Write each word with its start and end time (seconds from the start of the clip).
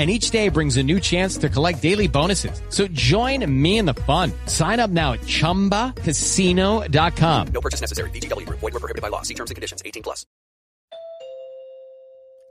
and 0.00 0.10
each 0.10 0.30
day 0.30 0.48
brings 0.48 0.78
a 0.78 0.82
new 0.82 0.98
chance 0.98 1.36
to 1.36 1.50
collect 1.50 1.82
daily 1.82 2.08
bonuses. 2.08 2.62
So 2.70 2.86
join 2.88 3.44
me 3.62 3.76
in 3.76 3.84
the 3.84 3.92
fun. 3.92 4.32
Sign 4.46 4.80
up 4.80 4.88
now 4.88 5.12
at 5.12 5.20
ChumbaCasino.com. 5.20 7.48
No 7.48 7.60
purchase 7.60 7.82
necessary. 7.82 8.08
VGW. 8.08 8.48
Void 8.48 8.62
were 8.62 8.80
prohibited 8.80 9.02
by 9.02 9.08
law. 9.08 9.20
See 9.20 9.34
terms 9.34 9.50
and 9.50 9.56
conditions. 9.56 9.82
18 9.84 10.02
plus. 10.02 10.24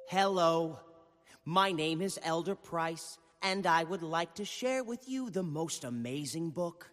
Hello. 0.09 0.79
My 1.43 1.71
name 1.71 2.03
is 2.03 2.19
Elder 2.21 2.53
Price, 2.53 3.17
and 3.41 3.65
I 3.65 3.83
would 3.83 4.03
like 4.03 4.35
to 4.35 4.45
share 4.45 4.83
with 4.83 5.09
you 5.09 5.31
the 5.31 5.41
most 5.41 5.85
amazing 5.85 6.51
book. 6.51 6.91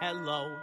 Hello. 0.00 0.56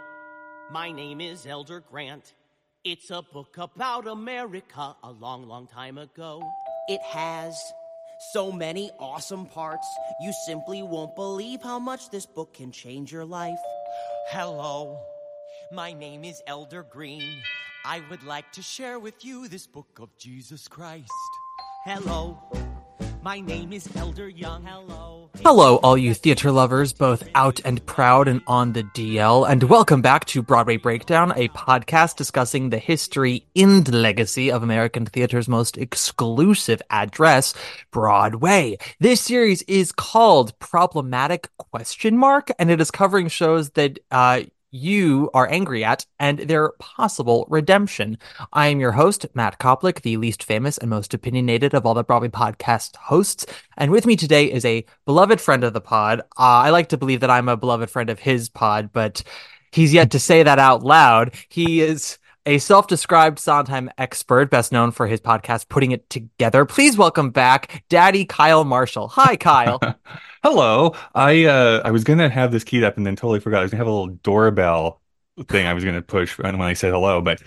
My 0.72 0.90
name 0.90 1.20
is 1.20 1.46
Elder 1.46 1.78
Grant. 1.78 2.34
It's 2.82 3.10
a 3.10 3.22
book 3.22 3.56
about 3.58 4.08
America 4.08 4.96
a 5.04 5.12
long, 5.12 5.46
long 5.46 5.68
time 5.68 5.98
ago. 5.98 6.42
It 6.88 7.02
has 7.02 7.72
so 8.32 8.52
many 8.52 8.92
awesome 9.00 9.46
parts, 9.46 9.88
you 10.20 10.32
simply 10.46 10.84
won't 10.84 11.16
believe 11.16 11.60
how 11.60 11.80
much 11.80 12.10
this 12.10 12.26
book 12.26 12.54
can 12.54 12.70
change 12.70 13.10
your 13.10 13.24
life. 13.24 13.58
Hello, 14.28 14.96
my 15.72 15.92
name 15.92 16.22
is 16.22 16.40
Elder 16.46 16.84
Green. 16.84 17.42
I 17.84 18.02
would 18.08 18.22
like 18.22 18.52
to 18.52 18.62
share 18.62 19.00
with 19.00 19.24
you 19.24 19.48
this 19.48 19.66
book 19.66 19.98
of 20.00 20.16
Jesus 20.16 20.68
Christ. 20.68 21.10
Hello, 21.84 22.38
my 23.26 23.40
name 23.40 23.72
is 23.72 23.88
Elder 23.96 24.28
Young. 24.28 24.62
Hello. 24.62 25.28
Hello, 25.42 25.76
all 25.78 25.98
you 25.98 26.14
theater 26.14 26.52
lovers, 26.52 26.92
both 26.92 27.28
out 27.34 27.58
and 27.64 27.84
proud 27.84 28.28
and 28.28 28.40
on 28.46 28.72
the 28.72 28.84
DL, 28.84 29.50
and 29.50 29.64
welcome 29.64 30.00
back 30.00 30.26
to 30.26 30.42
Broadway 30.42 30.76
Breakdown, 30.76 31.32
a 31.34 31.48
podcast 31.48 32.14
discussing 32.14 32.70
the 32.70 32.78
history 32.78 33.44
and 33.56 33.92
legacy 33.92 34.52
of 34.52 34.62
American 34.62 35.06
theater's 35.06 35.48
most 35.48 35.76
exclusive 35.76 36.80
address, 36.88 37.52
Broadway. 37.90 38.78
This 39.00 39.22
series 39.22 39.62
is 39.62 39.90
called 39.90 40.56
Problematic 40.60 41.48
Question 41.58 42.16
Mark, 42.16 42.52
and 42.60 42.70
it 42.70 42.80
is 42.80 42.92
covering 42.92 43.26
shows 43.26 43.70
that 43.70 43.98
uh, 44.12 44.42
you 44.76 45.30
are 45.34 45.50
angry 45.50 45.82
at 45.82 46.06
and 46.20 46.38
their 46.40 46.72
possible 46.78 47.46
redemption. 47.48 48.18
I 48.52 48.68
am 48.68 48.80
your 48.80 48.92
host, 48.92 49.26
Matt 49.34 49.58
Koplik, 49.58 50.02
the 50.02 50.16
least 50.16 50.42
famous 50.42 50.78
and 50.78 50.90
most 50.90 51.14
opinionated 51.14 51.74
of 51.74 51.86
all 51.86 51.94
the 51.94 52.04
Broadway 52.04 52.28
podcast 52.28 52.96
hosts. 52.96 53.46
And 53.76 53.90
with 53.90 54.06
me 54.06 54.16
today 54.16 54.52
is 54.52 54.64
a 54.64 54.84
beloved 55.06 55.40
friend 55.40 55.64
of 55.64 55.72
the 55.72 55.80
pod. 55.80 56.20
Uh, 56.38 56.66
I 56.66 56.70
like 56.70 56.90
to 56.90 56.96
believe 56.96 57.20
that 57.20 57.30
I'm 57.30 57.48
a 57.48 57.56
beloved 57.56 57.90
friend 57.90 58.10
of 58.10 58.20
his 58.20 58.48
pod, 58.48 58.90
but 58.92 59.22
he's 59.72 59.92
yet 59.94 60.10
to 60.12 60.20
say 60.20 60.42
that 60.42 60.58
out 60.58 60.82
loud. 60.82 61.34
He 61.48 61.80
is 61.80 62.18
a 62.44 62.58
self-described 62.58 63.40
Sondheim 63.40 63.90
expert, 63.98 64.50
best 64.50 64.70
known 64.70 64.92
for 64.92 65.08
his 65.08 65.20
podcast 65.20 65.68
Putting 65.68 65.90
It 65.90 66.08
Together. 66.08 66.64
Please 66.64 66.96
welcome 66.96 67.30
back 67.30 67.82
Daddy 67.88 68.24
Kyle 68.24 68.64
Marshall. 68.64 69.08
Hi, 69.08 69.36
Kyle. 69.36 69.80
Hello. 70.48 70.94
I 71.12 71.46
uh 71.46 71.82
I 71.84 71.90
was 71.90 72.04
gonna 72.04 72.28
have 72.28 72.52
this 72.52 72.62
keyed 72.62 72.84
up 72.84 72.96
and 72.96 73.04
then 73.04 73.16
totally 73.16 73.40
forgot. 73.40 73.58
I 73.58 73.62
was 73.62 73.72
gonna 73.72 73.80
have 73.80 73.88
a 73.88 73.90
little 73.90 74.14
doorbell 74.22 75.02
thing 75.48 75.66
I 75.66 75.74
was 75.74 75.82
gonna 75.82 76.02
push 76.02 76.38
when 76.38 76.60
I 76.60 76.72
said 76.74 76.92
hello, 76.92 77.20
but 77.20 77.42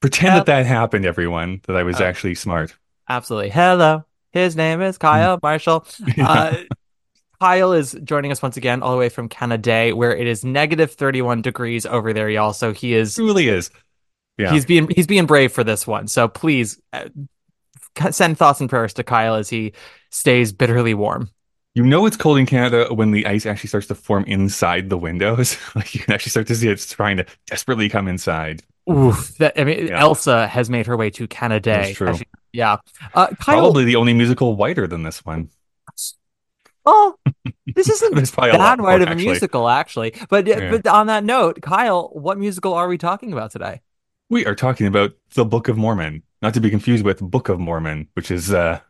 pretend 0.00 0.34
yep. 0.34 0.46
that 0.46 0.64
that 0.64 0.66
happened, 0.66 1.04
everyone. 1.04 1.60
That 1.66 1.76
I 1.76 1.82
was 1.82 2.00
oh. 2.00 2.04
actually 2.04 2.34
smart. 2.34 2.74
Absolutely. 3.06 3.50
Hello. 3.50 4.02
His 4.32 4.56
name 4.56 4.80
is 4.80 4.96
Kyle 4.96 5.38
Marshall. 5.42 5.86
Yeah. 6.16 6.26
Uh, 6.26 6.56
Kyle 7.38 7.74
is 7.74 7.94
joining 8.02 8.32
us 8.32 8.40
once 8.40 8.56
again, 8.56 8.82
all 8.82 8.92
the 8.92 8.98
way 8.98 9.10
from 9.10 9.28
Canada, 9.28 9.90
where 9.90 10.16
it 10.16 10.26
is 10.26 10.42
negative 10.42 10.92
31 10.92 11.42
degrees 11.42 11.84
over 11.84 12.14
there, 12.14 12.30
y'all. 12.30 12.54
So 12.54 12.72
he 12.72 12.94
is. 12.94 13.18
It 13.18 13.24
really 13.24 13.48
is. 13.48 13.68
Yeah. 14.38 14.52
He's 14.52 14.64
being 14.64 14.88
he's 14.88 15.06
being 15.06 15.26
brave 15.26 15.52
for 15.52 15.64
this 15.64 15.86
one. 15.86 16.08
So 16.08 16.28
please 16.28 16.80
uh, 16.94 17.10
send 18.10 18.38
thoughts 18.38 18.62
and 18.62 18.70
prayers 18.70 18.94
to 18.94 19.04
Kyle 19.04 19.34
as 19.34 19.50
he 19.50 19.74
stays 20.08 20.54
bitterly 20.54 20.94
warm. 20.94 21.28
You 21.76 21.84
know 21.84 22.06
it's 22.06 22.16
cold 22.16 22.38
in 22.38 22.46
Canada 22.46 22.86
when 22.90 23.10
the 23.10 23.26
ice 23.26 23.44
actually 23.44 23.68
starts 23.68 23.86
to 23.88 23.94
form 23.94 24.24
inside 24.24 24.88
the 24.88 24.96
windows. 24.96 25.58
like 25.74 25.94
you 25.94 26.00
can 26.00 26.14
actually 26.14 26.30
start 26.30 26.46
to 26.46 26.54
see 26.54 26.68
it's 26.68 26.90
trying 26.90 27.18
to 27.18 27.26
desperately 27.48 27.90
come 27.90 28.08
inside. 28.08 28.62
Oof, 28.90 29.36
that 29.36 29.60
I 29.60 29.64
mean, 29.64 29.88
yeah. 29.88 30.00
Elsa 30.00 30.46
has 30.46 30.70
made 30.70 30.86
her 30.86 30.96
way 30.96 31.10
to 31.10 31.28
Canada. 31.28 31.72
That's 31.72 31.92
true. 31.92 32.14
Yeah, 32.54 32.78
uh, 33.12 33.26
Kyle, 33.26 33.58
probably 33.58 33.84
the 33.84 33.96
only 33.96 34.14
musical 34.14 34.56
whiter 34.56 34.86
than 34.86 35.02
this 35.02 35.22
one. 35.22 35.50
Oh, 36.86 37.16
this 37.74 37.90
isn't 37.90 38.14
that 38.14 38.80
white 38.80 39.02
of 39.02 39.10
a 39.10 39.14
musical, 39.14 39.68
actually. 39.68 40.14
But 40.30 40.46
yeah. 40.46 40.70
but 40.70 40.86
on 40.86 41.08
that 41.08 41.24
note, 41.24 41.60
Kyle, 41.60 42.08
what 42.14 42.38
musical 42.38 42.72
are 42.72 42.88
we 42.88 42.96
talking 42.96 43.34
about 43.34 43.50
today? 43.50 43.82
We 44.30 44.46
are 44.46 44.54
talking 44.54 44.86
about 44.86 45.12
the 45.34 45.44
Book 45.44 45.68
of 45.68 45.76
Mormon, 45.76 46.22
not 46.40 46.54
to 46.54 46.60
be 46.60 46.70
confused 46.70 47.04
with 47.04 47.20
Book 47.20 47.50
of 47.50 47.60
Mormon, 47.60 48.08
which 48.14 48.30
is 48.30 48.50
uh, 48.50 48.80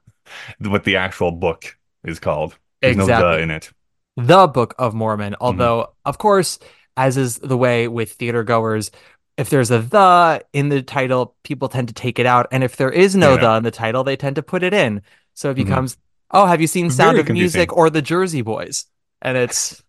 what 0.60 0.84
the 0.84 0.94
actual 0.94 1.32
book 1.32 1.76
is 2.04 2.20
called. 2.20 2.56
Exactly. 2.82 3.06
no 3.06 3.36
the 3.36 3.42
in 3.42 3.50
it. 3.50 3.70
The 4.16 4.46
Book 4.46 4.74
of 4.78 4.94
Mormon. 4.94 5.34
Mm-hmm. 5.34 5.42
Although, 5.42 5.80
mm-hmm. 5.82 6.08
of 6.08 6.18
course, 6.18 6.58
as 6.96 7.16
is 7.16 7.38
the 7.38 7.56
way 7.56 7.88
with 7.88 8.12
theater 8.12 8.42
goers, 8.42 8.90
if 9.36 9.50
there's 9.50 9.70
a 9.70 9.80
the 9.80 10.44
in 10.52 10.68
the 10.68 10.82
title, 10.82 11.34
people 11.42 11.68
tend 11.68 11.88
to 11.88 11.94
take 11.94 12.18
it 12.18 12.26
out. 12.26 12.46
And 12.50 12.64
if 12.64 12.76
there 12.76 12.90
is 12.90 13.14
no 13.14 13.34
yeah. 13.34 13.40
the 13.40 13.56
in 13.56 13.62
the 13.62 13.70
title, 13.70 14.04
they 14.04 14.16
tend 14.16 14.36
to 14.36 14.42
put 14.42 14.62
it 14.62 14.72
in. 14.72 15.02
So 15.34 15.50
it 15.50 15.54
mm-hmm. 15.54 15.64
becomes, 15.64 15.96
mm-hmm. 15.96 16.36
oh, 16.38 16.46
have 16.46 16.60
you 16.60 16.66
seen 16.66 16.90
Sound 16.90 17.12
Very 17.12 17.20
of 17.20 17.26
confusing. 17.26 17.58
Music 17.58 17.76
or 17.76 17.90
the 17.90 18.02
Jersey 18.02 18.42
Boys? 18.42 18.86
And 19.20 19.36
it's 19.36 19.82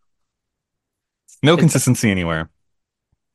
no 1.44 1.54
it's, 1.54 1.62
consistency 1.62 2.12
anywhere. 2.12 2.50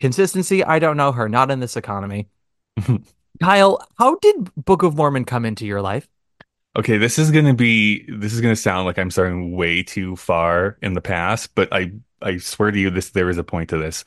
Consistency, 0.01 0.65
I 0.65 0.79
don't 0.79 0.97
know 0.97 1.13
her, 1.13 1.29
not 1.29 1.51
in 1.51 1.61
this 1.61 1.77
economy. 1.77 2.29
Kyle, 3.43 3.87
how 3.99 4.17
did 4.17 4.51
Book 4.57 4.83
of 4.83 4.97
Mormon 4.97 5.25
come 5.25 5.45
into 5.45 5.67
your 5.67 5.81
life? 5.81 6.09
Okay, 6.75 6.97
this 6.97 7.19
is 7.19 7.31
going 7.31 7.45
to 7.45 7.53
be 7.55 8.05
this 8.09 8.33
is 8.33 8.41
going 8.41 8.55
to 8.55 8.61
sound 8.61 8.87
like 8.87 8.99
I'm 8.99 9.11
starting 9.11 9.55
way 9.55 9.83
too 9.83 10.17
far 10.17 10.79
in 10.81 10.95
the 10.95 11.03
past, 11.03 11.55
but 11.55 11.69
I 11.73 11.93
I 12.23 12.39
swear 12.39 12.71
to 12.71 12.79
you 12.79 12.89
this 12.91 13.11
there 13.11 13.29
is 13.29 13.37
a 13.39 13.45
point 13.45 13.71
to 13.71 13.79
this. 13.79 14.05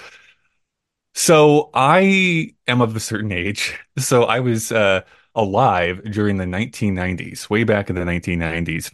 So, 1.14 1.70
I 1.74 2.54
am 2.68 2.82
of 2.82 2.96
a 2.96 3.00
certain 3.00 3.32
age. 3.32 3.80
So, 3.98 4.24
I 4.26 4.40
was 4.42 4.72
uh 4.72 5.02
alive 5.36 6.02
during 6.12 6.38
the 6.38 6.46
1990s, 6.46 7.50
way 7.50 7.64
back 7.64 7.90
in 7.90 7.96
the 7.96 8.06
1990s. 8.06 8.92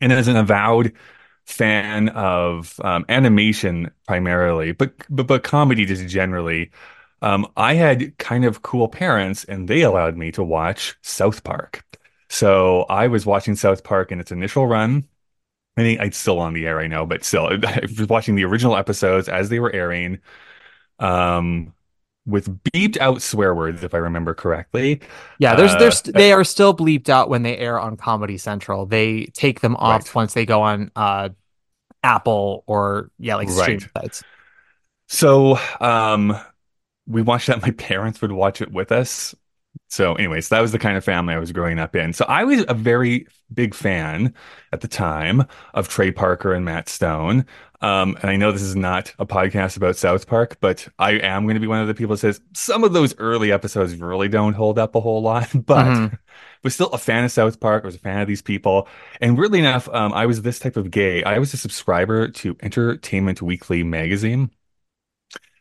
And 0.00 0.12
as 0.12 0.28
an 0.28 0.36
avowed 0.36 0.92
fan 1.46 2.08
of 2.10 2.80
um, 2.84 3.04
animation 3.08 3.90
primarily, 4.06 4.72
but, 4.72 4.94
but 5.10 5.26
but 5.26 5.42
comedy 5.44 5.84
just 5.86 6.06
generally, 6.08 6.70
um, 7.22 7.46
I 7.56 7.74
had 7.74 8.16
kind 8.18 8.44
of 8.44 8.62
cool 8.62 8.88
parents, 8.88 9.44
and 9.44 9.68
they 9.68 9.82
allowed 9.82 10.16
me 10.16 10.32
to 10.32 10.44
watch 10.44 10.96
South 11.02 11.44
Park. 11.44 11.84
So 12.30 12.82
I 12.88 13.08
was 13.08 13.26
watching 13.26 13.56
South 13.56 13.82
Park 13.82 14.12
in 14.12 14.20
its 14.20 14.30
initial 14.30 14.68
run. 14.68 15.04
I 15.76 15.82
think 15.82 16.00
it's 16.00 16.16
still 16.16 16.38
on 16.38 16.54
the 16.54 16.64
air, 16.64 16.78
I 16.78 16.86
know, 16.86 17.04
but 17.04 17.24
still, 17.24 17.46
I 17.66 17.80
was 17.98 18.08
watching 18.08 18.36
the 18.36 18.44
original 18.44 18.76
episodes 18.76 19.28
as 19.28 19.48
they 19.48 19.58
were 19.58 19.72
airing, 19.72 20.20
um, 21.00 21.74
with 22.26 22.62
beeped 22.62 22.98
out 22.98 23.20
swear 23.20 23.52
words, 23.52 23.82
if 23.82 23.94
I 23.94 23.98
remember 23.98 24.32
correctly. 24.32 25.00
Yeah, 25.40 25.56
there's, 25.56 25.72
uh, 25.72 25.78
there's, 25.78 26.02
they 26.02 26.32
are 26.32 26.44
still 26.44 26.74
bleeped 26.74 27.08
out 27.08 27.28
when 27.28 27.42
they 27.42 27.56
air 27.56 27.80
on 27.80 27.96
Comedy 27.96 28.38
Central. 28.38 28.86
They 28.86 29.24
take 29.34 29.60
them 29.60 29.74
off 29.74 30.02
right. 30.02 30.14
once 30.14 30.32
they 30.32 30.46
go 30.46 30.62
on 30.62 30.92
uh, 30.94 31.30
Apple 32.04 32.62
or 32.68 33.10
yeah, 33.18 33.34
like 33.34 33.50
stream 33.50 33.80
right. 33.96 34.04
sites. 34.04 34.22
So, 35.08 35.58
um, 35.80 36.38
we 37.08 37.22
watched 37.22 37.48
that. 37.48 37.60
My 37.62 37.72
parents 37.72 38.22
would 38.22 38.30
watch 38.30 38.60
it 38.60 38.70
with 38.70 38.92
us 38.92 39.34
So, 39.90 40.14
anyways, 40.14 40.48
that 40.50 40.60
was 40.60 40.72
the 40.72 40.78
kind 40.78 40.96
of 40.96 41.04
family 41.04 41.34
I 41.34 41.38
was 41.38 41.52
growing 41.52 41.78
up 41.80 41.96
in. 41.96 42.12
So, 42.12 42.24
I 42.28 42.44
was 42.44 42.64
a 42.68 42.74
very 42.74 43.26
big 43.52 43.74
fan 43.74 44.34
at 44.72 44.80
the 44.82 44.88
time 44.88 45.44
of 45.74 45.88
Trey 45.88 46.12
Parker 46.12 46.52
and 46.54 46.64
Matt 46.64 46.88
Stone. 46.88 47.44
Um, 47.82 48.16
and 48.22 48.30
I 48.30 48.36
know 48.36 48.52
this 48.52 48.62
is 48.62 48.76
not 48.76 49.12
a 49.18 49.26
podcast 49.26 49.76
about 49.76 49.96
South 49.96 50.26
Park, 50.28 50.58
but 50.60 50.86
I 50.98 51.12
am 51.12 51.44
going 51.44 51.54
to 51.54 51.60
be 51.60 51.66
one 51.66 51.80
of 51.80 51.88
the 51.88 51.94
people 51.94 52.14
that 52.14 52.20
says 52.20 52.40
some 52.52 52.84
of 52.84 52.92
those 52.92 53.16
early 53.18 53.50
episodes 53.52 53.96
really 53.96 54.28
don't 54.28 54.52
hold 54.52 54.78
up 54.78 54.94
a 54.94 55.00
whole 55.00 55.22
lot. 55.22 55.48
But 55.66 56.00
Mhm. 56.00 56.18
was 56.62 56.74
still 56.74 56.88
a 56.90 56.98
fan 56.98 57.24
of 57.24 57.32
South 57.32 57.60
Park. 57.60 57.84
I 57.84 57.86
was 57.88 57.96
a 57.96 57.98
fan 57.98 58.20
of 58.20 58.28
these 58.28 58.42
people. 58.42 58.88
And 59.20 59.38
weirdly 59.38 59.60
enough, 59.60 59.88
um, 59.90 60.12
I 60.12 60.26
was 60.26 60.42
this 60.42 60.58
type 60.58 60.76
of 60.76 60.90
gay. 60.90 61.24
I 61.24 61.38
was 61.38 61.54
a 61.54 61.56
subscriber 61.56 62.28
to 62.28 62.56
Entertainment 62.62 63.42
Weekly 63.42 63.82
magazine. 63.84 64.50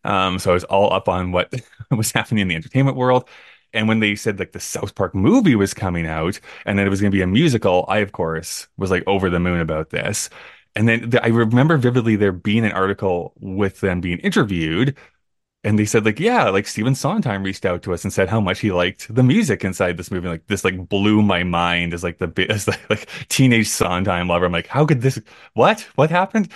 Um, 0.04 0.40
so 0.40 0.52
I 0.52 0.54
was 0.54 0.64
all 0.66 0.94
up 0.94 1.10
on 1.10 1.32
what 1.32 1.54
was 1.92 2.12
happening 2.12 2.42
in 2.44 2.48
the 2.48 2.56
entertainment 2.56 2.98
world. 2.98 3.28
And 3.74 3.88
when 3.88 4.00
they 4.00 4.16
said 4.16 4.40
like 4.40 4.52
the 4.52 4.60
South 4.60 4.96
Park 4.96 5.14
movie 5.16 5.56
was 5.56 5.74
coming 5.74 6.08
out 6.08 6.40
and 6.66 6.78
that 6.80 6.88
it 6.88 6.90
was 6.90 7.02
going 7.02 7.12
to 7.12 7.16
be 7.18 7.22
a 7.22 7.28
musical, 7.28 7.86
I 7.88 8.00
of 8.00 8.12
course 8.12 8.68
was 8.78 8.92
like 8.92 9.04
over 9.08 9.30
the 9.30 9.40
moon 9.40 9.60
about 9.60 9.90
this. 9.92 10.30
And 10.76 10.88
then 10.88 11.12
th- 11.12 11.24
I 11.24 11.28
remember 11.28 11.78
vividly 11.78 12.16
there 12.16 12.32
being 12.32 12.66
an 12.66 12.72
article 12.72 13.34
with 13.40 13.80
them 13.82 14.02
being 14.02 14.20
interviewed 14.20 14.96
and 15.64 15.78
they 15.78 15.86
said 15.86 16.06
like 16.06 16.20
yeah 16.20 16.50
like 16.50 16.68
Stephen 16.68 16.96
Sondheim 16.96 17.44
reached 17.44 17.66
out 17.66 17.84
to 17.84 17.94
us 17.94 18.04
and 18.04 18.14
said 18.14 18.30
how 18.30 18.40
much 18.40 18.60
he 18.62 18.72
liked 18.72 19.14
the 19.14 19.24
music 19.24 19.64
inside 19.66 19.98
this 19.98 20.12
movie. 20.12 20.28
Like 20.28 20.48
this 20.48 20.64
like 20.64 20.88
blew 20.90 21.22
my 21.22 21.44
mind 21.44 21.94
as 21.94 22.04
like 22.04 22.18
the 22.20 22.48
as 22.50 22.68
like, 22.68 22.90
like 22.90 23.10
teenage 23.30 23.68
Sondheim 23.68 24.28
lover. 24.30 24.46
I'm 24.46 24.52
like 24.52 24.68
how 24.68 24.86
could 24.86 25.02
this 25.02 25.20
what? 25.54 25.82
What 25.96 26.10
happened 26.10 26.50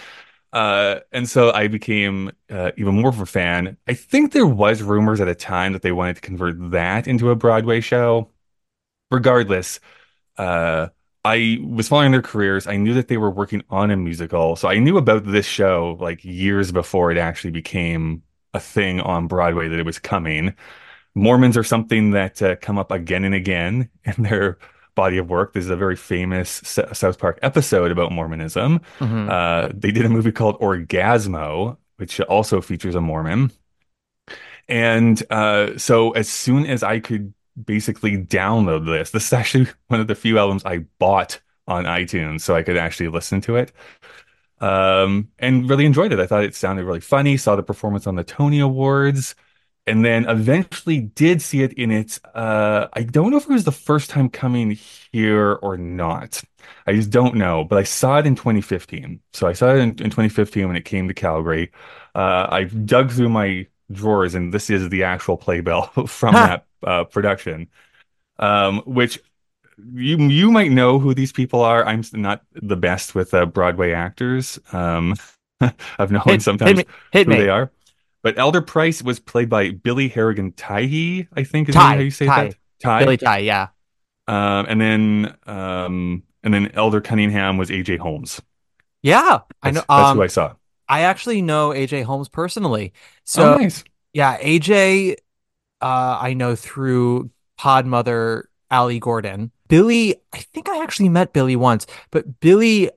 uh 0.53 0.99
and 1.11 1.27
so 1.29 1.51
I 1.51 1.67
became 1.67 2.31
uh, 2.49 2.71
even 2.77 2.95
more 2.95 3.09
of 3.09 3.19
a 3.19 3.25
fan 3.25 3.77
I 3.87 3.93
think 3.95 4.33
there 4.33 4.47
was 4.47 4.81
rumors 4.83 5.21
at 5.21 5.27
a 5.27 5.35
time 5.35 5.73
that 5.73 5.81
they 5.81 5.91
wanted 5.91 6.15
to 6.17 6.21
convert 6.21 6.71
that 6.71 7.07
into 7.07 7.31
a 7.31 7.35
Broadway 7.35 7.81
show 7.81 8.31
regardless 9.11 9.79
uh 10.37 10.89
I 11.25 11.59
was 11.63 11.87
following 11.89 12.11
their 12.11 12.21
careers. 12.21 12.67
I 12.67 12.77
knew 12.77 12.93
that 12.95 13.09
they 13.09 13.17
were 13.17 13.31
working 13.31 13.63
on 13.69 13.91
a 13.91 13.97
musical. 13.97 14.55
So 14.55 14.69
I 14.69 14.79
knew 14.79 14.97
about 14.97 15.25
this 15.25 15.45
show 15.45 15.97
like 16.01 16.25
years 16.25 16.71
before 16.71 17.11
it 17.11 17.17
actually 17.17 17.51
became 17.51 18.23
a 18.53 18.59
thing 18.59 19.01
on 19.01 19.27
Broadway 19.27 19.67
that 19.69 19.79
it 19.79 19.85
was 19.85 19.99
coming. 19.99 20.55
Mormons 21.15 21.57
are 21.57 21.63
something 21.63 22.11
that 22.11 22.41
uh, 22.41 22.55
come 22.57 22.77
up 22.79 22.91
again 22.91 23.23
and 23.25 23.35
again 23.35 23.89
in 24.05 24.23
their 24.23 24.57
body 24.95 25.17
of 25.17 25.29
work. 25.29 25.53
This 25.53 25.65
is 25.65 25.69
a 25.69 25.75
very 25.75 25.95
famous 25.95 26.49
South 26.63 27.19
Park 27.19 27.39
episode 27.41 27.91
about 27.91 28.11
Mormonism. 28.11 28.81
Mhm. 28.99 29.29
Uh, 29.29 29.69
they 29.73 29.91
did 29.91 30.05
a 30.05 30.09
movie 30.09 30.31
called 30.31 30.59
Orgazmo, 30.59 31.77
which 31.97 32.19
also 32.21 32.61
features 32.61 32.95
a 32.95 33.01
Mormon. 33.01 33.51
And 34.67 35.21
uh, 35.29 35.77
so 35.77 36.11
as 36.11 36.29
soon 36.29 36.65
as 36.65 36.83
I 36.83 36.99
could 36.99 37.33
basically 37.61 38.17
download 38.17 38.85
this, 38.85 39.11
this 39.11 39.25
is 39.27 39.33
actually 39.33 39.67
one 39.87 39.99
of 39.99 40.07
the 40.07 40.15
few 40.15 40.37
albums 40.39 40.63
I 40.65 40.79
bought 40.99 41.39
on 41.67 41.85
iTunes 41.85 42.41
so 42.41 42.55
I 42.55 42.63
could 42.63 42.77
actually 42.77 43.09
listen 43.09 43.41
to 43.41 43.55
it. 43.57 43.71
Um, 44.59 45.29
and 45.39 45.69
really 45.69 45.85
enjoyed 45.85 46.13
it. 46.13 46.19
I 46.19 46.27
thought 46.27 46.45
it 46.45 46.55
sounded 46.55 46.85
really 46.85 47.01
funny, 47.01 47.35
saw 47.35 47.55
the 47.55 47.63
performance 47.63 48.07
on 48.07 48.15
the 48.15 48.23
Tony 48.23 48.59
Awards, 48.59 49.35
and 49.85 50.03
then 50.05 50.27
eventually 50.29 50.99
did 51.01 51.41
see 51.41 51.61
it 51.63 51.73
in 51.73 51.91
its 51.91 52.19
uh 52.35 52.87
I 52.93 53.03
don't 53.03 53.31
know 53.31 53.37
if 53.37 53.43
it 53.43 53.49
was 53.49 53.65
the 53.65 53.71
first 53.71 54.09
time 54.09 54.29
coming 54.29 54.71
here 55.11 55.53
or 55.61 55.77
not. 55.77 56.41
I 56.87 56.93
just 56.93 57.09
don't 57.11 57.35
know, 57.35 57.63
but 57.65 57.77
I 57.77 57.83
saw 57.83 58.19
it 58.19 58.25
in 58.25 58.35
2015. 58.35 59.21
So 59.33 59.47
I 59.47 59.53
saw 59.53 59.73
it 59.75 59.79
in, 59.79 59.89
in 60.01 60.09
2015 60.09 60.67
when 60.67 60.75
it 60.77 60.85
came 60.85 61.07
to 61.07 61.13
Calgary. 61.13 61.71
Uh, 62.15 62.47
I 62.49 62.63
dug 62.65 63.11
through 63.11 63.29
my 63.29 63.67
drawers, 63.91 64.35
and 64.35 64.53
this 64.53 64.69
is 64.69 64.89
the 64.89 65.03
actual 65.03 65.37
playbill 65.37 65.83
from 66.07 66.33
that 66.33 66.65
uh, 66.83 67.03
production, 67.05 67.67
um, 68.39 68.79
which 68.85 69.19
you 69.93 70.17
you 70.19 70.51
might 70.51 70.71
know 70.71 70.99
who 70.99 71.13
these 71.13 71.31
people 71.31 71.61
are. 71.61 71.85
I'm 71.85 72.03
not 72.13 72.43
the 72.53 72.75
best 72.77 73.15
with 73.15 73.33
uh, 73.33 73.45
Broadway 73.45 73.91
actors 73.93 74.59
Um, 74.71 75.15
I've 75.99 76.11
known 76.11 76.23
Hit- 76.25 76.41
sometimes 76.41 76.79
hit 76.79 76.87
me- 76.87 76.93
hit 77.11 77.27
who 77.27 77.31
me. 77.31 77.37
they 77.37 77.49
are. 77.49 77.71
But 78.23 78.39
Elder 78.39 78.61
Price 78.61 79.03
was 79.03 79.19
played 79.19 79.49
by 79.49 79.71
Billy 79.71 80.07
Harrigan 80.07 80.53
Tighe, 80.53 81.27
I 81.33 81.43
think 81.43 81.69
is 81.69 81.75
Ty, 81.75 81.95
how 81.95 81.99
you 81.99 82.09
say 82.09 82.25
Ty. 82.25 82.43
that. 82.45 82.55
Ty. 82.81 83.03
Billy 83.03 83.17
Ty, 83.17 83.37
yeah. 83.39 83.67
Um, 84.27 84.65
and 84.69 84.81
then 84.81 85.35
um, 85.45 86.23
and 86.43 86.53
then 86.53 86.71
Elder 86.73 87.01
Cunningham 87.01 87.57
was 87.57 87.69
AJ 87.69 87.99
Holmes. 87.99 88.41
Yeah, 89.01 89.39
I 89.61 89.71
know. 89.71 89.83
that's 89.87 89.89
um, 89.89 90.17
who 90.17 90.23
I 90.23 90.27
saw. 90.27 90.53
I 90.87 91.01
actually 91.01 91.41
know 91.41 91.69
AJ 91.69 92.03
Holmes 92.03 92.29
personally. 92.29 92.93
So 93.25 93.55
oh, 93.55 93.57
nice. 93.57 93.83
yeah, 94.13 94.37
AJ, 94.39 95.17
uh, 95.81 96.17
I 96.21 96.33
know 96.33 96.55
through 96.55 97.29
Podmother 97.59 98.43
Ali 98.71 98.99
Gordon. 98.99 99.51
Billy, 99.67 100.15
I 100.33 100.37
think 100.39 100.69
I 100.69 100.81
actually 100.81 101.09
met 101.09 101.33
Billy 101.33 101.55
once, 101.55 101.87
but 102.11 102.39
Billy, 102.39 102.89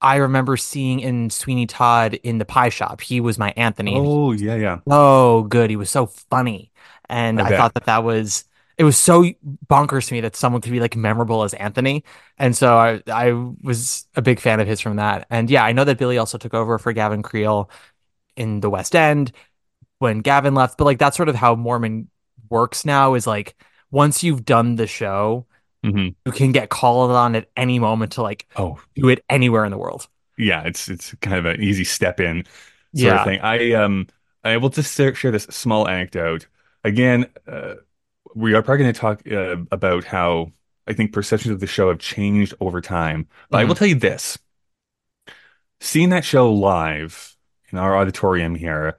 I 0.00 0.16
remember 0.16 0.56
seeing 0.56 1.00
in 1.00 1.30
Sweeney 1.30 1.66
Todd 1.66 2.14
in 2.22 2.38
the 2.38 2.44
pie 2.44 2.68
shop. 2.68 3.00
He 3.00 3.20
was 3.20 3.38
my 3.38 3.52
Anthony. 3.56 3.96
Oh, 3.96 4.32
yeah, 4.32 4.54
yeah. 4.54 4.78
Oh, 4.88 5.42
good. 5.42 5.70
He 5.70 5.76
was 5.76 5.90
so 5.90 6.06
funny, 6.06 6.70
and 7.08 7.40
I 7.40 7.48
I, 7.48 7.56
thought 7.56 7.74
that 7.74 7.86
that 7.86 8.04
was 8.04 8.44
it 8.78 8.84
was 8.84 8.96
so 8.96 9.24
bonkers 9.66 10.06
to 10.06 10.14
me 10.14 10.20
that 10.20 10.36
someone 10.36 10.62
could 10.62 10.70
be 10.70 10.78
like 10.78 10.94
memorable 10.94 11.42
as 11.42 11.52
Anthony, 11.54 12.04
and 12.38 12.56
so 12.56 12.78
I 12.78 13.02
I 13.08 13.32
was 13.60 14.06
a 14.14 14.22
big 14.22 14.38
fan 14.38 14.60
of 14.60 14.68
his 14.68 14.80
from 14.80 14.96
that. 14.96 15.26
And 15.30 15.50
yeah, 15.50 15.64
I 15.64 15.72
know 15.72 15.84
that 15.84 15.98
Billy 15.98 16.16
also 16.16 16.38
took 16.38 16.54
over 16.54 16.78
for 16.78 16.92
Gavin 16.92 17.22
Creel 17.22 17.70
in 18.36 18.60
the 18.60 18.70
West 18.70 18.94
End 18.94 19.32
when 19.98 20.20
Gavin 20.20 20.54
left, 20.54 20.78
but 20.78 20.84
like 20.84 20.98
that's 20.98 21.16
sort 21.16 21.28
of 21.28 21.34
how 21.34 21.56
Mormon 21.56 22.08
works 22.48 22.84
now. 22.84 23.14
Is 23.14 23.26
like 23.26 23.56
once 23.90 24.22
you've 24.22 24.44
done 24.44 24.76
the 24.76 24.86
show, 24.86 25.46
Mhm. 25.84 26.14
you 26.26 26.32
can 26.32 26.52
get 26.52 26.68
called 26.70 27.10
on 27.12 27.36
at 27.36 27.48
any 27.56 27.78
moment 27.78 28.12
to 28.12 28.22
like 28.22 28.46
Oh, 28.56 28.80
do 28.96 29.08
it 29.08 29.24
anywhere 29.28 29.64
in 29.64 29.70
the 29.70 29.78
world. 29.78 30.08
yeah. 30.36 30.62
It's 30.62 30.88
it's 30.88 31.14
kind 31.20 31.36
of 31.36 31.44
an 31.46 31.60
easy 31.62 31.84
step 31.84 32.20
in 32.20 32.44
sort 32.44 32.52
Yeah. 32.92 33.18
of 33.20 33.24
thing. 33.24 33.40
I 33.40 33.72
um 33.74 34.06
I 34.44 34.56
will 34.56 34.70
just 34.70 34.94
share, 34.96 35.30
this 35.30 35.44
small 35.44 35.88
anecdote. 35.88 36.46
Again, 36.84 37.26
uh, 37.46 37.74
we 38.34 38.54
are 38.54 38.62
probably 38.62 38.84
going 38.84 38.94
to 38.94 39.00
talk 39.00 39.22
uh, 39.30 39.56
about 39.72 40.04
how 40.04 40.52
I 40.86 40.92
think 40.94 41.12
perceptions 41.12 41.52
of 41.52 41.60
the 41.60 41.66
show 41.66 41.88
have 41.88 41.98
changed 41.98 42.54
over 42.60 42.80
time. 42.80 43.26
But 43.50 43.58
I 43.60 43.64
will 43.64 43.74
Mhm. 43.74 43.78
tell 43.78 43.88
you 43.88 43.94
this: 43.96 44.38
seeing 45.80 46.10
that 46.10 46.24
show 46.24 46.52
live 46.52 47.36
in 47.70 47.78
our 47.78 47.96
auditorium 47.96 48.54
here 48.54 48.98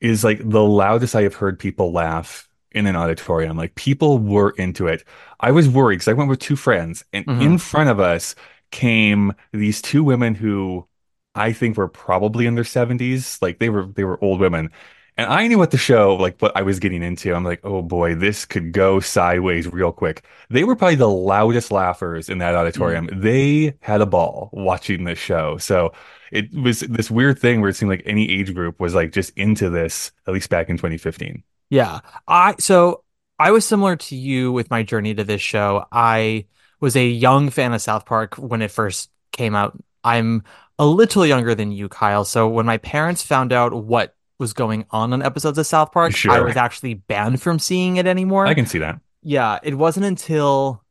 is 0.00 0.24
like 0.24 0.38
the 0.42 0.64
loudest 0.64 1.14
I 1.14 1.22
have 1.22 1.34
heard 1.36 1.58
people 1.58 1.92
laugh 1.92 2.48
in 2.72 2.86
an 2.86 2.96
auditorium. 2.96 3.56
Like 3.56 3.74
people 3.74 4.18
were 4.18 4.50
into 4.50 4.86
it. 4.86 5.04
I 5.40 5.50
was 5.50 5.68
worried 5.68 5.96
because 5.96 6.08
I 6.08 6.12
went 6.14 6.30
with 6.30 6.38
two 6.40 6.56
friends, 6.56 7.04
and 7.12 7.26
Mhm. 7.26 7.42
in 7.42 7.58
front 7.58 7.90
of 7.90 8.00
us 8.00 8.34
came 8.70 9.32
these 9.52 9.82
two 9.82 10.04
women 10.04 10.34
who 10.34 10.86
I 11.34 11.52
think 11.52 11.76
were 11.76 11.88
probably 11.88 12.46
in 12.46 12.54
their 12.54 12.64
70s. 12.64 13.38
Like 13.42 13.58
they 13.58 13.68
were 13.70 13.86
they 13.86 14.04
were 14.04 14.22
old 14.22 14.40
women. 14.40 14.70
And 15.16 15.30
I 15.30 15.46
knew 15.48 15.58
what 15.58 15.70
the 15.70 15.76
show, 15.78 16.14
like 16.16 16.38
what 16.40 16.56
I 16.56 16.62
was 16.62 16.78
getting 16.78 17.02
into. 17.02 17.34
I'm 17.34 17.44
like, 17.44 17.60
oh 17.62 17.82
boy, 17.82 18.14
this 18.14 18.46
could 18.46 18.72
go 18.72 19.00
sideways 19.00 19.66
real 19.70 19.92
quick. 19.92 20.24
They 20.48 20.64
were 20.64 20.74
probably 20.76 20.94
the 20.94 21.08
loudest 21.10 21.70
laughers 21.70 22.28
in 22.30 22.38
that 22.38 22.54
auditorium. 22.54 23.08
They 23.12 23.74
had 23.80 24.00
a 24.00 24.06
ball 24.06 24.48
watching 24.52 25.04
this 25.04 25.18
show. 25.18 25.58
So 25.58 25.92
it 26.32 26.50
was 26.54 26.80
this 26.80 27.10
weird 27.10 27.38
thing 27.38 27.60
where 27.60 27.68
it 27.70 27.76
seemed 27.76 27.90
like 27.90 28.02
any 28.06 28.30
age 28.30 28.54
group 28.54 28.80
was 28.80 28.94
like 28.94 29.12
just 29.12 29.36
into 29.36 29.68
this, 29.68 30.10
at 30.26 30.32
least 30.32 30.48
back 30.48 30.70
in 30.70 30.78
2015. 30.78 31.42
Yeah. 31.70 32.00
I 32.28 32.56
so 32.58 33.04
I 33.38 33.52
was 33.52 33.64
similar 33.64 33.96
to 33.96 34.16
you 34.16 34.52
with 34.52 34.70
my 34.70 34.82
journey 34.82 35.14
to 35.14 35.24
this 35.24 35.40
show. 35.40 35.86
I 35.90 36.46
was 36.80 36.96
a 36.96 37.06
young 37.06 37.50
fan 37.50 37.72
of 37.72 37.80
South 37.80 38.04
Park 38.04 38.34
when 38.34 38.60
it 38.60 38.70
first 38.70 39.10
came 39.32 39.54
out. 39.54 39.78
I'm 40.04 40.44
a 40.78 40.86
little 40.86 41.24
younger 41.24 41.54
than 41.54 41.72
you, 41.72 41.88
Kyle. 41.88 42.24
So 42.24 42.48
when 42.48 42.66
my 42.66 42.78
parents 42.78 43.22
found 43.22 43.52
out 43.52 43.72
what 43.72 44.14
was 44.38 44.52
going 44.54 44.86
on 44.90 45.12
on 45.12 45.22
episodes 45.22 45.58
of 45.58 45.66
South 45.66 45.92
Park, 45.92 46.14
I 46.26 46.40
was 46.40 46.56
actually 46.56 46.94
banned 46.94 47.42
from 47.42 47.58
seeing 47.58 47.96
it 47.96 48.06
anymore. 48.06 48.46
I 48.46 48.54
can 48.54 48.66
see 48.66 48.78
that. 48.78 48.98
Yeah, 49.22 49.58
it 49.62 49.74
wasn't 49.74 50.06
until, 50.06 50.82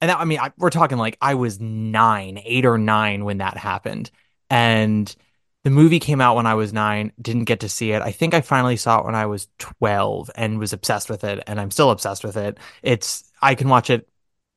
and 0.00 0.10
that, 0.10 0.18
I 0.18 0.24
mean, 0.24 0.40
I, 0.40 0.50
we're 0.58 0.70
talking 0.70 0.98
like 0.98 1.16
I 1.20 1.34
was 1.34 1.60
nine, 1.60 2.40
eight 2.44 2.66
or 2.66 2.78
nine 2.78 3.24
when 3.24 3.38
that 3.38 3.56
happened, 3.56 4.10
and 4.50 5.14
the 5.64 5.70
movie 5.70 6.00
came 6.00 6.20
out 6.20 6.36
when 6.36 6.46
I 6.46 6.54
was 6.54 6.72
nine. 6.72 7.12
Didn't 7.20 7.44
get 7.44 7.60
to 7.60 7.68
see 7.68 7.92
it. 7.92 8.02
I 8.02 8.12
think 8.12 8.34
I 8.34 8.40
finally 8.40 8.76
saw 8.76 9.00
it 9.00 9.04
when 9.04 9.14
I 9.14 9.26
was 9.26 9.48
twelve 9.58 10.30
and 10.34 10.58
was 10.58 10.72
obsessed 10.72 11.10
with 11.10 11.24
it, 11.24 11.42
and 11.46 11.60
I'm 11.60 11.70
still 11.70 11.90
obsessed 11.90 12.24
with 12.24 12.36
it. 12.36 12.58
It's 12.82 13.30
I 13.42 13.54
can 13.54 13.68
watch 13.68 13.90
it 13.90 14.08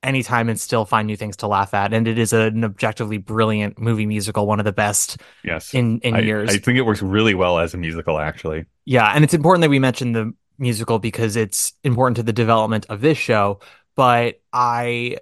anytime 0.01 0.50
and 0.50 0.60
still 0.60 0.86
find 0.86 1.07
new 1.07 1.15
things 1.15 1.38
to 1.38 1.48
laugh 1.48 1.74
at, 1.74 1.93
and 1.93 2.07
it 2.07 2.17
is 2.17 2.33
an 2.33 2.63
objectively 2.63 3.17
brilliant 3.17 3.79
movie 3.79 4.05
musical, 4.05 4.45
one 4.45 4.60
of 4.60 4.65
the 4.65 4.74
best 4.74 5.17
Yes. 5.43 5.74
in 5.74 6.00
in 6.01 6.15
I, 6.15 6.19
years. 6.19 6.50
I 6.50 6.57
think 6.57 6.77
it 6.77 6.81
works 6.83 7.01
really 7.01 7.33
well 7.33 7.60
as 7.60 7.74
a 7.74 7.77
musical, 7.77 8.19
actually. 8.19 8.65
Yeah, 8.86 9.12
and 9.13 9.24
it's 9.24 9.33
important 9.33 9.62
that 9.62 9.69
we 9.69 9.79
mention 9.79 10.12
the 10.12 10.33
musical 10.57 11.00
because 11.00 11.36
it's 11.36 11.74
important 11.83 12.17
to 12.17 12.24
the 12.24 12.33
development 12.33 12.86
of 12.89 13.01
this 13.01 13.17
show. 13.17 13.60
But 13.95 14.41
I 14.51 15.17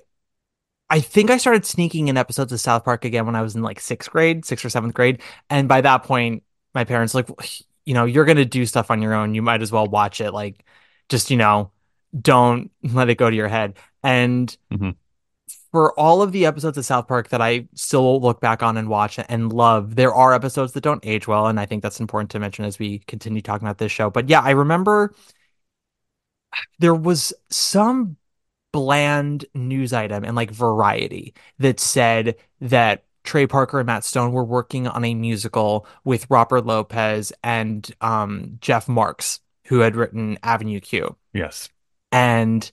I 0.91 0.99
think 0.99 1.31
I 1.31 1.37
started 1.37 1.65
sneaking 1.65 2.09
in 2.09 2.17
episodes 2.17 2.51
of 2.51 2.59
South 2.59 2.83
Park 2.83 3.05
again 3.05 3.25
when 3.25 3.35
I 3.35 3.41
was 3.41 3.55
in 3.55 3.61
like 3.61 3.79
sixth 3.79 4.11
grade, 4.11 4.43
sixth 4.43 4.65
or 4.65 4.69
seventh 4.69 4.93
grade. 4.93 5.21
And 5.49 5.69
by 5.69 5.79
that 5.79 6.03
point, 6.03 6.43
my 6.75 6.83
parents 6.83 7.15
like, 7.15 7.29
you 7.85 7.93
know, 7.93 8.03
you're 8.03 8.25
gonna 8.25 8.43
do 8.43 8.65
stuff 8.65 8.91
on 8.91 9.01
your 9.01 9.13
own. 9.13 9.33
You 9.33 9.41
might 9.41 9.61
as 9.61 9.71
well 9.71 9.87
watch 9.87 10.19
it. 10.19 10.33
Like, 10.33 10.65
just, 11.07 11.31
you 11.31 11.37
know, 11.37 11.71
don't 12.19 12.71
let 12.83 13.09
it 13.09 13.15
go 13.15 13.29
to 13.29 13.35
your 13.35 13.47
head. 13.47 13.77
And 14.03 14.55
Mhm. 14.69 14.95
for 15.71 15.97
all 15.97 16.21
of 16.21 16.33
the 16.33 16.45
episodes 16.45 16.77
of 16.77 16.85
South 16.85 17.07
Park 17.07 17.29
that 17.29 17.41
I 17.41 17.69
still 17.73 18.19
look 18.19 18.41
back 18.41 18.61
on 18.61 18.75
and 18.75 18.89
watch 18.89 19.17
and 19.29 19.53
love, 19.53 19.95
there 19.95 20.13
are 20.13 20.33
episodes 20.33 20.73
that 20.73 20.81
don't 20.81 21.05
age 21.05 21.25
well, 21.25 21.47
and 21.47 21.57
I 21.57 21.65
think 21.65 21.83
that's 21.83 22.01
important 22.01 22.31
to 22.31 22.39
mention 22.39 22.65
as 22.65 22.79
we 22.79 22.99
continue 22.99 23.41
talking 23.41 23.65
about 23.65 23.77
this 23.77 23.93
show. 23.93 24.09
But 24.09 24.27
yeah, 24.27 24.41
I 24.41 24.51
remember 24.51 25.13
there 26.79 26.95
was 26.95 27.33
some 27.49 28.17
bland 28.71 29.45
news 29.53 29.93
item 29.93 30.23
and 30.23 30.35
like 30.35 30.51
variety 30.51 31.33
that 31.59 31.79
said 31.79 32.35
that 32.59 33.03
Trey 33.23 33.45
Parker 33.45 33.79
and 33.79 33.87
Matt 33.87 34.03
Stone 34.03 34.31
were 34.31 34.43
working 34.43 34.87
on 34.87 35.05
a 35.05 35.13
musical 35.13 35.85
with 36.03 36.25
Robert 36.29 36.65
Lopez 36.65 37.31
and 37.43 37.89
um, 38.01 38.57
Jeff 38.61 38.87
Marx, 38.87 39.39
who 39.67 39.79
had 39.79 39.95
written 39.95 40.39
Avenue 40.43 40.79
Q. 40.79 41.15
Yes. 41.33 41.69
And 42.11 42.69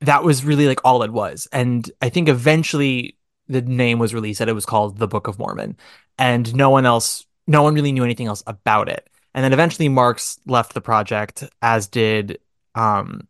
that 0.00 0.22
was 0.22 0.44
really 0.44 0.66
like 0.66 0.80
all 0.84 1.02
it 1.02 1.12
was. 1.12 1.48
And 1.52 1.90
I 2.02 2.08
think 2.08 2.28
eventually 2.28 3.16
the 3.48 3.62
name 3.62 3.98
was 3.98 4.14
released 4.14 4.38
that 4.38 4.48
it 4.48 4.54
was 4.54 4.66
called 4.66 4.98
The 4.98 5.08
Book 5.08 5.26
of 5.26 5.38
Mormon. 5.38 5.76
And 6.18 6.54
no 6.54 6.70
one 6.70 6.84
else, 6.84 7.26
no 7.46 7.62
one 7.62 7.74
really 7.74 7.92
knew 7.92 8.04
anything 8.04 8.26
else 8.26 8.42
about 8.46 8.88
it. 8.88 9.08
And 9.34 9.42
then 9.42 9.52
eventually 9.52 9.88
Marx 9.88 10.38
left 10.46 10.74
the 10.74 10.80
project, 10.80 11.44
as 11.62 11.86
did 11.86 12.38
um, 12.74 13.26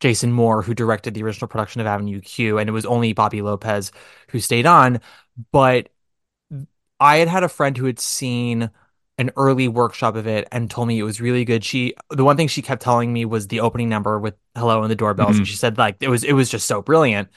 Jason 0.00 0.32
Moore, 0.32 0.62
who 0.62 0.74
directed 0.74 1.14
the 1.14 1.22
original 1.22 1.48
production 1.48 1.80
of 1.80 1.86
Avenue 1.86 2.20
Q. 2.20 2.58
And 2.58 2.68
it 2.68 2.72
was 2.72 2.86
only 2.86 3.12
Bobby 3.12 3.42
Lopez 3.42 3.92
who 4.30 4.40
stayed 4.40 4.66
on. 4.66 5.00
But 5.52 5.90
I 6.98 7.16
had 7.16 7.28
had 7.28 7.42
a 7.44 7.48
friend 7.48 7.76
who 7.76 7.86
had 7.86 7.98
seen 7.98 8.70
an 9.18 9.30
early 9.36 9.68
workshop 9.68 10.16
of 10.16 10.26
it 10.26 10.48
and 10.50 10.70
told 10.70 10.88
me 10.88 10.98
it 10.98 11.02
was 11.02 11.20
really 11.20 11.44
good. 11.44 11.64
She 11.64 11.94
the 12.10 12.24
one 12.24 12.36
thing 12.36 12.48
she 12.48 12.62
kept 12.62 12.82
telling 12.82 13.12
me 13.12 13.24
was 13.24 13.48
the 13.48 13.60
opening 13.60 13.88
number 13.88 14.18
with 14.18 14.34
hello 14.56 14.82
and 14.82 14.90
the 14.90 14.96
doorbells 14.96 15.36
and 15.38 15.46
Mhm. 15.46 15.50
she 15.50 15.56
said 15.56 15.76
like 15.78 15.96
it 16.00 16.08
was 16.08 16.24
it 16.24 16.32
was 16.32 16.48
just 16.50 16.66
so 16.66 16.80
brilliant. 16.82 17.28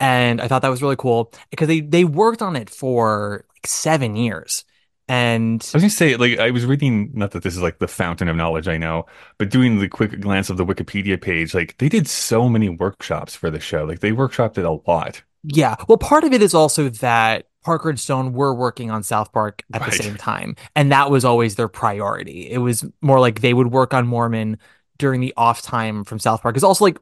And 0.00 0.40
I 0.40 0.48
thought 0.48 0.62
that 0.62 0.70
was 0.70 0.82
really 0.82 0.96
cool 0.96 1.32
because 1.50 1.68
they 1.68 1.80
they 1.80 2.04
worked 2.04 2.42
on 2.42 2.56
it 2.56 2.70
for 2.70 3.44
like 3.56 3.66
7 3.66 4.16
years. 4.16 4.64
And 5.06 5.60
I 5.72 5.76
was 5.76 5.82
gonna 5.82 5.90
say, 5.90 6.16
like, 6.16 6.38
I 6.38 6.50
was 6.50 6.64
reading, 6.64 7.10
not 7.12 7.32
that 7.32 7.42
this 7.42 7.54
is 7.54 7.62
like 7.62 7.78
the 7.78 7.88
fountain 7.88 8.28
of 8.28 8.36
knowledge 8.36 8.68
I 8.68 8.78
know, 8.78 9.04
but 9.38 9.50
doing 9.50 9.78
the 9.78 9.88
quick 9.88 10.18
glance 10.20 10.48
of 10.48 10.56
the 10.56 10.64
Wikipedia 10.64 11.20
page, 11.20 11.54
like, 11.54 11.76
they 11.78 11.90
did 11.90 12.08
so 12.08 12.48
many 12.48 12.70
workshops 12.70 13.36
for 13.36 13.50
the 13.50 13.60
show. 13.60 13.84
Like, 13.84 14.00
they 14.00 14.12
workshopped 14.12 14.56
it 14.56 14.64
a 14.64 14.80
lot. 14.90 15.22
Yeah. 15.42 15.76
Well, 15.88 15.98
part 15.98 16.24
of 16.24 16.32
it 16.32 16.40
is 16.40 16.54
also 16.54 16.88
that 16.88 17.46
Parker 17.62 17.90
and 17.90 18.00
Stone 18.00 18.32
were 18.32 18.54
working 18.54 18.90
on 18.90 19.02
South 19.02 19.30
Park 19.32 19.62
at 19.74 19.82
Right. 19.82 19.90
the 19.90 19.96
same 19.96 20.16
time. 20.16 20.56
And 20.74 20.90
that 20.92 21.10
was 21.10 21.24
always 21.24 21.56
their 21.56 21.68
priority. 21.68 22.50
It 22.50 22.58
was 22.58 22.84
more 23.02 23.20
like 23.20 23.40
they 23.40 23.52
would 23.52 23.70
work 23.72 23.92
on 23.92 24.06
Mormon 24.06 24.58
during 24.96 25.20
the 25.20 25.34
off 25.36 25.60
time 25.60 26.04
from 26.04 26.18
South 26.18 26.40
Park. 26.42 26.56
It's 26.56 26.64
also 26.64 26.84
like 26.84 26.98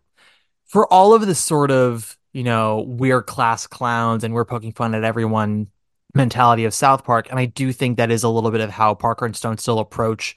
for 0.66 0.92
all 0.92 1.14
of 1.14 1.26
the 1.26 1.34
sort 1.34 1.70
of, 1.70 2.16
you 2.32 2.42
know, 2.42 2.84
we're 2.88 3.22
class 3.22 3.66
clowns 3.66 4.24
and 4.24 4.34
we're 4.34 4.44
poking 4.44 4.72
fun 4.72 4.94
at 4.94 5.04
everyone 5.04 5.68
mentality 6.14 6.64
of 6.64 6.74
South 6.74 7.04
Park. 7.04 7.28
And 7.30 7.38
I 7.38 7.46
do 7.46 7.72
think 7.72 7.96
that 7.96 8.10
is 8.10 8.22
a 8.22 8.28
little 8.28 8.50
bit 8.50 8.60
of 8.60 8.70
how 8.70 8.94
Parker 8.94 9.24
and 9.26 9.36
Stone 9.36 9.58
still 9.58 9.78
approach 9.78 10.36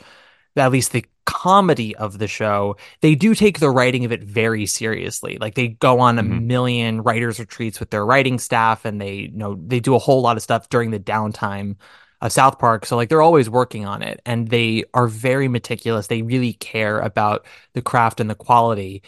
at 0.57 0.71
least 0.71 0.91
the 0.91 1.05
comedy 1.25 1.95
of 1.95 2.17
the 2.17 2.27
show, 2.27 2.77
they 3.01 3.15
do 3.15 3.35
take 3.35 3.59
the 3.59 3.69
writing 3.69 4.05
of 4.05 4.11
it 4.11 4.23
very 4.23 4.65
seriously. 4.65 5.37
Like 5.39 5.55
they 5.55 5.69
go 5.69 5.99
on 5.99 6.19
a 6.19 6.23
Mhm. 6.23 6.43
million 6.45 7.01
writers 7.01 7.39
retreats 7.39 7.79
with 7.79 7.89
their 7.89 8.05
writing 8.05 8.39
staff 8.39 8.85
and 8.85 9.01
they 9.01 9.15
you 9.15 9.31
know 9.31 9.55
they 9.65 9.79
do 9.79 9.95
a 9.95 9.99
whole 9.99 10.21
lot 10.21 10.37
of 10.37 10.43
stuff 10.43 10.69
during 10.69 10.91
the 10.91 10.99
downtime 10.99 11.75
of 12.21 12.31
South 12.31 12.59
Park. 12.59 12.85
So 12.85 12.95
like 12.95 13.09
they're 13.09 13.21
always 13.21 13.49
working 13.49 13.85
on 13.85 14.01
it 14.01 14.21
and 14.25 14.47
they 14.47 14.85
are 14.93 15.07
very 15.07 15.47
meticulous. 15.47 16.07
They 16.07 16.21
really 16.21 16.53
care 16.53 16.99
about 16.99 17.45
the 17.73 17.81
craft 17.81 18.19
and 18.19 18.29
the 18.29 18.35
quality. 18.35 19.03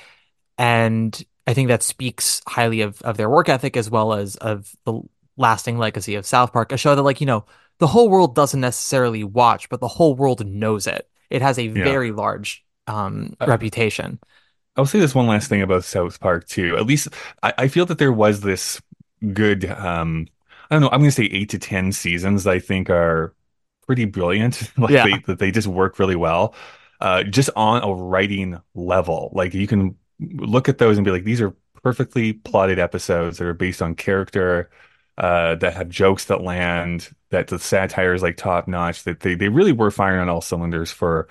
And 0.57 1.17
I 1.45 1.53
think 1.53 1.69
that 1.69 1.83
speaks 1.83 2.41
highly 2.47 2.81
of 2.81 3.01
of 3.03 3.17
their 3.17 3.29
work 3.29 3.49
ethic 3.49 3.77
as 3.77 3.89
well 3.89 4.13
as 4.13 4.35
of 4.37 4.75
the 4.85 5.01
lasting 5.37 5.77
legacy 5.77 6.15
of 6.15 6.25
South 6.25 6.53
Park, 6.53 6.71
a 6.71 6.77
show 6.77 6.95
that 6.95 7.03
like, 7.03 7.21
you 7.21 7.27
know, 7.27 7.45
the 7.79 7.87
whole 7.87 8.09
world 8.09 8.35
doesn't 8.35 8.59
necessarily 8.61 9.23
watch, 9.23 9.69
but 9.69 9.79
the 9.79 9.87
whole 9.87 10.15
world 10.15 10.45
knows 10.45 10.87
it. 10.87 11.09
It 11.29 11.41
has 11.41 11.57
a 11.59 11.67
Yeah. 11.73 11.83
very 11.83 12.11
large 12.11 12.65
um, 12.87 13.35
Uh, 13.39 13.45
reputation. 13.45 14.19
I'll 14.75 14.85
say 14.85 14.99
this 14.99 15.15
one 15.15 15.27
last 15.27 15.49
thing 15.49 15.61
about 15.61 15.83
South 15.83 16.19
Park 16.19 16.47
too. 16.47 16.77
At 16.77 16.85
least 16.85 17.07
I, 17.43 17.53
I 17.57 17.67
feel 17.67 17.85
that 17.87 17.97
there 17.97 18.11
was 18.13 18.41
this 18.41 18.81
good 19.33 19.65
um 19.65 20.27
I 20.69 20.75
don't 20.75 20.81
know, 20.81 20.89
I'm 20.91 20.99
gonna 20.99 21.11
say 21.11 21.25
eight 21.25 21.49
to 21.49 21.59
ten 21.59 21.91
seasons 21.91 22.45
I 22.47 22.59
think 22.59 22.89
are 22.89 23.33
pretty 23.87 24.05
brilliant. 24.05 24.71
like 24.77 24.91
Yeah. 24.93 25.03
they 25.03 25.19
that 25.27 25.39
they 25.39 25.51
just 25.51 25.67
work 25.67 25.99
really 25.99 26.15
well. 26.15 26.55
Uh 27.01 27.23
just 27.23 27.49
on 27.55 27.83
a 27.83 27.93
writing 27.93 28.59
level. 28.75 29.31
Like 29.33 29.53
you 29.53 29.67
can 29.67 29.95
look 30.19 30.69
at 30.69 30.77
those 30.79 30.97
and 30.97 31.05
be 31.05 31.11
like, 31.11 31.23
these 31.23 31.41
are 31.41 31.55
perfectly 31.83 32.33
plotted 32.33 32.79
episodes 32.79 33.37
that 33.37 33.47
are 33.47 33.53
based 33.53 33.81
on 33.81 33.95
character, 33.95 34.69
uh, 35.17 35.55
that 35.55 35.73
have 35.73 35.89
jokes 35.89 36.25
that 36.25 36.41
land, 36.41 37.09
that 37.29 37.47
the 37.47 37.59
satire 37.59 38.13
is 38.13 38.21
like 38.21 38.37
top 38.37 38.67
notch, 38.67 39.03
that 39.03 39.21
they, 39.21 39.35
they 39.35 39.49
really 39.49 39.71
were 39.71 39.91
firing 39.91 40.21
on 40.21 40.29
all 40.29 40.41
cylinders 40.41 40.91
for 40.91 41.27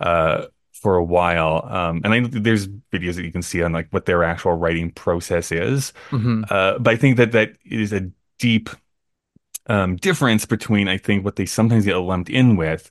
uh 0.00 0.46
for 0.72 0.96
a 0.96 1.04
while. 1.04 1.64
Um, 1.68 2.02
and 2.04 2.14
I 2.14 2.20
there's 2.20 2.68
videos 2.68 3.16
that 3.16 3.24
you 3.24 3.32
can 3.32 3.42
see 3.42 3.62
on 3.62 3.72
like 3.72 3.88
what 3.90 4.06
their 4.06 4.22
actual 4.22 4.52
writing 4.52 4.90
process 4.92 5.50
is. 5.50 5.92
Mhm. 6.10 6.44
Uh, 6.50 6.78
but 6.78 6.94
I 6.94 6.96
think 6.96 7.16
that 7.16 7.32
that 7.32 7.56
is 7.64 7.92
a 7.92 8.10
deep 8.38 8.70
um, 9.66 9.96
difference 9.96 10.46
between 10.46 10.88
I 10.88 10.96
think 10.96 11.24
what 11.24 11.36
they 11.36 11.46
sometimes 11.46 11.84
get 11.84 11.96
lumped 11.96 12.30
in 12.30 12.56
with, 12.56 12.90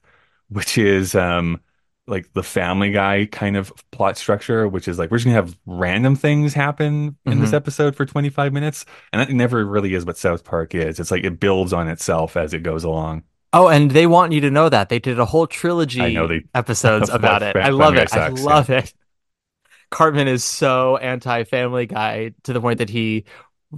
which 0.50 0.78
is 0.78 1.16
um, 1.16 1.62
like 2.08 2.32
the 2.34 2.44
Family 2.44 2.92
Guy 2.92 3.28
kind 3.32 3.58
of 3.58 3.74
plot 3.92 4.18
structure, 4.18 4.68
which 4.68 4.88
is 4.88 4.98
like 4.98 5.12
we're 5.12 5.18
just 5.18 5.26
gonna 5.26 5.36
have 5.36 5.58
random 5.66 6.16
things 6.16 6.54
happen 6.54 7.18
in 7.26 7.40
this 7.42 7.52
Mhm. 7.52 7.56
episode 7.56 7.96
for 7.96 8.06
25 8.06 8.54
minutes, 8.54 8.86
and 9.12 9.20
that 9.20 9.30
never 9.32 9.66
really 9.66 9.94
is 9.94 10.06
what 10.06 10.18
South 10.18 10.44
Park 10.46 10.74
is. 10.74 11.00
It's 11.00 11.12
like 11.12 11.24
it 11.26 11.40
builds 11.40 11.74
on 11.74 11.88
itself 11.88 12.38
as 12.38 12.54
it 12.54 12.64
goes 12.64 12.84
along. 12.84 13.24
Oh, 13.54 13.68
and 13.70 13.92
they 13.92 14.08
want 14.08 14.32
you 14.34 14.42
to 14.42 14.52
know 14.52 14.70
that 14.70 14.90
they 14.90 15.00
did 15.00 15.20
a 15.20 15.26
whole 15.26 15.48
trilogy 15.48 16.02
I 16.02 16.14
know 16.14 16.28
they- 16.28 16.44
episodes 16.56 17.10
about 17.10 17.44
it. 17.44 17.54
Fa- 17.54 17.64
I 17.66 17.70
love 17.70 17.96
it. 17.96 18.02
I 18.14 18.28
sucks, 18.30 18.42
love 18.44 18.70
it. 18.70 18.94
Cartman 19.90 20.28
is 20.28 20.44
so 20.44 20.98
anti-Family 20.98 21.86
Guy 21.86 22.34
to 22.44 22.54
the 22.54 22.60
point 22.60 22.80
that 22.80 22.90
he 22.90 23.24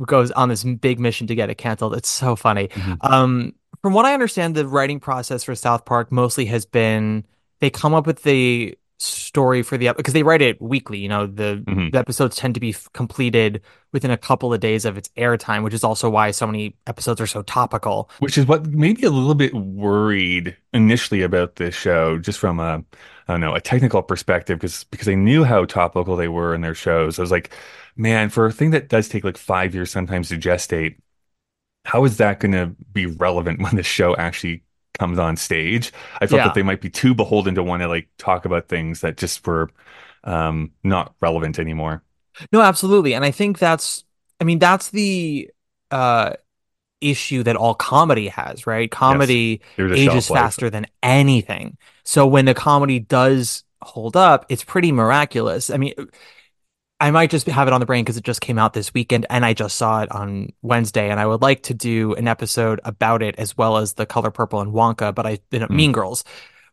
goes 0.06 0.32
on 0.32 0.50
this 0.50 0.64
big 0.64 1.00
mission 1.00 1.28
to 1.28 1.36
get 1.36 1.50
it 1.50 1.56
canceled. 1.56 1.96
It's 1.96 2.10
so 2.10 2.36
funny. 2.36 2.68
Mhm. 2.70 2.98
Um, 3.02 3.54
from 3.82 3.94
what 3.94 4.06
I 4.06 4.14
understand, 4.14 4.56
the 4.56 4.68
writing 4.68 5.00
process 5.00 5.44
for 5.44 5.56
South 5.56 5.86
Park 5.86 6.12
mostly 6.12 6.46
has 6.46 6.66
been 6.66 7.26
they 7.60 7.70
come 7.70 7.94
up 7.94 8.08
with 8.08 8.24
the 8.24 8.78
story 9.02 9.64
for 9.64 9.78
the 9.78 9.94
because 9.96 10.14
they 10.14 10.24
write 10.24 10.42
it 10.42 10.62
weekly. 10.62 10.98
You 11.00 11.08
know, 11.08 11.26
the, 11.26 11.64
Mhm. 11.68 11.92
the 11.94 12.00
episodes 12.00 12.36
tend 12.36 12.54
to 12.56 12.60
be 12.60 12.72
f- 12.72 12.90
completed 12.94 13.62
within 13.94 14.12
a 14.12 14.18
couple 14.18 14.54
of 14.54 14.60
days 14.60 14.84
of 14.84 14.98
its 14.98 15.10
airtime, 15.18 15.64
which 15.64 15.74
is 15.74 15.84
also 15.86 16.10
why 16.10 16.32
so 16.32 16.46
many 16.46 16.76
episodes 16.86 17.22
are 17.22 17.28
so 17.28 17.42
topical. 17.42 18.10
which 18.20 18.38
is 18.38 18.46
what 18.46 18.66
made 18.68 18.98
me 18.98 19.04
a 19.04 19.10
little 19.10 19.36
bit 19.36 19.54
worried 19.54 20.56
initially 20.74 21.22
about 21.22 21.56
this 21.56 21.74
show, 21.76 22.18
just 22.18 22.40
from 22.40 22.60
a 22.60 22.84
I 23.28 23.34
don't 23.34 23.42
know 23.42 23.56
a 23.56 23.62
technical 23.62 24.02
perspective, 24.02 24.60
because 24.60 24.84
because 24.86 25.08
I 25.08 25.16
knew 25.16 25.44
how 25.46 25.64
topical 25.66 26.16
they 26.18 26.28
were 26.28 26.54
in 26.54 26.62
their 26.62 26.76
shows. 26.76 27.20
I 27.20 27.22
was 27.22 27.32
like, 27.32 27.52
man, 27.96 28.30
for 28.30 28.48
a 28.48 28.52
thing 28.52 28.72
that 28.72 28.90
does 28.90 29.08
take 29.08 29.24
like 29.24 29.38
five 29.38 29.74
years 29.74 29.92
sometimes 29.92 30.30
to 30.30 30.38
gestate, 30.38 30.96
how 31.86 32.04
is 32.04 32.18
that 32.18 32.40
going 32.42 32.52
to 32.52 32.76
be 32.92 33.06
relevant 33.06 33.62
when 33.64 33.76
the 33.78 33.84
show 33.84 34.16
actually 34.18 34.64
comes 35.00 35.20
on 35.20 35.38
stage? 35.38 35.92
I 36.22 36.28
felt 36.28 36.40
Yeah. 36.40 36.46
that 36.46 36.54
they 36.54 36.64
might 36.64 36.82
be 36.82 36.90
too 36.90 37.14
beholden 37.14 37.56
to 37.56 37.64
want 37.64 37.82
to 37.82 37.88
like 37.88 38.10
talk 38.18 38.46
about 38.46 38.68
things 38.68 39.02
that 39.02 39.18
just 39.18 39.46
were 39.48 39.70
um, 40.24 40.72
not 40.84 41.16
relevant 41.22 41.60
anymore. 41.60 42.04
No, 42.52 42.62
absolutely. 42.62 43.14
And 43.14 43.26
I 43.26 43.32
think 43.32 43.60
that's 43.60 44.04
I 44.40 44.44
mean 44.46 44.60
that's 44.60 44.90
the 44.92 45.50
uh 45.92 46.34
issue 47.02 47.44
that 47.44 47.56
all 47.56 47.76
comedy 47.76 48.28
has, 48.28 48.68
right? 48.68 48.90
Comedy 48.92 49.62
a 49.78 49.84
ages 49.94 50.28
faster 50.28 50.70
than 50.70 50.88
anything. 51.04 51.78
So 52.04 52.28
when 52.28 52.46
the 52.46 52.54
comedy 52.54 53.00
does 53.00 53.64
hold 53.82 54.18
up, 54.18 54.46
it's 54.50 54.64
pretty 54.64 54.92
miraculous. 54.92 55.70
I 55.70 55.78
mean, 55.78 55.94
I 57.02 57.12
might 57.12 57.30
just 57.32 57.48
have 57.48 57.68
it 57.68 57.74
on 57.74 57.80
the 57.80 57.86
brain 57.86 58.04
because 58.04 58.18
it 58.18 58.24
just 58.26 58.42
came 58.42 58.58
out 58.60 58.74
this 58.74 58.94
weekend 58.94 59.26
and 59.30 59.46
I 59.46 59.54
just 59.54 59.78
saw 59.78 60.02
it 60.02 60.12
on 60.12 60.52
Wednesday 60.62 61.10
and 61.10 61.20
I 61.20 61.26
would 61.26 61.42
like 61.42 61.64
to 61.64 61.74
do 61.74 62.14
an 62.16 62.28
episode 62.28 62.82
about 62.84 63.22
it 63.24 63.36
as 63.38 63.56
well 63.58 63.78
as 63.78 63.94
the 63.94 64.06
color 64.06 64.32
purple 64.32 64.60
and 64.60 64.74
Wonka, 64.74 65.16
but 65.16 65.26
I 65.26 65.40
you 65.52 65.60
know, 65.60 65.68
Mm. 65.68 65.76
Mean 65.76 65.92
Girls. 65.94 66.24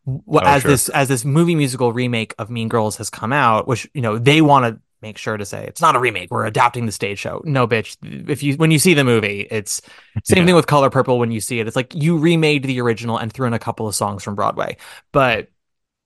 Oh, 0.09 0.38
as 0.38 0.62
sure. 0.62 0.71
this 0.73 0.88
as 0.88 1.09
this 1.09 1.25
movie 1.25 1.54
musical 1.54 1.92
remake 1.92 2.35
of 2.38 2.49
Mean 2.50 2.68
Girls 2.68 2.97
has 2.97 3.11
come 3.11 3.33
out, 3.33 3.66
which 3.68 3.88
you 3.95 4.00
know 4.02 4.18
they 4.18 4.40
want 4.40 4.64
to 4.76 4.80
make 5.02 5.18
sure 5.18 5.37
to 5.37 5.45
say 5.45 5.64
it's 5.66 5.80
not 5.80 5.95
a 5.95 5.99
remake, 5.99 6.30
we're 6.30 6.47
adapting 6.47 6.87
the 6.87 6.92
stage 6.92 7.18
show. 7.18 7.42
No, 7.45 7.66
bitch. 7.68 7.97
If 8.30 8.42
you 8.42 8.54
when 8.56 8.71
you 8.71 8.78
see 8.78 8.95
the 8.95 9.04
movie, 9.04 9.47
it's 9.50 9.83
same 10.25 10.38
Yeah. 10.38 10.47
thing 10.47 10.54
with 10.54 10.66
Color 10.68 10.90
Purple 10.90 11.18
when 11.18 11.30
you 11.33 11.40
see 11.40 11.61
it. 11.61 11.66
It's 11.66 11.76
like 11.76 11.95
you 11.95 12.18
remade 12.18 12.62
the 12.64 12.80
original 12.80 13.16
and 13.18 13.33
threw 13.33 13.47
in 13.47 13.52
a 13.52 13.59
couple 13.59 13.87
of 13.88 13.95
songs 13.95 14.23
from 14.25 14.35
Broadway, 14.37 14.76
but 15.12 15.49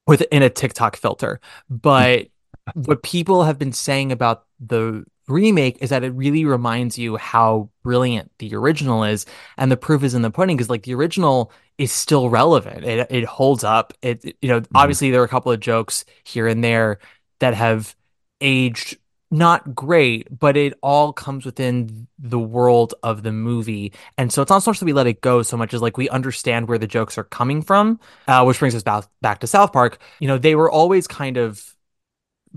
within 0.06 0.42
a 0.42 0.50
TikTok 0.50 0.96
filter. 0.96 1.40
But 1.68 2.28
what 2.74 3.02
people 3.02 3.44
have 3.44 3.58
been 3.58 3.72
saying 3.72 4.12
about 4.12 4.44
the 4.58 5.04
remake 5.28 5.78
is 5.80 5.90
that 5.90 6.04
it 6.04 6.10
really 6.10 6.44
reminds 6.44 6.98
you 6.98 7.16
how 7.16 7.70
brilliant 7.82 8.30
the 8.38 8.54
original 8.54 9.04
is, 9.04 9.26
and 9.56 9.70
the 9.70 9.76
proof 9.76 10.02
is 10.02 10.14
in 10.14 10.22
the 10.22 10.30
pudding. 10.30 10.56
Because 10.56 10.70
like 10.70 10.82
the 10.82 10.94
original 10.94 11.52
is 11.78 11.92
still 11.92 12.28
relevant. 12.28 12.84
It 12.84 13.06
it 13.10 13.24
holds 13.24 13.64
up. 13.64 13.92
It 14.02 14.36
you 14.42 14.48
know 14.48 14.62
obviously 14.74 15.10
there 15.10 15.20
are 15.20 15.24
a 15.24 15.28
couple 15.28 15.52
of 15.52 15.60
jokes 15.60 16.04
here 16.24 16.46
and 16.46 16.62
there 16.62 16.98
that 17.38 17.54
have 17.54 17.94
aged 18.40 18.98
not 19.30 19.74
great, 19.74 20.26
but 20.36 20.56
it 20.56 20.74
all 20.82 21.12
comes 21.12 21.44
within 21.44 22.08
the 22.18 22.38
world 22.38 22.94
of 23.02 23.22
the 23.22 23.32
movie. 23.32 23.92
And 24.18 24.32
so 24.32 24.42
it's 24.42 24.50
not 24.50 24.62
so 24.62 24.70
much 24.72 24.80
that 24.80 24.86
we 24.86 24.92
let 24.92 25.06
it 25.06 25.20
go 25.20 25.42
so 25.42 25.56
much 25.56 25.72
as 25.72 25.80
like 25.80 25.96
we 25.96 26.08
understand 26.08 26.68
where 26.68 26.78
the 26.78 26.86
jokes 26.86 27.16
are 27.16 27.24
coming 27.24 27.62
from, 27.62 28.00
uh, 28.26 28.42
which 28.42 28.58
brings 28.58 28.74
us 28.74 28.82
back, 28.82 29.04
back 29.22 29.38
to 29.40 29.46
South 29.46 29.72
Park. 29.72 30.00
You 30.18 30.26
know, 30.26 30.38
they 30.38 30.56
were 30.56 30.70
always 30.70 31.06
kind 31.06 31.36
of 31.36 31.76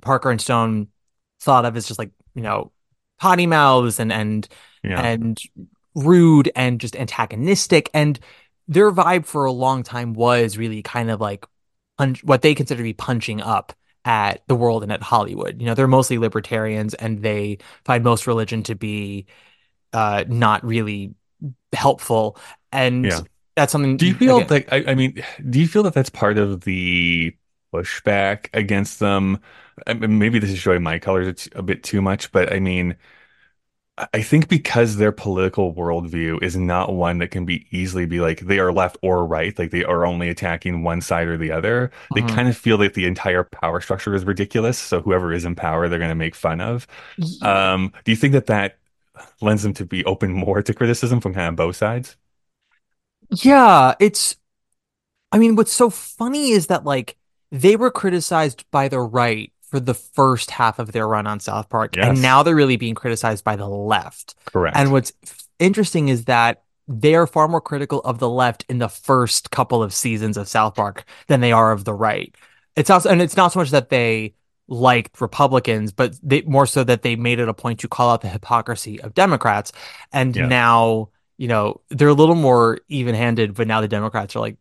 Parker 0.01 0.31
and 0.31 0.41
Stone 0.41 0.87
thought 1.41 1.65
of 1.65 1.75
as 1.77 1.87
just 1.87 1.99
like, 1.99 2.11
you 2.35 2.41
know, 2.41 2.71
potty 3.19 3.47
mouths 3.47 3.99
and, 3.99 4.11
and, 4.11 4.47
Yeah. 4.83 5.01
and 5.01 5.39
rude 5.95 6.51
and 6.55 6.79
just 6.79 6.95
antagonistic. 6.95 7.89
And 7.93 8.19
their 8.67 8.91
vibe 8.91 9.25
for 9.25 9.45
a 9.45 9.51
long 9.51 9.83
time 9.83 10.13
was 10.13 10.57
really 10.57 10.81
kind 10.81 11.11
of 11.11 11.21
like 11.21 11.45
punch, 11.97 12.23
what 12.23 12.41
they 12.41 12.55
consider 12.55 12.79
to 12.79 12.83
be 12.83 12.93
punching 12.93 13.41
up 13.41 13.73
at 14.05 14.41
the 14.47 14.55
world 14.55 14.83
and 14.83 14.91
at 14.91 15.01
Hollywood. 15.01 15.59
You 15.61 15.67
know, 15.67 15.75
they're 15.75 15.87
mostly 15.87 16.17
libertarians 16.17 16.93
and 16.95 17.21
they 17.21 17.59
find 17.85 18.03
most 18.03 18.27
religion 18.27 18.63
to 18.63 18.75
be 18.75 19.27
uh, 19.93 20.23
not 20.27 20.65
really 20.65 21.13
helpful. 21.71 22.37
And 22.71 23.05
Yeah. 23.05 23.19
that's 23.55 23.71
something. 23.71 23.97
Do 23.97 24.07
you 24.07 24.15
feel 24.15 24.37
again- 24.37 24.47
like 24.49 24.73
I, 24.73 24.91
I 24.91 24.95
mean, 24.95 25.23
do 25.49 25.59
you 25.59 25.67
feel 25.67 25.83
that 25.83 25.93
that's 25.93 26.09
part 26.09 26.37
of 26.37 26.61
the 26.61 27.35
pushback 27.73 28.49
against 28.53 28.99
them? 28.99 29.39
I 29.87 29.93
mean, 29.93 30.19
maybe 30.19 30.39
this 30.39 30.51
is 30.51 30.59
showing 30.59 30.83
my 30.83 30.99
colors 30.99 31.47
a 31.55 31.63
bit 31.63 31.83
too 31.83 32.01
much, 32.01 32.31
but 32.31 32.51
I 32.53 32.59
mean, 32.59 32.95
I- 34.13 34.23
think 34.23 34.47
because 34.49 34.95
their 34.97 35.11
political 35.11 35.73
worldview 35.73 36.41
is 36.41 36.55
not 36.57 36.93
one 36.93 37.19
that 37.19 37.29
can 37.29 37.45
be 37.45 37.67
easily 37.69 38.05
be 38.07 38.19
like 38.19 38.39
they 38.39 38.57
are 38.59 38.73
left 38.73 38.97
or 39.03 39.23
right, 39.25 39.57
like 39.59 39.69
they 39.71 39.83
are 39.83 40.03
only 40.05 40.29
attacking 40.29 40.81
one 40.83 40.99
side 41.01 41.27
or 41.27 41.37
the 41.37 41.51
other. 41.51 41.91
They 42.13 42.23
Mhm. 42.23 42.23
kind 42.23 42.47
of 42.49 42.57
feel 42.57 42.77
that 42.79 42.95
the 42.95 43.05
entire 43.05 43.43
power 43.43 43.81
structure 43.81 44.15
is 44.15 44.25
ridiculous. 44.25 44.79
So 44.79 45.01
whoever 45.01 45.31
is 45.31 45.45
in 45.45 45.55
power, 45.55 45.87
they're 45.87 45.99
going 45.99 46.09
to 46.09 46.15
make 46.15 46.33
fun 46.35 46.59
of. 46.59 46.87
Um, 47.41 47.93
do 48.05 48.11
you 48.11 48.17
think 48.17 48.33
that 48.33 48.47
that 48.47 48.77
lends 49.41 49.63
them 49.63 49.73
to 49.75 49.85
be 49.85 50.05
open 50.05 50.33
more 50.33 50.61
to 50.63 50.73
criticism 50.73 51.21
from 51.21 51.33
kind 51.35 51.49
of 51.49 51.55
both 51.57 51.75
sides? 51.77 52.17
Yeah, 53.29 53.95
it's 53.99 54.35
I 55.31 55.39
mean, 55.39 55.55
what's 55.55 55.73
so 55.73 55.89
funny 55.89 56.51
is 56.51 56.67
that 56.67 56.85
like 56.85 57.17
they 57.51 57.75
were 57.75 57.91
criticized 57.91 58.65
by 58.71 58.87
the 58.87 58.99
right 59.01 59.51
for 59.73 59.79
the 59.79 59.95
first 59.95 60.51
half 60.51 60.77
of 60.77 60.91
their 60.91 61.07
run 61.07 61.25
on 61.25 61.39
South 61.39 61.67
Park, 61.67 61.95
Yes. 61.95 62.07
and 62.07 62.21
now 62.21 62.43
they're 62.43 62.53
really 62.53 62.77
being 62.77 62.93
criticized 62.93 63.43
by 63.43 63.55
the 63.55 63.67
left. 63.67 64.35
Correct. 64.45 64.77
And 64.77 64.91
what's 64.91 65.11
interesting 65.57 66.09
is 66.09 66.25
that 66.25 66.61
they 66.87 67.15
are 67.15 67.25
far 67.25 67.47
more 67.47 67.59
critical 67.59 67.99
of 68.01 68.19
the 68.19 68.29
left 68.29 68.65
in 68.69 68.77
the 68.77 68.87
first 68.87 69.49
couple 69.49 69.81
of 69.81 69.91
seasons 69.91 70.37
of 70.37 70.47
South 70.47 70.75
Park 70.75 71.05
than 71.25 71.41
they 71.41 71.51
are 71.51 71.71
of 71.71 71.85
the 71.85 71.93
right. 71.95 72.35
It's 72.75 72.91
also, 72.91 73.09
and 73.09 73.19
it's 73.19 73.35
not 73.35 73.51
so 73.51 73.61
much 73.61 73.71
that 73.71 73.89
they 73.89 74.35
liked 74.67 75.19
Republicans, 75.19 75.91
but 75.91 76.19
they 76.21 76.43
more 76.43 76.67
so 76.67 76.83
that 76.83 77.01
they 77.01 77.15
made 77.15 77.39
it 77.39 77.49
a 77.49 77.53
point 77.55 77.79
to 77.79 77.87
call 77.87 78.11
out 78.11 78.21
the 78.21 78.29
hypocrisy 78.29 79.01
of 79.01 79.15
Democrats. 79.15 79.71
And 80.11 80.35
Yeah. 80.35 80.45
now, 80.45 81.09
you 81.39 81.47
know, 81.47 81.81
they're 81.89 82.09
a 82.09 82.13
little 82.13 82.35
more 82.35 82.77
even-handed, 82.89 83.55
but 83.55 83.65
now 83.65 83.81
the 83.81 83.87
Democrats 83.87 84.35
are 84.35 84.39
like, 84.39 84.57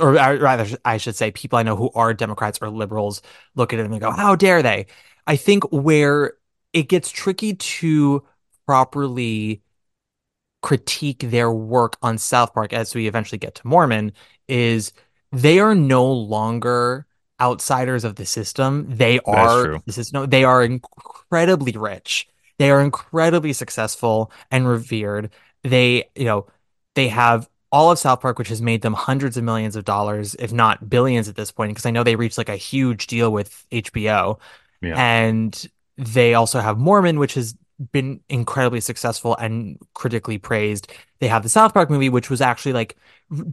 or 0.00 0.12
rather, 0.12 0.66
I 0.84 0.96
should 0.96 1.16
say, 1.16 1.30
people 1.30 1.58
I 1.58 1.62
know 1.62 1.76
who 1.76 1.90
are 1.94 2.14
Democrats 2.14 2.58
or 2.62 2.70
liberals 2.70 3.22
look 3.54 3.72
at 3.72 3.78
it 3.78 3.84
and 3.84 3.94
they 3.94 3.98
go, 3.98 4.10
"How 4.10 4.34
dare 4.36 4.62
they?" 4.62 4.86
I 5.26 5.36
think 5.36 5.64
where 5.70 6.34
it 6.72 6.88
gets 6.88 7.10
tricky 7.10 7.54
to 7.54 8.24
properly 8.66 9.62
critique 10.62 11.20
their 11.20 11.50
work 11.50 11.96
on 12.02 12.18
South 12.18 12.54
Park 12.54 12.72
as 12.72 12.94
we 12.94 13.06
eventually 13.08 13.38
get 13.38 13.54
to 13.56 13.66
Mormon 13.66 14.12
is 14.48 14.92
they 15.32 15.58
are 15.58 15.74
no 15.74 16.10
longer 16.10 17.06
outsiders 17.40 18.04
of 18.04 18.16
the 18.16 18.26
system. 18.26 18.86
They 18.88 19.18
are 19.20 19.80
this 19.86 19.98
is 19.98 20.12
no 20.12 20.26
They 20.26 20.44
are 20.44 20.62
incredibly 20.62 21.72
rich. 21.72 22.28
They 22.58 22.70
are 22.70 22.82
incredibly 22.82 23.52
successful 23.54 24.30
and 24.50 24.68
revered. 24.68 25.30
They, 25.64 26.10
you 26.14 26.26
know, 26.26 26.46
they 26.94 27.08
have 27.08 27.48
all 27.72 27.90
of 27.90 27.98
South 27.98 28.20
Park, 28.20 28.38
which 28.38 28.48
has 28.48 28.60
made 28.60 28.82
them 28.82 28.94
hundreds 28.94 29.36
of 29.36 29.44
millions 29.44 29.76
of 29.76 29.84
dollars, 29.84 30.34
if 30.38 30.52
not 30.52 30.88
billions 30.88 31.28
at 31.28 31.36
this 31.36 31.52
point, 31.52 31.70
because 31.70 31.86
I 31.86 31.90
know 31.90 32.02
they 32.02 32.16
reached 32.16 32.38
like 32.38 32.48
a 32.48 32.56
huge 32.56 33.06
deal 33.06 33.32
with 33.32 33.64
HBO. 33.70 34.40
Yeah. 34.82 34.94
And 34.96 35.70
they 35.96 36.34
also 36.34 36.60
have 36.60 36.78
Mormon, 36.78 37.18
which 37.18 37.34
has 37.34 37.54
been 37.92 38.20
incredibly 38.28 38.80
successful 38.80 39.36
and 39.36 39.78
critically 39.94 40.38
praised. 40.38 40.92
They 41.20 41.28
have 41.28 41.42
the 41.42 41.48
South 41.48 41.72
Park 41.72 41.90
movie, 41.90 42.08
which 42.08 42.28
was 42.28 42.40
actually 42.40 42.72
like 42.72 42.96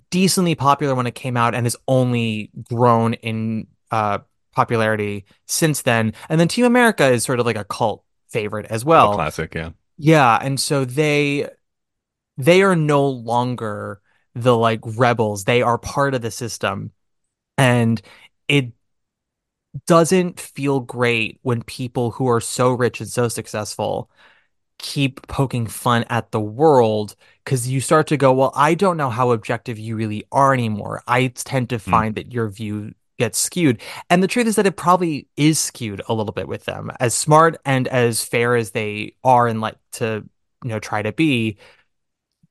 decently 0.09 0.55
popular 0.55 0.95
when 0.95 1.07
it 1.07 1.15
came 1.15 1.37
out 1.37 1.53
and 1.53 1.65
has 1.65 1.75
only 1.87 2.51
grown 2.63 3.13
in 3.15 3.67
uh, 3.91 4.19
popularity 4.53 5.25
since 5.45 5.83
then. 5.83 6.13
And 6.29 6.39
then 6.39 6.47
Team 6.47 6.65
America 6.65 7.07
is 7.07 7.23
sort 7.23 7.39
of 7.39 7.45
like 7.45 7.57
a 7.57 7.63
cult 7.63 8.03
favorite 8.29 8.65
as 8.69 8.83
well. 8.83 9.11
A 9.13 9.15
classic, 9.15 9.55
yeah. 9.55 9.71
Yeah, 9.97 10.37
and 10.41 10.59
so 10.59 10.85
they 10.85 11.49
they 12.37 12.61
are 12.61 12.75
no 12.75 13.07
longer 13.07 14.01
the 14.41 14.57
like 14.57 14.81
rebels. 14.83 15.43
They 15.43 15.61
are 15.61 15.77
part 15.77 16.13
of 16.13 16.21
the 16.21 16.31
system. 16.31 16.91
And 17.57 18.01
it 18.47 18.71
doesn't 19.85 20.39
feel 20.39 20.79
great 20.79 21.39
when 21.41 21.63
people 21.63 22.11
who 22.11 22.27
are 22.29 22.41
so 22.41 22.71
rich 22.71 22.99
and 23.01 23.09
so 23.09 23.27
successful 23.27 24.09
keep 24.79 25.25
poking 25.27 25.65
fun 25.65 26.05
at 26.09 26.31
the 26.31 26.39
world 26.39 27.15
because 27.43 27.67
you 27.67 27.81
start 27.81 28.07
to 28.07 28.17
go, 28.17 28.31
well, 28.31 28.51
I 28.55 28.75
don't 28.75 28.97
know 28.97 29.09
how 29.09 29.31
objective 29.31 29.79
you 29.79 29.95
really 29.95 30.23
are 30.31 30.53
anymore. 30.53 31.03
I 31.07 31.27
tend 31.27 31.69
to 31.69 31.77
hmm. 31.77 31.91
find 31.91 32.15
that 32.15 32.31
your 32.31 32.47
view 32.49 32.93
gets 33.17 33.39
skewed. 33.39 33.81
And 34.09 34.21
the 34.21 34.27
truth 34.27 34.47
is 34.47 34.55
that 34.57 34.67
it 34.67 34.75
probably 34.75 35.27
is 35.35 35.59
skewed 35.59 36.01
a 36.07 36.13
little 36.13 36.33
bit 36.33 36.47
with 36.47 36.65
them. 36.65 36.91
As 36.99 37.15
smart 37.15 37.57
and 37.65 37.87
as 37.87 38.23
fair 38.23 38.55
as 38.55 38.71
they 38.71 39.15
are 39.23 39.47
and 39.47 39.59
like 39.59 39.77
to, 39.93 40.23
you 40.63 40.69
know, 40.69 40.79
try 40.79 41.01
to 41.01 41.11
be, 41.11 41.57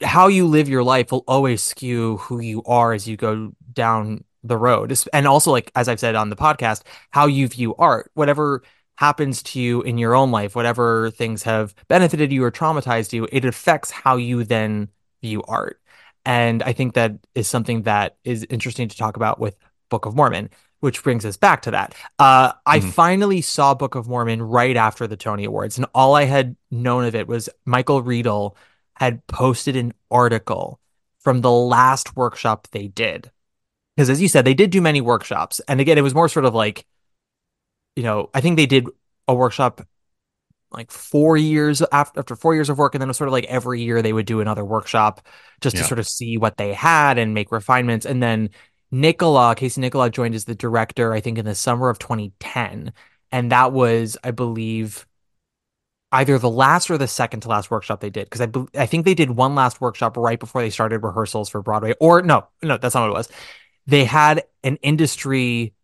how 0.02 0.28
you 0.28 0.46
live 0.46 0.68
your 0.68 0.82
life 0.82 1.10
will 1.10 1.24
always 1.26 1.62
skew 1.62 2.18
who 2.18 2.40
you 2.40 2.62
are 2.64 2.92
as 2.92 3.08
you 3.08 3.16
go 3.16 3.52
down 3.72 4.24
the 4.44 4.56
road. 4.56 4.96
And 5.12 5.26
also, 5.26 5.50
like, 5.50 5.72
as 5.74 5.88
I've 5.88 6.00
said 6.00 6.14
on 6.14 6.30
the 6.30 6.36
podcast, 6.36 6.82
how 7.10 7.26
you 7.26 7.48
view 7.48 7.74
art, 7.76 8.10
whatever 8.14 8.62
happens 8.96 9.42
to 9.42 9.60
you 9.60 9.82
in 9.82 9.98
your 9.98 10.14
own 10.14 10.30
life, 10.30 10.54
whatever 10.54 11.10
things 11.10 11.42
have 11.42 11.74
benefited 11.88 12.32
you 12.32 12.44
or 12.44 12.50
traumatized 12.50 13.12
you, 13.12 13.28
it 13.32 13.44
affects 13.44 13.90
how 13.90 14.16
you 14.16 14.44
then 14.44 14.88
view 15.22 15.42
art. 15.48 15.80
And 16.24 16.62
I 16.62 16.72
think 16.72 16.94
that 16.94 17.12
is 17.34 17.46
something 17.48 17.82
that 17.82 18.16
is 18.24 18.46
interesting 18.50 18.88
to 18.88 18.96
talk 18.96 19.16
about 19.16 19.38
with 19.38 19.56
Book 19.90 20.06
of 20.06 20.16
Mormon, 20.16 20.50
which 20.80 21.02
brings 21.02 21.24
us 21.24 21.36
back 21.36 21.62
to 21.62 21.70
that. 21.70 21.94
Uh, 22.18 22.52
I 22.64 22.80
Mhm. 22.80 22.90
finally 22.92 23.40
saw 23.40 23.74
Book 23.74 23.94
of 23.94 24.08
Mormon 24.08 24.42
right 24.42 24.76
after 24.76 25.06
the 25.06 25.16
Tony 25.16 25.44
Awards, 25.44 25.78
and 25.78 25.86
all 25.94 26.14
I 26.14 26.24
had 26.24 26.56
known 26.70 27.04
of 27.04 27.14
it 27.14 27.28
was 27.28 27.48
Michael 27.64 28.02
Riedel 28.02 28.56
had 28.96 29.26
posted 29.26 29.76
an 29.76 29.92
article 30.10 30.80
from 31.20 31.40
the 31.40 31.50
last 31.50 32.16
workshop 32.16 32.68
they 32.70 32.88
did. 32.88 33.30
Because 33.96 34.10
as 34.10 34.20
you 34.20 34.28
said, 34.28 34.44
they 34.44 34.54
did 34.54 34.70
do 34.70 34.80
many 34.80 35.00
workshops. 35.00 35.60
And 35.68 35.80
again, 35.80 35.98
it 35.98 36.02
was 36.02 36.14
more 36.14 36.28
sort 36.28 36.44
of 36.44 36.54
like, 36.54 36.86
you 37.94 38.02
know, 38.02 38.30
I 38.34 38.40
think 38.40 38.56
they 38.56 38.66
did 38.66 38.86
a 39.26 39.34
workshop 39.34 39.86
like 40.70 40.90
four 40.90 41.36
years 41.36 41.82
after 41.92 42.20
after 42.20 42.36
four 42.36 42.54
years 42.54 42.68
of 42.68 42.76
work, 42.78 42.94
and 42.94 43.00
then 43.00 43.08
it 43.08 43.10
was 43.10 43.16
sort 43.16 43.28
of 43.28 43.32
like 43.32 43.44
every 43.46 43.82
year 43.82 44.02
they 44.02 44.12
would 44.12 44.26
do 44.26 44.40
another 44.40 44.64
workshop 44.64 45.26
just 45.60 45.76
to 45.76 45.84
sort 45.84 45.98
of 45.98 46.08
see 46.08 46.36
what 46.36 46.56
they 46.56 46.74
had 46.74 47.18
and 47.18 47.34
make 47.34 47.52
refinements. 47.52 48.04
And 48.04 48.22
then 48.22 48.50
Nicholaw, 48.92 49.56
Casey 49.56 49.80
Nicholaw 49.80 50.10
joined 50.10 50.34
as 50.34 50.44
the 50.44 50.54
director, 50.54 51.12
I 51.12 51.20
think 51.20 51.38
in 51.38 51.44
the 51.44 51.54
summer 51.54 51.88
of 51.88 51.98
2010. 51.98 52.92
And 53.32 53.52
that 53.52 53.72
was, 53.72 54.16
I 54.22 54.30
believe, 54.30 55.06
either 56.12 56.38
the 56.38 56.50
last 56.50 56.90
or 56.90 56.98
the 56.98 57.08
second 57.08 57.40
to 57.40 57.48
last 57.48 57.70
workshop 57.70 58.00
they 58.00 58.10
did. 58.10 58.24
Because 58.24 58.40
I, 58.40 58.46
bel- 58.46 58.68
I 58.74 58.86
think 58.86 59.04
they 59.04 59.14
did 59.14 59.30
one 59.30 59.54
last 59.54 59.80
workshop 59.80 60.16
right 60.16 60.38
before 60.38 60.62
they 60.62 60.70
started 60.70 61.02
rehearsals 61.02 61.48
for 61.48 61.62
Broadway. 61.62 61.94
Or 62.00 62.22
no, 62.22 62.46
no, 62.62 62.76
that's 62.78 62.94
not 62.94 63.02
what 63.02 63.10
it 63.10 63.18
was. 63.18 63.28
They 63.86 64.04
had 64.04 64.44
an 64.62 64.76
industry 64.82 65.74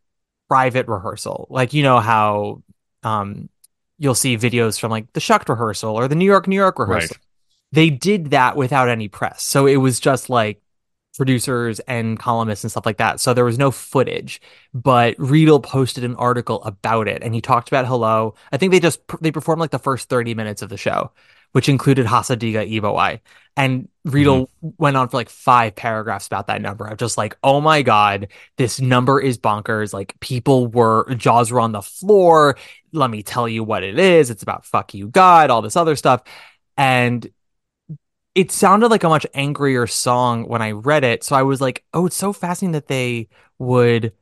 private 0.48 0.88
rehearsal. 0.88 1.46
Like, 1.50 1.72
you 1.72 1.82
know 1.82 2.00
how 2.00 2.62
um, 3.02 3.48
you'll 3.98 4.14
see 4.14 4.36
videos 4.36 4.78
from 4.78 4.90
like 4.90 5.12
the 5.12 5.20
Shucked 5.20 5.48
rehearsal 5.48 5.94
or 5.94 6.08
the 6.08 6.14
New 6.14 6.24
York, 6.24 6.46
New 6.48 6.56
York 6.56 6.78
rehearsal. 6.78 7.16
They 7.72 7.90
did 7.90 8.30
that 8.30 8.56
without 8.56 8.88
any 8.88 9.08
press. 9.08 9.42
So 9.42 9.66
it 9.66 9.76
was 9.76 9.98
just 9.98 10.28
like 10.28 10.60
producers 11.16 11.80
and 11.80 12.18
columnists 12.18 12.64
and 12.64 12.70
stuff 12.70 12.86
like 12.86 12.96
that. 12.98 13.20
So 13.20 13.34
there 13.34 13.44
was 13.44 13.58
no 13.58 13.70
footage, 13.70 14.40
but 14.72 15.14
Riedel 15.18 15.60
posted 15.60 16.04
an 16.04 16.16
article 16.16 16.62
about 16.64 17.08
it 17.08 17.22
and 17.22 17.34
he 17.34 17.40
talked 17.40 17.68
about 17.68 17.86
Hello. 17.86 18.34
I 18.50 18.56
think 18.56 18.72
they 18.72 18.80
just 18.80 19.00
they 19.20 19.30
performed 19.30 19.60
like 19.60 19.70
the 19.70 19.78
first 19.78 20.08
30 20.08 20.34
minutes 20.34 20.62
of 20.62 20.68
the 20.68 20.76
show, 20.76 21.12
which 21.52 21.68
included 21.68 22.06
Hasa 22.06 22.36
Diga 22.36 22.68
Eebowai. 22.68 23.20
And 23.56 23.88
Riedel 24.04 24.46
mm-hmm. 24.46 24.68
went 24.78 24.96
on 24.96 25.08
for 25.08 25.18
like 25.18 25.28
five 25.28 25.74
paragraphs 25.76 26.26
about 26.26 26.46
that 26.46 26.62
number 26.62 26.86
of 26.86 26.98
just 26.98 27.18
like, 27.18 27.36
oh 27.42 27.60
my 27.60 27.82
God, 27.82 28.28
this 28.56 28.80
number 28.80 29.20
is 29.20 29.36
bonkers. 29.36 29.92
Like 29.92 30.18
people 30.20 30.66
were 30.68 31.14
jaws 31.16 31.52
were 31.52 31.60
on 31.60 31.72
the 31.72 31.82
floor. 31.82 32.56
Let 32.92 33.10
me 33.10 33.22
tell 33.22 33.48
you 33.48 33.62
what 33.62 33.82
it 33.82 33.98
is. 33.98 34.30
It's 34.30 34.42
about 34.42 34.64
fuck 34.64 34.94
you, 34.94 35.08
God, 35.08 35.50
all 35.50 35.60
this 35.60 35.76
other 35.76 35.96
stuff. 35.96 36.22
And 36.78 37.30
it 38.34 38.50
sounded 38.50 38.88
like 38.88 39.04
a 39.04 39.08
much 39.08 39.26
angrier 39.34 39.86
song 39.86 40.48
when 40.48 40.62
I 40.62 40.70
read 40.72 41.04
it. 41.04 41.22
So 41.22 41.36
I 41.36 41.42
was 41.42 41.60
like, 41.60 41.84
oh, 41.92 42.06
it's 42.06 42.16
so 42.16 42.32
fascinating 42.32 42.72
that 42.72 42.88
they 42.88 43.28
would 43.58 44.12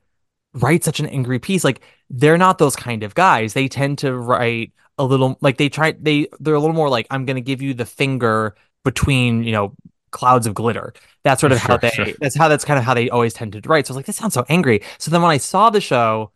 write 0.55 0.85
such 0.85 1.01
an 1.01 1.07
angry 1.07 1.39
piece. 1.39 1.65
Like 1.65 1.81
they're 2.09 2.39
not 2.39 2.59
those 2.59 2.77
kind 2.77 3.03
of 3.03 3.15
guys. 3.15 3.53
They 3.53 3.69
tend 3.69 3.99
to 3.99 4.17
write 4.17 4.73
a 4.99 5.05
little 5.05 5.39
like 5.41 5.57
they 5.57 5.69
try 5.69 5.93
they 5.93 6.27
they're 6.41 6.55
a 6.55 6.61
little 6.61 6.75
more 6.75 6.91
like 6.91 7.07
I'm 7.11 7.25
going 7.25 7.37
to 7.37 7.41
give 7.41 7.63
you 7.63 7.73
the 7.73 7.87
finger 7.87 8.55
between 8.85 9.45
you 9.45 9.53
know 9.53 9.75
clouds 10.11 10.47
of 10.47 10.55
glitter. 10.55 10.93
That's 11.23 11.41
sort 11.41 11.53
of 11.53 11.59
how 11.59 11.77
they. 11.77 11.91
sure. 11.91 12.07
That's 12.21 12.37
how 12.37 12.49
that's 12.49 12.65
kind 12.65 12.79
of 12.79 12.85
how 12.85 12.95
they 12.95 13.11
always 13.11 13.35
tend 13.35 13.53
to 13.53 13.61
write. 13.67 13.87
So 13.87 13.93
I 13.93 13.95
was 13.95 13.97
like, 13.97 14.07
this 14.07 14.17
sounds 14.17 14.35
so 14.35 14.45
angry. 14.49 14.83
So 14.99 15.11
then 15.11 15.23
when 15.23 15.31
I 15.31 15.39
saw 15.39 15.71
the 15.71 15.81
show 15.81 16.33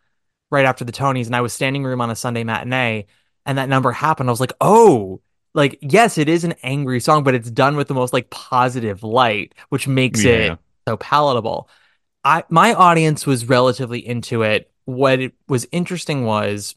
right 0.51 0.65
after 0.65 0.85
the 0.85 0.93
Tonys, 0.93 1.27
and 1.27 1.35
I 1.35 1.41
was 1.41 1.53
standing 1.53 1.85
room 1.85 2.01
on 2.01 2.11
a 2.11 2.17
Sunday 2.17 2.45
matinee, 2.45 3.07
and 3.47 3.59
that 3.59 3.69
number 3.69 3.91
happened, 3.93 4.29
I 4.29 4.33
was 4.33 4.41
like, 4.41 4.53
oh, 4.61 5.21
like 5.55 5.79
yes, 5.81 6.19
it 6.19 6.29
is 6.29 6.45
an 6.45 6.55
angry 6.63 7.01
song, 7.01 7.25
but 7.25 7.35
it's 7.35 7.51
done 7.51 7.77
with 7.77 7.89
the 7.89 7.95
most 7.95 8.13
like 8.13 8.31
positive 8.31 9.03
light, 9.03 9.55
which 9.69 9.87
makes 9.89 10.25
Yeah. 10.25 10.55
it 10.55 10.59
so 10.89 10.97
palatable. 10.97 11.69
I 12.25 12.45
my 12.51 12.75
audience 12.75 13.27
was 13.27 13.47
relatively 13.49 14.07
into 14.07 14.43
it. 14.43 14.71
What 14.87 15.21
it 15.21 15.35
was 15.49 15.67
interesting 15.73 16.25
was, 16.25 16.75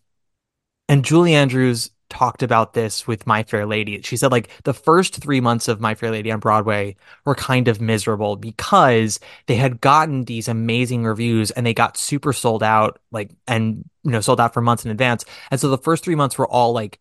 and 0.89 1.03
Julie 1.05 1.33
Andrews 1.35 1.91
talked 2.09 2.41
about 2.41 2.73
this 2.73 3.05
with 3.05 3.27
My 3.27 3.43
Fair 3.43 3.65
Lady. 3.65 4.01
She 4.01 4.15
said 4.17 4.31
like 4.31 4.49
the 4.63 4.73
first 4.73 5.15
three 5.21 5.41
months 5.41 5.67
of 5.67 5.81
My 5.81 5.93
Fair 5.95 6.11
Lady 6.11 6.31
on 6.31 6.39
Broadway 6.39 6.95
were 7.25 7.35
kind 7.35 7.67
of 7.67 7.81
miserable 7.81 8.37
because 8.37 9.19
they 9.47 9.55
had 9.57 9.81
gotten 9.81 10.25
these 10.25 10.47
amazing 10.47 11.03
reviews 11.03 11.51
and 11.51 11.65
they 11.65 11.73
got 11.73 11.97
super 11.97 12.31
sold 12.33 12.63
out, 12.63 12.99
like 13.11 13.31
and 13.47 13.83
you 14.03 14.11
know 14.11 14.21
sold 14.21 14.39
out 14.39 14.53
for 14.53 14.61
months 14.61 14.85
in 14.85 14.91
advance. 14.91 15.25
And 15.51 15.59
so 15.59 15.69
the 15.69 15.77
first 15.77 16.03
three 16.03 16.15
months 16.15 16.37
were 16.37 16.47
all 16.47 16.71
like 16.73 16.99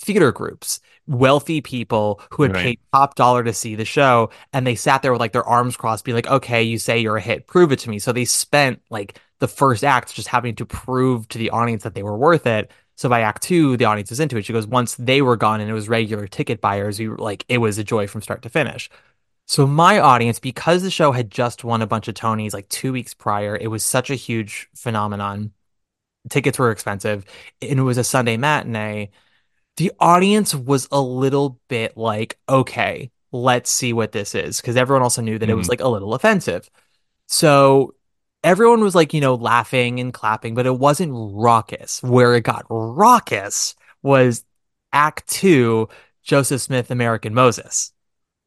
theater 0.00 0.32
groups, 0.32 0.80
wealthy 1.06 1.60
people 1.60 2.20
who 2.32 2.42
had 2.42 2.52
Right. 2.52 2.54
paid 2.54 2.78
top 2.92 3.14
dollar 3.14 3.42
to 3.44 3.52
see 3.52 3.74
the 3.74 3.84
show, 3.84 4.30
and 4.52 4.66
they 4.66 4.74
sat 4.74 5.02
there 5.02 5.12
with 5.12 5.20
like 5.20 5.32
their 5.32 5.44
arms 5.44 5.76
crossed, 5.76 6.04
being 6.04 6.14
like, 6.16 6.26
"Okay, 6.28 6.62
you 6.62 6.78
say 6.78 6.98
you're 6.98 7.16
a 7.16 7.20
hit, 7.20 7.46
prove 7.46 7.72
it 7.72 7.78
to 7.80 7.90
me." 7.90 7.98
So 7.98 8.12
they 8.12 8.24
spent 8.24 8.80
like 8.90 9.20
the 9.38 9.48
first 9.48 9.84
act 9.84 10.14
just 10.14 10.28
having 10.28 10.54
to 10.56 10.66
prove 10.66 11.28
to 11.28 11.38
the 11.38 11.50
audience 11.50 11.82
that 11.82 11.94
they 11.94 12.02
were 12.02 12.16
worth 12.16 12.46
it. 12.46 12.70
So 12.96 13.08
by 13.08 13.20
act 13.20 13.42
two, 13.42 13.76
the 13.76 13.84
audience 13.84 14.10
was 14.10 14.20
into 14.20 14.36
it. 14.38 14.44
She 14.46 14.54
goes, 14.54 14.66
once 14.66 14.94
they 14.94 15.20
were 15.20 15.36
gone 15.36 15.60
and 15.60 15.68
it 15.68 15.74
was 15.74 15.88
regular 15.88 16.26
ticket 16.26 16.62
buyers, 16.62 16.98
we 16.98 17.08
were 17.08 17.18
like, 17.18 17.44
it 17.48 17.58
was 17.58 17.76
a 17.76 17.84
joy 17.84 18.06
from 18.06 18.22
start 18.22 18.40
to 18.42 18.48
finish. 18.48 18.88
So 19.46 19.66
my 19.66 19.98
audience, 20.00 20.38
because 20.40 20.82
the 20.82 20.90
show 20.90 21.12
had 21.12 21.30
just 21.30 21.64
won 21.64 21.82
a 21.82 21.86
bunch 21.86 22.08
of 22.08 22.14
Tonys 22.14 22.52
like 22.54 22.68
two 22.68 22.92
weeks 22.92 23.14
prior, 23.14 23.56
it 23.56 23.68
was 23.68 23.84
such 23.84 24.10
a 24.10 24.14
huge 24.16 24.68
phenomenon. 24.74 25.52
Tickets 26.30 26.58
were 26.58 26.72
expensive, 26.72 27.24
and 27.62 27.78
it 27.78 27.82
was 27.82 27.98
a 27.98 28.04
Sunday 28.04 28.36
matinee. 28.36 29.10
The 29.76 29.92
audience 30.00 30.54
was 30.54 30.88
a 30.90 31.00
little 31.00 31.60
bit 31.68 31.96
like, 31.96 32.38
okay, 32.48 33.10
let's 33.32 33.70
see 33.70 33.92
what 33.92 34.12
this 34.12 34.34
is, 34.34 34.60
because 34.60 34.76
everyone 34.76 35.02
also 35.02 35.20
knew 35.22 35.38
that 35.38 35.50
it 35.50 35.54
was 35.54 35.66
Mhm. 35.66 35.70
like 35.70 35.80
a 35.80 35.88
little 35.88 36.14
offensive. 36.14 36.70
So 37.26 37.94
everyone 38.42 38.80
was 38.80 38.94
like, 38.94 39.12
you 39.12 39.20
know, 39.20 39.34
laughing 39.34 40.00
and 40.00 40.14
clapping, 40.14 40.54
but 40.54 40.66
it 40.66 40.78
wasn't 40.78 41.12
raucous. 41.14 42.02
Where 42.02 42.34
it 42.34 42.42
got 42.42 42.64
raucous 42.70 43.74
was 44.02 44.44
Act 44.92 45.26
Two, 45.28 45.88
Joseph 46.22 46.62
Smith, 46.62 46.90
American 46.90 47.34
Moses. 47.34 47.92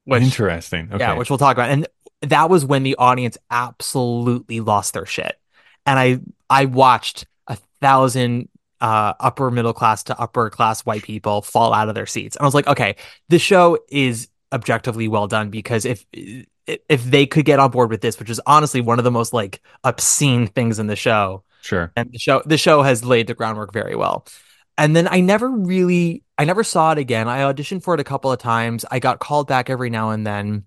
Which, 0.05 0.23
Interesting. 0.23 0.87
Okay. 0.91 0.97
yeah, 1.03 1.13
which 1.13 1.29
we'll 1.29 1.37
talk 1.37 1.55
about. 1.55 1.69
And 1.69 1.87
that 2.21 2.49
was 2.49 2.65
when 2.65 2.83
the 2.83 2.95
audience 2.95 3.37
absolutely 3.51 4.59
lost 4.61 4.93
their 4.93 5.05
shit. 5.05 5.39
And 5.85 5.99
I 5.99 6.19
I 6.49 6.65
watched 6.65 7.25
a 7.47 7.57
thousand 7.81 8.49
uh 8.81 9.13
upper 9.19 9.51
middle 9.51 9.73
class 9.73 10.03
to 10.03 10.19
upper 10.19 10.49
class 10.49 10.85
white 10.85 11.03
people 11.03 11.41
fall 11.41 11.73
out 11.73 11.89
of 11.89 11.95
their 11.95 12.05
seats. 12.05 12.35
And 12.35 12.43
I 12.43 12.47
was 12.47 12.55
like, 12.55 12.67
okay, 12.67 12.95
the 13.29 13.39
show 13.39 13.77
is 13.89 14.29
objectively 14.51 15.07
well 15.07 15.27
done 15.27 15.49
because 15.49 15.85
if 15.85 16.05
if 16.11 17.03
they 17.03 17.25
could 17.25 17.45
get 17.45 17.59
on 17.59 17.71
board 17.71 17.89
with 17.89 18.01
this, 18.01 18.19
which 18.19 18.29
is 18.29 18.41
honestly 18.45 18.81
one 18.81 18.99
of 18.99 19.05
the 19.05 19.11
most 19.11 19.33
like 19.33 19.61
obscene 19.83 20.47
things 20.47 20.79
in 20.79 20.87
the 20.87 20.95
show, 20.95 21.43
sure. 21.61 21.91
and 21.95 22.11
the 22.11 22.19
show 22.19 22.41
the 22.45 22.57
show 22.57 22.81
has 22.81 23.03
laid 23.03 23.27
the 23.27 23.33
groundwork 23.33 23.73
very 23.73 23.95
well. 23.95 24.25
And 24.77 24.95
then 24.95 25.07
I 25.09 25.19
never 25.19 25.49
really 25.49 26.23
I 26.37 26.45
never 26.45 26.63
saw 26.63 26.91
it 26.93 26.97
again. 26.97 27.27
I 27.27 27.39
auditioned 27.39 27.83
for 27.83 27.93
it 27.93 27.99
a 27.99 28.05
couple 28.05 28.31
of 28.31 28.39
times. 28.39 28.85
I 28.89 28.99
got 28.99 29.19
called 29.19 29.47
back 29.47 29.69
every 29.69 29.89
now 29.89 30.11
and 30.11 30.25
then 30.25 30.65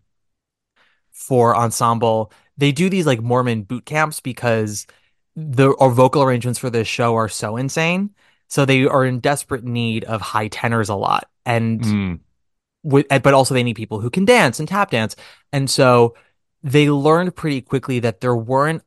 for 1.13 1.57
ensemble. 1.57 2.33
They 2.59 2.73
do 2.73 2.91
these 2.91 3.07
like 3.07 3.21
Mormon 3.21 3.63
boot 3.63 3.87
camps 3.87 4.21
because 4.21 4.87
the 5.37 5.69
or 5.71 5.91
vocal 5.91 6.23
arrangements 6.23 6.59
for 6.59 6.71
this 6.71 6.89
show 6.89 7.17
are 7.17 7.29
so 7.29 7.57
insane. 7.57 8.11
So 8.49 8.65
they 8.65 8.87
are 8.87 9.05
in 9.05 9.21
desperate 9.21 9.65
need 9.65 10.05
of 10.05 10.21
high 10.21 10.49
tenors 10.49 10.89
a 10.89 10.95
lot. 10.95 11.29
And 11.47 11.81
Mm. 11.81 12.21
with 12.83 13.07
but 13.09 13.33
also 13.33 13.55
they 13.55 13.63
need 13.63 13.77
people 13.77 14.01
who 14.01 14.11
can 14.11 14.25
dance 14.25 14.59
and 14.59 14.69
tap 14.69 14.91
dance. 14.91 15.17
And 15.53 15.71
so 15.71 16.15
they 16.63 16.91
learned 16.91 17.35
pretty 17.35 17.61
quickly 17.61 18.01
that 18.01 18.21
there 18.21 18.37
weren't 18.37 18.83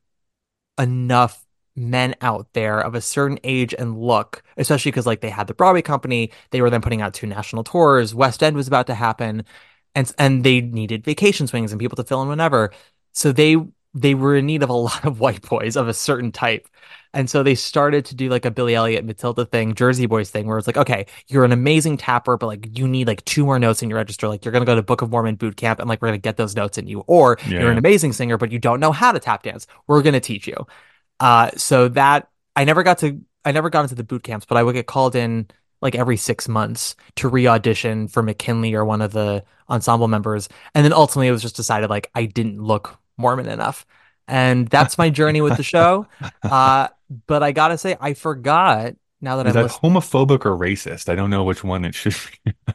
enough 0.79 1.45
men 1.75 2.15
out 2.21 2.47
there 2.53 2.79
of 2.79 2.95
a 2.95 3.01
certain 3.01 3.39
age 3.43 3.73
and 3.77 3.99
look, 3.99 4.43
especially 4.57 4.91
because 4.91 5.05
like 5.05 5.21
they 5.21 5.29
had 5.29 5.47
the 5.47 5.53
Broadway 5.53 5.81
company, 5.81 6.31
they 6.51 6.61
were 6.61 6.69
then 6.69 6.81
putting 6.81 7.01
out 7.01 7.13
two 7.13 7.27
national 7.27 7.63
tours, 7.63 8.15
West 8.15 8.41
End 8.43 8.55
was 8.55 8.67
about 8.67 8.87
to 8.87 8.95
happen, 8.95 9.43
and 9.93 10.11
and 10.17 10.43
they 10.43 10.61
needed 10.61 11.03
vacation 11.03 11.47
swings 11.47 11.71
and 11.71 11.79
people 11.79 11.95
to 11.97 12.03
fill 12.03 12.21
in 12.21 12.29
whenever. 12.29 12.71
So 13.13 13.31
they 13.31 13.57
they 13.95 14.13
were 14.13 14.35
in 14.35 14.45
need 14.45 14.61
of 14.61 14.69
a 14.69 14.73
lot 14.89 15.05
of 15.05 15.19
white 15.19 15.41
boys 15.41 15.75
of 15.75 15.87
a 15.87 15.93
certain 15.93 16.31
type. 16.31 16.67
And 17.13 17.29
so 17.29 17.43
they 17.43 17.55
started 17.55 18.03
to 18.05 18.15
do 18.15 18.29
like 18.29 18.43
a 18.43 18.51
Billy 18.51 18.75
Elliot 18.75 19.05
Matilda 19.05 19.45
thing, 19.45 19.73
Jersey 19.73 20.05
Boys 20.05 20.29
thing, 20.29 20.47
where 20.47 20.57
it's 20.57 20.67
like, 20.67 20.75
okay, 20.75 21.05
you're 21.29 21.45
an 21.45 21.53
amazing 21.53 21.95
tapper, 21.95 22.35
but 22.35 22.47
like 22.47 22.77
you 22.77 22.89
need 22.89 23.07
like 23.07 23.23
two 23.23 23.45
more 23.45 23.57
notes 23.57 23.81
in 23.81 23.89
your 23.89 23.95
register. 23.95 24.27
Like 24.27 24.43
you're 24.43 24.51
gonna 24.51 24.65
go 24.65 24.75
to 24.75 24.83
Book 24.83 25.01
of 25.01 25.09
Mormon 25.11 25.35
boot 25.35 25.55
camp 25.55 25.79
and 25.79 25.87
like 25.87 26.01
we're 26.01 26.09
gonna 26.09 26.17
get 26.17 26.35
those 26.35 26.57
notes 26.57 26.77
in 26.77 26.87
you. 26.87 26.99
Or 27.07 27.37
Yeah, 27.47 27.61
you're 27.61 27.71
an 27.71 27.77
amazing 27.77 28.11
singer, 28.11 28.37
but 28.37 28.51
you 28.51 28.59
don't 28.59 28.81
know 28.81 28.91
how 28.91 29.13
to 29.13 29.19
tap 29.19 29.43
dance. 29.43 29.65
We're 29.87 30.01
gonna 30.01 30.19
teach 30.19 30.45
you. 30.45 30.67
Uh, 31.21 31.51
so 31.55 31.87
that 31.87 32.27
I 32.57 32.65
never 32.65 32.83
got 32.83 32.97
to, 32.99 33.21
I 33.45 33.53
never 33.53 33.69
got 33.69 33.83
into 33.83 33.95
the 33.95 34.03
boot 34.03 34.23
camps, 34.23 34.45
but 34.45 34.57
I 34.57 34.63
would 34.63 34.73
get 34.73 34.85
called 34.85 35.15
in 35.15 35.47
like 35.81 35.95
every 35.95 36.17
six 36.17 36.49
months 36.49 36.95
to 37.15 37.29
re-audition 37.29 38.07
for 38.09 38.23
McKinley 38.23 38.73
or 38.73 38.83
one 38.83 39.01
of 39.01 39.13
the 39.13 39.43
ensemble 39.69 40.09
members, 40.09 40.49
and 40.73 40.83
then 40.83 40.91
ultimately 40.91 41.27
it 41.27 41.31
was 41.31 41.41
just 41.41 41.55
decided 41.55 41.89
like 41.89 42.09
I 42.13 42.25
didn't 42.25 42.61
look 42.61 42.99
Mormon 43.17 43.47
enough, 43.47 43.85
and 44.27 44.67
that's 44.67 44.97
my 44.97 45.09
journey 45.09 45.41
with 45.41 45.57
the 45.57 45.63
show. 45.63 46.07
Uh, 46.43 46.87
but 47.27 47.43
I 47.43 47.51
gotta 47.51 47.77
say, 47.77 47.95
I 47.99 48.13
forgot 48.15 48.95
now 49.21 49.37
that 49.37 49.47
Is 49.47 49.55
I'm 49.55 49.63
that 49.63 49.63
listening. 49.81 49.91
homophobic 49.93 50.45
or 50.45 50.57
racist? 50.57 51.09
I 51.09 51.15
don't 51.15 51.29
know 51.29 51.43
which 51.43 51.63
one 51.63 51.85
it 51.85 51.95
should 51.95 52.15
be. 52.45 52.53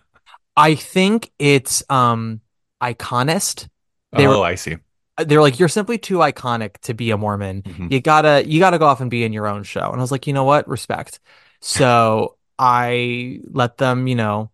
I 0.57 0.75
think 0.75 1.31
it's 1.39 1.83
um 1.91 2.41
iconist. 2.83 3.69
They 4.13 4.27
oh, 4.27 4.41
were 4.41 4.45
I 4.45 4.55
see. 4.57 4.77
they're 5.19 5.41
like 5.41 5.59
you're 5.59 5.69
simply 5.69 5.99
too 5.99 6.19
iconic 6.19 6.79
to 6.83 6.95
be 6.95 7.11
a 7.11 7.17
mormon 7.17 7.63
Mhm. 7.63 7.93
you 7.93 8.01
gotta 8.01 8.43
you 8.47 8.59
gotta 8.59 8.79
go 8.79 8.87
off 8.87 9.01
and 9.01 9.11
be 9.11 9.23
in 9.25 9.33
your 9.33 9.47
own 9.47 9.63
show 9.65 9.91
and 9.91 10.01
i 10.01 10.01
was 10.01 10.11
like 10.11 10.27
you 10.27 10.33
know 10.33 10.45
what 10.45 10.67
respect 10.67 11.21
so 11.61 12.37
i 12.59 13.41
let 13.51 13.77
them 13.77 14.07
you 14.09 14.15
know 14.15 14.51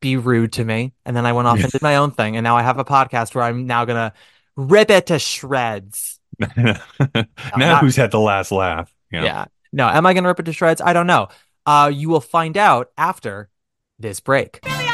be 0.00 0.16
rude 0.16 0.52
to 0.54 0.64
me 0.64 0.92
and 1.04 1.14
then 1.16 1.26
i 1.26 1.32
went 1.34 1.48
off 1.48 1.60
and 1.62 1.70
did 1.72 1.82
my 1.82 1.96
own 1.96 2.10
thing 2.12 2.36
and 2.36 2.44
now 2.44 2.56
i 2.56 2.62
have 2.62 2.78
a 2.78 2.84
podcast 2.84 3.34
where 3.34 3.44
i'm 3.44 3.66
now 3.66 3.84
gonna 3.84 4.12
rip 4.56 4.90
it 4.90 5.06
to 5.06 5.18
shreds. 5.18 6.18
Now 6.40 6.76
not- 7.56 7.80
who's 7.80 7.96
had 7.96 8.10
the 8.10 8.20
last 8.20 8.50
laugh? 8.50 8.92
yeah. 9.10 9.44
no 9.72 9.86
am 9.86 10.04
i 10.06 10.14
gonna 10.14 10.26
rip 10.28 10.40
it 10.40 10.44
to 10.44 10.52
shreds? 10.52 10.80
I 10.80 10.92
don't 10.92 11.06
know. 11.06 11.28
Uh 11.66 11.90
you 11.94 12.08
will 12.08 12.20
find 12.20 12.56
out 12.56 12.90
after 12.98 13.48
this 13.98 14.18
break. 14.20 14.58
I 14.64 14.93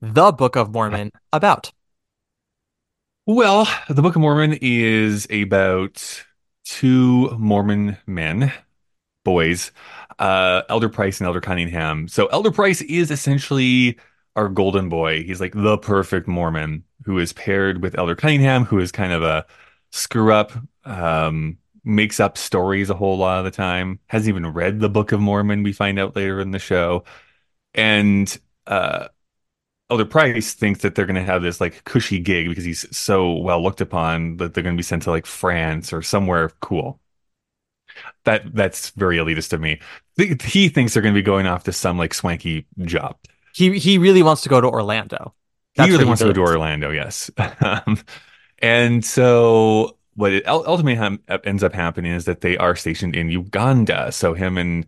the 0.00 0.32
Book 0.32 0.56
of 0.56 0.72
Mormon 0.72 1.10
about? 1.32 1.72
Well, 3.26 3.68
the 3.88 4.02
Book 4.02 4.14
of 4.14 4.22
Mormon 4.22 4.58
is 4.60 5.26
about 5.30 6.24
two 6.64 7.30
Mormon 7.38 7.96
men, 8.06 8.52
boys, 9.24 9.72
uh, 10.18 10.62
Elder 10.68 10.88
Price 10.88 11.20
and 11.20 11.26
Elder 11.26 11.40
Cunningham. 11.40 12.08
So 12.08 12.26
Elder 12.26 12.50
Price 12.50 12.82
is 12.82 13.10
essentially 13.10 13.98
our 14.36 14.48
golden 14.48 14.88
boy. 14.88 15.24
He's 15.24 15.40
like 15.40 15.54
the 15.54 15.78
perfect 15.78 16.28
Mormon 16.28 16.84
who 17.04 17.18
is 17.18 17.32
paired 17.32 17.82
with 17.82 17.98
Elder 17.98 18.14
Cunningham, 18.14 18.64
who 18.64 18.78
is 18.78 18.92
kind 18.92 19.12
of 19.12 19.22
a 19.22 19.46
screw 19.92 20.32
up, 20.32 20.52
um, 20.84 21.58
makes 21.84 22.20
up 22.20 22.36
stories 22.36 22.90
a 22.90 22.94
whole 22.94 23.18
lot 23.18 23.38
of 23.38 23.44
the 23.44 23.50
time, 23.50 24.00
hasn't 24.08 24.28
even 24.28 24.52
read 24.52 24.80
the 24.80 24.88
Book 24.88 25.12
of 25.12 25.20
Mormon, 25.20 25.62
we 25.62 25.72
find 25.72 25.98
out 25.98 26.16
later 26.16 26.40
in 26.40 26.50
the 26.50 26.58
show. 26.58 27.04
And 27.74 28.36
uh 28.66 29.08
Elder 29.90 30.04
Price 30.04 30.54
thinks 30.54 30.80
that 30.82 30.94
they're 30.94 31.06
going 31.06 31.14
to 31.16 31.22
have 31.22 31.42
this 31.42 31.60
like 31.60 31.84
cushy 31.84 32.18
gig 32.18 32.48
because 32.48 32.64
he's 32.64 32.86
so 32.96 33.32
well 33.34 33.62
looked 33.62 33.80
upon 33.80 34.36
that 34.38 34.52
they're 34.54 34.62
going 34.64 34.74
to 34.76 34.78
be 34.78 34.82
sent 34.82 35.02
to 35.04 35.10
like 35.10 35.26
France 35.26 35.92
or 35.92 36.02
somewhere 36.02 36.50
cool. 36.60 37.00
That 38.24 38.54
that's 38.54 38.90
very 38.90 39.16
elitist 39.16 39.52
of 39.52 39.60
me. 39.60 39.80
Th- 40.18 40.42
He 40.42 40.68
thinks 40.68 40.92
they're 40.94 41.02
going 41.02 41.14
to 41.14 41.18
be 41.18 41.22
going 41.24 41.46
off 41.46 41.64
to 41.64 41.72
some 41.72 41.98
like 41.98 42.14
swanky 42.14 42.66
job. 42.84 43.16
He 43.52 43.78
he 43.78 43.98
really 43.98 44.22
wants 44.22 44.42
to 44.42 44.48
go 44.48 44.60
to 44.60 44.68
Orlando. 44.68 45.34
he 45.74 45.88
That's 45.88 45.90
really 45.90 46.04
what 46.04 46.06
wants 46.06 46.22
to 46.22 46.32
go 46.32 46.32
to. 46.32 46.40
Orlando, 46.40 46.90
yes. 46.90 47.30
Um, 47.60 47.98
and 48.60 49.04
so 49.04 49.98
what 50.14 50.32
it 50.32 50.46
ultimately 50.48 50.94
ham- 50.94 51.22
ends 51.44 51.62
up 51.62 51.74
happening 51.74 52.12
is 52.12 52.24
that 52.24 52.40
they 52.40 52.56
are 52.56 52.74
stationed 52.76 53.14
in 53.14 53.30
Uganda. 53.30 54.12
So 54.12 54.34
him 54.34 54.56
and 54.58 54.86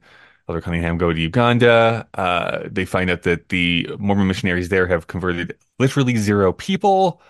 Elder 0.49 0.61
Cunningham 0.61 0.99
go 0.99 1.13
to 1.13 1.21
Uganda. 1.21 2.09
Uh, 2.15 2.61
they 2.71 2.85
find 2.85 3.11
out 3.11 3.23
that 3.23 3.51
the 3.51 3.89
Mormon 3.99 4.27
missionaries 4.27 4.71
there 4.71 4.87
have 4.87 5.07
converted 5.07 5.57
literally 5.79 6.17
zero 6.17 6.53
people. 6.53 7.21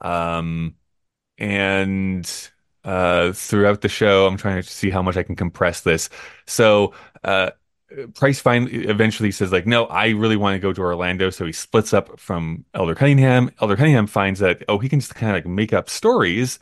Um, 0.00 0.74
and 1.38 2.30
uh, 2.84 3.32
throughout 3.32 3.80
the 3.82 3.88
show, 3.88 4.26
I'm 4.26 4.36
trying 4.36 4.62
to 4.62 4.68
see 4.68 4.90
how 4.90 5.02
much 5.02 5.16
I 5.16 5.22
can 5.22 5.36
compress 5.36 5.82
this. 5.82 6.08
So 6.46 6.94
uh, 7.22 7.50
Price 8.14 8.40
finally 8.40 8.86
eventually 8.86 9.30
says 9.30 9.52
like, 9.52 9.66
no, 9.66 9.84
I 9.86 10.08
really 10.10 10.36
want 10.36 10.54
to 10.54 10.58
go 10.58 10.72
to 10.72 10.80
Orlando. 10.80 11.30
So 11.30 11.46
he 11.46 11.52
splits 11.52 11.92
up 11.92 12.18
from 12.18 12.64
Elder 12.74 12.94
Cunningham. 12.94 13.50
Elder 13.60 13.76
Cunningham 13.76 14.06
finds 14.06 14.40
that 14.40 14.62
oh, 14.68 14.78
he 14.78 14.88
can 14.88 15.00
just 15.00 15.14
kind 15.14 15.30
of 15.30 15.36
like 15.36 15.46
make 15.46 15.72
up 15.72 15.88
stories, 15.88 16.58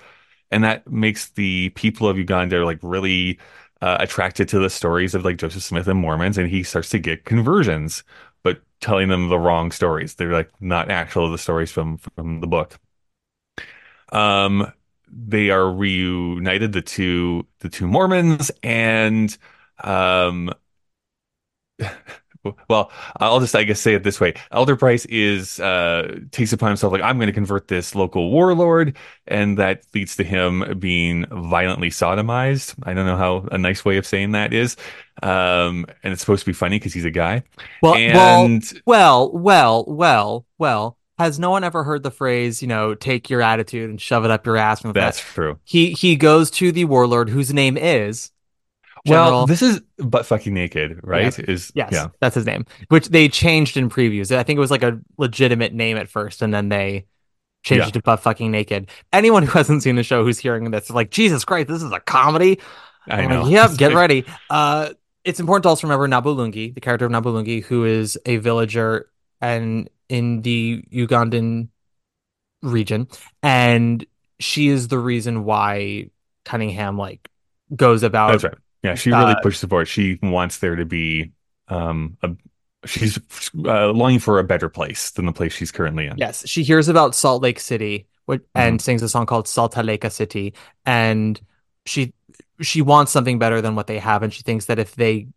and 0.51 0.65
that 0.65 0.87
makes 0.91 1.31
the 1.31 1.71
people 1.71 2.09
of 2.09 2.19
Uganda 2.19 2.65
like 2.65 2.79
really 2.83 3.39
uh, 3.83 3.97
attracted 3.99 4.49
to 4.49 4.61
the 4.61 4.71
stories 4.71 5.15
of 5.15 5.25
like 5.25 5.37
Joseph 5.37 5.63
Smith 5.63 5.89
and 5.89 5.99
Mormons, 5.99 6.39
and 6.39 6.49
he 6.49 6.63
starts 6.63 6.89
to 6.91 7.01
get 7.01 7.25
conversions, 7.25 8.05
but 8.45 8.63
telling 8.81 9.09
them 9.09 9.29
the 9.29 9.39
wrong 9.39 9.73
stories. 9.73 10.15
They're 10.15 10.33
like 10.33 10.51
not 10.61 10.91
actual 10.91 11.31
the 11.31 11.37
stories 11.37 11.73
from 11.73 11.99
from 11.99 12.41
the 12.41 12.47
book. 12.47 12.79
Um, 14.13 14.73
they 15.09 15.51
are 15.51 15.71
reunited, 15.71 16.73
the 16.73 16.81
two 16.81 17.47
the 17.59 17.69
two 17.69 17.89
Mormons, 17.89 18.53
and 18.63 19.37
um, 19.83 20.53
well, 22.69 22.91
I'll 23.19 23.41
just 23.41 23.55
I 23.55 23.65
guess 23.65 23.81
say 23.81 23.95
it 23.95 24.03
this 24.03 24.21
way: 24.21 24.35
Elder 24.51 24.77
Price 24.77 25.05
is 25.07 25.61
uh 25.61 26.19
takes 26.31 26.53
upon 26.53 26.69
himself 26.69 26.93
like 26.93 27.03
I'm 27.03 27.17
going 27.17 27.29
to 27.29 27.33
convert 27.33 27.69
this 27.69 27.95
local 27.95 28.31
warlord, 28.31 28.97
and 29.27 29.59
that 29.59 29.83
leads 29.95 30.17
to 30.17 30.25
him 30.25 30.79
being 30.79 31.27
violently 31.31 31.91
sodomized. 31.91 32.75
I 32.83 32.95
don't 32.95 33.07
know 33.07 33.17
how 33.17 33.49
a 33.53 33.59
nice 33.59 33.85
way 33.85 33.97
of 33.97 34.07
saying 34.07 34.33
that 34.33 34.53
is, 34.53 34.77
um, 35.23 35.87
and 36.03 36.13
it's 36.13 36.21
supposed 36.21 36.41
to 36.45 36.51
be 36.51 36.55
funny 36.55 36.79
because 36.79 36.95
he's 36.95 37.05
a 37.05 37.11
guy. 37.11 37.45
Well, 37.81 37.95
and 37.95 38.63
well, 38.87 39.31
well, 39.31 39.85
well, 39.85 39.85
well, 39.87 40.47
well. 40.59 40.99
Has 41.19 41.39
no 41.39 41.51
one 41.51 41.63
ever 41.63 41.85
heard 41.85 42.03
the 42.03 42.11
phrase, 42.11 42.63
you 42.63 42.69
know, 42.69 42.95
take 42.95 43.31
your 43.31 43.43
attitude 43.43 43.91
and 43.91 44.01
shove 44.01 44.25
it 44.25 44.31
up 44.33 44.45
your 44.45 44.57
ass? 44.57 44.81
That's 44.81 45.19
that? 45.19 45.35
true. 45.35 45.59
He 45.63 45.93
he 45.93 46.17
goes 46.17 46.51
to 46.53 46.73
the 46.73 46.87
warlord 46.87 47.29
whose 47.29 47.53
name 47.53 47.77
is 47.77 48.33
Well, 49.07 49.47
this 49.47 49.63
is 49.63 49.81
butt 49.99 50.27
fucking 50.27 50.55
naked, 50.55 51.01
right? 51.03 51.25
Yes. 51.25 51.39
Is 51.39 51.73
Yes, 51.75 51.91
yeah. 51.93 52.09
that's 52.21 52.35
his 52.37 52.47
name, 52.47 52.67
which 52.89 53.09
they 53.09 53.29
changed 53.29 53.77
in 53.77 53.91
previews. 53.91 54.35
I 54.37 54.43
think 54.45 54.57
it 54.57 54.61
was 54.61 54.71
like 54.71 54.83
a 54.85 55.01
legitimate 55.19 55.73
name 55.75 55.97
at 55.97 56.09
first, 56.09 56.41
and 56.43 56.55
then 56.55 56.69
they 56.69 57.07
changed 57.65 57.83
Yeah. 57.85 57.89
it 57.89 57.93
to 57.95 58.03
butt 58.03 58.21
fucking 58.21 58.51
naked. 58.51 58.91
Anyone 59.13 59.43
who 59.43 59.51
hasn't 59.59 59.83
seen 59.83 59.97
the 59.97 60.03
show 60.05 60.23
who's 60.25 60.39
hearing 60.39 60.71
this 60.71 60.85
is 60.85 60.91
like, 60.91 61.11
Jesus 61.11 61.45
Christ, 61.45 61.69
this 61.69 61.83
is 61.83 61.91
a 61.93 62.01
comedy. 62.01 62.61
I 63.09 63.23
I'm 63.23 63.29
know. 63.31 63.43
like, 63.43 63.53
yep, 63.53 63.71
get 63.77 63.95
ready. 63.95 64.25
Uh, 64.49 64.91
it's 65.25 65.41
important 65.41 65.65
to 65.65 65.69
also 65.71 65.89
remember 65.89 66.07
Nabulungi, 66.09 66.73
the 66.75 66.81
character 66.81 67.07
of 67.07 67.11
Nabulungi, 67.13 67.65
who 67.65 67.85
is 67.85 68.17
a 68.27 68.37
villager 68.37 69.09
and 69.41 69.89
in 70.09 70.43
the 70.43 70.85
Ugandan 70.93 71.69
region, 72.63 73.09
and 73.43 74.05
she 74.39 74.69
is 74.69 74.89
the 74.89 74.99
reason 74.99 75.45
why 75.45 76.11
Cunningham 76.45 76.97
like 76.99 77.29
goes 77.75 78.03
about. 78.03 78.33
That's 78.33 78.45
right. 78.45 78.55
Yeah, 78.83 78.95
she 78.97 79.13
really 79.13 79.35
uh, 79.35 79.37
pushes 79.37 79.69
for 79.69 79.83
it. 79.83 79.87
She 79.87 80.19
wants 80.23 80.59
there 80.59 80.77
to 80.77 80.85
be 80.85 81.33
um 81.69 82.17
a 82.23 82.37
she's 82.87 83.19
uh, 83.65 83.93
longing 83.93 84.19
for 84.19 84.39
a 84.39 84.45
better 84.45 84.69
place 84.69 85.11
than 85.13 85.27
the 85.27 85.33
place 85.33 85.53
she's 85.53 85.71
currently 85.73 86.07
in. 86.07 86.25
Yes, 86.25 86.47
she 86.49 86.63
hears 86.63 86.89
about 86.89 87.15
Salt 87.15 87.43
Lake 87.43 87.61
City 87.61 88.07
which, 88.27 88.43
and 88.55 88.81
Mm-hmm. 88.81 88.83
sings 88.83 89.03
a 89.03 89.09
song 89.09 89.27
called 89.27 89.49
Sal 89.49 89.69
Tlay 89.69 90.01
Ka 90.01 90.09
Siti, 90.09 90.55
and 90.87 91.41
she 91.87 92.13
she 92.61 92.81
wants 92.83 93.11
something 93.11 93.39
better 93.39 93.61
than 93.61 93.75
what 93.75 93.87
they 93.89 93.99
have, 93.99 94.23
and 94.23 94.33
she 94.33 94.43
thinks 94.43 94.67
that 94.67 94.79
if 94.79 94.95
they 94.95 95.29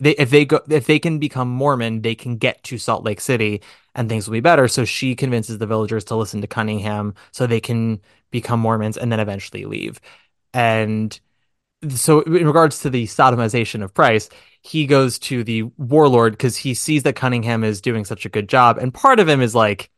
they 0.00 0.12
if 0.12 0.30
they 0.30 0.44
go 0.46 0.60
if 0.70 0.86
they 0.86 0.98
can 0.98 1.18
become 1.20 1.48
Mormon, 1.50 2.02
they 2.02 2.14
can 2.16 2.36
get 2.38 2.62
to 2.64 2.78
Salt 2.78 3.04
Lake 3.04 3.20
City 3.20 3.62
and 3.94 4.08
things 4.08 4.26
will 4.28 4.32
be 4.34 4.40
better. 4.40 4.68
So 4.68 4.84
she 4.84 5.16
convinces 5.16 5.58
the 5.58 5.66
villagers 5.66 6.04
to 6.06 6.16
listen 6.16 6.40
to 6.42 6.46
Cunningham 6.48 7.14
so 7.32 7.46
they 7.46 7.60
can 7.60 8.00
become 8.30 8.60
Mormons 8.60 8.96
and 8.98 9.12
then 9.12 9.20
eventually 9.20 9.64
leave. 9.66 10.00
And 10.54 11.18
so 11.90 12.20
in 12.22 12.46
regards 12.46 12.80
to 12.80 12.90
the 12.90 13.06
sodomization 13.06 13.82
of 13.82 13.94
Price, 13.94 14.28
he 14.62 14.86
goes 14.86 15.18
to 15.20 15.42
the 15.44 15.62
warlord 15.76 16.34
because 16.34 16.56
he 16.56 16.74
sees 16.74 17.02
that 17.02 17.16
Cunningham 17.16 17.64
is 17.64 17.80
doing 17.80 18.04
such 18.04 18.24
a 18.24 18.28
good 18.28 18.48
job. 18.48 18.78
And 18.78 18.94
part 18.94 19.20
of 19.20 19.28
him 19.28 19.40
is 19.40 19.54
like 19.54 19.90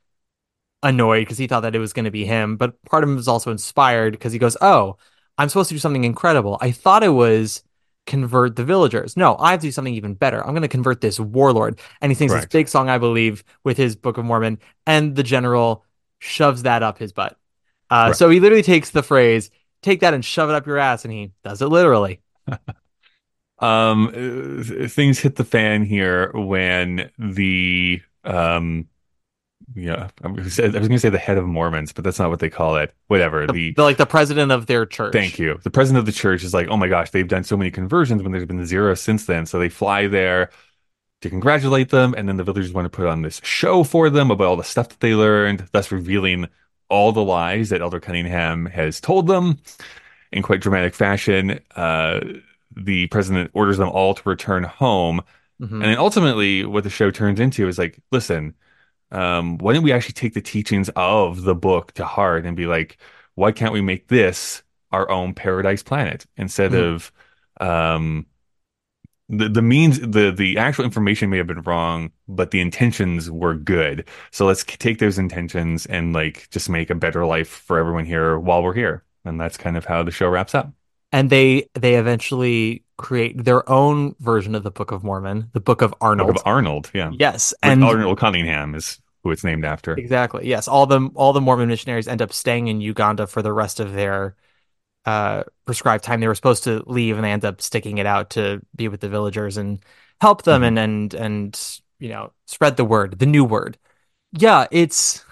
annoyed 0.82 1.22
because 1.22 1.38
he 1.38 1.46
thought 1.46 1.60
that 1.60 1.74
it 1.74 1.80
was 1.80 1.92
going 1.92 2.04
to 2.04 2.10
be 2.10 2.24
him, 2.24 2.56
but 2.56 2.82
part 2.84 3.04
of 3.04 3.10
him 3.10 3.18
is 3.18 3.28
also 3.28 3.50
inspired 3.50 4.12
because 4.12 4.32
he 4.32 4.38
goes, 4.38 4.56
Oh, 4.60 4.96
I'm 5.36 5.48
supposed 5.48 5.68
to 5.68 5.74
do 5.74 5.80
something 5.80 6.04
incredible. 6.04 6.58
I 6.60 6.70
thought 6.70 7.02
it 7.02 7.08
was 7.08 7.62
convert 8.06 8.56
the 8.56 8.64
villagers. 8.64 9.16
No, 9.16 9.36
I 9.38 9.52
have 9.52 9.60
to 9.60 9.66
do 9.66 9.72
something 9.72 9.94
even 9.94 10.14
better. 10.14 10.44
I'm 10.44 10.52
going 10.52 10.62
to 10.62 10.68
convert 10.68 11.00
this 11.00 11.18
warlord. 11.18 11.80
And 12.00 12.12
he 12.12 12.16
sings 12.16 12.32
this 12.32 12.46
big 12.46 12.68
song, 12.68 12.88
I 12.88 12.98
believe, 12.98 13.44
with 13.64 13.76
his 13.76 13.96
Book 13.96 14.18
of 14.18 14.24
Mormon, 14.24 14.58
and 14.86 15.16
the 15.16 15.22
general 15.22 15.84
shoves 16.18 16.62
that 16.62 16.82
up 16.82 16.98
his 16.98 17.12
butt. 17.12 17.36
Uh. 17.90 18.12
So 18.12 18.28
he 18.30 18.40
literally 18.40 18.62
takes 18.62 18.90
the 18.90 19.02
phrase, 19.02 19.50
take 19.84 20.00
that 20.00 20.14
and 20.14 20.24
shove 20.24 20.50
it 20.50 20.54
up 20.54 20.66
your 20.66 20.78
ass, 20.78 21.04
and 21.04 21.12
he 21.12 21.32
does 21.42 21.62
it 21.62 21.68
literally. 21.68 22.20
Um 23.60 24.64
things 24.88 25.20
hit 25.20 25.36
the 25.36 25.44
fan 25.44 25.84
here 25.84 26.32
when 26.34 27.08
the 27.18 28.02
um 28.24 28.88
yeah, 29.74 30.10
I 30.22 30.28
was 30.28 30.56
going 30.58 30.72
to 30.88 30.98
say 30.98 31.08
the 31.08 31.18
head 31.18 31.38
of 31.38 31.46
Mormons, 31.46 31.92
but 31.92 32.04
that's 32.04 32.18
not 32.18 32.30
what 32.30 32.38
they 32.38 32.50
call 32.50 32.76
it. 32.76 32.94
Whatever. 33.06 33.46
The, 33.46 33.72
the- 33.72 33.82
like 33.82 33.96
the 33.96 34.06
president 34.06 34.52
of 34.52 34.66
their 34.66 34.86
church. 34.86 35.12
Thank 35.12 35.38
you. 35.38 35.58
The 35.62 35.70
president 35.70 36.00
of 36.00 36.06
the 36.06 36.12
church 36.12 36.44
is 36.44 36.52
like, 36.52 36.68
oh 36.68 36.76
my 36.76 36.88
gosh, 36.88 37.10
they've 37.10 37.26
done 37.26 37.44
so 37.44 37.56
many 37.56 37.70
conversions 37.70 38.22
when 38.22 38.32
there's 38.32 38.44
been 38.44 38.64
zero 38.66 38.94
since 38.94 39.26
then. 39.26 39.46
So 39.46 39.58
they 39.58 39.68
fly 39.68 40.06
there 40.06 40.50
to 41.22 41.30
congratulate 41.30 41.88
them, 41.88 42.14
and 42.16 42.28
then 42.28 42.36
the 42.36 42.44
villagers 42.44 42.72
want 42.72 42.84
to 42.84 42.90
put 42.90 43.06
on 43.06 43.22
this 43.22 43.40
show 43.42 43.82
for 43.84 44.10
them 44.10 44.30
about 44.30 44.46
all 44.46 44.56
the 44.56 44.64
stuff 44.64 44.90
that 44.90 45.00
they 45.00 45.14
learned, 45.14 45.66
thus 45.72 45.90
revealing 45.90 46.48
all 46.88 47.12
the 47.12 47.24
lies 47.24 47.68
that 47.70 47.80
Elder 47.80 48.00
Cunningham 48.00 48.66
has 48.66 49.00
told 49.00 49.26
them 49.26 49.58
in 50.32 50.42
quite 50.42 50.60
dramatic 50.60 50.94
fashion. 50.94 51.60
Uh, 51.76 52.20
the 52.76 53.06
president 53.08 53.50
orders 53.54 53.78
them 53.78 53.88
all 53.88 54.14
to 54.14 54.28
return 54.28 54.64
home. 54.64 55.20
Mhm. 55.60 55.72
And 55.72 55.82
then 55.82 55.98
ultimately, 55.98 56.64
what 56.64 56.84
the 56.84 56.90
show 56.90 57.10
turns 57.10 57.38
into 57.40 57.68
is 57.68 57.78
like, 57.78 57.98
listen, 58.10 58.54
um, 59.12 59.58
why 59.58 59.72
don't 59.72 59.84
we 59.84 59.92
actually 59.92 60.14
take 60.14 60.34
the 60.34 60.40
teachings 60.40 60.90
of 60.96 61.42
the 61.42 61.54
book 61.54 61.92
to 61.92 62.04
heart 62.04 62.44
and 62.44 62.56
be 62.56 62.66
like, 62.66 62.98
why 63.36 63.52
can't 63.52 63.72
we 63.72 63.80
make 63.80 64.08
this 64.08 64.62
our 64.90 65.08
own 65.10 65.34
paradise 65.34 65.82
planet 65.82 66.26
instead 66.36 66.72
Mhm. 66.72 66.94
of 66.94 67.12
um, 67.60 68.26
the 69.38 69.48
the 69.48 69.62
means 69.62 70.00
the 70.00 70.30
the 70.30 70.58
actual 70.58 70.84
information 70.84 71.30
may 71.30 71.38
have 71.38 71.46
been 71.46 71.62
wrong, 71.62 72.10
but 72.28 72.50
the 72.50 72.60
intentions 72.60 73.30
were 73.30 73.54
good. 73.54 74.06
So 74.30 74.46
let's 74.46 74.64
take 74.64 74.98
those 74.98 75.18
intentions 75.18 75.86
and 75.86 76.12
like 76.12 76.48
just 76.50 76.68
make 76.68 76.90
a 76.90 76.94
better 76.94 77.26
life 77.26 77.48
for 77.48 77.78
everyone 77.78 78.04
here 78.04 78.38
while 78.38 78.62
we're 78.62 78.74
here. 78.74 79.04
And 79.24 79.40
that's 79.40 79.56
kind 79.56 79.76
of 79.76 79.84
how 79.84 80.02
the 80.02 80.10
show 80.10 80.28
wraps 80.28 80.54
up. 80.54 80.72
And 81.12 81.30
they 81.30 81.68
they 81.74 81.94
eventually 81.94 82.84
create 82.96 83.44
their 83.44 83.68
own 83.68 84.14
version 84.20 84.54
of 84.54 84.62
the 84.62 84.70
Book 84.70 84.90
of 84.90 85.04
Mormon, 85.04 85.50
the 85.52 85.60
Book 85.60 85.82
of 85.82 85.94
Arnold. 86.00 86.28
Book 86.28 86.36
of 86.36 86.42
Arnold, 86.46 86.90
yeah. 86.94 87.10
Yes, 87.18 87.54
and 87.62 87.82
Arnold 87.82 88.18
Cunningham 88.18 88.74
is 88.74 89.00
who 89.22 89.30
it's 89.30 89.42
named 89.42 89.64
after. 89.64 89.94
Exactly. 89.94 90.46
Yes. 90.46 90.68
All 90.68 90.86
the 90.86 91.10
all 91.14 91.32
the 91.32 91.40
Mormon 91.40 91.68
missionaries 91.68 92.06
end 92.06 92.22
up 92.22 92.32
staying 92.32 92.68
in 92.68 92.80
Uganda 92.80 93.26
for 93.26 93.42
the 93.42 93.52
rest 93.52 93.80
of 93.80 93.94
their 93.94 94.36
uh, 95.06 95.44
prescribed 95.66 96.04
time. 96.04 96.20
They 96.20 96.28
were 96.28 96.34
supposed 96.34 96.64
to 96.64 96.82
leave, 96.86 97.16
and 97.16 97.24
they 97.24 97.30
end 97.32 97.44
up 97.44 97.60
sticking 97.60 97.98
it 97.98 98.06
out 98.06 98.30
to 98.30 98.60
be 98.76 98.88
with 98.88 99.00
the 99.00 99.08
villagers 99.08 99.56
and 99.56 99.78
help 100.20 100.42
them 100.44 100.62
Mm-hmm. 100.62 100.78
and 100.78 101.14
and 101.14 101.14
and 101.14 101.80
you 101.98 102.08
know 102.08 102.32
spread 102.46 102.76
the 102.76 102.84
word, 102.84 103.18
the 103.18 103.26
new 103.26 103.44
word. 103.44 103.76
Yeah, 104.32 104.66
it's 104.70 105.24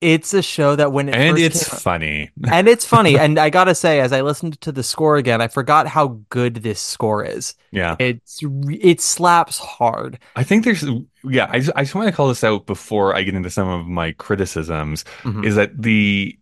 it's 0.00 0.34
a 0.34 0.42
show 0.42 0.76
that 0.76 0.92
when 0.92 1.08
it 1.08 1.14
And 1.14 1.38
it's 1.38 1.72
out- 1.72 1.80
funny. 1.80 2.30
and 2.52 2.68
it's 2.68 2.84
funny. 2.84 3.18
And 3.18 3.38
I 3.38 3.48
gotta 3.48 3.74
say, 3.74 4.00
as 4.00 4.12
I 4.12 4.20
listened 4.20 4.60
to 4.60 4.70
the 4.72 4.82
score 4.82 5.16
again, 5.16 5.40
I 5.40 5.48
forgot 5.48 5.86
how 5.86 6.20
good 6.28 6.56
this 6.56 6.78
score 6.78 7.24
is. 7.24 7.54
Yeah. 7.70 7.96
It's 7.98 8.40
it 8.42 9.00
slaps 9.00 9.58
hard. 9.58 10.18
I 10.36 10.42
think 10.44 10.64
there's, 10.64 10.84
yeah, 11.24 11.46
I 11.50 11.58
just, 11.60 11.72
I 11.74 11.84
just 11.84 11.94
want 11.94 12.08
to 12.08 12.12
call 12.12 12.28
this 12.28 12.44
out 12.44 12.66
before 12.66 13.16
I 13.16 13.22
get 13.22 13.34
into 13.34 13.48
some 13.50 13.68
of 13.68 13.86
my 13.86 14.12
criticisms. 14.12 15.04
Mhm. 15.22 15.44
Is 15.46 15.54
that 15.56 15.80
the, 15.80 16.38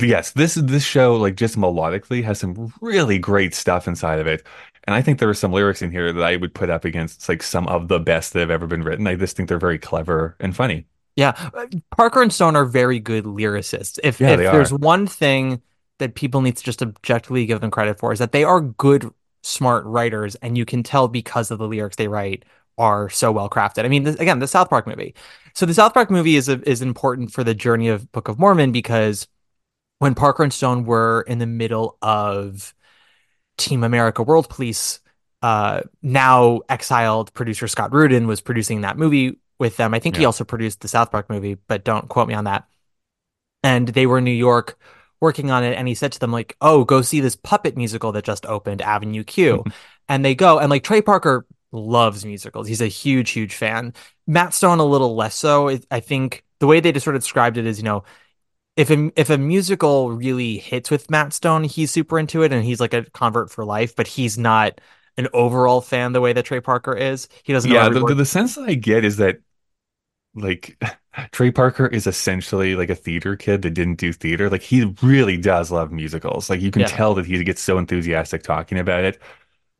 yes, 0.00 0.32
this 0.32 0.54
this 0.54 0.84
show 0.84 1.16
like 1.16 1.36
just 1.36 1.56
melodically 1.56 2.22
has 2.24 2.38
some 2.38 2.72
really 2.80 3.18
great 3.18 3.54
stuff 3.54 3.88
inside 3.88 4.18
of 4.18 4.26
it, 4.26 4.46
and 4.84 4.94
I 4.94 5.02
think 5.02 5.18
there 5.18 5.28
are 5.28 5.34
some 5.34 5.52
lyrics 5.52 5.82
in 5.82 5.90
here 5.90 6.12
that 6.12 6.24
I 6.24 6.36
would 6.36 6.54
put 6.54 6.70
up 6.70 6.84
against 6.84 7.28
like 7.28 7.42
some 7.42 7.66
of 7.68 7.88
the 7.88 7.98
best 7.98 8.32
that 8.32 8.40
have 8.40 8.50
ever 8.50 8.66
been 8.66 8.82
written. 8.82 9.06
I 9.06 9.14
just 9.14 9.36
think 9.36 9.48
they're 9.48 9.58
very 9.58 9.78
clever 9.78 10.36
and 10.40 10.54
funny. 10.54 10.86
Yeah, 11.16 11.32
uh, 11.54 11.66
Parker 11.96 12.22
and 12.22 12.32
Stone 12.32 12.56
are 12.56 12.64
very 12.64 13.00
good 13.00 13.24
lyricists. 13.24 13.98
If 14.04 14.20
Yeah, 14.20 14.34
if 14.34 14.38
there's 14.38 14.72
are. 14.72 14.78
one 14.78 15.06
thing 15.06 15.62
that 15.98 16.14
people 16.14 16.40
need 16.40 16.56
to 16.56 16.64
just 16.64 16.80
objectively 16.80 17.44
give 17.44 17.60
them 17.60 17.70
credit 17.70 17.98
for 17.98 18.12
is 18.12 18.18
that 18.20 18.32
they 18.32 18.44
are 18.44 18.60
good, 18.60 19.10
smart 19.42 19.84
writers, 19.84 20.36
and 20.36 20.56
you 20.56 20.64
can 20.64 20.82
tell 20.82 21.08
because 21.08 21.50
of 21.50 21.58
the 21.58 21.66
lyrics 21.66 21.96
they 21.96 22.08
write 22.08 22.44
are 22.78 23.10
so 23.10 23.32
well 23.32 23.50
crafted. 23.50 23.84
I 23.84 23.88
mean, 23.88 24.04
this, 24.04 24.16
again, 24.16 24.38
the 24.38 24.46
South 24.46 24.70
Park 24.70 24.86
movie. 24.86 25.14
So 25.54 25.66
the 25.66 25.74
South 25.74 25.92
Park 25.92 26.10
movie 26.10 26.36
is 26.36 26.48
a, 26.48 26.66
is 26.68 26.80
important 26.80 27.32
for 27.32 27.42
the 27.42 27.54
journey 27.54 27.88
of 27.88 28.10
Book 28.12 28.28
of 28.28 28.38
Mormon 28.38 28.70
because 28.70 29.26
when 29.98 30.14
Parker 30.14 30.42
and 30.42 30.52
Stone 30.52 30.84
were 30.84 31.22
in 31.22 31.38
the 31.38 31.46
middle 31.46 31.96
of 32.02 32.74
Team 33.56 33.82
America 33.84 34.22
World 34.22 34.48
Police, 34.48 35.00
uh, 35.42 35.82
now 36.02 36.60
exiled 36.68 37.32
producer 37.32 37.68
Scott 37.68 37.92
Rudin 37.92 38.26
was 38.26 38.40
producing 38.40 38.82
that 38.82 38.98
movie 38.98 39.38
with 39.58 39.76
them. 39.76 39.94
I 39.94 39.98
think 39.98 40.16
he 40.16 40.24
also 40.24 40.44
produced 40.44 40.80
the 40.80 40.88
South 40.88 41.10
Park 41.10 41.28
movie, 41.28 41.56
but 41.66 41.84
don't 41.84 42.08
quote 42.08 42.28
me 42.28 42.34
on 42.34 42.44
that. 42.44 42.66
And 43.62 43.88
they 43.88 44.06
were 44.06 44.18
in 44.18 44.24
New 44.24 44.30
York 44.30 44.78
working 45.20 45.50
on 45.50 45.64
it, 45.64 45.76
and 45.76 45.88
he 45.88 45.94
said 45.94 46.12
to 46.12 46.20
them 46.20 46.30
like, 46.30 46.56
"Oh, 46.60 46.84
go 46.84 47.02
see 47.02 47.20
this 47.20 47.34
puppet 47.34 47.76
musical 47.76 48.12
that 48.12 48.24
just 48.24 48.46
opened, 48.46 48.82
Avenue 48.82 49.24
Q." 49.24 49.64
and 50.08 50.24
they 50.24 50.34
go, 50.34 50.58
and 50.58 50.70
like 50.70 50.84
Trey 50.84 51.02
Parker 51.02 51.44
loves 51.72 52.24
musicals. 52.24 52.68
He's 52.68 52.80
a 52.80 52.86
huge, 52.86 53.30
huge 53.30 53.54
fan. 53.54 53.94
Matt 54.26 54.54
Stone 54.54 54.78
a 54.78 54.84
little 54.84 55.16
less 55.16 55.34
so. 55.34 55.76
I 55.90 56.00
think 56.00 56.44
the 56.60 56.66
way 56.66 56.80
they 56.80 56.92
just 56.92 57.04
sort 57.04 57.16
of 57.16 57.22
described 57.22 57.56
it 57.56 57.66
is, 57.66 57.78
you 57.78 57.84
know, 57.84 58.04
if 58.78 58.90
a 58.90 59.12
if 59.20 59.30
a 59.30 59.38
musical 59.38 60.12
really 60.12 60.58
hits 60.58 60.90
with 60.90 61.10
Matt 61.10 61.34
Stone, 61.34 61.64
he's 61.66 61.92
super 61.92 62.18
into 62.18 62.42
it 62.44 62.52
and 62.54 62.64
he's 62.64 62.80
like 62.80 62.94
a 62.94 63.04
convert 63.12 63.50
for 63.50 63.66
life, 63.66 63.96
but 63.96 64.08
he's 64.08 64.38
not 64.38 64.80
an 65.18 65.28
overall 65.34 65.82
fan 65.82 66.12
the 66.14 66.22
way 66.22 66.32
that 66.34 66.46
Trey 66.46 66.60
Parker 66.62 66.94
is. 66.96 67.28
He 67.44 67.52
doesn't 67.54 67.72
know 67.72 67.80
yeah, 67.80 67.88
the, 67.88 68.04
the, 68.04 68.14
the 68.14 68.24
sense 68.26 68.54
that 68.54 68.68
I 68.68 68.74
get 68.74 69.04
is 69.04 69.16
that 69.18 69.40
like 70.34 70.82
Trey 71.32 71.50
Parker 71.50 71.86
is 71.86 72.06
essentially 72.06 72.76
like 72.76 72.90
a 72.90 72.94
theater 72.94 73.36
kid 73.36 73.62
that 73.62 73.70
didn't 73.72 73.96
do 73.96 74.12
theater. 74.12 74.50
Like 74.50 74.62
he 74.62 74.94
really 75.02 75.36
does 75.38 75.70
love 75.70 75.92
musicals. 75.92 76.50
Like 76.50 76.60
you 76.60 76.70
can 76.70 76.84
Yeah. 76.84 76.86
tell 76.86 77.14
that 77.16 77.26
he 77.26 77.42
gets 77.44 77.62
so 77.62 77.78
enthusiastic 77.78 78.42
talking 78.42 78.78
about 78.78 79.04
it. 79.04 79.20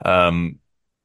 Um, 0.05 0.61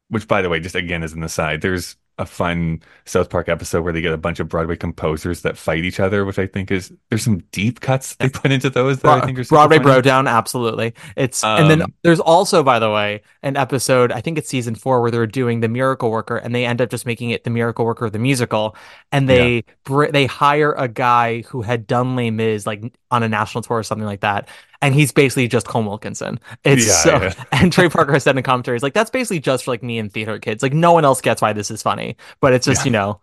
which 0.10 0.27
by 0.27 0.41
the 0.43 0.49
way, 0.49 0.60
just 0.62 0.75
again 0.75 1.03
as 1.03 1.13
an 1.13 1.23
aside, 1.23 1.62
there's 1.62 1.97
a 2.19 2.26
fun 2.26 2.82
South 3.06 3.30
Park 3.30 3.49
episode 3.49 3.84
where 3.84 3.93
they 3.93 4.02
get 4.02 4.13
a 4.13 4.17
bunch 4.17 4.39
of 4.39 4.47
Broadway 4.49 4.76
composers 4.76 5.41
that 5.41 5.58
fight 5.58 5.84
each 5.84 5.99
other, 5.99 6.26
which 6.26 6.39
I 6.39 6.47
think 6.47 6.71
is 6.71 6.91
there's 7.10 7.23
some 7.23 7.39
deep 7.52 7.80
cuts 7.82 8.15
they 8.15 8.30
put 8.30 8.52
into 8.52 8.69
those 8.69 9.02
that 9.02 9.12
I 9.12 9.21
think 9.21 9.39
are 9.39 9.43
Broadway 9.45 9.78
funny. 9.78 9.80
Bro 9.80 10.02
Down, 10.02 10.28
absolutely. 10.28 10.93
It's 11.15 11.47
and 11.58 11.69
then 11.69 11.82
Um, 11.82 11.93
there's 12.04 12.19
also, 12.19 12.63
by 12.63 12.80
the 12.80 12.89
way, 12.91 13.21
an 13.41 13.58
episode. 13.58 14.12
I 14.12 14.21
think 14.21 14.38
it's 14.38 14.49
season 14.49 14.76
four 14.76 15.02
where 15.02 15.12
they're 15.12 15.28
doing 15.28 15.60
the 15.62 15.67
Miracle 15.69 16.12
Worker, 16.12 16.38
and 16.38 16.54
they 16.54 16.65
end 16.65 16.82
up 16.82 16.89
just 16.89 17.06
making 17.06 17.32
it 17.32 17.43
the 17.43 17.49
Miracle 17.49 17.86
Worker 17.86 18.10
the 18.10 18.19
musical, 18.19 18.76
and 19.12 19.28
they 19.30 19.63
br- 19.86 20.08
they 20.12 20.26
hire 20.26 20.73
a 20.73 20.88
guy 20.88 21.41
who 21.43 21.62
had 21.62 21.88
done 21.88 22.15
Les 22.15 22.32
Mis 22.32 22.65
like 22.67 22.84
on 23.13 23.23
a 23.23 23.30
national 23.30 23.62
tour 23.63 23.78
or 23.80 23.84
something 23.84 24.06
like 24.08 24.21
that, 24.21 24.49
and 24.82 24.95
he's 24.95 25.12
basically 25.13 25.47
just 25.47 25.67
Colm 25.67 25.86
Wilkinson. 25.86 26.39
It's 26.65 26.86
Yeah, 26.86 26.93
so, 27.04 27.21
yeah. 27.21 27.34
and 27.54 27.71
Trey 27.71 27.89
Parker 27.89 28.13
has 28.13 28.23
said 28.23 28.38
in 28.38 28.43
commentaries 28.43 28.84
like 28.84 28.93
that's 28.93 29.12
basically 29.12 29.39
just 29.39 29.65
for 29.65 29.71
like 29.71 29.84
me 29.84 29.99
and 29.99 30.12
theater 30.13 30.39
kids. 30.39 30.63
Like 30.63 30.73
no 30.73 30.93
one 30.93 31.06
else 31.06 31.21
gets 31.21 31.41
why 31.41 31.54
this 31.54 31.71
is 31.71 31.82
funny, 31.84 32.17
but 32.41 32.54
it's 32.54 32.65
just 32.67 32.84
Yeah. 32.84 32.86
you 32.86 32.91
know, 32.91 33.21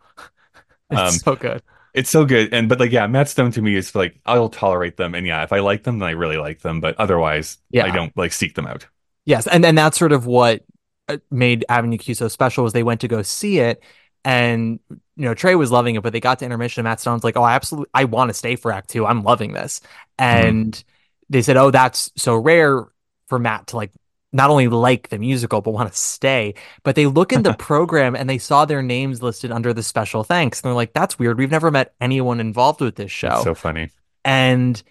it's 0.90 1.14
Um, 1.14 1.14
so 1.16 1.36
good. 1.36 1.62
It's 1.94 2.10
so 2.10 2.24
good. 2.24 2.54
And 2.54 2.68
but 2.68 2.80
like 2.80 2.92
yeah, 2.92 3.06
Matt 3.08 3.28
Stone 3.28 3.52
to 3.52 3.62
me 3.62 3.76
is 3.76 3.94
like 3.94 4.20
I'll 4.26 4.48
tolerate 4.48 4.96
them. 4.96 5.14
And 5.14 5.26
yeah, 5.26 5.42
if 5.44 5.52
I 5.52 5.60
like 5.60 5.84
them, 5.84 5.98
then 5.98 6.08
I 6.08 6.12
really 6.12 6.38
like 6.38 6.60
them. 6.60 6.80
But 6.80 6.96
otherwise, 6.98 7.58
Yeah. 7.70 7.86
I 7.86 7.90
don't 7.90 8.16
like 8.16 8.32
seek 8.32 8.54
them 8.54 8.66
out. 8.66 8.86
Yes, 9.24 9.46
and 9.46 9.64
and 9.64 9.76
that's 9.76 9.98
sort 9.98 10.12
of 10.12 10.26
what 10.26 10.64
uh, 11.08 11.18
made 11.30 11.64
Avenue 11.68 11.98
Q 11.98 12.14
so 12.14 12.28
special 12.28 12.64
was 12.64 12.72
they 12.72 12.82
went 12.82 13.00
to 13.02 13.08
go 13.08 13.22
see 13.22 13.58
it, 13.58 13.82
and 14.24 14.78
you 14.90 15.24
know 15.24 15.34
Trey 15.34 15.54
was 15.54 15.70
loving 15.72 15.94
it, 15.96 16.02
but 16.02 16.12
they 16.12 16.20
got 16.20 16.38
to 16.40 16.44
intermission. 16.44 16.80
And 16.80 16.84
Matt 16.90 17.00
Stone's 17.00 17.24
like, 17.24 17.36
"Oh, 17.36 17.42
I 17.42 17.54
absolutely, 17.54 17.90
I 17.94 18.04
want 18.04 18.28
to 18.30 18.34
stay 18.34 18.56
for 18.56 18.72
Act 18.72 18.90
Two. 18.90 19.06
I'm 19.06 19.22
loving 19.22 19.52
this," 19.52 19.80
and 20.18 20.82
they 21.28 21.42
said, 21.42 21.56
"Oh, 21.56 21.70
that's 21.70 22.10
so 22.16 22.36
rare 22.36 22.86
for 23.28 23.38
Matt 23.38 23.68
to 23.68 23.76
like 23.76 23.92
not 24.32 24.50
only 24.50 24.68
like 24.68 25.08
the 25.08 25.18
musical 25.18 25.60
but 25.60 25.72
want 25.72 25.90
to 25.90 25.96
stay." 25.98 26.54
But 26.82 26.94
they 26.96 27.06
look 27.06 27.32
in 27.32 27.42
the 27.42 27.54
program 27.58 28.14
and 28.16 28.28
they 28.28 28.38
saw 28.38 28.64
their 28.64 28.82
names 28.82 29.22
listed 29.22 29.50
under 29.52 29.72
the 29.72 29.82
special 29.82 30.24
thanks, 30.24 30.60
and 30.60 30.68
they're 30.68 30.74
like, 30.74 30.92
"That's 30.94 31.18
weird. 31.18 31.38
We've 31.38 31.50
never 31.50 31.70
met 31.70 31.94
anyone 32.00 32.40
involved 32.40 32.80
with 32.80 32.96
this 32.96 33.10
show." 33.12 33.34
It's 33.34 33.44
so 33.44 33.54
funny. 33.54 33.90
and 34.24 34.82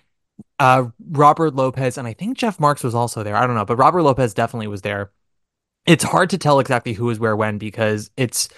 uh 0.59 0.85
Robert 1.11 1.55
Lopez 1.55 1.97
and 1.97 2.07
I 2.07 2.13
think 2.13 2.37
Jeff 2.37 2.59
Marx 2.59 2.83
was 2.83 2.95
also 2.95 3.23
there. 3.23 3.35
I 3.35 3.45
don't 3.47 3.55
know, 3.55 3.65
but 3.65 3.77
Robert 3.77 4.03
Lopez 4.03 4.33
definitely 4.33 4.67
was 4.67 4.81
there. 4.81 5.11
It's 5.85 6.03
hard 6.03 6.29
to 6.31 6.37
tell 6.37 6.59
exactly 6.59 6.93
who 6.93 7.05
was 7.05 7.19
where 7.19 7.35
when 7.35 7.57
because 7.57 8.11
it's 8.17 8.49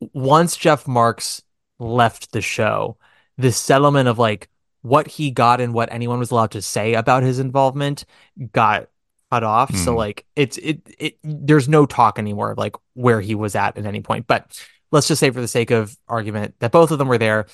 once 0.00 0.56
Jeff 0.56 0.86
Marx 0.86 1.42
left 1.78 2.32
the 2.32 2.40
show, 2.40 2.96
the 3.36 3.52
settlement 3.52 4.08
of 4.08 4.18
like 4.18 4.48
what 4.82 5.06
he 5.08 5.30
got 5.30 5.60
and 5.60 5.74
what 5.74 5.92
anyone 5.92 6.18
was 6.18 6.30
allowed 6.30 6.52
to 6.52 6.62
say 6.62 6.94
about 6.94 7.22
his 7.22 7.38
involvement 7.38 8.04
got 8.52 8.88
cut 9.30 9.44
off. 9.44 9.76
So 9.76 9.92
Hmm. 9.92 9.98
like 9.98 10.26
it's 10.36 10.56
it 10.58 10.80
it 10.98 11.18
there's 11.22 11.68
no 11.68 11.86
talk 11.86 12.18
anymore 12.18 12.52
of 12.52 12.58
like 12.58 12.76
where 12.94 13.20
he 13.20 13.34
was 13.34 13.54
at 13.54 13.76
at 13.76 13.86
any 13.86 14.00
point. 14.00 14.26
But 14.26 14.62
let's 14.92 15.08
just 15.08 15.20
say 15.20 15.30
for 15.30 15.40
the 15.40 15.48
sake 15.48 15.70
of 15.70 15.96
argument 16.08 16.54
that 16.60 16.72
both 16.72 16.90
of 16.90 16.98
them 16.98 17.08
were 17.08 17.18
there. 17.18 17.46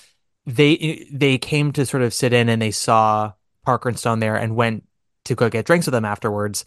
They 0.47 1.07
they 1.13 1.39
came 1.39 1.73
to 1.73 1.87
sort 1.87 2.03
of 2.03 2.15
sit 2.15 2.33
in 2.33 2.49
and 2.49 2.61
they 2.63 2.71
saw 2.71 3.33
Parker 3.65 3.89
and 3.89 3.99
Stone 3.99 4.21
there 4.21 4.37
and 4.37 4.57
went 4.57 4.85
to 5.27 5.35
go 5.35 5.49
get 5.51 5.67
drinks 5.67 5.87
with 5.87 5.95
them 5.95 6.05
afterwards. 6.05 6.65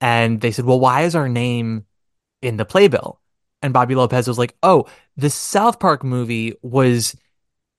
And 0.00 0.40
they 0.40 0.50
said, 0.52 0.64
"Well, 0.66 0.80
why 0.80 1.02
is 1.02 1.14
our 1.14 1.28
name 1.28 1.86
in 2.42 2.56
the 2.58 2.64
playbill?" 2.66 3.20
And 3.62 3.72
Bobby 3.72 3.94
Lopez 3.94 4.28
was 4.28 4.38
like, 4.38 4.56
"Oh, 4.62 4.86
the 5.16 5.30
South 5.30 5.80
Park 5.80 6.04
movie 6.04 6.54
was 6.62 7.16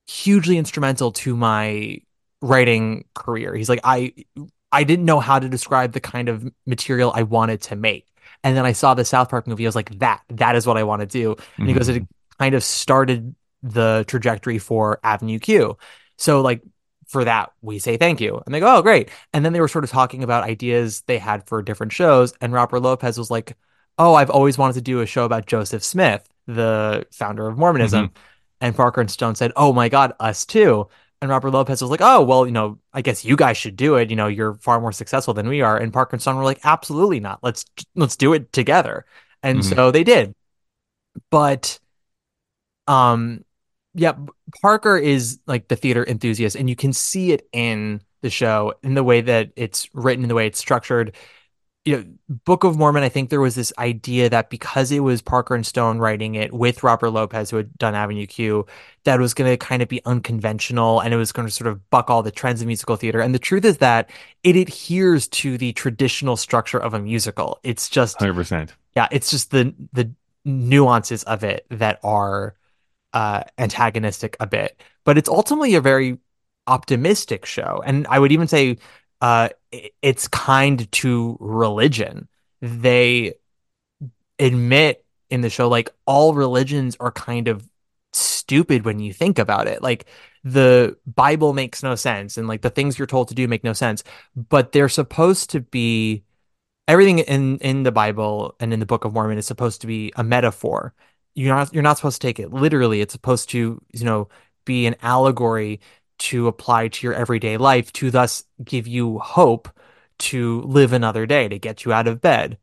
hugely 0.08 0.58
instrumental 0.58 1.12
to 1.13 1.36
my 1.36 2.00
writing 2.42 3.06
career." 3.13 3.56
He's 3.56 3.70
like, 3.70 3.82
"I 3.84 4.13
I 4.72 4.84
didn't 4.84 5.06
know 5.06 5.20
how 5.20 5.40
to 5.40 5.50
describe 5.50 5.94
the 5.94 6.00
kind 6.00 6.30
of 6.30 6.50
material 6.66 7.12
I 7.16 7.24
wanted 7.24 7.62
to 7.63 7.76
make." 7.76 8.08
And 8.44 8.56
then 8.56 8.66
I 8.66 8.74
saw 8.74 8.94
the 8.94 9.06
South 9.06 9.30
Park 9.30 9.48
movie. 9.48 9.66
I 9.66 9.70
was 9.70 9.76
like, 9.76 9.98
"That 10.00 10.22
that 10.30 10.56
is 10.56 10.66
what 10.68 10.78
I 10.78 10.84
want 10.84 11.02
to 11.02 11.06
do." 11.06 11.36
And 11.58 11.68
he 11.68 11.74
goes, 11.74 11.88
mm-hmm. 11.88 12.04
"It 12.04 12.10
kind 12.40 12.56
of 12.56 12.63
started 12.63 13.36
the 13.63 14.06
trajectory 14.08 14.58
for 14.60 15.00
Avenue 15.04 15.40
Q." 15.40 15.78
So 16.18 16.42
like 16.42 16.62
for 17.08 17.24
that, 17.24 17.52
we 17.62 17.80
say 17.80 17.98
thank 17.98 18.22
you. 18.22 18.42
And 18.46 18.54
they 18.54 18.60
go, 18.60 18.78
oh, 18.78 18.82
great. 18.82 19.10
And 19.34 19.44
then 19.44 19.54
they 19.54 19.62
were 19.62 19.68
sort 19.68 19.84
of 19.84 19.90
talking 19.90 20.24
about 20.24 20.44
ideas 20.44 21.02
they 21.08 21.18
had 21.18 21.48
for 21.48 21.62
different 21.62 21.94
shows. 21.94 22.34
And 22.42 22.54
Robert 22.54 22.82
Lopez 22.82 23.18
was 23.18 23.32
like, 23.32 23.56
oh, 23.97 24.13
I've 24.15 24.29
always 24.29 24.57
wanted 24.57 24.73
to 24.75 24.81
do 24.81 25.01
a 25.01 25.05
show 25.05 25.25
about 25.25 25.45
Joseph 25.47 25.83
Smith, 25.83 26.27
the 26.47 27.05
founder 27.12 27.47
of 27.47 27.57
Mormonism. 27.57 28.12
And 28.62 28.75
Parker 28.75 29.01
and 29.01 29.12
Stone 29.12 29.36
said, 29.36 29.51
oh 29.55 29.71
my 29.73 29.89
God, 29.89 30.13
us 30.19 30.45
too. 30.45 30.87
And 31.21 31.29
Robert 31.29 31.52
Lopez 31.52 31.81
was 31.81 31.91
like, 31.91 32.02
oh, 32.02 32.23
well, 32.23 32.45
you 32.45 32.52
know, 32.52 32.79
I 32.93 33.02
guess 33.02 33.25
you 33.25 33.35
guys 33.35 33.58
should 33.58 33.75
do 33.75 33.95
it. 33.95 34.10
You 34.10 34.15
know, 34.15 34.27
you're 34.27 34.56
far 34.56 34.79
more 34.81 34.91
successful 34.91 35.33
than 35.33 35.48
we 35.48 35.62
are. 35.62 35.77
And 35.77 35.93
Parker 35.93 36.15
and 36.15 36.21
Stone 36.21 36.37
were 36.37 36.43
like, 36.43 36.60
absolutely 36.63 37.19
not. 37.19 37.39
Let's 37.43 37.65
let's 37.95 38.15
do 38.15 38.33
it 38.33 38.52
together. 38.54 39.06
And 39.43 39.60
Mhm. 39.60 39.63
so 39.63 39.91
they 39.91 40.04
did. 40.04 40.33
But 41.31 41.79
um 42.87 43.43
yeah, 43.93 44.13
Parker 44.62 44.95
is 44.98 45.39
like 45.48 45.67
the 45.69 45.75
theater 45.75 46.06
enthusiast, 46.08 46.56
and 46.56 46.69
you 46.69 46.75
can 46.75 46.93
see 46.93 47.31
it 47.31 47.48
in 47.52 48.02
the 48.21 48.29
show 48.29 48.73
in 48.83 48.93
the 48.93 49.04
way 49.04 49.21
that 49.21 49.52
it's 49.56 49.89
written, 49.93 50.23
in 50.23 50.29
the 50.29 50.35
way 50.35 50.45
it's 50.45 50.60
structured. 50.60 51.15
You 51.88 51.96
know, 51.96 52.06
Book 52.44 52.65
of 52.65 52.77
Mormon, 52.77 53.04
I 53.04 53.08
think 53.08 53.29
there 53.29 53.40
was 53.40 53.56
this 53.56 53.71
idea 53.77 54.29
that 54.29 54.50
because 54.50 54.92
it 54.92 55.00
was 55.00 55.21
Parker 55.21 55.56
and 55.56 55.65
Stone 55.65 56.00
writing 56.00 56.35
it 56.35 56.52
with 56.52 56.83
Robert 56.83 57.12
Lopez, 57.12 57.50
who 57.50 57.56
had 57.56 57.77
done 57.77 57.96
Avenue 57.96 58.25
Q, 58.25 58.65
that 59.06 59.19
it 59.19 59.21
was 59.21 59.33
going 59.33 59.50
to 59.50 59.56
kind 59.56 59.81
of 59.81 59.88
be 59.88 60.04
unconventional 60.04 61.00
and 61.00 61.13
it 61.13 61.17
was 61.17 61.31
going 61.31 61.48
to 61.48 61.54
sort 61.54 61.69
of 61.69 61.90
buck 61.90 62.10
all 62.10 62.21
the 62.21 62.29
trends 62.29 62.60
of 62.60 62.67
musical 62.67 62.98
theater. 62.98 63.21
And 63.21 63.33
the 63.33 63.40
truth 63.40 63.63
is 63.63 63.77
that 63.77 64.10
it 64.44 64.58
adheres 64.58 65.29
to 65.29 65.58
the 65.58 65.71
traditional 65.71 66.35
structure 66.35 66.77
of 66.77 66.94
a 66.94 67.00
musical. 67.00 67.58
It's 67.63 67.88
just 67.88 68.19
100%. 68.19 68.71
Yeah, 68.94 69.08
it's 69.10 69.31
just 69.31 69.52
the 69.52 69.73
the 69.94 70.12
nuances 70.44 71.23
of 71.23 71.46
it 71.46 71.65
that 71.69 72.02
are 72.04 72.56
uh, 73.13 73.44
antagonistic 73.58 74.35
a 74.42 74.48
bit. 74.48 74.81
But 75.06 75.17
it's 75.17 75.29
ultimately 75.29 75.75
a 75.75 75.81
very 75.81 76.17
optimistic 76.67 77.46
show. 77.46 77.81
And 77.85 78.06
I 78.10 78.19
would 78.19 78.33
even 78.33 78.50
say 78.50 78.77
uh, 79.21 79.50
it's 79.72 80.28
kind 80.28 80.90
to 80.94 81.38
religion. 81.40 82.28
They 82.62 83.36
admit 84.40 85.04
in 85.30 85.42
the 85.42 85.50
show 85.50 85.68
like 85.68 85.90
all 86.06 86.34
religions 86.34 86.96
are 87.00 87.12
kind 87.12 87.48
of 87.48 87.68
stupid 88.13 88.86
when 88.86 89.00
you 89.00 89.13
think 89.13 89.40
about 89.40 89.68
it. 89.68 89.82
Like 89.82 90.06
the 90.44 90.98
Bible 91.06 91.54
makes 91.54 91.84
no 91.84 91.96
sense 91.96 92.38
and 92.38 92.48
like 92.48 92.62
the 92.62 92.70
things 92.70 92.98
you're 92.98 93.08
told 93.08 93.30
to 93.30 93.36
do 93.36 93.48
make 93.48 93.63
no 93.63 93.74
sense, 93.74 94.04
but 94.36 94.72
they're 94.72 94.90
supposed 94.90 95.50
to 95.52 95.62
be 95.62 96.24
everything 96.88 97.20
in 97.20 97.58
in 97.60 97.84
the 97.84 97.92
Bible 97.92 98.56
and 98.60 98.74
in 98.74 98.80
the 98.80 98.86
Book 98.86 99.06
of 99.06 99.13
Mormon 99.13 99.38
is 99.38 99.46
supposed 99.46 99.82
to 99.82 99.88
be 99.88 100.13
a 100.15 100.24
metaphor. 100.24 100.94
You're 101.36 101.56
not 101.56 101.74
you're 101.74 101.84
not 101.84 101.98
supposed 101.98 102.22
to 102.22 102.28
take 102.28 102.40
it 102.40 102.54
literally. 102.54 103.02
It's 103.02 103.13
supposed 103.13 103.50
to, 103.50 103.82
you 103.92 104.06
know, 104.06 104.30
be 104.65 104.86
an 104.86 104.96
allegory 105.02 105.82
to 106.20 106.48
apply 106.48 106.88
to 106.90 107.08
your 107.08 107.13
everyday 107.13 107.58
life 107.58 107.92
to 107.94 108.12
thus 108.12 108.44
give 108.63 108.88
you 108.88 109.20
hope 109.20 109.70
to 110.20 110.62
live 110.62 110.94
another 110.94 111.26
day 111.26 111.48
to 111.48 111.60
get 111.60 111.86
you 111.86 111.94
out 111.94 112.08
of 112.08 112.22
bed. 112.22 112.58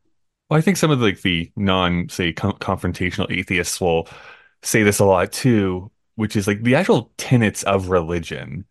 Well 0.49 0.59
i 0.59 0.61
think 0.61 0.77
some 0.77 0.91
of 0.91 0.99
the, 0.99 1.05
like 1.05 1.21
the 1.21 1.51
non 1.55 2.09
say 2.09 2.31
com- 2.33 2.53
confrontational 2.53 3.31
atheists 3.31 3.81
will 3.81 4.07
say 4.61 4.83
this 4.83 4.99
a 4.99 5.05
lot 5.05 5.31
too 5.31 5.91
which 6.15 6.35
is 6.35 6.47
like 6.47 6.61
the 6.63 6.75
actual 6.75 7.11
tenets 7.17 7.63
of 7.63 7.89
religion 7.89 8.65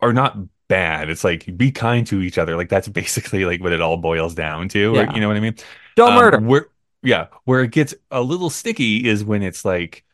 are 0.00 0.12
not 0.12 0.36
bad. 0.68 1.10
It's 1.10 1.22
like 1.22 1.56
be 1.56 1.70
kind 1.70 2.06
to 2.06 2.20
each 2.22 2.38
other. 2.38 2.56
Like 2.56 2.68
that's 2.68 2.88
basically 2.88 3.44
like 3.44 3.60
what 3.60 3.72
it 3.72 3.80
all 3.80 3.96
boils 3.96 4.34
down 4.34 4.68
to 4.70 4.94
yeah. 4.94 5.10
or, 5.10 5.14
you 5.14 5.20
know 5.20 5.28
what 5.28 5.36
i 5.36 5.40
mean? 5.40 5.56
Don't 5.96 6.12
um, 6.12 6.18
murder. 6.18 6.40
where 6.40 6.66
yeah 7.02 7.26
where 7.44 7.62
it 7.62 7.72
gets 7.72 7.94
a 8.10 8.22
little 8.22 8.48
sticky 8.48 9.08
is 9.08 9.24
when 9.24 9.42
it's 9.42 9.64
like 9.64 10.04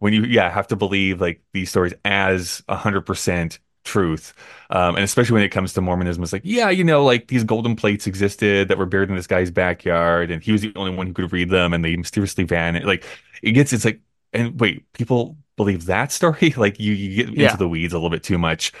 when 0.00 0.12
you 0.12 0.24
yeah 0.24 0.50
have 0.50 0.66
to 0.66 0.76
believe 0.76 1.20
like 1.20 1.40
these 1.52 1.70
stories 1.70 1.94
as 2.04 2.62
a 2.68 2.76
hundred 2.76 3.02
percent 3.02 3.60
truth. 3.84 4.34
Um, 4.70 4.96
and 4.96 5.04
especially 5.04 5.34
when 5.34 5.42
it 5.42 5.48
comes 5.48 5.72
to 5.72 5.80
mormonism 5.80 6.22
it's 6.22 6.32
like 6.32 6.42
yeah 6.44 6.68
you 6.68 6.84
know 6.84 7.04
like 7.04 7.28
these 7.28 7.44
golden 7.44 7.76
plates 7.76 8.06
existed 8.06 8.68
that 8.68 8.78
were 8.78 8.86
buried 8.86 9.08
in 9.08 9.16
this 9.16 9.26
guy's 9.26 9.50
backyard 9.50 10.30
and 10.30 10.42
he 10.42 10.52
was 10.52 10.60
the 10.60 10.72
only 10.76 10.94
one 10.94 11.06
who 11.06 11.12
could 11.12 11.32
read 11.32 11.50
them 11.50 11.72
and 11.72 11.84
they 11.84 11.96
mysteriously 11.96 12.44
vanished. 12.44 12.86
Like 12.86 13.04
it 13.42 13.52
gets 13.52 13.72
it's 13.72 13.84
like 13.84 14.00
and 14.32 14.58
wait 14.60 14.90
people 14.92 15.36
believe 15.56 15.86
that 15.86 16.12
story? 16.12 16.52
Like 16.56 16.80
you, 16.80 16.92
you 16.92 17.24
get 17.24 17.36
yeah. 17.36 17.46
into 17.46 17.58
the 17.58 17.68
weeds 17.68 17.92
a 17.92 17.96
little 17.96 18.10
bit 18.10 18.22
too 18.22 18.38
much. 18.38 18.72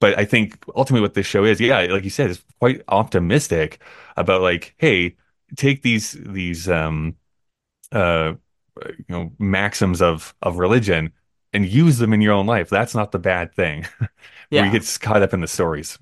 But 0.00 0.18
i 0.18 0.24
think 0.24 0.62
ultimately 0.76 1.00
what 1.00 1.14
this 1.14 1.26
show 1.26 1.44
is 1.44 1.60
yeah 1.60 1.80
like 1.82 2.04
you 2.04 2.10
said 2.10 2.28
is 2.30 2.42
quite 2.60 2.82
optimistic 2.88 3.80
about 4.16 4.42
like 4.42 4.74
hey 4.76 5.16
take 5.56 5.82
these 5.82 6.12
these 6.20 6.68
um 6.68 7.16
uh 7.92 8.34
you 8.86 9.04
know 9.08 9.32
maxims 9.38 10.02
of 10.02 10.34
of 10.42 10.58
religion 10.58 11.12
and 11.52 11.66
use 11.66 11.98
them 11.98 12.12
in 12.12 12.20
your 12.20 12.32
own 12.32 12.46
life 12.46 12.68
that's 12.68 12.94
not 12.94 13.12
the 13.12 13.18
bad 13.18 13.54
thing 13.54 13.86
yeah. 14.50 14.64
you 14.64 14.70
get 14.70 14.98
caught 15.00 15.22
up 15.22 15.32
in 15.32 15.40
the 15.40 15.46
stories 15.46 15.98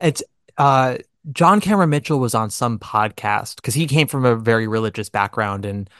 it's 0.00 0.22
uh 0.58 0.96
john 1.32 1.60
cameron 1.60 1.90
mitchell 1.90 2.18
was 2.18 2.34
on 2.34 2.50
some 2.50 2.78
podcast 2.78 3.56
because 3.56 3.74
he 3.74 3.86
came 3.86 4.06
from 4.06 4.24
a 4.24 4.36
very 4.36 4.66
religious 4.66 5.08
background 5.08 5.64
and 5.64 5.90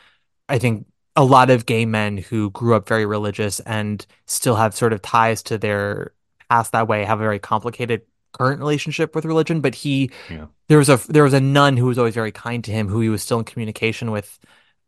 i 0.49 0.59
think 0.59 0.87
a 1.17 1.25
lot 1.25 1.51
of 1.51 1.67
gay 1.67 1.87
men 1.87 2.17
who 2.17 2.51
grew 2.51 2.75
up 2.75 2.89
very 2.89 3.07
religious 3.07 3.61
and 3.61 4.07
still 4.27 4.57
have 4.57 4.75
sort 4.75 4.93
of 4.93 5.01
ties 5.01 5.43
to 5.43 5.59
their 5.59 6.13
past 6.51 6.73
that 6.73 6.89
way 6.89 7.05
have 7.05 7.21
a 7.21 7.23
very 7.23 7.39
complicated 7.39 8.03
current 8.33 8.59
relationship 8.59 9.15
with 9.15 9.25
religion 9.25 9.61
but 9.61 9.77
he 9.77 10.11
yeah. 10.29 10.47
there 10.69 10.79
was 10.79 10.89
a 10.89 10.97
there 11.09 11.23
was 11.23 11.35
a 11.35 11.41
nun 11.41 11.77
who 11.77 11.87
was 11.87 11.99
always 11.99 12.15
very 12.15 12.33
kind 12.33 12.65
to 12.65 12.73
him 12.73 12.89
who 12.89 13.01
he 13.01 13.09
was 13.09 13.23
still 13.23 13.39
in 13.39 13.45
communication 13.45 14.11
with 14.11 14.41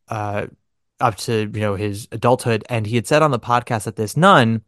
uh 0.08 0.46
up 1.00 1.16
to 1.16 1.50
you 1.52 1.60
know 1.60 1.74
his 1.74 2.08
adulthood. 2.12 2.64
And 2.68 2.86
he 2.86 2.96
had 2.96 3.06
said 3.06 3.22
on 3.22 3.30
the 3.30 3.38
podcast 3.38 3.84
that 3.84 3.96
this 3.96 4.16
nun 4.16 4.62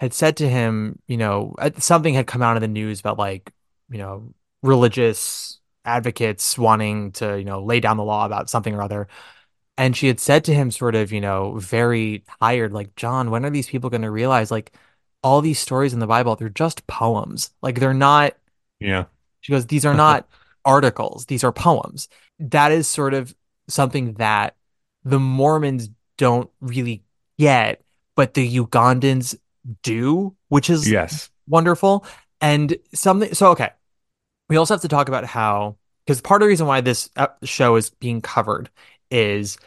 had 0.00 0.14
said 0.14 0.36
to 0.38 0.48
him 0.48 0.98
you 1.06 1.16
know 1.16 1.54
uh, 1.58 1.70
something 1.78 2.14
had 2.14 2.26
come 2.26 2.42
out 2.42 2.56
of 2.56 2.62
the 2.62 2.68
news 2.68 3.00
about 3.00 3.18
like 3.18 3.52
you 3.90 3.98
know 3.98 4.32
religious 4.62 5.58
advocates 5.84 6.58
wanting 6.58 7.12
to 7.12 7.38
you 7.38 7.44
know 7.44 7.62
lay 7.62 7.80
down 7.80 7.96
the 7.96 8.04
law 8.04 8.26
about 8.26 8.50
something 8.50 8.74
or 8.74 8.82
other. 8.82 9.08
And 9.78 9.96
she 9.96 10.08
had 10.08 10.20
said 10.20 10.44
to 10.44 10.54
him 10.54 10.70
sort 10.70 10.94
of 10.94 11.12
you 11.12 11.20
know 11.20 11.56
very 11.58 12.24
tired 12.40 12.72
like 12.72 12.94
john 12.96 13.30
when 13.30 13.44
are 13.44 13.50
these 13.50 13.68
people 13.68 13.90
going 13.90 14.02
to 14.02 14.10
realize 14.10 14.50
like 14.50 14.72
all 15.22 15.40
these 15.40 15.58
stories 15.58 15.92
in 15.92 15.98
the 15.98 16.06
bible 16.06 16.36
they're 16.36 16.48
just 16.48 16.86
poems. 16.86 17.50
Like 17.62 17.80
they're 17.80 17.94
not 17.94 18.34
yeah. 18.78 19.04
She 19.40 19.52
goes 19.52 19.66
these 19.66 19.84
are 19.84 19.94
not 20.06 20.28
articles. 20.64 21.26
These 21.26 21.44
are 21.44 21.52
poems. 21.52 22.08
That 22.38 22.72
is 22.72 22.88
sort 22.88 23.14
of 23.14 23.34
something 23.68 24.14
that 24.14 24.56
the 25.04 25.18
Mormons 25.18 25.88
don't 26.18 26.50
really 26.60 27.02
get, 27.38 27.82
but 28.16 28.34
the 28.34 28.58
Ugandans 28.58 29.36
do, 29.82 30.34
which 30.48 30.70
is 30.70 30.90
yes 30.90 31.30
wonderful. 31.46 32.04
And 32.40 32.76
something 32.94 33.34
so 33.34 33.48
okay. 33.50 33.70
We 34.48 34.56
also 34.56 34.74
have 34.74 34.82
to 34.82 34.88
talk 34.88 35.08
about 35.08 35.24
how 35.24 35.76
because 36.04 36.20
part 36.20 36.42
of 36.42 36.46
the 36.46 36.48
reason 36.48 36.66
why 36.66 36.80
this 36.80 37.10
uh, 37.16 37.28
show 37.44 37.76
is 37.76 37.90
being 37.90 38.20
covered 38.20 38.70
is 39.10 39.58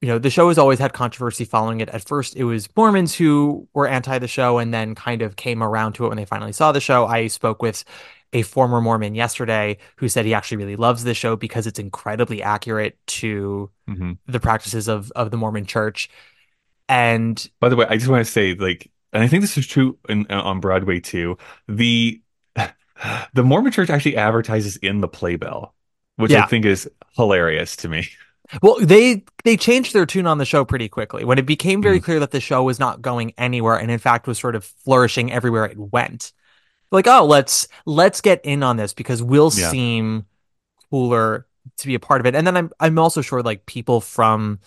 you 0.00 0.08
know 0.08 0.18
the 0.18 0.30
show 0.30 0.48
has 0.48 0.58
always 0.58 0.78
had 0.78 0.92
controversy 0.92 1.44
following 1.44 1.80
it 1.80 1.88
at 1.88 2.06
first 2.06 2.36
it 2.36 2.44
was 2.44 2.68
mormons 2.76 3.14
who 3.14 3.66
were 3.72 3.88
anti 3.88 4.18
the 4.18 4.28
show 4.28 4.58
and 4.58 4.72
then 4.72 4.94
kind 4.94 5.22
of 5.22 5.36
came 5.36 5.62
around 5.62 5.94
to 5.94 6.04
it 6.04 6.08
when 6.08 6.18
they 6.18 6.26
finally 6.26 6.52
saw 6.52 6.72
the 6.72 6.80
show 6.80 7.06
i 7.06 7.26
spoke 7.26 7.62
with 7.62 7.84
a 8.34 8.42
former 8.42 8.80
Mormon 8.80 9.14
yesterday 9.14 9.78
who 9.96 10.08
said 10.08 10.26
he 10.26 10.34
actually 10.34 10.58
really 10.58 10.76
loves 10.76 11.04
this 11.04 11.16
show 11.16 11.36
because 11.36 11.66
it's 11.66 11.78
incredibly 11.78 12.42
accurate 12.42 12.98
to 13.06 13.70
mm-hmm. 13.88 14.12
the 14.26 14.40
practices 14.40 14.88
of 14.88 15.10
of 15.12 15.30
the 15.30 15.36
Mormon 15.36 15.64
Church. 15.64 16.10
And 16.88 17.48
by 17.60 17.70
the 17.70 17.76
way, 17.76 17.86
I 17.88 17.96
just 17.96 18.08
want 18.08 18.26
to 18.26 18.30
say, 18.30 18.54
like, 18.54 18.90
and 19.12 19.22
I 19.22 19.28
think 19.28 19.40
this 19.40 19.56
is 19.56 19.66
true 19.66 19.96
in, 20.08 20.26
uh, 20.28 20.42
on 20.42 20.60
Broadway 20.60 21.00
too. 21.00 21.38
The 21.68 22.20
the 23.34 23.42
Mormon 23.42 23.72
Church 23.72 23.88
actually 23.88 24.16
advertises 24.16 24.76
in 24.76 25.00
the 25.00 25.08
playbill, 25.08 25.72
which 26.16 26.32
yeah. 26.32 26.42
I 26.42 26.46
think 26.46 26.66
is 26.66 26.90
hilarious 27.16 27.76
to 27.76 27.88
me. 27.88 28.08
Well, 28.60 28.76
they 28.80 29.24
they 29.44 29.56
changed 29.56 29.94
their 29.94 30.04
tune 30.04 30.26
on 30.26 30.38
the 30.38 30.44
show 30.44 30.64
pretty 30.64 30.88
quickly 30.88 31.24
when 31.24 31.38
it 31.38 31.46
became 31.46 31.80
very 31.80 32.00
mm. 32.00 32.04
clear 32.04 32.20
that 32.20 32.32
the 32.32 32.40
show 32.40 32.64
was 32.64 32.78
not 32.78 33.00
going 33.00 33.32
anywhere 33.38 33.76
and 33.76 33.90
in 33.90 33.98
fact 33.98 34.26
was 34.26 34.38
sort 34.38 34.54
of 34.54 34.64
flourishing 34.64 35.32
everywhere 35.32 35.64
it 35.64 35.78
went 35.78 36.32
like, 36.90 37.06
oh, 37.06 37.24
let's 37.24 37.68
let's 37.86 38.20
get 38.20 38.40
in 38.44 38.62
on 38.62 38.76
this 38.76 38.94
because 38.94 39.22
we'll 39.22 39.52
yeah. 39.54 39.70
seem 39.70 40.26
cooler 40.90 41.46
to 41.78 41.86
be 41.86 41.94
a 41.94 42.00
part 42.00 42.20
of 42.20 42.26
it. 42.26 42.34
And 42.34 42.46
then 42.46 42.56
I'm 42.56 42.70
I'm 42.80 42.98
also 42.98 43.20
sure 43.20 43.42
like 43.42 43.66
people 43.66 44.00
from 44.00 44.60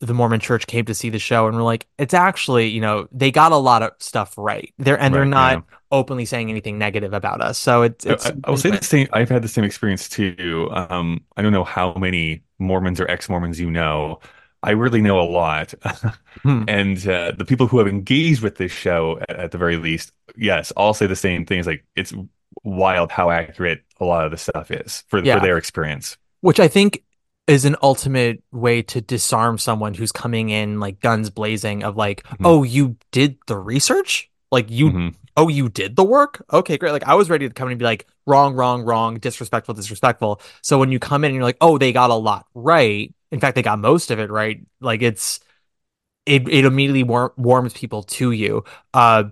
the 0.00 0.14
Mormon 0.14 0.40
church 0.40 0.66
came 0.66 0.84
to 0.86 0.94
see 0.94 1.10
the 1.10 1.18
show 1.18 1.46
and 1.46 1.56
were 1.56 1.62
like, 1.62 1.86
it's 1.96 2.12
actually, 2.12 2.66
you 2.66 2.80
know, 2.80 3.06
they 3.12 3.30
got 3.30 3.52
a 3.52 3.56
lot 3.56 3.82
of 3.82 3.92
stuff 4.00 4.34
right. 4.36 4.74
They're 4.76 4.98
and 4.98 5.14
right, 5.14 5.20
they're 5.20 5.24
not 5.24 5.52
yeah. 5.52 5.76
openly 5.92 6.24
saying 6.24 6.50
anything 6.50 6.76
negative 6.76 7.12
about 7.12 7.40
us. 7.40 7.56
So 7.56 7.82
it's, 7.82 8.04
it's 8.04 8.26
I, 8.26 8.32
I 8.44 8.50
will 8.50 8.56
say 8.56 8.70
the 8.70 8.82
same. 8.82 9.08
I've 9.12 9.28
had 9.28 9.42
the 9.42 9.48
same 9.48 9.62
experience 9.62 10.08
too. 10.08 10.68
Um, 10.72 11.22
I 11.36 11.42
don't 11.42 11.52
know 11.52 11.62
how 11.62 11.94
many 11.94 12.42
Mormons 12.58 13.00
or 13.00 13.08
ex-Mormons 13.08 13.60
you 13.60 13.70
know. 13.70 14.18
I 14.62 14.70
really 14.70 15.00
know 15.00 15.20
a 15.20 15.28
lot. 15.28 15.74
hmm. 16.42 16.64
And 16.68 17.06
uh, 17.06 17.32
the 17.32 17.44
people 17.44 17.66
who 17.66 17.78
have 17.78 17.88
engaged 17.88 18.42
with 18.42 18.56
this 18.56 18.72
show, 18.72 19.18
at, 19.28 19.36
at, 19.36 19.50
the 19.50 19.58
very 19.58 19.76
least, 19.76 20.12
yes, 20.36 20.70
all 20.72 20.94
say 20.94 21.06
the 21.06 21.16
same 21.16 21.44
thing. 21.44 21.58
It's 21.58 21.66
like 21.66 21.84
it's 21.96 22.14
wild 22.62 23.10
how 23.10 23.30
accurate 23.30 23.82
a 24.00 24.04
lot 24.04 24.24
of 24.24 24.30
the 24.30 24.36
stuff 24.36 24.70
is 24.70 25.04
for, 25.08 25.22
yeah. 25.22 25.38
for 25.38 25.44
their 25.44 25.58
experience. 25.58 26.16
Which 26.40 26.60
I 26.60 26.68
think 26.68 27.02
is 27.46 27.64
an 27.64 27.76
ultimate 27.82 28.42
way 28.52 28.82
to 28.82 29.00
disarm 29.00 29.58
someone 29.58 29.94
who's 29.94 30.12
coming 30.12 30.50
in 30.50 30.78
like 30.78 31.00
guns 31.00 31.30
blazing 31.30 31.82
of 31.82 31.96
like, 31.96 32.22
mm-hmm. 32.24 32.46
oh, 32.46 32.62
you 32.62 32.96
did 33.10 33.38
the 33.46 33.58
research? 33.58 34.30
Like 34.50 34.70
you 34.70 34.90
mm-hmm. 34.90 35.08
oh, 35.36 35.48
you 35.48 35.68
did 35.68 35.96
the 35.96 36.04
work? 36.04 36.44
Okay, 36.52 36.76
great. 36.76 36.92
Like 36.92 37.08
I 37.08 37.14
was 37.14 37.30
ready 37.30 37.48
to 37.48 37.54
come 37.54 37.68
in 37.68 37.72
and 37.72 37.78
be 37.78 37.84
like, 37.84 38.06
wrong, 38.26 38.54
wrong, 38.54 38.82
wrong, 38.82 39.18
disrespectful, 39.18 39.74
disrespectful. 39.74 40.40
So 40.60 40.78
when 40.78 40.92
you 40.92 40.98
come 40.98 41.24
in 41.24 41.30
and 41.30 41.34
you're 41.34 41.44
like, 41.44 41.56
oh, 41.60 41.78
they 41.78 41.92
got 41.92 42.10
a 42.10 42.14
lot 42.14 42.46
right 42.54 43.12
in 43.32 43.40
fact 43.40 43.56
they 43.56 43.62
got 43.62 43.80
most 43.80 44.12
of 44.12 44.20
it 44.20 44.30
right. 44.30 44.60
Like 44.80 45.02
it's 45.02 45.40
it, 46.24 46.48
it 46.48 46.64
immediately 46.64 47.02
war- 47.02 47.34
warms 47.36 47.72
people 47.72 48.04
to 48.04 48.30
you. 48.30 48.62
Uh 48.94 49.24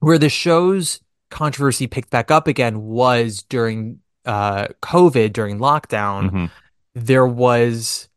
where 0.00 0.18
the 0.18 0.28
show's 0.28 1.00
controversy 1.30 1.86
picked 1.86 2.10
back 2.10 2.30
up 2.30 2.48
again 2.48 2.80
was 2.82 3.42
during 3.44 4.00
uh 4.24 4.66
covid 4.82 5.32
during 5.32 5.58
lockdown. 5.58 6.30
Mm-hmm. 6.30 6.46
there 6.94 7.26
was 7.26 8.08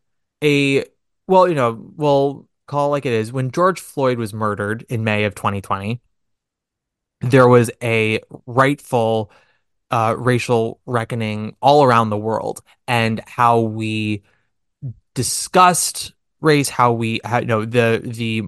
a 0.43 0.85
well 1.27 1.47
you 1.47 1.55
know 1.55 1.91
we'll 1.95 2.47
call 2.67 2.89
like 2.89 3.05
it 3.05 3.13
is. 3.13 3.31
When 3.31 3.51
george 3.51 3.79
floyd 3.79 4.17
was 4.17 4.33
murdered 4.33 4.85
in 4.89 5.03
may 5.03 5.25
of 5.25 5.35
2020 5.35 6.01
there 7.21 7.47
was 7.47 7.71
a 7.81 8.21
rightful 8.45 9.31
uh, 9.89 10.15
racial 10.17 10.79
reckoning 10.85 11.55
all 11.61 11.83
around 11.83 12.09
the 12.09 12.17
world 12.17 12.61
and 12.87 13.21
how 13.25 13.61
we 13.61 14.21
discussed 15.17 16.13
race, 16.41 16.69
how 16.69 16.93
we, 16.93 17.19
how, 17.25 17.39
you 17.39 17.47
know, 17.47 17.65
the 17.65 17.99
the 18.03 18.43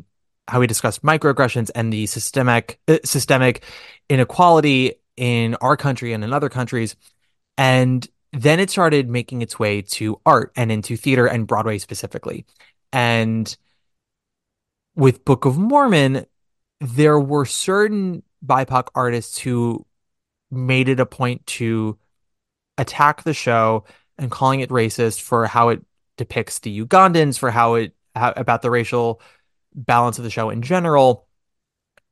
how 0.47 0.59
we 0.59 0.67
discussed 0.67 1.01
microaggressions 1.01 1.71
and 1.73 1.91
the 1.91 2.05
systemic 2.05 2.79
uh, 2.87 2.99
systemic 3.03 3.63
inequality 4.07 4.93
in 5.17 5.55
our 5.55 5.75
country 5.75 6.13
and 6.13 6.23
in 6.23 6.31
other 6.31 6.47
countries, 6.47 6.95
and 7.57 8.07
then 8.33 8.59
it 8.59 8.69
started 8.69 9.09
making 9.09 9.41
its 9.41 9.57
way 9.57 9.81
to 9.81 10.21
art 10.27 10.51
and 10.55 10.71
into 10.71 10.95
theater 10.95 11.25
and 11.25 11.47
Broadway 11.47 11.79
specifically, 11.79 12.45
and 12.93 13.57
with 14.95 15.25
Book 15.25 15.45
of 15.45 15.57
Mormon, 15.57 16.27
there 16.79 17.19
were 17.19 17.45
certain 17.45 18.21
BIPOC 18.45 18.89
artists 18.93 19.39
who 19.39 19.87
made 20.51 20.87
it 20.87 20.99
a 20.99 21.05
point 21.07 21.47
to 21.47 21.97
attack 22.77 23.23
the 23.23 23.33
show 23.33 23.85
and 24.19 24.29
calling 24.29 24.59
it 24.59 24.69
racist 24.69 25.21
for 25.21 25.47
how 25.47 25.69
it 25.69 25.83
depicts 26.19 26.59
the 26.59 26.85
Ugandans, 26.85 27.39
for 27.39 27.49
how 27.49 27.73
it 27.73 27.95
how, 28.15 28.33
about 28.35 28.61
the 28.61 28.69
racial 28.69 29.21
balance 29.73 30.19
of 30.19 30.23
the 30.23 30.29
show 30.29 30.51
in 30.51 30.61
general. 30.61 31.25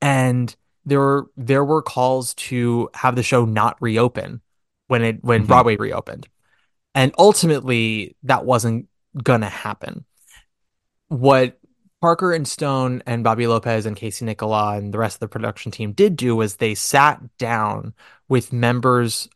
And 0.02 0.56
there 0.86 1.00
were 1.00 1.28
there 1.38 1.64
were 1.64 1.84
calls 1.84 2.34
to 2.36 2.90
have 2.96 3.16
the 3.16 3.24
show 3.24 3.46
not 3.46 3.78
reopen 3.82 4.42
when 4.88 5.04
it 5.04 5.24
when 5.24 5.42
mm-hmm. 5.42 5.48
Broadway 5.48 5.76
reopened. 5.76 6.28
And 6.96 7.14
ultimately 7.20 8.16
that 8.24 8.46
wasn't 8.46 8.88
gonna 9.22 9.50
happen. 9.50 10.06
What 11.10 11.60
Parker 12.02 12.32
and 12.32 12.48
Stone 12.48 13.04
and 13.06 13.24
Bobby 13.24 13.48
Lopez 13.48 13.86
and 13.86 13.96
Casey 13.96 14.26
Nicholaw 14.26 14.78
and 14.78 14.94
the 14.94 15.00
rest 15.00 15.16
of 15.18 15.20
the 15.20 15.28
production 15.28 15.72
team 15.72 15.94
did 15.94 16.16
do 16.16 16.36
was 16.36 16.56
they 16.56 16.76
sat 16.76 17.22
down 17.38 17.94
with 18.30 18.54
members, 18.54 19.28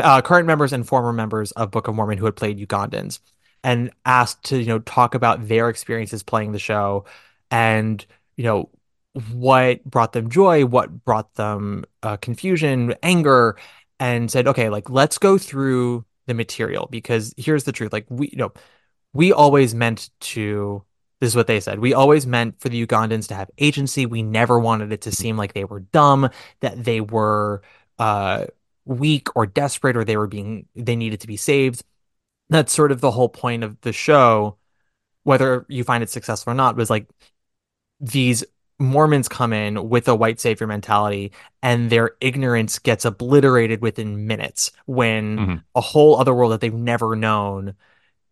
uh, 0.00 0.20
current 0.22 0.46
members 0.46 0.72
and 0.72 0.86
former 0.86 1.12
members 1.12 1.52
of 1.52 1.70
Book 1.70 1.86
of 1.86 1.94
Mormon 1.94 2.18
who 2.18 2.24
had 2.24 2.34
played 2.34 2.58
Ugandans, 2.58 3.20
and 3.64 3.90
asked 4.04 4.44
to 4.44 4.58
you 4.58 4.66
know 4.66 4.78
talk 4.80 5.14
about 5.14 5.48
their 5.48 5.68
experiences 5.68 6.22
playing 6.22 6.52
the 6.52 6.58
show, 6.58 7.04
and 7.50 8.04
you 8.36 8.44
know 8.44 8.70
what 9.34 9.82
brought 9.84 10.12
them 10.12 10.30
joy, 10.30 10.64
what 10.64 11.04
brought 11.04 11.34
them 11.34 11.84
uh, 12.02 12.16
confusion, 12.18 12.94
anger, 13.02 13.56
and 13.98 14.30
said, 14.30 14.46
okay, 14.46 14.68
like 14.68 14.90
let's 14.90 15.18
go 15.18 15.38
through 15.38 16.04
the 16.26 16.34
material 16.34 16.88
because 16.90 17.34
here's 17.36 17.64
the 17.64 17.72
truth, 17.72 17.92
like 17.92 18.06
we 18.08 18.28
you 18.28 18.38
know 18.38 18.52
we 19.12 19.32
always 19.32 19.74
meant 19.74 20.10
to 20.20 20.84
this 21.20 21.28
is 21.28 21.36
what 21.36 21.48
they 21.48 21.60
said. 21.60 21.80
We 21.80 21.94
always 21.94 22.26
meant 22.26 22.60
for 22.60 22.68
the 22.68 22.86
Ugandans 22.86 23.26
to 23.28 23.34
have 23.34 23.50
agency. 23.58 24.06
We 24.06 24.22
never 24.22 24.58
wanted 24.58 24.92
it 24.92 25.00
to 25.02 25.12
seem 25.12 25.36
like 25.36 25.52
they 25.52 25.64
were 25.64 25.80
dumb, 25.80 26.30
that 26.60 26.84
they 26.84 27.00
were 27.00 27.62
uh, 27.98 28.46
weak 28.84 29.28
or 29.34 29.46
desperate, 29.46 29.96
or 29.96 30.04
they 30.04 30.16
were 30.16 30.28
being 30.28 30.66
they 30.76 30.96
needed 30.96 31.20
to 31.20 31.26
be 31.26 31.36
saved. 31.36 31.82
That's 32.50 32.72
sort 32.72 32.92
of 32.92 33.00
the 33.00 33.10
whole 33.10 33.28
point 33.28 33.64
of 33.64 33.80
the 33.82 33.92
show, 33.92 34.56
whether 35.24 35.66
you 35.68 35.84
find 35.84 36.02
it 36.02 36.10
successful 36.10 36.52
or 36.52 36.54
not. 36.54 36.76
Was 36.76 36.90
like 36.90 37.06
these 38.00 38.44
Mormons 38.78 39.28
come 39.28 39.52
in 39.52 39.88
with 39.88 40.08
a 40.08 40.14
white 40.14 40.40
savior 40.40 40.66
mentality, 40.66 41.32
and 41.62 41.90
their 41.90 42.12
ignorance 42.20 42.78
gets 42.78 43.04
obliterated 43.04 43.82
within 43.82 44.26
minutes 44.26 44.72
when 44.86 45.38
mm-hmm. 45.38 45.56
a 45.74 45.80
whole 45.80 46.16
other 46.16 46.34
world 46.34 46.52
that 46.52 46.60
they've 46.60 46.72
never 46.72 47.16
known, 47.16 47.74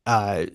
uh, 0.06 0.46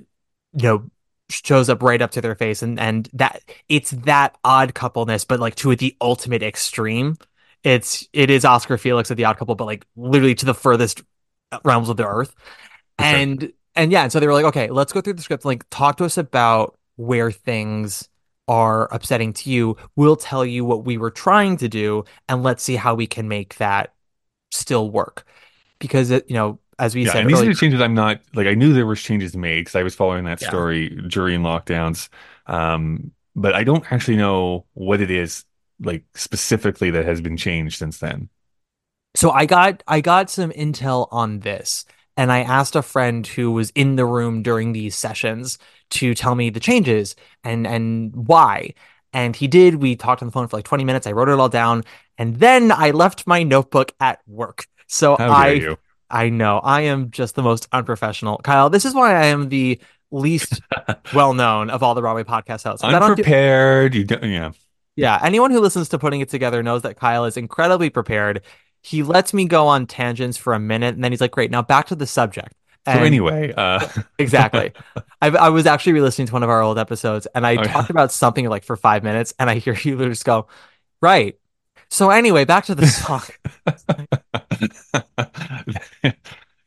you 0.54 0.64
know 0.64 0.90
shows 1.30 1.70
up 1.70 1.82
right 1.82 2.02
up 2.02 2.12
to 2.12 2.22
their 2.22 2.36
face 2.36 2.62
and 2.62 2.80
and 2.80 3.10
that 3.14 3.42
it's 3.70 3.92
that 3.92 4.38
odd 4.44 4.74
coupleness 4.74 5.24
but 5.24 5.40
like 5.40 5.56
to 5.56 5.74
the 5.76 5.96
ultimate 6.02 6.44
extreme 6.44 7.16
it's 7.64 8.08
it 8.12 8.30
is 8.30 8.44
oscar 8.44 8.78
felix 8.78 9.10
of 9.10 9.18
the 9.18 9.24
odd 9.24 9.38
couple 9.38 9.56
but 9.56 9.66
like 9.66 9.86
literally 9.96 10.36
to 10.36 10.46
the 10.46 10.54
furthest 10.54 11.02
realms 11.64 11.90
of 11.90 11.98
the 11.98 12.06
earth 12.06 12.36
and 13.04 13.54
and 13.76 13.92
yeah 13.92 14.04
and 14.04 14.12
so 14.12 14.20
they 14.20 14.28
were 14.28 14.34
like 14.34 14.46
okay 14.46 14.70
let's 14.70 14.94
go 14.94 15.02
through 15.02 15.14
the 15.14 15.22
script 15.22 15.46
like 15.46 15.66
talk 15.70 15.98
to 15.98 16.06
us 16.06 16.18
about 16.18 16.78
where 16.96 17.32
things 17.32 18.10
are 18.48 18.94
upsetting 18.94 19.34
to 19.34 19.50
you 19.50 19.78
we'll 19.96 20.16
tell 20.16 20.46
you 20.46 20.66
what 20.66 20.84
we 20.84 20.98
were 20.98 21.12
trying 21.12 21.58
to 21.58 21.70
do 21.70 22.04
and 22.28 22.44
let's 22.44 22.64
see 22.64 22.76
how 22.76 22.96
we 22.96 23.08
can 23.08 23.28
make 23.28 23.56
that 23.58 23.94
still 24.52 24.90
work 24.90 25.26
because 25.80 26.12
it, 26.12 26.30
you 26.30 26.36
know 26.36 26.60
as 26.82 26.96
we 26.96 27.06
yeah, 27.06 27.12
said, 27.12 27.22
and 27.22 27.30
these 27.30 27.42
are 27.44 27.54
changes 27.54 27.80
I'm 27.80 27.94
not 27.94 28.22
like. 28.34 28.48
I 28.48 28.56
knew 28.56 28.74
there 28.74 28.88
was 28.88 29.00
changes 29.00 29.38
made 29.38 29.62
because 29.62 29.76
I 29.76 29.84
was 29.84 29.94
following 29.94 30.26
that 30.26 30.40
story, 30.40 30.92
yeah. 30.92 31.08
jury 31.08 31.36
and 31.36 31.46
lockdowns. 31.46 32.10
Um, 32.48 33.12
but 33.36 33.54
I 33.54 33.64
don't 33.64 33.90
actually 33.92 34.18
know 34.18 34.66
what 34.74 35.00
it 35.00 35.12
is 35.12 35.46
like 35.80 36.04
specifically 36.16 36.90
that 36.90 37.06
has 37.06 37.22
been 37.22 37.38
changed 37.38 37.78
since 37.78 38.00
then. 38.00 38.30
So 39.16 39.30
I 39.30 39.46
got 39.46 39.84
I 39.88 40.02
got 40.02 40.32
some 40.32 40.52
intel 40.52 41.08
on 41.12 41.40
this, 41.40 41.86
and 42.18 42.32
I 42.32 42.42
asked 42.42 42.76
a 42.76 42.82
friend 42.82 43.26
who 43.26 43.52
was 43.52 43.72
in 43.72 43.96
the 43.96 44.06
room 44.06 44.44
during 44.44 44.74
these 44.74 44.96
sessions 44.96 45.58
to 45.92 46.14
tell 46.14 46.36
me 46.36 46.50
the 46.50 46.60
changes 46.60 47.16
and 47.44 47.66
and 47.66 48.16
why. 48.16 48.74
And 49.14 49.36
he 49.36 49.48
did. 49.48 49.76
We 49.76 49.98
talked 49.98 50.22
on 50.22 50.30
the 50.30 50.32
phone 50.32 50.48
for 50.48 50.58
like 50.58 50.66
20 50.66 50.86
minutes. 50.86 51.06
I 51.06 51.12
wrote 51.12 51.28
it 51.28 51.38
all 51.38 51.50
down, 51.50 51.84
and 52.18 52.38
then 52.38 52.72
I 52.72 52.92
left 52.92 53.28
my 53.28 53.44
notebook 53.44 53.94
at 54.00 54.20
work. 54.26 54.68
So 54.88 55.16
I 55.16 55.52
you? 55.52 55.78
I 56.10 56.30
know. 56.30 56.60
I 56.60 56.82
am 56.82 57.12
just 57.12 57.36
the 57.36 57.44
most 57.44 57.68
unprofessional. 57.72 58.38
Kyle, 58.40 58.70
this 58.70 58.86
is 58.86 58.94
why 58.94 59.16
I 59.16 59.28
am 59.28 59.50
the 59.50 59.80
least 60.12 60.62
well 61.14 61.34
known 61.34 61.70
of 61.70 61.84
all 61.84 61.96
the 61.96 62.02
Broadway 62.02 62.24
podcast 62.24 62.64
hosts. 62.64 62.84
Unprepared. 62.84 63.94
Do... 63.94 64.00
You 64.00 64.06
don't, 64.06 64.24
yeah. 64.24 64.52
Yeah. 64.96 65.20
Anyone 65.24 65.52
who 65.52 65.60
listens 65.60 65.90
to 65.90 66.00
putting 66.00 66.22
it 66.22 66.30
together 66.30 66.62
knows 66.62 66.82
that 66.84 66.98
Kyle 66.98 67.26
is 67.26 67.38
incredibly 67.38 67.90
prepared. 67.90 68.42
He 68.82 69.04
lets 69.04 69.34
me 69.34 69.46
go 69.46 69.68
on 69.68 69.86
tangents 69.86 70.38
for 70.38 70.54
a 70.54 70.60
minute 70.60 70.96
and 70.96 71.04
then 71.04 71.12
he's 71.12 71.22
like, 71.22 71.32
great, 71.32 71.52
now 71.52 71.62
back 71.62 71.88
to 71.88 71.96
the 71.96 72.08
subject. 72.08 72.54
And 72.86 73.00
so 73.00 73.04
anyway, 73.04 73.54
uh... 73.56 73.88
exactly. 74.18 74.74
I, 75.22 75.28
I, 75.28 75.50
was 75.50 75.68
actually 75.68 75.94
re-listening 75.94 76.28
to 76.28 76.34
one 76.34 76.42
of 76.42 76.50
our 76.50 76.62
old 76.62 76.80
episodes, 76.80 77.28
and 77.36 77.46
I 77.46 77.56
oh, 77.56 77.64
talked 77.64 77.90
yeah. 77.90 77.94
about 77.94 78.12
something 78.12 78.50
like 78.50 78.64
for 78.64 78.76
five 78.76 79.04
minutes, 79.04 79.34
and 79.38 79.50
I 79.50 79.56
hear 79.56 79.76
you 79.76 79.98
just 80.06 80.26
go, 80.26 80.48
"Right." 81.00 81.38
So 81.92 82.10
anyway, 82.10 82.46
back 82.46 82.66
to 82.66 82.76
the 82.76 82.88
song. 82.88 83.22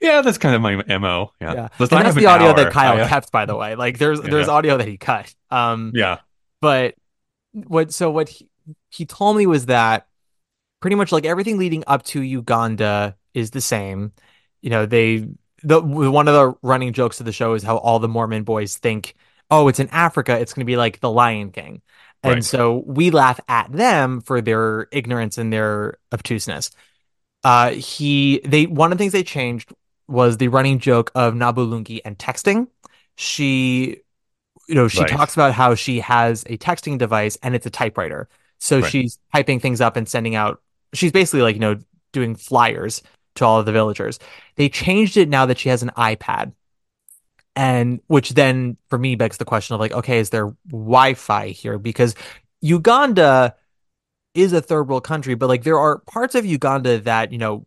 yeah, 0.00 0.20
that's 0.20 0.38
kind 0.38 0.54
of 0.54 0.62
my 0.62 0.98
mo. 0.98 1.32
Yeah, 1.40 1.54
yeah. 1.54 1.68
that's 1.78 2.14
the 2.14 2.26
audio 2.26 2.48
hour. 2.48 2.54
that 2.54 2.72
Kyle 2.72 3.00
uh, 3.00 3.08
kept, 3.08 3.32
by 3.32 3.44
the 3.46 3.56
way. 3.56 3.74
Like, 3.74 3.98
there's 3.98 4.20
yeah. 4.22 4.30
there's 4.30 4.48
audio 4.48 4.76
that 4.76 4.86
he 4.86 4.96
cut. 4.96 5.34
Um, 5.50 5.90
yeah. 5.94 6.18
But 6.60 6.94
what? 7.54 7.92
So 7.92 8.10
what 8.10 8.28
he, 8.28 8.48
he 8.90 9.04
told 9.04 9.36
me 9.36 9.46
was 9.46 9.66
that 9.66 10.06
pretty 10.84 10.96
much 10.96 11.12
like 11.12 11.24
everything 11.24 11.56
leading 11.56 11.82
up 11.86 12.02
to 12.04 12.20
Uganda 12.20 13.16
is 13.32 13.50
the 13.50 13.60
same. 13.60 14.12
You 14.60 14.68
know, 14.68 14.84
they 14.84 15.26
the 15.62 15.80
one 15.80 16.28
of 16.28 16.34
the 16.34 16.54
running 16.60 16.92
jokes 16.92 17.20
of 17.20 17.26
the 17.26 17.32
show 17.32 17.54
is 17.54 17.62
how 17.62 17.78
all 17.78 17.98
the 17.98 18.08
Mormon 18.08 18.44
boys 18.44 18.76
think, 18.76 19.14
oh, 19.50 19.68
it's 19.68 19.80
in 19.80 19.88
Africa, 19.88 20.38
it's 20.38 20.52
going 20.52 20.60
to 20.60 20.70
be 20.70 20.76
like 20.76 21.00
the 21.00 21.10
Lion 21.10 21.50
King. 21.52 21.80
And 22.22 22.34
right. 22.34 22.44
so 22.44 22.82
we 22.86 23.10
laugh 23.10 23.40
at 23.48 23.72
them 23.72 24.20
for 24.20 24.42
their 24.42 24.88
ignorance 24.92 25.38
and 25.38 25.50
their 25.50 25.98
obtuseness 26.12 26.70
uh, 27.44 27.70
he 27.72 28.40
they 28.44 28.66
one 28.66 28.90
of 28.90 28.98
the 28.98 29.02
things 29.02 29.12
they 29.12 29.22
changed 29.22 29.72
was 30.08 30.38
the 30.38 30.48
running 30.48 30.78
joke 30.78 31.12
of 31.14 31.34
Nabulungi 31.34 32.00
and 32.04 32.18
texting. 32.18 32.68
She, 33.16 33.98
you 34.66 34.74
know, 34.74 34.88
she 34.88 35.00
right. 35.00 35.08
talks 35.08 35.34
about 35.34 35.52
how 35.52 35.74
she 35.74 36.00
has 36.00 36.42
a 36.44 36.56
texting 36.56 36.98
device 36.98 37.36
and 37.42 37.54
it's 37.54 37.66
a 37.66 37.70
typewriter. 37.70 38.28
So 38.58 38.80
right. 38.80 38.90
she's 38.90 39.18
typing 39.32 39.60
things 39.60 39.80
up 39.80 39.96
and 39.96 40.08
sending 40.08 40.34
out. 40.34 40.62
She's 40.94 41.12
basically 41.12 41.42
like 41.42 41.54
you 41.56 41.60
know 41.60 41.78
doing 42.12 42.34
flyers 42.34 43.02
to 43.36 43.44
all 43.44 43.60
of 43.60 43.66
the 43.66 43.72
villagers. 43.72 44.18
They 44.56 44.68
changed 44.68 45.16
it 45.16 45.28
now 45.28 45.46
that 45.46 45.58
she 45.58 45.68
has 45.68 45.82
an 45.82 45.90
iPad. 45.96 46.52
And 47.56 48.00
which 48.08 48.30
then 48.30 48.76
for 48.88 48.98
me 48.98 49.14
begs 49.14 49.36
the 49.36 49.44
question 49.44 49.74
of 49.74 49.80
like, 49.80 49.92
okay, 49.92 50.18
is 50.18 50.30
there 50.30 50.54
Wi-Fi 50.68 51.48
here? 51.48 51.78
Because 51.78 52.14
Uganda 52.60 53.54
is 54.34 54.52
a 54.52 54.60
third 54.60 54.88
world 54.88 55.04
country, 55.04 55.34
but 55.34 55.48
like 55.48 55.62
there 55.62 55.78
are 55.78 55.98
parts 55.98 56.34
of 56.34 56.44
Uganda 56.44 56.98
that, 57.00 57.30
you 57.30 57.38
know, 57.38 57.66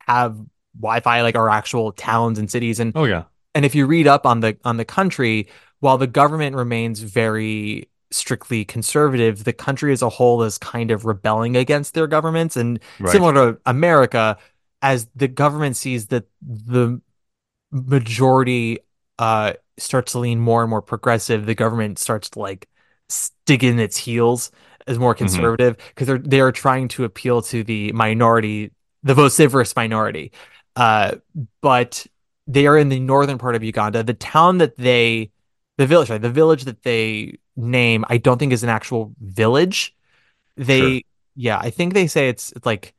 have 0.00 0.36
Wi-Fi, 0.80 1.22
like 1.22 1.36
our 1.36 1.48
actual 1.48 1.92
towns 1.92 2.38
and 2.38 2.50
cities. 2.50 2.80
And 2.80 2.92
oh 2.96 3.04
yeah. 3.04 3.24
And 3.54 3.64
if 3.64 3.74
you 3.74 3.86
read 3.86 4.06
up 4.06 4.26
on 4.26 4.40
the 4.40 4.56
on 4.64 4.76
the 4.76 4.84
country, 4.84 5.48
while 5.80 5.98
the 5.98 6.06
government 6.06 6.56
remains 6.56 7.00
very 7.00 7.88
strictly 8.10 8.64
conservative, 8.64 9.44
the 9.44 9.52
country 9.52 9.92
as 9.92 10.02
a 10.02 10.08
whole 10.08 10.42
is 10.42 10.58
kind 10.58 10.90
of 10.90 11.04
rebelling 11.04 11.56
against 11.56 11.94
their 11.94 12.06
governments. 12.06 12.56
And 12.56 12.80
right. 12.98 13.12
similar 13.12 13.32
to 13.34 13.60
America, 13.66 14.38
as 14.82 15.08
the 15.14 15.28
government 15.28 15.76
sees 15.76 16.06
that 16.08 16.24
the 16.40 17.00
majority 17.70 18.78
uh 19.18 19.52
starts 19.76 20.12
to 20.12 20.18
lean 20.18 20.40
more 20.40 20.62
and 20.62 20.70
more 20.70 20.82
progressive, 20.82 21.46
the 21.46 21.54
government 21.54 21.98
starts 21.98 22.30
to 22.30 22.38
like 22.38 22.68
stick 23.08 23.62
in 23.62 23.78
its 23.78 23.96
heels 23.96 24.50
as 24.86 24.98
more 24.98 25.14
mm-hmm. 25.14 25.24
conservative 25.24 25.76
because 25.76 26.08
mm-hmm. 26.08 26.22
they're 26.22 26.46
they're 26.46 26.52
trying 26.52 26.88
to 26.88 27.04
appeal 27.04 27.42
to 27.42 27.62
the 27.62 27.92
minority, 27.92 28.72
the 29.02 29.14
vociferous 29.14 29.76
minority. 29.76 30.32
Uh, 30.76 31.16
but 31.60 32.06
they 32.46 32.66
are 32.66 32.78
in 32.78 32.88
the 32.88 33.00
northern 33.00 33.38
part 33.38 33.54
of 33.54 33.62
Uganda. 33.62 34.02
The 34.02 34.14
town 34.14 34.58
that 34.58 34.76
they, 34.76 35.30
the 35.76 35.86
village, 35.86 36.08
sorry, 36.08 36.18
the 36.18 36.30
village 36.30 36.64
that 36.64 36.82
they 36.82 37.38
name, 37.58 38.06
I 38.08 38.18
don't 38.18 38.38
think 38.38 38.54
is 38.54 38.64
an 38.64 38.70
actual 38.70 39.14
village. 39.20 39.96
They, 40.56 41.02
sure. 41.02 41.02
yeah, 41.36 41.58
I 41.58 41.70
think 41.70 41.94
they 41.94 42.06
say 42.08 42.28
it's 42.30 42.52
it's 42.52 42.66
like 42.66 42.94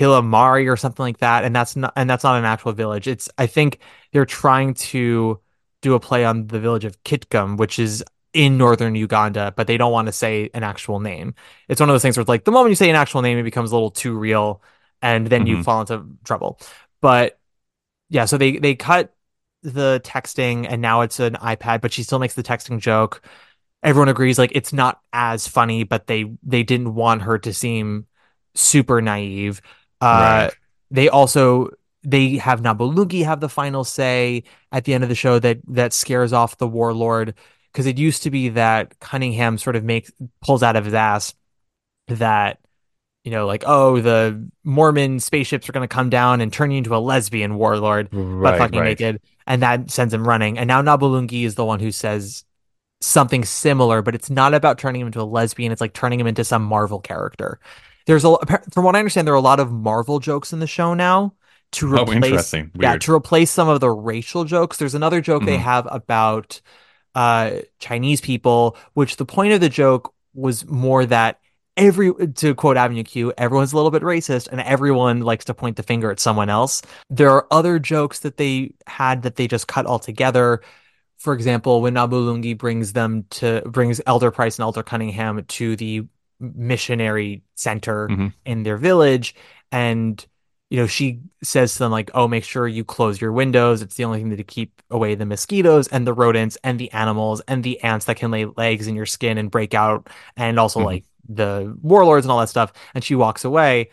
Hilamari 0.00 0.70
or 0.70 0.76
something 0.76 1.02
like 1.02 1.18
that, 1.18 1.44
and 1.44 1.54
that's 1.54 1.74
not 1.76 1.92
and 1.96 2.08
that's 2.08 2.24
not 2.24 2.38
an 2.38 2.44
actual 2.44 2.72
village. 2.72 3.08
It's 3.08 3.28
I 3.38 3.46
think 3.46 3.80
they're 4.12 4.26
trying 4.26 4.74
to 4.74 5.40
do 5.82 5.94
a 5.94 6.00
play 6.00 6.24
on 6.24 6.46
the 6.46 6.60
village 6.60 6.84
of 6.84 7.02
Kitgum, 7.04 7.56
which 7.58 7.78
is 7.78 8.04
in 8.32 8.58
northern 8.58 8.94
Uganda, 8.94 9.52
but 9.56 9.66
they 9.66 9.76
don't 9.76 9.92
want 9.92 10.06
to 10.06 10.12
say 10.12 10.50
an 10.54 10.62
actual 10.62 11.00
name. 11.00 11.34
It's 11.68 11.80
one 11.80 11.88
of 11.88 11.94
those 11.94 12.02
things 12.02 12.16
where 12.16 12.22
it's 12.22 12.28
like 12.28 12.44
the 12.44 12.52
moment 12.52 12.70
you 12.70 12.76
say 12.76 12.90
an 12.90 12.96
actual 12.96 13.22
name, 13.22 13.38
it 13.38 13.42
becomes 13.42 13.72
a 13.72 13.74
little 13.74 13.90
too 13.90 14.16
real, 14.16 14.62
and 15.02 15.26
then 15.26 15.46
Mm-hmm. 15.46 15.46
you 15.46 15.56
fall 15.58 15.80
into 15.80 16.06
trouble. 16.24 16.60
But 17.00 17.38
yeah, 18.08 18.24
so 18.26 18.38
they 18.38 18.58
they 18.58 18.74
cut 18.74 19.14
the 19.62 20.00
texting, 20.04 20.66
and 20.68 20.80
now 20.82 21.00
it's 21.02 21.20
an 21.20 21.34
iPad, 21.34 21.80
but 21.80 21.92
she 21.92 22.02
still 22.02 22.18
makes 22.18 22.34
the 22.34 22.42
texting 22.42 22.78
joke. 22.80 23.22
Everyone 23.82 24.08
agrees 24.08 24.38
like 24.38 24.52
it's 24.54 24.72
not 24.72 25.00
as 25.12 25.46
funny, 25.46 25.84
but 25.84 26.06
they 26.06 26.26
they 26.42 26.62
didn't 26.62 26.94
want 26.94 27.22
her 27.22 27.38
to 27.38 27.52
seem 27.54 28.06
super 28.54 29.00
naive. 29.00 29.60
Uh, 30.00 30.06
Right. 30.48 30.52
They 30.90 31.08
also 31.08 31.70
they 32.02 32.36
have 32.36 32.60
Nabulungi 32.60 33.24
have 33.24 33.40
the 33.40 33.48
final 33.48 33.84
say 33.84 34.44
at 34.72 34.84
the 34.84 34.94
end 34.94 35.04
of 35.04 35.08
the 35.08 35.14
show 35.14 35.38
that 35.38 35.58
that 35.68 35.92
scares 35.92 36.32
off 36.32 36.58
the 36.58 36.68
warlord 36.68 37.34
because 37.72 37.86
it 37.86 37.98
used 37.98 38.22
to 38.22 38.30
be 38.30 38.50
that 38.50 38.98
Cunningham 39.00 39.58
sort 39.58 39.76
of 39.76 39.84
makes 39.84 40.10
pulls 40.40 40.62
out 40.62 40.76
of 40.76 40.84
his 40.84 40.94
ass 40.94 41.34
that 42.06 42.60
you 43.24 43.30
know 43.30 43.46
like 43.46 43.64
oh 43.66 44.00
the 44.00 44.48
Mormon 44.64 45.20
spaceships 45.20 45.68
are 45.68 45.72
going 45.72 45.86
to 45.86 45.92
come 45.92 46.08
down 46.08 46.40
and 46.40 46.52
turn 46.52 46.70
you 46.70 46.78
into 46.78 46.94
a 46.94 46.98
lesbian 46.98 47.56
warlord 47.56 48.08
but 48.10 48.58
fucking 48.58 48.78
right. 48.80 48.98
naked 48.98 49.20
and 49.46 49.62
that 49.62 49.90
sends 49.90 50.14
him 50.14 50.26
running 50.26 50.56
and 50.56 50.68
now 50.68 50.80
Nabulungi 50.80 51.44
is 51.44 51.56
the 51.56 51.64
one 51.64 51.80
who 51.80 51.92
says 51.92 52.44
something 53.00 53.44
similar 53.44 54.02
but 54.02 54.14
it's 54.14 54.28
not 54.30 54.54
about 54.54 54.78
turning 54.78 55.00
him 55.00 55.06
into 55.06 55.20
a 55.20 55.22
lesbian. 55.24 55.72
It's 55.72 55.80
like 55.80 55.92
turning 55.92 56.18
him 56.20 56.26
into 56.26 56.44
some 56.44 56.62
Marvel 56.62 57.00
character. 57.00 57.60
There's 58.06 58.24
a 58.24 58.36
from 58.72 58.84
what 58.84 58.96
I 58.96 58.98
understand 59.00 59.26
there 59.26 59.34
are 59.34 59.36
a 59.36 59.40
lot 59.40 59.60
of 59.60 59.70
Marvel 59.70 60.18
jokes 60.18 60.52
in 60.52 60.60
the 60.60 60.66
show 60.66 60.94
now 60.94 61.34
to 61.72 61.86
Oh, 61.98 62.02
replace 62.02 62.24
interesting. 62.24 62.70
yeah 62.80 62.96
to 62.96 63.12
replace 63.14 63.50
some 63.50 63.68
of 63.68 63.80
the 63.80 63.90
racial 63.90 64.44
jokes. 64.44 64.78
There's 64.78 64.94
another 64.94 65.20
joke 65.20 65.44
they 65.44 65.58
Mhm. 65.58 65.62
have 65.62 65.86
about 65.90 66.60
uh 67.14 67.50
Chinese 67.78 68.20
people 68.20 68.76
which 68.94 69.16
the 69.16 69.24
point 69.24 69.52
of 69.52 69.60
the 69.60 69.68
joke 69.68 70.12
was 70.34 70.66
more 70.66 71.04
that 71.06 71.38
every 71.76 72.12
to 72.34 72.54
quote 72.54 72.76
Avenue 72.76 73.04
Q 73.04 73.32
everyone's 73.38 73.72
a 73.72 73.76
little 73.76 73.90
bit 73.90 74.02
racist 74.02 74.48
and 74.50 74.60
everyone 74.60 75.20
likes 75.20 75.44
to 75.46 75.54
point 75.54 75.76
the 75.76 75.82
finger 75.82 76.10
at 76.10 76.18
someone 76.20 76.48
else. 76.50 76.82
There 77.10 77.30
are 77.30 77.46
other 77.50 77.78
jokes 77.78 78.20
that 78.20 78.36
they 78.36 78.72
had 78.86 79.22
that 79.22 79.36
they 79.36 79.46
just 79.46 79.68
cut 79.68 79.86
altogether 79.86 80.60
for 81.18 81.34
example 81.34 81.80
when 81.82 81.94
Nabulungi 81.94 82.56
brings 82.56 82.92
them 82.92 83.24
to 83.30 83.62
brings 83.66 84.00
Elder 84.06 84.30
Price 84.30 84.56
and 84.58 84.62
Elder 84.62 84.82
Cunningham 84.82 85.44
to 85.44 85.76
the 85.76 86.06
missionary 86.40 87.42
center 87.54 88.08
Mhm. 88.08 88.32
in 88.46 88.62
their 88.62 88.76
village 88.76 89.34
and 89.72 90.24
you 90.70 90.78
know 90.78 90.86
she 90.86 91.20
says 91.42 91.72
to 91.72 91.78
them 91.80 91.90
like 91.90 92.10
oh 92.14 92.28
make 92.28 92.44
sure 92.44 92.68
you 92.68 92.84
close 92.84 93.20
your 93.20 93.32
windows 93.32 93.82
it's 93.82 93.96
the 93.96 94.04
only 94.04 94.18
thing 94.18 94.28
that 94.30 94.36
to 94.36 94.44
keep 94.44 94.80
away 94.90 95.14
the 95.14 95.26
mosquitoes 95.26 95.88
and 95.88 96.06
the 96.06 96.12
rodents 96.12 96.56
and 96.62 96.78
the 96.78 96.90
animals 96.92 97.40
and 97.48 97.64
the 97.64 97.80
ants 97.82 98.06
that 98.06 98.16
can 98.16 98.30
lay 98.30 98.46
eggs 98.58 98.86
in 98.86 98.94
your 98.94 99.06
skin 99.06 99.38
and 99.38 99.50
break 99.50 99.74
out 99.74 100.08
and 100.36 100.58
also 100.60 100.80
Mhm. 100.80 100.84
like 100.84 101.04
the 101.28 101.76
warlords 101.82 102.24
and 102.24 102.30
all 102.32 102.38
that 102.40 102.48
stuff 102.48 102.72
and 102.94 103.02
she 103.02 103.14
walks 103.14 103.44
away 103.44 103.90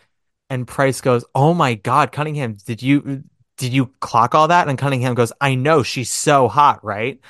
and 0.48 0.66
Price 0.68 1.00
goes 1.00 1.24
oh 1.34 1.52
my 1.52 1.74
god 1.74 2.12
Cunningham 2.12 2.56
did 2.64 2.82
you 2.82 3.24
did 3.56 3.72
you 3.72 3.86
clock 4.00 4.34
all 4.34 4.48
that 4.48 4.68
and 4.68 4.78
Cunningham 4.78 5.14
goes 5.14 5.32
I 5.40 5.54
know 5.54 5.82
she's 5.82 6.10
so 6.10 6.48
hot 6.48 6.84
right 6.84 7.20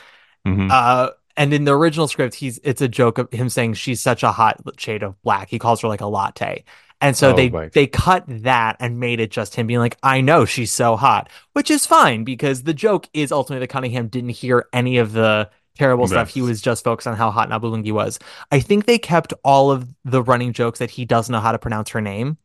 Mhm. 0.46 0.70
uh, 0.70 1.10
and 1.36 1.52
in 1.52 1.64
the 1.64 1.72
original 1.76 2.08
script, 2.08 2.34
he's 2.36 2.58
it's 2.64 2.80
a 2.80 2.88
joke 2.88 3.18
of 3.18 3.30
him 3.32 3.48
saying 3.48 3.74
she's 3.74 4.00
such 4.00 4.22
a 4.22 4.32
hot 4.32 4.60
shade 4.78 5.02
of 5.02 5.20
black. 5.22 5.48
He 5.50 5.58
calls 5.58 5.82
her 5.82 5.88
like 5.88 6.00
a 6.00 6.06
latte. 6.06 6.64
And 7.02 7.14
so 7.14 7.32
Oh, 7.32 7.36
they 7.36 7.48
right. 7.50 7.70
they 7.72 7.86
cut 7.86 8.24
that 8.26 8.76
and 8.80 8.98
made 8.98 9.20
it 9.20 9.30
just 9.30 9.54
him 9.54 9.66
being 9.66 9.80
like, 9.80 9.98
I 10.02 10.22
know 10.22 10.46
she's 10.46 10.72
so 10.72 10.96
hot, 10.96 11.28
which 11.52 11.70
is 11.70 11.84
fine 11.84 12.24
because 12.24 12.62
the 12.62 12.72
joke 12.72 13.08
is 13.12 13.32
ultimately 13.32 13.60
that 13.60 13.70
Cunningham 13.72 14.08
didn't 14.08 14.30
hear 14.30 14.66
any 14.72 14.96
of 14.96 15.12
the 15.12 15.50
terrible 15.76 16.06
stuff. 16.06 16.30
He 16.30 16.40
was 16.40 16.62
just 16.62 16.82
focused 16.84 17.06
on 17.06 17.16
how 17.16 17.30
hot 17.30 17.50
Nabulungi 17.50 17.92
was. 17.92 18.18
I 18.50 18.60
think 18.60 18.86
they 18.86 18.96
kept 18.98 19.34
all 19.44 19.70
of 19.70 19.86
the 20.06 20.22
running 20.22 20.54
jokes 20.54 20.78
that 20.78 20.90
he 20.92 21.04
doesn't 21.04 21.30
know 21.30 21.40
how 21.40 21.52
to 21.52 21.58
pronounce 21.58 21.90
her 21.90 22.00
name 22.00 22.38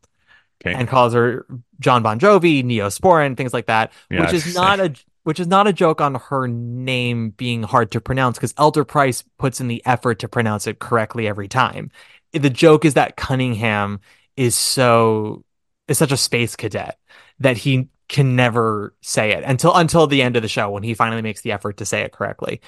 Okay. 0.64 0.76
and 0.78 0.88
calls 0.88 1.14
her 1.14 1.46
John 1.80 2.04
Bon 2.04 2.20
Jovi, 2.20 2.64
Neosporin, 2.64 3.36
things 3.36 3.54
like 3.54 3.66
that, 3.66 3.92
Yeah, 4.10 4.22
which 4.22 4.34
is 4.34 4.54
not 4.56 4.80
a 4.80 4.94
which 5.24 5.40
is 5.40 5.48
not 5.48 5.68
a 5.68 5.74
joke 5.74 6.02
on 6.02 6.16
her 6.16 6.48
name 6.48 7.30
being 7.32 7.64
hard 7.64 7.92
to 7.92 8.02
pronounce 8.02 8.38
because 8.38 8.54
Elder 8.58 8.84
Price 8.84 9.24
puts 9.38 9.62
in 9.62 9.68
the 9.68 9.86
effort 9.86 10.20
to 10.20 10.28
pronounce 10.28 10.66
it 10.66 10.80
correctly 10.80 11.28
every 11.28 11.48
time. 11.48 11.92
The 12.34 12.50
joke 12.50 12.86
is 12.86 12.96
that 12.96 13.18
Cunningham 13.18 14.00
is 14.36 14.56
so 14.56 15.44
is 15.88 15.98
such 15.98 16.12
a 16.12 16.18
space 16.18 16.56
cadet 16.56 16.98
that 17.40 17.58
he 17.58 17.90
can 18.08 18.36
never 18.36 18.96
say 19.02 19.32
it 19.32 19.44
until 19.46 19.76
until 19.76 20.08
the 20.08 20.22
end 20.22 20.36
of 20.36 20.42
the 20.42 20.48
show 20.48 20.70
when 20.70 20.84
he 20.84 20.94
finally 20.94 21.22
makes 21.22 21.42
the 21.42 21.52
effort 21.52 21.78
to 21.78 21.86
say 21.86 22.02
it 22.02 22.12
correctly. 22.12 22.62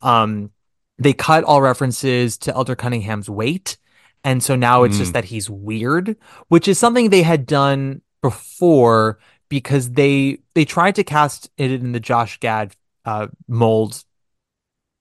Um, 0.00 0.50
they 0.98 1.12
cut 1.12 1.44
all 1.44 1.60
references 1.60 2.38
to 2.38 2.54
Elder 2.54 2.74
Cunningham's 2.74 3.28
weight. 3.28 3.76
And 4.26 4.42
so 4.42 4.56
now 4.56 4.82
it's 4.82 4.98
just 4.98 5.10
Mm. 5.12 5.14
that 5.14 5.24
he's 5.26 5.48
weird, 5.48 6.16
which 6.48 6.66
is 6.68 6.78
something 6.78 7.08
they 7.10 7.22
had 7.22 7.46
done 7.46 8.02
before 8.22 9.18
because 9.48 9.92
they 9.92 10.38
they 10.54 10.64
tried 10.64 10.96
to 10.96 11.04
cast 11.04 11.48
it 11.56 11.70
in 11.70 11.92
the 11.92 12.00
Josh 12.00 12.38
Gad 12.40 12.74
uh, 13.04 13.28
mold 13.48 14.02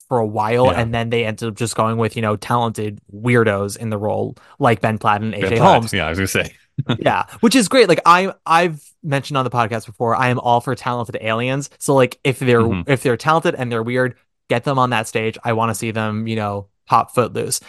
for 0.07 0.19
a 0.19 0.26
while, 0.26 0.67
Yeah. 0.67 0.80
and 0.80 0.93
then 0.93 1.09
they 1.09 1.26
ended 1.26 1.49
up 1.49 1.55
just 1.55 1.76
going 1.76 1.97
with 1.97 2.15
you 2.15 2.21
know 2.21 2.36
talented 2.36 2.99
weirdos 3.11 3.76
in 3.78 3.89
the 3.89 3.97
role 3.97 4.36
like 4.59 4.80
Ben 4.80 4.97
Platt 4.99 5.21
and 5.21 5.32
Ben 5.32 5.41
AJ 5.41 5.57
Platt. 5.57 5.73
Holmes. 5.73 5.93
Yeah, 5.97 6.05
I 6.05 6.09
was 6.09 6.19
gonna 6.19 6.28
say. 6.28 6.53
yeah, 6.99 7.23
which 7.39 7.55
is 7.55 7.67
great. 7.67 7.89
Like 7.89 8.01
I 8.05 8.32
I've 8.45 8.84
mentioned 9.01 9.38
on 9.38 9.43
the 9.45 9.49
podcast 9.49 9.86
before, 9.88 10.15
I 10.15 10.30
am 10.30 10.39
all 10.39 10.61
for 10.61 10.76
talented 10.76 11.17
aliens. 11.21 11.69
So 11.80 11.95
like 11.95 12.19
if 12.23 12.38
they're 12.39 12.61
Mhm. 12.61 12.88
if 12.88 13.01
they're 13.01 13.17
talented 13.17 13.55
and 13.55 13.71
they're 13.71 13.82
weird, 13.82 14.15
get 14.49 14.65
them 14.65 14.78
on 14.78 14.91
that 14.91 15.07
stage. 15.07 15.38
I 15.43 15.53
want 15.53 15.71
to 15.71 15.76
see 15.76 15.89
them, 15.91 16.28
you 16.28 16.36
know, 16.36 16.67
pop 16.86 17.15
footloose. 17.15 17.59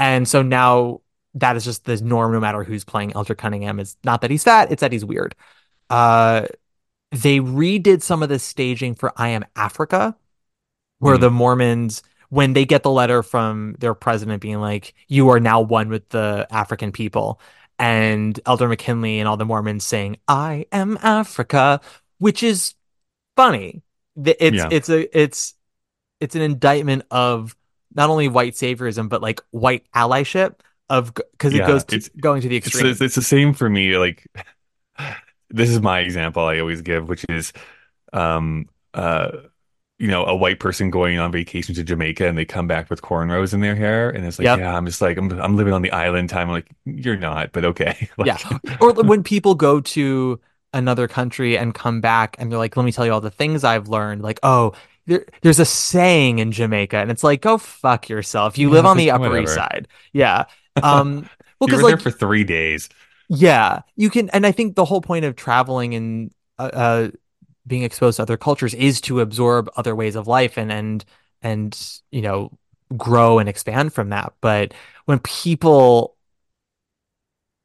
And 0.00 0.26
so 0.26 0.42
now 0.42 1.02
that 1.34 1.54
is 1.56 1.64
just 1.64 1.84
the 1.84 1.96
norm 2.00 2.32
no 2.32 2.40
matter 2.40 2.64
who's 2.64 2.84
playing 2.84 3.12
Elder 3.12 3.34
Cunningham. 3.36 3.78
It's 3.78 3.96
not 4.02 4.22
that 4.22 4.30
he's 4.30 4.42
fat, 4.42 4.72
it's 4.72 4.80
that 4.80 4.90
he's 4.92 5.04
weird. 5.04 5.36
Uh 5.90 6.46
they 7.12 7.40
redid 7.40 8.02
some 8.02 8.22
of 8.22 8.28
the 8.28 8.38
staging 8.38 8.94
for 8.94 9.12
I 9.16 9.28
Am 9.30 9.44
Africa, 9.56 10.16
where 11.00 11.16
Mhm. 11.16 11.20
the 11.20 11.30
Mormons, 11.30 12.02
when 12.28 12.52
they 12.52 12.64
get 12.64 12.82
the 12.84 12.90
letter 12.90 13.22
from 13.24 13.74
their 13.80 13.94
president 13.94 14.40
being 14.40 14.60
like, 14.60 14.94
you 15.08 15.28
are 15.30 15.40
now 15.40 15.60
one 15.60 15.88
with 15.88 16.08
the 16.10 16.46
African 16.50 16.92
people, 16.92 17.40
and 17.80 18.38
Elder 18.46 18.68
McKinley 18.68 19.18
and 19.18 19.28
all 19.28 19.36
the 19.36 19.44
Mormons 19.44 19.84
saying, 19.84 20.18
I 20.28 20.66
am 20.70 20.98
Africa, 21.02 21.80
which 22.18 22.42
is 22.42 22.74
funny. 23.36 23.82
It's 24.16 24.56
Yeah. 24.56 24.68
it's 24.70 24.88
a 24.88 25.18
it's 25.18 25.54
it's 26.20 26.36
an 26.36 26.42
indictment 26.42 27.02
of 27.10 27.56
not 27.94 28.10
only 28.10 28.28
white 28.28 28.54
saviorism, 28.54 29.08
but 29.08 29.22
like 29.22 29.40
white 29.50 29.84
allyship 29.94 30.56
of 30.88 31.14
because 31.14 31.54
it 31.54 31.66
goes 31.66 31.84
to, 31.84 31.96
it's- 31.96 32.10
going 32.20 32.42
to 32.42 32.48
the 32.48 32.56
extreme. 32.56 32.86
it's, 32.86 33.00
it's 33.00 33.14
the 33.14 33.22
same 33.22 33.54
for 33.54 33.68
me. 33.68 33.96
Like, 33.96 34.26
this 35.50 35.70
is 35.70 35.80
my 35.80 36.00
example 36.00 36.44
I 36.44 36.58
always 36.58 36.82
give, 36.82 37.08
which 37.08 37.24
is, 37.28 37.52
um, 38.12 38.68
uh, 38.94 39.30
you 39.98 40.08
know, 40.08 40.24
a 40.24 40.34
white 40.34 40.58
person 40.60 40.90
going 40.90 41.18
on 41.18 41.30
vacation 41.30 41.74
to 41.74 41.84
Jamaica 41.84 42.26
and 42.26 42.38
they 42.38 42.46
come 42.46 42.66
back 42.66 42.88
with 42.88 43.02
cornrows 43.02 43.52
in 43.52 43.60
their 43.60 43.74
hair, 43.76 44.08
and 44.10 44.24
it's 44.24 44.38
like, 44.38 44.46
Yep. 44.46 44.58
yeah, 44.60 44.74
I'm 44.74 44.86
just 44.86 45.02
like, 45.02 45.18
I'm, 45.18 45.30
I'm 45.40 45.56
living 45.56 45.74
on 45.74 45.82
the 45.82 45.92
island 45.92 46.30
time. 46.30 46.48
I'm 46.48 46.54
like, 46.54 46.68
you're 46.86 47.16
not, 47.18 47.52
but 47.52 47.64
okay. 47.66 48.08
Like, 48.16 48.26
yeah. 48.26 48.58
Or 48.80 48.94
when 48.94 49.22
people 49.22 49.54
go 49.54 49.80
to 49.80 50.40
another 50.72 51.06
country 51.08 51.58
and 51.58 51.74
come 51.74 52.00
back 52.00 52.36
and 52.38 52.50
they're 52.50 52.58
like, 52.58 52.76
let 52.76 52.84
me 52.84 52.92
tell 52.92 53.04
you 53.04 53.12
all 53.12 53.20
the 53.20 53.30
things 53.30 53.62
I've 53.64 53.88
learned. 53.88 54.22
Like, 54.22 54.38
oh, 54.42 54.72
there, 55.10 55.26
there's 55.42 55.58
a 55.60 55.64
saying 55.66 56.38
in 56.38 56.52
Jamaica, 56.52 56.96
and 56.98 57.10
it's 57.10 57.24
like, 57.24 57.42
go 57.42 57.58
fuck 57.58 58.08
yourself. 58.08 58.58
You 58.58 58.70
Yeah, 58.70 58.70
live 58.70 58.86
on 58.86 58.96
the 58.96 59.10
Upper 59.12 59.36
East. 59.36 59.54
Side. 59.54 59.88
Yeah. 60.12 60.44
Um, 60.82 61.28
well, 61.60 61.68
because 61.68 61.82
like, 61.82 61.90
there 61.90 61.98
for 61.98 62.10
three 62.12 62.44
days. 62.44 62.88
yeah, 63.28 63.82
you 63.96 64.10
can, 64.10 64.30
and 64.30 64.46
I 64.46 64.52
think 64.52 64.76
the 64.76 64.84
whole 64.84 65.00
point 65.00 65.24
of 65.24 65.36
traveling 65.36 65.94
and 65.94 66.32
uh, 66.58 66.70
uh, 66.72 67.10
being 67.66 67.82
exposed 67.82 68.16
to 68.16 68.22
other 68.22 68.36
cultures 68.36 68.74
is 68.74 69.00
to 69.02 69.20
absorb 69.20 69.70
other 69.76 69.94
ways 69.96 70.16
of 70.16 70.26
life 70.26 70.58
and 70.58 70.72
and 70.72 71.04
and 71.42 72.00
you 72.10 72.22
know 72.22 72.52
grow 72.96 73.38
and 73.38 73.48
expand 73.48 73.92
from 73.92 74.10
that. 74.10 74.32
But 74.40 74.74
when 75.06 75.18
people 75.20 76.16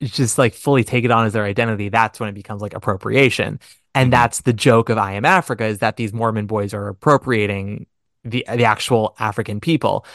just 0.02 0.38
like 0.38 0.54
fully 0.54 0.84
take 0.84 1.06
it 1.06 1.12
on 1.12 1.26
as 1.26 1.34
their 1.34 1.46
identity, 1.46 1.90
that's 1.90 2.20
when 2.20 2.30
it 2.30 2.34
becomes 2.36 2.62
like 2.62 2.74
appropriation. 2.74 3.60
And 3.94 4.12
that's 4.12 4.42
the 4.42 4.54
joke 4.54 4.90
of 4.90 4.98
I 4.98 5.14
Am 5.14 5.26
Africa 5.26 5.66
is 5.66 5.80
that 5.80 5.96
these 5.96 6.14
Mormon 6.14 6.48
boys 6.48 6.74
are 6.74 6.88
appropriating 6.88 7.88
the 8.24 8.46
the 8.56 8.66
actual 8.66 9.16
African 9.20 9.60
people. 9.60 10.06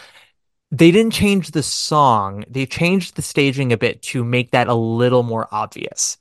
They 0.70 0.90
didn't 0.90 1.12
change 1.12 1.50
the 1.52 1.62
song. 1.62 2.44
They 2.48 2.66
changed 2.66 3.16
the 3.16 3.22
staging 3.22 3.72
a 3.72 3.76
bit 3.78 4.02
to 4.02 4.22
make 4.24 4.52
that 4.52 4.68
a 4.68 4.74
little 4.74 5.22
more 5.22 5.48
obvious. 5.50 6.18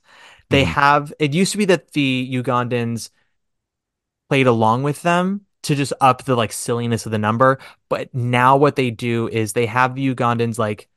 They 0.48 0.64
Mhm. 0.64 0.68
have 0.68 1.12
it 1.18 1.34
used 1.34 1.52
to 1.52 1.58
be 1.58 1.66
that 1.66 1.92
the 1.92 2.28
Ugandans 2.32 3.10
played 4.28 4.46
along 4.46 4.82
with 4.82 5.02
them 5.02 5.42
to 5.62 5.74
just 5.74 5.92
up 6.00 6.24
the 6.24 6.36
like 6.36 6.52
silliness 6.52 7.04
of 7.06 7.12
the 7.12 7.18
number, 7.18 7.58
but 7.88 8.14
now 8.14 8.56
what 8.56 8.76
they 8.76 8.90
do 8.90 9.28
is 9.28 9.52
they 9.52 9.66
have 9.66 9.94
the 9.94 10.14
Ugandans 10.14 10.58
like 10.58 10.88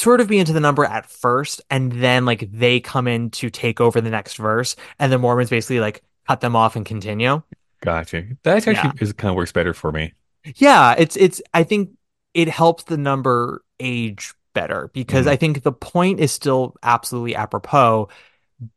sort 0.00 0.20
of 0.20 0.28
be 0.28 0.38
into 0.38 0.52
the 0.52 0.60
number 0.60 0.84
at 0.84 1.06
first, 1.10 1.60
and 1.70 1.92
then 1.92 2.24
like 2.24 2.50
they 2.50 2.80
come 2.80 3.06
in 3.06 3.30
to 3.30 3.50
take 3.50 3.80
over 3.80 4.00
the 4.00 4.10
next 4.10 4.36
verse, 4.36 4.76
and 4.98 5.12
the 5.12 5.18
Mormons 5.18 5.50
basically 5.50 5.80
like 5.80 6.02
cut 6.26 6.40
them 6.40 6.56
off 6.56 6.76
and 6.76 6.86
continue. 6.86 7.42
Gotcha. 7.82 8.24
That 8.42 8.56
actually 8.56 8.74
Yeah. 8.74 8.92
is 9.00 9.12
kind 9.12 9.30
of 9.30 9.36
works 9.36 9.52
better 9.52 9.74
for 9.74 9.92
me. 9.92 10.14
Yeah, 10.56 10.94
it's 10.96 11.16
it's 11.16 11.42
I 11.52 11.64
think 11.64 11.90
it 12.34 12.48
helps 12.48 12.84
the 12.84 12.96
number 12.96 13.62
age 13.78 14.32
better 14.54 14.90
because 14.94 15.26
mm-hmm. 15.26 15.32
I 15.32 15.36
think 15.36 15.62
the 15.62 15.72
point 15.72 16.20
is 16.20 16.32
still 16.32 16.76
absolutely 16.82 17.34
apropos. 17.34 18.08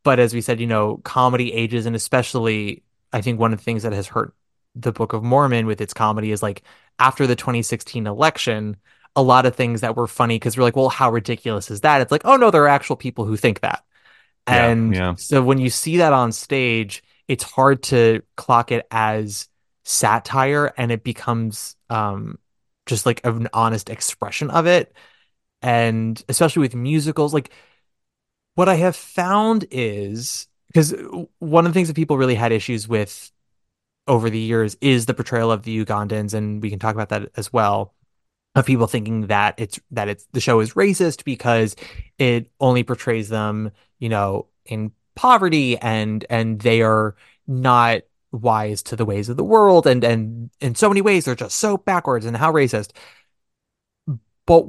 But 0.02 0.18
as 0.18 0.32
we 0.34 0.40
said, 0.40 0.60
you 0.60 0.66
know, 0.66 0.98
comedy 1.04 1.52
ages, 1.52 1.86
and 1.86 1.96
especially 1.96 2.82
I 3.12 3.20
think 3.22 3.38
one 3.38 3.52
of 3.52 3.58
the 3.58 3.64
things 3.64 3.82
that 3.84 3.92
has 3.92 4.06
hurt 4.08 4.34
the 4.74 4.92
Book 4.92 5.12
of 5.12 5.22
Mormon 5.22 5.66
with 5.66 5.80
its 5.80 5.94
comedy 5.94 6.32
is 6.32 6.42
like 6.42 6.62
after 6.98 7.26
the 7.26 7.36
2016 7.36 8.06
election, 8.06 8.76
a 9.16 9.22
lot 9.22 9.46
of 9.46 9.54
things 9.56 9.80
that 9.82 9.96
were 9.96 10.06
funny 10.06 10.36
because 10.36 10.56
we're 10.56 10.64
like, 10.64 10.76
well, 10.76 10.88
how 10.88 11.10
ridiculous 11.10 11.70
is 11.70 11.82
that? 11.82 12.00
It's 12.00 12.12
like, 12.12 12.22
oh 12.24 12.36
no, 12.36 12.50
there 12.50 12.64
are 12.64 12.68
actual 12.68 12.96
people 12.96 13.24
who 13.24 13.36
think 13.36 13.60
that. 13.60 13.84
Yeah, 14.48 14.74
And 14.74 14.92
yeah. 14.92 15.14
so 15.16 15.42
when 15.42 15.58
you 15.58 15.70
see 15.70 15.98
that 15.98 16.12
on 16.12 16.32
stage, 16.32 17.02
it's 17.28 17.44
hard 17.44 17.82
to 17.84 18.22
clock 18.36 18.72
it 18.72 18.86
as 18.90 19.48
satire 19.84 20.72
and 20.78 20.90
it 20.92 21.04
becomes 21.04 21.76
um 21.90 22.38
just 22.86 23.06
like 23.06 23.20
an 23.24 23.48
honest 23.52 23.90
expression 23.90 24.50
of 24.50 24.66
it. 24.66 24.94
And 25.62 26.22
especially 26.28 26.60
with 26.62 26.74
musicals, 26.74 27.34
like 27.34 27.50
what 28.54 28.68
I 28.68 28.74
have 28.76 28.96
found 28.96 29.66
is 29.70 30.46
because 30.68 30.94
one 31.38 31.66
of 31.66 31.72
the 31.72 31.74
things 31.78 31.88
that 31.88 31.94
people 31.94 32.18
really 32.18 32.34
had 32.34 32.52
issues 32.52 32.88
with 32.88 33.30
over 34.08 34.30
the 34.30 34.38
years 34.38 34.76
is 34.80 35.06
the 35.06 35.14
portrayal 35.14 35.52
of 35.52 35.62
the 35.64 35.84
Ugandans, 35.84 36.34
and 36.34 36.62
we 36.62 36.70
can 36.70 36.78
talk 36.78 36.94
about 36.94 37.10
that 37.10 37.30
as 37.36 37.52
well. 37.52 37.94
Of 38.54 38.66
people 38.66 38.86
thinking 38.86 39.26
that 39.26 39.54
it's 39.58 39.80
that 39.90 40.08
it's 40.08 40.26
the 40.32 40.40
show 40.40 40.60
is 40.60 40.74
racist 40.74 41.24
because 41.24 41.74
it 42.18 42.50
only 42.60 42.84
portrays 42.84 43.28
them, 43.28 43.72
you 43.98 44.08
know, 44.08 44.46
in 44.64 44.92
poverty 45.16 45.76
and 45.78 46.24
and 46.30 46.60
they 46.60 46.80
are 46.82 47.16
not 47.48 48.02
wise 48.30 48.82
to 48.84 48.96
the 48.96 49.04
ways 49.04 49.28
of 49.28 49.36
the 49.36 49.44
world 49.44 49.86
and 49.86 50.04
and 50.04 50.50
in 50.60 50.74
so 50.74 50.88
many 50.88 51.00
ways 51.00 51.24
they're 51.24 51.34
just 51.34 51.56
so 51.56 51.76
backwards 51.76 52.26
and 52.26 52.36
how 52.36 52.52
racist. 52.52 52.90
But 54.46 54.66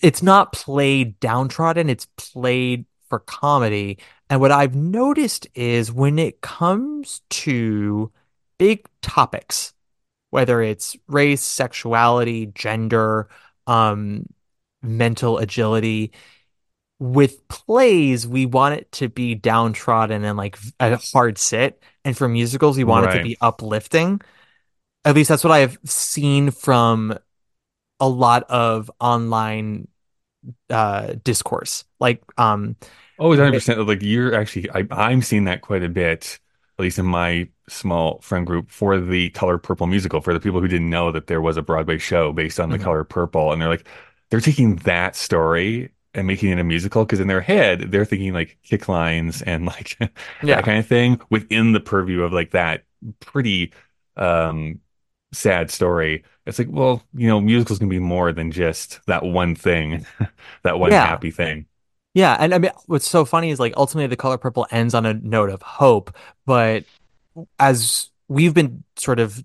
it's 0.00 0.22
not 0.22 0.52
played 0.52 1.18
downtrodden, 1.18 1.90
it's 1.90 2.06
played 2.16 2.86
for 3.08 3.18
comedy. 3.18 3.98
And 4.30 4.40
what 4.40 4.52
I've 4.52 4.74
noticed 4.74 5.46
is 5.54 5.92
when 5.92 6.18
it 6.18 6.40
comes 6.40 7.22
to 7.30 8.10
big 8.58 8.86
topics, 9.02 9.73
whether 10.34 10.60
it's 10.62 10.96
race, 11.06 11.42
sexuality, 11.42 12.46
gender, 12.46 13.28
um, 13.68 14.26
mental 14.82 15.38
agility, 15.38 16.10
with 16.98 17.46
plays, 17.48 18.26
we 18.26 18.46
want 18.46 18.74
it 18.76 18.90
to 18.92 19.08
be 19.08 19.34
downtrodden 19.34 20.24
and 20.24 20.36
like 20.36 20.58
a 20.80 20.96
hard 21.12 21.38
sit. 21.38 21.82
And 22.04 22.16
for 22.16 22.28
musicals, 22.28 22.76
we 22.76 22.84
want 22.84 23.06
it 23.06 23.12
to 23.12 23.20
be 23.20 23.36
uplifting. 23.40 24.20
At 25.04 25.14
least 25.14 25.28
that's 25.30 25.44
what 25.44 25.52
I 25.52 25.60
have 25.60 25.78
seen 25.84 26.50
from 26.50 27.18
a 28.00 28.08
lot 28.08 28.44
of 28.50 28.90
online 29.00 29.88
uh 30.70 31.14
discourse. 31.24 31.84
Like 32.00 32.22
um 32.38 32.76
Oh, 33.18 33.28
100%. 33.28 33.86
Like 33.86 34.02
you're 34.02 34.34
actually, 34.34 34.70
I, 34.70 34.86
I'm 34.90 35.22
seeing 35.22 35.44
that 35.44 35.62
quite 35.62 35.84
a 35.84 35.88
bit, 35.88 36.40
at 36.78 36.82
least 36.82 36.98
in 36.98 37.06
my 37.06 37.48
small 37.68 38.20
friend 38.20 38.46
group 38.46 38.70
for 38.70 38.98
the 38.98 39.30
Color 39.30 39.58
Purple 39.58 39.86
musical, 39.86 40.20
for 40.20 40.34
the 40.34 40.40
people 40.40 40.60
who 40.60 40.68
didn't 40.68 40.90
know 40.90 41.12
that 41.12 41.26
there 41.28 41.40
was 41.40 41.56
a 41.56 41.62
Broadway 41.62 41.98
show 41.98 42.32
based 42.32 42.60
on 42.60 42.70
the 42.70 42.78
Mhm. 42.78 42.82
Color 42.82 43.04
Purple. 43.04 43.52
And 43.52 43.60
they're 43.62 43.68
like, 43.68 43.86
they're 44.30 44.40
taking 44.40 44.76
that 44.76 45.16
story 45.16 45.90
and 46.14 46.26
making 46.26 46.50
it 46.50 46.58
a 46.58 46.64
musical 46.64 47.04
because 47.04 47.20
in 47.20 47.28
their 47.28 47.40
head, 47.40 47.90
they're 47.92 48.04
thinking 48.04 48.32
like 48.32 48.58
kick 48.62 48.88
lines 48.88 49.42
and 49.42 49.66
like 49.66 49.96
Yeah. 50.42 50.56
that 50.56 50.64
kind 50.64 50.78
of 50.78 50.86
thing 50.86 51.20
within 51.30 51.72
the 51.72 51.80
purview 51.80 52.22
of 52.22 52.32
like 52.32 52.50
that 52.52 52.84
pretty 53.20 53.72
um 54.16 54.80
sad 55.32 55.70
story. 55.70 56.24
It's 56.46 56.58
like, 56.58 56.68
well, 56.70 57.02
you 57.14 57.28
know, 57.28 57.40
musicals 57.40 57.78
can 57.78 57.88
be 57.88 57.98
more 57.98 58.32
than 58.32 58.50
just 58.52 59.00
that 59.06 59.24
one 59.24 59.54
thing, 59.54 60.06
that 60.62 60.78
one 60.78 60.92
Yeah. 60.92 61.00
happy 61.00 61.30
thing. 61.30 61.66
Yeah, 62.14 62.36
and 62.38 62.54
I 62.54 62.58
mean, 62.58 62.70
what's 62.86 63.08
so 63.08 63.24
funny 63.24 63.50
is 63.50 63.58
like 63.58 63.74
ultimately 63.76 64.06
the 64.06 64.16
color 64.16 64.38
purple 64.38 64.66
ends 64.70 64.94
on 64.94 65.04
a 65.06 65.14
note 65.14 65.50
of 65.50 65.62
hope, 65.62 66.16
but 66.46 66.84
as 67.58 68.10
we've 68.28 68.54
been 68.54 68.84
sort 68.96 69.20
of 69.20 69.42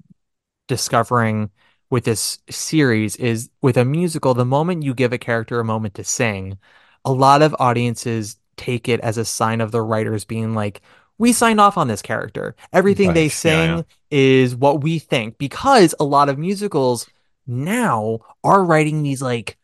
discovering 0.68 1.52
with 1.92 2.06
this 2.06 2.40
series 2.50 3.18
is 3.18 3.50
with 3.62 3.78
a 3.78 3.86
musical, 3.86 4.34
the 4.36 4.46
moment 4.46 4.84
you 4.84 4.96
give 4.96 5.14
a 5.14 5.20
character 5.20 5.60
a 5.62 5.66
moment 5.66 5.96
to 5.96 6.06
sing, 6.06 6.60
a 7.06 7.14
lot 7.14 7.42
of 7.44 7.56
audiences 7.60 8.38
take 8.58 8.90
it 8.90 9.02
as 9.02 9.18
a 9.18 9.26
sign 9.26 9.62
of 9.62 9.72
the 9.74 9.84
writers 9.84 10.26
being 10.26 10.56
like, 10.56 10.82
we 11.20 11.34
signed 11.34 11.62
off 11.62 11.78
on 11.78 11.90
this 11.90 12.04
character. 12.04 12.56
Everything 12.74 13.14
they 13.14 13.30
Right, 13.30 13.40
yeah, 13.44 13.64
sing 13.64 13.84
yeah. 13.84 13.84
is 14.12 14.56
what 14.56 14.84
we 14.84 15.00
think 15.00 15.38
because 15.40 15.96
a 16.00 16.06
lot 16.06 16.30
of 16.30 16.40
musicals 16.40 17.08
now 17.48 18.20
are 18.44 18.66
writing 18.66 19.04
these 19.04 19.22
like 19.24 19.58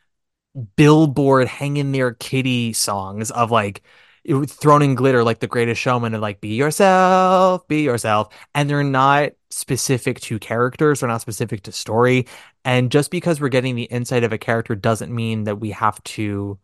billboard 0.75 1.47
hang 1.47 1.77
in 1.77 1.91
there 1.91 2.13
kitty 2.13 2.71
songs 2.73 3.31
of 3.31 3.51
like 3.51 3.81
it 4.23 4.33
was 4.33 4.53
thrown 4.53 4.81
in 4.81 4.95
glitter 4.95 5.23
like 5.23 5.39
the 5.39 5.47
greatest 5.47 5.81
showman 5.81 6.13
of 6.13 6.21
like 6.21 6.39
be 6.41 6.55
yourself 6.55 7.67
be 7.67 7.83
yourself 7.83 8.33
and 8.55 8.69
they're 8.69 8.83
not 8.83 9.31
specific 9.49 10.19
to 10.21 10.39
characters 10.39 10.99
they're 11.01 11.09
not 11.09 11.21
specific 11.21 11.61
to 11.63 11.71
story 11.71 12.25
and 12.63 12.91
just 12.91 13.11
because 13.11 13.41
we're 13.41 13.49
getting 13.49 13.75
the 13.75 13.83
insight 13.83 14.23
of 14.23 14.31
a 14.33 14.37
character 14.37 14.75
doesn't 14.75 15.13
mean 15.13 15.43
that 15.43 15.57
we 15.57 15.71
have 15.71 16.01
to 16.03 16.57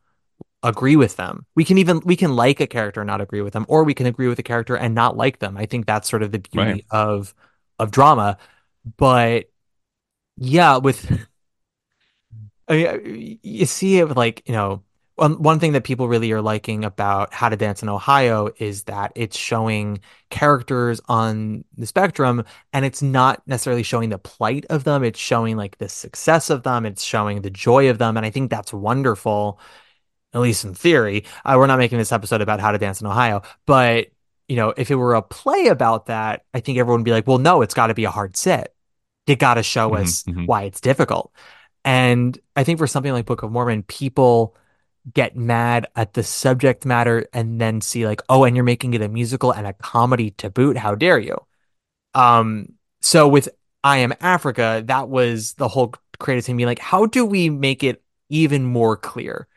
agree 0.63 0.95
with 0.95 1.15
them 1.17 1.45
we 1.55 1.65
can 1.65 1.77
even 1.79 2.01
we 2.05 2.15
can 2.15 2.35
like 2.35 2.59
a 2.61 2.67
character 2.67 3.01
and 3.01 3.07
not 3.07 3.21
agree 3.21 3.41
with 3.41 3.53
them 3.53 3.65
or 3.69 3.83
we 3.83 3.93
can 3.95 4.05
agree 4.07 4.27
with 4.27 4.39
a 4.39 4.43
character 4.43 4.75
and 4.77 4.95
not 4.95 5.17
like 5.17 5.39
them 5.39 5.57
i 5.57 5.65
think 5.65 5.85
that's 5.85 6.09
sort 6.09 6.23
of 6.23 6.31
the 6.31 6.39
beauty 6.39 6.83
Right. 6.83 6.85
of 6.91 7.33
of 7.79 7.91
drama 7.91 8.37
but 8.97 9.49
yeah 10.37 10.77
with 10.77 11.27
I 12.68 12.97
mean, 12.97 13.39
you 13.43 13.66
see 13.66 13.99
it 13.99 14.07
with 14.07 14.18
like, 14.18 14.43
you 14.47 14.53
know, 14.53 14.84
one, 15.16 15.41
one 15.41 15.59
thing 15.59 15.74
that 15.74 15.84
people 15.84 16.07
really 16.07 16.32
are 16.32 16.41
liking 16.41 16.84
about 16.86 17.34
How 17.34 17.49
to 17.49 17.55
Dance 17.57 17.84
in 17.84 17.89
Ohio 17.89 18.49
is 18.57 18.84
that 18.84 19.12
it's 19.16 19.38
showing 19.38 19.99
characters 20.30 21.01
on 21.07 21.64
the 21.78 21.86
spectrum 21.86 22.43
and 22.74 22.86
it's 22.86 23.01
not 23.01 23.45
necessarily 23.47 23.84
showing 23.84 24.09
the 24.09 24.18
plight 24.18 24.66
of 24.70 24.84
them. 24.84 25.03
It's 25.03 25.20
showing 25.20 25.57
like 25.57 25.78
the 25.78 25.89
success 25.89 26.49
of 26.49 26.64
them. 26.64 26.86
It's 26.86 27.03
showing 27.03 27.41
the 27.41 27.49
joy 27.49 27.89
of 27.89 27.97
them. 27.97 28.18
And 28.18 28.26
I 28.26 28.30
think 28.30 28.49
that's 28.49 28.74
wonderful, 28.74 29.59
at 30.34 30.41
least 30.41 30.66
in 30.66 30.74
theory. 30.74 31.26
Uh, 31.45 31.55
we're 31.57 31.68
not 31.68 31.80
making 31.80 31.97
this 31.97 32.12
episode 32.12 32.41
about 32.41 32.59
How 32.59 32.72
to 32.72 32.78
Dance 32.78 33.01
in 33.01 33.07
Ohio, 33.07 33.41
but 33.66 34.07
you 34.47 34.55
know, 34.57 34.74
if 34.78 34.91
it 34.91 34.95
were 34.95 35.16
a 35.16 35.22
play 35.22 35.68
about 35.68 36.07
that, 36.07 36.45
I 36.53 36.59
think 36.59 36.78
everyone 36.78 37.01
would 37.01 37.05
be 37.05 37.12
like, 37.12 37.28
well, 37.28 37.38
no, 37.38 37.62
it's 37.62 37.74
got 37.74 37.88
to 37.88 37.93
be 37.93 38.03
a 38.05 38.12
hard 38.12 38.36
sit. 38.36 38.74
You 39.28 39.36
got 39.36 39.55
to 39.55 39.64
show 39.64 39.93
Mhm, 39.93 40.01
us 40.01 40.26
mhm. 40.28 40.45
why 40.45 40.64
it's 40.64 40.82
difficult. 40.82 41.32
And 41.84 42.38
I 42.55 42.63
think 42.63 42.79
for 42.79 42.88
something 42.88 43.11
like 43.11 43.25
Book 43.25 43.43
of 43.43 43.51
Mormon, 43.51 43.84
people 43.84 44.55
get 45.13 45.36
mad 45.36 45.88
at 45.95 46.13
the 46.13 46.23
subject 46.23 46.86
matter 46.86 47.27
and 47.34 47.59
then 47.59 47.82
see 47.82 48.05
like, 48.05 48.21
oh, 48.29 48.43
and 48.43 48.55
you're 48.55 48.63
making 48.63 48.93
it 48.93 49.01
a 49.01 49.09
musical 49.09 49.51
and 49.51 49.65
a 49.65 49.73
comedy 49.73 50.32
to 50.32 50.49
boot. 50.49 50.77
How 50.77 50.93
dare 50.93 51.17
you? 51.17 51.38
Um, 52.13 52.73
so 53.01 53.27
with 53.27 53.49
I 53.84 53.97
Am 53.97 54.13
Africa, 54.21 54.84
that 54.86 55.09
was 55.09 55.53
the 55.53 55.67
whole 55.67 55.95
creative 56.19 56.45
team 56.45 56.57
being 56.57 56.67
like, 56.67 56.79
how 56.79 57.07
do 57.07 57.25
we 57.25 57.49
make 57.49 57.84
it 57.84 58.03
even 58.29 58.63
more 58.63 58.95
clear 58.95 59.47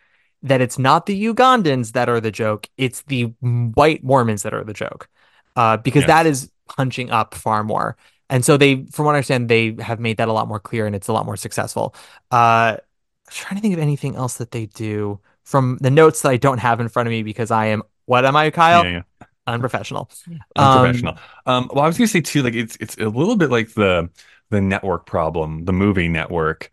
that 0.43 0.61
it's 0.61 0.79
not 0.79 1.07
the 1.07 1.27
Ugandans 1.27 1.93
that 1.93 2.09
are 2.09 2.21
the 2.21 2.31
joke, 2.31 2.69
it's 2.79 3.03
the 3.03 3.25
white 3.41 4.03
Mormons 4.03 4.45
that 4.45 4.55
are 4.55 4.65
the 4.65 4.73
joke? 4.73 5.09
Uh, 5.57 5.77
because 5.77 6.03
Yes. 6.03 6.09
that 6.09 6.27
is 6.27 6.51
punching 6.69 7.11
up 7.11 7.35
far 7.35 7.63
more. 7.63 7.97
And 8.31 8.45
so 8.45 8.57
they, 8.57 8.87
from 8.87 9.05
what 9.07 9.13
I 9.13 9.19
understand, 9.19 9.49
they 9.49 9.77
have 9.81 10.01
made 10.01 10.17
that 10.17 10.29
a 10.29 10.33
lot 10.33 10.49
more 10.49 10.61
clear 10.61 10.87
and 10.87 10.97
it's 10.97 11.09
a 11.09 11.13
lot 11.13 11.27
more 11.27 11.37
successful. 11.37 11.95
Uh, 12.31 12.77
I'm 12.77 13.31
trying 13.31 13.57
to 13.57 13.63
think 13.63 13.75
of 13.75 13.81
anything 13.81 14.17
else 14.17 14.39
that 14.39 14.51
they 14.51 14.67
do 14.67 15.21
from 15.45 15.79
the 15.81 15.91
notes 15.91 16.23
that 16.23 16.31
I 16.31 16.37
don't 16.37 16.59
have 16.59 16.81
in 16.81 16.89
front 16.89 17.07
of 17.07 17.11
me 17.11 17.23
because 17.23 17.51
I 17.51 17.67
am, 17.67 17.83
what 18.07 18.25
am 18.25 18.37
I, 18.37 18.51
Kyle? 18.51 18.85
Yeah, 18.85 19.03
yeah. 19.21 19.27
Unprofessional. 19.47 20.11
unprofessional. 20.57 21.19
Um, 21.45 21.71
well, 21.73 21.85
I 21.85 21.87
was 21.87 21.99
gonna 21.99 22.09
say 22.09 22.23
too, 22.23 22.43
like 22.43 22.55
it's 22.55 22.77
it's 22.81 22.97
a 22.97 23.09
little 23.09 23.37
bit 23.37 23.51
like 23.51 23.75
the 23.75 24.09
the 24.51 24.61
network 24.61 25.05
problem, 25.05 25.67
the 25.67 25.73
movie 25.73 26.09
network, 26.09 26.73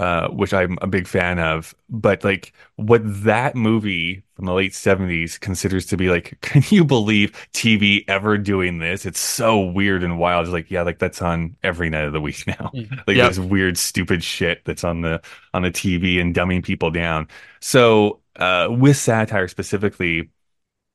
uh, 0.00 0.28
which 0.30 0.54
I'm 0.54 0.78
a 0.82 0.86
big 0.86 1.06
fan 1.06 1.38
of. 1.38 1.74
But 1.90 2.24
like 2.24 2.52
what 2.76 3.02
that 3.24 3.54
movie 3.56 4.24
from 4.34 4.46
the 4.46 4.54
late 4.54 4.72
'70s 4.74 5.38
considers 5.38 5.86
to 5.86 5.96
be 5.96 6.08
like, 6.08 6.38
can 6.42 6.62
you 6.70 6.84
believe 6.84 7.32
TV 7.52 8.04
ever 8.08 8.38
doing 8.38 8.78
this? 8.78 9.06
It's 9.06 9.20
so 9.20 9.60
weird 9.60 10.02
and 10.04 10.18
wild. 10.18 10.46
It's 10.46 10.52
like, 10.52 10.70
yeah, 10.70 10.82
like 10.82 10.98
that's 10.98 11.22
on 11.22 11.56
every 11.62 11.90
night 11.90 12.04
of 12.04 12.12
the 12.12 12.20
week 12.20 12.46
now. 12.48 12.74
Like 13.06 13.18
Yep. 13.18 13.20
this 13.20 13.38
weird, 13.38 13.78
stupid 13.78 14.24
shit 14.24 14.64
that's 14.64 14.84
on 14.84 15.02
the 15.02 15.20
on 15.54 15.62
the 15.62 15.70
TV 15.72 16.20
and 16.20 16.34
dumbing 16.34 16.64
people 16.64 16.90
down. 16.90 17.28
So 17.60 18.20
uh, 18.36 18.68
with 18.70 18.96
satire 18.96 19.48
specifically 19.48 20.30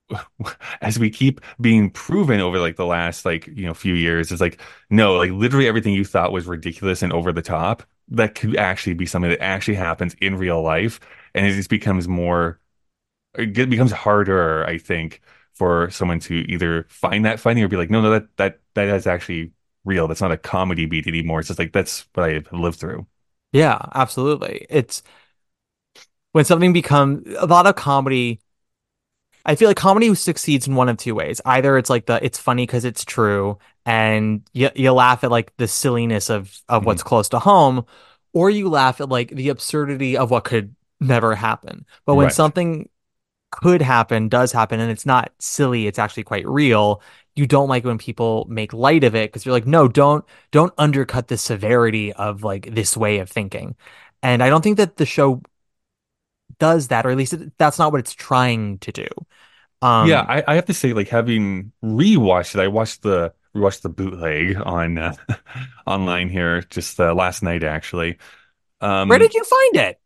as 0.81 0.99
we 0.99 1.09
keep 1.09 1.41
being 1.59 1.89
proven 1.89 2.39
over 2.39 2.59
like 2.59 2.75
the 2.75 2.85
last 2.85 3.25
like 3.25 3.47
you 3.47 3.65
know 3.65 3.73
few 3.73 3.93
years 3.95 4.31
it's 4.31 4.41
like 4.41 4.59
no 4.89 5.15
like 5.15 5.31
literally 5.31 5.67
everything 5.67 5.93
you 5.93 6.05
thought 6.05 6.31
was 6.31 6.45
ridiculous 6.45 7.01
and 7.01 7.11
over 7.13 7.31
the 7.33 7.41
top 7.41 7.83
that 8.09 8.35
could 8.35 8.55
actually 8.57 8.93
be 8.93 9.05
something 9.05 9.29
that 9.31 9.41
actually 9.41 9.75
happens 9.75 10.15
in 10.21 10.35
real 10.35 10.61
life. 10.61 10.99
And 11.33 11.45
it 11.45 11.53
just 11.55 11.69
becomes 11.69 12.07
more 12.07 12.59
it 13.37 13.69
becomes 13.69 13.91
harder 13.91 14.65
i 14.65 14.77
think 14.77 15.21
for 15.53 15.89
someone 15.89 16.19
to 16.19 16.35
either 16.51 16.85
find 16.89 17.25
that 17.25 17.39
funny 17.39 17.61
or 17.63 17.67
be 17.67 17.77
like 17.77 17.89
no 17.89 18.01
no 18.01 18.09
that 18.09 18.27
that 18.37 18.59
that 18.75 18.87
is 18.89 19.07
actually 19.07 19.51
real. 19.85 20.07
That's 20.07 20.21
not 20.21 20.31
a 20.31 20.37
comedy 20.37 20.85
beat 20.85 21.07
anymore. 21.07 21.39
It's 21.39 21.47
just 21.47 21.59
like 21.59 21.71
that's 21.71 22.07
what 22.13 22.29
i've 22.29 22.51
lived 22.51 22.79
through. 22.79 23.05
Yeah 23.53 23.79
absolutely. 23.93 24.65
It's 24.69 25.03
when 26.33 26.45
something 26.45 26.73
becomes 26.73 27.25
a 27.37 27.45
lot 27.45 27.67
of 27.67 27.75
comedy 27.75 28.41
I 29.45 29.55
feel 29.55 29.67
like 29.69 29.77
comedy 29.77 30.13
succeeds 30.15 30.67
in 30.67 30.75
one 30.75 30.89
of 30.89 30.97
two 30.97 31.15
ways. 31.15 31.39
Either 31.45 31.77
it's 31.77 31.89
like 31.89 32.05
the 32.07 32.23
it's 32.23 32.39
funny 32.39 32.63
because 32.63 32.85
it's 32.85 33.05
true, 33.05 33.57
and 33.85 34.41
you 34.53 34.69
you 34.75 34.91
laugh 34.91 35.23
at 35.23 35.31
like 35.31 35.55
the 35.57 35.67
silliness 35.67 36.29
of 36.29 36.57
of 36.69 36.85
what's 36.85 37.03
Mm-hmm. 37.03 37.03
close 37.03 37.29
to 37.29 37.39
home, 37.39 37.85
or 38.33 38.49
you 38.49 38.69
laugh 38.69 39.01
at 39.01 39.09
like 39.09 39.29
the 39.29 39.49
absurdity 39.49 40.17
of 40.17 40.31
what 40.31 40.45
could 40.45 40.75
never 40.99 41.35
happen. 41.35 41.85
But 42.05 42.15
when 42.15 42.29
Right. 42.29 42.31
something 42.31 42.89
could 43.51 43.81
happen, 43.81 44.29
does 44.29 44.51
happen, 44.51 44.79
and 44.79 44.91
it's 44.91 45.05
not 45.05 45.31
silly, 45.39 45.87
it's 45.87 45.99
actually 45.99 46.23
quite 46.23 46.47
real. 46.47 47.01
You 47.35 47.47
don't 47.47 47.69
like 47.69 47.85
when 47.85 47.97
people 47.97 48.45
make 48.49 48.73
light 48.73 49.03
of 49.03 49.15
it 49.15 49.31
because 49.31 49.45
you're 49.45 49.53
like, 49.53 49.67
no, 49.67 49.87
don't 49.87 50.25
don't 50.51 50.73
undercut 50.77 51.27
the 51.27 51.37
severity 51.37 52.13
of 52.13 52.43
like 52.43 52.73
this 52.75 52.97
way 52.97 53.19
of 53.19 53.29
thinking. 53.29 53.75
And 54.23 54.43
I 54.43 54.49
don't 54.49 54.61
think 54.63 54.77
that 54.77 54.97
the 54.97 55.05
show 55.05 55.41
does 56.59 56.89
that, 56.89 57.05
or 57.05 57.11
at 57.11 57.17
least 57.17 57.33
it, 57.33 57.57
that's 57.57 57.79
not 57.79 57.91
what 57.91 57.99
it's 57.99 58.13
trying 58.13 58.79
to 58.79 58.91
do. 58.91 59.07
Um, 59.81 60.07
yeah, 60.07 60.21
I, 60.27 60.43
I 60.47 60.55
have 60.55 60.65
to 60.65 60.73
say, 60.73 60.93
like 60.93 61.09
having 61.09 61.71
rewatched 61.83 62.55
it, 62.55 62.61
I 62.61 62.67
watched 62.67 63.01
the 63.03 63.33
rewatched 63.55 63.81
the 63.81 63.89
bootleg 63.89 64.57
on 64.61 64.97
uh, 64.97 65.15
online 65.87 66.29
here 66.29 66.61
just 66.63 66.99
uh, 66.99 67.13
last 67.13 67.43
night 67.43 67.63
actually. 67.63 68.17
Um, 68.81 69.09
where 69.09 69.19
did 69.19 69.33
you 69.33 69.43
find 69.43 69.75
it? 69.77 69.99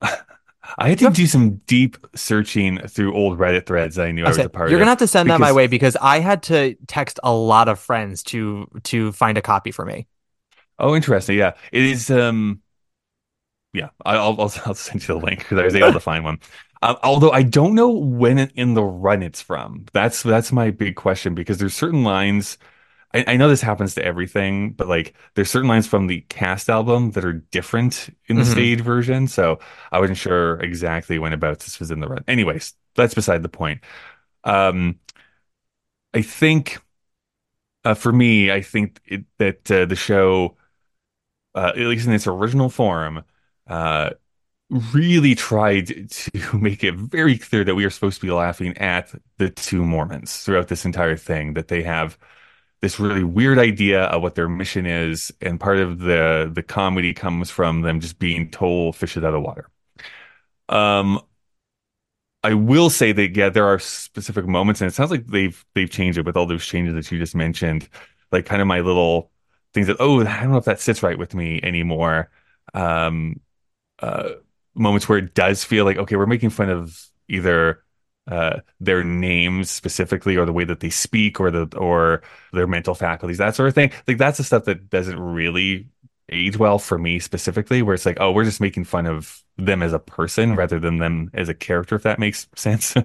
I 0.78 0.88
had 0.88 0.98
to 1.00 1.10
do 1.10 1.26
some 1.26 1.56
deep 1.66 1.96
searching 2.14 2.78
through 2.78 3.14
old 3.14 3.38
Reddit 3.38 3.66
threads 3.66 3.98
I 3.98 4.12
knew 4.12 4.24
I, 4.24 4.28
I 4.28 4.32
was 4.32 4.36
said, 4.36 4.46
a 4.46 4.50
part 4.50 4.70
you're 4.70 4.78
of. 4.78 4.80
gonna 4.80 4.90
have 4.90 4.98
to 4.98 5.06
send 5.06 5.30
that 5.30 5.40
my 5.40 5.52
way 5.52 5.66
because 5.66 5.96
I 6.00 6.20
had 6.20 6.44
to 6.44 6.76
text 6.86 7.18
a 7.24 7.32
lot 7.32 7.68
of 7.68 7.78
friends 7.78 8.22
to 8.24 8.68
to 8.84 9.12
find 9.12 9.36
a 9.36 9.42
copy 9.42 9.70
for 9.72 9.84
me. 9.84 10.06
Oh, 10.78 10.94
interesting. 10.96 11.38
Yeah, 11.38 11.54
it 11.70 11.82
is. 11.82 12.10
Um, 12.10 12.62
yeah, 13.72 13.90
I- 14.04 14.16
I'll 14.16 14.40
I'll, 14.40 14.52
I'll 14.66 14.74
send 14.74 15.02
you 15.02 15.08
the 15.08 15.24
link 15.24 15.40
because 15.40 15.58
I 15.58 15.64
was 15.64 15.74
able 15.74 15.92
to 15.92 16.00
find 16.00 16.24
one. 16.24 16.38
Um, 16.82 16.96
although 17.02 17.30
I 17.30 17.42
don't 17.42 17.74
know 17.74 17.90
when 17.90 18.38
in 18.38 18.74
the 18.74 18.82
run 18.82 19.22
it's 19.22 19.40
from. 19.40 19.86
That's 19.92 20.22
that's 20.22 20.52
my 20.52 20.70
big 20.70 20.96
question 20.96 21.34
because 21.34 21.58
there's 21.58 21.74
certain 21.74 22.04
lines. 22.04 22.58
I, 23.14 23.24
I 23.28 23.36
know 23.36 23.48
this 23.48 23.62
happens 23.62 23.94
to 23.96 24.04
everything, 24.04 24.72
but 24.72 24.88
like 24.88 25.14
there's 25.34 25.50
certain 25.50 25.68
lines 25.68 25.86
from 25.86 26.06
the 26.08 26.22
cast 26.28 26.70
album 26.70 27.12
that 27.12 27.24
are 27.24 27.34
different 27.34 28.10
in 28.28 28.38
the 28.38 28.44
Mhm. 28.44 28.52
stage 28.52 28.80
version. 28.80 29.28
So 29.28 29.60
I 29.92 30.00
wasn't 30.00 30.18
sure 30.18 30.60
exactly 30.60 31.18
when 31.18 31.32
about 31.32 31.60
this 31.60 31.80
was 31.80 31.90
in 31.90 32.00
the 32.00 32.08
run. 32.08 32.24
Anyways, 32.28 32.74
that's 32.96 33.14
beside 33.14 33.42
the 33.42 33.48
point. 33.48 33.82
Um, 34.44 34.98
I 36.14 36.22
think 36.22 36.78
uh, 37.84 37.94
for 37.94 38.12
me, 38.12 38.50
I 38.50 38.60
think 38.62 39.00
it, 39.06 39.24
that 39.38 39.70
uh, 39.70 39.84
the 39.86 39.96
show, 39.96 40.56
uh, 41.54 41.72
at 41.76 41.78
least 41.78 42.06
in 42.06 42.12
its 42.12 42.26
original 42.26 42.70
form, 42.70 43.24
uh, 43.72 44.10
really 44.94 45.34
tried 45.34 46.10
to 46.10 46.58
make 46.58 46.84
it 46.84 46.94
very 46.96 47.38
clear 47.38 47.64
that 47.64 47.74
we 47.74 47.84
are 47.84 47.90
supposed 47.90 48.20
to 48.20 48.26
be 48.26 48.32
laughing 48.32 48.76
at 48.78 49.12
the 49.38 49.50
two 49.50 49.84
Mormons 49.84 50.42
throughout 50.44 50.68
this 50.68 50.84
entire 50.84 51.16
thing, 51.16 51.54
that 51.54 51.68
they 51.68 51.82
have 51.82 52.18
this 52.82 53.00
really 53.00 53.24
weird 53.24 53.58
idea 53.58 54.04
of 54.04 54.22
what 54.22 54.34
their 54.36 54.48
mission 54.48 54.86
is, 54.86 55.32
and 55.40 55.60
part 55.60 55.78
of 55.78 56.00
the 56.00 56.50
the 56.54 56.62
comedy 56.62 57.14
comes 57.14 57.50
from 57.50 57.82
them 57.82 58.00
just 58.00 58.18
being 58.18 58.50
total 58.50 58.92
fish 58.92 59.16
out 59.16 59.24
of 59.24 59.42
water. 59.42 59.68
Um, 60.68 61.20
I 62.44 62.54
will 62.54 62.90
say 62.90 63.12
that 63.12 63.36
yeah, 63.36 63.48
there 63.50 63.66
are 63.66 63.78
specific 63.78 64.46
moments, 64.46 64.80
and 64.80 64.88
it 64.90 64.94
sounds 64.94 65.10
like 65.10 65.26
they've 65.26 65.64
they've 65.74 65.90
changed 65.90 66.18
it 66.18 66.26
with 66.26 66.36
all 66.36 66.46
those 66.46 66.66
changes 66.66 66.94
that 66.94 67.10
you 67.12 67.18
just 67.18 67.34
mentioned, 67.36 67.88
like 68.32 68.46
kind 68.46 68.60
of 68.60 68.66
my 68.68 68.80
little 68.80 69.30
things 69.74 69.86
that 69.86 69.96
oh, 70.00 70.20
I 70.20 70.42
don't 70.42 70.50
know 70.52 70.58
if 70.58 70.64
that 70.64 70.80
sits 70.80 71.02
right 71.02 71.18
with 71.18 71.34
me 71.34 71.60
anymore. 71.62 72.30
Um, 72.74 73.40
uh, 74.02 74.30
moments 74.74 75.08
where 75.08 75.18
it 75.18 75.34
does 75.34 75.64
feel 75.64 75.84
like 75.84 75.96
okay, 75.98 76.16
we're 76.16 76.26
making 76.26 76.50
fun 76.50 76.70
of 76.70 77.06
either 77.28 77.82
uh, 78.28 78.60
their 78.80 79.02
names 79.04 79.70
specifically, 79.70 80.36
or 80.36 80.46
the 80.46 80.52
way 80.52 80.64
that 80.64 80.80
they 80.80 80.90
speak, 80.90 81.40
or 81.40 81.50
the 81.50 81.76
or 81.78 82.22
their 82.52 82.66
mental 82.66 82.94
faculties, 82.94 83.38
that 83.38 83.54
sort 83.56 83.68
of 83.68 83.74
thing. 83.74 83.90
Like 84.08 84.18
that's 84.18 84.38
the 84.38 84.44
stuff 84.44 84.64
that 84.64 84.90
doesn't 84.90 85.18
really 85.18 85.88
age 86.30 86.56
well 86.56 86.78
for 86.78 86.98
me 86.98 87.18
specifically, 87.18 87.82
where 87.82 87.94
it's 87.94 88.06
like, 88.06 88.18
oh, 88.20 88.32
we're 88.32 88.44
just 88.44 88.60
making 88.60 88.84
fun 88.84 89.06
of 89.06 89.42
them 89.58 89.82
as 89.82 89.92
a 89.92 89.98
person 89.98 90.56
rather 90.56 90.80
than 90.80 90.98
them 90.98 91.30
as 91.34 91.48
a 91.48 91.54
character, 91.54 91.94
if 91.96 92.04
that 92.04 92.18
makes 92.18 92.48
sense. 92.56 92.96
uh, 92.96 93.02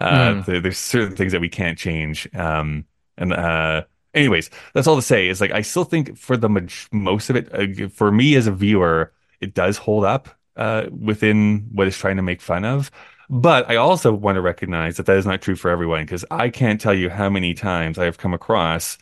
Mm. 0.00 0.44
there- 0.46 0.60
there's 0.60 0.78
certain 0.78 1.16
things 1.16 1.32
that 1.32 1.40
we 1.40 1.48
can't 1.48 1.78
change. 1.78 2.28
Um, 2.34 2.84
and 3.18 3.32
uh, 3.32 3.84
anyways, 4.14 4.50
that's 4.74 4.86
all 4.86 4.96
to 4.96 5.02
say 5.02 5.28
is 5.28 5.40
like 5.40 5.50
I 5.50 5.62
still 5.62 5.84
think 5.84 6.16
for 6.16 6.36
the 6.36 6.48
maj- 6.48 6.88
most 6.92 7.28
of 7.30 7.36
it, 7.36 7.52
uh, 7.84 7.88
for 7.88 8.10
me 8.10 8.34
as 8.36 8.46
a 8.46 8.52
viewer, 8.52 9.12
it 9.40 9.54
does 9.54 9.76
hold 9.76 10.04
up 10.04 10.28
uh, 10.60 10.86
within 10.92 11.66
what 11.72 11.88
it's 11.88 11.98
trying 11.98 12.16
to 12.16 12.22
make 12.22 12.40
fun 12.42 12.64
of. 12.64 12.90
But 13.28 13.70
I 13.70 13.76
also 13.76 14.12
want 14.12 14.36
to 14.36 14.40
recognize 14.42 14.96
that 14.96 15.06
that 15.06 15.16
is 15.16 15.26
not 15.26 15.40
true 15.42 15.56
for 15.56 15.70
everyone 15.70 16.02
because 16.04 16.24
I 16.30 16.50
can't 16.50 16.80
tell 16.80 16.94
you 16.94 17.10
how 17.10 17.30
many 17.30 17.54
times 17.54 17.98
I 17.98 18.04
have 18.06 18.18
come 18.18 18.34
across 18.34 18.98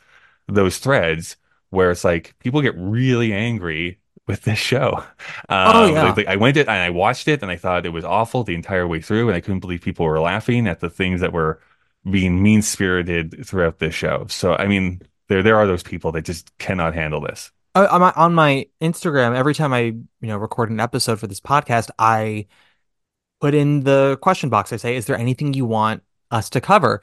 those 0.49 0.79
threads 0.79 1.37
where 1.71 1.91
it's 1.91 2.05
like 2.05 2.35
people 2.41 2.63
get 2.63 2.75
really 2.79 3.33
angry 3.33 3.99
with 4.27 4.43
this 4.43 4.59
show. 4.59 5.03
Um, 5.51 5.77
Oh, 5.77 5.87
yeah. 5.87 6.03
like- 6.05 6.17
like, 6.19 6.27
I 6.29 6.37
went 6.37 6.57
it 6.59 6.69
and 6.69 6.77
I 6.77 6.91
watched 6.91 7.29
it 7.29 7.43
and 7.43 7.51
I 7.51 7.57
thought 7.57 7.87
it 7.87 7.91
was 7.93 8.05
awful 8.05 8.45
the 8.45 8.55
entire 8.55 8.87
way 8.87 9.01
through, 9.01 9.29
and 9.29 9.37
I 9.37 9.41
couldn't 9.41 9.61
believe 9.61 9.81
people 9.83 10.05
were 10.07 10.21
laughing 10.21 10.67
at 10.69 10.81
the 10.81 10.91
things 10.91 11.21
that 11.23 11.33
were 11.33 11.61
being 12.11 12.43
mean 12.43 12.63
spirited 12.63 13.47
throughout 13.47 13.79
this 13.79 13.95
show. 13.95 14.27
So 14.29 14.55
I 14.55 14.67
mean, 14.67 15.03
there 15.29 15.43
there 15.43 15.57
are 15.57 15.67
those 15.67 15.83
people 15.83 16.13
that 16.13 16.25
just 16.27 16.57
cannot 16.59 16.95
handle 16.95 17.21
this. 17.21 17.51
Oh, 17.79 17.87
on 17.87 18.01
my 18.01 18.13
on 18.17 18.35
my 18.35 18.67
Instagram, 18.81 19.37
every 19.37 19.55
time 19.55 19.73
I 19.73 19.83
you 19.83 20.05
know 20.23 20.37
record 20.37 20.69
an 20.69 20.81
episode 20.81 21.21
for 21.21 21.29
this 21.29 21.39
podcast, 21.39 21.91
I 21.97 22.47
put 23.41 23.55
in 23.55 23.85
the 23.85 24.19
question 24.21 24.51
box. 24.51 24.73
I 24.73 24.79
say, 24.79 24.97
"Is 24.97 25.07
there 25.07 25.17
anything 25.17 25.55
you 25.55 25.65
want 25.65 26.03
us 26.33 26.51
to 26.51 26.61
cover?" 26.61 27.01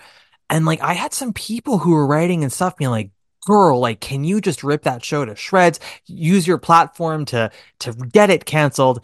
And 0.50 0.66
like, 0.66 0.82
I 0.82 0.92
had 0.92 1.14
some 1.14 1.32
people 1.32 1.78
who 1.78 1.92
were 1.92 2.06
writing 2.06 2.44
and 2.44 2.52
stuff, 2.52 2.76
being 2.76 2.92
like, 2.92 3.12
"Girl, 3.48 3.80
like, 3.80 4.02
can 4.02 4.26
you 4.26 4.42
just 4.42 4.66
rip 4.66 4.84
that 4.84 5.02
show 5.02 5.24
to 5.24 5.34
shreds? 5.34 5.80
Use 6.08 6.46
your 6.46 6.58
platform 6.58 7.24
to 7.26 7.52
to 7.80 7.94
get 7.94 8.30
it 8.30 8.46
canceled." 8.46 9.00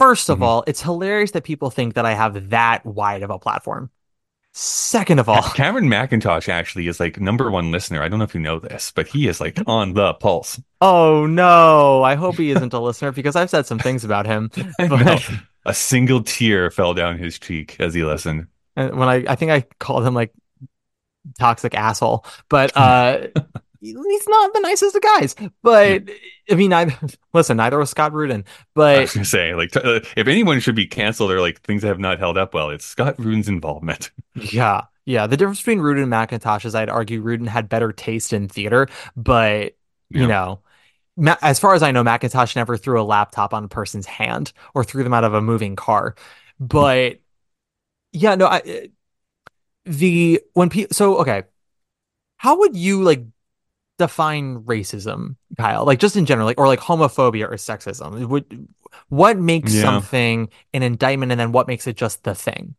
First 0.00 0.28
of 0.28 0.38
mm-hmm. 0.38 0.44
all, 0.44 0.64
it's 0.66 0.82
hilarious 0.82 1.30
that 1.32 1.44
people 1.44 1.70
think 1.70 1.94
that 1.94 2.04
I 2.04 2.14
have 2.14 2.50
that 2.50 2.84
wide 2.84 3.22
of 3.22 3.30
a 3.30 3.38
platform. 3.38 3.90
Second 4.54 5.18
of 5.18 5.30
all, 5.30 5.42
Cameron 5.42 5.88
Mackintosh 5.88 6.48
actually 6.48 6.86
is 6.86 7.00
like 7.00 7.18
number 7.18 7.50
one 7.50 7.72
listener. 7.72 8.02
I 8.02 8.08
don't 8.08 8.18
know 8.18 8.24
if 8.24 8.34
you 8.34 8.40
know 8.40 8.58
this, 8.58 8.92
but 8.94 9.06
he 9.06 9.26
is 9.26 9.40
like 9.40 9.58
on 9.66 9.94
the 9.94 10.12
pulse. 10.14 10.60
oh 10.82 11.26
no, 11.26 12.02
I 12.02 12.16
hope 12.16 12.36
he 12.36 12.50
isn't 12.50 12.74
a 12.74 12.78
listener 12.78 13.12
because 13.12 13.34
I've 13.34 13.48
said 13.48 13.64
some 13.64 13.78
things 13.78 14.04
about 14.04 14.26
him. 14.26 14.50
But 14.78 15.26
a 15.64 15.72
single 15.72 16.22
tear 16.22 16.70
fell 16.70 16.92
down 16.92 17.16
his 17.18 17.38
cheek 17.38 17.76
as 17.80 17.94
he 17.94 18.04
listened. 18.04 18.48
And 18.76 18.98
when 18.98 19.08
I, 19.08 19.24
I 19.26 19.36
think 19.36 19.52
I 19.52 19.62
called 19.78 20.06
him 20.06 20.14
like 20.14 20.32
toxic 21.38 21.74
asshole, 21.74 22.26
but 22.48 22.76
uh, 22.76 23.28
he's 23.82 24.28
not 24.28 24.52
the 24.54 24.60
nicest 24.60 24.96
of 24.96 25.02
guys. 25.02 25.34
But 25.62 26.08
I 26.50 26.54
mean, 26.54 26.72
I 26.72 26.96
listen. 27.34 27.56
Neither 27.56 27.78
was 27.78 27.90
Scott 27.90 28.12
Rudin, 28.12 28.44
I 28.94 29.00
but 29.00 29.00
was 29.00 29.12
gonna 29.12 29.24
say, 29.24 29.54
like, 29.54 29.70
t- 29.72 29.80
uh, 29.82 30.00
if 30.16 30.28
anyone 30.28 30.60
should 30.60 30.74
be 30.74 30.86
canceled 30.86 31.30
or 31.30 31.40
like 31.40 31.60
things 31.62 31.82
that 31.82 31.88
have 31.88 31.98
not 31.98 32.18
held 32.18 32.36
up 32.36 32.52
well, 32.54 32.70
it's 32.70 32.84
Scott 32.84 33.18
Rudin's 33.18 33.48
involvement. 33.48 34.10
yeah, 34.34 34.82
yeah. 35.04 35.26
The 35.26 35.36
difference 35.36 35.60
between 35.60 35.80
Rudin 35.80 36.02
and 36.04 36.12
Mackintosh 36.12 36.64
is 36.64 36.74
I'd 36.74 36.88
argue 36.90 37.20
Rudin 37.22 37.46
had 37.46 37.68
better 37.68 37.92
taste 37.92 38.32
in 38.32 38.48
theater, 38.48 38.88
but 39.16 39.76
you 40.10 40.26
know. 40.26 40.60
Ma- 41.16 41.36
As 41.42 41.58
far 41.60 41.74
as 41.74 41.82
I 41.82 41.92
know, 41.92 42.02
Mackintosh 42.04 42.56
never 42.56 42.76
threw 42.76 43.00
a 43.00 43.04
laptop 43.04 43.54
on 43.54 43.64
a 43.64 43.68
person's 43.68 44.06
hand 44.06 44.52
or 44.74 44.84
threw 44.84 45.04
them 45.04 45.14
out 45.14 45.24
of 45.24 45.34
a 45.34 45.42
moving 45.42 45.76
car. 45.76 46.14
But 46.60 47.20
yeah, 48.12 48.34
no, 48.36 48.46
I 48.46 48.90
the 49.84 50.40
when 50.54 50.70
people 50.70 50.94
so 50.94 51.18
okay, 51.18 51.44
how 52.38 52.58
would 52.60 52.76
you 52.76 53.02
like 53.02 53.24
define 54.02 54.62
racism, 54.64 55.36
Kyle? 55.58 55.84
Like 55.84 55.98
just 55.98 56.16
in 56.16 56.26
general, 56.26 56.46
like 56.46 56.58
or 56.58 56.66
like 56.66 56.80
homophobia 56.80 57.44
or 57.50 57.54
sexism? 57.54 58.26
Would 58.28 58.68
what 59.08 59.38
makes 59.38 59.72
Yeah. 59.72 59.72
something 59.74 60.48
an 60.74 60.82
indictment, 60.82 61.32
and 61.32 61.40
then 61.40 61.52
what 61.52 61.68
makes 61.68 61.86
it 61.86 61.96
just 61.96 62.24
the 62.24 62.34
thing? 62.34 62.76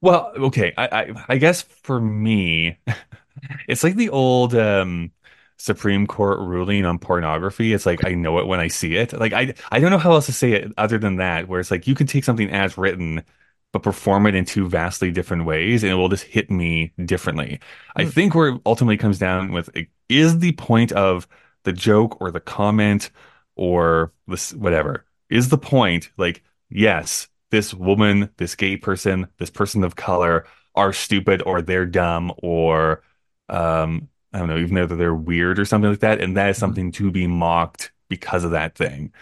Well, 0.00 0.32
okay, 0.36 0.72
I, 0.76 0.86
I 0.86 1.24
I 1.34 1.36
guess 1.38 1.62
for 1.62 2.00
me, 2.00 2.78
it's 3.68 3.84
like 3.84 3.96
the 3.96 4.10
old 4.10 4.54
um 4.54 5.12
Supreme 5.58 6.06
Court 6.06 6.38
ruling 6.40 6.84
on 6.84 6.98
pornography. 6.98 7.72
It's 7.72 7.86
like 7.86 8.04
I 8.06 8.14
know 8.14 8.38
it 8.38 8.46
when 8.46 8.60
I 8.60 8.68
see 8.68 8.96
it. 8.96 9.12
Like 9.12 9.32
I 9.32 9.54
I 9.72 9.80
don't 9.80 9.90
know 9.90 9.98
how 9.98 10.12
else 10.12 10.26
to 10.26 10.32
say 10.32 10.52
it 10.52 10.72
other 10.78 10.98
than 10.98 11.16
that, 11.16 11.48
where 11.48 11.60
it's 11.60 11.70
like 11.70 11.86
you 11.86 11.94
can 11.94 12.06
take 12.06 12.24
something 12.24 12.50
as 12.50 12.78
written, 12.78 13.24
but 13.72 13.82
perform 13.82 14.26
it 14.26 14.34
in 14.34 14.44
two 14.44 14.68
vastly 14.68 15.10
different 15.10 15.44
ways, 15.44 15.82
and 15.82 15.92
it 15.92 15.96
will 15.96 16.08
just 16.08 16.24
hit 16.24 16.50
me 16.50 16.92
differently. 17.04 17.60
I 17.96 18.04
Hmm. 18.04 18.10
think 18.10 18.34
where 18.34 18.48
it 18.48 18.60
ultimately 18.66 18.96
comes 18.96 19.18
down 19.18 19.52
with 19.52 19.70
is 20.08 20.38
the 20.38 20.52
point 20.52 20.92
of 20.92 21.28
the 21.64 21.72
joke 21.72 22.20
or 22.20 22.30
the 22.30 22.40
comment 22.40 23.10
or 23.56 24.12
this 24.26 24.54
whatever 24.54 25.04
is 25.30 25.48
the 25.48 25.58
point 25.58 26.10
like 26.16 26.42
yes 26.70 27.28
this 27.50 27.74
woman 27.74 28.30
this 28.36 28.54
gay 28.54 28.76
person 28.76 29.26
this 29.38 29.50
person 29.50 29.84
of 29.84 29.96
color 29.96 30.46
are 30.74 30.92
stupid 30.92 31.42
or 31.44 31.60
they're 31.60 31.84
dumb 31.86 32.32
or 32.38 33.02
um 33.48 34.08
i 34.32 34.38
don't 34.38 34.48
know 34.48 34.58
even 34.58 34.74
though 34.74 34.86
they're 34.86 35.14
weird 35.14 35.58
or 35.58 35.64
something 35.64 35.90
like 35.90 36.00
that 36.00 36.20
and 36.20 36.36
that 36.36 36.50
is 36.50 36.58
Mm-hmm. 36.58 36.78
something 36.78 36.92
to 36.92 37.10
be 37.10 37.26
mocked 37.26 37.92
because 38.08 38.44
of 38.44 38.52
that 38.52 38.74
thing 38.74 39.12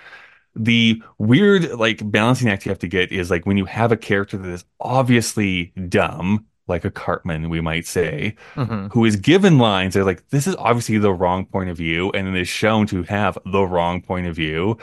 the 0.59 1.02
weird 1.18 1.70
like 1.72 2.09
balancing 2.11 2.48
act 2.48 2.64
you 2.64 2.70
have 2.70 2.78
to 2.78 2.88
get 2.88 3.12
is 3.12 3.30
like 3.30 3.44
when 3.46 3.57
you 3.59 3.66
have 3.66 3.92
a 3.92 3.96
character 3.96 4.36
that 4.38 4.48
is 4.50 4.64
obviously 4.80 5.66
dumb 5.88 6.46
like 6.68 6.84
a 6.84 6.90
cartman 6.90 7.48
we 7.50 7.61
might 7.61 7.86
say 7.86 8.34
Mhm. 8.57 8.90
who 8.92 9.04
is 9.04 9.16
given 9.16 9.59
lines 9.59 9.94
they're 9.94 10.02
like 10.04 10.26
this 10.30 10.46
is 10.46 10.57
obviously 10.57 10.98
the 10.98 11.12
wrong 11.12 11.44
point 11.46 11.68
of 11.70 11.76
view 11.76 12.11
and 12.12 12.26
then 12.26 12.34
is 12.36 12.48
shown 12.48 12.86
to 12.88 13.02
have 13.04 13.36
the 13.44 13.62
wrong 13.64 14.00
point 14.00 14.26
of 14.26 14.34
view 14.34 14.76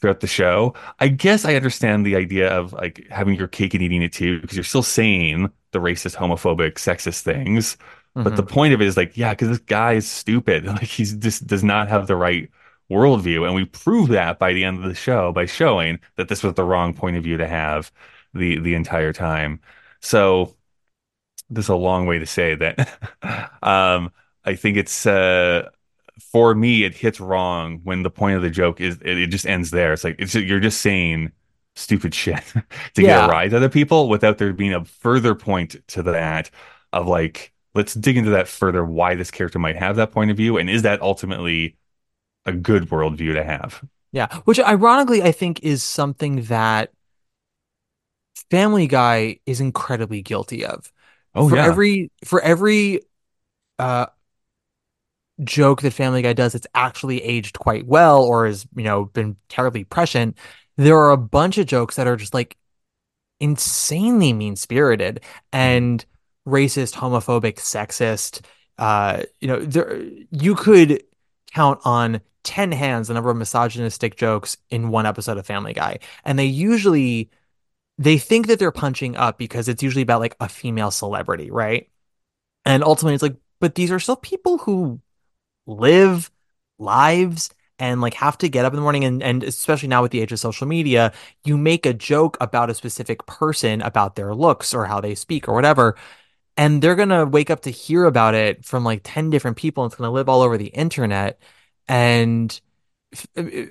throughout 0.00 0.20
the 0.20 0.26
show 0.26 0.74
i 0.98 1.08
guess 1.08 1.44
i 1.44 1.54
understand 1.54 2.04
the 2.04 2.16
idea 2.16 2.48
of 2.50 2.72
like 2.72 3.06
having 3.10 3.36
your 3.36 3.48
cake 3.48 3.72
and 3.74 3.82
eating 3.82 4.02
it 4.02 4.12
too 4.12 4.40
because 4.40 4.56
you're 4.56 4.64
still 4.64 4.82
saying 4.82 5.48
the 5.72 5.78
racist 5.78 6.16
homophobic 6.16 6.72
sexist 6.74 7.20
things 7.22 7.76
but 8.14 8.34
the 8.36 8.42
Mhm. 8.42 8.48
point 8.48 8.74
of 8.74 8.80
it 8.82 8.88
is 8.88 8.96
like 8.96 9.16
yeah 9.16 9.30
because 9.30 9.48
this 9.48 9.58
guy 9.60 9.92
is 9.92 10.08
stupid 10.10 10.66
like 10.78 10.82
he's 10.82 11.14
just 11.14 11.46
does 11.46 11.62
not 11.62 11.88
have 11.88 12.06
the 12.08 12.16
right 12.16 12.50
worldview. 12.90 13.46
And 13.46 13.54
we 13.54 13.64
prove 13.64 14.08
that 14.10 14.38
by 14.38 14.52
the 14.52 14.64
end 14.64 14.78
of 14.78 14.84
the 14.84 14.94
show 14.94 15.32
by 15.32 15.46
showing 15.46 16.00
that 16.16 16.28
this 16.28 16.42
was 16.42 16.54
the 16.54 16.64
wrong 16.64 16.94
point 16.94 17.16
of 17.16 17.24
view 17.24 17.36
to 17.36 17.46
have 17.48 17.92
the 18.34 18.58
the 18.60 18.74
entire 18.74 19.12
time. 19.12 19.60
So 20.00 20.56
this 21.48 21.66
is 21.66 21.68
a 21.70 21.74
long 21.76 22.06
way 22.06 22.18
to 22.18 22.26
say 22.26 22.54
that 22.54 22.78
um 23.62 24.10
i 24.44 24.54
think 24.54 24.76
it's 24.76 25.06
uh 25.06 25.68
for 26.32 26.54
me 26.54 26.84
it 26.84 26.94
hits 26.94 27.20
wrong 27.20 27.80
when 27.84 28.02
the 28.02 28.10
point 28.10 28.36
of 28.36 28.42
the 28.42 28.50
joke 28.50 28.80
is 28.80 28.98
it, 29.02 29.18
it 29.18 29.28
just 29.28 29.46
ends 29.46 29.70
there. 29.70 29.92
It's 29.94 30.04
like 30.04 30.16
it's 30.18 30.34
you're 30.34 30.60
just 30.60 30.82
saying 30.82 31.32
stupid 31.76 32.14
shit 32.14 32.44
to 32.94 33.02
get 33.04 33.16
Yeah. 33.16 33.18
a 33.18 33.22
rise 33.22 33.54
out 33.54 33.62
of 33.62 33.72
people 33.72 34.08
without 34.08 34.38
there 34.38 34.52
being 34.52 34.74
a 34.74 34.84
further 34.84 35.34
point 35.34 35.76
to 35.88 36.02
that 36.04 36.50
of 36.92 37.06
like 37.06 37.52
let's 37.74 37.94
dig 37.94 38.16
into 38.18 38.30
that 38.30 38.48
further 38.48 38.84
why 38.84 39.14
this 39.14 39.30
character 39.30 39.58
might 39.58 39.76
have 39.76 39.96
that 39.96 40.12
point 40.12 40.30
of 40.30 40.36
view 40.36 40.58
and 40.58 40.68
is 40.70 40.82
that 40.82 41.00
ultimately 41.02 41.76
a 42.46 42.52
good 42.52 42.88
worldview 42.88 43.34
to 43.34 43.44
have 43.44 43.82
Yeah, 44.12 44.28
which 44.44 44.58
ironically 44.58 45.22
I 45.22 45.32
think 45.32 45.62
is 45.62 45.82
something 45.82 46.42
that 46.44 46.90
Family 48.50 48.86
Guy 48.86 49.38
is 49.46 49.60
incredibly 49.60 50.22
guilty 50.22 50.64
of. 50.64 50.92
Oh, 51.34 51.48
for 51.48 51.56
yeah. 51.56 51.66
every 51.66 52.10
for 52.24 52.40
every 52.40 53.00
uh 53.78 54.06
joke 55.44 55.82
that 55.82 55.92
Family 55.92 56.22
Guy 56.22 56.32
does 56.32 56.52
that's 56.52 56.66
actually 56.74 57.22
aged 57.22 57.58
quite 57.58 57.86
well 57.86 58.22
or 58.22 58.46
has, 58.46 58.66
you 58.76 58.84
know, 58.84 59.06
been 59.06 59.36
terribly 59.48 59.84
prescient, 59.84 60.36
there 60.76 60.98
are 60.98 61.10
a 61.12 61.16
bunch 61.16 61.58
of 61.58 61.66
jokes 61.66 61.96
that 61.96 62.06
are 62.06 62.16
just 62.16 62.34
like 62.34 62.56
insanely 63.40 64.32
mean-spirited 64.32 65.20
and 65.52 66.04
racist, 66.46 66.94
homophobic, 66.94 67.56
sexist. 67.56 68.44
Uh, 68.78 69.22
you 69.40 69.48
know, 69.48 69.60
there 69.60 70.02
you 70.30 70.54
could 70.54 71.02
count 71.52 71.80
on 71.84 72.20
10 72.44 72.72
hands 72.72 73.08
the 73.08 73.14
number 73.14 73.30
of 73.30 73.36
misogynistic 73.36 74.16
jokes 74.16 74.56
in 74.70 74.88
one 74.88 75.06
episode 75.06 75.38
of 75.38 75.46
Family 75.46 75.72
Guy. 75.72 75.98
And 76.24 76.38
they 76.38 76.46
usually 76.46 77.30
they 77.98 78.16
think 78.16 78.46
that 78.46 78.58
they're 78.58 78.72
punching 78.72 79.14
up 79.16 79.36
because 79.36 79.68
it's 79.68 79.82
usually 79.82 80.02
about 80.02 80.20
like 80.20 80.34
a 80.40 80.48
female 80.48 80.90
celebrity, 80.90 81.50
right? 81.50 81.90
And 82.64 82.82
ultimately 82.82 83.14
it's 83.14 83.22
like, 83.22 83.36
but 83.60 83.74
these 83.74 83.90
are 83.90 84.00
still 84.00 84.16
people 84.16 84.56
who 84.56 85.00
live 85.66 86.30
lives 86.78 87.50
and 87.78 88.00
like 88.00 88.14
have 88.14 88.38
to 88.38 88.48
get 88.48 88.64
up 88.64 88.72
in 88.72 88.76
the 88.76 88.82
morning 88.82 89.04
and, 89.04 89.22
and 89.22 89.44
especially 89.44 89.88
now 89.88 90.00
with 90.00 90.12
the 90.12 90.20
age 90.20 90.32
of 90.32 90.38
social 90.38 90.66
media, 90.66 91.12
you 91.44 91.58
make 91.58 91.84
a 91.84 91.92
joke 91.92 92.38
about 92.40 92.70
a 92.70 92.74
specific 92.74 93.26
person, 93.26 93.82
about 93.82 94.16
their 94.16 94.34
looks 94.34 94.72
or 94.72 94.86
how 94.86 95.00
they 95.00 95.14
speak 95.14 95.46
or 95.46 95.54
whatever. 95.54 95.94
And 96.56 96.82
they're 96.82 96.96
gonna 96.96 97.24
wake 97.26 97.50
up 97.50 97.62
to 97.62 97.70
hear 97.70 98.04
about 98.04 98.34
it 98.34 98.64
from 98.64 98.84
like 98.84 99.00
10 99.04 99.30
different 99.30 99.56
people, 99.56 99.84
and 99.84 99.90
it's 99.90 99.98
gonna 99.98 100.10
live 100.10 100.28
all 100.28 100.42
over 100.42 100.58
the 100.58 100.66
internet. 100.68 101.40
And 101.88 102.60
f- 103.12 103.26
uh, 103.36 103.42
uh, 103.42 103.66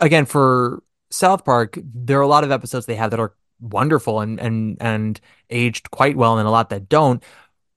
again, 0.00 0.26
for 0.26 0.82
South 1.10 1.44
Park, 1.44 1.78
there 1.82 2.18
are 2.18 2.22
a 2.22 2.28
lot 2.28 2.44
of 2.44 2.50
episodes 2.50 2.86
they 2.86 2.96
have 2.96 3.10
that 3.10 3.20
are 3.20 3.34
wonderful 3.60 4.20
and 4.20 4.38
and 4.40 4.76
and 4.80 5.20
aged 5.50 5.90
quite 5.90 6.16
well, 6.16 6.38
and 6.38 6.46
a 6.46 6.50
lot 6.50 6.70
that 6.70 6.88
don't. 6.88 7.22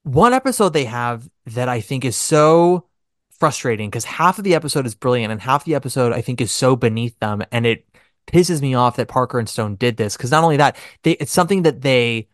One 0.04 0.32
episode 0.32 0.70
they 0.72 0.84
have 0.86 1.28
that 1.46 1.68
I 1.68 1.80
think 1.80 2.04
is 2.04 2.16
so 2.16 2.86
frustrating 3.30 3.90
because 3.90 4.04
half 4.04 4.38
of 4.38 4.44
the 4.44 4.54
episode 4.54 4.86
is 4.86 4.94
brilliant 4.94 5.32
and 5.32 5.40
half 5.40 5.64
the 5.64 5.74
episode 5.74 6.12
I 6.12 6.20
think 6.20 6.40
is 6.40 6.52
so 6.52 6.76
beneath 6.76 7.18
them, 7.20 7.42
and 7.52 7.66
it 7.66 7.86
pisses 8.26 8.60
me 8.60 8.74
off 8.74 8.96
that 8.96 9.08
Parker 9.08 9.38
and 9.38 9.48
Stone 9.48 9.76
did 9.76 9.96
this 9.96 10.16
because 10.16 10.30
not 10.30 10.44
only 10.44 10.56
that, 10.58 10.76
they 11.02 11.12
it's 11.12 11.32
something 11.32 11.62
that 11.62 11.82
they 11.82 12.28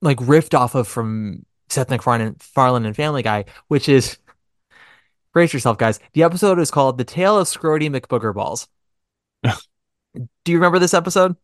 like 0.00 0.18
riffed 0.18 0.58
off 0.58 0.74
of 0.74 0.88
from 0.88 1.44
Seth 1.68 1.90
MacFarlane 1.90 2.86
and 2.86 2.96
Family 2.96 3.22
Guy, 3.22 3.44
which 3.68 3.88
is 3.88 4.18
brace 5.32 5.52
yourself, 5.52 5.78
guys. 5.78 6.00
The 6.12 6.22
episode 6.22 6.58
is 6.58 6.70
called 6.70 6.98
"The 6.98 7.04
Tale 7.04 7.38
of 7.38 7.46
Scrotie 7.46 7.90
McBooger 7.90 8.34
Balls." 8.34 8.68
Do 9.42 10.52
you 10.52 10.58
remember 10.58 10.78
this 10.78 10.94
episode? 10.94 11.36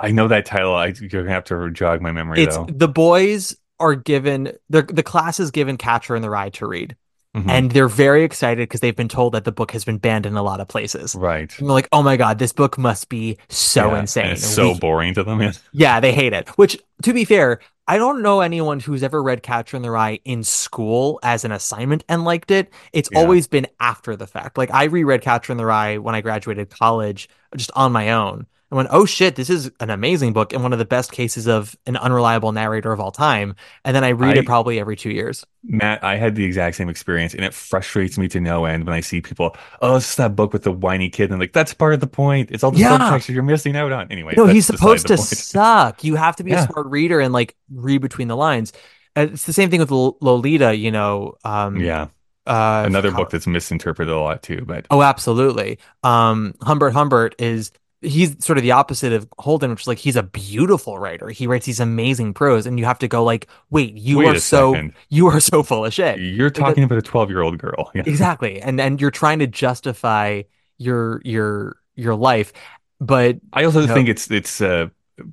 i 0.00 0.10
know 0.10 0.26
that 0.26 0.46
title 0.46 0.74
i 0.74 0.86
you're 0.86 1.08
gonna 1.10 1.28
have 1.28 1.44
to 1.44 1.70
jog 1.70 2.00
my 2.00 2.10
memory 2.10 2.42
It's 2.42 2.56
though 2.56 2.64
the 2.66 2.88
boys 2.88 3.54
are 3.78 3.94
given 3.94 4.52
the 4.70 4.82
the 4.82 5.02
class 5.02 5.40
is 5.40 5.50
given 5.50 5.76
Catcher 5.76 6.16
in 6.16 6.22
the 6.22 6.30
Rye 6.30 6.50
to 6.50 6.66
read. 6.66 6.96
Mhm. 7.36 7.50
And 7.50 7.70
they're 7.72 7.86
very 7.88 8.24
excited 8.24 8.68
because 8.68 8.80
they've 8.80 8.96
been 8.96 9.08
told 9.08 9.34
that 9.34 9.44
the 9.44 9.52
book 9.52 9.70
has 9.72 9.84
been 9.84 9.98
banned 9.98 10.24
in 10.26 10.36
a 10.36 10.42
lot 10.42 10.58
of 10.60 10.68
places. 10.68 11.14
right 11.14 11.52
And 11.58 11.68
they're 11.68 11.74
like, 11.74 11.88
oh 11.92 12.02
my 12.02 12.16
God, 12.16 12.38
this 12.38 12.52
book 12.52 12.78
must 12.78 13.08
be 13.10 13.36
so 13.48 13.92
Yeah, 13.92 14.00
insane. 14.00 14.26
it's 14.32 14.46
so 14.46 14.72
We- 14.72 14.78
boring 14.78 15.14
to 15.14 15.22
them 15.22 15.42
yeah. 15.42 15.52
yeah, 15.72 16.00
they 16.00 16.12
hate 16.12 16.32
it. 16.32 16.48
Which, 16.56 16.78
to 17.02 17.12
be 17.12 17.24
fair, 17.24 17.60
I 17.88 17.98
don't 17.98 18.22
know 18.22 18.40
anyone 18.40 18.80
who's 18.80 19.02
ever 19.02 19.22
read 19.22 19.42
Catcher 19.42 19.76
in 19.76 19.82
the 19.82 19.90
Rye 19.90 20.18
in 20.24 20.42
school 20.42 21.20
as 21.22 21.44
an 21.44 21.52
assignment 21.52 22.04
and 22.08 22.24
liked 22.24 22.50
it. 22.50 22.72
It's 22.92 23.08
Yeah. 23.12 23.20
always 23.20 23.46
been 23.46 23.66
after 23.78 24.16
the 24.16 24.26
fact. 24.26 24.56
Like 24.58 24.72
I 24.72 24.84
reread 24.84 25.20
Catcher 25.22 25.52
in 25.52 25.58
the 25.58 25.66
Rye 25.66 25.98
when 25.98 26.14
I 26.14 26.20
graduated 26.22 26.70
college, 26.70 27.28
just 27.54 27.70
on 27.76 27.92
my 27.92 28.10
own. 28.12 28.46
And 28.68 28.76
went, 28.76 28.88
oh 28.90 29.04
shit, 29.06 29.36
this 29.36 29.48
is 29.48 29.70
an 29.78 29.90
amazing 29.90 30.32
book 30.32 30.52
and 30.52 30.60
one 30.60 30.72
of 30.72 30.80
the 30.80 30.84
best 30.84 31.12
cases 31.12 31.46
of 31.46 31.76
an 31.86 31.96
unreliable 31.96 32.50
narrator 32.50 32.90
of 32.90 32.98
all 32.98 33.12
time. 33.12 33.54
And 33.84 33.94
then 33.94 34.02
I 34.02 34.10
read 34.10 34.36
I- 34.36 34.40
it 34.40 34.46
probably 34.46 34.80
every 34.80 34.96
two 34.96 35.10
years. 35.10 35.46
Matt, 35.62 36.02
I 36.02 36.16
had 36.16 36.34
the 36.34 36.44
exact 36.44 36.76
same 36.76 36.88
experience, 36.88 37.32
and 37.34 37.44
it 37.44 37.54
frustrates 37.54 38.18
me 38.18 38.26
to 38.28 38.40
no 38.40 38.64
end 38.64 38.84
when 38.84 38.94
I 38.94 39.00
see 39.00 39.20
people, 39.20 39.56
oh, 39.82 39.96
it's 39.96 40.16
that 40.16 40.34
book 40.34 40.52
with 40.52 40.62
the 40.64 40.72
whiny 40.72 41.08
kid, 41.10 41.30
and 41.30 41.38
like 41.40 41.52
that's 41.52 41.74
part 41.74 41.94
of 41.94 42.00
the 42.00 42.06
point. 42.08 42.50
It's 42.50 42.64
all 42.64 42.72
the 42.72 42.78
Yeah. 42.80 42.98
subtext 42.98 43.28
you're 43.28 43.42
missing 43.44 43.76
out 43.76 43.92
on. 43.92 44.10
Anyway, 44.10 44.34
No, 44.36 44.46
he's 44.46 44.66
supposed 44.66 45.06
to 45.08 45.16
suck. 45.16 46.02
You 46.02 46.16
have 46.16 46.34
to 46.36 46.44
be 46.44 46.50
Yeah. 46.50 46.64
a 46.64 46.66
smart 46.66 46.86
reader 46.88 47.20
and 47.20 47.32
like 47.32 47.54
read 47.72 48.00
between 48.00 48.26
the 48.28 48.36
lines. 48.36 48.72
And 49.14 49.30
it's 49.30 49.44
the 49.44 49.52
same 49.52 49.70
thing 49.70 49.80
with 49.80 49.90
Lol- 49.92 50.18
Lolita, 50.20 50.74
you 50.76 50.90
know. 50.90 51.34
Um, 51.44 51.76
Yeah, 51.76 52.08
uh, 52.46 52.82
another 52.86 53.10
book 53.12 53.30
that's 53.30 53.46
misinterpreted 53.46 54.12
a 54.12 54.18
lot 54.20 54.42
too. 54.42 54.64
But 54.66 54.86
Oh, 54.90 55.02
absolutely. 55.02 55.78
Um, 56.02 56.54
Humbert 56.62 56.92
Humbert 56.94 57.34
is 57.38 57.70
he's 58.06 58.44
sort 58.44 58.58
of 58.58 58.62
the 58.62 58.72
opposite 58.72 59.12
of 59.12 59.28
Holden, 59.38 59.70
which 59.70 59.82
is 59.82 59.86
like 59.86 59.98
he's 59.98 60.16
a 60.16 60.22
beautiful 60.22 60.98
writer. 60.98 61.28
He 61.28 61.46
writes 61.46 61.66
these 61.66 61.80
amazing 61.80 62.34
prose, 62.34 62.66
and 62.66 62.78
you 62.78 62.84
have 62.84 62.98
to 63.00 63.08
go 63.08 63.24
like, 63.24 63.48
wait, 63.70 63.94
you 63.94 64.18
Wait 64.18 64.28
are 64.28 64.38
so 64.38 64.72
second. 64.74 64.92
you 65.08 65.26
are 65.26 65.40
so 65.40 65.62
full 65.62 65.84
of 65.84 65.92
shit. 65.92 66.18
you're 66.18 66.50
talking 66.50 66.84
about 66.84 66.98
a 66.98 67.02
12 67.02 67.30
year 67.30 67.42
old 67.42 67.58
girl. 67.58 67.90
Yeah. 67.94 68.02
exactly, 68.04 68.60
and 68.60 68.80
and 68.80 69.00
you're 69.00 69.10
trying 69.10 69.38
to 69.38 69.46
justify 69.46 70.42
your 70.76 71.22
your 71.24 71.76
your 71.94 72.14
life, 72.14 72.52
but 73.00 73.38
I 73.52 73.64
also 73.64 73.80
you 73.80 73.86
know, 73.86 73.94
think 73.94 74.08
it's 74.08 74.30
it's 74.30 74.60
uh, 74.60 74.88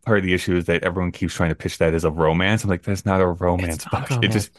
part 0.05 0.19
of 0.19 0.23
the 0.23 0.33
issue 0.33 0.55
is 0.55 0.65
that 0.65 0.83
everyone 0.83 1.11
keeps 1.11 1.33
trying 1.33 1.49
to 1.49 1.55
pitch 1.55 1.77
that 1.79 1.93
as 1.93 2.05
a 2.05 2.11
romance. 2.11 2.63
I'm 2.63 2.69
like, 2.69 2.83
that's 2.83 3.05
not 3.05 3.19
a 3.21 3.27
romance 3.27 3.85
book. 3.85 4.09
It 4.23 4.31
just 4.31 4.51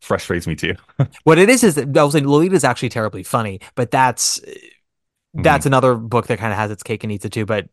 frustrates 0.00 0.46
me 0.46 0.56
too. 0.56 0.74
what 1.24 1.38
it 1.38 1.48
is 1.48 1.62
is 1.62 1.74
that 1.76 1.96
I 1.96 2.02
was 2.02 2.12
saying 2.12 2.26
Lolita 2.26 2.54
is 2.54 2.64
actually 2.64 2.88
terribly 2.88 3.22
funny, 3.22 3.60
but 3.74 3.90
that's 3.90 4.40
Mm-hmm. 5.38 5.44
that's 5.44 5.66
another 5.66 5.94
book 5.94 6.26
that 6.26 6.38
kind 6.40 6.52
of 6.52 6.58
has 6.58 6.72
its 6.72 6.82
cake 6.82 7.04
and 7.04 7.12
eats 7.12 7.24
it 7.24 7.32
too. 7.32 7.46
But 7.46 7.68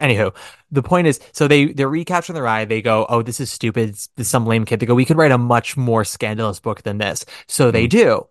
anywho, 0.00 0.34
the 0.70 0.82
point 0.82 1.06
is, 1.06 1.20
so 1.32 1.46
they 1.46 1.66
they're 1.66 1.88
recapturing 1.88 2.34
the 2.34 2.42
ride. 2.42 2.70
They 2.70 2.80
go, 2.80 3.04
oh, 3.10 3.20
this 3.20 3.40
is 3.40 3.52
stupid. 3.52 3.90
This 3.90 4.08
is 4.16 4.28
some 4.28 4.46
lame 4.46 4.64
kid. 4.64 4.80
They 4.80 4.86
go, 4.86 4.94
we 4.94 5.04
could 5.04 5.18
write 5.18 5.30
a 5.30 5.38
much 5.38 5.76
more 5.76 6.04
scandalous 6.04 6.60
book 6.60 6.82
than 6.82 6.96
this. 6.98 7.26
So 7.46 7.70
they 7.70 7.86
mm-hmm. 7.86 7.98
do. 7.98 8.28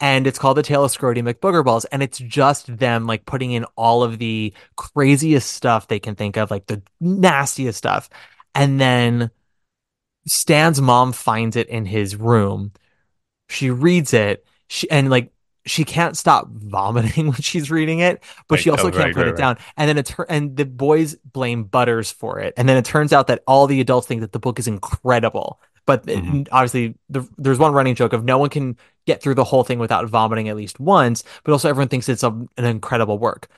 And 0.00 0.26
it's 0.26 0.40
called 0.40 0.56
The 0.56 0.64
Tale 0.64 0.84
of 0.84 0.90
Scrotie 0.90 1.22
McBoogerballs. 1.22 1.86
And 1.92 2.02
it's 2.02 2.18
just 2.18 2.76
them 2.76 3.06
like 3.06 3.24
putting 3.24 3.52
in 3.52 3.64
all 3.76 4.02
of 4.02 4.18
the 4.18 4.52
craziest 4.76 5.52
stuff 5.52 5.86
they 5.86 6.00
can 6.00 6.16
think 6.16 6.36
of, 6.36 6.50
like 6.50 6.66
the 6.66 6.82
nastiest 7.00 7.78
stuff. 7.78 8.10
And 8.56 8.80
then 8.80 9.30
Stan's 10.26 10.80
mom 10.80 11.12
finds 11.12 11.54
it 11.54 11.68
in 11.68 11.86
his 11.86 12.16
room. 12.16 12.72
She 13.48 13.70
reads 13.70 14.12
it. 14.12 14.44
She 14.68 14.90
and 14.90 15.10
like 15.10 15.30
she 15.66 15.84
can't 15.84 16.16
stop 16.16 16.48
vomiting 16.50 17.26
when 17.28 17.34
she's 17.40 17.70
reading 17.70 18.00
it, 18.00 18.22
but 18.48 18.58
she 18.60 18.70
also 18.70 18.90
Oh, 18.90 18.90
can't 18.90 19.12
right, 19.12 19.14
put 19.14 19.26
right, 19.26 19.28
it 19.28 19.34
right. 19.34 19.36
down. 19.36 19.56
And 19.76 19.88
then 19.88 19.98
it 19.98 20.06
tur- 20.06 20.26
and 20.28 20.56
the 20.56 20.64
boys 20.66 21.14
blame 21.24 21.64
Butters 21.64 22.10
for 22.10 22.38
it. 22.40 22.54
And 22.56 22.68
then 22.68 22.76
it 22.76 22.84
turns 22.84 23.12
out 23.12 23.26
that 23.28 23.42
all 23.46 23.66
the 23.66 23.80
adults 23.80 24.06
think 24.06 24.20
that 24.20 24.32
the 24.32 24.38
book 24.38 24.58
is 24.58 24.66
incredible. 24.68 25.60
But 25.86 26.08
Mm-hmm. 26.14 26.38
obviously, 26.50 26.94
the, 27.10 27.28
there's 27.36 27.58
one 27.58 27.72
running 27.72 27.94
joke 27.94 28.12
of 28.14 28.24
no 28.24 28.38
one 28.38 28.48
can 28.50 28.76
get 29.06 29.22
through 29.22 29.34
the 29.34 29.44
whole 29.44 29.64
thing 29.64 29.78
without 29.78 30.06
vomiting 30.08 30.48
at 30.48 30.56
least 30.56 30.80
once. 30.80 31.22
But 31.44 31.52
also, 31.52 31.68
everyone 31.68 31.88
thinks 31.88 32.08
it's 32.08 32.22
a, 32.22 32.30
an 32.56 32.64
incredible 32.64 33.18
work. 33.18 33.48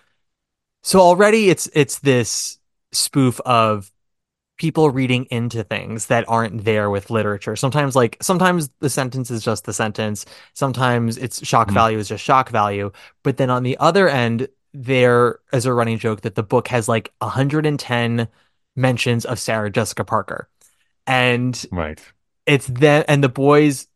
So 0.82 1.00
already 1.00 1.50
it's 1.50 1.68
it's 1.74 1.98
this 2.00 2.58
spoof 2.92 3.40
of 3.40 3.90
people 4.58 4.90
reading 4.90 5.26
into 5.30 5.62
things 5.62 6.06
that 6.06 6.24
aren't 6.28 6.64
there 6.64 6.88
with 6.88 7.10
literature. 7.10 7.56
Sometimes 7.56 7.94
like 7.94 8.16
sometimes 8.22 8.70
the 8.80 8.88
sentence 8.90 9.30
is 9.30 9.44
just 9.44 9.64
the 9.64 9.72
sentence. 9.72 10.24
Sometimes 10.54 11.18
it's 11.18 11.46
shock 11.46 11.68
Mhm. 11.68 11.74
value 11.74 11.98
is 11.98 12.08
just 12.08 12.24
shock 12.24 12.48
value. 12.50 12.90
But 13.22 13.36
then 13.36 13.50
on 13.50 13.62
the 13.62 13.76
other 13.78 14.08
end, 14.08 14.48
there 14.72 15.40
is 15.52 15.66
a 15.66 15.72
running 15.72 15.98
joke 15.98 16.22
that 16.22 16.34
the 16.34 16.42
book 16.42 16.68
has 16.68 16.88
like 16.88 17.12
110 17.20 18.28
mentions 18.74 19.24
of 19.24 19.38
Sarah 19.38 19.70
Jessica 19.70 20.04
Parker. 20.04 20.48
And 21.06 21.64
Right. 21.70 22.00
it's 22.46 22.66
then 22.66 23.04
and 23.08 23.22
the 23.22 23.28
boys 23.28 23.86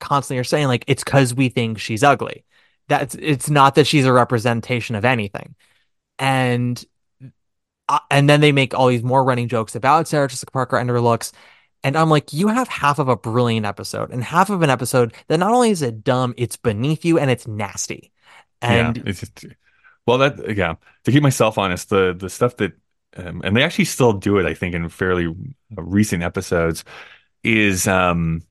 constantly 0.00 0.40
are 0.40 0.44
saying 0.44 0.66
like 0.66 0.84
it's 0.88 1.04
because 1.04 1.34
we 1.34 1.48
think 1.48 1.78
she's 1.78 2.02
ugly. 2.02 2.44
That's 2.88 3.14
it's 3.14 3.48
not 3.48 3.76
that 3.76 3.86
she's 3.86 4.04
a 4.04 4.12
representation 4.12 4.96
of 4.96 5.04
anything. 5.04 5.54
And 6.18 6.84
uh, 7.88 7.98
and 8.10 8.28
then 8.28 8.40
they 8.40 8.52
make 8.52 8.74
all 8.74 8.88
these 8.88 9.02
more 9.02 9.24
running 9.24 9.48
jokes 9.48 9.74
about 9.74 10.08
Sarah 10.08 10.28
Jessica 10.28 10.50
Parker 10.52 10.78
and 10.78 10.88
her 10.90 11.00
looks. 11.00 11.32
And 11.84 11.96
I'm 11.96 12.10
like, 12.10 12.32
you 12.32 12.48
have 12.48 12.68
half 12.68 12.98
of 12.98 13.08
a 13.08 13.16
brilliant 13.16 13.66
episode 13.66 14.10
and 14.12 14.22
half 14.22 14.50
of 14.50 14.62
an 14.62 14.70
episode 14.70 15.14
that 15.28 15.38
not 15.38 15.52
only 15.52 15.70
is 15.70 15.82
it 15.82 16.04
dumb, 16.04 16.34
it's 16.36 16.56
beneath 16.56 17.04
you 17.04 17.18
and 17.18 17.30
it's 17.30 17.46
nasty. 17.48 18.12
And 18.60 18.96
yeah, 18.96 19.02
it's 19.04 19.20
just, 19.20 19.44
well, 20.06 20.18
that 20.18 20.56
yeah. 20.56 20.76
To 21.04 21.12
keep 21.12 21.22
myself 21.22 21.58
honest, 21.58 21.90
the 21.90 22.14
the 22.18 22.30
stuff 22.30 22.56
that 22.58 22.72
um, 23.16 23.42
and 23.44 23.56
they 23.56 23.62
actually 23.62 23.86
still 23.86 24.12
do 24.14 24.38
it, 24.38 24.46
I 24.46 24.54
think, 24.54 24.74
in 24.74 24.88
fairly 24.88 25.34
recent 25.76 26.22
episodes, 26.22 26.84
is 27.44 27.88
um 27.88 28.42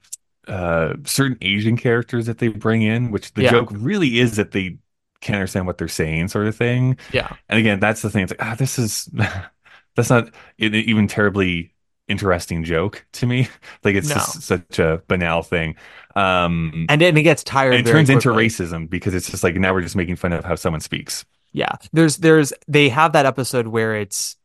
uh 0.47 0.95
certain 1.05 1.38
Asian 1.41 1.77
characters 1.77 2.27
that 2.27 2.39
they 2.39 2.49
bring 2.49 2.84
in, 2.84 3.11
which 3.11 3.34
the 3.34 3.43
Yeah. 3.43 3.51
joke 3.51 3.69
really 3.73 4.19
is 4.19 4.38
that 4.38 4.51
they 4.51 4.77
can't 5.22 5.36
understand 5.38 5.67
what 5.67 5.78
they're 5.78 5.88
saying, 5.88 6.28
sort 6.30 6.47
of 6.47 6.55
thing. 6.55 6.97
Yeah. 7.13 7.36
And 7.49 7.59
again, 7.59 7.80
that's 7.80 8.01
the 8.01 8.09
thing. 8.09 8.24
It's 8.24 8.32
like 8.32 8.43
ah, 8.43 8.55
this 8.55 8.78
is 8.80 9.09
that's 9.95 10.09
not 10.09 10.30
even 10.57 11.07
terribly 11.07 11.74
interesting 12.07 12.63
joke 12.63 13.05
to 13.13 13.26
me. 13.26 13.47
Like 13.84 13.95
it's 13.95 14.09
No. 14.09 14.15
just 14.15 14.41
such 14.43 14.80
a 14.80 15.01
banal 15.07 15.43
thing. 15.43 15.76
Um, 16.15 16.86
and 16.89 16.99
then 17.01 17.15
it 17.17 17.24
gets 17.24 17.43
tired. 17.43 17.74
and 17.74 17.88
it 17.88 17.91
turns 17.91 18.09
into 18.09 18.30
racism 18.30 18.89
because 18.89 19.13
it's 19.15 19.30
just 19.32 19.43
like 19.43 19.55
now 19.55 19.74
we're 19.74 19.82
just 19.82 19.95
making 19.95 20.17
fun 20.17 20.34
of 20.34 20.43
how 20.43 20.55
someone 20.55 20.82
speaks. 20.82 21.26
Yeah. 21.53 21.72
There's 21.93 22.17
there's 22.17 22.53
they 22.67 22.89
have 22.89 23.13
that 23.13 23.26
episode 23.26 23.67
where 23.67 23.95
it's 23.95 24.36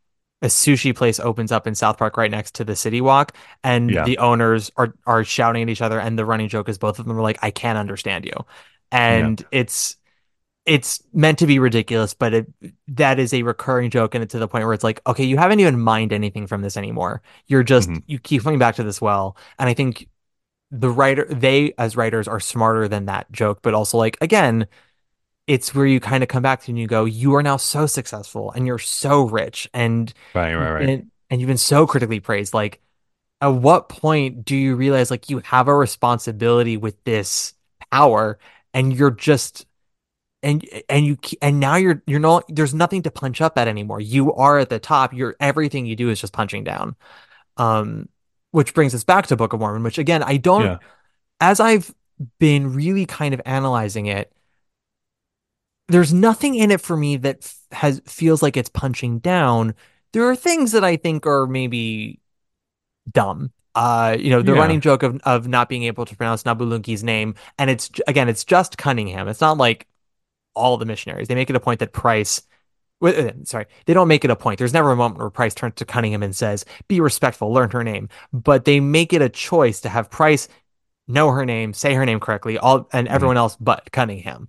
a 0.42 0.46
sushi 0.46 0.94
place 0.94 1.18
opens 1.18 1.50
up 1.50 1.66
in 1.66 1.74
South 1.74 1.96
Park 1.98 2.16
right 2.16 2.30
next 2.30 2.54
to 2.56 2.64
the 2.64 2.76
City 2.76 3.00
Walk 3.00 3.32
and 3.64 3.90
Yeah. 3.90 4.04
the 4.04 4.18
owners 4.18 4.70
are 4.76 4.94
are 5.06 5.24
shouting 5.24 5.62
at 5.62 5.68
each 5.68 5.82
other 5.82 5.98
and 5.98 6.18
the 6.18 6.24
running 6.24 6.48
joke 6.48 6.68
is 6.68 6.78
both 6.78 6.98
of 6.98 7.06
them 7.06 7.16
are 7.18 7.22
like 7.22 7.38
I 7.42 7.50
can't 7.50 7.78
understand 7.78 8.24
you. 8.26 8.34
And 8.92 9.44
it's 9.50 9.96
it's 10.66 11.02
meant 11.12 11.38
to 11.38 11.46
be 11.46 11.58
ridiculous, 11.60 12.14
but 12.14 12.34
it 12.34 12.46
that 12.88 13.18
is 13.20 13.32
a 13.34 13.42
recurring 13.42 13.90
joke 13.90 14.14
and 14.14 14.24
it's 14.24 14.32
to 14.32 14.38
the 14.38 14.48
point 14.48 14.64
where 14.64 14.74
it's 14.74 14.84
like, 14.84 15.00
okay, 15.06 15.24
you 15.24 15.36
haven't 15.36 15.60
even 15.60 15.80
mined 15.80 16.12
anything 16.12 16.46
from 16.46 16.62
this 16.62 16.76
anymore. 16.76 17.22
You're 17.46 17.62
just 17.62 17.90
Mhm. 17.90 18.02
you 18.06 18.18
keep 18.18 18.42
coming 18.42 18.58
back 18.58 18.76
to 18.76 18.84
this 18.84 19.00
well. 19.00 19.36
And 19.58 19.68
I 19.68 19.74
think 19.74 20.08
the 20.72 20.90
writer 20.90 21.26
they 21.30 21.74
as 21.78 21.96
writers 21.96 22.28
are 22.28 22.40
smarter 22.40 22.88
than 22.88 23.06
that 23.06 23.30
joke, 23.32 23.60
but 23.62 23.74
also 23.74 23.98
like 23.98 24.18
again, 24.22 24.68
it's 25.46 25.74
where 25.74 25.86
you 25.86 26.00
kind 26.00 26.22
of 26.22 26.28
come 26.28 26.42
back 26.42 26.62
to 26.62 26.70
and 26.72 26.78
you 26.78 26.86
go, 26.86 27.04
you 27.04 27.34
are 27.36 27.42
now 27.42 27.56
so 27.56 27.86
successful 27.86 28.50
and 28.52 28.66
you're 28.66 28.78
so 28.78 29.22
rich 29.28 29.68
and 29.74 30.12
Right, 30.34 30.54
right, 30.54 30.70
right. 30.72 30.90
and, 30.90 31.10
and 31.30 31.40
you've 31.40 31.48
been 31.48 31.58
so 31.58 31.86
critically 31.86 32.20
praised. 32.20 32.54
Like, 32.54 32.80
at 33.40 33.48
what 33.48 33.88
point 33.90 34.44
do 34.44 34.56
you 34.56 34.76
realize 34.76 35.10
like 35.10 35.30
you 35.30 35.40
have 35.40 35.68
a 35.68 35.76
responsibility 35.76 36.76
with 36.76 37.02
this 37.04 37.54
power 37.92 38.38
and 38.74 38.94
you're 38.96 39.10
just 39.12 39.65
and 40.46 40.64
and 40.88 41.04
you 41.04 41.18
and 41.42 41.58
now 41.60 41.76
you're 41.76 42.02
you're 42.06 42.20
not 42.20 42.44
there's 42.48 42.72
nothing 42.72 43.02
to 43.02 43.10
punch 43.10 43.40
up 43.40 43.58
at 43.58 43.68
anymore. 43.68 44.00
You 44.00 44.32
are 44.34 44.58
at 44.58 44.70
the 44.70 44.78
top. 44.78 45.12
You're 45.12 45.34
everything 45.40 45.86
you 45.86 45.96
do 45.96 46.08
is 46.08 46.20
just 46.20 46.32
punching 46.32 46.64
down. 46.64 46.94
Um, 47.56 48.08
which 48.52 48.72
brings 48.72 48.94
us 48.94 49.04
back 49.04 49.26
to 49.26 49.36
Book 49.36 49.52
of 49.52 49.60
Mormon, 49.60 49.82
which 49.82 49.98
again 49.98 50.22
I 50.22 50.36
don't 50.36 50.62
Yeah. 50.64 50.78
as 51.40 51.58
I've 51.60 51.92
been 52.38 52.72
really 52.72 53.04
kind 53.06 53.34
of 53.34 53.40
analyzing 53.44 54.06
it, 54.06 54.32
there's 55.88 56.12
nothing 56.14 56.54
in 56.54 56.70
it 56.70 56.80
for 56.80 56.96
me 56.96 57.16
that 57.18 57.52
has 57.72 58.00
feels 58.06 58.42
like 58.42 58.56
it's 58.56 58.68
punching 58.70 59.18
down. 59.20 59.74
There 60.12 60.24
are 60.28 60.36
things 60.36 60.72
that 60.72 60.84
I 60.84 60.96
think 60.96 61.26
are 61.26 61.46
maybe 61.46 62.20
dumb. 63.10 63.50
Uh, 63.74 64.16
you 64.18 64.30
know, 64.30 64.40
the 64.42 64.52
Yeah. 64.52 64.58
running 64.60 64.80
joke 64.80 65.02
of 65.02 65.20
of 65.24 65.46
not 65.48 65.68
being 65.68 65.82
able 65.84 66.06
to 66.06 66.16
pronounce 66.16 66.44
Nabulungi's 66.44 67.04
name, 67.04 67.34
and 67.58 67.68
it's 67.68 67.90
again, 68.06 68.28
it's 68.28 68.44
just 68.44 68.78
Cunningham. 68.78 69.28
It's 69.28 69.40
not 69.42 69.58
like 69.58 69.86
all 70.56 70.76
the 70.76 70.86
missionaries. 70.86 71.28
They 71.28 71.34
make 71.34 71.50
it 71.50 71.56
a 71.56 71.60
point 71.60 71.80
that 71.80 71.92
Price. 71.92 72.42
uh, 73.02 73.30
Sorry, 73.44 73.66
they 73.84 73.94
don't 73.94 74.08
make 74.08 74.24
it 74.24 74.30
a 74.30 74.36
point. 74.36 74.58
There's 74.58 74.72
never 74.72 74.90
a 74.90 74.96
moment 74.96 75.20
where 75.20 75.30
Price 75.30 75.54
turns 75.54 75.74
to 75.76 75.84
Cunningham 75.84 76.22
and 76.22 76.34
says, 76.34 76.64
"Be 76.88 77.00
respectful, 77.00 77.52
learn 77.52 77.70
her 77.70 77.84
name." 77.84 78.08
But 78.32 78.64
they 78.64 78.80
make 78.80 79.12
it 79.12 79.22
a 79.22 79.28
choice 79.28 79.80
to 79.82 79.88
have 79.88 80.10
Price 80.10 80.48
know 81.06 81.30
her 81.30 81.44
name, 81.44 81.72
say 81.72 81.94
her 81.94 82.04
name 82.06 82.18
correctly, 82.20 82.58
all 82.58 82.88
and 82.92 83.06
everyone 83.06 83.36
else 83.36 83.56
but 83.60 83.92
Cunningham. 83.92 84.48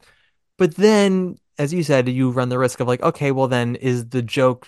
But 0.58 0.76
then, 0.76 1.38
as 1.60 1.74
you 1.74 1.84
said, 1.84 2.08
you 2.10 2.32
run 2.32 2.50
the 2.50 2.58
risk 2.58 2.80
of 2.80 2.88
like, 2.88 3.04
okay, 3.04 3.32
well 3.32 3.48
then 3.48 3.76
is 3.76 4.10
the 4.10 4.24
joke 4.24 4.68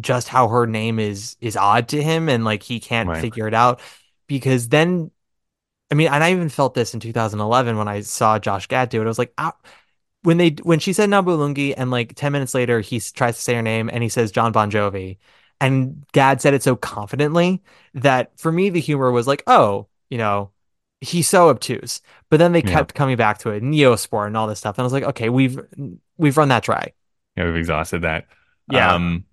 just 0.00 0.28
how 0.28 0.48
her 0.48 0.66
name 0.66 0.98
is 0.98 1.36
is 1.40 1.56
odd 1.56 1.88
to 1.88 2.02
him 2.02 2.28
and 2.28 2.44
like 2.44 2.62
he 2.62 2.80
can't 2.80 3.08
Right. 3.08 3.20
figure 3.20 3.46
it 3.48 3.54
out? 3.54 3.80
Because 4.26 4.68
then 4.68 5.10
I 5.90 5.94
mean, 5.94 6.08
and 6.08 6.24
I 6.24 6.32
even 6.32 6.48
felt 6.48 6.74
this 6.74 6.94
in 6.94 7.00
2011 7.00 7.76
when 7.76 7.88
I 7.88 8.00
saw 8.00 8.38
Josh 8.38 8.66
Gad 8.66 8.88
do 8.88 9.00
it. 9.00 9.04
I 9.04 9.08
was 9.08 9.18
like. 9.18 9.32
When 10.24 10.38
they 10.38 10.50
when 10.62 10.80
she 10.80 10.92
said 10.94 11.10
Nabulungi 11.10 11.74
and 11.76 11.90
like 11.92 12.14
10 12.16 12.32
minutes 12.32 12.54
later 12.54 12.80
he 12.80 13.00
tries 13.00 13.36
to 13.36 13.42
say 13.42 13.54
her 13.54 13.62
name 13.62 13.90
and 13.92 14.02
he 14.02 14.10
says 14.10 14.32
John 14.32 14.52
Bon 14.52 14.70
Jovi 14.70 15.18
and 15.60 16.04
Gad 16.12 16.40
said 16.42 16.54
it 16.54 16.62
so 16.64 16.76
confidently 16.76 17.62
that 17.94 18.38
for 18.38 18.52
me 18.52 18.70
the 18.70 18.80
humor 18.80 19.12
was 19.12 19.26
like, 19.28 19.44
oh, 19.46 19.88
you 20.10 20.18
know, 20.18 20.52
he's 21.00 21.28
so 21.28 21.48
obtuse. 21.50 22.00
But 22.30 22.38
then 22.38 22.52
they 22.52 22.62
Yeah. 22.62 22.70
kept 22.72 22.94
coming 22.94 23.16
back 23.16 23.38
to 23.38 23.50
it, 23.50 23.62
Neospore 23.62 24.26
and 24.26 24.36
all 24.36 24.48
this 24.48 24.58
stuff. 24.58 24.78
And 24.78 24.82
I 24.82 24.84
was 24.84 24.92
like, 24.92 25.04
okay, 25.04 25.28
we've 25.28 25.60
we've 26.18 26.36
run 26.36 26.48
that 26.48 26.64
dry. 26.64 26.92
Yeah, 27.36 27.46
we've 27.46 27.56
exhausted 27.56 28.02
that. 28.02 28.26
Yeah. 28.68 28.94
Um, 28.94 29.26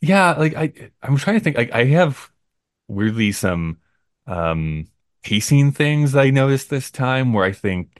yeah, 0.00 0.32
like 0.32 0.54
I, 0.56 0.72
I'm 1.02 1.16
trying 1.18 1.38
to 1.38 1.44
think. 1.44 1.56
Like 1.56 1.72
I 1.72 1.84
have 1.86 2.30
weirdly 2.88 3.32
some 3.32 3.78
um 4.26 4.88
pacing 5.24 5.72
things 5.72 6.12
that 6.12 6.22
I 6.24 6.30
noticed 6.30 6.70
this 6.70 6.90
time 6.90 7.32
where 7.34 7.44
I 7.44 7.52
think 7.52 7.99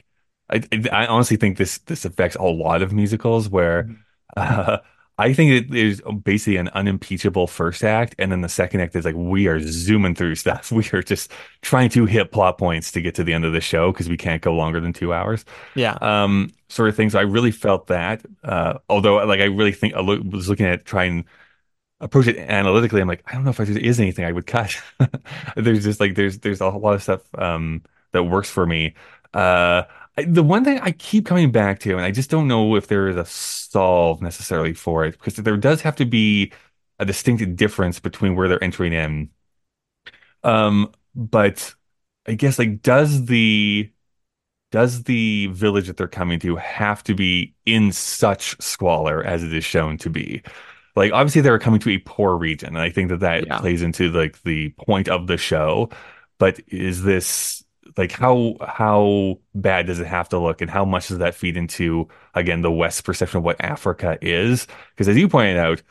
I, 0.51 0.62
I 0.92 1.07
honestly 1.07 1.36
think 1.36 1.59
this 1.59 1.78
this 1.78 2.05
affects 2.05 2.36
a 2.36 2.42
lot 2.42 2.82
of 2.82 2.92
musicals 2.92 3.48
where 3.48 3.88
uh, 4.36 4.78
I 5.18 5.34
think 5.34 5.51
it 5.53 5.74
is 5.74 6.01
basically 6.24 6.57
an 6.57 6.68
unimpeachable 6.68 7.46
first 7.46 7.84
act, 7.84 8.14
and 8.18 8.32
then 8.32 8.40
the 8.40 8.48
second 8.48 8.80
act 8.80 8.96
is 8.96 9.05
like 9.05 9.14
we 9.14 9.48
are 9.48 9.61
zooming 9.61 10.14
through 10.14 10.34
stuff. 10.36 10.72
We 10.80 10.88
are 10.92 11.03
just 11.03 11.30
trying 11.61 11.90
to 11.90 12.07
hit 12.07 12.32
plot 12.32 12.57
points 12.59 12.90
to 12.92 13.03
get 13.03 13.14
to 13.16 13.24
the 13.24 13.34
end 13.34 13.44
of 13.44 13.53
the 13.53 13.61
show 13.61 13.92
because 13.92 14.09
we 14.09 14.16
can't 14.16 14.40
go 14.40 14.55
longer 14.55 14.80
than 14.80 14.94
two 14.94 15.12
hours. 15.12 15.44
Yeah. 15.74 15.98
Um, 16.01 16.51
sort 16.68 16.88
of 16.88 16.96
things. 16.96 17.14
I 17.14 17.20
really 17.22 17.51
felt 17.51 17.88
that. 17.88 18.24
Uh, 18.42 18.78
although, 18.88 19.24
like, 19.26 19.40
I 19.40 19.44
really 19.44 19.72
think 19.72 19.94
I 19.94 20.01
lo- 20.01 20.22
was 20.30 20.48
looking 20.48 20.66
at 20.66 20.86
trying 20.86 21.26
approach 22.01 22.26
it 22.26 22.38
analytically. 22.38 23.01
I'm 23.01 23.09
like, 23.09 23.22
I 23.26 23.34
don't 23.34 23.44
know 23.44 23.51
if 23.51 23.57
there 23.59 23.78
is 23.78 24.01
anything 24.01 24.24
I 24.24 24.32
would 24.32 24.46
cut. 24.46 24.76
there's 25.57 25.84
just 25.84 26.01
like 26.01 26.14
there's 26.14 26.38
there's 26.38 26.61
a 26.61 26.68
lot 26.68 26.94
of 26.94 27.03
stuff 27.03 27.22
um 27.36 27.82
that 28.12 28.24
works 28.24 28.51
for 28.51 28.66
me. 28.66 28.94
Uh, 29.34 29.82
the 30.28 30.42
one 30.42 30.64
thing 30.64 30.78
I 30.80 30.92
keep 30.92 31.26
coming 31.26 31.50
back 31.52 31.80
to, 31.80 31.92
and 31.96 32.02
I 32.04 32.10
just 32.10 32.30
don't 32.30 32.48
know 32.48 32.76
if 32.76 32.88
there 32.88 33.08
is 33.08 33.16
a 33.16 33.24
solve 33.24 34.22
necessarily 34.22 34.72
for 34.74 35.05
it, 35.05 35.12
because 35.12 35.36
there 35.36 35.56
does 35.56 35.82
have 35.82 35.97
to 35.97 36.05
be 36.05 36.52
a 36.98 37.05
distinct 37.05 37.56
difference 37.56 38.01
between 38.01 38.36
where 38.36 38.48
they're 38.48 38.62
entering 38.62 38.92
in. 38.92 39.30
Um, 40.42 40.92
but 41.14 41.74
I 42.26 42.34
guess 42.34 42.59
like 42.59 42.82
does 42.82 43.26
the 43.26 43.90
does 44.72 45.05
the 45.05 45.48
village 45.48 45.88
that 45.88 45.97
they're 45.98 46.09
coming 46.09 46.40
to 46.40 46.56
have 46.56 47.05
to 47.05 47.14
be 47.14 47.55
in 47.66 47.92
such 47.92 48.60
squalor 48.62 49.24
as 49.24 49.44
it 49.44 49.55
is 49.55 49.64
shown 49.64 49.98
to 49.98 50.10
be? 50.10 50.42
Like 50.97 51.12
obviously 51.12 51.42
they're 51.42 51.59
coming 51.59 51.80
to 51.82 51.90
a 51.90 51.98
poor 52.01 52.36
region, 52.36 52.70
and 52.70 52.80
I 52.80 52.90
think 52.90 53.10
that 53.10 53.20
that 53.20 53.47
Yeah. 53.47 53.59
plays 53.59 53.82
into 53.82 54.10
like 54.12 54.42
the 54.44 54.70
point 54.86 55.09
of 55.09 55.28
the 55.28 55.38
show. 55.38 55.90
But 56.38 56.60
is 56.68 57.05
this 57.05 57.60
like 57.96 58.12
how 58.12 58.56
how 58.66 59.38
bad 59.54 59.86
does 59.86 60.00
it 60.00 60.06
have 60.06 60.28
to 60.30 60.38
look, 60.38 60.60
and 60.60 60.70
how 60.70 60.84
much 60.84 61.08
does 61.08 61.18
that 61.18 61.34
feed 61.34 61.56
into 61.56 62.08
again 62.34 62.62
the 62.62 62.70
West's 62.70 63.00
perception 63.02 63.38
of 63.38 63.44
what 63.44 63.60
Africa 63.60 64.18
is? 64.22 64.66
Because 64.90 65.08
as 65.08 65.16
you 65.16 65.28
pointed 65.28 65.56
out, 65.58 65.82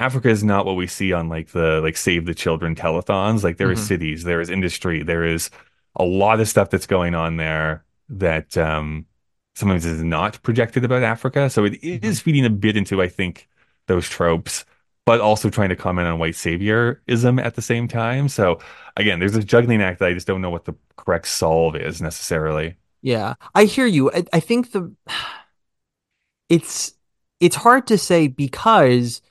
Africa 0.00 0.28
is 0.28 0.44
not 0.44 0.66
what 0.66 0.76
we 0.76 0.86
see 0.86 1.12
on 1.12 1.28
like 1.28 1.48
the 1.50 1.80
like 1.82 1.96
Save 1.96 2.26
the 2.26 2.34
Children 2.34 2.74
telethons. 2.74 3.42
Like 3.44 3.56
there 3.56 3.70
is 3.70 3.80
Mhm. 3.80 3.86
cities, 3.86 4.24
there 4.24 4.40
is 4.40 4.50
industry, 4.50 5.02
there 5.02 5.24
is 5.24 5.50
a 5.96 6.04
lot 6.04 6.40
of 6.40 6.48
stuff 6.48 6.70
that's 6.70 6.86
going 6.86 7.14
on 7.14 7.36
there 7.36 7.84
that 8.10 8.56
um 8.56 9.06
sometimes 9.54 9.84
is 9.84 10.02
not 10.02 10.40
projected 10.42 10.84
about 10.84 11.02
Africa. 11.02 11.50
So 11.50 11.64
it 11.64 11.74
is 11.82 12.20
feeding 12.20 12.44
a 12.44 12.50
bit 12.50 12.76
into, 12.76 13.02
I 13.02 13.08
think, 13.08 13.48
those 13.86 14.08
tropes, 14.08 14.64
but 15.08 15.22
also 15.22 15.48
trying 15.48 15.70
to 15.70 15.76
comment 15.76 16.06
on 16.06 16.18
white 16.18 16.34
saviorism 16.34 17.42
at 17.42 17.54
the 17.54 17.62
same 17.62 17.88
time. 17.88 18.28
So 18.28 18.58
again, 18.94 19.18
there's 19.18 19.34
a 19.34 19.42
juggling 19.42 19.80
act 19.80 20.00
that 20.00 20.08
I 20.10 20.12
just 20.12 20.26
don't 20.26 20.42
know 20.42 20.50
what 20.50 20.66
the 20.66 20.74
correct 20.98 21.28
solve 21.28 21.76
is 21.76 22.02
necessarily. 22.02 22.76
Yeah, 23.00 23.36
I 23.54 23.64
hear 23.64 23.86
you. 23.86 24.12
I, 24.12 24.24
I 24.34 24.40
think 24.40 24.72
the 24.72 24.92
it's 26.50 26.92
it's 27.40 27.56
hard 27.56 27.86
to 27.86 27.96
say 27.96 28.26
because 28.28 29.22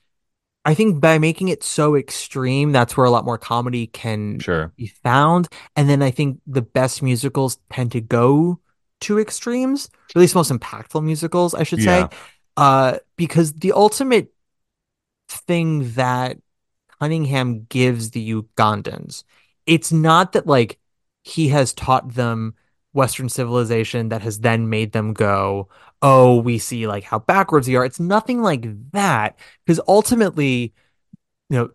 I 0.64 0.74
think 0.74 1.00
by 1.00 1.20
making 1.20 1.46
it 1.46 1.62
so 1.62 1.94
extreme, 1.94 2.72
that's 2.72 2.96
where 2.96 3.06
a 3.06 3.10
lot 3.10 3.24
more 3.24 3.38
comedy 3.38 3.86
can 3.86 4.40
sure. 4.40 4.72
be 4.76 4.88
found. 4.88 5.48
And 5.76 5.88
then 5.88 6.02
I 6.02 6.10
think 6.10 6.40
the 6.44 6.62
best 6.62 7.04
musicals 7.04 7.58
tend 7.70 7.92
to 7.92 8.00
go 8.00 8.58
to 9.02 9.20
extremes, 9.20 9.90
at 10.16 10.18
least 10.18 10.34
most 10.34 10.50
impactful 10.50 11.04
musicals, 11.04 11.54
I 11.54 11.62
should 11.62 11.80
Yeah. 11.80 12.08
say. 12.08 12.18
Uh, 12.56 12.98
because 13.16 13.52
the 13.52 13.70
ultimate 13.70 14.32
thing 15.28 15.92
that 15.92 16.38
Cunningham 16.98 17.64
gives 17.64 18.10
the 18.10 18.32
Ugandans, 18.32 19.24
it's 19.66 19.92
not 19.92 20.32
that 20.32 20.46
like 20.46 20.78
he 21.22 21.48
has 21.48 21.72
taught 21.72 22.14
them 22.14 22.54
Western 22.92 23.28
civilization 23.28 24.08
that 24.08 24.22
has 24.22 24.40
then 24.40 24.68
made 24.68 24.92
them 24.92 25.12
go, 25.12 25.68
oh, 26.02 26.40
we 26.40 26.58
see 26.58 26.86
like 26.86 27.04
how 27.04 27.18
backwards 27.18 27.68
we 27.68 27.76
are. 27.76 27.84
It's 27.84 28.00
nothing 28.00 28.42
like 28.42 28.66
that. 28.92 29.38
Because 29.64 29.80
ultimately, 29.86 30.72
you 31.50 31.56
know, 31.58 31.70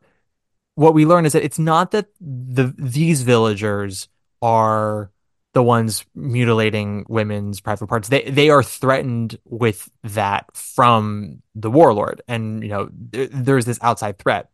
what 0.75 0.93
we 0.93 1.05
learn 1.05 1.25
is 1.25 1.34
that 1.34 1.43
it's 1.43 1.59
not 1.59 1.91
that 1.91 2.07
the 2.19 2.73
these 2.77 3.21
villagers 3.21 4.07
are 4.41 5.11
the 5.53 5.63
ones 5.63 6.03
mutilating 6.15 7.05
women's 7.07 7.61
private 7.61 7.88
parts. 7.88 8.09
They 8.09 8.23
they 8.23 8.49
are 8.49 8.63
threatened 8.63 9.38
with 9.45 9.89
that 10.03 10.45
from 10.55 11.41
the 11.55 11.69
warlord, 11.71 12.21
and 12.27 12.63
you 12.63 12.69
know 12.69 12.89
there, 12.91 13.27
there's 13.27 13.65
this 13.65 13.80
outside 13.81 14.17
threat, 14.19 14.49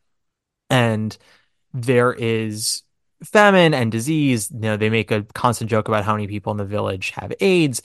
and 0.69 1.17
there 1.73 2.13
is 2.13 2.83
famine 3.23 3.73
and 3.73 3.91
disease. 3.91 4.51
You 4.51 4.59
know 4.59 4.77
they 4.77 4.89
make 4.89 5.09
a 5.11 5.23
constant 5.33 5.69
joke 5.69 5.87
about 5.87 6.03
how 6.03 6.13
many 6.13 6.27
people 6.27 6.51
in 6.51 6.57
the 6.57 6.65
village 6.65 7.11
have 7.11 7.33
AIDS, 7.39 7.81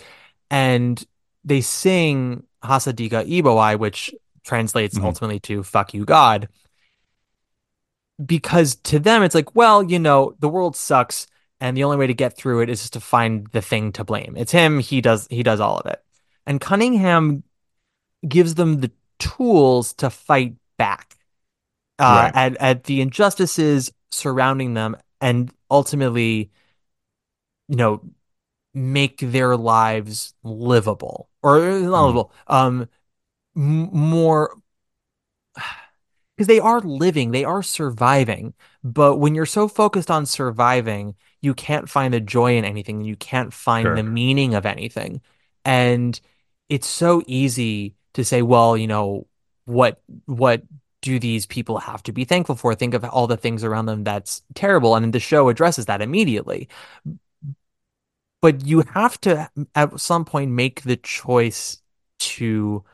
and 0.50 1.02
they 1.44 1.60
sing 1.60 2.42
Hasa 2.64 2.92
Diga 2.92 3.24
Eebowai 3.28 3.78
which 3.78 4.12
translates 4.44 4.98
Mhm. 4.98 5.04
ultimately 5.04 5.40
to 5.40 5.62
"fuck 5.62 5.94
you, 5.94 6.04
God." 6.04 6.48
because 8.24 8.76
to 8.76 9.00
them 9.00 9.24
it's 9.24 9.34
like 9.34 9.56
well 9.56 9.82
you 9.82 9.98
know 9.98 10.36
the 10.38 10.48
world 10.48 10.76
sucks 10.76 11.26
and 11.64 11.74
the 11.76 11.84
only 11.84 11.96
way 11.96 12.06
to 12.06 12.12
get 12.14 12.36
through 12.36 12.60
it 12.60 12.68
is 12.68 12.80
just 12.82 12.92
to 12.92 13.00
find 13.00 13.46
the 13.52 13.62
thing 13.62 13.90
to 13.92 14.04
blame 14.04 14.34
it's 14.36 14.52
him 14.52 14.78
he 14.78 15.00
does 15.00 15.26
he 15.30 15.42
does 15.42 15.60
all 15.60 15.78
of 15.78 15.86
it 15.86 16.04
and 16.46 16.60
cunningham 16.60 17.42
gives 18.28 18.54
them 18.54 18.80
the 18.80 18.90
tools 19.18 19.94
to 19.94 20.10
fight 20.10 20.54
back 20.76 21.16
uh, 21.98 22.02
Right. 22.24 22.32
at, 22.34 22.56
at 22.58 22.84
the 22.84 23.00
injustices 23.00 23.90
surrounding 24.10 24.74
them 24.74 24.96
and 25.20 25.50
ultimately 25.70 26.50
you 27.68 27.76
know 27.76 28.02
make 28.74 29.18
their 29.20 29.56
lives 29.56 30.34
livable 30.42 31.30
or 31.42 31.60
not 31.60 32.02
Mhm. 32.02 32.06
livable 32.06 32.32
um 32.48 32.88
m- 33.56 33.90
more 33.92 34.54
because 36.36 36.46
they 36.48 36.58
are 36.60 36.80
living, 36.80 37.30
they 37.30 37.44
are 37.44 37.62
surviving. 37.62 38.54
But 38.82 39.16
when 39.18 39.34
you're 39.34 39.46
so 39.46 39.68
focused 39.68 40.10
on 40.10 40.26
surviving, 40.26 41.14
you 41.40 41.54
can't 41.54 41.88
find 41.88 42.12
the 42.12 42.20
joy 42.20 42.56
in 42.56 42.64
anything. 42.64 43.02
You 43.02 43.16
can't 43.16 43.52
find 43.52 43.84
Sure. 43.86 43.96
the 43.96 44.02
meaning 44.02 44.54
of 44.54 44.66
anything. 44.66 45.20
And 45.64 46.18
it's 46.68 46.88
so 46.88 47.22
easy 47.26 47.94
to 48.14 48.24
say, 48.24 48.42
well, 48.42 48.76
you 48.76 48.86
know, 48.86 49.26
what 49.66 50.02
what 50.26 50.62
do 51.02 51.18
these 51.18 51.46
people 51.46 51.78
have 51.78 52.02
to 52.04 52.12
be 52.12 52.24
thankful 52.24 52.56
for? 52.56 52.74
Think 52.74 52.94
of 52.94 53.04
all 53.04 53.26
the 53.26 53.36
things 53.36 53.62
around 53.62 53.86
them 53.86 54.04
that's 54.04 54.42
terrible. 54.54 54.96
And 54.96 55.12
the 55.12 55.20
show 55.20 55.48
addresses 55.48 55.86
that 55.86 56.00
immediately. 56.02 56.68
But 58.40 58.64
you 58.66 58.82
have 58.92 59.20
to 59.22 59.50
at 59.74 59.98
some 60.00 60.24
point 60.24 60.50
make 60.50 60.82
the 60.82 60.96
choice 60.96 61.78
to 62.20 62.84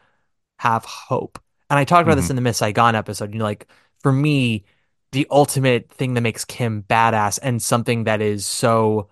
have 0.58 0.84
hope. 0.84 1.38
And 1.70 1.78
I 1.78 1.84
talked 1.84 2.02
about 2.06 2.16
this 2.16 2.26
Mhm. 2.26 2.30
in 2.30 2.36
the 2.36 2.42
Miss 2.42 2.58
Saigon 2.58 2.94
episode. 2.96 3.32
You 3.32 3.38
know, 3.38 3.44
like 3.44 3.68
for 4.02 4.12
me, 4.12 4.64
the 5.12 5.26
ultimate 5.30 5.90
thing 5.90 6.14
that 6.14 6.20
makes 6.22 6.44
Kim 6.44 6.82
badass 6.82 7.38
and 7.42 7.62
something 7.62 8.04
that 8.04 8.20
is 8.20 8.46
so 8.46 9.08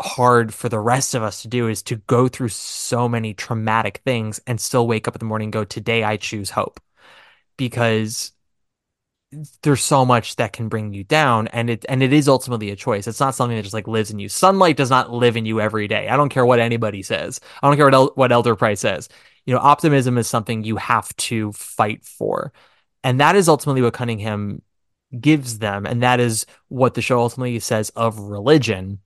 hard 0.00 0.54
for 0.54 0.68
the 0.68 0.80
rest 0.80 1.14
of 1.14 1.22
us 1.22 1.42
to 1.42 1.48
do 1.48 1.68
is 1.68 1.82
to 1.84 1.96
go 1.96 2.28
through 2.28 2.48
so 2.48 3.08
many 3.08 3.34
traumatic 3.34 4.02
things 4.04 4.40
and 4.46 4.60
still 4.60 4.86
wake 4.88 5.06
up 5.08 5.14
in 5.14 5.18
the 5.20 5.24
morning 5.26 5.46
and 5.46 5.52
go, 5.52 5.64
today 5.64 6.04
I 6.04 6.16
choose 6.16 6.50
hope. 6.50 6.80
Because 7.58 8.32
there's 9.62 9.82
so 9.82 10.04
much 10.04 10.36
that 10.36 10.52
can 10.52 10.68
bring 10.68 10.92
you 10.92 11.04
down 11.04 11.46
and 11.48 11.70
it 11.70 11.84
and 11.88 12.02
it 12.02 12.12
is 12.12 12.28
ultimately 12.28 12.70
a 12.70 12.76
choice. 12.76 13.06
It's 13.06 13.20
not 13.20 13.34
something 13.36 13.56
that 13.56 13.62
just 13.62 13.74
like 13.74 13.86
lives 13.86 14.10
in 14.10 14.18
you. 14.18 14.28
Sunlight 14.28 14.76
does 14.76 14.90
not 14.90 15.12
live 15.12 15.36
in 15.36 15.46
you 15.46 15.60
every 15.60 15.86
day. 15.86 16.08
I 16.08 16.16
don't 16.16 16.30
care 16.30 16.44
what 16.44 16.58
anybody 16.58 17.02
says. 17.02 17.40
I 17.62 17.68
don't 17.68 17.76
care 17.76 17.86
what 17.86 17.94
El- 17.94 18.12
what 18.16 18.32
Elder 18.32 18.56
Price 18.56 18.80
says. 18.80 19.08
You 19.46 19.54
know, 19.54 19.60
optimism 19.60 20.18
is 20.18 20.28
something 20.28 20.64
you 20.64 20.76
have 20.76 21.14
to 21.16 21.52
fight 21.52 22.04
for. 22.04 22.52
And 23.02 23.20
that 23.20 23.36
is 23.36 23.48
ultimately 23.48 23.82
what 23.82 23.94
Cunningham 23.94 24.62
gives 25.18 25.58
them 25.58 25.86
and 25.86 26.02
that 26.04 26.20
is 26.20 26.46
what 26.68 26.94
the 26.94 27.02
show 27.02 27.18
ultimately 27.18 27.58
says 27.58 27.90
of 27.90 28.18
religion. 28.18 29.00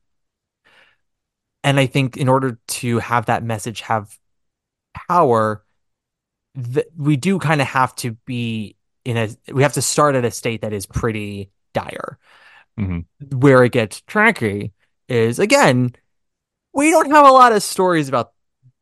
And 1.62 1.80
I 1.80 1.86
think 1.86 2.16
in 2.16 2.28
order 2.28 2.58
to 2.66 2.98
have 2.98 3.26
that 3.26 3.42
message 3.42 3.80
have 3.82 4.18
power, 5.08 5.64
th- 6.74 6.86
we 6.96 7.16
do 7.16 7.38
kind 7.38 7.60
of 7.60 7.66
have 7.68 7.94
to 7.96 8.12
be 8.26 8.76
in 9.04 9.16
a 9.16 9.28
we 9.52 9.62
have 9.62 9.72
to 9.74 9.82
start 9.82 10.14
at 10.14 10.24
a 10.24 10.30
state 10.30 10.60
that 10.62 10.72
is 10.72 10.86
pretty 10.86 11.50
dire. 11.72 12.18
Mhm. 12.78 13.06
Where 13.32 13.64
it 13.64 13.72
gets 13.72 14.00
tricky 14.02 14.72
is 15.08 15.38
again, 15.38 15.94
we 16.72 16.90
don't 16.90 17.10
have 17.10 17.26
a 17.26 17.32
lot 17.32 17.52
of 17.52 17.62
stories 17.62 18.08
about 18.08 18.32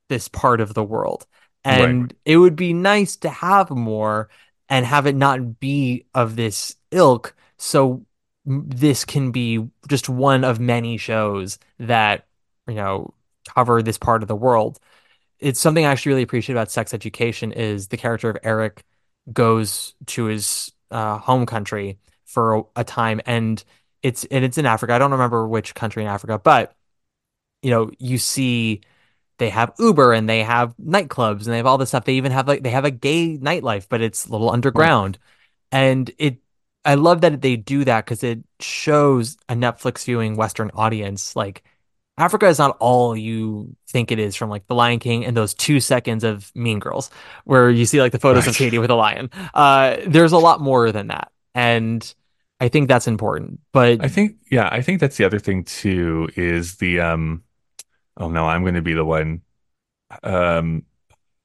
this 0.09 0.29
part 0.29 0.61
of 0.61 0.75
the 0.75 0.85
world. 0.85 1.27
And 1.65 2.15
it 2.25 2.37
would 2.37 2.57
be 2.57 2.73
nice 2.73 3.17
to 3.17 3.29
have 3.29 3.71
more 3.71 4.29
and 4.69 4.85
have 4.85 5.07
it 5.07 5.15
not 5.15 5.61
be 5.61 6.07
of 6.15 6.37
this 6.37 6.77
ilk. 6.91 7.35
So 7.59 8.05
this 8.45 9.05
can 9.05 9.31
be 9.31 9.69
just 9.89 10.09
one 10.09 10.45
of 10.45 10.59
many 10.59 10.97
shows 10.97 11.59
that, 11.79 12.27
you 12.67 12.75
know, 12.75 13.15
cover 13.55 13.83
this 13.83 13.99
part 13.99 14.23
of 14.23 14.29
the 14.29 14.37
world 14.37 14.81
it's 15.43 15.61
something 15.61 15.85
I 15.85 15.91
actually 15.91 16.11
really 16.11 16.23
appreciate 16.23 16.55
about 16.55 16.71
sex 16.71 16.95
education 16.95 17.53
is 17.53 17.89
the 17.89 17.97
character 17.97 18.31
of 18.31 18.39
Eric 18.45 18.85
goes 19.33 19.95
to 20.07 20.27
his 20.27 20.73
uh, 20.91 21.19
home 21.19 21.47
country 21.47 21.99
for 22.25 22.55
a, 22.55 22.63
a 22.77 22.85
time 22.85 23.21
and 23.27 23.63
it's 24.03 24.25
and 24.27 24.45
it's 24.45 24.59
in 24.59 24.67
Africa. 24.67 24.95
I 24.95 24.99
don't 24.99 25.13
remember 25.13 25.47
which 25.47 25.75
country 25.75 26.03
in 26.03 26.09
Africa, 26.09 26.39
but 26.39 26.75
you 27.61 27.71
know, 27.71 27.91
you 27.99 28.19
see 28.19 28.81
they 29.43 29.51
have 29.51 29.73
Uber 29.79 30.13
and 30.13 30.29
they 30.29 30.43
have 30.45 30.75
nightclubs 30.77 31.45
and 31.45 31.53
they 31.53 31.57
have 31.57 31.67
all 31.67 31.79
this 31.79 31.89
stuff. 31.91 32.05
They 32.05 32.15
even 32.15 32.31
have 32.33 32.47
like 32.47 32.63
they 32.63 32.71
have 32.71 32.85
a 32.85 32.91
gay 32.93 33.37
nightlife, 33.39 33.87
but 33.89 34.01
it's 34.01 34.27
a 34.27 34.31
little 34.31 34.51
underground. 34.51 35.19
And 35.73 36.11
it 36.19 36.39
I 36.85 36.95
love 36.95 37.21
that 37.23 37.43
they 37.43 37.57
do 37.57 37.85
that 37.85 38.05
because 38.05 38.23
it 38.23 38.41
shows 38.61 39.37
a 39.49 39.55
Netflix 39.55 40.05
viewing 40.05 40.37
Western 40.37 40.71
audience 40.75 41.35
like 41.35 41.65
Africa 42.19 42.47
is 42.47 42.59
not 42.59 42.77
all 42.79 43.17
you 43.17 43.75
think 43.89 44.13
it 44.13 44.19
is 44.19 44.37
from 44.37 44.49
like 44.51 44.67
The 44.69 44.75
Lion 44.75 45.01
King 45.01 45.25
and 45.25 45.37
those 45.37 45.55
two 45.55 45.81
seconds 45.81 46.25
of 46.25 46.53
Mean 46.55 46.79
Girls, 46.79 47.11
where 47.45 47.71
you 47.71 47.85
see 47.85 48.01
like 48.01 48.13
the 48.13 48.19
photos 48.19 48.47
of 48.47 48.49
Right. 48.49 48.57
Katie 48.57 48.79
with 48.79 48.91
a 48.91 48.95
lion. 48.95 49.31
Uh, 49.55 49.97
there's 50.07 50.33
a 50.33 50.39
lot 50.39 50.61
more 50.61 50.93
than 50.93 51.09
that, 51.09 51.33
and 51.55 52.15
I 52.61 52.69
think 52.69 52.87
that's 52.87 53.09
important. 53.09 53.61
But 53.73 54.05
I 54.05 54.09
think 54.09 54.37
yeah, 54.51 54.69
I 54.71 54.83
think 54.83 55.01
that's 55.01 55.17
the 55.17 55.25
other 55.25 55.41
thing 55.41 55.65
too 55.65 56.29
is 56.37 56.77
the 56.77 57.01
um 57.01 57.43
oh 58.17 58.31
no, 58.31 58.47
I'm 58.47 58.63
going 58.63 58.75
to 58.75 58.83
be 58.83 58.95
the 58.95 59.05
one 59.05 59.43
um 60.23 60.85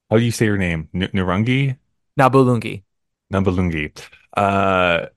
how 0.10 0.18
do 0.18 0.24
you 0.24 0.32
say 0.32 0.46
your 0.46 0.58
name? 0.58 0.90
N 0.94 1.10
Nurungi? 1.14 1.78
Nabulungi, 2.18 2.84
Nambalungi. 3.32 3.92
Uh 4.36 5.08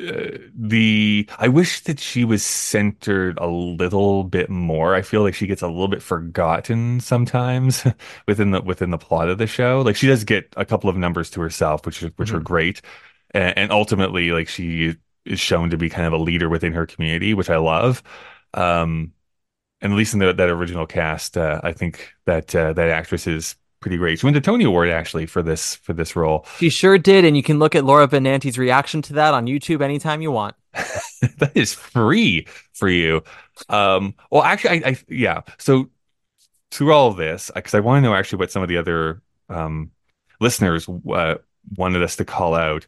uh, 0.00 0.38
the 0.54 1.28
I 1.38 1.48
wish 1.48 1.80
that 1.82 2.00
she 2.00 2.24
was 2.24 2.42
centered 2.42 3.38
a 3.38 3.46
little 3.46 4.24
bit 4.24 4.48
more. 4.48 4.94
I 4.94 5.02
feel 5.02 5.22
like 5.22 5.34
she 5.34 5.46
gets 5.46 5.60
a 5.62 5.68
little 5.68 5.88
bit 5.88 6.02
forgotten 6.02 6.98
sometimes 7.00 7.84
within 8.26 8.52
the 8.52 8.62
within 8.62 8.90
the 8.90 8.98
plot 8.98 9.28
of 9.28 9.36
the 9.38 9.46
show. 9.46 9.82
Like 9.82 9.96
she 9.96 10.06
does 10.06 10.24
get 10.24 10.52
a 10.56 10.64
couple 10.64 10.88
of 10.88 10.96
numbers 10.96 11.28
to 11.30 11.40
herself, 11.42 11.84
which 11.84 12.00
which 12.16 12.32
are 12.32 12.40
Mhm. 12.40 12.44
great, 12.44 12.80
and, 13.34 13.56
and 13.58 13.72
ultimately, 13.72 14.30
like 14.32 14.48
she 14.48 14.96
is 15.26 15.38
shown 15.40 15.70
to 15.70 15.76
be 15.76 15.90
kind 15.90 16.06
of 16.06 16.14
a 16.14 16.16
leader 16.22 16.48
within 16.48 16.72
her 16.72 16.86
community, 16.86 17.34
which 17.34 17.50
I 17.50 17.56
love. 17.58 18.02
Um, 18.54 19.12
and 19.82 19.92
at 19.92 19.96
least 19.96 20.14
in 20.14 20.20
the, 20.20 20.32
that 20.32 20.48
original 20.48 20.86
cast, 20.86 21.36
uh, 21.36 21.60
I 21.62 21.72
think 21.72 22.14
that 22.24 22.54
uh, 22.54 22.72
that 22.72 22.88
actress 22.88 23.26
is 23.26 23.56
pretty 23.80 23.96
great. 23.98 24.20
She 24.20 24.26
won 24.26 24.32
the 24.32 24.40
Tony 24.40 24.64
Award 24.64 24.88
actually 24.88 25.26
for 25.26 25.42
this 25.42 25.74
for 25.76 25.92
this 25.92 26.16
role. 26.16 26.46
she 26.58 26.70
sure 26.70 26.96
did, 26.96 27.24
and 27.24 27.36
you 27.36 27.42
can 27.42 27.58
look 27.58 27.74
at 27.74 27.84
Laura 27.84 28.08
Benanti's 28.08 28.56
reaction 28.56 29.02
to 29.02 29.12
that 29.14 29.34
on 29.34 29.46
YouTube 29.46 29.82
anytime 29.82 30.22
you 30.22 30.30
want. 30.30 30.54
that 30.72 31.52
is 31.54 31.74
free 31.74 32.46
for 32.72 32.88
you. 32.88 33.22
Um, 33.68 34.14
well, 34.30 34.42
actually, 34.42 34.84
I, 34.84 34.90
I 34.90 34.96
yeah. 35.08 35.42
So 35.58 35.90
through 36.70 36.92
all 36.92 37.08
of 37.08 37.16
this, 37.16 37.50
because 37.54 37.74
I 37.74 37.80
want 37.80 38.02
to 38.02 38.08
know 38.08 38.14
actually 38.14 38.38
what 38.38 38.50
some 38.50 38.62
of 38.62 38.68
the 38.68 38.78
other 38.78 39.20
um, 39.50 39.90
listeners 40.40 40.88
uh, 40.88 41.34
wanted 41.76 42.02
us 42.02 42.16
to 42.16 42.24
call 42.24 42.54
out. 42.54 42.86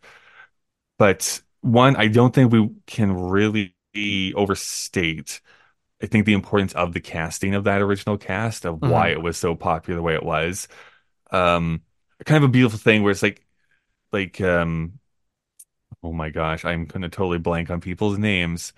But 0.97 1.43
one, 1.61 1.97
I 1.97 2.07
don't 2.07 2.35
think 2.35 2.53
we 2.53 2.71
can 2.87 3.12
really 3.12 3.75
overstate. 4.35 5.41
I 6.05 6.06
think 6.06 6.26
the 6.26 6.35
importance 6.35 6.74
of 6.74 6.93
the 6.93 7.01
casting 7.01 7.55
of 7.55 7.64
that 7.64 7.81
original 7.81 8.18
cast 8.18 8.66
of 8.66 8.81
why 8.82 9.09
Mhm. 9.09 9.12
it 9.12 9.22
was 9.22 9.36
so 9.36 9.55
popular 9.55 9.97
the 9.97 10.02
way 10.02 10.14
it 10.14 10.22
was. 10.22 10.68
Um, 11.31 11.82
kind 12.24 12.44
of 12.44 12.51
a 12.51 12.52
beautiful 12.52 12.78
thing 12.78 13.02
where 13.02 13.10
it's 13.12 13.22
like, 13.22 13.44
like 14.12 14.40
um, 14.40 14.98
oh 16.02 16.12
my 16.12 16.31
gosh, 16.31 16.64
I'm 16.64 16.85
gonna 16.85 17.09
totally 17.09 17.39
blank 17.39 17.70
on 17.70 17.81
people's 17.81 18.18
names. 18.18 18.72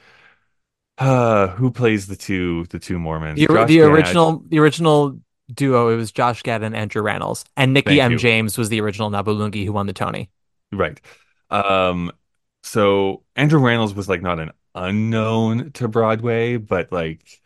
Uh, 0.99 1.49
who 1.49 1.71
plays 1.71 2.07
the 2.07 2.17
two 2.17 2.65
the 2.71 2.79
two 2.79 2.99
Mormons? 2.99 3.39
The, 3.39 3.65
the 3.67 3.81
original 3.83 4.43
the 4.47 4.59
original 4.59 5.21
duo 5.53 5.91
it 5.91 5.97
was 5.97 6.11
Josh 6.11 6.43
Gad 6.43 6.63
and 6.63 6.75
Andrew 6.75 7.03
Rannells, 7.03 7.45
and 7.57 7.75
Nikki 7.75 7.99
Thank 7.99 8.03
M 8.03 8.13
you. 8.13 8.19
James 8.19 8.57
was 8.57 8.69
the 8.71 8.81
original 8.81 9.11
Nabulungi 9.11 9.65
who 9.65 9.73
won 9.73 9.87
the 9.87 9.93
Tony. 9.93 10.31
Right. 10.73 11.01
Um, 11.51 12.13
so 12.63 13.23
Andrew 13.37 13.61
Rannells 13.61 13.95
was 13.95 14.09
like 14.09 14.23
not 14.23 14.41
an 14.41 14.53
unknown 14.77 15.73
to 15.73 15.89
Broadway, 15.89 16.59
but 16.59 16.93
like 16.93 17.41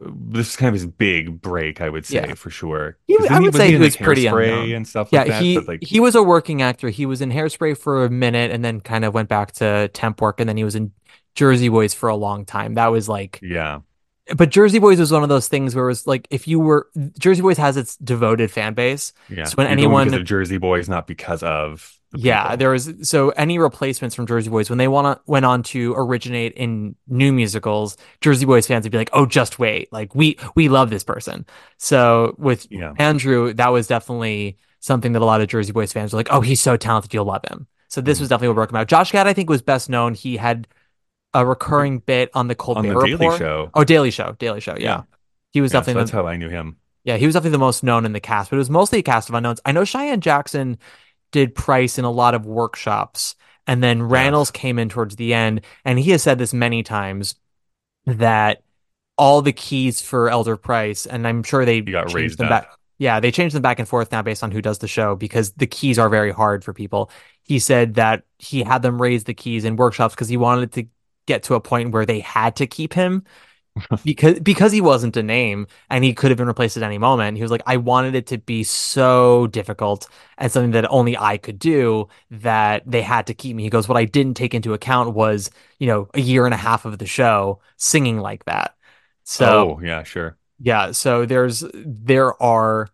this 0.00 0.50
is 0.50 0.56
kind 0.56 0.68
of 0.68 0.74
his 0.74 0.86
big 0.86 1.40
break, 1.40 1.80
I 1.80 1.88
would 1.90 2.06
say 2.06 2.16
Yeah. 2.28 2.34
for 2.34 2.50
sure. 2.50 2.98
He, 3.06 3.16
I 3.28 3.40
would 3.40 3.54
was 3.54 3.56
say 3.56 3.70
he 3.72 3.76
was 3.78 3.96
like, 3.96 4.02
pretty 4.06 4.26
unknown 4.26 4.72
and 4.72 4.86
stuff 4.88 5.10
Yeah, 5.12 5.20
like 5.20 5.28
that. 5.28 5.42
he 5.42 5.56
but 5.56 5.68
like 5.68 5.82
he 5.82 6.00
was 6.00 6.14
a 6.14 6.22
working 6.22 6.62
actor. 6.62 6.88
He 6.90 7.06
was 7.06 7.20
in 7.22 7.30
Hairspray 7.30 7.78
for 7.78 8.04
a 8.04 8.10
minute, 8.10 8.50
and 8.50 8.64
then 8.64 8.80
kind 8.80 9.04
of 9.04 9.14
went 9.14 9.28
back 9.28 9.52
to 9.52 9.88
temp 9.88 10.20
work, 10.20 10.40
and 10.40 10.48
then 10.48 10.56
he 10.56 10.64
was 10.64 10.74
in 10.76 10.92
Jersey 11.34 11.68
Boys 11.68 11.94
for 11.94 12.08
a 12.08 12.16
long 12.16 12.44
time. 12.44 12.74
That 12.74 12.88
was 12.88 13.08
like 13.08 13.42
yeah, 13.42 13.80
but 14.36 14.50
Jersey 14.50 14.78
Boys 14.80 14.98
was 14.98 15.12
one 15.12 15.22
of 15.22 15.28
those 15.28 15.48
things 15.48 15.74
where 15.74 15.84
it 15.86 15.88
was 15.88 16.06
like 16.06 16.26
if 16.30 16.48
you 16.48 16.58
were 16.60 16.88
Jersey 17.18 17.42
Boys 17.42 17.58
has 17.58 17.76
its 17.76 17.96
devoted 17.96 18.50
fan 18.50 18.74
base. 18.74 19.12
yeah. 19.28 19.44
So 19.44 19.54
when 19.56 19.68
You're 19.68 19.72
anyone 19.72 20.08
because 20.08 20.12
of 20.12 20.24
Jersey 20.24 20.58
Boys, 20.58 20.88
not 20.88 21.06
because 21.06 21.42
of 21.42 21.98
the 22.22 22.28
yeah, 22.28 22.42
people. 22.42 22.56
there 22.58 22.70
was 22.70 22.92
so 23.02 23.30
any 23.30 23.58
replacements 23.58 24.14
from 24.14 24.26
Jersey 24.26 24.50
Boys 24.50 24.68
when 24.70 24.78
they 24.78 24.88
wanna, 24.88 25.20
went 25.26 25.44
on 25.44 25.62
to 25.64 25.94
originate 25.96 26.52
in 26.54 26.96
new 27.08 27.32
musicals, 27.32 27.96
Jersey 28.20 28.46
Boys 28.46 28.66
fans 28.66 28.84
would 28.84 28.92
be 28.92 28.98
like, 28.98 29.10
"Oh, 29.12 29.26
just 29.26 29.58
wait! 29.58 29.92
Like 29.92 30.14
we 30.14 30.38
we 30.54 30.68
love 30.68 30.90
this 30.90 31.04
person." 31.04 31.46
So 31.78 32.34
with 32.38 32.66
Yeah. 32.70 32.92
Andrew, 32.98 33.52
that 33.54 33.68
was 33.72 33.86
definitely 33.86 34.58
something 34.80 35.12
that 35.12 35.22
a 35.22 35.24
lot 35.24 35.40
of 35.40 35.48
Jersey 35.48 35.72
Boys 35.72 35.92
fans 35.92 36.12
were 36.12 36.18
like, 36.18 36.28
"Oh, 36.30 36.40
he's 36.40 36.60
so 36.60 36.76
talented, 36.76 37.12
you'll 37.14 37.24
love 37.26 37.42
him." 37.50 37.66
So 37.88 38.00
Mm-hmm. 38.00 38.06
this 38.06 38.20
was 38.20 38.28
definitely 38.28 38.48
what 38.48 38.54
broke 38.54 38.70
him 38.70 38.76
out. 38.76 38.88
Josh 38.88 39.12
Gad, 39.12 39.26
I 39.26 39.32
think, 39.32 39.48
was 39.50 39.62
best 39.62 39.88
known. 39.88 40.14
He 40.14 40.36
had 40.36 40.68
a 41.34 41.44
recurring 41.46 41.98
bit 42.00 42.30
on 42.34 42.48
the 42.48 42.54
Colbert 42.54 42.80
On 42.80 42.86
the 42.88 42.94
Daily 42.94 43.12
Report. 43.12 43.38
Show. 43.38 43.70
Oh, 43.74 43.84
Daily 43.84 44.10
Show, 44.10 44.34
Daily 44.38 44.60
Show. 44.60 44.76
Yeah, 44.78 44.98
Yeah. 44.98 45.02
he 45.52 45.60
was 45.60 45.72
Yeah, 45.72 45.80
so 45.80 45.80
definitely 45.80 46.00
that's 46.00 46.10
the, 46.10 46.16
how 46.18 46.26
I 46.26 46.36
knew 46.36 46.48
him. 46.48 46.78
yeah, 47.04 47.16
he 47.16 47.26
was 47.26 47.34
definitely 47.34 47.52
the 47.52 47.58
most 47.58 47.82
known 47.84 48.04
in 48.04 48.12
the 48.12 48.20
cast, 48.20 48.50
but 48.50 48.56
it 48.56 48.58
was 48.58 48.70
mostly 48.70 48.98
a 49.00 49.02
cast 49.02 49.28
of 49.28 49.34
unknowns. 49.34 49.60
I 49.64 49.72
know 49.72 49.84
Cheyenne 49.84 50.20
Jackson 50.20 50.78
did 51.32 51.54
Price 51.54 51.98
in 51.98 52.04
a 52.04 52.10
lot 52.10 52.34
of 52.34 52.46
workshops, 52.46 53.34
and 53.66 53.82
then 53.82 54.00
Rannells 54.00 54.52
came 54.52 54.78
in 54.78 54.88
towards 54.88 55.16
the 55.16 55.34
end, 55.34 55.62
and 55.84 55.98
he 55.98 56.10
has 56.12 56.22
said 56.22 56.38
this 56.38 56.54
many 56.54 56.82
times 56.82 57.34
that 58.06 58.62
all 59.18 59.42
the 59.42 59.52
keys 59.52 60.00
for 60.00 60.28
Elder 60.28 60.56
Price, 60.56 61.06
and 61.06 61.26
I'm 61.26 61.42
sure 61.42 61.64
they 61.64 61.80
got 61.80 62.12
raised 62.12 62.38
them 62.38 62.46
up. 62.46 62.64
back. 62.64 62.70
Yeah, 62.98 63.20
they 63.20 63.30
changed 63.30 63.54
them 63.54 63.62
back 63.62 63.78
and 63.78 63.88
forth 63.88 64.10
now 64.10 64.22
based 64.22 64.42
on 64.42 64.50
who 64.50 64.62
does 64.62 64.78
the 64.78 64.88
show 64.88 65.16
because 65.16 65.52
the 65.52 65.66
keys 65.66 65.98
are 65.98 66.08
very 66.08 66.32
hard 66.32 66.64
for 66.64 66.72
people. 66.72 67.10
He 67.42 67.58
said 67.58 67.94
that 67.94 68.22
he 68.38 68.62
had 68.62 68.82
them 68.82 69.00
raise 69.00 69.24
the 69.24 69.34
keys 69.34 69.64
in 69.64 69.76
workshops 69.76 70.14
because 70.14 70.28
he 70.28 70.36
wanted 70.36 70.72
to 70.72 70.86
get 71.26 71.42
to 71.44 71.54
a 71.54 71.60
point 71.60 71.92
where 71.92 72.06
they 72.06 72.20
had 72.20 72.56
to 72.56 72.66
keep 72.66 72.94
him 72.94 73.24
because 74.04 74.40
because 74.40 74.72
he 74.72 74.80
wasn't 74.80 75.16
a 75.16 75.22
name 75.22 75.66
and 75.90 76.04
he 76.04 76.14
could 76.14 76.30
have 76.30 76.38
been 76.38 76.46
replaced 76.46 76.76
at 76.76 76.82
any 76.82 76.98
moment. 76.98 77.36
He 77.36 77.42
was 77.42 77.50
like, 77.50 77.62
I 77.66 77.76
wanted 77.76 78.14
it 78.14 78.26
to 78.28 78.38
be 78.38 78.64
so 78.64 79.46
difficult 79.48 80.08
and 80.38 80.50
something 80.50 80.72
that 80.72 80.90
only 80.90 81.16
I 81.16 81.36
could 81.38 81.58
do 81.58 82.08
that 82.30 82.82
they 82.86 83.02
had 83.02 83.26
to 83.28 83.34
keep 83.34 83.56
me. 83.56 83.64
He 83.64 83.70
goes, 83.70 83.88
What 83.88 83.98
I 83.98 84.04
didn't 84.04 84.36
take 84.36 84.54
into 84.54 84.74
account 84.74 85.14
was, 85.14 85.50
you 85.78 85.86
know, 85.86 86.08
a 86.14 86.20
year 86.20 86.44
and 86.46 86.54
a 86.54 86.58
half 86.58 86.84
of 86.84 86.98
the 86.98 87.06
show 87.06 87.60
singing 87.76 88.18
like 88.18 88.44
that. 88.46 88.76
So 89.24 89.78
oh 89.78 89.80
yeah, 89.82 90.02
sure. 90.04 90.38
yeah, 90.58 90.92
so 90.92 91.26
there's 91.26 91.64
there 91.74 92.40
are 92.42 92.88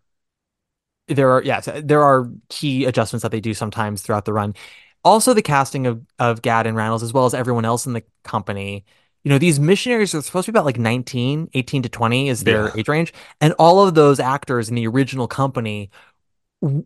there 1.07 1.31
are 1.31 1.43
yes, 1.43 1.67
there 1.83 2.01
are 2.01 2.29
key 2.49 2.85
adjustments 2.85 3.23
that 3.23 3.31
they 3.31 3.41
do 3.41 3.53
sometimes 3.53 4.01
throughout 4.01 4.25
the 4.25 4.33
run. 4.33 4.55
Also 5.03 5.33
the 5.33 5.41
casting 5.41 5.87
of 5.87 6.05
of 6.19 6.41
Gad 6.41 6.67
and 6.67 6.77
Rannells 6.77 7.03
as 7.03 7.13
well 7.13 7.25
as 7.25 7.33
everyone 7.33 7.65
else 7.65 7.85
in 7.85 7.93
the 7.93 8.03
company. 8.23 8.85
You 9.23 9.29
know, 9.29 9.37
these 9.37 9.59
missionaries 9.59 10.13
are 10.13 10.21
supposed 10.21 10.45
to 10.47 10.51
be 10.51 10.57
about 10.57 10.65
like 10.65 10.77
19, 10.79 11.49
18 11.53 11.81
to 11.83 11.89
20 11.89 12.27
is 12.29 12.43
their 12.43 12.67
Yeah. 12.67 12.73
age 12.75 12.87
range, 12.89 13.13
and 13.39 13.53
all 13.57 13.85
of 13.87 13.95
those 13.95 14.19
actors 14.19 14.69
in 14.69 14.75
the 14.75 14.87
original 14.87 15.27
company 15.27 15.89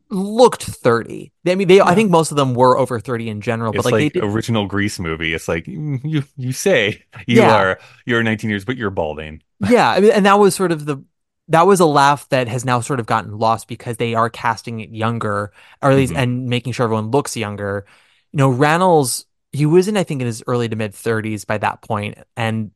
looked 0.10 0.64
30. 0.64 1.32
I 1.46 1.56
mean, 1.56 1.68
they 1.68 1.82
I 1.82 1.94
think 1.96 2.10
most 2.10 2.32
of 2.32 2.38
them 2.38 2.54
were 2.56 2.78
over 2.78 3.00
30 3.00 3.30
in 3.30 3.42
general, 3.42 3.74
It's 3.74 3.84
but 3.84 3.86
like, 3.86 3.94
like, 3.94 4.14
they 4.14 4.20
did 4.20 4.24
original 4.24 4.66
Grease 4.66 5.00
movie. 5.00 5.34
It's 5.34 5.48
like 5.48 5.66
mm, 5.66 6.00
you 6.04 6.24
you 6.36 6.52
say 6.52 7.04
you 7.28 7.42
Yeah. 7.42 7.54
are 7.54 7.80
you're 8.06 8.24
19 8.24 8.50
years, 8.50 8.66
but 8.66 8.78
you're 8.78 8.90
balding. 8.90 9.42
Yeah, 9.70 9.90
I 9.90 10.00
mean, 10.00 10.12
and 10.12 10.26
that 10.26 10.40
was 10.40 10.56
sort 10.56 10.72
of 10.72 10.86
the 10.86 11.04
that 11.50 11.66
was 11.66 11.80
a 11.80 11.86
laugh 11.86 12.28
that 12.30 12.48
has 12.50 12.66
now 12.66 12.82
sort 12.82 13.00
of 13.00 13.06
gotten 13.06 13.38
lost 13.38 13.68
because 13.68 13.98
they 13.98 14.14
are 14.16 14.30
casting 14.30 14.80
it 14.82 14.90
younger, 14.90 15.52
or 15.82 15.92
at 15.92 15.96
least 15.96 16.14
Mhm. 16.14 16.18
and 16.18 16.46
making 16.48 16.74
sure 16.74 16.84
everyone 16.86 17.12
looks 17.12 17.38
younger. 17.38 17.86
You 18.34 18.38
know, 18.38 18.52
Rannells, 18.52 19.26
he 19.58 19.66
was 19.66 19.88
in 19.88 19.98
I 19.98 20.04
think 20.04 20.22
in 20.22 20.28
his 20.28 20.44
early 20.48 20.70
to 20.70 20.76
mid 20.76 20.94
thirties 20.94 21.46
by 21.46 21.58
that 21.60 21.82
point, 21.82 22.18
and 22.36 22.72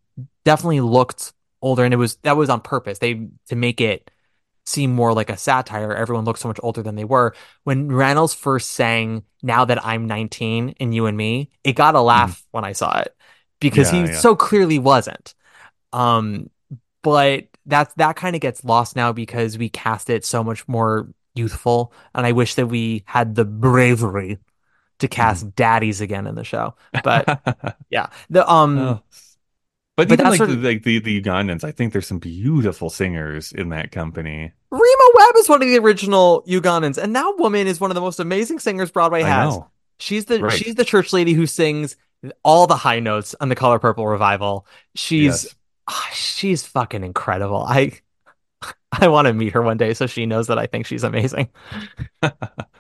definitely 0.46 0.82
looked 0.82 1.34
older. 1.62 1.84
And 1.86 1.94
it 1.94 1.98
was 1.98 2.18
that 2.18 2.38
was 2.38 2.50
on 2.50 2.62
purpose. 2.62 3.00
They 3.00 3.28
to 3.48 3.56
make 3.56 3.82
it 3.82 4.12
seem 4.66 4.94
more 4.94 5.14
like 5.14 5.30
a 5.30 5.38
satire. 5.38 5.94
Everyone 5.94 6.26
looked 6.26 6.40
so 6.40 6.48
much 6.48 6.60
older 6.64 6.84
than 6.84 6.96
they 6.96 7.04
were. 7.06 7.36
When 7.64 7.90
Rannells 7.90 8.36
first 8.36 8.72
sang 8.72 9.24
"Now 9.44 9.66
That 9.66 9.86
I'm 9.86 10.08
19" 10.08 10.70
in 10.72 10.94
"You 10.94 11.08
and 11.08 11.18
Me," 11.18 11.50
it 11.64 11.74
got 11.74 11.96
a 11.96 12.02
laugh 12.02 12.46
when 12.52 12.66
I 12.66 12.74
saw 12.74 13.00
it 13.02 13.16
because 13.60 13.90
Yeah, 13.90 13.92
he 13.92 14.08
yeah. 14.08 14.22
so 14.22 14.36
clearly 14.36 14.80
wasn't. 14.80 15.36
Um, 15.94 16.50
but 17.04 17.48
that's 17.66 17.94
that 17.96 18.16
kind 18.16 18.36
of 18.36 18.42
gets 18.42 18.64
lost 18.66 18.96
now 18.96 19.12
because 19.14 19.58
we 19.58 19.70
cast 19.70 20.10
it 20.10 20.26
so 20.26 20.44
much 20.44 20.68
more 20.68 21.10
youthful, 21.36 21.94
and 22.16 22.26
I 22.26 22.32
wish 22.34 22.56
that 22.56 22.68
we 22.68 23.04
had 23.08 23.36
the 23.36 23.46
bravery 23.46 24.40
to 25.02 25.08
cast 25.08 25.42
Mm-hmm. 25.44 25.54
daddies 25.56 26.02
again 26.02 26.26
in 26.28 26.36
the 26.36 26.44
show. 26.44 26.76
But 27.04 27.78
yeah, 27.90 28.08
the 28.30 28.50
um, 28.50 28.78
Oh. 28.80 29.02
But, 29.98 30.08
But 30.08 30.14
even 30.22 30.32
like 30.32 30.40
the, 30.40 30.48
like 30.56 30.84
the 30.84 31.00
the 31.00 31.22
Ugandans, 31.22 31.64
I 31.66 31.72
think 31.72 31.92
there's 31.94 32.08
some 32.08 32.18
beautiful 32.18 32.90
singers 32.90 33.52
in 33.52 33.70
that 33.70 33.92
company. 33.92 34.52
Rema 34.72 35.08
Webb 35.16 35.36
is 35.38 35.50
one 35.50 35.62
of 35.62 35.68
the 35.68 35.78
original 35.78 36.44
Ugandans, 36.48 36.98
and 36.98 37.14
that 37.16 37.36
woman 37.38 37.68
is 37.68 37.80
one 37.82 37.92
of 37.92 37.96
the 37.96 38.02
most 38.02 38.20
amazing 38.20 38.60
singers 38.60 38.90
Broadway 38.90 39.22
has. 39.22 39.60
She's 40.00 40.26
the 40.26 40.40
Right. 40.40 40.54
she's 40.58 40.76
the 40.76 40.86
church 40.86 41.12
lady 41.14 41.34
who 41.34 41.46
sings 41.46 41.98
all 42.44 42.68
the 42.68 42.78
high 42.78 43.00
notes 43.00 43.36
on 43.42 43.50
the 43.50 43.56
Color 43.56 43.80
Purple 43.80 44.08
revival. 44.08 44.66
She's 44.96 45.44
Yes. 45.44 45.56
ah, 45.88 46.10
she's 46.14 46.66
fucking 46.66 47.04
incredible. 47.04 47.62
I 47.62 48.00
I 48.94 49.10
want 49.10 49.28
to 49.28 49.34
meet 49.34 49.54
her 49.54 49.62
one 49.62 49.78
day 49.78 49.94
so 49.94 50.08
she 50.08 50.26
knows 50.26 50.48
that 50.48 50.58
I 50.58 50.68
think 50.68 50.86
she's 50.88 51.04
amazing. 51.04 51.50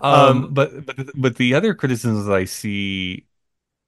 Um, 0.00 0.52
but 0.54 0.86
but 0.86 0.96
the- 0.96 1.12
but 1.16 1.36
the 1.36 1.54
other 1.54 1.74
criticisms 1.74 2.26
that 2.26 2.34
I 2.34 2.44
see 2.44 3.26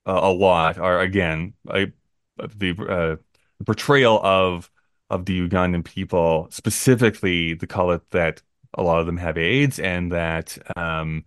uh, 0.07 0.21
a 0.23 0.33
lot 0.33 0.79
are 0.79 1.01
again 1.01 1.55
I, 1.69 1.93
the 2.39 2.73
uh, 2.73 3.17
the 3.59 3.65
portrayal 3.67 4.21
of 4.25 4.71
of 5.11 5.27
the 5.27 5.49
Ugandan 5.49 5.85
people, 5.85 6.49
specifically 6.51 7.55
the 7.55 7.67
call 7.67 7.93
it 7.93 8.03
that 8.13 8.43
a 8.75 8.83
lot 8.83 9.01
of 9.01 9.07
them 9.07 9.19
have 9.19 9.39
AIDS 9.39 9.79
and 9.81 10.13
that 10.13 10.59
um, 10.77 11.25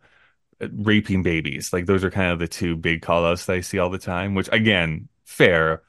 raping 0.61 1.23
babies. 1.23 1.73
Like 1.73 1.85
those 1.85 2.03
are 2.03 2.11
kind 2.11 2.31
of 2.31 2.39
the 2.39 2.47
two 2.47 2.75
big 2.77 3.01
call 3.01 3.25
outs 3.25 3.45
that 3.45 3.53
I 3.57 3.61
see 3.61 3.79
all 3.79 3.89
the 3.89 3.97
time. 3.97 4.35
Which 4.35 4.49
again, 4.51 5.09
fair. 5.25 5.83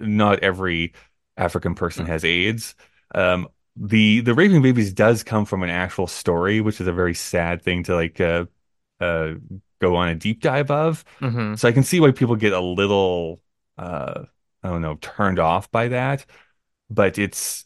Not 0.00 0.40
every 0.40 0.94
African 1.36 1.74
person 1.74 2.06
has 2.06 2.24
AIDS. 2.24 2.74
Um, 3.14 3.48
the 3.76 4.20
the 4.20 4.34
raping 4.34 4.62
babies 4.62 4.92
does 4.92 5.22
come 5.22 5.44
from 5.46 5.62
an 5.62 5.70
actual 5.70 6.06
story, 6.06 6.60
which 6.60 6.80
is 6.80 6.86
a 6.86 6.92
very 6.92 7.14
sad 7.14 7.62
thing 7.62 7.84
to 7.84 7.94
like 7.94 8.20
uh, 8.20 8.46
uh, 9.00 9.34
go 9.80 9.96
on 9.96 10.08
a 10.10 10.14
deep 10.14 10.40
dive 10.42 10.70
of. 10.70 11.04
Mhm. 11.20 11.58
So 11.58 11.68
I 11.68 11.72
can 11.72 11.82
see 11.82 12.00
why 12.00 12.12
people 12.12 12.36
get 12.36 12.52
a 12.52 12.60
little 12.60 13.40
uh, 13.78 14.24
I 14.62 14.68
don't 14.68 14.82
know 14.82 14.96
turned 15.00 15.38
off 15.38 15.70
by 15.70 15.88
that, 15.88 16.26
but 16.90 17.18
it's 17.18 17.64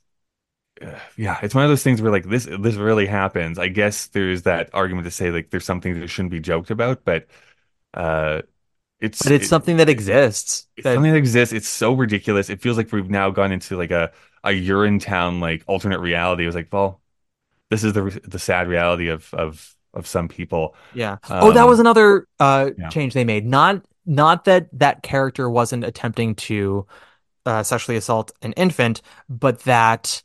uh, 0.82 0.98
yeah, 1.16 1.38
it's 1.42 1.54
one 1.54 1.64
of 1.64 1.70
those 1.70 1.82
things 1.82 2.02
where 2.02 2.12
like 2.12 2.24
this 2.28 2.44
this 2.60 2.76
really 2.76 3.06
happens. 3.06 3.58
I 3.58 3.68
guess 3.68 4.08
there's 4.08 4.42
that 4.42 4.70
argument 4.74 5.06
to 5.06 5.10
say 5.10 5.30
like 5.30 5.50
there's 5.50 5.64
something 5.64 5.98
that 6.00 6.08
shouldn't 6.08 6.32
be 6.32 6.40
joked 6.40 6.70
about, 6.70 7.04
but 7.04 7.26
uh, 7.94 8.42
it's 9.00 9.22
But 9.22 9.32
it's 9.32 9.46
it- 9.46 9.48
something 9.48 9.76
that 9.78 9.88
exists. 9.88 10.68
it's 10.76 10.84
that- 10.84 10.94
something 10.94 11.12
that 11.12 11.18
exists. 11.18 11.52
It's 11.54 11.68
so 11.68 11.94
ridiculous. 11.94 12.50
It 12.50 12.60
feels 12.62 12.76
like 12.76 12.92
we've 12.92 13.10
now 13.10 13.30
gone 13.30 13.52
into 13.52 13.76
like 13.76 13.90
a 13.90 14.12
a 14.46 14.50
Urinetown 14.68 15.40
like 15.40 15.64
alternate 15.66 16.00
reality. 16.00 16.44
It 16.44 16.46
was 16.46 16.54
like, 16.56 16.72
well, 16.72 17.02
this 17.70 17.84
is 17.84 17.92
the 17.94 18.20
the 18.24 18.38
sad 18.40 18.68
reality 18.68 19.08
of 19.10 19.32
of 19.34 19.76
of 19.94 20.06
some 20.06 20.28
people. 20.28 20.76
Yeah. 20.92 21.18
oh, 21.40 21.52
that 21.52 21.64
Um, 21.64 21.66
was 21.66 21.78
another 21.80 22.26
uh 22.40 22.70
yeah. 22.76 22.90
change 22.90 23.14
they 23.14 23.24
made. 23.24 23.46
Not 23.46 23.84
not 24.06 24.44
that 24.44 24.68
that 24.78 25.02
character 25.02 25.50
wasn't 25.50 25.84
attempting 25.84 26.34
to 26.36 26.86
uh, 27.46 27.62
sexually 27.62 27.96
assault 27.98 28.32
an 28.42 28.52
infant, 28.54 29.02
but 29.28 29.60
that 29.60 30.22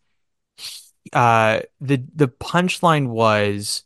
uh 1.13 1.61
the 1.79 2.03
the 2.15 2.27
punchline 2.27 3.07
was 3.07 3.83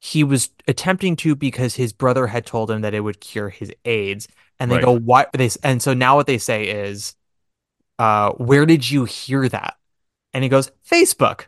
he 0.00 0.24
was 0.24 0.50
attempting 0.68 1.16
to 1.16 1.36
because 1.36 1.76
his 1.76 1.92
brother 1.92 2.28
had 2.28 2.46
told 2.46 2.70
him 2.70 2.82
that 2.82 2.94
it 2.94 3.00
would 3.00 3.20
cure 3.20 3.50
his 3.50 3.72
AIDS, 3.84 4.28
and 4.60 4.70
they 4.70 4.78
Right. 4.78 4.80
go, 4.80 4.92
"Why?" 4.92 5.26
They 5.34 5.50
and 5.64 5.82
so 5.82 5.94
now 5.94 6.16
what 6.16 6.26
they 6.28 6.38
say 6.38 6.66
is, 6.68 7.16
uh, 7.98 8.32
"Where 8.32 8.66
did 8.66 8.90
you 8.90 9.04
hear 9.04 9.48
that?" 9.48 9.76
And 10.32 10.42
he 10.44 10.50
goes, 10.50 10.70
"Facebook." 10.88 11.46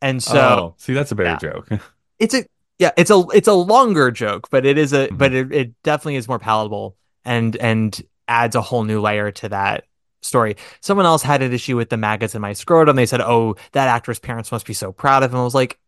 And 0.00 0.22
so 0.22 0.38
oh, 0.40 0.74
see, 0.78 0.94
that's 0.94 1.12
a 1.12 1.14
better 1.14 1.30
yeah. 1.30 1.52
joke. 1.52 1.68
it's 2.18 2.34
a 2.34 2.44
yeah 2.78 2.90
it's 2.96 3.10
a 3.10 3.24
it's 3.32 3.48
a 3.48 3.52
longer 3.52 4.10
joke 4.10 4.48
but 4.50 4.64
it 4.66 4.78
is 4.78 4.92
a 4.92 5.06
Mm-hmm. 5.06 5.16
but 5.16 5.32
it, 5.32 5.52
it 5.52 5.82
definitely 5.82 6.16
is 6.16 6.26
more 6.26 6.38
palatable 6.38 6.96
and 7.24 7.56
and 7.56 8.02
adds 8.28 8.56
a 8.56 8.62
whole 8.62 8.84
new 8.84 9.00
layer 9.00 9.30
to 9.30 9.48
that 9.50 9.84
story. 10.22 10.56
Someone 10.80 11.06
else 11.06 11.22
had 11.22 11.42
an 11.42 11.52
issue 11.52 11.76
with 11.76 11.90
the 11.90 11.96
maggots 11.96 12.34
in 12.34 12.40
my 12.40 12.52
scrotum. 12.52 12.96
They 12.96 13.06
said, 13.06 13.20
"Oh, 13.20 13.56
that 13.72 13.88
actor's 13.88 14.18
parents 14.18 14.50
must 14.52 14.66
be 14.66 14.72
so 14.72 14.92
proud 14.92 15.22
of 15.22 15.32
him." 15.32 15.40
I 15.40 15.44
was 15.44 15.54
like, 15.54 15.78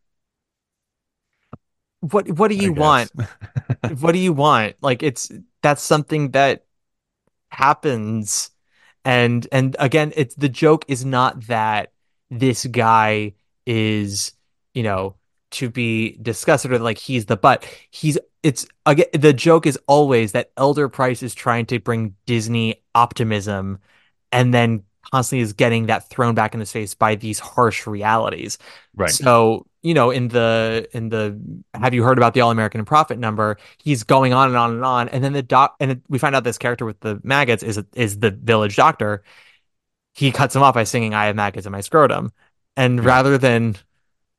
"What? 2.00 2.28
What 2.30 2.48
do 2.48 2.56
you 2.56 2.72
want? 2.72 3.10
what 3.98 4.12
do 4.12 4.18
you 4.18 4.32
want? 4.32 4.76
Like, 4.82 5.02
it's 5.02 5.30
that's 5.62 5.82
something 5.82 6.32
that 6.32 6.64
happens." 7.48 8.50
And 9.04 9.46
and 9.52 9.76
again, 9.78 10.12
it's 10.16 10.34
the 10.34 10.48
joke 10.48 10.84
is 10.88 11.04
not 11.04 11.46
that 11.46 11.92
this 12.30 12.64
guy 12.66 13.34
is, 13.66 14.32
you 14.72 14.82
know, 14.82 15.16
to 15.52 15.70
be 15.70 16.18
discussed 16.20 16.66
or 16.66 16.78
like 16.78 16.98
he's 16.98 17.26
the 17.26 17.36
butt. 17.36 17.64
He's 17.90 18.18
it's 18.42 18.66
again 18.86 19.06
the 19.12 19.32
joke 19.32 19.66
is 19.66 19.78
always 19.86 20.32
that 20.32 20.50
Elder 20.56 20.88
Price 20.88 21.22
is 21.22 21.34
trying 21.34 21.66
to 21.66 21.78
bring 21.78 22.14
Disney 22.26 22.82
optimism 22.94 23.78
and 24.32 24.52
then 24.52 24.84
constantly 25.12 25.42
is 25.42 25.52
getting 25.52 25.86
that 25.86 26.08
thrown 26.08 26.34
back 26.34 26.54
in 26.54 26.60
his 26.60 26.72
face 26.72 26.94
by 26.94 27.14
these 27.14 27.38
harsh 27.38 27.86
realities. 27.86 28.58
Right. 28.94 29.10
So, 29.10 29.66
you 29.84 29.92
know, 29.92 30.10
in 30.10 30.28
the 30.28 30.88
in 30.92 31.10
the 31.10 31.38
have 31.74 31.92
you 31.92 32.02
heard 32.02 32.16
about 32.16 32.32
the 32.32 32.40
All 32.40 32.50
American 32.50 32.84
Prophet 32.86 33.18
number? 33.18 33.58
He's 33.76 34.02
going 34.02 34.32
on 34.32 34.48
and 34.48 34.56
on 34.56 34.72
and 34.72 34.84
on, 34.84 35.08
and 35.10 35.22
then 35.22 35.34
the 35.34 35.42
doc 35.42 35.76
and 35.78 36.00
we 36.08 36.18
find 36.18 36.34
out 36.34 36.42
this 36.42 36.56
character 36.56 36.86
with 36.86 36.98
the 37.00 37.20
maggots 37.22 37.62
is 37.62 37.80
is 37.92 38.18
the 38.18 38.30
village 38.30 38.76
doctor. 38.76 39.22
He 40.14 40.32
cuts 40.32 40.56
him 40.56 40.62
off 40.62 40.74
by 40.74 40.84
singing 40.84 41.12
"I 41.12 41.26
have 41.26 41.36
maggots 41.36 41.66
in 41.66 41.72
my 41.72 41.82
scrotum," 41.82 42.32
and 42.78 43.04
rather 43.04 43.36
than 43.36 43.76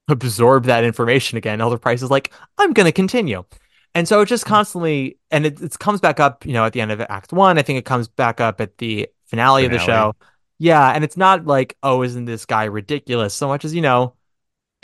absorb 0.07 0.65
that 0.65 0.84
information 0.84 1.38
again, 1.38 1.61
Elder 1.61 1.77
Price 1.77 2.01
is 2.01 2.09
like, 2.09 2.34
"I'm 2.57 2.73
going 2.73 2.88
to 2.88 2.91
continue." 2.91 3.45
And 3.93 4.07
so 4.07 4.22
it 4.22 4.26
just 4.26 4.45
mm-hmm. 4.45 4.53
constantly, 4.53 5.19
and 5.30 5.45
it, 5.45 5.61
it 5.61 5.77
comes 5.77 6.01
back 6.01 6.19
up, 6.19 6.43
you 6.43 6.53
know, 6.53 6.65
at 6.65 6.73
the 6.73 6.81
end 6.81 6.91
of 6.91 6.99
Act 7.01 7.31
One. 7.31 7.59
I 7.59 7.61
think 7.61 7.77
it 7.77 7.85
comes 7.85 8.07
back 8.07 8.41
up 8.41 8.59
at 8.59 8.80
the 8.80 9.07
finale, 9.27 9.61
finale, 9.61 9.65
of 9.65 9.72
the 9.72 9.80
show. 9.80 10.15
Yeah, 10.57 10.89
and 10.89 11.03
it's 11.03 11.17
not 11.17 11.45
like, 11.45 11.77
oh, 11.84 12.01
isn't 12.01 12.26
this 12.26 12.47
guy 12.47 12.63
ridiculous? 12.63 13.35
So 13.35 13.47
much 13.47 13.63
as 13.63 13.76
you 13.76 13.81
know, 13.81 14.15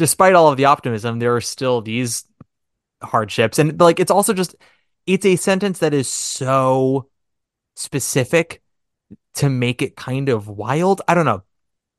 despite 0.02 0.34
all 0.34 0.48
of 0.48 0.58
the 0.58 0.66
optimism, 0.66 1.20
there 1.20 1.36
are 1.36 1.42
still 1.42 1.80
these 1.80 2.26
hardships, 3.04 3.60
and 3.60 3.80
like 3.80 4.00
it's 4.00 4.10
also 4.10 4.34
just 4.34 4.56
it's 5.06 5.28
a 5.28 5.36
sentence 5.36 5.78
that 5.78 5.94
is 5.94 6.10
so 6.10 7.08
specific 7.76 8.64
to 9.36 9.48
make 9.48 9.84
it 9.84 9.96
kind 9.96 10.28
of 10.28 10.48
wild. 10.48 11.04
I 11.08 11.14
don't 11.14 11.26
know. 11.26 11.44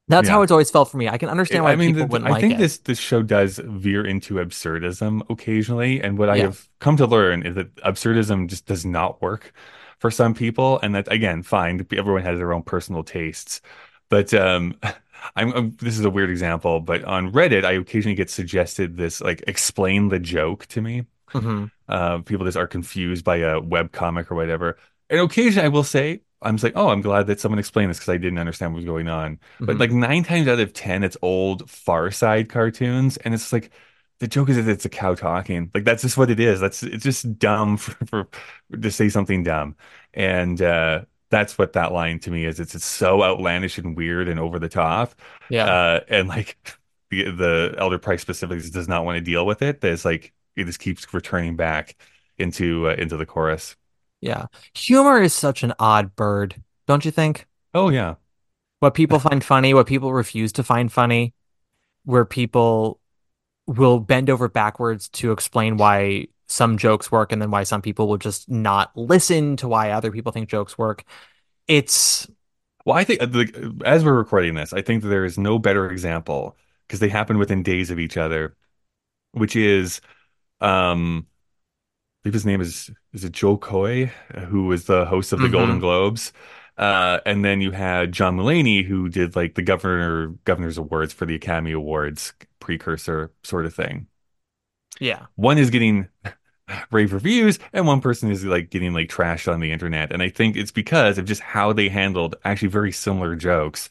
That's 0.08 0.26
yeah. 0.26 0.32
how 0.32 0.42
it's 0.42 0.50
always 0.50 0.68
felt 0.68 0.90
for 0.90 0.96
me. 0.96 1.08
I 1.08 1.16
can 1.16 1.28
understand 1.28 1.62
why 1.62 1.70
I 1.70 1.76
mean, 1.76 1.90
people 1.90 2.08
the, 2.08 2.12
wouldn't 2.12 2.28
I 2.28 2.32
like 2.32 2.40
think 2.40 2.54
it. 2.54 2.58
this 2.58 2.78
this 2.78 2.98
show 2.98 3.22
does 3.22 3.60
veer 3.62 4.04
into 4.04 4.34
absurdism 4.34 5.22
occasionally, 5.30 6.00
and 6.02 6.18
what 6.18 6.26
yeah. 6.26 6.34
I 6.34 6.38
have 6.38 6.68
come 6.80 6.96
to 6.96 7.06
learn 7.06 7.46
is 7.46 7.54
that 7.54 7.72
absurdism 7.76 8.48
just 8.48 8.66
does 8.66 8.84
not 8.84 9.22
work 9.22 9.52
for 10.00 10.10
some 10.10 10.34
people, 10.34 10.80
and 10.80 10.96
that 10.96 11.06
again, 11.06 11.44
fine. 11.44 11.86
Everyone 11.92 12.22
has 12.24 12.38
their 12.38 12.52
own 12.52 12.64
personal 12.64 13.04
tastes, 13.04 13.60
but 14.08 14.34
um, 14.34 14.74
I'm, 15.36 15.52
I'm, 15.52 15.76
this 15.76 15.98
is 15.98 16.04
a 16.04 16.10
weird 16.10 16.30
example, 16.30 16.80
but 16.80 17.04
on 17.04 17.32
Reddit, 17.32 17.64
I 17.64 17.72
occasionally 17.72 18.14
get 18.14 18.30
suggested 18.30 18.96
this 18.96 19.20
like 19.20 19.42
explain 19.46 20.08
the 20.08 20.18
joke 20.18 20.66
to 20.66 20.80
me. 20.80 21.06
Mm-hmm. 21.32 21.66
Uh, 21.88 22.18
people 22.18 22.44
just 22.44 22.56
are 22.56 22.66
confused 22.66 23.24
by 23.24 23.36
a 23.36 23.60
web 23.60 23.92
comic 23.92 24.30
or 24.30 24.34
whatever, 24.34 24.78
and 25.10 25.20
occasionally 25.20 25.66
I 25.66 25.68
will 25.68 25.84
say. 25.84 26.22
I'm 26.44 26.56
just 26.56 26.64
like, 26.64 26.72
oh, 26.74 26.88
I'm 26.88 27.02
glad 27.02 27.28
that 27.28 27.38
someone 27.38 27.60
explained 27.60 27.90
this 27.90 27.98
because 27.98 28.08
I 28.08 28.16
didn't 28.16 28.40
understand 28.40 28.72
what 28.72 28.78
was 28.78 28.84
going 28.84 29.06
on. 29.06 29.36
Mm-hmm. 29.36 29.66
But 29.66 29.78
like 29.78 29.92
nine 29.92 30.24
times 30.24 30.48
out 30.48 30.58
of 30.58 30.72
ten, 30.72 31.04
it's 31.04 31.16
old 31.22 31.70
Far 31.70 32.10
Side 32.10 32.48
cartoons, 32.48 33.16
and 33.18 33.32
it's 33.32 33.52
like 33.52 33.70
the 34.22 34.28
joke 34.28 34.48
is 34.48 34.56
that 34.56 34.68
it's 34.68 34.84
a 34.84 34.88
cow 34.88 35.16
talking. 35.16 35.68
Like 35.74 35.82
that's 35.82 36.02
just 36.02 36.16
what 36.16 36.30
it 36.30 36.38
is. 36.38 36.60
That's 36.60 36.84
it's 36.84 37.02
just 37.02 37.38
dumb 37.40 37.76
for, 37.76 38.06
for 38.06 38.28
to 38.80 38.90
say 38.90 39.08
something 39.08 39.42
dumb, 39.42 39.74
and 40.14 40.62
uh, 40.62 41.02
that's 41.32 41.56
what 41.56 41.72
that 41.72 41.92
line 41.92 42.18
to 42.20 42.30
me 42.30 42.44
is. 42.44 42.60
It's 42.60 42.74
it's 42.74 42.84
so 42.84 43.24
outlandish 43.24 43.78
and 43.78 43.96
weird 43.96 44.28
and 44.28 44.38
over 44.38 44.58
the 44.58 44.68
top. 44.68 45.14
Yeah, 45.48 45.64
uh, 45.64 46.00
and 46.08 46.28
like 46.28 46.58
the 47.10 47.30
the 47.30 47.74
Elder 47.78 47.98
Price 47.98 48.20
specifically 48.20 48.70
does 48.70 48.86
not 48.86 49.04
want 49.04 49.16
to 49.16 49.20
deal 49.20 49.44
with 49.44 49.62
it. 49.62 49.80
That 49.80 49.92
it's 49.92 50.04
like 50.04 50.32
it 50.54 50.66
just 50.66 50.78
keeps 50.78 51.12
returning 51.12 51.56
back 51.56 51.96
into 52.38 52.88
uh, 52.88 52.94
into 52.94 53.16
the 53.16 53.26
chorus. 53.26 53.74
Yeah, 54.20 54.46
humor 54.74 55.20
is 55.20 55.32
such 55.34 55.64
an 55.64 55.72
odd 55.80 56.14
bird, 56.14 56.62
don't 56.86 57.04
you 57.04 57.10
think? 57.10 57.46
Oh 57.74 57.88
yeah, 57.88 58.16
what 58.80 58.94
people 58.94 59.18
find 59.18 59.42
funny, 59.42 59.72
what 59.72 59.86
people 59.86 60.12
refuse 60.12 60.52
to 60.52 60.62
find 60.62 60.92
funny, 60.92 61.32
where 62.04 62.26
people 62.26 63.00
will 63.66 64.00
bend 64.00 64.28
over 64.28 64.48
backwards 64.48 65.08
to 65.08 65.32
explain 65.32 65.78
why 65.78 66.26
some 66.46 66.78
jokes 66.78 67.10
work 67.10 67.32
and 67.32 67.40
then 67.40 67.50
why 67.50 67.62
some 67.62 67.82
people 67.82 68.08
will 68.08 68.18
just 68.18 68.50
not 68.50 68.96
listen 68.96 69.56
to 69.56 69.68
why 69.68 69.90
other 69.90 70.10
people 70.10 70.32
think 70.32 70.48
jokes 70.48 70.76
work. 70.76 71.04
It's 71.68 72.28
well, 72.84 72.96
I 72.96 73.04
think 73.04 73.20
like, 73.34 73.56
as 73.84 74.04
we're 74.04 74.12
recording 74.12 74.54
this, 74.54 74.72
I 74.72 74.82
think 74.82 75.02
that 75.02 75.08
there 75.08 75.24
is 75.24 75.38
no 75.38 75.58
better 75.58 75.90
example 75.90 76.56
because 76.86 77.00
they 77.00 77.08
happen 77.08 77.38
within 77.38 77.62
days 77.62 77.90
of 77.90 77.98
each 77.98 78.16
other, 78.16 78.56
which 79.32 79.56
is 79.56 80.00
um 80.60 81.26
I 82.20 82.28
believe 82.28 82.34
his 82.34 82.46
name 82.46 82.60
is 82.60 82.90
is 83.12 83.24
it 83.24 83.32
Jo 83.32 83.56
Koy, 83.56 84.06
who 84.48 84.66
was 84.66 84.84
the 84.84 85.04
host 85.06 85.32
of 85.32 85.38
the 85.38 85.46
mm-hmm. 85.46 85.52
Golden 85.52 85.78
Globes. 85.78 86.32
Uh, 86.78 87.20
and 87.26 87.44
then 87.44 87.60
you 87.60 87.70
had 87.70 88.12
John 88.12 88.36
Mulaney, 88.36 88.84
who 88.84 89.08
did 89.08 89.36
like 89.36 89.54
the 89.54 89.62
governor 89.62 90.28
governor's 90.44 90.78
awards 90.78 91.12
for 91.12 91.26
the 91.26 91.34
Academy 91.34 91.72
Awards 91.72 92.32
precursor 92.60 93.32
sort 93.42 93.66
of 93.66 93.74
thing. 93.74 94.06
Yeah, 95.00 95.26
one 95.36 95.58
is 95.58 95.70
getting 95.70 96.08
rave 96.90 97.12
reviews, 97.12 97.58
and 97.72 97.86
one 97.86 98.00
person 98.00 98.30
is 98.30 98.44
like 98.44 98.70
getting 98.70 98.92
like 98.92 99.08
trashed 99.08 99.52
on 99.52 99.60
the 99.60 99.72
internet. 99.72 100.12
And 100.12 100.22
I 100.22 100.28
think 100.28 100.56
it's 100.56 100.70
because 100.70 101.18
of 101.18 101.24
just 101.24 101.40
how 101.42 101.72
they 101.72 101.88
handled 101.88 102.36
actually 102.44 102.68
very 102.68 102.92
similar 102.92 103.36
jokes. 103.36 103.88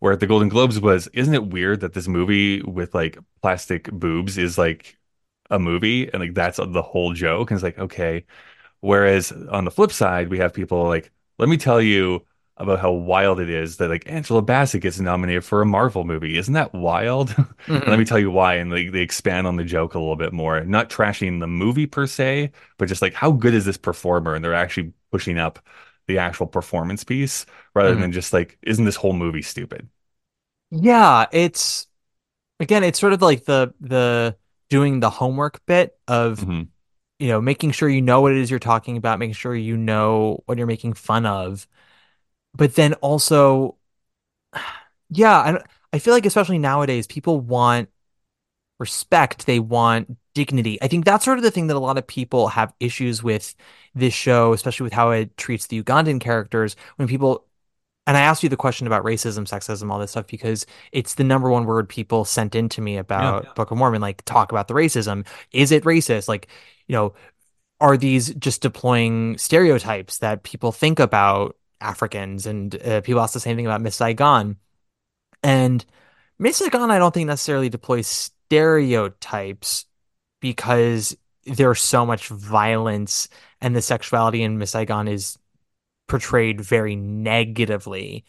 Where 0.00 0.12
at 0.12 0.20
the 0.20 0.26
Golden 0.26 0.50
Globes 0.50 0.78
was, 0.80 1.08
isn't 1.08 1.32
it 1.34 1.46
weird 1.46 1.80
that 1.80 1.94
this 1.94 2.08
movie 2.08 2.60
with 2.62 2.94
like 2.94 3.18
plastic 3.42 3.90
boobs 3.90 4.36
is 4.36 4.58
like 4.58 4.98
a 5.50 5.58
movie 5.58 6.10
and 6.12 6.20
like 6.20 6.34
that's 6.34 6.58
the 6.58 6.82
whole 6.82 7.12
joke? 7.14 7.50
And 7.50 7.56
it's 7.58 7.64
like 7.64 7.78
okay. 7.78 8.26
Whereas 8.80 9.32
on 9.32 9.64
the 9.64 9.70
flip 9.70 9.92
side, 9.92 10.28
we 10.28 10.38
have 10.38 10.54
people 10.54 10.84
like 10.88 11.12
let 11.38 11.48
me 11.48 11.56
tell 11.56 11.80
you 11.82 12.24
about 12.56 12.78
how 12.78 12.92
wild 12.92 13.40
it 13.40 13.50
is 13.50 13.78
that 13.78 13.88
like 13.88 14.08
Angela 14.08 14.40
Bassett 14.40 14.82
gets 14.82 15.00
nominated 15.00 15.44
for 15.44 15.60
a 15.60 15.66
Marvel 15.66 16.04
movie. 16.04 16.38
Isn't 16.38 16.54
that 16.54 16.74
wild? 16.74 17.34
Mm-hmm. 17.64 17.88
let 17.88 17.98
me 17.98 18.04
tell 18.04 18.18
you 18.18 18.30
why. 18.30 18.56
And 18.56 18.70
they, 18.70 18.88
they 18.88 19.00
expand 19.00 19.46
on 19.46 19.56
the 19.56 19.64
joke 19.64 19.94
a 19.94 19.98
little 19.98 20.16
bit 20.16 20.34
more, 20.34 20.62
not 20.64 20.90
trashing 20.90 21.40
the 21.40 21.46
movie 21.46 21.86
per 21.86 22.06
se, 22.06 22.52
but 22.76 22.88
just 22.88 23.00
like 23.00 23.14
how 23.14 23.32
good 23.32 23.54
is 23.54 23.64
this 23.64 23.78
performer? 23.78 24.34
And 24.34 24.44
they're 24.44 24.52
actually 24.52 24.92
pushing 25.10 25.38
up 25.38 25.58
the 26.06 26.18
actual 26.18 26.46
performance 26.46 27.04
piece 27.04 27.46
rather 27.74 27.92
mm-hmm. 27.92 28.02
than 28.02 28.12
just 28.12 28.34
like, 28.34 28.58
isn't 28.64 28.84
this 28.84 28.96
whole 28.96 29.14
movie 29.14 29.40
stupid? 29.40 29.88
Yeah, 30.70 31.24
it's 31.32 31.86
again, 32.60 32.84
it's 32.84 33.00
sort 33.00 33.14
of 33.14 33.22
like 33.22 33.46
the 33.46 33.72
the 33.80 34.36
doing 34.68 35.00
the 35.00 35.08
homework 35.08 35.64
bit 35.64 35.96
of 36.06 36.40
mm-hmm 36.40 36.64
you 37.18 37.28
know, 37.28 37.40
making 37.40 37.70
sure 37.70 37.88
you 37.88 38.02
know 38.02 38.20
what 38.20 38.32
it 38.32 38.38
is 38.38 38.50
you're 38.50 38.58
talking 38.58 38.96
about, 38.96 39.18
making 39.18 39.34
sure 39.34 39.54
you 39.54 39.76
know 39.76 40.42
what 40.46 40.58
you're 40.58 40.66
making 40.66 40.94
fun 40.94 41.26
of. 41.26 41.66
But 42.56 42.74
then 42.74 42.94
also, 42.94 43.76
yeah, 45.10 45.36
I, 45.36 45.62
I 45.92 45.98
feel 45.98 46.14
like 46.14 46.26
especially 46.26 46.58
nowadays, 46.58 47.06
people 47.06 47.40
want 47.40 47.88
respect, 48.78 49.46
they 49.46 49.60
want 49.60 50.16
dignity. 50.34 50.78
I 50.82 50.88
think 50.88 51.04
that's 51.04 51.24
sort 51.24 51.38
of 51.38 51.44
the 51.44 51.50
thing 51.50 51.68
that 51.68 51.76
a 51.76 51.78
lot 51.78 51.98
of 51.98 52.06
people 52.06 52.48
have 52.48 52.74
issues 52.80 53.22
with 53.22 53.54
this 53.94 54.12
show, 54.12 54.52
especially 54.52 54.84
with 54.84 54.92
how 54.92 55.10
it 55.10 55.36
treats 55.36 55.66
the 55.66 55.82
Ugandan 55.82 56.20
characters. 56.20 56.74
When 56.96 57.08
people 57.08 57.46
and 58.06 58.16
I 58.16 58.20
asked 58.20 58.42
you 58.42 58.48
the 58.48 58.56
question 58.56 58.86
about 58.86 59.04
racism, 59.04 59.48
sexism, 59.48 59.90
all 59.90 59.98
this 59.98 60.10
stuff 60.10 60.26
because 60.26 60.66
it's 60.92 61.14
the 61.14 61.24
number 61.24 61.48
one 61.48 61.64
word 61.64 61.88
people 61.88 62.24
sent 62.24 62.54
in 62.54 62.68
to 62.70 62.80
me 62.80 62.98
about 62.98 63.44
yeah, 63.44 63.48
yeah. 63.48 63.54
Book 63.54 63.70
of 63.70 63.78
Mormon. 63.78 64.02
Like, 64.02 64.24
talk 64.24 64.52
about 64.52 64.68
the 64.68 64.74
racism. 64.74 65.26
Is 65.52 65.72
it 65.72 65.84
racist? 65.84 66.28
Like, 66.28 66.48
you 66.86 66.92
know, 66.92 67.14
are 67.80 67.96
these 67.96 68.34
just 68.34 68.60
deploying 68.60 69.38
stereotypes 69.38 70.18
that 70.18 70.42
people 70.42 70.70
think 70.70 71.00
about 71.00 71.56
Africans? 71.80 72.46
And 72.46 72.74
uh, 72.82 73.00
people 73.00 73.20
ask 73.20 73.34
the 73.34 73.40
same 73.40 73.56
thing 73.56 73.66
about 73.66 73.80
Miss 73.80 73.96
Saigon. 73.96 74.56
And 75.42 75.84
Miss 76.38 76.56
Saigon, 76.56 76.90
I 76.90 76.98
don't 76.98 77.12
think 77.12 77.26
necessarily 77.26 77.68
deploys 77.68 78.06
stereotypes 78.06 79.86
because 80.40 81.16
there's 81.46 81.80
so 81.80 82.06
much 82.06 82.28
violence 82.28 83.28
and 83.60 83.74
the 83.74 83.82
sexuality 83.82 84.42
in 84.42 84.58
Miss 84.58 84.70
Saigon 84.70 85.08
is 85.08 85.38
portrayed 86.08 86.60
very 86.60 86.96
negatively. 86.96 88.24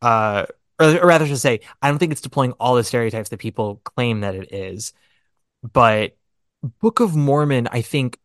Uh, 0.00 0.46
or, 0.78 0.98
or 0.98 1.06
rather 1.06 1.26
to 1.26 1.36
say, 1.36 1.60
I 1.80 1.88
don't 1.88 1.98
think 1.98 2.12
it's 2.12 2.20
deploying 2.20 2.52
all 2.52 2.74
the 2.74 2.84
stereotypes 2.84 3.28
that 3.30 3.38
people 3.38 3.80
claim 3.84 4.20
that 4.20 4.34
it 4.34 4.52
is. 4.52 4.92
But 5.62 6.16
Book 6.80 7.00
of 7.00 7.16
Mormon, 7.16 7.68
I 7.70 7.82
think 7.82 8.18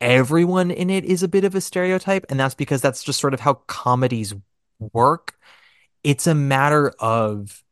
everyone 0.00 0.70
in 0.70 0.90
it 0.90 1.04
is 1.04 1.22
a 1.22 1.28
bit 1.28 1.44
of 1.44 1.54
a 1.54 1.60
stereotype, 1.60 2.26
and 2.28 2.38
that's 2.38 2.54
because 2.54 2.80
that's 2.80 3.02
just 3.02 3.20
sort 3.20 3.34
of 3.34 3.40
how 3.40 3.54
comedies 3.66 4.34
work. 4.92 5.36
It's 6.04 6.26
a 6.26 6.34
matter 6.34 6.90
of 6.98 7.62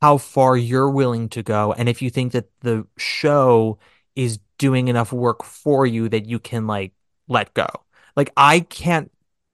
how 0.00 0.18
far 0.18 0.56
you're 0.56 0.90
willing 0.90 1.28
to 1.30 1.42
go, 1.42 1.72
and 1.72 1.88
if 1.88 2.02
you 2.02 2.10
think 2.10 2.32
that 2.32 2.48
the 2.60 2.86
show 2.98 3.78
is 4.14 4.38
doing 4.58 4.88
enough 4.88 5.12
work 5.12 5.44
for 5.44 5.86
you 5.86 6.08
that 6.08 6.26
you 6.26 6.38
can 6.38 6.66
like 6.66 6.92
let 7.28 7.52
go. 7.54 7.66
Like 8.16 8.32
I 8.36 8.60
can't 8.60 9.10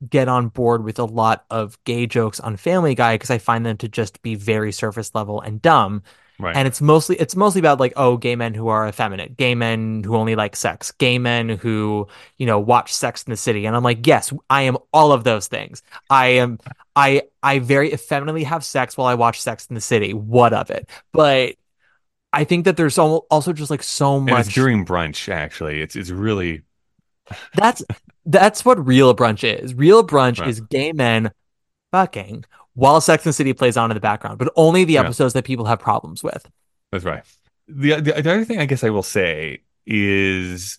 get 0.08 0.28
on 0.28 0.48
board 0.48 0.84
with 0.84 0.98
a 0.98 1.04
lot 1.04 1.44
of 1.50 1.82
gay 1.84 2.06
jokes 2.06 2.40
on 2.40 2.56
Family 2.56 2.94
Guy 2.94 3.14
because 3.16 3.30
I 3.30 3.38
find 3.38 3.66
them 3.66 3.76
to 3.78 3.88
just 3.88 4.22
be 4.22 4.34
very 4.34 4.72
surface 4.72 5.14
level 5.14 5.40
and 5.40 5.60
dumb. 5.60 6.02
Right. 6.38 6.56
And 6.56 6.66
it's 6.66 6.80
mostly 6.80 7.16
it's 7.16 7.36
mostly 7.36 7.60
about 7.60 7.78
like 7.78 7.92
oh 7.96 8.16
gay 8.16 8.34
men 8.34 8.52
who 8.54 8.68
are 8.68 8.88
effeminate, 8.88 9.36
gay 9.36 9.54
men 9.54 10.02
who 10.04 10.16
only 10.16 10.34
like 10.34 10.56
sex, 10.56 10.90
gay 10.92 11.18
men 11.18 11.48
who 11.48 12.08
you 12.36 12.46
know 12.46 12.58
watch 12.58 12.92
Sex 12.92 13.22
in 13.22 13.30
the 13.30 13.36
City, 13.36 13.66
and 13.66 13.76
I'm 13.76 13.84
like 13.84 14.06
yes, 14.06 14.32
I 14.50 14.62
am 14.62 14.76
all 14.92 15.12
of 15.12 15.22
those 15.24 15.46
things. 15.46 15.82
I 16.10 16.26
am 16.28 16.58
I 16.96 17.22
I 17.42 17.60
very 17.60 17.92
effeminately 17.92 18.44
have 18.44 18.64
sex 18.64 18.96
while 18.96 19.06
I 19.06 19.14
watch 19.14 19.40
Sex 19.40 19.66
in 19.66 19.74
the 19.74 19.80
City. 19.80 20.14
What 20.14 20.52
of 20.52 20.70
it? 20.70 20.88
But 21.12 21.54
I 22.32 22.44
think 22.44 22.64
that 22.64 22.76
there's 22.76 22.98
also 22.98 23.52
just 23.52 23.70
like 23.70 23.82
so 23.82 24.18
much. 24.18 24.54
During 24.54 24.84
brunch. 24.84 25.28
Actually, 25.28 25.80
it's 25.80 25.94
it's 25.94 26.10
really 26.10 26.62
that's 27.54 27.84
that's 28.26 28.64
what 28.64 28.84
real 28.84 29.14
brunch 29.14 29.44
is. 29.44 29.74
Real 29.74 30.04
brunch 30.06 30.40
Right. 30.40 30.48
is 30.48 30.60
gay 30.60 30.92
men 30.92 31.30
fucking 31.92 32.44
while 32.74 33.00
Sex 33.00 33.26
and 33.26 33.34
City 33.34 33.52
plays 33.52 33.76
on 33.76 33.90
in 33.90 33.94
the 33.94 34.00
background, 34.00 34.38
but 34.38 34.52
only 34.56 34.84
the 34.84 34.94
Yeah. 34.94 35.00
episodes 35.00 35.34
that 35.34 35.44
people 35.44 35.66
have 35.66 35.78
problems 35.78 36.22
with. 36.22 36.48
That's 36.90 37.04
right. 37.04 37.22
The, 37.68 37.96
the 38.00 38.12
the 38.12 38.18
other 38.32 38.44
thing 38.44 38.58
I 38.58 38.66
guess 38.66 38.84
I 38.84 38.90
will 38.90 39.02
say 39.02 39.62
is 39.86 40.78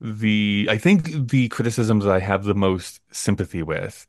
the 0.00 0.68
I 0.70 0.78
think 0.78 1.30
the 1.30 1.48
criticisms 1.48 2.04
that 2.04 2.12
I 2.12 2.20
have 2.20 2.44
the 2.44 2.54
most 2.54 3.00
sympathy 3.12 3.62
with, 3.62 4.06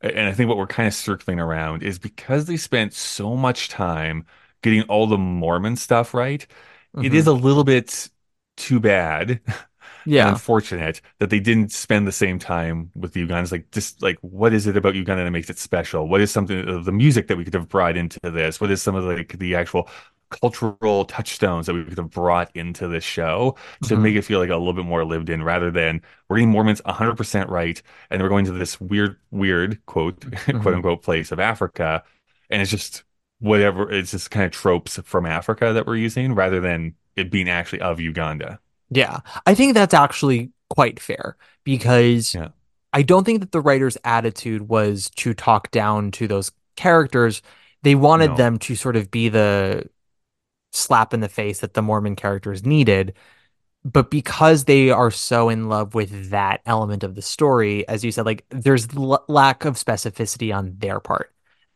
and 0.00 0.28
I 0.28 0.32
think 0.32 0.48
what 0.48 0.58
we're 0.58 0.66
kind 0.66 0.88
of 0.88 0.94
circling 0.94 1.40
around 1.40 1.82
is 1.82 1.98
because 1.98 2.46
they 2.46 2.56
spent 2.56 2.94
so 2.94 3.36
much 3.36 3.68
time 3.68 4.26
getting 4.62 4.82
all 4.84 5.06
the 5.06 5.18
Mormon 5.18 5.76
stuff 5.76 6.14
right. 6.14 6.46
It 7.00 7.12
Mhm. 7.12 7.14
is 7.14 7.26
a 7.26 7.32
little 7.32 7.64
bit 7.64 8.08
too 8.56 8.80
bad. 8.80 9.40
Yeah. 10.04 10.28
and 10.28 10.28
unfortunate 10.28 11.00
that 11.18 11.30
they 11.30 11.40
didn't 11.40 11.72
spend 11.72 12.06
the 12.06 12.12
same 12.12 12.38
time 12.38 12.90
with 12.94 13.12
the 13.14 13.26
Ugandans. 13.26 13.52
Like, 13.52 13.70
just 13.72 14.02
like, 14.02 14.18
what 14.20 14.52
is 14.54 14.66
it 14.66 14.76
about 14.76 14.94
Uganda 14.94 15.24
that 15.24 15.30
makes 15.30 15.50
it 15.50 15.58
special? 15.58 16.08
What 16.08 16.20
is 16.20 16.30
something 16.30 16.68
of 16.68 16.84
the 16.84 16.92
music 16.92 17.26
that 17.28 17.36
we 17.36 17.44
could 17.44 17.54
have 17.54 17.68
brought 17.68 17.96
into 17.96 18.20
this? 18.22 18.60
What 18.60 18.70
is 18.70 18.82
some 18.82 18.94
of 18.94 19.04
like 19.04 19.38
the 19.38 19.54
actual 19.56 19.88
cultural 20.30 21.04
touchstones 21.04 21.66
that 21.66 21.74
we 21.74 21.84
could 21.84 21.98
have 21.98 22.10
brought 22.10 22.50
into 22.56 22.88
this 22.88 23.04
show 23.04 23.56
to 23.82 23.96
Mhm. 23.96 24.02
make 24.02 24.16
it 24.16 24.22
feel 24.22 24.40
like 24.40 24.50
a 24.50 24.56
little 24.56 24.72
bit 24.72 24.84
more 24.84 25.04
lived 25.04 25.30
in 25.30 25.42
rather 25.42 25.70
than 25.70 26.00
we're 26.28 26.36
getting 26.36 26.50
Mormons 26.50 26.80
100% 26.84 27.48
right 27.50 27.80
and 28.10 28.20
we're 28.22 28.28
going 28.28 28.44
to 28.46 28.52
this 28.52 28.80
weird, 28.80 29.16
weird 29.30 29.84
quote, 29.86 30.20
quote 30.60 30.74
unquote 30.74 31.02
place 31.02 31.30
of 31.30 31.38
Africa. 31.38 32.02
And 32.50 32.60
it's 32.62 32.70
just 32.70 33.04
whatever, 33.38 33.90
it's 33.90 34.10
just 34.12 34.30
kind 34.30 34.46
of 34.46 34.52
tropes 34.52 34.98
from 35.04 35.26
Africa 35.26 35.72
that 35.72 35.86
we're 35.86 35.96
using 35.96 36.34
rather 36.34 36.60
than 36.60 36.94
it 37.16 37.30
being 37.30 37.48
actually 37.48 37.80
of 37.80 38.00
Uganda. 38.00 38.58
Yeah. 38.90 39.20
I 39.46 39.54
think 39.54 39.74
that's 39.74 39.94
actually 39.94 40.50
quite 40.70 41.00
fair 41.00 41.36
because 41.64 42.34
Yeah. 42.34 42.48
I 42.92 43.02
don't 43.02 43.24
think 43.24 43.40
that 43.40 43.52
the 43.52 43.60
writer's 43.60 43.98
attitude 44.04 44.68
was 44.68 45.10
to 45.16 45.34
talk 45.34 45.70
down 45.70 46.10
to 46.12 46.28
those 46.28 46.52
characters. 46.76 47.42
They 47.82 47.94
wanted 47.94 48.30
No. 48.32 48.36
them 48.36 48.58
to 48.60 48.76
sort 48.76 48.96
of 48.96 49.10
be 49.10 49.28
the 49.28 49.88
slap 50.72 51.14
in 51.14 51.20
the 51.20 51.28
face 51.28 51.60
that 51.60 51.74
the 51.74 51.82
Mormon 51.82 52.16
characters 52.16 52.64
needed. 52.64 53.14
But 53.84 54.10
because 54.10 54.64
they 54.64 54.90
are 54.90 55.10
so 55.10 55.48
in 55.50 55.68
love 55.68 55.94
with 55.94 56.30
that 56.30 56.62
element 56.66 57.04
of 57.04 57.14
the 57.14 57.22
story, 57.22 57.86
as 57.88 58.04
you 58.04 58.12
said, 58.12 58.26
like 58.26 58.44
there's 58.50 58.88
l- 58.96 59.24
lack 59.28 59.64
of 59.66 59.74
specificity 59.76 60.54
on 60.56 60.76
their 60.78 61.00
part. 61.00 61.32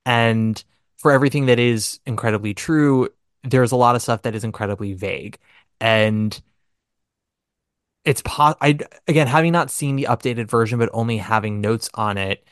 And 0.06 0.62
for 0.98 1.12
everything 1.12 1.46
that 1.46 1.58
is 1.58 2.00
incredibly 2.06 2.54
true, 2.54 3.08
there's 3.44 3.72
a 3.72 3.76
lot 3.76 3.94
of 3.94 4.02
stuff 4.02 4.22
that 4.22 4.34
is 4.34 4.44
incredibly 4.44 4.94
vague. 4.94 5.38
And 5.80 6.40
it's 8.08 8.22
po- 8.24 8.56
I 8.60 8.78
again 9.06 9.26
having 9.26 9.52
not 9.52 9.70
seen 9.70 9.96
the 9.96 10.06
updated 10.08 10.48
version 10.48 10.78
but 10.78 10.88
only 10.94 11.18
having 11.18 11.60
notes 11.60 11.90
on 11.94 12.16
it 12.16 12.42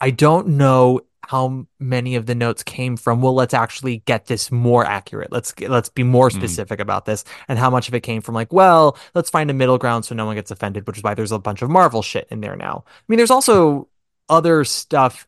I 0.00 0.10
don't 0.10 0.48
know 0.48 1.00
how 1.26 1.66
many 1.80 2.14
of 2.16 2.26
the 2.26 2.34
notes 2.34 2.62
came 2.62 2.96
from 2.96 3.22
well 3.22 3.34
let's 3.34 3.54
actually 3.54 3.98
get 4.04 4.26
this 4.26 4.52
more 4.52 4.84
accurate. 4.84 5.32
Let's 5.32 5.58
let's 5.60 5.88
be 5.88 6.02
more 6.04 6.28
Mhm. 6.28 6.34
specific 6.34 6.78
about 6.80 7.06
this 7.06 7.24
and 7.48 7.58
how 7.58 7.70
much 7.70 7.88
of 7.88 7.94
it 7.94 8.02
came 8.02 8.20
from 8.20 8.34
like 8.34 8.52
well 8.52 8.96
let's 9.14 9.30
find 9.30 9.50
a 9.50 9.54
middle 9.54 9.78
ground 9.78 10.04
so 10.04 10.14
no 10.14 10.26
one 10.26 10.36
gets 10.36 10.50
offended 10.50 10.86
which 10.86 10.98
is 10.98 11.02
why 11.02 11.14
there's 11.14 11.32
a 11.32 11.38
bunch 11.38 11.62
of 11.62 11.70
Marvel 11.70 12.02
shit 12.02 12.28
in 12.30 12.42
there 12.42 12.56
now. 12.56 12.84
I 12.86 13.02
mean 13.08 13.16
there's 13.16 13.30
also 13.30 13.88
other 14.28 14.64
stuff 14.64 15.26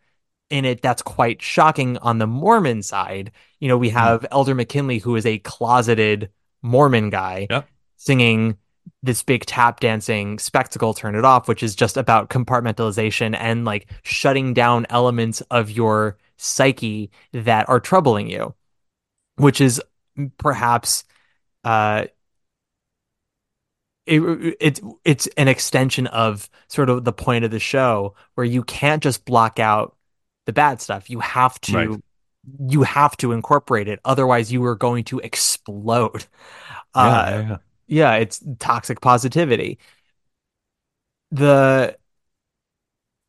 in 0.50 0.64
it 0.64 0.82
that's 0.82 1.02
quite 1.02 1.40
shocking 1.42 1.96
on 1.98 2.18
the 2.18 2.26
Mormon 2.26 2.82
side. 2.82 3.32
You 3.58 3.68
know 3.68 3.78
we 3.78 3.88
have 3.90 4.26
Elder 4.30 4.54
McKinley 4.54 4.98
who 4.98 5.16
is 5.16 5.24
a 5.26 5.38
closeted 5.38 6.30
Mormon 6.62 7.08
guy 7.10 7.46
singing 7.96 8.58
this 9.02 9.22
big 9.22 9.46
tap 9.46 9.80
dancing 9.80 10.38
spectacle 10.38 10.92
turn 10.94 11.14
it 11.14 11.24
off 11.24 11.48
which 11.48 11.62
is 11.62 11.74
just 11.76 11.96
about 11.96 12.30
compartmentalization 12.30 13.36
and 13.38 13.64
like 13.64 13.88
shutting 14.02 14.52
down 14.54 14.86
elements 14.90 15.40
of 15.50 15.70
your 15.70 16.16
psyche 16.36 17.10
that 17.32 17.68
are 17.68 17.80
troubling 17.80 18.28
you 18.28 18.54
which 19.36 19.60
is 19.60 19.80
perhaps 20.38 21.04
uh 21.64 22.04
it, 24.06 24.56
it's 24.60 24.80
it's 25.04 25.26
an 25.36 25.48
extension 25.48 26.06
of 26.08 26.48
sort 26.68 26.88
of 26.88 27.04
the 27.04 27.12
point 27.12 27.44
of 27.44 27.50
the 27.50 27.58
show 27.58 28.14
where 28.34 28.46
you 28.46 28.62
can't 28.64 29.02
just 29.02 29.24
block 29.24 29.58
out 29.58 29.96
the 30.46 30.52
bad 30.52 30.80
stuff 30.80 31.10
you 31.10 31.20
have 31.20 31.60
to 31.60 31.74
Right. 31.74 32.00
you 32.68 32.82
have 32.82 33.16
to 33.18 33.32
incorporate 33.32 33.88
it 33.88 34.00
otherwise 34.04 34.50
you 34.50 34.64
are 34.64 34.74
going 34.76 35.04
to 35.04 35.18
explode 35.20 36.26
Yeah, 36.98 37.10
uh, 37.10 37.26
yeah, 37.26 37.40
yeah. 37.48 37.58
Yeah, 37.88 38.14
it's 38.14 38.42
toxic 38.58 39.00
positivity. 39.00 39.78
The 41.30 41.96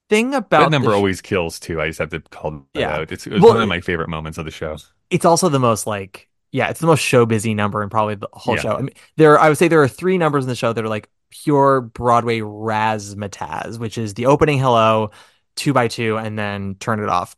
thing 0.10 0.34
about 0.34 0.50
that 0.66 0.72
number 0.72 0.92
sh- 0.92 0.96
always 0.96 1.22
kills 1.22 1.60
too. 1.60 1.82
I 1.82 1.88
just 1.88 2.00
have 2.00 2.10
to 2.10 2.20
call 2.20 2.66
that 2.74 2.80
Yeah. 2.80 2.96
out. 2.98 3.12
It's, 3.12 3.28
Well, 3.28 3.54
one 3.54 3.62
of 3.62 3.68
my 3.70 3.80
favorite 3.82 4.10
moments 4.10 4.38
of 4.38 4.46
the 4.46 4.52
show. 4.52 4.78
it's 5.10 5.26
also 5.26 5.50
the 5.50 5.60
most 5.60 5.88
like 5.88 6.28
yeah, 6.52 6.70
it's 6.70 6.80
the 6.80 6.88
most 6.88 7.02
show 7.02 7.28
busy 7.28 7.54
number 7.54 7.84
in 7.84 7.90
probably 7.90 8.16
the 8.16 8.28
whole 8.34 8.56
Yeah. 8.56 8.62
show. 8.62 8.76
I 8.78 8.82
mean, 8.82 8.96
there 9.18 9.40
I 9.40 9.50
would 9.50 9.58
say 9.58 9.68
there 9.68 9.84
are 9.84 9.88
three 9.88 10.18
numbers 10.18 10.44
in 10.46 10.50
the 10.50 10.56
show 10.56 10.74
that 10.74 10.84
are 10.84 10.90
like 10.90 11.10
pure 11.30 11.82
Broadway 11.82 12.40
razzmatazz, 12.40 13.78
which 13.78 13.98
is 14.00 14.16
the 14.16 14.26
opening 14.26 14.58
hello, 14.58 15.12
two 15.56 15.74
by 15.74 15.88
two, 15.88 16.18
and 16.18 16.38
then 16.40 16.76
turn 16.80 17.00
it 17.00 17.10
off. 17.10 17.36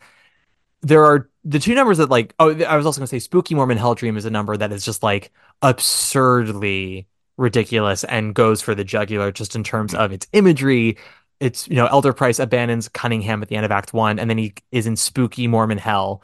There 0.82 1.06
are 1.06 1.30
the 1.44 1.60
two 1.60 1.76
numbers 1.76 1.98
that 2.00 2.10
like 2.10 2.34
oh 2.40 2.56
I 2.66 2.78
was 2.78 2.86
also 2.86 3.00
gonna 3.02 3.08
say 3.08 3.20
Spooky 3.20 3.56
Mormon 3.56 3.78
Hell 3.78 3.96
Dream 3.96 4.18
is 4.18 4.26
a 4.26 4.32
number 4.32 4.56
that 4.58 4.72
is 4.72 4.86
just 4.86 5.04
like 5.04 5.32
absurdly 5.62 7.08
ridiculous 7.38 8.04
and 8.04 8.36
goes 8.36 8.62
for 8.62 8.76
the 8.76 8.84
jugular 8.84 9.32
just 9.32 9.56
in 9.56 9.64
terms 9.64 9.94
of 9.94 10.12
its 10.12 10.28
imagery. 10.34 10.98
It's 11.40 11.68
you 11.68 11.76
know 11.76 11.88
Elder 11.88 12.14
Price 12.14 12.40
abandons 12.40 12.88
Cunningham 12.90 13.42
at 13.42 13.50
the 13.50 13.56
end 13.56 13.66
of 13.66 13.72
Act 13.72 13.94
One, 13.94 14.20
and 14.20 14.30
then 14.30 14.38
he 14.38 14.54
is 14.72 14.86
in 14.88 14.96
Spooky 14.96 15.48
Mormon 15.48 15.78
Hell, 15.80 16.22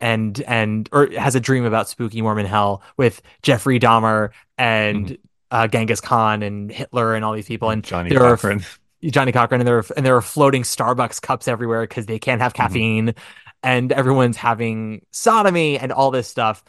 and 0.00 0.40
and 0.42 0.88
or 0.92 1.10
has 1.18 1.34
a 1.34 1.40
dream 1.40 1.64
about 1.64 1.88
Spooky 1.88 2.22
Mormon 2.22 2.46
Hell 2.46 2.82
with 2.96 3.20
Jeffrey 3.42 3.78
Dahmer 3.78 4.30
and 4.56 5.18
uh, 5.50 5.66
Genghis 5.68 6.00
Khan 6.00 6.42
and 6.42 6.70
Hitler 6.70 7.14
and 7.14 7.24
all 7.24 7.34
these 7.34 7.48
people, 7.48 7.68
and 7.70 7.84
Johnnie 7.84 8.10
there 8.10 8.22
are- 8.24 8.36
Cochran. 8.36 8.64
Johnnie 9.02 9.32
Cochran, 9.32 9.62
and 9.62 9.68
there 9.68 9.78
are, 9.78 9.84
and 9.96 10.04
there 10.04 10.14
are 10.16 10.20
floating 10.22 10.62
Starbucks 10.62 11.22
cups 11.22 11.48
everywhere 11.48 11.80
because 11.82 12.04
they 12.04 12.18
can't 12.18 12.42
have 12.42 12.52
caffeine, 12.52 13.14
and 13.62 13.92
everyone's 13.92 14.36
having 14.36 15.04
sodomy 15.10 15.78
and 15.78 15.90
all 15.90 16.10
this 16.10 16.28
stuff, 16.28 16.62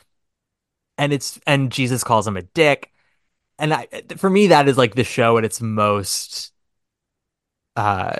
and 0.98 1.12
it's 1.12 1.40
and 1.46 1.72
Jesus 1.72 2.04
calls 2.06 2.26
him 2.26 2.38
a 2.38 2.42
dick, 2.42 2.91
and 3.62 3.74
I 3.74 3.88
for 4.18 4.30
me 4.30 4.48
that 4.48 4.68
is 4.68 4.78
like 4.78 4.96
the 4.96 5.06
show 5.06 5.38
at 5.38 5.46
its 5.46 5.62
most, 5.62 6.52
uh, 7.78 8.18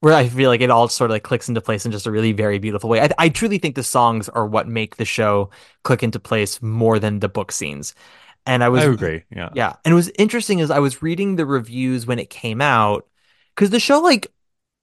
where 0.00 0.14
I 0.14 0.28
feel 0.28 0.50
like 0.50 0.62
it 0.62 0.70
all 0.70 0.88
sort 0.88 1.10
of 1.10 1.14
like 1.14 1.22
clicks 1.22 1.48
into 1.48 1.60
place 1.60 1.86
in 1.86 1.92
just 1.92 2.06
a 2.06 2.10
really 2.10 2.32
very 2.32 2.58
beautiful 2.58 2.90
way. 2.90 3.02
I, 3.02 3.10
I 3.18 3.28
truly 3.28 3.58
think 3.58 3.76
the 3.76 3.82
songs 3.82 4.28
are 4.28 4.46
what 4.46 4.66
make 4.66 4.96
the 4.96 5.04
show 5.04 5.50
click 5.84 6.02
into 6.02 6.18
place 6.18 6.60
more 6.62 6.98
than 6.98 7.20
the 7.20 7.28
book 7.28 7.52
scenes. 7.52 7.94
And 8.46 8.64
I 8.64 8.70
was 8.70 8.82
I 8.82 8.88
agree. 8.88 9.22
Yeah. 9.30 9.50
yeah. 9.54 9.74
And 9.84 9.92
it 9.92 9.94
was 9.94 10.10
interesting 10.18 10.62
as 10.62 10.70
I 10.70 10.78
was 10.78 11.02
reading 11.02 11.36
the 11.36 11.44
reviews 11.44 12.06
when 12.06 12.18
it 12.18 12.30
came 12.30 12.62
out, 12.62 13.06
because 13.54 13.70
the 13.70 13.78
show, 13.78 14.00
like, 14.00 14.32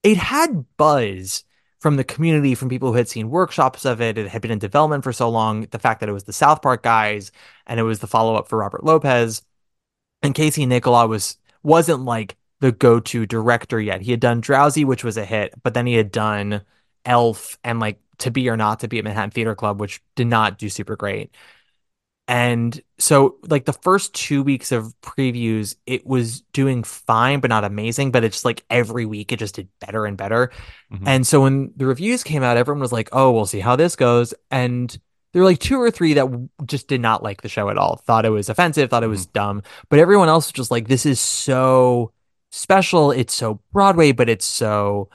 it 0.04 0.16
had 0.16 0.64
buzz 0.76 1.42
from 1.80 1.96
the 1.96 2.04
community, 2.04 2.54
from 2.54 2.68
people 2.68 2.90
who 2.90 2.96
had 2.96 3.08
seen 3.08 3.30
workshops 3.30 3.84
of 3.84 4.00
it. 4.00 4.16
It 4.16 4.28
had 4.28 4.42
been 4.42 4.52
in 4.52 4.60
development 4.60 5.02
for 5.02 5.12
so 5.12 5.28
long. 5.28 5.62
The 5.62 5.78
fact 5.78 6.00
that 6.00 6.08
it 6.08 6.12
was 6.12 6.24
the 6.24 6.32
South 6.32 6.62
Park 6.62 6.84
guys 6.84 7.32
and 7.66 7.80
it 7.80 7.84
was 7.84 7.98
the 7.98 8.06
follow 8.06 8.36
up 8.36 8.48
for 8.48 8.58
Robert 8.58 8.84
Lopez. 8.84 9.42
And 10.22 10.34
Casey 10.34 10.66
Nicholaw 10.66 11.08
was 11.08 11.36
wasn't 11.62 12.04
like 12.04 12.36
the 12.60 12.72
go-to 12.72 13.26
director 13.26 13.80
yet. 13.80 14.00
He 14.00 14.10
had 14.10 14.20
done 14.20 14.40
Drowsy, 14.40 14.84
which 14.84 15.04
was 15.04 15.16
a 15.16 15.24
hit, 15.24 15.54
but 15.62 15.74
then 15.74 15.86
he 15.86 15.94
had 15.94 16.10
done 16.10 16.62
Elf 17.04 17.58
and 17.62 17.78
like 17.80 18.00
To 18.18 18.30
Be 18.30 18.48
or 18.48 18.56
Not 18.56 18.80
to 18.80 18.88
Be 18.88 18.98
at 18.98 19.04
Manhattan 19.04 19.30
Theater 19.30 19.54
Club, 19.54 19.80
which 19.80 20.02
did 20.16 20.26
not 20.26 20.58
do 20.58 20.68
super 20.68 20.96
great. 20.96 21.34
And 22.26 22.78
so, 22.98 23.36
like 23.48 23.64
the 23.64 23.72
first 23.72 24.12
two 24.12 24.42
weeks 24.42 24.70
of 24.70 24.92
previews, 25.00 25.76
it 25.86 26.06
was 26.06 26.42
doing 26.52 26.84
fine, 26.84 27.40
but 27.40 27.48
not 27.48 27.64
amazing. 27.64 28.10
But 28.10 28.22
it's 28.22 28.44
like 28.44 28.64
every 28.68 29.06
week 29.06 29.32
it 29.32 29.38
just 29.38 29.54
did 29.54 29.68
better 29.80 30.04
and 30.04 30.16
better. 30.16 30.50
Mhm. 30.92 31.06
And 31.06 31.26
so 31.26 31.40
when 31.42 31.72
the 31.76 31.86
reviews 31.86 32.22
came 32.22 32.42
out, 32.42 32.58
everyone 32.58 32.82
was 32.82 32.92
like, 32.92 33.08
"Oh, 33.12 33.30
we'll 33.32 33.46
see 33.46 33.60
how 33.60 33.76
this 33.76 33.96
goes." 33.96 34.34
And 34.50 34.94
there 35.38 35.44
were 35.44 35.48
like 35.48 35.60
two 35.60 35.80
or 35.80 35.90
three 35.90 36.14
that 36.14 36.48
just 36.66 36.88
did 36.88 37.00
not 37.00 37.22
like 37.22 37.42
the 37.42 37.48
show 37.48 37.68
at 37.68 37.78
all. 37.78 37.96
Thought 37.96 38.24
it 38.24 38.30
was 38.30 38.48
offensive. 38.48 38.90
Thought 38.90 39.04
it 39.04 39.08
was 39.08 39.26
dumb. 39.26 39.62
But 39.88 40.00
everyone 40.00 40.28
else 40.28 40.48
was 40.48 40.52
just 40.52 40.70
like, 40.72 40.88
"This 40.88 41.06
is 41.06 41.20
so 41.20 42.12
special. 42.50 43.12
It's 43.12 43.34
so 43.34 43.60
Broadway, 43.72 44.12
but 44.12 44.28
it's 44.28 44.46
so 44.46 45.10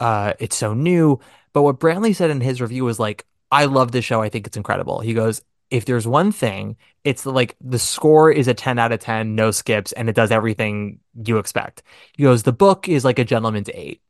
uh 0.00 0.34
it's 0.40 0.56
so 0.56 0.74
new. 0.74 1.20
But 1.52 1.62
what 1.62 1.78
Brantley 1.78 2.14
said 2.14 2.30
in 2.30 2.40
his 2.40 2.60
review 2.60 2.84
was 2.84 2.98
like, 2.98 3.26
I 3.50 3.66
love 3.66 3.92
this 3.92 4.04
show. 4.04 4.22
I 4.22 4.28
think 4.28 4.46
it's 4.46 4.56
incredible. 4.56 5.00
He 5.00 5.14
goes, 5.14 5.42
if 5.70 5.84
there's 5.84 6.06
one 6.06 6.32
thing, 6.32 6.76
it's 7.04 7.26
like 7.26 7.56
the 7.60 7.78
score 7.78 8.30
is 8.30 8.48
a 8.48 8.54
10 8.54 8.78
out 8.78 8.92
of 8.92 9.00
10, 9.00 9.34
no 9.34 9.50
skips, 9.50 9.92
and 9.92 10.08
it 10.08 10.16
does 10.16 10.30
everything 10.30 11.00
you 11.24 11.38
expect. 11.38 11.82
He 12.16 12.24
goes, 12.24 12.42
the 12.42 12.52
book 12.52 12.88
is 12.88 13.04
like 13.04 13.18
a 13.18 13.24
gentleman's 13.24 13.70
eight. 13.74 14.00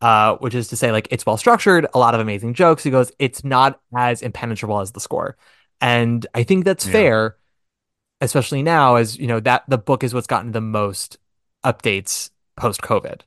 Uh, 0.00 0.36
which 0.38 0.54
is 0.54 0.68
to 0.68 0.76
say, 0.76 0.92
like, 0.92 1.08
it's 1.10 1.26
well 1.26 1.36
structured, 1.36 1.86
a 1.92 1.98
lot 1.98 2.14
of 2.14 2.20
amazing 2.20 2.54
jokes. 2.54 2.82
He 2.82 2.90
goes, 2.90 3.12
it's 3.18 3.44
not 3.44 3.80
as 3.94 4.22
impenetrable 4.22 4.80
as 4.80 4.92
the 4.92 5.00
score. 5.00 5.36
And 5.82 6.26
I 6.34 6.42
think 6.42 6.64
that's 6.64 6.84
Yeah. 6.84 6.90
fair, 6.90 7.36
especially 8.20 8.62
now, 8.62 8.96
as 8.96 9.18
you 9.18 9.26
know, 9.26 9.40
that 9.40 9.64
the 9.68 9.78
book 9.78 10.04
is 10.04 10.14
what's 10.14 10.26
gotten 10.26 10.52
the 10.52 10.60
most 10.60 11.18
updates 11.64 12.30
post 12.56 12.82
COVID. 12.82 13.22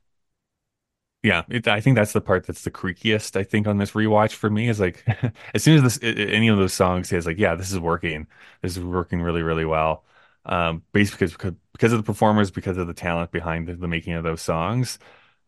Yeah, 1.22 1.44
it, 1.48 1.66
I 1.68 1.80
think 1.80 1.96
that's 1.96 2.12
the 2.12 2.20
part 2.20 2.46
that's 2.46 2.64
the 2.64 2.70
creakiest. 2.70 3.34
I 3.36 3.44
think 3.44 3.66
on 3.66 3.78
this 3.78 3.92
rewatch 3.92 4.32
for 4.32 4.50
me 4.50 4.68
is 4.68 4.78
like, 4.78 5.04
as 5.54 5.62
soon 5.62 5.82
as 5.82 5.98
this 5.98 5.98
any 6.02 6.48
of 6.48 6.58
those 6.58 6.74
songs 6.74 7.08
says 7.08 7.24
like, 7.26 7.38
yeah, 7.38 7.54
this 7.54 7.72
is 7.72 7.78
working, 7.78 8.26
this 8.60 8.76
is 8.76 8.84
working 8.84 9.22
really 9.22 9.42
really 9.42 9.64
well. 9.64 10.04
Um, 10.46 10.82
basically 10.92 11.28
because 11.28 11.54
because 11.72 11.92
of 11.94 11.98
the 11.98 12.04
performers, 12.04 12.50
because 12.50 12.76
of 12.76 12.86
the 12.86 12.92
talent 12.94 13.30
behind 13.32 13.66
the, 13.68 13.74
the 13.74 13.88
making 13.88 14.12
of 14.14 14.24
those 14.24 14.42
songs. 14.42 14.98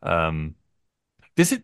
Um, 0.01 0.55
does 1.37 1.53
it? 1.53 1.63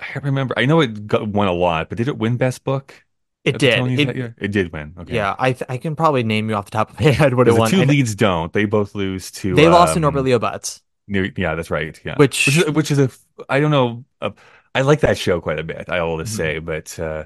I 0.00 0.04
can't 0.04 0.24
remember. 0.24 0.54
I 0.58 0.66
know 0.66 0.80
it 0.80 1.06
got, 1.06 1.28
won 1.28 1.46
a 1.46 1.52
lot, 1.52 1.88
but 1.88 1.98
did 1.98 2.08
it 2.08 2.18
win 2.18 2.36
Best 2.36 2.64
Book? 2.64 3.04
It 3.44 3.58
did. 3.58 3.98
It- 4.00 4.34
It 4.38 4.48
did 4.52 4.72
win. 4.72 4.94
Okay. 4.98 5.14
Yeah, 5.14 5.36
I 5.38 5.52
th- 5.52 5.64
I 5.68 5.76
can 5.76 5.94
probably 5.96 6.22
name 6.24 6.48
you 6.48 6.56
off 6.56 6.64
the 6.64 6.70
top 6.72 6.90
of 6.90 6.98
my 7.00 7.06
head 7.10 7.34
what 7.34 7.46
it 7.48 7.54
won. 7.54 7.70
the 7.70 7.76
two 7.76 7.84
leads 7.84 8.14
don't. 8.16 8.52
They 8.52 8.64
both 8.64 8.94
lose 8.96 9.30
to. 9.32 9.54
they 9.54 9.68
lost 9.68 9.92
to 9.94 9.98
um, 9.98 10.02
Norbert 10.02 10.24
Leo 10.24 10.38
Butz. 10.40 10.80
Yeah, 11.06 11.54
that's 11.54 11.70
right. 11.70 12.00
Yeah, 12.04 12.16
Which- 12.16 12.46
which 12.46 12.56
is, 12.56 12.70
which 12.70 12.90
is 12.90 12.98
a 12.98 13.10
I 13.48 13.60
don't 13.60 13.70
know. 13.70 14.04
Uh, 14.20 14.30
I 14.74 14.80
like 14.82 15.00
that 15.00 15.18
show 15.18 15.40
quite 15.40 15.58
a 15.58 15.64
bit. 15.64 15.88
I 15.88 16.02
will 16.02 16.16
Mm-hmm. 16.18 16.26
say, 16.26 16.58
but 16.58 16.98
uh, 16.98 17.24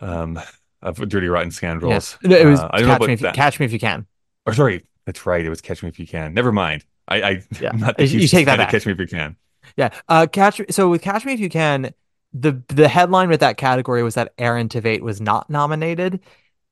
um, 0.00 0.40
of 0.80 0.96
Dirty 1.08 1.28
Rotten 1.28 1.50
Scoundrels. 1.50 2.18
Yeah. 2.22 2.28
No, 2.30 2.36
it 2.36 2.46
was 2.46 2.60
uh, 2.60 2.68
I 2.72 2.78
don't 2.80 2.88
know 2.88 2.94
catch 2.98 3.06
me, 3.08 3.12
if 3.14 3.20
you, 3.20 3.26
that. 3.26 3.34
catch 3.34 3.60
me 3.60 3.66
if 3.66 3.72
you 3.72 3.78
can. 3.78 4.06
Or 4.46 4.54
sorry, 4.54 4.84
that's 5.06 5.26
right. 5.26 5.44
It 5.44 5.48
was 5.50 5.60
Catch 5.60 5.82
Me 5.82 5.88
If 5.88 6.00
You 6.00 6.06
Can. 6.06 6.34
Never 6.34 6.50
mind. 6.52 6.84
I, 7.06 7.22
I 7.22 7.42
Yeah. 7.60 7.70
I'm 7.72 7.78
not 7.80 7.98
You- 8.00 8.06
the 8.08 8.18
you 8.22 8.28
take 8.28 8.46
that 8.46 8.56
back. 8.58 8.70
Catch 8.70 8.86
Me 8.86 8.92
If 8.92 8.98
You 9.00 9.06
Can. 9.06 9.36
Yeah. 9.76 9.90
Uh, 10.08 10.26
catch. 10.30 10.60
So 10.70 10.88
with 10.90 11.02
Catch 11.02 11.24
Me 11.24 11.32
If 11.32 11.40
You 11.40 11.48
Can, 11.48 11.92
the 12.32 12.62
the 12.68 12.88
headline 12.88 13.28
with 13.28 13.40
that 13.40 13.56
category 13.56 14.02
was 14.02 14.14
that 14.14 14.32
Aaron 14.38 14.68
Tveit 14.68 15.00
was 15.00 15.20
not 15.20 15.50
nominated, 15.50 16.20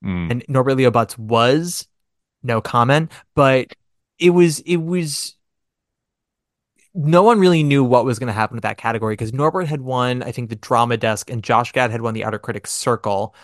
Mm. 0.04 0.30
and 0.30 0.44
Norbert 0.48 0.76
Leo 0.76 0.90
Butz 0.90 1.18
was. 1.18 1.86
No 2.42 2.62
comment, 2.62 3.12
but 3.34 3.74
it 4.18 4.30
was 4.30 4.60
it 4.60 4.78
was. 4.78 5.36
No 6.94 7.22
one 7.22 7.38
really 7.38 7.62
knew 7.62 7.84
what 7.84 8.04
was 8.04 8.18
going 8.18 8.26
to 8.26 8.32
happen 8.32 8.56
with 8.56 8.62
that 8.62 8.78
category 8.78 9.12
because 9.12 9.32
Norbert 9.32 9.68
had 9.68 9.80
won, 9.80 10.22
I 10.22 10.32
think, 10.32 10.48
the 10.50 10.56
drama 10.56 10.96
desk, 10.96 11.30
and 11.30 11.42
Josh 11.42 11.70
Gad 11.72 11.90
had 11.90 12.00
won 12.00 12.14
the 12.14 12.24
Outer 12.24 12.38
Critics 12.38 12.72
Circle, 12.72 13.34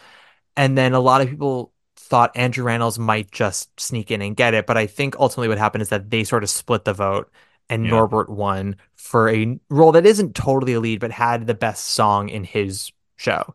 and 0.56 0.76
then 0.76 0.94
a 0.94 1.00
lot 1.00 1.20
of 1.20 1.28
people 1.28 1.72
thought 1.96 2.36
Andrew 2.36 2.64
Rannells 2.64 2.98
might 2.98 3.30
just 3.30 3.78
sneak 3.78 4.10
in 4.10 4.22
and 4.22 4.36
get 4.36 4.54
it, 4.54 4.66
but 4.66 4.76
I 4.76 4.86
think 4.86 5.16
ultimately 5.18 5.48
what 5.48 5.58
happened 5.58 5.82
is 5.82 5.90
that 5.90 6.10
they 6.10 6.24
sort 6.24 6.42
of 6.42 6.50
split 6.50 6.84
the 6.84 6.92
vote 6.92 7.30
and 7.68 7.84
Yeah. 7.84 7.90
Norbert 7.90 8.28
won 8.28 8.76
for 8.94 9.28
a 9.28 9.58
role 9.70 9.92
that 9.92 10.06
isn't 10.06 10.34
totally 10.34 10.74
a 10.74 10.80
lead, 10.80 11.00
but 11.00 11.10
had 11.10 11.46
the 11.46 11.54
best 11.54 11.86
song 11.86 12.28
in 12.28 12.44
his 12.44 12.92
show. 13.16 13.54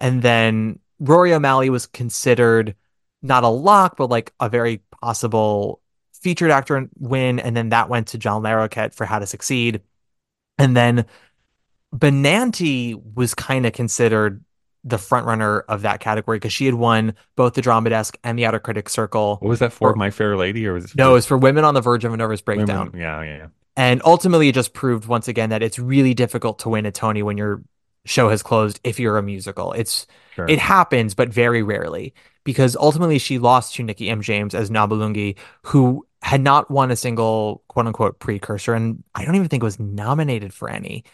And 0.00 0.22
then 0.22 0.78
Rory 1.00 1.32
O'Malley 1.32 1.70
was 1.70 1.86
considered 1.86 2.74
not 3.22 3.44
a 3.44 3.48
lock, 3.48 3.96
but 3.96 4.10
like 4.10 4.32
a 4.40 4.48
very 4.48 4.82
possible 5.00 5.80
featured 6.12 6.50
actor 6.50 6.88
win. 6.98 7.38
And 7.38 7.56
then 7.56 7.70
that 7.70 7.88
went 7.88 8.08
to 8.08 8.18
John 8.18 8.42
Larroquette 8.42 8.94
for 8.94 9.06
How 9.06 9.18
to 9.18 9.26
Succeed. 9.26 9.80
And 10.58 10.76
then 10.76 11.06
Benanti 11.94 13.00
was 13.14 13.34
kind 13.34 13.66
of 13.66 13.72
considered 13.72 14.44
the 14.88 14.98
front 14.98 15.26
runner 15.26 15.60
of 15.60 15.82
that 15.82 16.00
category 16.00 16.38
because 16.38 16.52
she 16.52 16.64
had 16.66 16.74
won 16.74 17.14
both 17.36 17.54
the 17.54 17.62
Drama 17.62 17.90
Desk 17.90 18.16
and 18.24 18.38
the 18.38 18.46
Outer 18.46 18.58
Critics 18.60 18.92
Circle. 18.92 19.36
What 19.40 19.48
was 19.48 19.58
that 19.60 19.72
for? 19.72 19.90
Or- 19.92 19.94
My 19.94 20.10
Fair 20.10 20.36
Lady, 20.36 20.66
or 20.66 20.74
was 20.74 20.86
it? 20.86 20.96
No, 20.96 21.10
it 21.10 21.14
was 21.14 21.26
for 21.26 21.36
Women 21.38 21.64
on 21.64 21.74
the 21.74 21.80
Verge 21.80 22.04
of 22.04 22.12
a 22.12 22.16
Nervous 22.16 22.42
Women? 22.46 22.66
Breakdown. 22.66 22.92
Yeah, 22.94 23.22
yeah, 23.22 23.36
yeah. 23.36 23.46
And 23.76 24.02
ultimately, 24.04 24.48
it 24.48 24.54
just 24.54 24.72
proved 24.72 25.06
once 25.06 25.28
again 25.28 25.50
that 25.50 25.62
it's 25.62 25.78
really 25.78 26.12
difficult 26.14 26.58
to 26.60 26.68
win 26.68 26.84
a 26.86 26.90
Tony 26.90 27.22
when 27.22 27.38
your 27.38 27.62
show 28.04 28.28
has 28.30 28.42
closed 28.42 28.80
if 28.84 28.98
you're 28.98 29.18
a 29.18 29.22
musical. 29.22 29.72
It's 29.72 30.06
Sure. 30.34 30.46
it 30.48 30.58
happens, 30.58 31.14
but 31.14 31.28
very 31.28 31.62
rarely 31.62 32.14
because 32.44 32.74
ultimately 32.76 33.18
she 33.18 33.38
lost 33.38 33.74
to 33.74 33.82
Nikki 33.82 34.08
M. 34.08 34.20
James 34.22 34.54
as 34.54 34.70
Nabulungi, 34.70 35.36
who 35.64 36.06
had 36.22 36.40
not 36.40 36.70
won 36.70 36.90
a 36.90 36.96
single 36.96 37.62
quote 37.68 37.86
unquote 37.86 38.18
precursor, 38.18 38.74
and 38.74 39.04
I 39.14 39.24
don't 39.24 39.34
even 39.36 39.48
think 39.48 39.62
was 39.62 39.78
nominated 39.78 40.52
for 40.54 40.68
any. 40.68 41.04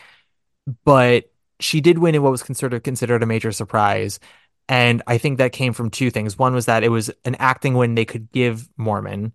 But 0.84 1.30
she 1.64 1.80
did 1.80 1.98
win 1.98 2.14
in 2.14 2.22
what 2.22 2.30
was 2.30 2.42
considered 2.42 2.84
considered 2.84 3.22
a 3.22 3.26
major 3.26 3.50
surprise. 3.52 4.20
And 4.68 5.02
I 5.06 5.18
think 5.18 5.38
that 5.38 5.52
came 5.52 5.72
from 5.72 5.90
two 5.90 6.10
things. 6.10 6.38
One 6.38 6.54
was 6.54 6.66
that 6.66 6.84
it 6.84 6.88
was 6.88 7.10
an 7.24 7.34
acting 7.36 7.74
win 7.74 7.94
they 7.94 8.04
could 8.06 8.30
give 8.32 8.68
Mormon, 8.76 9.32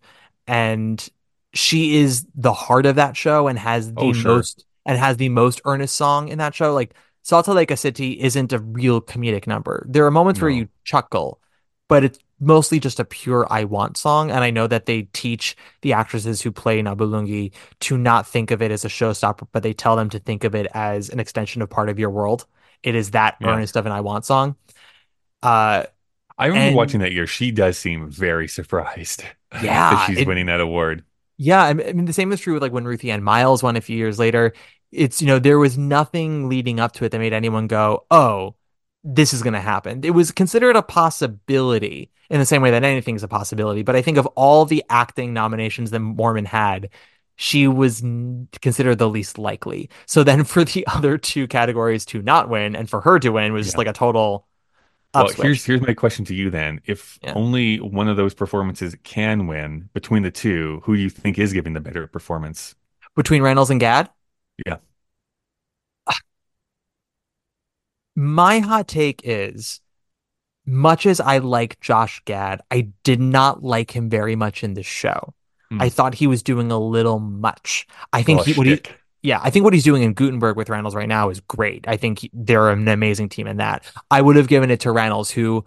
and 0.48 1.08
she 1.54 1.98
is 1.98 2.26
the 2.36 2.54
heart 2.54 2.86
of 2.86 2.96
that 2.96 3.18
show 3.18 3.48
and 3.48 3.58
has 3.60 3.94
the 3.94 4.02
Oh, 4.02 4.14
sure. 4.14 4.36
most 4.36 4.66
and 4.86 4.98
has 4.98 5.18
the 5.18 5.30
most 5.30 5.62
earnest 5.66 5.96
song 5.96 6.30
in 6.30 6.38
that 6.40 6.56
show. 6.56 6.74
Like 6.74 6.94
Sal 7.24 7.44
Tlay 7.44 7.68
Ka 7.68 7.76
Siti 7.76 8.18
isn't 8.18 8.54
a 8.54 8.60
real 8.60 9.02
comedic 9.02 9.46
number. 9.46 9.86
There 9.90 10.06
are 10.06 10.12
moments 10.12 10.42
where 10.42 10.50
you 10.50 10.70
chuckle, 10.84 11.40
but 11.90 12.06
it's 12.06 12.18
mostly 12.40 12.80
just 12.80 13.02
a 13.02 13.04
pure 13.06 13.46
I 13.50 13.66
want 13.66 13.98
song. 13.98 14.32
And 14.32 14.42
I 14.46 14.50
know 14.50 14.66
that 14.68 14.86
they 14.86 15.02
teach 15.12 15.58
the 15.82 15.92
actresses 15.92 16.42
who 16.42 16.52
play 16.54 16.82
Nabulungi 16.82 17.52
to 17.82 17.98
not 17.98 18.26
think 18.26 18.52
of 18.52 18.62
it 18.62 18.72
as 18.72 18.86
a 18.86 18.88
showstopper, 18.88 19.48
but 19.52 19.62
they 19.62 19.74
tell 19.74 19.98
them 19.98 20.10
to 20.12 20.20
think 20.20 20.46
of 20.46 20.56
it 20.56 20.68
as 20.74 21.10
an 21.10 21.20
extension 21.20 21.62
of 21.62 21.70
part 21.70 21.90
of 21.90 22.00
your 22.00 22.10
world. 22.12 22.46
It 22.82 22.96
is 22.96 23.12
that 23.12 23.36
Yeah. 23.42 23.48
earnest 23.50 23.76
of 23.76 23.86
an 23.86 23.92
I 23.92 24.00
want 24.00 24.24
song. 24.24 24.56
Uh 25.44 25.84
I 26.38 26.46
remember 26.46 26.68
And- 26.68 26.76
watching 26.78 27.02
that 27.02 27.12
year. 27.12 27.28
She 27.28 27.52
does 27.52 27.78
seem 27.78 28.10
very 28.10 28.48
surprised. 28.48 29.24
Yeah, 29.64 29.90
that 29.96 30.06
she's 30.08 30.20
it- 30.20 30.28
winning 30.28 30.46
that 30.46 30.62
award. 30.62 31.04
Yeah, 31.38 31.64
I 31.64 31.74
mean 31.74 31.88
I 31.90 31.94
mean, 31.94 32.06
the 32.06 32.14
same 32.14 32.32
is 32.32 32.40
true 32.40 32.54
with 32.54 32.62
like 32.62 32.72
when 32.72 32.86
Ruthie 32.86 33.10
Ann 33.12 33.24
Miles 33.24 33.64
won 33.64 33.76
a 33.76 33.82
few 33.82 33.98
years 33.98 34.20
later. 34.20 34.54
It's 34.92 35.22
you 35.22 35.28
know 35.28 35.40
there 35.40 35.58
was 35.58 35.76
nothing 35.78 36.48
leading 36.50 36.80
up 36.80 36.92
to 36.94 37.06
it 37.06 37.10
that 37.12 37.20
made 37.20 37.34
anyone 37.34 37.66
go, 37.68 38.06
"Oh, 38.12 38.56
this 39.04 39.34
is 39.34 39.42
going 39.44 39.54
to 39.54 39.60
happen." 39.62 40.02
It 40.04 40.12
was 40.12 40.32
considered 40.32 40.76
a 40.76 40.82
possibility 40.84 42.12
in 42.30 42.40
the 42.40 42.46
same 42.46 42.62
way 42.62 42.72
that 42.72 42.84
anything 42.84 43.16
is 43.16 43.24
a 43.24 43.28
possibility. 43.28 43.82
But 43.84 43.96
I 43.96 44.02
think 44.02 44.18
of 44.18 44.28
all 44.28 44.66
the 44.66 44.84
acting 44.90 45.34
nominations 45.34 45.92
that 45.92 46.00
Mormon 46.00 46.46
had, 46.46 46.90
she 47.36 47.68
was 47.68 48.02
considered 48.62 48.98
the 48.98 49.10
least 49.10 49.38
likely. 49.38 49.90
So 50.06 50.24
then 50.24 50.44
for 50.44 50.64
the 50.64 50.86
other 50.94 51.18
two 51.18 51.48
categories 51.48 52.06
to 52.08 52.22
not 52.22 52.50
win 52.50 52.76
and 52.76 52.90
for 52.90 53.02
her 53.02 53.20
to 53.20 53.30
win 53.30 53.54
was 53.54 53.66
just 53.66 53.78
like 53.78 53.88
a 53.88 53.94
total. 53.94 54.46
Well, 55.16 55.30
here's 55.30 55.66
here's 55.66 55.82
my 55.82 55.94
question 55.96 56.24
to 56.26 56.36
you 56.36 56.52
then. 56.52 56.82
If 56.86 57.18
Yeah. 57.24 57.34
only 57.36 57.80
one 57.80 58.08
of 58.08 58.16
those 58.18 58.36
performances 58.36 58.96
can 59.04 59.48
win 59.48 59.90
between 59.94 60.22
the 60.22 60.30
two, 60.32 60.82
who 60.84 60.96
do 60.96 61.02
you 61.02 61.10
think 61.10 61.40
is 61.40 61.52
giving 61.52 61.74
the 61.74 61.80
better 61.80 62.06
performance? 62.08 62.76
between 63.16 63.42
Rannells 63.42 63.70
and 63.70 63.80
Gad. 63.80 64.10
Yeah. 64.66 64.78
My 68.20 68.60
hot 68.60 68.90
take 68.90 69.22
is 69.24 69.80
much 70.66 71.06
as 71.06 71.22
I 71.22 71.38
like 71.38 71.80
Josh 71.80 72.22
Gad, 72.26 72.60
I 72.70 72.90
did 73.06 73.22
not 73.22 73.64
like 73.64 73.92
him 73.92 74.10
very 74.10 74.36
much 74.36 74.62
in 74.62 74.74
the 74.74 74.84
show. 74.84 75.34
Hmm. 75.72 75.82
I 75.82 75.88
thought 75.88 76.16
he 76.16 76.28
was 76.28 76.44
doing 76.44 76.70
a 76.70 76.78
little 76.78 77.20
much. 77.20 77.88
I 78.12 78.22
think 78.22 78.42
Oh, 78.42 78.44
he, 78.44 78.54
what 78.56 78.68
he, 78.68 78.82
yeah, 79.22 79.40
I 79.42 79.50
think 79.52 79.64
what 79.64 79.74
he's 79.74 79.86
doing 79.86 80.04
in 80.04 80.14
Gutenberg 80.14 80.58
with 80.58 80.68
Rannells 80.68 80.96
right 80.96 81.08
now 81.08 81.30
is 81.30 81.40
great. 81.40 81.88
I 81.88 81.96
think 81.96 82.20
he- 82.20 82.32
they're 82.34 82.70
an 82.72 82.90
amazing 82.90 83.30
team 83.30 83.48
in 83.48 83.56
that. 83.56 83.86
I 84.12 84.22
would 84.22 84.36
have 84.36 84.50
given 84.50 84.70
it 84.70 84.82
to 84.82 84.90
Rannells, 84.90 85.32
who 85.32 85.64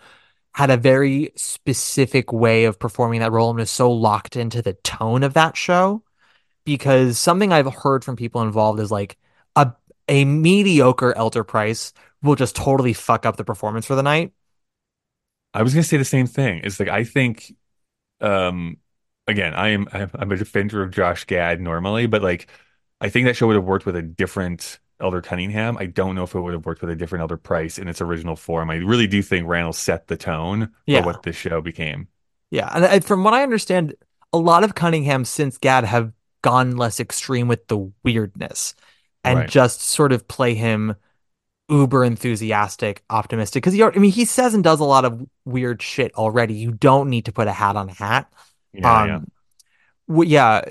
had 0.55 0.69
a 0.69 0.77
very 0.77 1.33
specific 1.37 2.35
way 2.35 2.65
of 2.65 2.79
performing 2.79 3.21
that 3.21 3.33
role 3.33 3.49
and 3.49 3.59
was 3.61 3.71
so 3.71 3.91
locked 3.91 4.37
into 4.37 4.61
the 4.61 4.75
tone 4.75 5.23
of 5.23 5.33
that 5.33 5.57
show. 5.57 6.03
Because 6.67 7.19
something 7.19 7.51
I've 7.51 7.73
heard 7.73 8.05
from 8.05 8.17
people 8.17 8.43
involved 8.43 8.79
is 8.79 8.91
like 8.91 9.17
a 9.57 9.73
a 10.07 10.27
mediocre 10.27 11.17
Elder 11.17 11.45
Price 11.45 11.95
will 12.23 12.37
just 12.37 12.57
totally 12.57 12.93
fuck 12.93 13.27
up 13.27 13.37
the 13.37 13.45
performance 13.45 13.87
for 13.87 13.95
the 13.95 14.03
night. 14.03 14.33
I 15.55 15.63
was 15.63 15.75
gonna 15.75 15.83
say 15.85 15.97
the 15.97 16.05
same 16.05 16.27
thing. 16.27 16.61
It's 16.65 16.81
like 16.81 16.89
I 16.89 17.05
think, 17.05 17.53
um, 18.21 18.79
again, 19.27 19.55
I 19.55 19.69
am 19.69 19.89
I'm 19.93 20.11
I'm 20.15 20.33
a 20.33 20.37
defender 20.37 20.83
of 20.83 20.91
Josh 20.91 21.25
Gad 21.25 21.61
normally, 21.61 22.07
but 22.07 22.23
like 22.23 22.49
I 23.01 23.09
think 23.09 23.27
that 23.27 23.37
show 23.37 23.47
would 23.49 23.57
have 23.57 23.65
worked 23.65 23.87
with 23.87 23.97
a 23.97 24.03
different 24.03 24.79
Elder 25.01 25.21
Cunningham. 25.21 25.77
I 25.79 25.87
don't 25.87 26.15
know 26.15 26.23
if 26.23 26.35
it 26.35 26.41
would 26.41 26.53
have 26.53 26.65
worked 26.65 26.81
with 26.81 26.91
a 26.91 26.97
different 26.97 27.23
Elder 27.23 27.37
Price 27.37 27.79
in 27.79 27.89
its 27.89 28.01
original 28.01 28.37
form. 28.37 28.71
I 28.71 28.77
really 28.77 29.07
do 29.09 29.21
think 29.23 29.47
Rannells 29.47 29.75
set 29.75 30.07
the 30.07 30.17
tone 30.17 30.71
Yeah. 30.87 31.01
for 31.01 31.07
what 31.07 31.23
this 31.25 31.37
show 31.37 31.61
became. 31.61 32.09
Yeah, 32.51 32.71
and 32.75 32.85
I, 32.85 33.01
from 33.01 33.25
what 33.25 33.35
I 33.35 33.43
understand, 33.43 33.95
a 34.33 34.39
lot 34.39 34.63
of 34.63 34.75
Cunningham 34.75 35.25
since 35.25 35.59
Gad 35.59 35.85
have 35.85 36.13
gone 36.43 36.77
less 36.77 37.01
extreme 37.01 37.49
with 37.49 37.67
the 37.69 37.91
weirdness 38.05 38.75
and 39.25 39.41
Right. 39.41 39.49
just 39.49 39.81
sort 39.83 40.13
of 40.13 40.29
play 40.29 40.55
him 40.55 40.95
uber 41.73 42.05
enthusiastic, 42.05 43.03
optimistic. 43.09 43.63
Because 43.63 43.75
he, 43.75 43.83
I 43.83 43.91
mean, 43.91 44.13
he 44.13 44.25
says 44.25 44.55
and 44.55 44.63
does 44.63 44.81
a 44.81 44.85
lot 44.85 45.05
of 45.05 45.27
weird 45.45 45.81
shit 45.83 46.15
already. 46.15 46.55
You 46.55 46.73
don't 46.73 47.09
need 47.09 47.25
to 47.25 47.33
put 47.33 47.49
a 47.49 47.53
hat 47.53 47.77
on 47.77 47.89
a 47.89 47.95
hat. 47.95 48.33
Yeah, 48.73 49.01
um, 49.01 49.09
yeah. 49.09 49.21
w- 50.09 50.31
yeah. 50.31 50.65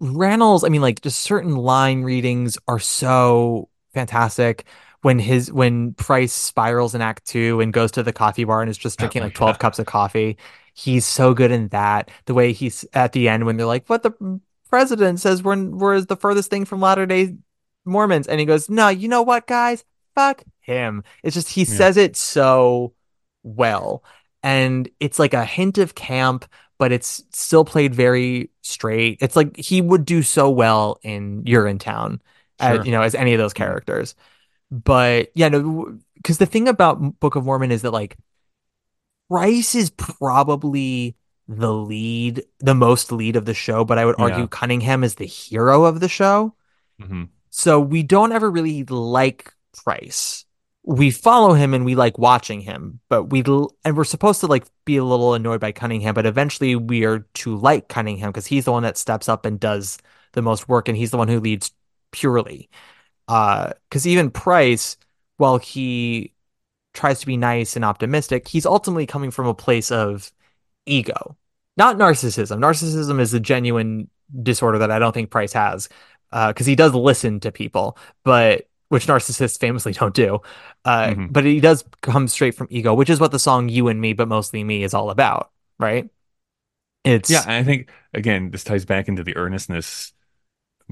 Rannells, 0.00 0.64
I 0.64 0.70
mean, 0.70 0.80
like 0.80 1.02
just 1.02 1.20
certain 1.20 1.56
line 1.56 2.02
readings 2.02 2.56
are 2.66 2.78
so 2.78 3.68
fantastic. 3.92 4.64
When 5.02 5.18
his 5.18 5.50
when 5.50 5.94
Price 5.94 6.32
spirals 6.32 6.94
in 6.94 7.00
Act 7.00 7.26
Two 7.26 7.60
and 7.60 7.72
goes 7.72 7.90
to 7.92 8.02
the 8.02 8.12
coffee 8.12 8.44
bar 8.44 8.60
and 8.60 8.70
is 8.70 8.78
just 8.78 8.98
drinking 8.98 9.22
like 9.22 9.34
twelve 9.34 9.58
cups 9.58 9.78
of 9.78 9.86
coffee, 9.86 10.36
he's 10.74 11.06
so 11.06 11.32
good 11.32 11.50
in 11.50 11.68
that. 11.68 12.10
The 12.26 12.34
way 12.34 12.52
he's 12.52 12.84
at 12.92 13.12
the 13.12 13.28
end 13.28 13.46
when 13.46 13.56
they're 13.56 13.66
like, 13.66 13.88
"What 13.88 14.02
the 14.02 14.40
president 14.68 15.20
says 15.20 15.42
we're 15.42 15.62
we're 15.64 16.00
the 16.02 16.16
furthest 16.16 16.50
thing 16.50 16.66
from 16.66 16.80
Latter 16.80 17.06
Day 17.06 17.36
Mormons," 17.86 18.26
and 18.26 18.40
he 18.40 18.44
goes, 18.46 18.68
"No, 18.68 18.88
you 18.88 19.08
know 19.08 19.22
what, 19.22 19.46
guys, 19.46 19.84
fuck 20.14 20.42
him." 20.60 21.02
It's 21.22 21.34
just 21.34 21.48
he 21.50 21.62
Yeah. 21.62 21.76
says 21.76 21.96
it 21.96 22.16
so 22.16 22.94
well, 23.42 24.04
and 24.42 24.88
it's 25.00 25.18
like 25.18 25.34
a 25.34 25.44
hint 25.44 25.78
of 25.78 25.94
camp, 25.94 26.44
but 26.78 26.92
it's 26.92 27.22
still 27.32 27.64
played 27.64 27.94
very 27.94 28.50
straight. 28.62 29.18
It's 29.20 29.36
like 29.36 29.56
he 29.56 29.80
would 29.80 30.04
do 30.04 30.22
so 30.22 30.50
well 30.50 30.98
in 31.02 31.44
Urinetown, 31.44 32.20
as, 32.58 32.76
Sure. 32.76 32.84
you 32.84 32.92
know, 32.92 33.02
as 33.02 33.14
any 33.14 33.32
of 33.34 33.38
those 33.38 33.52
characters. 33.52 34.14
But 34.70 35.30
yeah, 35.34 35.48
no, 35.48 35.98
because 36.14 36.38
the 36.38 36.46
thing 36.46 36.68
about 36.68 37.18
Book 37.20 37.36
of 37.36 37.44
Mormon 37.44 37.70
is 37.72 37.82
that 37.82 37.90
like 37.90 38.16
Price 39.28 39.74
is 39.74 39.90
probably 39.90 41.16
the 41.46 41.72
lead, 41.72 42.44
the 42.58 42.74
most 42.74 43.12
lead 43.12 43.36
of 43.36 43.44
the 43.44 43.54
show, 43.54 43.84
but 43.84 43.98
I 43.98 44.04
would 44.04 44.16
argue 44.18 44.40
Yeah. 44.40 44.46
Cunningham 44.50 45.02
is 45.04 45.16
the 45.16 45.26
hero 45.26 45.84
of 45.84 46.00
the 46.00 46.08
show. 46.08 46.54
Mhm. 47.00 47.28
So 47.48 47.80
we 47.80 48.02
don't 48.02 48.32
ever 48.32 48.50
really 48.50 48.84
like 48.84 49.52
Price. 49.84 50.44
We 50.82 51.10
follow 51.10 51.52
him 51.52 51.74
and 51.74 51.84
we 51.84 51.94
like 51.94 52.16
watching 52.16 52.62
him, 52.62 53.00
but 53.08 53.24
we 53.24 53.44
and 53.84 53.96
we're 53.96 54.04
supposed 54.04 54.40
to 54.40 54.46
like 54.46 54.64
be 54.86 54.96
a 54.96 55.04
little 55.04 55.34
annoyed 55.34 55.60
by 55.60 55.72
Cunningham, 55.72 56.14
but 56.14 56.24
eventually 56.24 56.74
we 56.74 57.04
are 57.04 57.20
to 57.34 57.56
like 57.56 57.88
Cunningham 57.88 58.30
because 58.30 58.46
he's 58.46 58.64
the 58.64 58.72
one 58.72 58.84
that 58.84 58.96
steps 58.96 59.28
up 59.28 59.44
and 59.44 59.60
does 59.60 59.98
the 60.32 60.42
most 60.42 60.68
work, 60.68 60.88
and 60.88 60.96
he's 60.96 61.10
the 61.10 61.18
one 61.18 61.28
who 61.28 61.38
leads 61.38 61.72
purely. 62.12 62.70
Uh, 63.28 63.72
because 63.88 64.06
even 64.06 64.30
Price, 64.30 64.96
while 65.36 65.58
he 65.58 66.32
tries 66.94 67.20
to 67.20 67.26
be 67.26 67.36
nice 67.36 67.76
and 67.76 67.84
optimistic, 67.84 68.48
he's 68.48 68.66
ultimately 68.66 69.06
coming 69.06 69.30
from 69.30 69.46
a 69.46 69.54
place 69.54 69.90
of 69.90 70.32
ego, 70.86 71.36
not 71.76 71.98
narcissism. 71.98 72.58
Narcissism 72.58 73.20
is 73.20 73.34
a 73.34 73.38
genuine 73.38 74.08
disorder 74.42 74.78
that 74.78 74.90
I 74.90 74.98
don't 74.98 75.12
think 75.12 75.30
Price 75.30 75.52
has, 75.52 75.90
because 76.30 76.66
he 76.66 76.74
does 76.74 76.94
listen 76.94 77.38
to 77.40 77.52
people, 77.52 77.98
but 78.24 78.66
which 78.90 79.06
narcissists 79.06 79.58
famously 79.58 79.92
don't 79.92 80.14
do. 80.14 80.40
Uh, 80.84 81.08
Mhm. 81.10 81.32
But 81.32 81.44
he 81.44 81.60
does 81.60 81.84
come 82.02 82.28
straight 82.28 82.54
from 82.54 82.66
ego, 82.70 82.92
which 82.92 83.08
is 83.08 83.18
what 83.20 83.32
the 83.32 83.38
song 83.38 83.68
"You 83.68 83.88
and 83.88 84.00
Me," 84.00 84.12
but 84.12 84.28
mostly 84.28 84.62
me, 84.62 84.82
is 84.84 84.92
all 84.94 85.10
about, 85.10 85.50
right? 85.78 86.08
It's 87.04 87.30
Yeah, 87.30 87.42
and 87.42 87.52
I 87.52 87.62
think 87.62 87.88
again, 88.12 88.50
this 88.50 88.64
ties 88.64 88.84
back 88.84 89.08
into 89.08 89.24
the 89.24 89.36
earnestness 89.36 90.12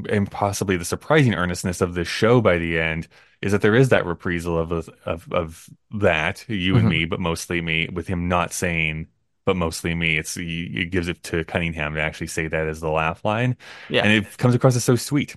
and 0.09 0.31
possibly 0.31 0.77
the 0.77 0.85
surprising 0.85 1.35
earnestness 1.35 1.81
of 1.81 1.95
this 1.95 2.07
show 2.09 2.41
by 2.41 2.57
the 2.57 2.79
end 2.79 3.09
is 3.43 3.51
that 3.53 3.63
there 3.63 3.75
is 3.75 3.89
that 3.91 4.07
reprisal 4.07 4.57
of 4.59 4.73
of 5.05 5.33
of 5.33 5.69
that 5.91 6.45
you 6.49 6.77
and 6.77 6.87
Mhm. 6.87 6.91
me, 6.91 7.05
but 7.05 7.21
mostly 7.21 7.61
me, 7.61 7.89
with 7.93 8.07
him 8.07 8.29
not 8.29 8.53
saying 8.53 9.09
but 9.45 9.57
mostly 9.57 9.95
me. 9.95 10.19
It's 10.19 10.37
it 10.37 10.91
gives 10.91 11.09
it 11.09 11.23
to 11.25 11.43
Cunningham 11.45 11.95
to 11.95 12.01
actually 12.03 12.27
say 12.27 12.47
that 12.49 12.69
as 12.69 12.81
the 12.81 12.91
laugh 12.91 13.25
line, 13.25 13.57
Yeah. 13.89 14.03
and 14.05 14.13
it 14.13 14.37
comes 14.39 14.55
across 14.55 14.77
as 14.77 14.85
so 14.85 14.95
sweet. 14.95 15.35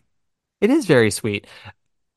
It 0.60 0.70
is 0.70 0.86
very 0.86 1.10
sweet. 1.12 1.48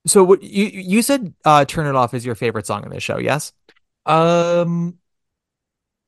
So 0.06 0.22
what 0.22 0.42
you 0.42 0.66
you 0.66 1.02
said 1.02 1.34
uh 1.44 1.64
Turn 1.64 1.86
It 1.86 1.96
Off 1.96 2.14
is 2.14 2.26
your 2.26 2.34
favorite 2.34 2.66
song 2.66 2.84
in 2.84 2.90
this 2.90 3.02
show, 3.02 3.18
yes? 3.18 3.52
Um. 4.06 4.98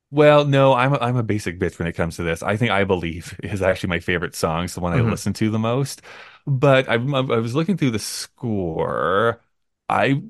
Well, 0.09 0.45
no, 0.45 0.73
I'm 0.73 0.93
a, 0.93 0.97
I'm 0.99 1.17
a 1.17 1.23
basic 1.23 1.59
bitch 1.59 1.77
when 1.79 1.87
it 1.87 1.93
comes 1.93 2.15
to 2.15 2.23
this. 2.23 2.41
I 2.41 2.55
think 2.57 2.71
I 2.71 2.83
Believe 2.85 3.37
is 3.43 3.61
actually 3.61 3.89
my 3.89 3.99
favorite 3.99 4.35
song. 4.35 4.65
It's 4.65 4.73
the 4.75 4.79
one 4.79 4.93
I 4.93 5.01
Mhm. 5.01 5.09
listen 5.09 5.33
to 5.33 5.49
the 5.49 5.59
most. 5.59 6.01
But 6.45 6.87
I, 6.89 6.93
I 6.93 6.97
was 6.97 7.55
looking 7.55 7.75
through 7.77 7.91
the 7.91 7.99
score. 7.99 9.41
I 9.89 10.21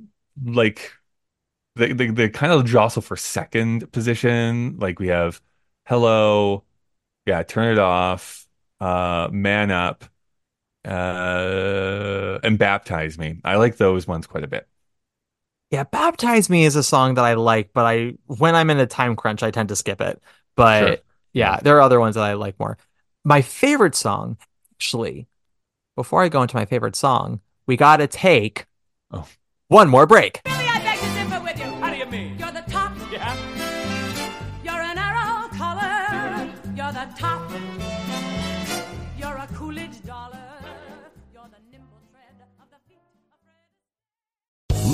like 0.44 0.94
the, 1.76 1.94
the 1.94 2.11
the 2.11 2.30
kind 2.30 2.53
of 2.53 2.65
jostle 2.65 3.02
for 3.03 3.18
second 3.18 3.91
position. 3.94 4.77
Like 4.80 4.99
we 4.99 5.07
have 5.10 5.41
Hello, 5.88 6.65
yeah, 7.26 7.44
Turn 7.44 7.73
It 7.73 7.80
Off, 7.80 8.48
uh, 8.81 9.30
Man 9.31 9.72
Up, 9.72 10.06
uh, 10.88 12.39
and 12.43 12.57
Baptize 12.57 13.18
Me. 13.18 13.39
I 13.43 13.55
like 13.57 13.77
those 13.77 14.07
ones 14.07 14.27
quite 14.27 14.43
a 14.43 14.47
bit. 14.47 14.68
Yeah, 15.69 15.84
Baptize 15.84 16.49
Me 16.49 16.64
is 16.65 16.76
a 16.76 16.84
song 16.84 17.15
that 17.15 17.26
I 17.26 17.34
like, 17.34 17.72
but 17.73 17.85
I 17.85 18.14
when 18.27 18.55
I'm 18.55 18.69
in 18.69 18.80
a 18.80 18.88
time 18.88 19.15
crunch, 19.15 19.43
I 19.43 19.51
tend 19.51 19.69
to 19.69 19.76
skip 19.76 19.99
it. 20.01 20.22
But 20.55 20.80
Sure. 20.88 20.97
yeah, 21.34 21.59
there 21.61 21.77
are 21.77 21.81
other 21.81 21.99
ones 21.99 22.15
that 22.15 22.23
I 22.23 22.34
like 22.34 22.57
more. 22.59 22.77
My 23.26 23.41
favorite 23.41 23.95
song, 23.95 24.38
actually, 24.76 25.27
before 25.95 26.23
I 26.23 26.30
go 26.30 26.41
into 26.41 26.55
my 26.55 26.65
favorite 26.65 26.95
song, 26.95 27.41
we 27.65 27.76
gotta 27.76 28.07
take 28.07 28.65
Oh. 29.11 29.27
one 29.68 29.89
more 29.89 30.05
break. 30.05 30.41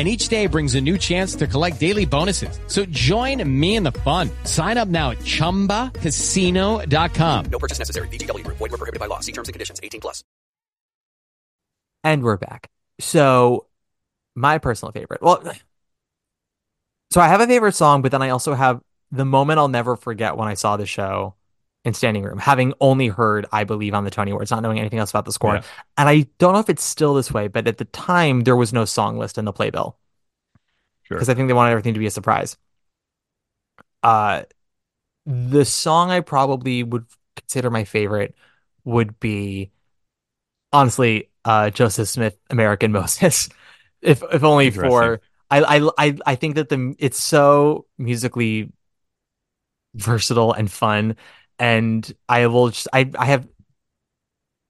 And 0.00 0.08
each 0.08 0.28
day 0.28 0.46
brings 0.46 0.74
a 0.76 0.80
new 0.80 0.96
chance 0.96 1.34
to 1.34 1.46
collect 1.46 1.78
daily 1.78 2.06
bonuses. 2.06 2.58
So 2.68 2.86
join 2.86 3.44
me 3.60 3.76
in 3.76 3.82
the 3.82 3.92
fun. 3.92 4.30
Sign 4.44 4.78
up 4.78 4.88
now 4.88 5.10
at 5.10 5.18
chumbacasino.com. 5.18 7.44
No 7.50 7.58
purchase 7.58 7.78
necessary. 7.78 8.08
VGW 8.08 8.44
Group. 8.44 8.56
Void 8.56 8.70
were 8.70 8.78
prohibited 8.78 8.98
by 8.98 9.04
law. 9.04 9.20
See 9.20 9.32
terms 9.32 9.48
and 9.48 9.52
conditions. 9.52 9.78
18 9.82 10.00
plus. 10.00 10.24
And 12.02 12.22
we're 12.22 12.38
back. 12.38 12.70
So, 12.98 13.66
my 14.34 14.56
personal 14.56 14.92
favorite. 14.92 15.20
Well, 15.20 15.42
so 17.10 17.20
I 17.20 17.28
have 17.28 17.42
a 17.42 17.46
favorite 17.46 17.74
song, 17.74 18.00
but 18.00 18.10
then 18.10 18.22
I 18.22 18.30
also 18.30 18.54
have 18.54 18.80
the 19.12 19.26
moment 19.26 19.58
I'll 19.58 19.68
never 19.68 19.96
forget 19.96 20.38
when 20.38 20.48
I 20.48 20.54
saw 20.54 20.78
the 20.78 20.86
show 20.86 21.34
in 21.84 21.94
standing 21.94 22.22
room, 22.22 22.38
having 22.38 22.74
only 22.80 23.08
heard 23.08 23.46
I 23.52 23.64
Believe 23.64 23.94
on 23.94 24.04
the 24.04 24.10
Tony 24.10 24.32
Awards, 24.32 24.50
not 24.50 24.62
knowing 24.62 24.78
anything 24.78 24.98
else 24.98 25.10
about 25.10 25.24
the 25.24 25.32
score. 25.32 25.56
Yeah. 25.56 25.62
And 25.96 26.08
I 26.08 26.26
don't 26.38 26.52
know 26.52 26.58
if 26.58 26.68
it's 26.68 26.84
still 26.84 27.14
this 27.14 27.32
way, 27.32 27.48
but 27.48 27.66
at 27.66 27.78
the 27.78 27.86
time, 27.86 28.40
there 28.42 28.56
was 28.56 28.72
no 28.72 28.84
song 28.84 29.18
list 29.18 29.38
in 29.38 29.44
the 29.44 29.52
playbill 29.52 29.98
Sure. 31.04 31.16
because 31.16 31.28
I 31.28 31.34
think 31.34 31.48
they 31.48 31.54
wanted 31.54 31.70
everything 31.70 31.94
to 31.94 32.00
be 32.00 32.06
a 32.06 32.10
surprise. 32.10 32.56
Uh, 34.02 34.42
the 35.26 35.64
song 35.64 36.10
I 36.10 36.20
probably 36.20 36.82
would 36.82 37.06
consider 37.36 37.70
my 37.70 37.84
favorite 37.84 38.34
would 38.84 39.20
be 39.20 39.70
honestly 40.72 41.28
uh 41.44 41.70
Joseph 41.70 42.08
Smith 42.08 42.36
American 42.50 42.92
Moses 43.00 43.48
if 44.02 44.22
if 44.32 44.44
only 44.44 44.70
for 44.70 45.20
I 45.50 45.62
I 45.78 45.90
I 45.98 46.18
I 46.26 46.34
think 46.36 46.54
that 46.56 46.68
the 46.68 46.94
it's 46.98 47.22
so 47.22 47.86
musically 47.98 48.72
versatile 49.94 50.52
and 50.52 50.70
fun 50.70 51.16
and 51.60 52.12
I 52.28 52.48
will 52.48 52.70
just 52.70 52.88
I 52.92 53.08
I 53.16 53.26
have 53.26 53.46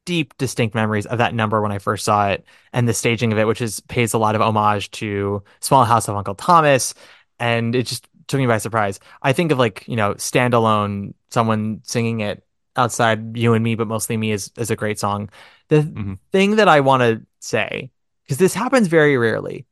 deep 0.04 0.36
distinct 0.38 0.74
memories 0.74 1.06
of 1.06 1.18
that 1.18 1.34
number 1.34 1.60
when 1.62 1.72
I 1.72 1.78
first 1.78 2.04
saw 2.04 2.28
it 2.30 2.44
and 2.72 2.88
the 2.88 2.94
staging 2.94 3.32
of 3.32 3.38
it 3.38 3.46
which 3.46 3.60
is 3.60 3.80
pays 3.80 4.12
a 4.12 4.18
lot 4.18 4.34
of 4.34 4.40
homage 4.40 4.90
to 4.92 5.42
Small 5.60 5.84
House 5.84 6.08
of 6.08 6.16
Uncle 6.16 6.34
Thomas 6.34 6.94
and 7.38 7.74
it 7.74 7.86
just 7.86 8.08
took 8.26 8.38
me 8.38 8.46
by 8.46 8.58
surprise. 8.58 9.00
I 9.22 9.32
think 9.32 9.50
of 9.52 9.58
like, 9.58 9.86
you 9.88 9.96
know, 9.96 10.14
standalone 10.14 11.14
someone 11.30 11.80
singing 11.84 12.20
it 12.20 12.44
outside 12.76 13.36
you 13.36 13.54
and 13.54 13.62
me 13.62 13.74
but 13.74 13.86
mostly 13.88 14.16
me 14.16 14.32
is 14.32 14.50
is 14.56 14.70
a 14.70 14.76
great 14.76 14.98
song. 14.98 15.30
The 15.68 15.82
Mhm. 15.82 16.18
thing 16.32 16.56
that 16.56 16.68
I 16.68 16.80
want 16.80 17.02
to 17.02 17.22
say 17.38 17.90
because 18.24 18.38
this 18.38 18.54
happens 18.54 18.88
very 18.88 19.16
rarely 19.16 19.66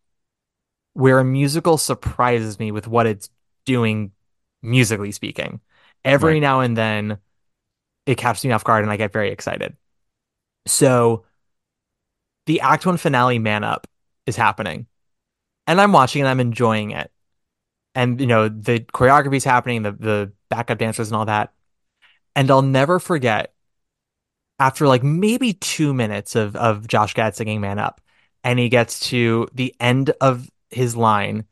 where 0.92 1.18
a 1.18 1.24
musical 1.24 1.78
surprises 1.78 2.58
me 2.58 2.70
with 2.70 2.86
what 2.86 3.06
it's 3.06 3.30
doing 3.64 4.12
musically 4.62 5.12
speaking. 5.12 5.60
Every 6.04 6.34
Right. 6.34 6.42
now 6.42 6.60
and 6.60 6.76
then 6.76 7.18
it 8.06 8.16
catches 8.16 8.44
me 8.44 8.52
off 8.52 8.64
guard 8.64 8.82
and 8.82 8.92
I 8.92 8.96
get 8.96 9.12
very 9.12 9.30
excited. 9.30 9.76
So 10.66 11.24
the 12.46 12.60
Act 12.60 12.86
One 12.86 12.96
finale 12.96 13.38
Man 13.38 13.64
Up 13.64 13.86
is 14.26 14.36
happening. 14.36 14.86
And 15.66 15.80
I'm 15.80 15.92
watching 15.92 16.22
and 16.22 16.28
I'm 16.28 16.40
enjoying 16.40 16.92
it. 16.92 17.10
And 17.94 18.20
you 18.20 18.26
know, 18.26 18.48
the 18.48 18.80
choreography 18.80 19.36
is 19.36 19.44
happening, 19.44 19.82
the 19.82 19.92
the 19.92 20.32
backup 20.48 20.78
dancers 20.78 21.08
and 21.08 21.16
all 21.16 21.26
that. 21.26 21.52
And 22.34 22.50
I'll 22.50 22.62
never 22.62 22.98
forget 22.98 23.52
after 24.58 24.86
like 24.86 25.02
maybe 25.02 25.52
two 25.54 25.92
minutes 25.92 26.34
of 26.36 26.56
of 26.56 26.86
Josh 26.86 27.14
Gad 27.14 27.36
singing 27.36 27.60
Man 27.60 27.78
Up, 27.78 28.00
and 28.44 28.58
he 28.58 28.68
gets 28.68 29.00
to 29.10 29.48
the 29.52 29.74
end 29.80 30.12
of 30.20 30.50
his 30.70 30.96
line, 30.96 31.44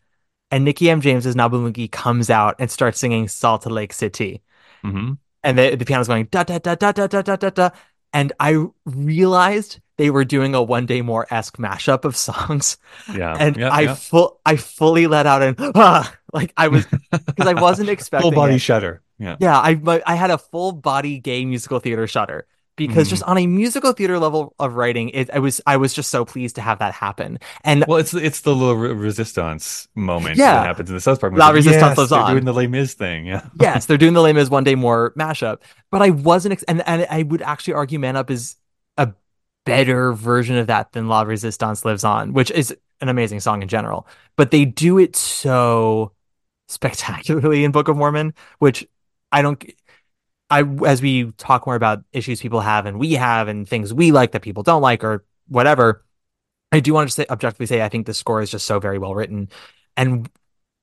and 0.56 0.64
Nikki 0.64 0.88
M. 0.90 1.00
James's 1.00 1.34
Nabulungi 1.36 1.90
comes 1.92 2.30
out 2.30 2.56
and 2.58 2.70
starts 2.70 2.98
singing 3.00 3.28
Salt 3.28 3.66
Lake 3.66 3.92
City 3.92 4.42
hmm 4.82 5.14
and 5.42 5.58
the, 5.58 5.76
the 5.76 5.84
piano's 5.84 6.08
going 6.08 6.26
da 6.26 6.42
da 6.44 6.58
da 6.58 6.74
da 6.74 6.92
da 6.92 7.06
da 7.06 7.22
da 7.22 7.36
da 7.36 7.50
da 7.50 7.70
and 8.12 8.32
I 8.40 8.66
realized 8.84 9.80
they 9.98 10.10
were 10.10 10.24
doing 10.24 10.54
a 10.54 10.62
one 10.62 10.86
day 10.86 11.02
more 11.02 11.26
esque 11.30 11.56
mashup 11.58 12.04
of 12.04 12.16
songs 12.16 12.76
Yeah. 13.08 13.36
and 13.38 13.56
yeah, 13.56 13.70
I 13.70 13.80
yeah. 13.82 13.94
full 13.94 14.40
I 14.44 14.56
fully 14.56 15.06
let 15.06 15.26
out 15.26 15.42
and 15.42 15.56
ah, 15.74 16.12
like 16.32 16.52
I 16.56 16.68
was 16.68 16.86
because 17.12 17.46
I 17.46 17.54
wasn't 17.54 17.88
expecting 17.90 18.22
full 18.30 18.32
body 18.32 18.56
it. 18.56 18.60
shudder. 18.60 19.02
Yeah. 19.18 19.36
yeah 19.40 19.58
I 19.58 19.80
I 20.06 20.14
had 20.14 20.30
a 20.30 20.38
full 20.38 20.72
body 20.72 21.18
gay 21.18 21.44
musical 21.44 21.80
theater 21.80 22.06
shudder 22.06 22.46
because 22.76 23.06
Mhm. 23.06 23.10
just 23.10 23.22
on 23.24 23.38
a 23.38 23.46
musical 23.46 23.92
theater 23.92 24.18
level 24.18 24.54
of 24.58 24.74
writing 24.74 25.08
it 25.10 25.30
I 25.32 25.38
was 25.38 25.60
I 25.66 25.76
was 25.78 25.94
just 25.94 26.10
so 26.10 26.24
pleased 26.24 26.56
to 26.56 26.60
have 26.62 26.78
that 26.80 26.92
happen 26.92 27.38
and 27.64 27.84
Well, 27.88 27.98
it's 27.98 28.12
it's 28.14 28.42
the 28.42 28.54
little 28.54 28.76
resistance 28.76 29.88
moment 29.94 30.36
Yeah. 30.36 30.52
that 30.54 30.66
happens 30.66 30.90
in 30.90 30.94
the 30.94 31.00
South 31.00 31.20
Park. 31.20 31.32
La 31.36 31.48
Resistance 31.50 31.82
yes, 31.82 31.98
lives 31.98 32.10
they're 32.10 32.20
on. 32.20 32.30
doing 32.32 32.44
the 32.44 32.52
Les 32.54 32.66
Mis 32.66 32.94
thing. 32.94 33.26
Yeah. 33.26 33.42
yes, 33.60 33.86
they're 33.86 33.96
doing 33.98 34.12
the 34.14 34.20
Les 34.22 34.32
Mis 34.34 34.50
one 34.50 34.64
day 34.64 34.74
more 34.74 35.12
mashup. 35.18 35.58
But 35.90 36.02
I 36.02 36.10
wasn't, 36.10 36.52
ex- 36.52 36.64
and 36.64 36.86
and 36.86 37.06
I 37.10 37.22
would 37.22 37.42
actually 37.42 37.74
argue 37.74 37.98
Man 37.98 38.16
Up 38.16 38.30
is 38.30 38.56
a 38.98 39.12
better 39.64 40.12
version 40.12 40.56
of 40.58 40.66
that 40.66 40.92
than 40.92 41.08
La 41.08 41.22
Resistance 41.22 41.84
Lives 41.84 42.04
On, 42.04 42.32
which 42.32 42.50
is 42.50 42.74
an 43.00 43.08
amazing 43.08 43.40
song 43.40 43.62
in 43.62 43.68
general. 43.68 44.06
But 44.36 44.50
they 44.50 44.64
do 44.64 44.98
it 44.98 45.16
so 45.16 46.12
spectacularly 46.68 47.64
in 47.64 47.72
Book 47.72 47.88
of 47.88 47.96
Mormon, 47.96 48.34
which 48.58 48.86
I 49.32 49.42
don't. 49.42 49.62
I 50.50 50.62
as 50.86 51.02
we 51.02 51.32
talk 51.32 51.66
more 51.66 51.74
about 51.74 52.04
issues 52.12 52.40
people 52.40 52.60
have 52.60 52.86
and 52.86 52.98
we 52.98 53.14
have 53.14 53.48
and 53.48 53.68
things 53.68 53.92
we 53.92 54.12
like 54.12 54.32
that 54.32 54.42
people 54.42 54.62
don't 54.62 54.82
like 54.82 55.02
or 55.04 55.24
whatever. 55.48 56.04
I 56.72 56.80
do 56.80 56.94
want 56.94 57.08
to 57.08 57.14
say 57.14 57.26
objectively 57.30 57.66
say 57.66 57.82
I 57.82 57.88
think 57.88 58.06
the 58.06 58.14
score 58.14 58.42
is 58.42 58.50
just 58.50 58.66
so 58.66 58.80
very 58.80 58.98
well 58.98 59.14
written, 59.14 59.50
and 59.96 60.28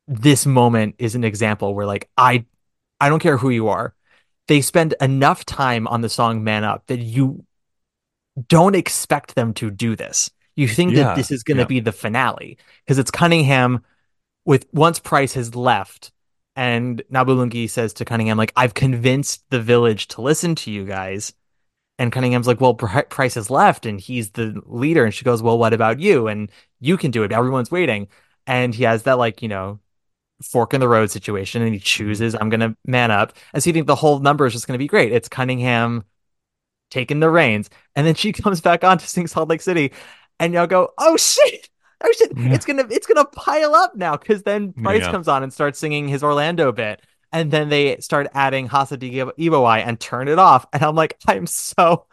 this 0.08 0.46
moment 0.46 0.96
is 1.00 1.16
an 1.16 1.24
example 1.26 1.76
where 1.76 1.88
like 1.88 2.10
I 2.18 2.46
I 3.02 3.10
don't 3.10 3.22
care 3.22 3.38
who 3.38 3.50
you 3.52 3.70
are. 3.70 3.96
They 4.48 4.62
spend 4.62 4.96
enough 5.02 5.46
time 5.46 5.88
on 5.88 6.02
the 6.02 6.10
song 6.10 6.44
Man 6.44 6.64
Up 6.66 6.88
that 6.88 7.00
you 7.00 7.46
don't 8.48 8.76
expect 8.76 9.36
them 9.36 9.54
to 9.56 9.70
do 9.72 9.96
this. 9.96 10.30
You 10.56 10.68
think 10.68 10.96
Yeah, 10.96 10.96
that 10.96 11.14
this 11.14 11.32
is 11.32 11.44
going 11.44 11.58
to 11.58 11.66
yeah. 11.66 11.66
be 11.66 11.80
the 11.80 11.92
finale 11.92 12.58
because 12.86 13.00
it's 13.00 13.12
Cunningham 13.12 13.84
with 14.46 14.68
once 14.74 15.00
Price 15.00 15.34
has 15.34 15.56
left 15.56 16.12
and 16.56 17.02
Nabulungi 17.12 17.70
says 17.70 17.94
to 17.94 18.06
Cunningham 18.06 18.38
like 18.38 18.54
I've 18.56 18.74
convinced 18.74 19.44
the 19.50 19.62
village 19.62 20.08
to 20.10 20.22
listen 20.22 20.56
to 20.56 20.72
you 20.72 20.86
guys. 20.86 21.34
And 22.00 22.12
Cunningham's 22.12 22.48
like, 22.48 22.60
well, 22.60 22.74
Price 22.74 23.36
has 23.36 23.52
left 23.52 23.86
and 23.86 24.00
he's 24.00 24.32
the 24.32 24.60
leader. 24.66 25.06
And 25.06 25.14
she 25.14 25.26
goes, 25.26 25.44
well, 25.44 25.60
what 25.60 25.74
about 25.74 26.00
you? 26.00 26.28
And 26.28 26.52
you 26.80 26.98
can 26.98 27.12
do 27.12 27.24
it. 27.24 27.32
Everyone's 27.32 27.72
waiting. 27.72 28.08
And 28.48 28.74
he 28.74 28.84
has 28.84 29.04
that 29.04 29.20
like, 29.20 29.42
you 29.42 29.48
know, 29.48 29.80
fork 30.44 30.74
in 30.74 30.80
the 30.80 30.88
road 30.88 31.10
situation 31.12 31.62
and 31.62 31.74
he 31.74 31.80
chooses 31.80 32.36
I'm 32.36 32.50
gonna 32.50 32.76
man 32.86 33.12
up. 33.12 33.34
And 33.54 33.64
so 33.64 33.70
you 33.70 33.74
think 33.74 33.88
the 33.88 33.96
whole 33.96 34.20
number 34.20 34.46
is 34.46 34.54
just 34.54 34.68
gonna 34.68 34.80
be 34.80 34.88
great. 34.88 35.12
It's 35.12 35.30
Cunningham 35.30 36.04
taking 36.92 37.20
the 37.20 37.30
reins, 37.30 37.70
and 37.96 38.06
then 38.06 38.16
she 38.16 38.32
comes 38.34 38.62
back 38.62 38.84
on 38.84 38.98
to 38.98 39.08
sing 39.08 39.28
Salt 39.28 39.50
Lake 39.50 39.62
City, 39.62 39.92
and 40.40 40.54
y'all 40.54 40.68
go, 40.68 40.94
oh 40.98 41.18
shit. 41.18 41.70
Oh 42.04 42.12
shit! 42.18 42.32
Yeah. 42.38 42.54
It's 42.54 42.66
gonna 42.66 42.86
it's 42.90 43.08
gonna 43.08 43.26
pile 43.26 43.76
up 43.76 43.96
now 43.96 44.18
because 44.18 44.44
then 44.44 44.74
Price 44.74 45.02
Yeah. 45.02 45.12
comes 45.12 45.28
on 45.28 45.44
and 45.44 45.54
starts 45.54 45.80
singing 45.80 46.08
his 46.08 46.24
Orlando 46.24 46.72
bit, 46.72 47.02
and 47.32 47.52
then 47.52 47.70
they 47.70 47.98
start 47.98 48.28
adding 48.34 48.68
Hasa 48.68 48.98
Diga 48.98 49.32
Eebowai 49.38 49.84
and 49.86 50.00
turn 50.00 50.28
it 50.28 50.40
off, 50.40 50.66
and 50.74 50.84
I'm 50.84 50.96
like, 50.96 51.18
I'm 51.28 51.48
so 51.48 52.06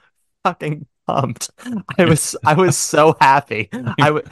fucking 0.44 0.86
pumped. 1.06 1.50
I 1.98 2.04
was 2.04 2.36
I 2.46 2.54
was 2.54 2.76
so 2.92 3.16
happy. 3.20 3.68
I 4.00 4.10
was 4.12 4.24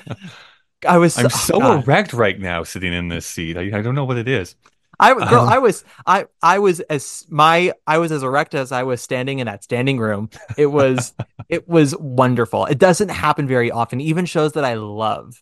I 0.86 0.98
was 0.98 1.18
I'm 1.18 1.28
so, 1.30 1.59
so 1.59 1.59
God. 1.59 1.85
erect 1.89 2.12
right 2.12 2.39
now, 2.39 2.62
sitting 2.62 2.93
in 2.93 3.09
this 3.09 3.26
seat. 3.26 3.56
I, 3.56 3.78
I 3.78 3.82
don't 3.82 3.94
know 3.94 4.05
what 4.05 4.16
it 4.18 4.28
is. 4.28 4.55
I 5.01 5.14
girl, 5.14 5.40
Um, 5.40 5.48
I 5.48 5.59
was 5.59 5.85
I 6.06 6.26
I 6.43 6.59
was 6.60 6.80
as 6.80 7.24
my 7.28 7.72
I 7.86 7.98
was 7.98 8.10
as 8.12 8.22
erect 8.22 8.55
as 8.55 8.72
I 8.72 8.82
was 8.85 9.01
standing 9.01 9.39
in 9.40 9.47
that 9.47 9.62
standing 9.64 9.98
room. 9.98 10.30
It 10.56 10.66
was 10.66 11.14
it 11.48 11.68
was 11.68 11.97
wonderful. 11.97 12.66
It 12.66 12.78
doesn't 12.78 13.09
happen 13.09 13.47
very 13.48 13.70
often. 13.70 14.01
Even 14.01 14.24
shows 14.24 14.52
that 14.52 14.64
I 14.64 14.74
love. 14.74 15.40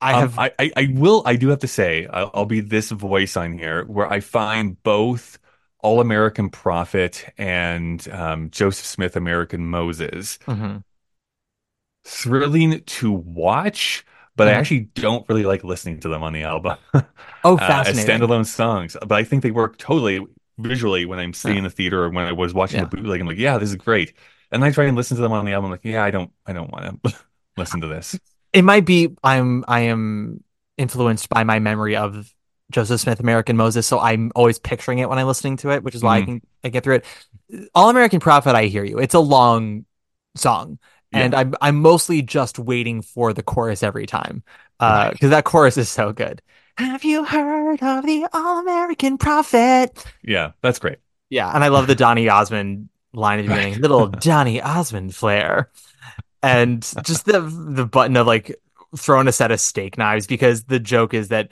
I 0.00 0.12
Um, 0.12 0.20
have 0.20 0.38
I, 0.38 0.52
I, 0.58 0.72
I 0.76 0.88
will. 0.92 1.22
I 1.24 1.36
do 1.36 1.48
have 1.48 1.60
to 1.60 1.68
say, 1.68 2.06
I'll, 2.06 2.30
I'll 2.34 2.44
be 2.46 2.60
this 2.60 2.90
voice 2.90 3.36
on 3.36 3.52
here 3.58 3.84
where 3.86 4.10
I 4.10 4.20
find 4.20 4.80
both 4.82 5.38
All 5.80 6.00
American 6.00 6.50
Prophet 6.50 7.32
and 7.38 8.06
um, 8.10 8.50
Joseph 8.50 8.84
Smith 8.86 9.16
American 9.16 9.66
Moses 9.66 10.38
Mhm. 10.46 10.82
thrilling 12.04 12.82
to 12.84 13.12
watch, 13.12 14.04
but 14.36 14.48
I 14.48 14.52
Mhm. 14.52 14.52
actually 14.52 14.80
don't 14.94 15.28
really 15.28 15.44
like 15.44 15.64
listening 15.64 16.00
to 16.00 16.08
them 16.08 16.22
on 16.22 16.32
the 16.32 16.42
album. 16.42 16.76
Oh, 17.44 17.56
uh, 17.58 17.82
as 17.86 17.96
fascinating. 17.96 18.04
standalone 18.04 18.44
songs. 18.46 18.96
But 19.00 19.12
I 19.12 19.24
think 19.24 19.42
they 19.42 19.50
work 19.50 19.78
totally 19.78 20.24
visually 20.58 21.06
when 21.06 21.18
I'm 21.18 21.32
seeing 21.32 21.62
Yeah. 21.62 21.64
the 21.64 21.70
theater 21.70 22.04
or 22.04 22.10
when 22.10 22.26
I 22.26 22.32
was 22.32 22.52
watching 22.54 22.80
Yeah. 22.80 22.82
the 22.82 22.86
bootleg. 22.86 23.20
I'm 23.20 23.26
like, 23.26 23.38
yeah, 23.38 23.58
this 23.58 23.70
is 23.70 23.76
great. 23.76 24.12
And 24.52 24.62
I 24.64 24.70
try 24.72 24.84
and 24.84 24.96
listen 24.96 25.16
to 25.16 25.22
them 25.22 25.32
on 25.32 25.44
the 25.46 25.52
album. 25.52 25.70
like, 25.70 25.84
yeah, 25.84 26.04
I 26.04 26.10
don't, 26.10 26.30
I 26.46 26.52
don't 26.52 26.70
want 26.70 27.02
to 27.04 27.14
listen 27.56 27.80
to 27.80 27.86
this. 27.88 28.18
It 28.52 28.62
might 28.62 28.84
be 28.84 29.08
I'm 29.22 29.64
I 29.68 29.80
am 29.80 30.42
influenced 30.76 31.28
by 31.28 31.44
my 31.44 31.58
memory 31.58 31.96
of 31.96 32.32
Joseph 32.70 33.00
Smith 33.00 33.20
American 33.20 33.56
Moses, 33.56 33.86
so 33.86 34.00
I'm 34.00 34.32
always 34.34 34.58
picturing 34.58 34.98
it 34.98 35.08
when 35.08 35.18
I'm 35.18 35.26
listening 35.26 35.56
to 35.58 35.70
it, 35.70 35.82
which 35.82 35.94
is 35.94 36.02
why 36.02 36.18
I 36.18 36.20
Mhm. 36.22 36.24
can 36.26 36.40
I 36.64 36.68
get 36.70 36.84
through 36.84 36.96
it. 36.96 37.04
All 37.74 37.90
American 37.90 38.20
Prophet, 38.20 38.54
I 38.54 38.66
hear 38.66 38.84
you. 38.84 38.98
It's 38.98 39.14
a 39.14 39.20
long 39.20 39.84
song. 40.36 40.78
And 41.12 41.34
I'm 41.34 41.54
I'm 41.62 41.76
mostly 41.76 42.20
just 42.20 42.58
waiting 42.58 43.00
for 43.00 43.32
the 43.32 43.42
chorus 43.42 43.82
every 43.82 44.06
time. 44.06 44.42
Uh 44.80 45.10
because 45.12 45.30
that 45.30 45.44
chorus 45.44 45.76
is 45.78 45.88
so 45.88 46.12
good. 46.12 46.42
Have 46.76 47.04
you 47.04 47.24
heard 47.24 47.82
of 47.82 48.04
the 48.04 48.26
All 48.34 48.58
American 48.58 49.16
Prophet? 49.16 50.04
Yeah, 50.22 50.52
that's 50.60 50.78
great. 50.78 50.98
Yeah, 51.30 51.50
and 51.54 51.64
I 51.64 51.68
love 51.68 51.86
the 51.86 51.94
Donny 51.94 52.28
Osmond 52.28 52.90
line 53.14 53.38
at 53.38 53.42
the 53.42 53.48
beginning, 53.48 53.80
little 53.80 54.08
Donny 54.08 54.60
Osmond 54.60 55.14
flair, 55.14 55.70
and 56.42 56.82
just 57.02 57.24
the 57.26 57.40
the 57.40 57.86
button 57.86 58.16
of 58.16 58.26
like 58.26 58.54
throwing 58.96 59.28
a 59.28 59.32
set 59.32 59.50
of 59.50 59.60
steak 59.60 59.98
knives 59.98 60.26
because 60.26 60.64
the 60.64 60.78
joke 60.80 61.14
is 61.14 61.28
that 61.28 61.50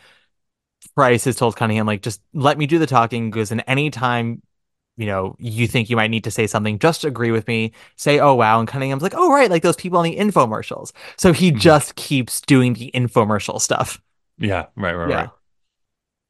Price 0.94 1.24
has 1.24 1.36
told 1.36 1.56
Cunningham 1.56 1.86
like 1.86 2.02
just 2.02 2.20
let 2.32 2.59
me 2.59 2.66
do 2.66 2.78
the 2.78 2.86
talking 2.86 3.31
because 3.31 3.51
in 3.51 3.61
any 3.61 3.90
time 3.90 4.43
you 4.97 5.06
know 5.06 5.35
you 5.39 5.66
think 5.66 5.90
you 5.90 5.97
might 5.97 6.11
need 6.11 6.24
to 6.24 6.31
say 6.31 6.47
something 6.47 6.78
just 6.78 7.05
agree 7.05 7.31
with 7.32 7.48
me 7.48 7.73
say 7.97 8.20
oh 8.20 8.35
wow 8.35 8.61
and 8.61 8.69
Cunningham's 8.69 9.02
like 9.02 9.15
oh 9.16 9.32
right 9.32 9.51
like 9.51 9.62
those 9.62 9.77
people 9.77 9.98
on 9.98 10.05
the 10.05 10.16
infomercials 10.16 10.93
so 11.16 11.32
he 11.32 11.51
just 11.51 11.97
keeps 11.97 12.40
doing 12.43 12.74
the 12.74 12.90
infomercial 12.94 13.61
stuff 13.61 14.01
Yeah, 14.39 14.66
right, 14.77 14.94
right, 14.94 15.09
yeah 15.09 15.16
right. 15.16 15.31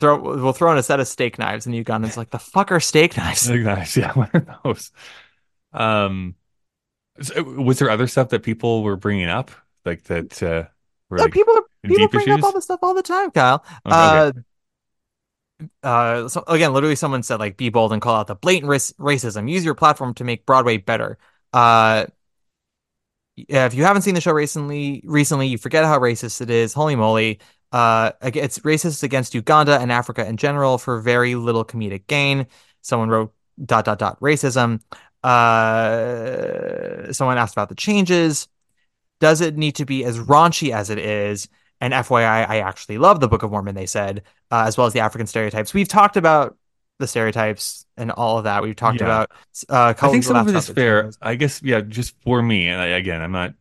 throw 0.00 0.20
we'll 0.20 0.52
throw 0.52 0.72
in 0.72 0.78
a 0.78 0.82
set 0.82 1.00
of 1.00 1.08
steak 1.08 1.38
knives 1.38 1.66
and 1.66 1.74
Uganda's 1.74 2.16
like 2.16 2.30
the 2.30 2.38
fuck 2.38 2.72
are 2.72 2.80
steak 2.80 3.16
knives 3.16 3.48
Big 3.48 3.64
nice. 3.64 3.96
Yeah, 3.96 4.12
what 4.12 4.30
are 4.34 4.60
those? 4.64 4.92
Um, 5.72 6.36
so, 7.20 7.42
was 7.42 7.78
there 7.78 7.90
other 7.90 8.06
stuff 8.06 8.30
that 8.30 8.42
people 8.42 8.82
were 8.82 8.96
bringing 8.96 9.28
up, 9.28 9.50
like 9.84 10.04
that? 10.04 10.42
Uh, 10.42 10.64
were 11.08 11.18
Yeah, 11.18 11.24
like 11.24 11.32
people 11.32 11.54
are, 11.56 11.62
people 11.86 12.08
bring 12.08 12.26
issues? 12.26 12.34
up 12.34 12.42
all 12.42 12.52
this 12.52 12.64
stuff 12.64 12.80
all 12.82 12.94
the 12.94 13.02
time, 13.02 13.30
Kyle. 13.30 13.64
Okay, 13.86 14.04
uh, 14.04 14.32
okay. 14.32 14.40
uh, 15.82 16.28
so 16.28 16.44
again, 16.48 16.72
literally, 16.72 16.96
someone 16.96 17.22
said 17.22 17.40
like, 17.40 17.56
"Be 17.56 17.68
bold 17.68 17.92
and 17.92 18.02
call 18.02 18.16
out 18.16 18.26
the 18.26 18.34
blatant 18.34 18.70
rac- 18.70 18.96
racism. 18.98 19.50
Use 19.50 19.64
your 19.64 19.74
platform 19.74 20.14
to 20.14 20.24
make 20.24 20.46
Broadway 20.46 20.76
better." 20.78 21.18
Uh, 21.52 22.06
yeah, 23.36 23.66
if 23.66 23.74
you 23.74 23.84
haven't 23.84 24.02
seen 24.02 24.14
the 24.14 24.20
show 24.20 24.32
recently, 24.32 25.02
recently 25.04 25.48
you 25.48 25.58
forget 25.58 25.84
how 25.84 25.98
racist 25.98 26.40
it 26.40 26.50
is. 26.50 26.72
Holy 26.72 26.94
moly! 26.96 27.40
Uh, 27.72 28.12
it's 28.22 28.60
racist 28.60 29.02
against 29.02 29.34
Uganda 29.34 29.78
and 29.80 29.90
Africa 29.90 30.26
in 30.26 30.36
general 30.36 30.78
for 30.78 31.00
very 31.00 31.34
little 31.34 31.64
comedic 31.64 32.06
gain. 32.06 32.46
Someone 32.82 33.08
wrote 33.08 33.34
dot 33.64 33.84
dot 33.84 33.98
dot 33.98 34.20
racism. 34.20 34.80
Uh, 35.24 37.12
someone 37.12 37.38
asked 37.38 37.54
about 37.54 37.68
the 37.68 37.74
changes. 37.74 38.48
Does 39.20 39.40
it 39.40 39.56
need 39.56 39.76
to 39.76 39.84
be 39.84 40.04
as 40.04 40.18
raunchy 40.18 40.72
as 40.72 40.90
it 40.90 40.98
is? 40.98 41.48
And 41.80 41.92
FYI, 41.92 42.48
I 42.48 42.60
actually 42.60 42.98
love 42.98 43.20
the 43.20 43.28
Book 43.28 43.42
of 43.42 43.50
Mormon, 43.50 43.74
they 43.74 43.86
said, 43.86 44.22
uh, 44.50 44.64
as 44.66 44.76
well 44.76 44.86
as 44.86 44.92
the 44.92 45.00
African 45.00 45.26
stereotypes. 45.26 45.74
We've 45.74 45.88
talked 45.88 46.16
about 46.16 46.56
the 46.98 47.06
stereotypes 47.06 47.86
and 47.96 48.10
all 48.10 48.38
of 48.38 48.44
that. 48.44 48.62
We've 48.62 48.76
talked 48.76 49.00
Yeah. 49.00 49.06
about 49.06 49.32
uh, 49.68 49.94
I 50.00 50.10
think 50.10 50.24
some 50.24 50.36
of 50.36 50.48
it 50.48 50.54
is 50.54 50.68
fair. 50.68 51.10
I 51.20 51.34
guess, 51.34 51.62
yeah, 51.62 51.80
just 51.80 52.14
for 52.22 52.42
me, 52.42 52.68
and 52.68 52.80
I, 52.80 52.86
again, 52.86 53.20
I'm 53.20 53.32
not 53.32 53.54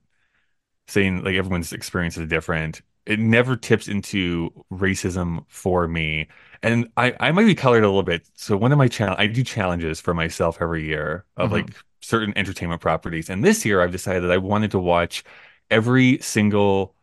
saying 0.87 1.23
like 1.23 1.35
everyone's 1.35 1.73
experience 1.73 2.17
is 2.17 2.27
different. 2.27 2.81
It 3.05 3.19
never 3.19 3.55
tips 3.55 3.87
into 3.87 4.51
racism 4.71 5.45
for 5.47 5.87
me. 5.87 6.27
And 6.63 6.89
I, 6.97 7.13
I 7.19 7.31
might 7.31 7.45
be 7.45 7.55
colored 7.55 7.83
a 7.83 7.87
little 7.87 8.03
bit. 8.03 8.27
So 8.35 8.55
one 8.57 8.71
of 8.71 8.77
my 8.77 8.87
challenge, 8.87 9.19
I 9.19 9.27
do 9.27 9.43
challenges 9.43 9.99
for 9.99 10.13
myself 10.13 10.59
every 10.61 10.85
year 10.85 11.25
of 11.37 11.51
Mhm. 11.51 11.51
like 11.51 11.75
certain 12.01 12.37
entertainment 12.37 12.81
properties. 12.81 13.29
And 13.29 13.43
this 13.43 13.65
year 13.65 13.81
I've 13.81 13.91
decided 13.91 14.31
I 14.31 14.37
wanted 14.37 14.71
to 14.71 14.79
watch 14.79 15.23
every 15.69 16.19
single 16.19 16.95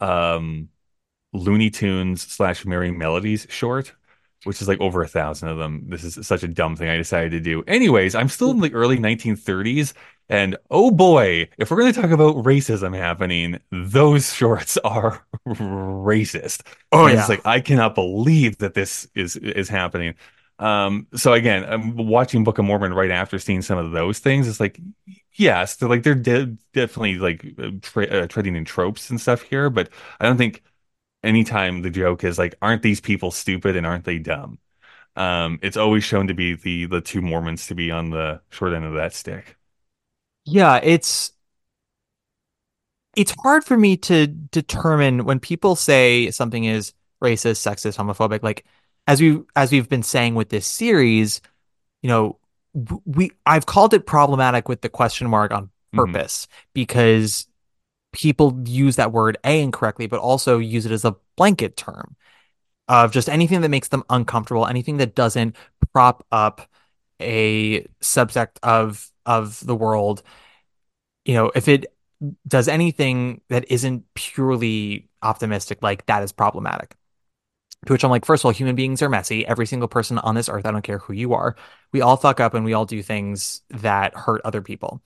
um 0.00 0.68
Looney 1.32 1.70
Tunes 1.70 2.22
slash 2.22 2.64
Merry 2.66 2.90
Melodies 2.92 3.46
short, 3.50 3.94
which 4.44 4.62
is 4.62 4.68
like 4.68 4.80
over 4.80 5.02
a 5.02 5.08
thousand 5.08 5.48
of 5.50 5.58
them. 5.58 5.84
This 5.88 6.04
is 6.04 6.26
such 6.26 6.42
a 6.44 6.48
dumb 6.48 6.76
thing 6.76 6.88
I 6.88 6.96
decided 6.96 7.32
to 7.32 7.40
do. 7.40 7.64
Anyways, 7.66 8.14
I'm 8.14 8.28
still 8.28 8.50
in 8.52 8.60
the 8.60 8.72
early 8.74 8.98
1930s, 8.98 9.94
and 10.28 10.56
oh 10.70 10.90
boy, 10.90 11.48
if 11.58 11.70
we're 11.70 11.78
going 11.78 11.92
to 11.92 12.00
talk 12.00 12.10
about 12.10 12.36
racism 12.44 12.96
happening, 12.96 13.60
those 13.70 14.32
shorts 14.34 14.78
are 14.78 15.26
racist. 15.46 16.62
Oh, 16.92 17.06
And 17.06 17.08
yeah. 17.08 17.18
it's 17.18 17.28
like 17.28 17.42
I 17.44 17.60
cannot 17.60 17.94
believe 17.94 18.58
that 18.58 18.74
this 18.74 19.06
is 19.14 19.36
is 19.36 19.68
happening. 19.68 20.14
Um, 20.58 21.08
so 21.16 21.32
again, 21.32 21.64
I'm 21.64 21.96
watching 21.96 22.44
Book 22.44 22.58
of 22.58 22.64
Mormon 22.64 22.94
right 22.94 23.10
after 23.10 23.38
seeing 23.38 23.60
some 23.62 23.78
of 23.78 23.90
those 23.92 24.20
things. 24.20 24.48
It's 24.48 24.60
like, 24.60 24.80
yes, 25.34 25.76
they're 25.76 25.88
like 25.88 26.02
they're 26.04 26.14
de 26.14 26.46
definitely 26.72 27.18
like 27.18 27.44
uh, 27.58 27.70
tre 27.82 28.08
uh, 28.08 28.26
treading 28.28 28.56
in 28.56 28.64
tropes 28.64 29.10
and 29.10 29.20
stuff 29.20 29.42
here, 29.42 29.68
but 29.70 29.90
I 30.20 30.24
don't 30.26 30.38
think 30.38 30.62
anytime 31.22 31.82
the 31.82 31.90
joke 31.90 32.24
is 32.24 32.38
like, 32.38 32.54
aren't 32.62 32.82
these 32.82 33.00
people 33.00 33.30
stupid 33.30 33.76
and 33.76 33.86
aren't 33.86 34.04
they 34.04 34.18
dumb? 34.18 34.58
Um, 35.16 35.58
it's 35.62 35.76
always 35.76 36.04
shown 36.04 36.28
to 36.28 36.34
be 36.34 36.54
the 36.54 36.86
the 36.86 37.00
two 37.00 37.22
Mormons 37.22 37.66
to 37.68 37.74
be 37.74 37.90
on 37.90 38.10
the 38.10 38.42
short 38.50 38.74
end 38.74 38.84
of 38.84 38.94
that 38.94 39.14
stick. 39.14 39.56
Yeah, 40.44 40.80
it's 40.82 41.32
it's 43.16 43.34
hard 43.42 43.64
for 43.64 43.76
me 43.76 43.96
to 43.96 44.26
determine 44.26 45.24
when 45.24 45.40
people 45.40 45.76
say 45.76 46.30
something 46.30 46.64
is 46.64 46.92
racist, 47.22 47.62
sexist, 47.62 47.96
homophobic. 47.96 48.42
Like 48.42 48.64
as 49.06 49.20
we 49.20 49.40
as 49.56 49.72
we've 49.72 49.88
been 49.88 50.02
saying 50.02 50.34
with 50.34 50.48
this 50.48 50.66
series, 50.66 51.40
you 52.02 52.08
know, 52.08 52.38
we 53.04 53.32
I've 53.46 53.66
called 53.66 53.94
it 53.94 54.06
problematic 54.06 54.68
with 54.68 54.80
the 54.80 54.88
question 54.88 55.28
mark 55.28 55.52
on 55.52 55.64
mm-hmm. 55.64 55.98
purpose 55.98 56.48
because 56.72 57.46
people 58.12 58.62
use 58.64 58.96
that 58.96 59.12
word 59.12 59.38
a 59.44 59.60
incorrectly, 59.60 60.06
but 60.06 60.20
also 60.20 60.58
use 60.58 60.86
it 60.86 60.92
as 60.92 61.04
a 61.04 61.16
blanket 61.36 61.76
term 61.76 62.16
of 62.88 63.12
just 63.12 63.28
anything 63.28 63.62
that 63.62 63.70
makes 63.70 63.88
them 63.88 64.04
uncomfortable, 64.10 64.66
anything 64.66 64.98
that 64.98 65.14
doesn't 65.14 65.56
prop 65.92 66.24
up 66.30 66.68
a 67.20 67.86
subject 68.00 68.58
of 68.62 69.10
of 69.26 69.64
the 69.66 69.74
world 69.74 70.22
you 71.24 71.34
know, 71.34 71.50
if 71.54 71.68
it 71.68 71.86
does 72.46 72.68
anything 72.68 73.40
that 73.48 73.70
isn't 73.70 74.04
purely 74.14 75.08
optimistic, 75.22 75.82
like 75.82 76.06
that 76.06 76.22
is 76.22 76.32
problematic. 76.32 76.94
To 77.86 77.92
which 77.92 78.04
I'm 78.04 78.10
like, 78.10 78.24
first 78.24 78.42
of 78.42 78.46
all, 78.46 78.52
human 78.52 78.76
beings 78.76 79.02
are 79.02 79.10
messy. 79.10 79.46
Every 79.46 79.66
single 79.66 79.88
person 79.88 80.18
on 80.18 80.34
this 80.34 80.48
earth, 80.48 80.64
I 80.64 80.70
don't 80.70 80.82
care 80.82 80.98
who 80.98 81.12
you 81.12 81.34
are, 81.34 81.56
we 81.92 82.00
all 82.00 82.16
fuck 82.16 82.40
up 82.40 82.54
and 82.54 82.64
we 82.64 82.72
all 82.72 82.86
do 82.86 83.02
things 83.02 83.62
that 83.70 84.14
hurt 84.16 84.40
other 84.44 84.62
people. 84.62 85.02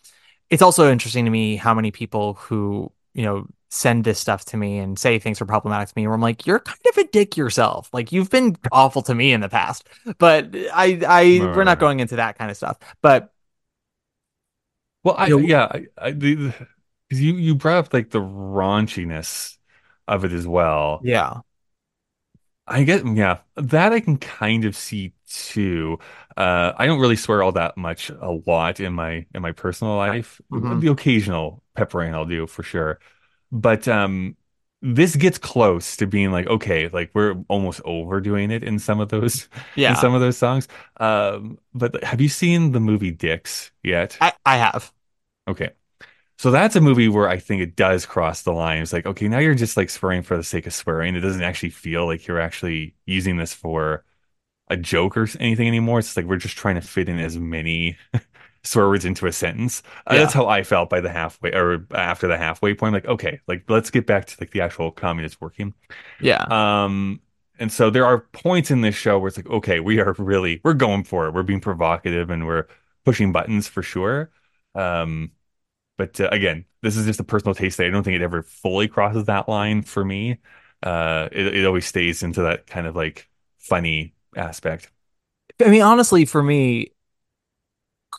It's 0.49 0.63
also 0.63 0.91
interesting 0.91 1.25
to 1.25 1.31
me 1.31 1.57
how 1.57 1.75
many 1.75 1.91
people 1.91 2.35
who, 2.35 2.93
you 3.15 3.25
know, 3.25 3.47
send 3.71 4.05
this 4.05 4.19
stuff 4.19 4.47
to 4.47 4.57
me 4.57 4.79
and 4.79 4.99
say 4.99 5.19
things 5.19 5.43
are 5.43 5.45
problematic 5.45 5.89
to 5.89 5.93
me 5.97 6.07
where 6.07 6.15
I'm 6.15 6.23
like, 6.23 6.47
you're 6.47 6.61
kind 6.61 6.79
of 6.89 6.97
a 6.99 7.05
dick 7.09 7.37
yourself. 7.37 7.91
Like 7.93 8.13
you've 8.13 8.31
been 8.31 8.57
awful 8.73 9.03
to 9.03 9.15
me 9.15 9.33
in 9.33 9.41
the 9.41 9.49
past. 9.49 9.87
But 10.19 10.55
I 10.73 11.01
I 11.07 11.39
we're 11.55 11.65
not 11.65 11.79
going 11.79 12.01
into 12.01 12.17
that 12.17 12.39
kind 12.39 12.51
of 12.51 12.57
stuff. 12.57 12.79
But 13.03 13.31
Well, 15.09 15.17
I 15.19 15.27
You 15.29 15.41
know- 15.41 15.47
yeah, 15.47 15.65
I, 15.67 15.87
I 15.99 16.11
the, 16.13 16.55
you 17.11 17.35
you 17.37 17.55
brought 17.55 17.79
up 17.87 17.93
like 17.95 18.11
the 18.11 18.21
raunchiness 18.21 19.57
of 20.07 20.25
it 20.25 20.33
as 20.33 20.47
well. 20.47 21.01
yeah. 21.05 21.41
I 22.67 22.83
get 22.85 23.07
yeah, 23.07 23.39
that 23.57 23.93
I 23.93 24.01
can 24.01 24.19
kind 24.19 24.65
of 24.67 24.77
see 24.77 25.15
too. 25.31 25.99
Uh, 26.37 26.73
I 26.77 26.87
don't 26.87 27.01
really 27.01 27.17
swear 27.17 27.43
all 27.43 27.53
that 27.53 27.77
much 27.79 28.11
a 28.11 28.31
lot 28.47 28.79
in 28.81 28.93
my 28.93 29.25
in 29.35 29.41
my 29.43 29.53
personal 29.53 29.97
life. 29.97 30.39
Mhm. 30.53 30.81
The 30.83 30.89
occasional 30.91 31.63
pepper 31.75 31.99
rain 31.99 32.13
I'll 32.15 32.27
do 32.27 32.47
for 32.47 32.63
sure. 32.63 32.99
But 33.51 33.89
um 33.89 34.37
this 34.83 35.17
gets 35.17 35.39
close 35.39 35.97
to 35.97 36.07
being 36.07 36.31
like 36.31 36.47
okay, 36.47 36.89
like 36.89 37.11
we're 37.15 37.37
almost 37.49 37.81
overdoing 37.87 38.51
it 38.51 38.63
in 38.63 38.79
some 38.79 39.01
of 39.01 39.09
those 39.09 39.49
Yeah. 39.75 39.91
in 39.91 39.97
some 39.97 40.15
of 40.15 40.21
those 40.21 40.37
songs. 40.37 40.69
Um 40.99 41.59
but 41.73 42.05
have 42.05 42.21
you 42.21 42.29
seen 42.29 42.73
the 42.73 42.81
movie 42.81 43.13
Dicks 43.13 43.71
yet? 43.83 44.19
I, 44.21 44.33
I 44.45 44.57
have. 44.59 44.93
Okay. 45.49 45.71
So 46.39 46.51
that's 46.53 46.77
a 46.77 46.81
movie 46.81 47.09
where 47.09 47.29
I 47.29 47.39
think 47.39 47.63
it 47.63 47.77
does 47.77 48.07
cross 48.07 48.43
the 48.43 48.53
line. 48.53 48.83
It's 48.83 48.93
like, 48.93 49.07
okay, 49.07 49.29
now 49.29 49.39
you're 49.39 49.55
just 49.57 49.77
like 49.77 49.91
swearing 49.91 50.23
for 50.23 50.37
the 50.37 50.45
sake 50.45 50.67
of 50.67 50.75
swearing. 50.75 51.17
It 51.17 51.21
doesn't 51.21 51.43
actually 51.43 51.71
feel 51.71 52.07
like 52.07 52.27
you're 52.27 52.41
actually 52.41 52.95
using 53.07 53.37
this 53.39 53.55
for 53.55 54.05
a 54.69 54.77
joke 54.77 55.17
or 55.17 55.29
anything 55.41 55.69
anymore. 55.69 56.01
It's 56.01 56.17
like 56.17 56.27
we're 56.27 56.37
just 56.37 56.57
trying 56.59 56.77
to 56.77 56.83
fit 56.83 57.09
in 57.09 57.19
as 57.21 57.39
many 57.39 57.99
swear 58.65 58.89
words 58.89 59.05
into 59.05 59.27
a 59.27 59.33
sentence. 59.33 59.83
Uh, 60.07 60.15
Yeah. 60.15 60.21
that's 60.21 60.35
how 60.35 60.47
I 60.49 60.65
felt 60.65 60.91
by 60.91 61.01
the 61.01 61.11
halfway 61.11 61.53
or 61.55 61.87
after 61.95 62.29
the 62.29 62.39
halfway 62.39 62.75
point. 62.75 62.95
Like, 62.95 63.07
okay, 63.07 63.41
like 63.49 63.65
let's 63.69 63.91
get 63.91 64.07
back 64.07 64.27
to 64.27 64.37
like 64.41 64.53
the 64.53 64.63
actual 64.63 64.93
communist 64.93 65.41
working. 65.41 65.75
Yeah. 66.21 66.49
Um, 66.51 67.21
and 67.59 67.73
so 67.73 67.91
there 67.91 68.07
are 68.07 68.21
points 68.33 68.71
in 68.71 68.81
this 68.83 68.95
show 68.95 69.19
where 69.19 69.29
it's 69.29 69.37
like, 69.37 69.49
okay, 69.51 69.81
we 69.81 70.01
are 70.01 70.15
really 70.19 70.61
we're 70.65 70.75
going 70.75 71.05
for 71.05 71.27
it. 71.27 71.35
We're 71.35 71.43
being 71.43 71.61
provocative 71.61 72.31
and 72.31 72.47
we're 72.47 72.67
pushing 73.05 73.33
buttons 73.33 73.69
for 73.69 73.83
sure. 73.83 74.31
Um, 74.75 75.33
but 75.99 76.21
uh, 76.21 76.31
again, 76.33 76.67
this 76.83 76.97
is 76.97 77.07
just 77.07 77.21
a 77.21 77.25
personal 77.25 77.55
taste. 77.55 77.81
I 77.81 77.91
don't 77.91 78.05
think 78.05 78.17
it 78.17 78.23
ever 78.23 78.43
fully 78.45 78.89
crosses 78.89 79.27
that 79.27 79.49
line 79.51 79.83
for 79.83 80.05
me. 80.05 80.39
Uh, 80.83 81.29
it 81.33 81.49
it 81.57 81.67
always 81.67 81.87
stays 81.87 82.23
into 82.25 82.43
that 82.45 82.67
kind 82.69 82.87
of 82.89 82.97
like 82.97 83.29
funny 83.59 84.15
aspect. 84.37 84.91
I 85.65 85.69
mean, 85.71 85.83
honestly, 85.83 86.25
for 86.25 86.43
me, 86.43 86.93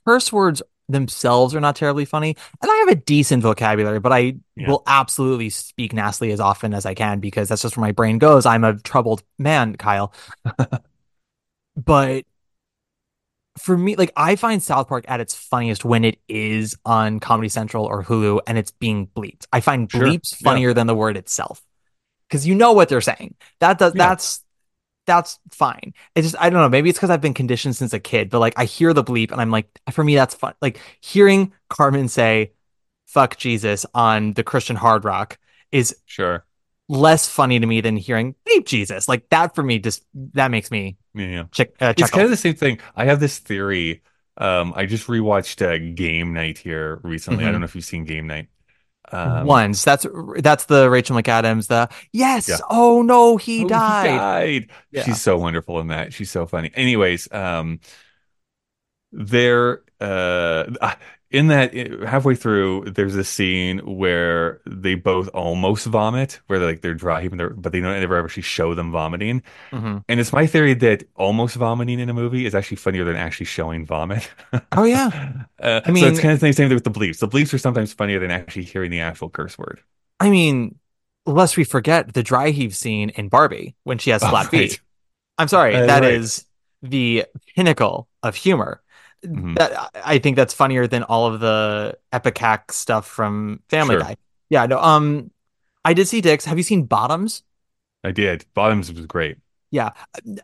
curse 0.06 0.31
words 0.31 0.61
themselves 0.88 1.53
are 1.53 1.60
not 1.60 1.76
terribly 1.76 2.06
funny. 2.06 2.35
And 2.61 2.72
I 2.72 2.76
have 2.77 2.89
a 2.89 2.95
decent 2.95 3.43
vocabulary, 3.43 3.99
but 3.99 4.11
I 4.11 4.35
Yeah. 4.56 4.65
will 4.65 4.84
absolutely 4.88 5.49
speak 5.49 5.93
nastily 5.93 6.31
as 6.31 6.39
often 6.39 6.73
as 6.73 6.85
I 6.85 6.95
can 6.95 7.19
because 7.19 7.49
that's 7.49 7.61
just 7.61 7.77
where 7.77 7.85
my 7.85 7.91
brain 7.91 8.18
goes. 8.18 8.45
I'm 8.45 8.64
a 8.64 8.77
troubled 8.80 9.23
man, 9.38 9.76
Kyle. 9.76 10.14
but 11.76 12.26
for 13.57 13.77
me, 13.77 13.95
like 13.95 14.11
I 14.15 14.35
find 14.35 14.61
South 14.63 14.88
Park 14.88 15.05
at 15.07 15.19
its 15.19 15.34
funniest 15.35 15.84
when 15.84 16.05
it 16.05 16.19
is 16.30 16.77
on 16.85 17.19
Comedy 17.19 17.49
Central 17.49 17.85
or 17.85 18.03
Hulu 18.03 18.39
and 18.47 18.57
it's 18.57 18.71
being 18.71 19.07
bleeped. 19.07 19.45
I 19.51 19.59
find 19.61 19.91
Sure. 19.91 20.01
bleeps 20.01 20.39
Yeah. 20.39 20.49
funnier 20.49 20.73
than 20.73 20.88
the 20.88 20.95
word 20.95 21.17
itself. 21.17 21.61
Because 22.27 22.45
you 22.47 22.55
know 22.55 22.73
what 22.73 22.89
they're 22.89 23.01
saying. 23.01 23.35
That 23.59 23.80
does 23.80 23.93
Yeah. 23.95 24.07
that's 24.09 24.43
that's 25.05 25.39
fine. 25.51 25.93
It's 26.13 26.26
just 26.27 26.35
I 26.39 26.49
don't 26.51 26.61
know, 26.61 26.69
maybe 26.69 26.89
it's 26.89 26.99
because 26.99 27.09
I've 27.09 27.21
been 27.21 27.34
conditioned 27.34 27.76
since 27.76 27.93
a 27.93 27.99
kid, 27.99 28.30
but 28.30 28.39
like 28.39 28.53
I 28.57 28.65
hear 28.65 28.93
the 28.93 29.03
bleep 29.03 29.31
and 29.31 29.41
I'm 29.41 29.49
like, 29.49 29.67
for 29.91 30.03
me, 30.03 30.13
that's 30.15 30.35
fun. 30.35 30.53
Like 30.61 30.80
hearing 31.01 31.51
Cartman 31.69 32.07
say 32.09 32.51
fuck 33.07 33.35
Jesus 33.38 33.85
on 33.95 34.34
the 34.34 34.43
Christian 34.43 34.76
hard 34.76 35.03
rock 35.03 35.39
is 35.71 35.95
Sure. 36.05 36.45
Less 36.90 37.30
funny 37.30 37.60
to 37.60 37.66
me 37.66 37.80
than 37.82 37.95
hearing 37.95 38.36
bleep 38.45 38.66
Jesus. 38.66 39.07
Like 39.07 39.30
that 39.30 39.56
for 39.56 39.64
me 39.64 39.80
just 39.80 40.03
that 40.34 40.49
makes 40.52 40.72
me 40.72 40.98
Yeah. 41.14 41.44
check 41.52 41.70
uh, 41.80 41.94
It's 41.95 42.10
kind 42.11 42.26
of 42.26 42.32
the 42.32 42.36
same 42.38 42.56
thing. 42.56 42.80
I 42.95 43.06
have 43.06 43.20
this 43.22 43.38
theory. 43.40 44.02
Um, 44.38 44.74
I 44.76 44.86
just 44.88 45.07
rewatched 45.07 45.61
uh, 45.61 45.94
Game 45.95 46.34
Night 46.34 46.57
here 46.57 46.99
recently. 47.03 47.45
I 47.45 47.49
Mhm. 47.49 47.52
don't 47.52 47.61
know 47.61 47.66
if 47.66 47.76
you've 47.76 47.86
seen 47.86 48.06
Game 48.06 48.26
Night. 48.28 48.48
Um, 49.11 49.45
Once 49.48 49.84
that's 49.84 50.06
that's 50.40 50.66
the 50.66 50.90
Rachel 50.90 51.16
McAdams. 51.18 51.68
The 51.68 51.90
yes. 52.14 52.48
Yeah. 52.49 52.57
Oh 52.70 53.02
no, 53.02 53.38
he 53.38 53.66
Oh, 53.66 53.68
died. 53.68 54.06
died. 54.18 54.70
Yeah. 54.91 55.03
She's 55.03 55.22
so 55.22 55.38
wonderful 55.38 55.80
in 55.80 55.88
that. 55.88 56.14
She's 56.14 56.30
so 56.32 56.45
funny. 56.45 56.72
Anyways, 56.76 57.32
um, 57.32 57.80
there, 59.11 59.82
uh, 59.99 60.95
in 61.31 61.47
that 61.47 61.76
eh, 61.76 62.06
halfway 62.07 62.35
through, 62.35 62.85
there's 62.91 63.15
a 63.15 63.23
scene 63.23 63.80
where 63.80 64.61
they 64.65 64.95
both 64.95 65.27
almost 65.30 65.85
vomit, 65.85 66.39
where 66.47 66.57
they're 66.60 66.68
like 66.69 66.81
they're 66.81 66.93
dry, 66.95 67.23
even 67.23 67.38
they're, 67.38 67.51
but 67.51 67.72
they 67.72 67.80
don't 67.81 67.95
ever 68.01 68.23
actually 68.23 68.43
show 68.43 68.73
them 68.73 68.91
vomiting. 68.91 69.43
Mhm. 69.72 70.03
And 70.10 70.19
it's 70.19 70.34
my 70.34 70.47
theory 70.47 70.73
that 70.76 71.03
almost 71.15 71.56
vomiting 71.56 71.99
in 71.99 72.10
a 72.10 72.14
movie 72.14 72.45
is 72.45 72.56
actually 72.56 72.77
funnier 72.77 73.03
than 73.06 73.15
actually 73.15 73.45
showing 73.45 73.85
vomit. 73.85 74.30
Oh 74.72 74.84
yeah. 74.84 75.43
Uh, 75.61 75.81
I 75.84 75.88
so 75.88 75.91
mean- 75.91 76.06
it's 76.06 76.19
kind 76.22 76.34
of 76.34 76.39
the 76.39 76.53
same 76.53 76.69
thing 76.69 76.73
with 76.73 76.85
the 76.85 76.89
bleeps. 76.91 77.19
The 77.19 77.27
bleeps 77.27 77.53
are 77.53 77.57
sometimes 77.57 77.91
funnier 77.93 78.19
than 78.19 78.31
actually 78.31 78.64
hearing 78.64 78.91
the 78.91 79.01
actual 79.01 79.30
curse 79.30 79.57
word. 79.57 79.81
I 80.22 80.30
mean, 80.30 80.80
lest 81.26 81.57
we 81.57 81.65
forget 81.65 82.14
the 82.14 82.23
dry 82.23 82.51
heave 82.51 82.73
scene 82.76 83.10
in 83.10 83.27
Barbie 83.27 83.76
when 83.84 83.97
she 83.97 84.10
has 84.11 84.23
Oh, 84.27 84.30
flat 84.30 84.45
right. 84.53 84.72
feet. 84.72 84.81
I'm 85.38 85.49
sorry, 85.49 85.76
Uh, 85.76 85.85
that 85.85 86.01
right. 86.01 86.14
is 86.14 86.45
the 86.81 87.26
pinnacle 87.56 88.07
of 88.23 88.35
humor. 88.35 88.81
Mhm. 89.26 89.56
That 89.58 89.91
I 90.06 90.20
think 90.20 90.36
that's 90.36 90.54
funnier 90.54 90.88
than 90.88 91.04
all 91.04 91.28
of 91.28 91.40
the 91.40 91.98
ipecac 92.14 92.72
stuff 92.72 93.08
from 93.08 93.62
Family 93.70 93.96
Sure. 93.96 94.02
Guy. 94.02 94.16
Yeah, 94.50 94.66
no. 94.66 94.80
Um, 94.80 95.32
I 95.84 95.94
did 95.94 96.08
see 96.08 96.22
Dicks. 96.22 96.46
Have 96.46 96.58
you 96.58 96.64
seen 96.64 96.84
Bottoms? 96.84 97.44
I 98.04 98.12
did. 98.12 98.46
Bottoms 98.54 98.91
was 98.94 99.06
great. 99.06 99.38
Yeah, 99.72 99.91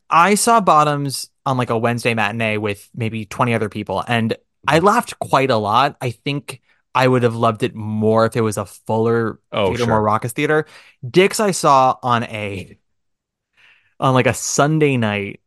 I 0.09 0.35
saw 0.35 0.59
Bottoms 0.61 1.29
on 1.45 1.57
like 1.57 1.69
a 1.69 1.77
Wednesday 1.77 2.13
matinee 2.13 2.57
with 2.57 2.89
maybe 2.93 3.25
20 3.25 3.53
other 3.53 3.69
people, 3.69 4.03
and 4.07 4.35
I 4.67 4.79
laughed 4.79 5.17
quite 5.19 5.49
a 5.49 5.57
lot. 5.57 5.95
I 6.01 6.11
think 6.11 6.61
I 6.93 7.07
would 7.07 7.23
have 7.23 7.35
loved 7.35 7.63
it 7.63 7.73
more 7.75 8.25
if 8.25 8.35
it 8.35 8.41
was 8.41 8.57
a 8.57 8.65
fuller 8.65 9.39
Oh, 9.51 9.67
theater, 9.67 9.85
sure. 9.85 9.93
more 9.93 10.01
raucous 10.03 10.33
theater. 10.33 10.65
Dicks 11.09 11.39
I 11.39 11.51
saw 11.51 11.97
on 12.03 12.23
a 12.23 12.77
on 13.99 14.13
like 14.13 14.27
a 14.27 14.33
Sunday 14.33 14.97
night 14.97 15.41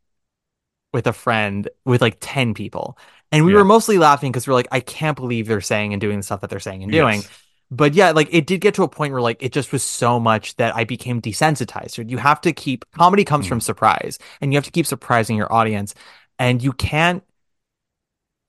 with 0.92 1.06
a 1.06 1.12
friend 1.12 1.68
with 1.84 2.00
like 2.00 2.16
10 2.20 2.54
people. 2.54 2.98
And 3.30 3.44
we 3.44 3.52
Yeah. 3.52 3.58
were 3.58 3.64
mostly 3.64 3.98
laughing 3.98 4.32
because 4.32 4.46
we're 4.48 4.54
like, 4.54 4.68
I 4.72 4.80
can't 4.80 5.16
believe 5.16 5.46
they're 5.46 5.60
saying 5.60 5.92
and 5.92 6.00
doing 6.00 6.16
the 6.18 6.22
stuff 6.22 6.40
that 6.40 6.50
they're 6.50 6.60
saying 6.60 6.82
and 6.82 6.90
doing. 6.92 7.16
Yes. 7.20 7.28
But 7.70 7.92
yeah, 7.92 8.12
like 8.12 8.28
it 8.32 8.46
did 8.46 8.62
get 8.62 8.74
to 8.74 8.82
a 8.82 8.88
point 8.88 9.12
where 9.12 9.20
like 9.20 9.42
it 9.42 9.52
just 9.52 9.72
was 9.72 9.82
so 9.82 10.18
much 10.18 10.56
that 10.56 10.74
I 10.74 10.84
became 10.84 11.20
desensitized. 11.20 12.08
You 12.10 12.16
have 12.16 12.40
to 12.42 12.52
keep 12.52 12.84
comedy 12.92 13.24
comes 13.24 13.44
Mm. 13.44 13.48
from 13.50 13.60
surprise 13.60 14.18
and 14.40 14.52
you 14.52 14.56
have 14.56 14.64
to 14.64 14.70
keep 14.70 14.86
surprising 14.86 15.36
your 15.36 15.52
audience. 15.52 15.94
And 16.38 16.62
you 16.62 16.72
can't 16.72 17.22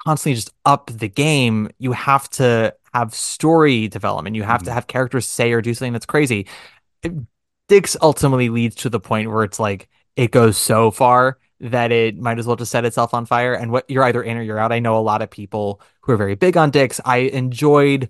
constantly 0.05 0.35
just 0.35 0.53
up 0.65 0.89
the 0.93 1.09
game. 1.09 1.69
You 1.79 1.91
have 1.91 2.29
to 2.31 2.73
have 2.93 3.13
story 3.13 3.87
development. 3.89 4.35
You 4.37 4.43
have 4.43 4.63
to 4.63 4.71
have 4.71 4.87
characters 4.87 5.25
say 5.25 5.51
or 5.51 5.61
do 5.61 5.73
something 5.73 5.93
that's 5.93 6.05
crazy. 6.05 6.47
It- 7.03 7.13
Dicks 7.67 7.95
ultimately 8.01 8.49
leads 8.49 8.75
to 8.77 8.89
the 8.89 8.99
point 8.99 9.29
where 9.29 9.43
it's 9.43 9.59
like 9.59 9.89
it 10.15 10.31
goes 10.31 10.57
so 10.57 10.89
far 10.89 11.37
that 11.61 11.91
it 11.91 12.17
might 12.17 12.39
as 12.39 12.47
well 12.47 12.55
just 12.55 12.71
set 12.71 12.85
itself 12.85 13.13
on 13.13 13.25
fire. 13.25 13.53
And 13.53 13.71
what 13.71 13.89
you're 13.89 14.03
either 14.03 14.23
in 14.23 14.37
or 14.37 14.41
you're 14.41 14.59
out. 14.59 14.71
I 14.71 14.79
know 14.79 14.97
a 14.97 15.01
lot 15.01 15.21
of 15.21 15.29
people 15.29 15.81
who 16.01 16.13
are 16.13 16.17
very 16.17 16.35
big 16.35 16.57
on 16.57 16.71
dicks. 16.71 17.01
I 17.03 17.17
enjoyed 17.17 18.09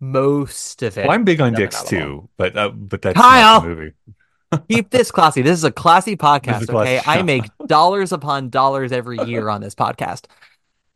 most 0.00 0.82
of 0.82 0.98
it. 0.98 1.06
Well, 1.06 1.14
I'm 1.14 1.24
big 1.24 1.40
on 1.40 1.54
dicks 1.54 1.82
too, 1.84 2.28
but 2.36 2.56
uh, 2.56 2.70
but 2.70 3.02
that's 3.02 3.16
Kyle! 3.16 3.62
movie. 3.62 3.92
Keep 4.68 4.90
this 4.90 5.10
classy. 5.10 5.42
This 5.42 5.56
is 5.56 5.64
a 5.64 5.70
classy 5.70 6.16
podcast. 6.16 6.62
A 6.62 6.66
classy 6.66 6.98
okay, 6.98 7.00
I 7.06 7.22
make 7.22 7.44
dollars 7.66 8.12
upon 8.12 8.50
dollars 8.50 8.92
every 8.92 9.18
year 9.24 9.48
on 9.48 9.60
this 9.60 9.74
podcast. 9.74 10.26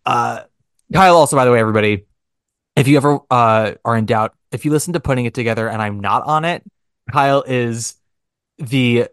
Uh, 0.04 0.42
Kyle, 0.92 1.16
also 1.16 1.36
by 1.36 1.44
the 1.44 1.52
way, 1.52 1.60
everybody, 1.60 2.04
if 2.74 2.88
you 2.88 2.96
ever 2.96 3.20
uh 3.30 3.72
are 3.84 3.96
in 3.96 4.06
doubt, 4.06 4.34
if 4.50 4.64
you 4.64 4.72
listen 4.72 4.92
to 4.94 5.00
putting 5.00 5.24
it 5.24 5.34
together 5.34 5.68
and 5.68 5.80
I'm 5.80 6.00
not 6.00 6.24
on 6.24 6.44
it, 6.44 6.64
Kyle 7.10 7.44
is 7.46 7.94
the 8.58 9.08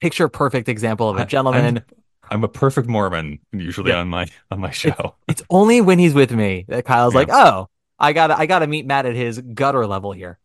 picture 0.00 0.28
perfect 0.28 0.68
example 0.68 1.10
of 1.10 1.16
a 1.16 1.26
gentleman. 1.26 1.78
I'm, 1.78 1.84
I'm 2.30 2.44
a 2.44 2.48
perfect 2.48 2.88
Mormon 2.88 3.38
usually 3.52 3.90
Yeah. 3.90 3.98
on 3.98 4.08
my 4.08 4.26
on 4.50 4.60
my 4.60 4.70
show. 4.70 5.14
It's 5.28 5.42
only 5.50 5.80
when 5.80 5.98
he's 5.98 6.14
with 6.14 6.32
me 6.32 6.64
that 6.68 6.84
Kyle's 6.84 7.14
Yeah. 7.14 7.18
like, 7.20 7.28
"Oh, 7.30 7.68
I 7.98 8.12
got 8.12 8.28
to 8.28 8.38
I 8.38 8.46
got 8.46 8.60
to 8.60 8.66
meet 8.66 8.86
Matt 8.86 9.06
at 9.06 9.14
his 9.14 9.40
gutter 9.40 9.86
level 9.86 10.12
here." 10.12 10.38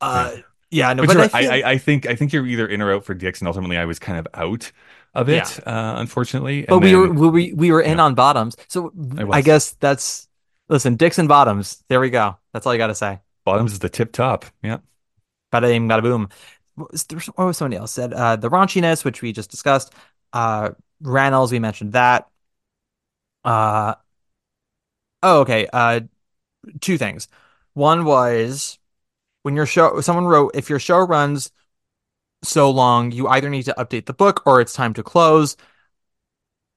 Uh, 0.00 0.36
yeah, 0.70 0.92
no, 0.92 1.06
but 1.06 1.16
but, 1.16 1.16
I, 1.16 1.20
right. 1.20 1.34
I, 1.34 1.40
feel- 1.42 1.52
I, 1.66 1.70
I 1.72 1.78
think 1.78 2.06
I 2.06 2.14
think 2.14 2.32
you're 2.32 2.46
either 2.46 2.66
in 2.66 2.82
or 2.82 2.92
out 2.92 3.04
for 3.04 3.14
dicks, 3.14 3.40
and 3.40 3.48
ultimately 3.48 3.76
I 3.76 3.84
was 3.84 3.98
kind 3.98 4.18
of 4.18 4.26
out 4.34 4.70
of 5.14 5.28
it, 5.28 5.66
uh, 5.66 5.94
unfortunately. 5.98 6.62
but 6.68 6.74
And 6.76 6.84
we 6.84 6.90
then- 6.92 7.14
were 7.14 7.28
we 7.30 7.52
we 7.52 7.70
were 7.70 7.80
in 7.80 8.00
on 8.00 8.14
bottoms, 8.14 8.56
so 8.68 8.92
I 9.18 9.38
I, 9.38 9.40
guess 9.42 9.72
that's 9.72 10.28
listen, 10.68 10.96
dicks 10.96 11.18
and 11.18 11.28
bottoms. 11.28 11.84
There 11.88 12.00
we 12.00 12.10
go. 12.10 12.36
That's 12.52 12.66
all 12.66 12.74
you 12.74 12.78
got 12.78 12.88
to 12.88 12.94
say. 12.94 13.20
bottoms 13.44 13.72
is 13.72 13.78
the 13.78 13.88
tip 13.88 14.10
top. 14.12 14.44
Yeah. 14.62 14.78
Bada 15.52 15.62
bing, 15.68 15.86
bada 15.88 16.02
boom. 16.02 16.28
What 16.74 16.90
was, 16.90 17.04
there 17.04 17.16
was- 17.16 17.26
what 17.28 17.44
was 17.46 17.56
somebody 17.56 17.76
else 17.78 17.92
said? 17.92 18.12
Uh, 18.12 18.34
the 18.36 18.50
raunchiness, 18.50 19.04
which 19.04 19.22
we 19.22 19.32
just 19.32 19.50
discussed. 19.50 19.92
Uh, 20.32 20.70
Rannells, 21.04 21.52
we 21.52 21.58
mentioned 21.58 21.92
that. 21.92 22.28
Uh, 23.44 23.94
oh, 25.22 25.40
okay. 25.40 25.66
Uh, 25.72 26.00
two 26.80 26.98
things. 26.98 27.28
One 27.74 28.04
was 28.04 28.78
when 29.42 29.56
your 29.56 29.66
show, 29.66 30.00
someone 30.00 30.26
wrote, 30.26 30.52
if 30.54 30.70
your 30.70 30.78
show 30.78 30.98
runs 31.00 31.52
so 32.42 32.70
long, 32.70 33.12
you 33.12 33.28
either 33.28 33.50
need 33.50 33.64
to 33.64 33.74
update 33.78 34.06
the 34.06 34.14
book 34.14 34.42
or 34.46 34.60
it's 34.60 34.74
time 34.74 34.94
to 34.94 35.02
close. 35.02 35.56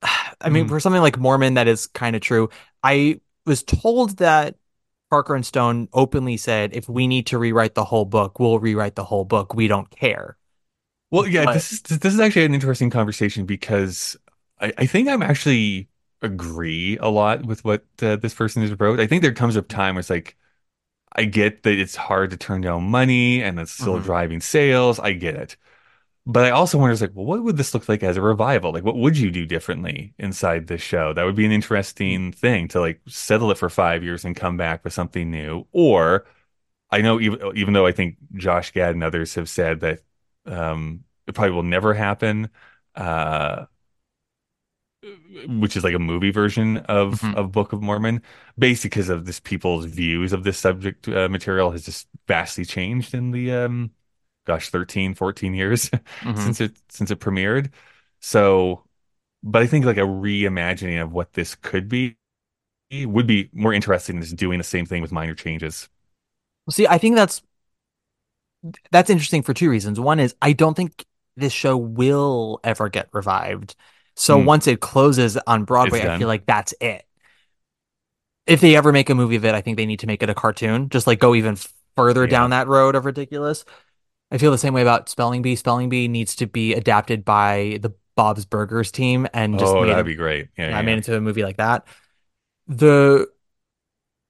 I 0.42 0.50
mean, 0.50 0.66
Mhm. 0.66 0.70
for 0.70 0.80
something 0.80 1.02
like 1.02 1.18
Mormon, 1.18 1.56
that 1.56 1.68
is 1.68 1.88
kind 1.88 2.16
of 2.16 2.22
true. 2.22 2.50
I 2.84 3.22
was 3.46 3.64
told 3.64 4.18
that 4.18 4.56
Parker 5.10 5.36
and 5.36 5.46
Stone 5.46 5.88
openly 5.94 6.38
said, 6.38 6.76
if 6.76 6.90
we 6.90 7.08
need 7.08 7.28
to 7.28 7.38
rewrite 7.38 7.76
the 7.76 7.86
whole 7.86 8.06
book, 8.06 8.40
we'll 8.40 8.60
rewrite 8.60 8.96
the 8.96 9.06
whole 9.06 9.26
book. 9.26 9.54
We 9.54 9.68
don't 9.68 9.90
care. 9.90 10.38
Well, 11.12 11.28
yeah, 11.28 11.46
But- 11.46 11.54
this 11.54 11.72
is 11.72 11.82
this 11.82 12.14
is 12.14 12.20
actually 12.20 12.46
an 12.46 12.54
interesting 12.54 12.90
conversation 12.90 13.46
because 13.46 14.18
I, 14.60 14.74
I 14.78 14.86
think 14.86 15.08
I'm 15.08 15.22
actually 15.24 15.90
agree 16.22 16.98
a 17.00 17.08
lot 17.10 17.46
with 17.46 17.64
what 17.64 17.86
uh, 18.02 18.16
this 18.18 18.34
person 18.34 18.62
has 18.64 18.78
wrote. 18.80 19.00
I 19.00 19.08
think 19.08 19.22
there 19.22 19.34
comes 19.34 19.56
a 19.56 19.62
time 19.62 19.96
where 19.96 20.00
it's 20.02 20.10
like 20.10 20.36
I 21.14 21.26
get 21.26 21.64
that 21.64 21.80
it's 21.80 21.96
hard 21.96 22.32
to 22.32 22.38
turn 22.38 22.62
down 22.62 22.84
money 22.86 23.44
and 23.44 23.60
it's 23.60 23.72
still 23.74 24.00
Mhm. 24.00 24.04
driving 24.04 24.42
sales. 24.42 25.00
I 25.00 25.14
get 25.14 25.36
it. 25.36 25.58
But 26.26 26.46
I 26.46 26.52
also 26.52 26.78
wonder, 26.78 26.94
it's 26.94 27.02
like, 27.02 27.12
well, 27.16 27.26
what 27.26 27.44
would 27.44 27.58
this 27.58 27.74
look 27.74 27.90
like 27.90 28.04
as 28.04 28.18
a 28.18 28.22
revival? 28.22 28.74
Like, 28.74 28.84
what 28.84 28.98
would 28.98 29.18
you 29.18 29.32
do 29.32 29.46
differently 29.46 30.14
inside 30.20 30.68
this 30.68 30.82
show? 30.82 31.14
That 31.14 31.24
would 31.26 31.36
be 31.36 31.46
an 31.46 31.52
interesting 31.54 32.32
thing 32.34 32.68
to 32.70 32.82
like 32.82 33.02
settle 33.08 33.52
it 33.52 33.58
for 33.58 33.70
five 33.70 34.04
years 34.04 34.26
and 34.26 34.36
come 34.36 34.58
back 34.58 34.84
with 34.84 34.94
something 34.94 35.32
new. 35.32 35.68
Or 35.72 36.26
I 36.92 37.02
know 37.02 37.20
even 37.20 37.40
even 37.58 37.74
though 37.74 37.86
I 37.86 37.92
think 37.92 38.18
Josh 38.36 38.72
Gad 38.72 38.92
and 38.96 39.04
others 39.04 39.36
have 39.36 39.50
said 39.50 39.82
that 39.82 40.02
um, 40.48 41.04
it 41.28 41.36
probably 41.36 41.54
will 41.56 41.64
never 41.64 41.94
happen, 41.94 42.50
uh, 42.96 43.66
which 45.46 45.78
is 45.78 45.84
like 45.84 45.94
a 45.94 46.00
movie 46.00 46.32
version 46.32 46.78
of 46.78 47.30
Mhm. 47.30 47.34
of 47.34 47.52
Book 47.52 47.72
of 47.74 47.82
Mormon, 47.82 48.22
basically 48.58 48.90
because 48.90 49.10
of 49.10 49.26
this 49.26 49.40
people's 49.40 49.86
views 49.86 50.34
of 50.34 50.44
this 50.44 50.58
subject 50.58 51.08
uh, 51.08 51.30
material 51.30 51.72
has 51.72 51.86
just 51.86 52.08
vastly 52.28 52.66
changed 52.66 53.14
in 53.14 53.32
the 53.32 53.52
um, 53.52 53.92
gosh 54.46 54.70
13 54.70 55.14
14 55.14 55.54
years 55.54 55.92
Mhm. 56.22 56.36
since 56.36 56.60
it 56.62 56.78
since 56.90 57.12
it 57.12 57.20
premiered 57.20 57.72
so 58.22 58.84
but 59.44 59.62
i 59.64 59.68
think 59.68 59.86
like 59.86 59.98
a 59.98 60.02
reimagining 60.02 61.02
of 61.04 61.14
what 61.14 61.34
this 61.34 61.56
could 61.56 61.90
be 61.90 62.18
would 63.06 63.28
be 63.28 63.50
more 63.54 63.74
interesting 63.74 64.16
than 64.18 64.24
just 64.24 64.36
doing 64.38 64.58
the 64.60 64.64
same 64.64 64.86
thing 64.86 65.02
with 65.02 65.12
minor 65.12 65.36
changes 65.36 65.90
See, 66.70 66.88
I 66.88 66.98
think 66.98 67.16
that's 67.16 67.42
that's 68.92 69.10
interesting 69.10 69.44
for 69.44 69.54
two 69.54 69.70
reasons. 69.70 70.00
One 70.00 70.20
is 70.20 70.36
I 70.42 70.54
don't 70.54 70.74
think 70.76 71.06
this 71.36 71.54
show 71.54 71.78
will 71.78 72.60
ever 72.64 72.90
get 72.90 73.10
revived. 73.14 73.76
So 74.16 74.40
Hmm. 74.40 74.46
once 74.46 74.68
it 74.68 74.80
closes 74.80 75.38
on 75.46 75.64
Broadway, 75.64 76.02
I 76.08 76.18
feel 76.18 76.28
like 76.28 76.46
that's 76.46 76.74
it. 76.82 77.06
If 78.46 78.62
they 78.62 78.76
ever 78.76 78.92
make 78.92 79.10
a 79.10 79.16
movie 79.16 79.36
of 79.36 79.46
it, 79.46 79.54
I 79.54 79.62
think 79.62 79.78
they 79.78 79.86
need 79.86 80.00
to 80.00 80.08
make 80.08 80.24
it 80.24 80.30
a 80.30 80.34
cartoon. 80.34 80.90
Just 80.90 81.06
like 81.06 81.20
go 81.20 81.36
even 81.36 81.58
further 81.96 82.24
Yeah. 82.24 82.30
down 82.30 82.50
that 82.52 82.68
road 82.68 82.96
of 82.96 83.06
ridiculous. 83.06 83.66
I 84.32 84.38
feel 84.38 84.52
the 84.52 84.58
same 84.58 84.74
way 84.74 84.82
about 84.82 85.10
Spelling 85.10 85.42
Bee. 85.42 85.56
Spelling 85.56 85.90
Bee 85.90 86.08
needs 86.08 86.36
to 86.38 86.48
be 86.48 86.74
adapted 86.74 87.24
by 87.26 87.80
the 87.82 87.94
Bob's 88.16 88.46
Burgers 88.46 88.92
team 88.92 89.28
and 89.34 89.60
just 89.60 89.74
oh 89.74 89.82
made 89.82 89.90
that'd 89.90 90.06
it- 90.06 90.10
be 90.10 90.16
great 90.16 90.48
yeah, 90.58 90.68
I 90.68 90.70
yeah, 90.70 90.82
made 90.82 90.98
into 90.98 91.16
a 91.16 91.22
movie 91.22 91.44
like 91.44 91.58
that. 91.58 91.86
The 92.68 93.28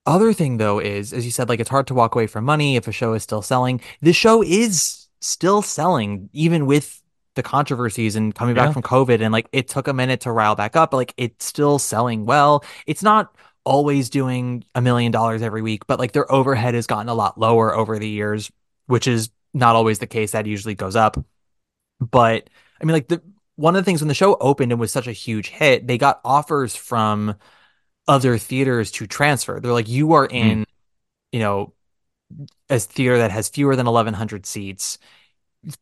other 0.08 0.34
thing 0.34 0.58
though 0.58 0.80
is, 0.80 1.14
as 1.14 1.26
you 1.26 1.32
said, 1.32 1.50
like 1.50 1.60
it's 1.60 1.70
hard 1.70 1.88
to 1.88 1.94
walk 1.94 2.16
away 2.16 2.28
from 2.28 2.46
money 2.46 2.76
if 2.76 2.88
a 2.88 2.92
show 2.92 3.14
is 3.14 3.24
still 3.24 3.42
selling. 3.42 3.82
The 4.02 4.14
show 4.14 4.42
is 4.42 5.08
still 5.20 5.62
selling, 5.62 6.30
even 6.34 6.66
with 6.66 7.02
the 7.36 7.44
controversies 7.44 8.16
and 8.16 8.34
coming 8.34 8.56
back 8.56 8.74
from 8.74 8.82
COVID. 8.82 9.22
And 9.22 9.32
like 9.32 9.48
it 9.52 9.68
took 9.68 9.88
a 9.88 9.94
minute 9.94 10.22
to 10.22 10.32
rile 10.32 10.56
back 10.56 10.76
up, 10.76 10.92
but 10.92 10.98
like 10.98 11.14
it's 11.18 11.46
still 11.46 11.78
selling 11.78 12.26
well. 12.26 12.64
It's 12.88 13.04
not 13.04 13.36
always 13.64 14.10
doing 14.10 14.64
a 14.74 14.82
million 14.82 15.12
dollars 15.12 15.42
every 15.42 15.62
week, 15.62 15.86
but 15.88 16.00
like 16.00 16.14
their 16.14 16.32
overhead 16.32 16.74
has 16.74 16.88
gotten 16.88 17.10
a 17.10 17.14
lot 17.14 17.38
lower 17.38 17.76
over 17.76 18.00
the 18.00 18.10
years, 18.10 18.52
which 18.88 19.08
is 19.08 19.30
not 19.54 19.76
always 19.76 20.00
the 20.00 20.08
case. 20.08 20.32
That 20.32 20.48
usually 20.48 20.76
goes 20.76 20.96
up. 20.96 21.18
But 22.00 22.50
I 22.82 22.86
mean, 22.86 22.94
like 22.94 23.08
the 23.08 23.22
one 23.56 23.76
of 23.76 23.84
the 23.84 23.86
things 23.86 24.02
when 24.02 24.08
the 24.08 24.14
show 24.14 24.36
opened 24.40 24.72
and 24.72 24.80
was 24.80 24.92
such 24.92 25.08
a 25.08 25.12
huge 25.12 25.50
hit, 25.50 25.88
they 25.88 25.98
got 25.98 26.22
offers 26.24 26.76
from 26.76 27.36
other 28.08 28.38
theaters 28.38 28.92
to 28.94 29.08
transfer. 29.08 29.60
They're 29.60 29.74
like, 29.74 29.88
you 29.90 30.14
are 30.14 30.28
hmm. 30.28 30.36
in, 30.36 30.66
you 31.32 31.40
know, 31.40 31.74
a 32.70 32.80
theater 32.80 33.18
that 33.20 33.32
has 33.32 33.50
fewer 33.50 33.76
than 33.76 33.86
1,100 33.86 34.46
seats. 34.46 34.98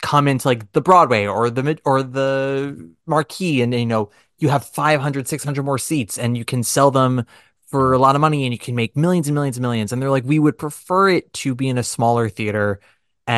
Come 0.01 0.27
into 0.27 0.47
like 0.47 0.71
the 0.71 0.81
Broadway 0.81 1.27
or 1.27 1.49
the 1.49 1.61
mid 1.63 1.81
or 1.85 2.01
the 2.01 2.91
marquee, 3.05 3.61
and 3.61 3.73
you 3.73 3.85
know, 3.85 4.09
you 4.39 4.49
have 4.49 4.65
500, 4.65 5.27
600 5.27 5.63
more 5.63 5.77
seats, 5.77 6.17
and 6.17 6.37
you 6.37 6.45
can 6.45 6.63
sell 6.63 6.91
them 6.91 7.25
for 7.67 7.93
a 7.93 7.99
lot 7.99 8.15
of 8.15 8.21
money, 8.21 8.45
and 8.45 8.53
you 8.53 8.57
can 8.59 8.75
make 8.75 8.95
millions 8.95 9.27
and 9.27 9.35
millions 9.35 9.57
and 9.57 9.61
millions. 9.61 9.91
And 9.91 10.01
they're 10.01 10.09
like, 10.09 10.23
we 10.25 10.39
would 10.39 10.57
prefer 10.57 11.09
it 11.09 11.31
to 11.33 11.53
be 11.55 11.67
in 11.69 11.77
a 11.77 11.83
smaller 11.83 12.29
theater. 12.29 12.79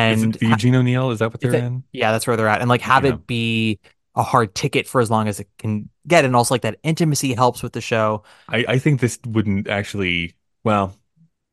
Is 0.06 0.22
And 0.22 0.34
it 0.34 0.38
the 0.38 0.46
Eugene 0.46 0.74
O'Neill 0.74 1.10
is 1.10 1.18
that 1.20 1.32
what 1.32 1.40
they're 1.40 1.54
in 1.54 1.84
yeah, 1.92 2.12
that's 2.12 2.26
where 2.26 2.36
they're 2.36 2.48
at. 2.48 2.60
And 2.60 2.68
like 2.68 2.82
have 2.82 3.04
Yeah. 3.04 3.10
it 3.10 3.26
be 3.26 3.80
a 4.18 4.22
hard 4.24 4.54
ticket 4.54 4.86
for 4.86 5.00
as 5.00 5.10
long 5.10 5.28
as 5.28 5.40
it 5.40 5.48
can 5.58 5.88
get. 6.06 6.26
And 6.26 6.36
also 6.36 6.54
like 6.54 6.62
that 6.62 6.78
intimacy 6.82 7.34
helps 7.34 7.62
with 7.62 7.72
the 7.72 7.80
show. 7.80 8.24
I, 8.48 8.64
I 8.68 8.78
think 8.78 9.00
this 9.00 9.18
wouldn't 9.26 9.68
actually 9.68 10.34
well 10.64 10.96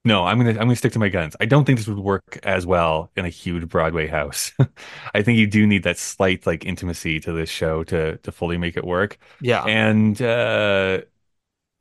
no 0.05 0.25
i'm 0.25 0.37
gonna 0.37 0.51
i'm 0.51 0.57
gonna 0.57 0.75
stick 0.75 0.93
to 0.93 0.99
my 0.99 1.09
guns 1.09 1.35
i 1.39 1.45
don't 1.45 1.65
think 1.65 1.79
this 1.79 1.87
would 1.87 1.99
work 1.99 2.39
as 2.43 2.65
well 2.65 3.11
in 3.15 3.25
a 3.25 3.29
huge 3.29 3.67
broadway 3.67 4.07
house 4.07 4.51
i 5.15 5.21
think 5.21 5.37
you 5.39 5.47
do 5.47 5.67
need 5.67 5.83
that 5.83 5.97
slight 5.97 6.45
like 6.47 6.65
intimacy 6.65 7.19
to 7.19 7.31
this 7.33 7.49
show 7.49 7.83
to 7.83 8.17
to 8.17 8.31
fully 8.31 8.57
make 8.57 8.77
it 8.77 8.85
work 8.85 9.17
Yeah. 9.39 9.69
and 9.69 10.21
uh 10.21 11.01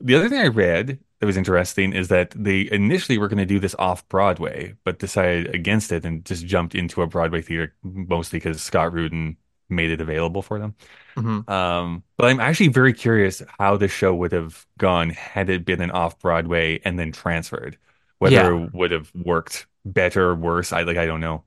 the 0.01 0.15
other 0.16 0.28
thing 0.28 0.40
i 0.40 0.48
read 0.48 0.98
that 1.20 1.27
was 1.27 1.36
interesting 1.36 1.93
is 1.94 2.09
that 2.09 2.31
they 2.32 2.70
initially 2.73 3.19
were 3.19 3.28
going 3.28 3.39
to 3.39 3.47
do 3.47 3.61
this 3.61 3.77
off 3.78 4.09
broadway 4.09 4.74
but 4.85 4.98
decided 4.98 5.55
against 5.55 5.93
it 5.93 6.05
and 6.05 6.24
just 6.24 6.47
jumped 6.47 6.74
into 6.74 7.02
a 7.02 7.06
broadway 7.06 7.43
theater 7.43 7.74
mostly 7.82 8.39
because 8.39 8.62
scott 8.62 8.93
rudin 8.93 9.36
made 9.69 9.91
it 9.91 10.01
available 10.01 10.43
for 10.43 10.59
them 10.59 10.74
Mhm. 11.16 11.49
um, 11.49 12.03
but 12.16 12.27
I'm 12.31 12.41
actually 12.41 12.69
very 12.69 12.93
curious 12.93 13.43
how 13.59 13.77
the 13.77 13.89
show 13.89 14.15
would 14.15 14.32
have 14.32 14.66
gone 14.78 15.11
had 15.11 15.49
it 15.49 15.65
been 15.65 15.81
an 15.81 15.91
off 15.93 16.19
Broadway 16.19 16.81
and 16.85 16.99
then 16.99 17.12
transferred. 17.12 17.78
Whether 18.19 18.35
Yeah. 18.36 18.65
it 18.65 18.74
would 18.74 18.91
have 18.91 19.12
worked 19.15 19.66
better 19.85 20.31
or 20.31 20.35
worse, 20.35 20.73
I 20.73 20.82
like 20.82 20.97
I 20.97 21.07
don't 21.07 21.20
know. 21.20 21.45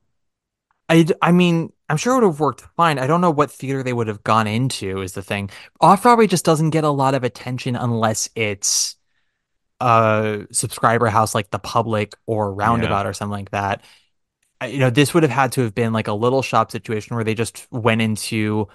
I, 0.90 1.06
I 1.22 1.32
mean, 1.34 1.74
I'm 1.90 1.98
sure 1.98 2.14
it 2.14 2.16
would 2.22 2.24
have 2.32 2.40
worked 2.40 2.62
fine. 2.78 2.98
I 2.98 3.08
don't 3.08 3.20
know 3.22 3.32
what 3.32 3.52
theater 3.52 3.84
they 3.84 3.92
would 3.94 4.08
have 4.08 4.24
gone 4.24 4.48
into, 4.48 5.02
is 5.02 5.14
the 5.14 5.22
thing. 5.22 5.50
Off 5.82 6.04
Broadway 6.04 6.28
just 6.28 6.46
doesn't 6.46 6.70
get 6.70 6.84
a 6.86 6.90
lot 6.90 7.14
of 7.14 7.24
attention 7.26 7.76
unless 7.76 8.30
it's 8.36 8.96
a 9.82 10.46
subscriber 10.52 11.08
house 11.08 11.36
like 11.36 11.50
the 11.52 11.60
public 11.60 12.14
or 12.26 12.54
roundabout 12.54 13.04
Yeah. 13.06 13.10
or 13.10 13.14
something 13.14 13.32
like 13.38 13.52
that. 13.52 13.84
You 14.66 14.80
know, 14.80 14.90
this 14.90 15.14
would 15.14 15.24
have 15.24 15.32
had 15.32 15.52
to 15.54 15.62
have 15.62 15.76
been 15.76 15.94
like 15.94 16.08
a 16.08 16.14
little 16.14 16.42
shop 16.42 16.72
situation 16.72 17.16
where 17.16 17.24
they 17.24 17.36
just 17.36 17.68
went 17.72 18.02
into 18.02 18.68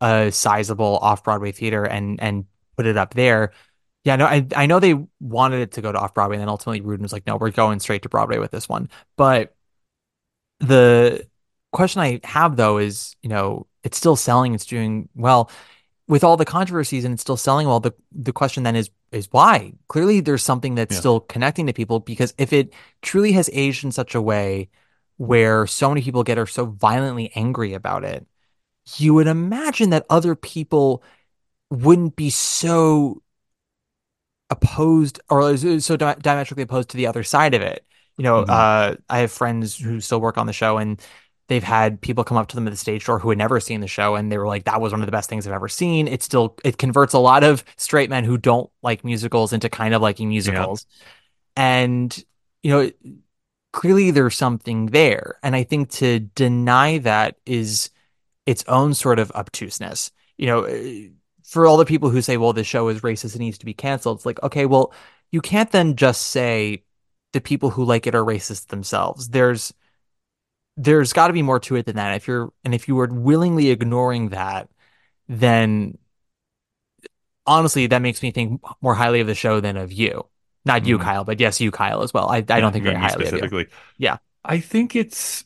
a 0.00 0.30
sizable 0.30 0.98
off 0.98 1.24
Broadway 1.24 1.52
theater 1.52 1.84
and 1.84 2.20
and 2.20 2.44
put 2.76 2.86
it 2.86 2.96
up 2.96 3.14
there. 3.14 3.52
Yeah, 4.04 4.16
no, 4.16 4.26
I 4.26 4.46
I 4.54 4.66
know 4.66 4.80
they 4.80 4.94
wanted 5.18 5.60
it 5.60 5.72
to 5.72 5.82
go 5.82 5.92
to 5.92 5.98
off 5.98 6.14
Broadway, 6.14 6.36
and 6.36 6.42
then 6.42 6.48
ultimately 6.48 6.80
Rudin 6.82 7.02
was 7.02 7.12
like, 7.12 7.26
no, 7.26 7.36
we're 7.36 7.50
going 7.50 7.80
straight 7.80 8.02
to 8.02 8.08
Broadway 8.08 8.38
with 8.38 8.50
this 8.50 8.68
one. 8.68 8.90
But 9.16 9.54
the 10.60 11.26
question 11.72 12.02
I 12.02 12.20
have 12.24 12.56
though 12.56 12.78
is, 12.78 13.16
you 13.22 13.28
know, 13.28 13.66
it's 13.82 13.96
still 13.96 14.16
selling, 14.16 14.54
it's 14.54 14.66
doing 14.66 15.08
well. 15.14 15.50
With 16.06 16.24
all 16.24 16.36
the 16.36 16.44
controversies 16.44 17.04
and 17.04 17.14
it's 17.14 17.22
still 17.22 17.36
selling 17.36 17.68
well, 17.68 17.80
the 17.80 17.94
the 18.12 18.32
question 18.32 18.62
then 18.62 18.76
is 18.76 18.90
is 19.12 19.28
why? 19.30 19.72
Clearly 19.88 20.20
there's 20.20 20.42
something 20.42 20.74
that's 20.74 20.92
Yeah. 20.94 20.98
still 20.98 21.20
connecting 21.20 21.66
to 21.66 21.72
people 21.72 22.00
because 22.00 22.34
if 22.36 22.52
it 22.52 22.72
truly 23.00 23.32
has 23.32 23.48
aged 23.52 23.84
in 23.84 23.92
such 23.92 24.14
a 24.14 24.20
way 24.20 24.68
where 25.20 25.66
so 25.66 25.90
many 25.90 26.00
people 26.00 26.22
get 26.22 26.38
are 26.38 26.46
so 26.46 26.64
violently 26.64 27.30
angry 27.34 27.74
about 27.74 28.04
it, 28.04 28.26
you 28.96 29.12
would 29.12 29.26
imagine 29.26 29.90
that 29.90 30.06
other 30.08 30.34
people 30.34 31.02
wouldn't 31.68 32.16
be 32.16 32.30
so 32.30 33.22
opposed 34.48 35.20
or 35.28 35.58
so 35.58 35.98
diametrically 35.98 36.62
opposed 36.62 36.88
to 36.88 36.96
the 36.96 37.06
other 37.06 37.22
side 37.22 37.52
of 37.52 37.60
it. 37.60 37.84
You 38.16 38.24
know, 38.24 38.44
Mhm. 38.44 38.48
uh, 38.48 38.96
I 39.10 39.18
have 39.18 39.30
friends 39.30 39.76
who 39.76 40.00
still 40.00 40.22
work 40.22 40.38
on 40.38 40.46
the 40.46 40.54
show 40.54 40.78
and 40.78 40.98
they've 41.48 41.62
had 41.62 42.00
people 42.00 42.24
come 42.24 42.38
up 42.38 42.48
to 42.48 42.56
them 42.56 42.66
at 42.66 42.70
the 42.70 42.78
stage 42.78 43.04
door 43.04 43.18
who 43.18 43.28
had 43.28 43.36
never 43.36 43.60
seen 43.60 43.82
the 43.82 43.88
show 43.88 44.14
and 44.14 44.32
they 44.32 44.38
were 44.38 44.48
like, 44.48 44.64
that 44.64 44.80
was 44.80 44.90
one 44.90 45.02
of 45.02 45.06
the 45.06 45.12
best 45.12 45.28
things 45.28 45.46
I've 45.46 45.52
ever 45.52 45.68
seen. 45.68 46.08
It 46.08 46.22
still, 46.22 46.56
it 46.64 46.78
converts 46.78 47.12
a 47.12 47.18
lot 47.18 47.44
of 47.44 47.62
straight 47.76 48.08
men 48.08 48.24
who 48.24 48.38
don't 48.38 48.70
like 48.82 49.04
musicals 49.04 49.52
into 49.52 49.68
kind 49.68 49.92
of 49.92 50.00
liking 50.00 50.30
musicals. 50.30 50.86
And, 51.56 52.24
you 52.62 52.70
know, 52.70 52.90
clearly 53.72 54.10
there's 54.10 54.36
something 54.36 54.86
there. 54.86 55.38
And 55.42 55.54
I 55.54 55.64
think 55.64 55.90
to 55.92 56.20
deny 56.20 56.98
that 56.98 57.36
is 57.46 57.90
its 58.46 58.64
own 58.68 58.94
sort 58.94 59.18
of 59.18 59.30
obtuseness. 59.34 60.10
You 60.36 60.46
know, 60.46 60.62
eh, 60.64 61.08
for 61.44 61.66
all 61.66 61.76
the 61.76 61.84
people 61.84 62.10
who 62.10 62.22
say, 62.22 62.36
well, 62.36 62.52
this 62.52 62.66
show 62.66 62.88
is 62.88 63.00
racist, 63.00 63.34
it 63.34 63.40
needs 63.40 63.58
to 63.58 63.66
be 63.66 63.74
canceled, 63.74 64.18
it's 64.18 64.26
like, 64.26 64.42
okay, 64.42 64.66
well, 64.66 64.92
you 65.32 65.40
can't 65.40 65.70
then 65.72 65.96
just 65.96 66.28
say 66.28 66.84
the 67.32 67.40
people 67.40 67.70
who 67.70 67.84
like 67.84 68.06
it 68.06 68.14
are 68.14 68.24
racist 68.24 68.68
themselves. 68.68 69.28
There's 69.28 69.72
there's 70.76 71.12
got 71.12 71.26
to 71.26 71.32
be 71.32 71.42
more 71.42 71.60
to 71.60 71.76
it 71.76 71.86
than 71.86 71.96
that. 71.96 72.16
If 72.16 72.26
you're 72.28 72.52
and 72.64 72.74
if 72.74 72.88
you 72.88 72.96
were 72.96 73.08
willingly 73.08 73.70
ignoring 73.70 74.30
that, 74.30 74.68
then 75.28 75.98
honestly, 77.46 77.86
that 77.88 78.02
makes 78.02 78.22
me 78.22 78.30
think 78.30 78.62
more 78.80 78.94
highly 78.94 79.20
of 79.20 79.26
the 79.26 79.34
show 79.34 79.60
than 79.60 79.76
of 79.76 79.92
you. 79.92 80.26
Not 80.64 80.86
you, 80.86 80.98
Mhm. 80.98 81.04
Kyle, 81.04 81.24
but 81.24 81.40
yes, 81.40 81.60
you, 81.60 81.70
Kyle, 81.70 82.02
as 82.02 82.12
well. 82.14 82.28
I, 82.28 82.38
I 82.38 82.42
Yeah, 82.52 82.60
don't 82.60 82.72
think 82.72 82.84
very 82.84 82.96
highly 82.96 83.26
of 83.26 83.36
you. 83.36 83.50
specifically. 83.50 83.68
Yeah. 83.98 84.18
I 84.44 84.60
think 84.60 84.96
it's 84.96 85.44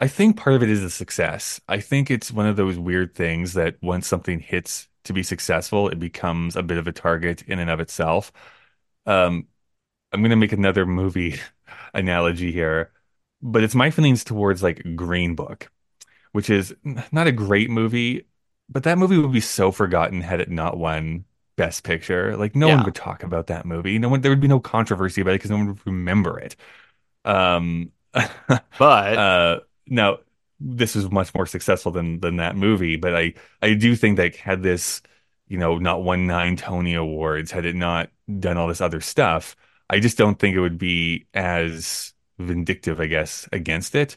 I 0.00 0.08
think 0.08 0.36
part 0.36 0.56
of 0.56 0.62
it 0.62 0.68
is 0.70 0.82
a 0.82 0.90
success. 0.90 1.60
I 1.68 1.80
think 1.80 2.10
it's 2.10 2.30
one 2.32 2.46
of 2.46 2.56
those 2.56 2.78
weird 2.78 3.14
things 3.14 3.54
that 3.54 3.76
once 3.82 4.06
something 4.06 4.40
hits 4.40 4.88
to 5.04 5.12
be 5.12 5.22
successful, 5.22 5.88
it 5.88 5.98
becomes 5.98 6.56
a 6.56 6.62
bit 6.62 6.78
of 6.78 6.86
a 6.86 6.92
target 6.92 7.42
in 7.42 7.58
and 7.58 7.70
of 7.70 7.80
itself. 7.80 8.32
Um, 9.06 9.48
I'm 10.12 10.20
going 10.22 10.30
to 10.30 10.36
make 10.36 10.52
another 10.52 10.86
movie 10.86 11.40
analogy 11.94 12.52
here, 12.52 12.92
but 13.42 13.64
it's 13.64 13.74
my 13.76 13.90
feelings 13.90 14.24
towards 14.24 14.62
like 14.62 14.96
Green 14.96 15.34
Book, 15.36 15.70
which 16.32 16.50
is 16.50 16.74
not 17.12 17.26
a 17.28 17.32
great 17.32 17.70
movie, 17.70 18.26
but 18.68 18.84
that 18.84 18.98
movie 18.98 19.18
would 19.18 19.32
be 19.32 19.40
so 19.40 19.72
forgotten 19.72 20.20
had 20.22 20.40
it 20.40 20.50
not 20.50 20.78
won 20.78 21.24
Best 21.56 21.84
Picture. 21.84 22.36
Like 22.36 22.54
no 22.56 22.68
Yeah. 22.68 22.70
one 22.70 22.84
would 22.84 22.94
talk 22.94 23.22
about 23.22 23.48
that 23.48 23.66
movie. 23.66 23.98
No 23.98 24.08
one, 24.10 24.20
there 24.20 24.30
would 24.32 24.40
be 24.40 24.48
no 24.48 24.60
controversy 24.60 25.20
about 25.22 25.32
it 25.32 25.34
because 25.36 25.50
no 25.50 25.56
one 25.58 25.68
would 25.68 25.86
remember 25.86 26.38
it. 26.38 26.56
Um, 27.24 27.92
but 28.78 29.18
uh, 29.18 29.60
now 29.86 30.18
this 30.60 30.94
was 30.94 31.10
much 31.10 31.34
more 31.34 31.46
successful 31.46 31.92
than 31.92 32.20
than 32.20 32.36
that 32.36 32.56
movie, 32.56 32.96
but 32.96 33.14
I 33.16 33.34
I 33.62 33.74
do 33.74 33.96
think 33.96 34.16
that 34.18 34.36
had 34.36 34.62
this, 34.62 35.02
you 35.48 35.58
know, 35.58 35.78
not 35.78 36.02
won 36.04 36.26
nine 36.26 36.56
Tony 36.56 36.94
Awards, 36.94 37.50
had 37.50 37.66
it 37.66 37.76
not 37.76 38.10
done 38.40 38.56
all 38.56 38.68
this 38.68 38.80
other 38.80 39.00
stuff, 39.00 39.56
I 39.90 40.00
just 40.00 40.18
don't 40.18 40.38
think 40.38 40.56
it 40.56 40.60
would 40.60 40.78
be 40.78 41.26
as 41.34 42.14
vindictive, 42.38 43.00
I 43.00 43.06
guess, 43.06 43.48
against 43.52 43.94
it. 43.94 44.16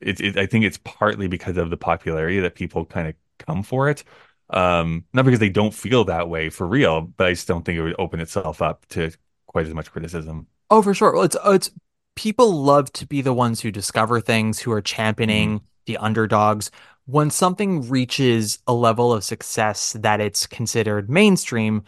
It, 0.00 0.20
it 0.20 0.36
I 0.36 0.46
think 0.46 0.64
it's 0.64 0.78
partly 0.84 1.28
because 1.28 1.56
of 1.56 1.70
the 1.70 1.76
popularity 1.76 2.40
that 2.40 2.54
people 2.54 2.84
kind 2.86 3.08
of 3.08 3.14
come 3.38 3.62
for 3.62 3.88
it. 3.88 4.04
Um, 4.52 5.04
not 5.12 5.24
because 5.24 5.40
they 5.40 5.48
don't 5.48 5.72
feel 5.74 6.04
that 6.04 6.28
way 6.28 6.50
for 6.50 6.66
real, 6.66 7.02
but 7.02 7.28
I 7.28 7.32
just 7.32 7.48
don't 7.48 7.64
think 7.64 7.78
it 7.78 7.82
would 7.82 7.96
open 7.98 8.20
itself 8.20 8.60
up 8.62 8.86
to 8.90 9.10
quite 9.46 9.66
as 9.66 9.74
much 9.74 9.90
criticism. 9.90 10.46
Oh, 10.70 10.82
for 10.82 10.94
sure. 10.94 11.12
Well, 11.12 11.22
it's 11.22 11.36
it's 11.44 11.70
people 12.14 12.62
love 12.62 12.92
to 12.94 13.06
be 13.06 13.22
the 13.22 13.32
ones 13.32 13.60
who 13.60 13.70
discover 13.70 14.20
things, 14.20 14.58
who 14.58 14.72
are 14.72 14.82
championing 14.82 15.62
the 15.86 15.96
underdogs. 15.98 16.70
When 17.06 17.30
something 17.30 17.88
reaches 17.88 18.58
a 18.66 18.72
level 18.72 19.12
of 19.12 19.24
success 19.24 19.94
that 19.94 20.20
it's 20.20 20.46
considered 20.46 21.10
mainstream, 21.10 21.82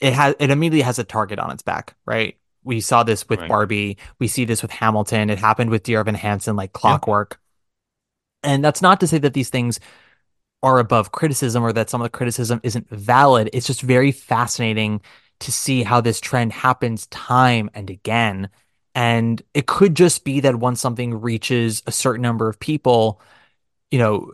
it 0.00 0.12
has 0.14 0.34
it 0.40 0.50
immediately 0.50 0.82
has 0.82 0.98
a 0.98 1.04
target 1.04 1.38
on 1.38 1.50
its 1.50 1.62
back, 1.62 1.96
right? 2.06 2.36
We 2.64 2.80
saw 2.80 3.02
this 3.04 3.28
with 3.28 3.40
Right. 3.40 3.48
Barbie. 3.48 3.98
We 4.18 4.28
see 4.28 4.44
this 4.44 4.62
with 4.62 4.70
Hamilton. 4.70 5.30
It 5.30 5.38
happened 5.38 5.70
with 5.70 5.82
Dear 5.84 6.00
Evan 6.00 6.14
Hansen, 6.14 6.56
like 6.56 6.72
clockwork. 6.72 7.40
And 8.42 8.64
that's 8.64 8.82
not 8.82 9.00
to 9.00 9.06
say 9.06 9.18
that 9.18 9.34
these 9.34 9.50
things 9.50 9.80
are 10.62 10.78
above 10.78 11.12
criticism 11.12 11.62
or 11.62 11.72
that 11.72 11.88
some 11.90 12.00
of 12.00 12.04
the 12.04 12.10
criticism 12.10 12.60
isn't 12.62 12.88
valid. 12.90 13.50
It's 13.52 13.66
just 13.66 13.80
very 13.80 14.12
fascinating 14.12 15.00
to 15.40 15.52
see 15.52 15.82
how 15.82 16.00
this 16.00 16.20
trend 16.20 16.52
happens 16.52 17.06
time 17.06 17.70
and 17.74 17.88
again. 17.88 18.50
And 18.94 19.42
it 19.54 19.66
could 19.66 19.94
just 19.94 20.24
be 20.24 20.40
that 20.40 20.56
once 20.56 20.80
something 20.80 21.20
reaches 21.20 21.82
a 21.86 21.92
certain 21.92 22.22
number 22.22 22.48
of 22.48 22.58
people, 22.58 23.20
you 23.90 23.98
know, 23.98 24.32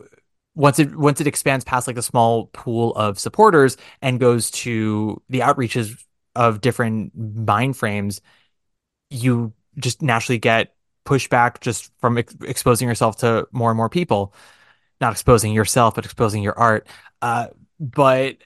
once 0.55 0.79
it 0.79 0.95
once 0.97 1.21
it 1.21 1.27
expands 1.27 1.63
past 1.63 1.87
like 1.87 1.97
a 1.97 2.01
small 2.01 2.47
pool 2.47 2.93
of 2.95 3.19
supporters 3.19 3.77
and 4.01 4.19
goes 4.19 4.49
to 4.51 5.21
the 5.29 5.41
outreaches 5.41 6.03
of 6.35 6.61
different 6.61 7.11
mind 7.15 7.77
frames, 7.77 8.21
you 9.09 9.53
just 9.77 10.01
naturally 10.01 10.39
get 10.39 10.75
pushback 11.05 11.61
just 11.61 11.91
from 11.99 12.17
ex- 12.17 12.35
exposing 12.41 12.87
yourself 12.87 13.17
to 13.17 13.47
more 13.51 13.69
and 13.69 13.77
more 13.77 13.89
people 13.89 14.33
not 14.99 15.13
exposing 15.13 15.53
yourself, 15.53 15.95
but 15.95 16.05
exposing 16.05 16.43
your 16.43 16.57
art. 16.57 16.87
Uh, 17.21 17.47
but 17.79 18.37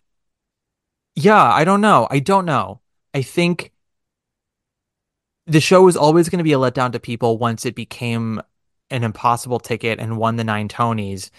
yeah, 1.15 1.41
I 1.41 1.63
don't 1.63 1.81
know. 1.81 2.07
I 2.09 2.19
don't 2.19 2.45
know. 2.45 2.81
I 3.13 3.21
think 3.21 3.71
the 5.47 5.61
show 5.61 5.83
was 5.83 5.97
always 5.97 6.29
going 6.29 6.37
to 6.37 6.43
be 6.43 6.53
a 6.53 6.57
letdown 6.57 6.91
to 6.93 6.99
people 6.99 7.37
once 7.37 7.65
it 7.65 7.75
became 7.75 8.41
an 8.89 9.03
impossible 9.03 9.59
ticket 9.59 9.99
and 9.99 10.17
won 10.17 10.35
the 10.35 10.43
nine 10.43 10.67
Tonys 10.67 11.29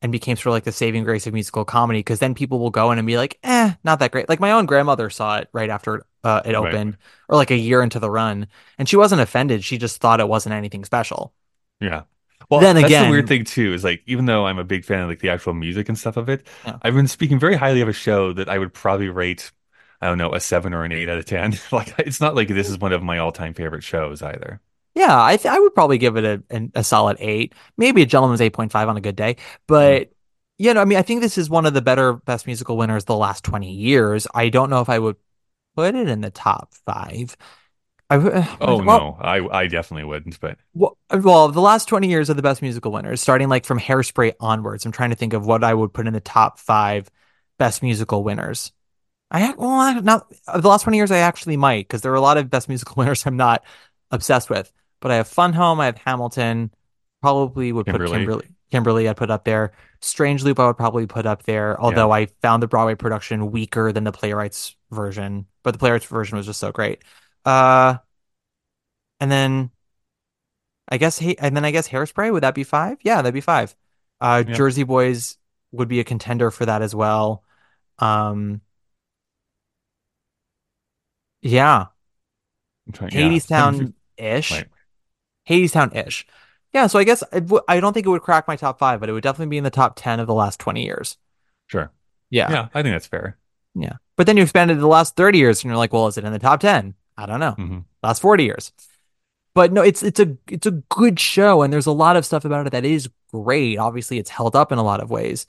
and 0.00 0.12
became 0.12 0.36
sort 0.36 0.46
of 0.48 0.52
like 0.52 0.64
the 0.64 0.72
saving 0.72 1.04
grace 1.04 1.26
of 1.26 1.34
musical 1.34 1.64
comedy. 1.64 1.98
Because 2.00 2.20
then 2.20 2.34
people 2.34 2.58
will 2.58 2.70
go 2.70 2.92
in 2.92 2.98
and 2.98 3.06
be 3.06 3.16
like, 3.16 3.38
eh, 3.42 3.72
not 3.84 3.98
that 3.98 4.12
great. 4.12 4.28
Like 4.28 4.40
my 4.40 4.52
own 4.52 4.66
grandmother 4.66 5.10
saw 5.10 5.38
it 5.38 5.48
right 5.52 5.70
after 5.70 6.06
uh, 6.24 6.42
it 6.44 6.54
Right. 6.54 6.74
opened, 6.74 6.96
or 7.28 7.36
like 7.36 7.50
a 7.50 7.56
year 7.56 7.82
into 7.82 7.98
the 7.98 8.10
run, 8.10 8.46
and 8.78 8.88
she 8.88 8.96
wasn't 8.96 9.20
offended. 9.20 9.64
She 9.64 9.78
just 9.78 10.00
thought 10.00 10.20
it 10.20 10.28
wasn't 10.28 10.54
anything 10.54 10.84
special. 10.84 11.32
Yeah. 11.80 12.02
Well, 12.50 12.60
Then 12.60 12.76
that's 12.76 12.86
again- 12.86 13.04
the 13.06 13.10
weird 13.10 13.28
thing 13.28 13.44
too 13.44 13.74
is 13.74 13.84
like 13.84 14.02
even 14.06 14.24
though 14.24 14.46
I'm 14.46 14.58
a 14.58 14.64
big 14.64 14.84
fan 14.84 15.00
of 15.02 15.08
like 15.08 15.20
the 15.20 15.28
actual 15.30 15.54
music 15.54 15.88
and 15.88 15.98
stuff 15.98 16.16
of 16.16 16.28
it, 16.28 16.46
Yeah. 16.64 16.78
I've 16.82 16.94
been 16.94 17.08
speaking 17.08 17.38
very 17.38 17.56
highly 17.56 17.80
of 17.82 17.88
a 17.88 17.92
show 17.92 18.32
that 18.32 18.48
I 18.48 18.58
would 18.58 18.72
probably 18.72 19.08
rate, 19.08 19.52
I 20.00 20.06
don't 20.08 20.18
know, 20.18 20.32
a 20.32 20.40
seven 20.40 20.72
or 20.72 20.84
an 20.84 20.92
eight 20.92 21.08
out 21.08 21.18
of 21.18 21.26
ten. 21.26 21.58
Like 21.72 21.94
it's 21.98 22.20
not 22.20 22.34
like 22.34 22.48
this 22.48 22.68
is 22.70 22.78
one 22.78 22.92
of 22.92 23.02
my 23.02 23.18
all-time 23.18 23.52
favorite 23.54 23.82
shows 23.84 24.22
either. 24.22 24.60
Yeah, 24.94 25.22
I 25.24 25.36
th- 25.36 25.52
I 25.52 25.58
would 25.60 25.74
probably 25.74 25.98
give 25.98 26.16
it 26.16 26.24
a 26.24 26.42
an, 26.50 26.72
a 26.74 26.82
solid 26.82 27.18
eight, 27.20 27.54
maybe 27.76 28.02
a 28.02 28.06
gentleman's 28.06 28.40
eight 28.40 28.52
point 28.54 28.72
five 28.72 28.88
on 28.88 28.96
a 28.96 29.00
good 29.00 29.14
day. 29.16 29.36
But 29.66 30.08
mm. 30.08 30.12
you 30.58 30.74
know, 30.74 30.80
I 30.80 30.84
mean, 30.86 30.98
I 30.98 31.02
think 31.02 31.20
this 31.20 31.38
is 31.38 31.48
one 31.50 31.66
of 31.66 31.74
the 31.74 31.82
better 31.82 32.14
best 32.14 32.46
musical 32.46 32.76
winners 32.76 33.04
the 33.04 33.14
last 33.16 33.44
twenty 33.44 33.72
years. 33.72 34.26
I 34.34 34.48
don't 34.48 34.70
know 34.70 34.80
if 34.80 34.88
I 34.88 34.98
would 34.98 35.16
put 35.76 35.94
it 35.94 36.08
in 36.08 36.20
the 36.22 36.30
top 36.30 36.72
five. 36.86 37.36
I 38.10 38.16
w- 38.16 38.34
uh, 38.34 38.56
Oh 38.60 38.82
well, 38.82 38.84
no, 38.84 39.18
I 39.20 39.60
I 39.60 39.66
definitely 39.66 40.04
wouldn't, 40.04 40.40
but 40.40 40.58
Well, 40.74 40.96
uh, 41.10 41.20
well, 41.22 41.48
the 41.48 41.60
last 41.60 41.88
20 41.88 42.08
years 42.08 42.30
of 42.30 42.36
the 42.36 42.42
best 42.42 42.62
musical 42.62 42.90
winners, 42.92 43.20
starting 43.20 43.48
like 43.48 43.64
from 43.64 43.78
Hairspray 43.78 44.32
onwards, 44.40 44.86
I'm 44.86 44.92
trying 44.92 45.10
to 45.10 45.16
think 45.16 45.32
of 45.32 45.46
what 45.46 45.62
I 45.62 45.74
would 45.74 45.92
put 45.92 46.06
in 46.06 46.14
the 46.14 46.20
top 46.20 46.58
five 46.58 47.10
best 47.58 47.82
musical 47.82 48.24
winners. 48.24 48.72
I 49.30 49.52
well, 49.52 50.00
not 50.02 50.26
uh, 50.46 50.60
the 50.60 50.68
last 50.68 50.82
20 50.82 50.96
years, 50.96 51.10
I 51.10 51.18
actually 51.18 51.56
might 51.56 51.86
because 51.86 52.00
there 52.00 52.12
are 52.12 52.16
a 52.16 52.20
lot 52.20 52.38
of 52.38 52.50
best 52.50 52.68
musical 52.68 52.94
winners 52.96 53.26
I'm 53.26 53.36
not 53.36 53.64
obsessed 54.10 54.48
with. 54.48 54.72
But 55.00 55.10
I 55.10 55.16
have 55.16 55.28
Fun 55.28 55.52
Home, 55.52 55.80
I 55.80 55.86
have 55.86 55.98
Hamilton, 55.98 56.72
probably 57.20 57.72
would 57.72 57.86
Kimberly. 57.86 58.10
put 58.10 58.18
Kimberly. 58.18 58.48
Kimberly, 58.70 59.08
I'd 59.08 59.16
put 59.16 59.30
up 59.30 59.44
there. 59.44 59.72
Strange 60.00 60.44
Loop, 60.44 60.58
I 60.58 60.66
would 60.66 60.76
probably 60.76 61.06
put 61.06 61.24
up 61.26 61.44
there. 61.44 61.80
Although 61.80 62.10
I 62.10 62.26
found 62.42 62.62
the 62.62 62.68
Broadway 62.68 62.94
production 62.94 63.50
weaker 63.50 63.92
than 63.92 64.04
the 64.04 64.12
playwright's 64.12 64.76
version, 64.90 65.46
but 65.62 65.72
the 65.72 65.78
playwright's 65.78 66.06
version 66.06 66.36
was 66.36 66.46
just 66.46 66.60
so 66.60 66.72
great. 66.72 67.02
Uh, 67.48 67.98
and 69.20 69.30
then 69.30 69.70
I 70.88 70.98
guess 70.98 71.18
hey, 71.18 71.34
and 71.38 71.56
then 71.56 71.64
I 71.64 71.70
guess 71.70 71.88
Hairspray 71.88 72.32
would 72.32 72.42
that 72.42 72.54
be 72.54 72.64
five? 72.64 72.98
Yeah, 73.02 73.16
that'd 73.16 73.34
be 73.34 73.40
five. 73.40 73.74
Uh, 74.20 74.44
Yeah. 74.46 74.54
Jersey 74.54 74.82
Boys 74.84 75.38
would 75.72 75.88
be 75.88 76.00
a 76.00 76.04
contender 76.04 76.50
for 76.50 76.66
that 76.66 76.82
as 76.82 76.94
well. 76.94 77.44
Um, 77.98 78.60
yeah, 81.42 81.86
yeah. 83.12 83.28
Hadestown 83.28 83.92
ish. 84.16 84.50
Right. 84.52 84.66
Hadestown 85.48 85.94
ish. 86.06 86.26
Yeah, 86.72 86.86
so 86.86 86.98
I 86.98 87.04
guess 87.04 87.22
it 87.32 87.46
w- 87.46 87.62
I 87.66 87.80
don't 87.80 87.92
think 87.92 88.06
it 88.06 88.10
would 88.10 88.22
crack 88.22 88.46
my 88.46 88.56
top 88.56 88.78
five, 88.78 89.00
but 89.00 89.08
it 89.08 89.12
would 89.12 89.22
definitely 89.22 89.50
be 89.50 89.58
in 89.58 89.64
the 89.64 89.70
top 89.70 89.94
10 89.96 90.20
of 90.20 90.26
the 90.26 90.34
last 90.34 90.60
20 90.60 90.84
years. 90.84 91.16
Sure. 91.66 91.90
Yeah. 92.30 92.50
Yeah, 92.50 92.68
I 92.74 92.82
think 92.82 92.94
that's 92.94 93.06
fair. 93.06 93.38
Yeah. 93.74 93.94
But 94.16 94.26
then 94.26 94.36
you 94.36 94.42
expanded 94.42 94.76
to 94.76 94.80
the 94.80 94.86
last 94.88 95.16
30 95.16 95.38
years 95.38 95.62
and 95.62 95.70
you're 95.70 95.78
like, 95.78 95.92
well, 95.92 96.08
is 96.08 96.18
it 96.18 96.24
in 96.24 96.32
the 96.32 96.38
top 96.38 96.60
10? 96.60 96.94
I 97.18 97.26
don't 97.26 97.40
know. 97.40 97.56
Mhm. 97.58 97.84
Last 98.02 98.20
40 98.22 98.44
years. 98.44 98.72
But 99.54 99.72
no, 99.72 99.82
it's 99.82 100.02
it's 100.02 100.20
a 100.20 100.36
it's 100.48 100.66
a 100.66 100.72
good 100.72 101.18
show 101.18 101.62
and 101.62 101.72
there's 101.72 101.86
a 101.86 101.92
lot 101.92 102.16
of 102.16 102.24
stuff 102.24 102.44
about 102.44 102.66
it 102.66 102.70
that 102.70 102.84
is 102.84 103.10
great. 103.32 103.78
Obviously, 103.78 104.18
it's 104.18 104.30
held 104.30 104.54
up 104.54 104.72
in 104.72 104.78
a 104.78 104.84
lot 104.84 105.00
of 105.00 105.10
ways. 105.10 105.46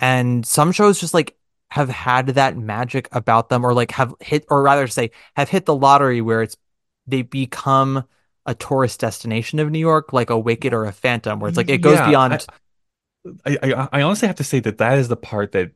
And 0.00 0.46
some 0.46 0.72
shows 0.72 1.00
just 1.00 1.14
like 1.14 1.36
have 1.70 1.88
had 1.88 2.28
that 2.28 2.56
magic 2.56 3.08
about 3.12 3.48
them 3.48 3.64
or 3.64 3.74
like 3.74 3.92
have 3.92 4.14
hit 4.20 4.46
or 4.50 4.62
rather 4.62 4.86
say 4.88 5.10
have 5.36 5.48
hit 5.48 5.66
the 5.66 5.74
lottery 5.76 6.20
where 6.20 6.42
it's 6.42 6.56
they 7.06 7.22
become 7.22 8.04
a 8.46 8.54
tourist 8.54 9.00
destination 9.00 9.58
of 9.60 9.70
New 9.70 9.78
York 9.78 10.12
like 10.12 10.30
a 10.30 10.38
Wicked 10.38 10.74
or 10.74 10.86
a 10.86 10.92
Phantom 10.92 11.40
where 11.40 11.48
it's 11.48 11.56
like 11.56 11.70
it 11.70 11.78
goes 11.82 11.96
Yeah, 11.96 12.06
beyond 12.08 12.46
I, 13.44 13.58
I 13.62 13.88
I 13.92 14.02
honestly 14.02 14.28
have 14.28 14.36
to 14.36 14.44
say 14.44 14.60
that 14.60 14.78
that 14.78 14.98
is 14.98 15.08
the 15.08 15.16
part 15.16 15.52
that 15.52 15.72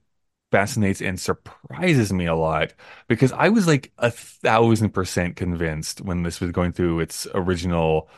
fascinates 0.50 1.00
and 1.00 1.18
surprises 1.20 2.12
me 2.12 2.26
a 2.26 2.34
lot 2.34 2.72
because 3.08 3.32
I 3.32 3.48
was 3.48 3.66
like 3.66 3.92
a 3.98 4.10
thousand 4.10 4.90
percent 4.90 5.36
convinced 5.36 6.00
when 6.00 6.22
this 6.22 6.40
was 6.40 6.50
going 6.50 6.72
through 6.72 7.00
its 7.00 7.26
original 7.34 8.08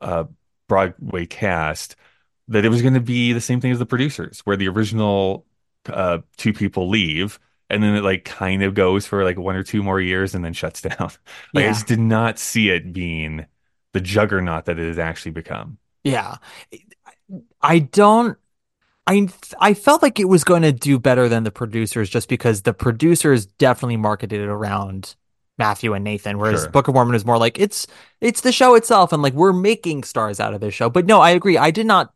uh, 0.00 0.24
Broadway 0.68 1.26
cast 1.26 1.96
that 2.48 2.64
it 2.64 2.68
was 2.68 2.82
going 2.82 2.94
to 2.94 3.00
be 3.00 3.32
the 3.32 3.40
same 3.40 3.60
thing 3.60 3.72
as 3.72 3.78
the 3.78 3.86
producers, 3.86 4.40
where 4.40 4.56
the 4.56 4.68
original 4.68 5.46
uh, 5.86 6.18
two 6.36 6.52
people 6.52 6.88
leave 6.88 7.38
and 7.68 7.82
then 7.82 7.94
it 7.96 8.04
like 8.04 8.24
kind 8.24 8.62
of 8.62 8.74
goes 8.74 9.06
for 9.06 9.24
like 9.24 9.38
one 9.38 9.56
or 9.56 9.62
two 9.62 9.82
more 9.82 10.00
years 10.00 10.34
and 10.34 10.44
then 10.44 10.52
shuts 10.52 10.80
down. 10.82 11.10
like 11.54 11.64
I 11.64 11.68
just 11.68 11.86
did 11.86 11.98
not 11.98 12.38
see 12.38 12.70
it 12.70 12.92
being 12.92 13.46
the 13.92 14.00
juggernaut 14.00 14.66
that 14.66 14.78
it 14.78 14.86
has 14.86 14.98
actually 14.98 15.32
become. 15.32 15.78
Yeah. 16.04 16.36
I 17.60 17.80
don't 17.80 18.38
I 19.06 19.28
I 19.60 19.74
felt 19.74 20.02
like 20.02 20.18
it 20.18 20.28
was 20.28 20.44
going 20.44 20.62
to 20.62 20.72
do 20.72 20.98
better 20.98 21.28
than 21.28 21.44
the 21.44 21.50
producers 21.50 22.08
just 22.10 22.28
because 22.28 22.62
the 22.62 22.74
producers 22.74 23.46
definitely 23.46 23.96
marketed 23.96 24.40
it 24.40 24.48
around 24.48 25.14
Matthew 25.58 25.94
and 25.94 26.04
Nathan 26.04 26.38
whereas 26.38 26.62
Sure. 26.62 26.70
Book 26.70 26.88
of 26.88 26.94
Mormon 26.94 27.14
is 27.14 27.24
more 27.24 27.38
like 27.38 27.58
it's 27.58 27.86
it's 28.20 28.40
the 28.42 28.52
show 28.52 28.74
itself 28.74 29.12
and 29.12 29.22
like 29.22 29.32
we're 29.34 29.52
making 29.52 30.04
stars 30.04 30.40
out 30.40 30.54
of 30.54 30.60
this 30.60 30.74
show. 30.74 30.90
But 30.90 31.06
no, 31.06 31.20
I 31.20 31.30
agree. 31.30 31.56
I 31.56 31.70
did 31.70 31.86
not 31.86 32.12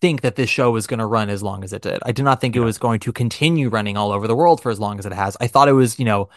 think 0.00 0.22
that 0.22 0.36
this 0.36 0.50
show 0.50 0.70
was 0.70 0.86
going 0.86 0.98
to 0.98 1.06
run 1.06 1.28
as 1.28 1.42
long 1.42 1.62
as 1.64 1.72
it 1.72 1.82
did. 1.82 1.98
I 2.04 2.12
did 2.12 2.24
not 2.24 2.40
think 2.40 2.56
it 2.56 2.60
was 2.60 2.78
going 2.78 3.00
to 3.00 3.12
continue 3.12 3.68
running 3.68 3.96
all 3.96 4.10
over 4.12 4.26
the 4.26 4.34
world 4.36 4.60
for 4.62 4.70
as 4.70 4.80
long 4.80 4.98
as 4.98 5.06
it 5.06 5.12
has. 5.12 5.36
I 5.40 5.46
thought 5.46 5.68
it 5.68 5.72
was, 5.72 5.98
you 5.98 6.04
know, 6.04 6.28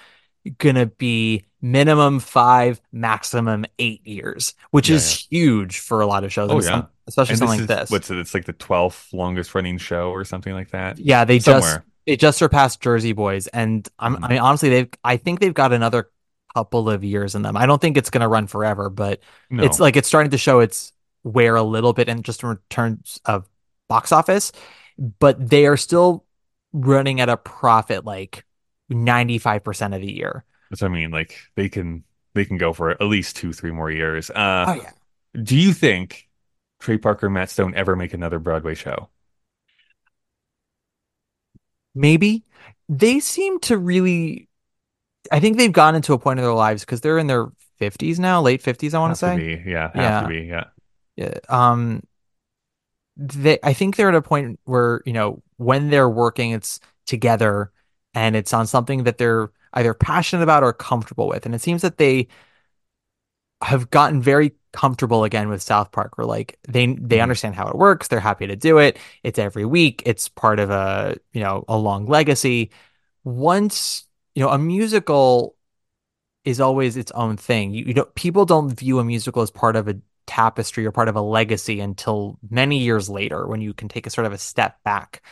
going 0.58 0.76
to 0.76 0.86
be 0.86 1.46
minimum 1.62 2.20
5, 2.20 2.80
maximum 2.92 3.66
8 3.78 4.06
years, 4.08 4.54
which 4.72 4.90
Yeah, 4.90 4.96
is 4.98 5.28
huge 5.30 5.80
for 5.80 6.02
a 6.02 6.06
lot 6.06 6.24
of 6.24 6.32
shows, 6.32 6.50
Oh 6.52 6.56
yeah, 6.62 6.68
some- 6.68 6.88
especially 7.10 7.34
And 7.34 7.40
something 7.40 7.60
is- 7.62 7.70
like 7.70 7.80
this. 7.80 7.92
What's 7.92 8.10
it? 8.10 8.18
It's 8.18 8.34
like 8.34 8.46
the 8.46 8.54
twelfth 8.54 9.12
longest 9.12 9.54
running 9.54 9.78
show 9.78 10.12
or 10.12 10.24
something 10.24 10.54
like 10.54 10.70
that. 10.72 10.98
Yeah, 10.98 11.26
they 11.26 11.40
somewhere. 11.40 11.62
just 11.62 11.82
it 12.06 12.20
just 12.20 12.38
surpassed 12.38 12.80
Jersey 12.82 13.12
Boys, 13.12 13.48
and 13.48 13.88
I'm 14.00 14.16
Mm-hmm. 14.16 14.24
I 14.24 14.28
mean 14.30 14.40
honestly 14.40 14.70
they've 14.70 14.90
I 15.04 15.18
think 15.18 15.42
they've 15.42 15.54
got 15.54 15.74
another 15.74 16.10
couple 16.56 16.90
of 16.90 17.04
years 17.04 17.36
in 17.36 17.42
them. 17.44 17.58
I 17.58 17.66
don't 17.66 17.80
think 17.82 17.98
it's 17.98 18.10
going 18.10 18.22
to 18.22 18.28
run 18.28 18.48
forever, 18.48 18.90
but 18.90 19.20
No. 19.52 19.64
it's 19.64 19.80
like 19.80 19.96
it's 19.98 20.08
starting 20.08 20.32
to 20.32 20.38
show 20.38 20.62
its 20.62 20.94
wear 21.24 21.56
a 21.56 21.62
little 21.64 21.94
bit 21.94 22.08
and 22.10 22.24
just 22.24 22.42
in 22.44 22.58
terms 22.70 23.20
of 23.26 23.48
box 23.90 24.12
office, 24.12 24.52
but 25.20 25.50
they 25.50 25.66
are 25.68 25.78
still 25.78 26.26
running 26.74 27.20
at 27.22 27.30
a 27.30 27.38
profit 27.38 28.06
like 28.06 28.46
95% 28.92 29.96
of 29.96 30.02
the 30.02 30.12
year. 30.12 30.44
That's 30.70 30.82
what 30.82 30.90
I 30.90 30.94
mean. 30.94 31.12
Like 31.12 31.36
they 31.56 31.70
can 31.70 32.04
they 32.36 32.46
can 32.46 32.58
go 32.58 32.74
for 32.74 32.92
at 32.92 33.02
least 33.02 33.36
two, 33.36 33.54
three 33.54 33.72
more 33.72 33.92
years. 33.92 34.30
Uh, 34.30 34.66
Oh, 34.68 34.74
yeah. 34.76 34.92
Do 35.44 35.56
you 35.58 35.74
think 35.74 36.29
Trey 36.80 36.98
Parker 36.98 37.28
and 37.28 37.34
Matt 37.34 37.50
Stone 37.50 37.76
ever 37.76 37.96
make 37.96 38.14
another 38.14 38.40
Broadway 38.40 38.76
show? 38.76 39.10
Maybe 41.96 42.44
they 42.88 43.20
seem 43.20 43.60
to 43.62 43.78
really 43.78 44.48
I 45.32 45.40
think 45.40 45.58
they've 45.58 45.72
gone 45.72 45.96
into 45.96 46.14
a 46.14 46.20
point 46.20 46.40
in 46.40 46.46
their 46.46 46.54
lives 46.54 46.84
because 46.84 47.02
they're 47.02 47.18
in 47.18 47.28
their 47.28 47.48
50s 47.80 48.20
now, 48.20 48.42
late 48.42 48.62
50s 48.64 48.94
I 48.94 49.00
want 49.00 49.12
to 49.12 49.16
say. 49.16 49.38
be. 49.38 49.70
Yeah, 49.70 49.92
Yeah. 49.96 50.22
to 50.22 50.28
be. 50.28 50.40
Yeah. 50.42 50.64
Yeah, 51.16 51.34
um 51.50 52.02
they 53.18 53.60
I 53.64 53.74
think 53.74 53.96
they're 53.96 54.10
at 54.10 54.16
a 54.16 54.22
point 54.22 54.60
where, 54.64 55.02
you 55.06 55.14
know, 55.14 55.42
when 55.58 55.90
they're 55.90 56.10
working 56.10 56.52
it's 56.52 56.80
together 57.06 57.72
and 58.14 58.36
it's 58.36 58.54
on 58.54 58.66
something 58.68 59.04
that 59.04 59.18
they're 59.18 59.52
either 59.74 59.94
passionate 59.94 60.44
about 60.44 60.64
or 60.64 60.74
comfortable 60.74 61.28
with. 61.28 61.46
And 61.46 61.54
it 61.54 61.62
seems 61.62 61.82
that 61.82 61.98
they 61.98 62.28
have 63.62 63.90
gotten 63.90 64.22
very 64.22 64.54
comfortable 64.72 65.24
again 65.24 65.50
with 65.50 65.62
South 65.62 65.92
Park 65.92 66.18
where 66.18 66.28
like 66.28 66.60
they 66.68 66.86
they 66.88 66.94
mm-hmm. 66.94 67.22
understand 67.22 67.56
how 67.56 67.68
it 67.68 67.76
works, 67.76 68.08
they're 68.08 68.20
happy 68.20 68.48
to 68.48 68.56
do 68.56 68.78
it. 68.78 68.98
It's 69.24 69.40
every 69.40 69.66
week, 69.66 70.04
it's 70.06 70.30
part 70.30 70.60
of 70.60 70.70
a, 70.70 71.18
you 71.34 71.42
know, 71.42 71.66
a 71.68 71.78
long 71.78 72.06
legacy. 72.06 72.72
Once, 73.24 74.08
you 74.36 74.44
know, 74.44 74.50
a 74.50 74.58
musical 74.58 75.56
is 76.46 76.60
always 76.62 76.98
its 76.98 77.12
own 77.12 77.38
thing. 77.38 77.74
You, 77.74 77.86
you 77.86 77.94
don't 77.94 78.14
people 78.16 78.46
don't 78.46 78.70
view 78.70 79.00
a 79.00 79.04
musical 79.04 79.42
as 79.42 79.52
part 79.52 79.76
of 79.76 79.88
a 79.88 80.00
tapestry 80.28 80.86
or 80.86 80.92
part 80.92 81.10
of 81.10 81.16
a 81.16 81.22
legacy 81.22 81.80
until 81.80 82.38
many 82.50 82.80
years 82.80 83.10
later 83.10 83.48
when 83.48 83.62
you 83.62 83.74
can 83.74 83.90
take 83.90 84.06
a 84.08 84.10
sort 84.12 84.28
of 84.28 84.34
a 84.34 84.38
step 84.38 84.82
back. 84.84 85.24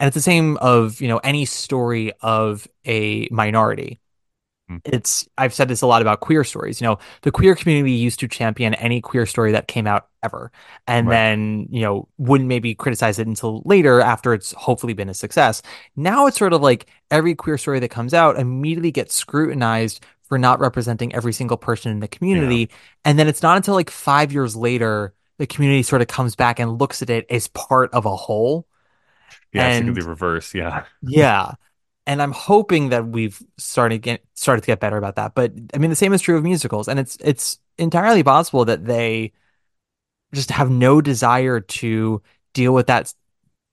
And 0.00 0.08
it's 0.08 0.14
the 0.14 0.20
same 0.20 0.56
of, 0.58 1.00
you 1.00 1.08
know, 1.08 1.18
any 1.18 1.44
story 1.44 2.12
of 2.20 2.66
a 2.86 3.28
minority. 3.30 4.00
Mm. 4.70 4.80
It's 4.84 5.28
I've 5.38 5.54
said 5.54 5.68
this 5.68 5.82
a 5.82 5.86
lot 5.86 6.02
about 6.02 6.20
queer 6.20 6.44
stories. 6.44 6.80
You 6.80 6.86
know, 6.88 6.98
the 7.22 7.30
queer 7.30 7.54
community 7.54 7.92
used 7.92 8.20
to 8.20 8.28
champion 8.28 8.74
any 8.74 9.00
queer 9.00 9.24
story 9.26 9.52
that 9.52 9.66
came 9.68 9.86
out 9.86 10.08
ever. 10.22 10.52
And 10.86 11.06
Right. 11.08 11.14
then, 11.16 11.68
you 11.70 11.80
know, 11.82 12.08
wouldn't 12.18 12.48
maybe 12.48 12.74
criticize 12.74 13.18
it 13.18 13.26
until 13.26 13.62
later 13.64 14.00
after 14.00 14.34
it's 14.34 14.52
hopefully 14.52 14.92
been 14.92 15.08
a 15.08 15.14
success. 15.14 15.62
Now 15.96 16.26
it's 16.26 16.38
sort 16.38 16.52
of 16.52 16.60
like 16.60 16.86
every 17.10 17.34
queer 17.34 17.56
story 17.56 17.80
that 17.80 17.88
comes 17.88 18.12
out 18.12 18.38
immediately 18.38 18.90
gets 18.90 19.14
scrutinized 19.14 20.04
for 20.24 20.38
not 20.38 20.60
representing 20.60 21.14
every 21.14 21.32
single 21.32 21.56
person 21.56 21.90
in 21.90 22.00
the 22.00 22.08
community. 22.08 22.68
And 23.04 23.18
then 23.18 23.28
it's 23.28 23.42
not 23.42 23.56
until 23.56 23.74
like 23.74 23.88
five 23.90 24.32
years 24.32 24.54
later 24.54 25.14
the 25.38 25.46
community 25.46 25.82
sort 25.84 26.02
of 26.02 26.08
comes 26.08 26.34
back 26.34 26.58
and 26.58 26.78
looks 26.78 27.00
at 27.00 27.08
it 27.08 27.24
as 27.30 27.48
part 27.48 27.94
of 27.94 28.04
a 28.04 28.14
whole. 28.16 28.66
Yeah, 29.52 29.68
it's 29.68 29.78
And- 29.78 29.94
like 29.94 30.02
the 30.04 30.08
reverse. 30.10 30.52
Yeah. 30.54 30.84
Yeah. 31.02 31.52
And 32.08 32.22
I'm 32.22 32.32
hoping 32.32 32.88
that 32.88 33.06
we've 33.06 33.40
started 33.58 33.98
get 33.98 34.24
started 34.34 34.62
to 34.62 34.66
get 34.66 34.80
better 34.80 34.96
about 34.96 35.16
that. 35.16 35.34
But 35.34 35.52
I 35.74 35.78
mean 35.78 35.90
the 35.90 35.96
same 35.96 36.14
is 36.14 36.22
true 36.22 36.38
of 36.38 36.42
musicals. 36.42 36.88
And 36.88 36.98
it's 36.98 37.18
it's 37.20 37.60
entirely 37.76 38.22
possible 38.22 38.64
that 38.64 38.86
they 38.86 39.32
just 40.34 40.50
have 40.50 40.70
no 40.70 41.02
desire 41.02 41.60
to 41.60 42.22
deal 42.54 42.72
with 42.72 42.86
that 42.88 43.12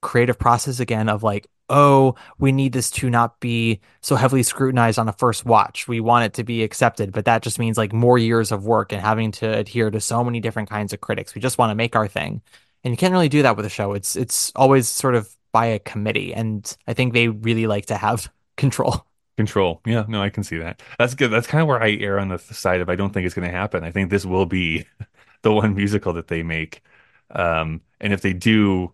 creative 0.02 0.38
process 0.38 0.80
again 0.80 1.08
of 1.08 1.22
like, 1.22 1.48
oh, 1.70 2.14
we 2.38 2.52
need 2.52 2.72
this 2.72 2.90
to 2.92 3.08
not 3.10 3.40
be 3.40 3.80
so 4.02 4.16
heavily 4.16 4.42
scrutinized 4.42 4.98
on 4.98 5.08
a 5.08 5.12
first 5.14 5.46
watch. 5.46 5.88
We 5.88 6.00
want 6.00 6.26
it 6.26 6.34
to 6.34 6.44
be 6.44 6.62
accepted, 6.62 7.12
but 7.12 7.24
that 7.24 7.42
just 7.42 7.58
means 7.58 7.78
like 7.78 7.92
more 7.92 8.18
years 8.18 8.52
of 8.52 8.66
work 8.66 8.92
and 8.92 9.00
having 9.00 9.32
to 9.32 9.58
adhere 9.58 9.90
to 9.90 10.00
so 10.00 10.22
many 10.22 10.40
different 10.40 10.68
kinds 10.68 10.92
of 10.92 11.00
critics. 11.00 11.34
We 11.34 11.40
just 11.40 11.58
want 11.58 11.70
to 11.70 11.74
make 11.74 11.96
our 11.96 12.06
thing. 12.06 12.42
And 12.84 12.92
you 12.92 12.98
can't 12.98 13.12
really 13.12 13.30
do 13.30 13.42
that 13.42 13.56
with 13.56 13.66
a 13.66 13.70
show. 13.70 13.94
It's 13.94 14.14
it's 14.14 14.52
always 14.54 14.88
sort 14.88 15.14
of 15.14 15.34
by 15.56 15.66
a 15.66 15.78
committee. 15.78 16.34
And 16.34 16.60
I 16.86 16.92
think 16.94 17.12
they 17.14 17.28
really 17.28 17.66
like 17.66 17.86
to 17.86 17.96
have 17.96 18.30
control. 18.56 19.06
Control. 19.36 19.80
Yeah, 19.86 20.04
no, 20.08 20.22
I 20.22 20.30
can 20.30 20.44
see 20.44 20.58
that. 20.58 20.82
That's 20.98 21.14
good. 21.14 21.28
That's 21.30 21.46
kind 21.46 21.62
of 21.62 21.68
where 21.68 21.82
I 21.82 21.92
err 21.92 22.18
on 22.18 22.28
the 22.28 22.38
side 22.38 22.80
of 22.80 22.88
I 22.88 22.96
don't 22.96 23.12
think 23.12 23.26
it's 23.26 23.34
going 23.34 23.48
to 23.50 23.56
happen. 23.56 23.84
I 23.84 23.90
think 23.90 24.10
this 24.10 24.24
will 24.24 24.46
be 24.46 24.86
the 25.42 25.52
one 25.52 25.74
musical 25.74 26.12
that 26.14 26.28
they 26.28 26.42
make. 26.42 26.82
Um, 27.30 27.82
and 28.00 28.12
if 28.12 28.20
they 28.22 28.32
do, 28.32 28.92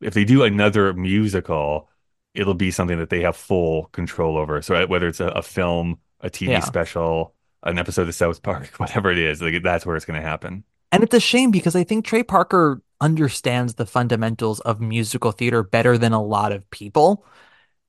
if 0.00 0.14
they 0.14 0.24
do 0.24 0.42
another 0.44 0.92
musical, 0.92 1.88
it'll 2.34 2.54
be 2.54 2.70
something 2.70 2.98
that 2.98 3.10
they 3.10 3.22
have 3.22 3.36
full 3.36 3.86
control 3.86 4.36
over. 4.36 4.62
So 4.62 4.74
uh, 4.74 4.86
whether 4.86 5.08
it's 5.08 5.20
a, 5.20 5.28
a 5.28 5.42
film, 5.42 5.98
a 6.20 6.30
TV 6.30 6.52
Yeah. 6.52 6.60
special, 6.60 7.34
an 7.62 7.78
episode 7.78 8.08
of 8.08 8.14
South 8.14 8.42
Park, 8.42 8.66
whatever 8.78 9.10
it 9.10 9.18
is, 9.18 9.40
like 9.42 9.62
that's 9.62 9.86
where 9.86 9.96
it's 9.96 10.04
going 10.04 10.20
to 10.20 10.26
happen. 10.26 10.64
And 10.92 11.02
it's 11.02 11.14
a 11.14 11.20
shame 11.20 11.50
because 11.50 11.76
I 11.76 11.84
think 11.84 12.04
Trey 12.04 12.22
Parker 12.22 12.82
understands 13.00 13.74
the 13.74 13.86
fundamentals 13.86 14.60
of 14.60 14.80
musical 14.80 15.32
theater 15.32 15.62
better 15.62 15.98
than 15.98 16.12
a 16.12 16.22
lot 16.22 16.52
of 16.52 16.68
people. 16.70 17.24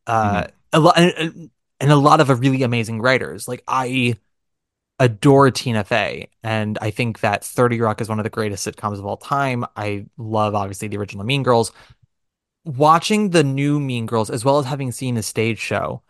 Uh, 0.07 0.45
a 0.73 0.79
lot 0.79 0.97
and, 0.97 1.49
and 1.79 1.91
a 1.91 1.95
lot 1.95 2.19
of 2.19 2.39
really 2.39 2.63
amazing 2.63 3.01
writers. 3.01 3.47
Like 3.47 3.63
I 3.67 4.17
adore 4.99 5.49
Tina 5.49 5.83
Fey, 5.83 6.29
and 6.43 6.77
I 6.81 6.91
think 6.91 7.21
that 7.21 7.43
30 7.43 7.79
Rock 7.79 8.01
is 8.01 8.09
one 8.09 8.19
of 8.19 8.23
the 8.23 8.29
greatest 8.29 8.67
sitcoms 8.67 8.99
of 8.99 9.05
all 9.05 9.17
time. 9.17 9.65
I 9.75 10.05
love 10.17 10.55
obviously 10.55 10.87
the 10.89 10.97
original 10.97 11.25
Mean 11.25 11.43
Girls. 11.43 11.71
Watching 12.65 13.29
the 13.29 13.43
new 13.43 13.79
Mean 13.79 14.05
Girls, 14.05 14.29
as 14.29 14.43
well 14.43 14.59
as 14.59 14.65
having 14.65 14.91
seen 14.91 15.15
the 15.15 15.23
stage 15.23 15.59
show, 15.59 16.03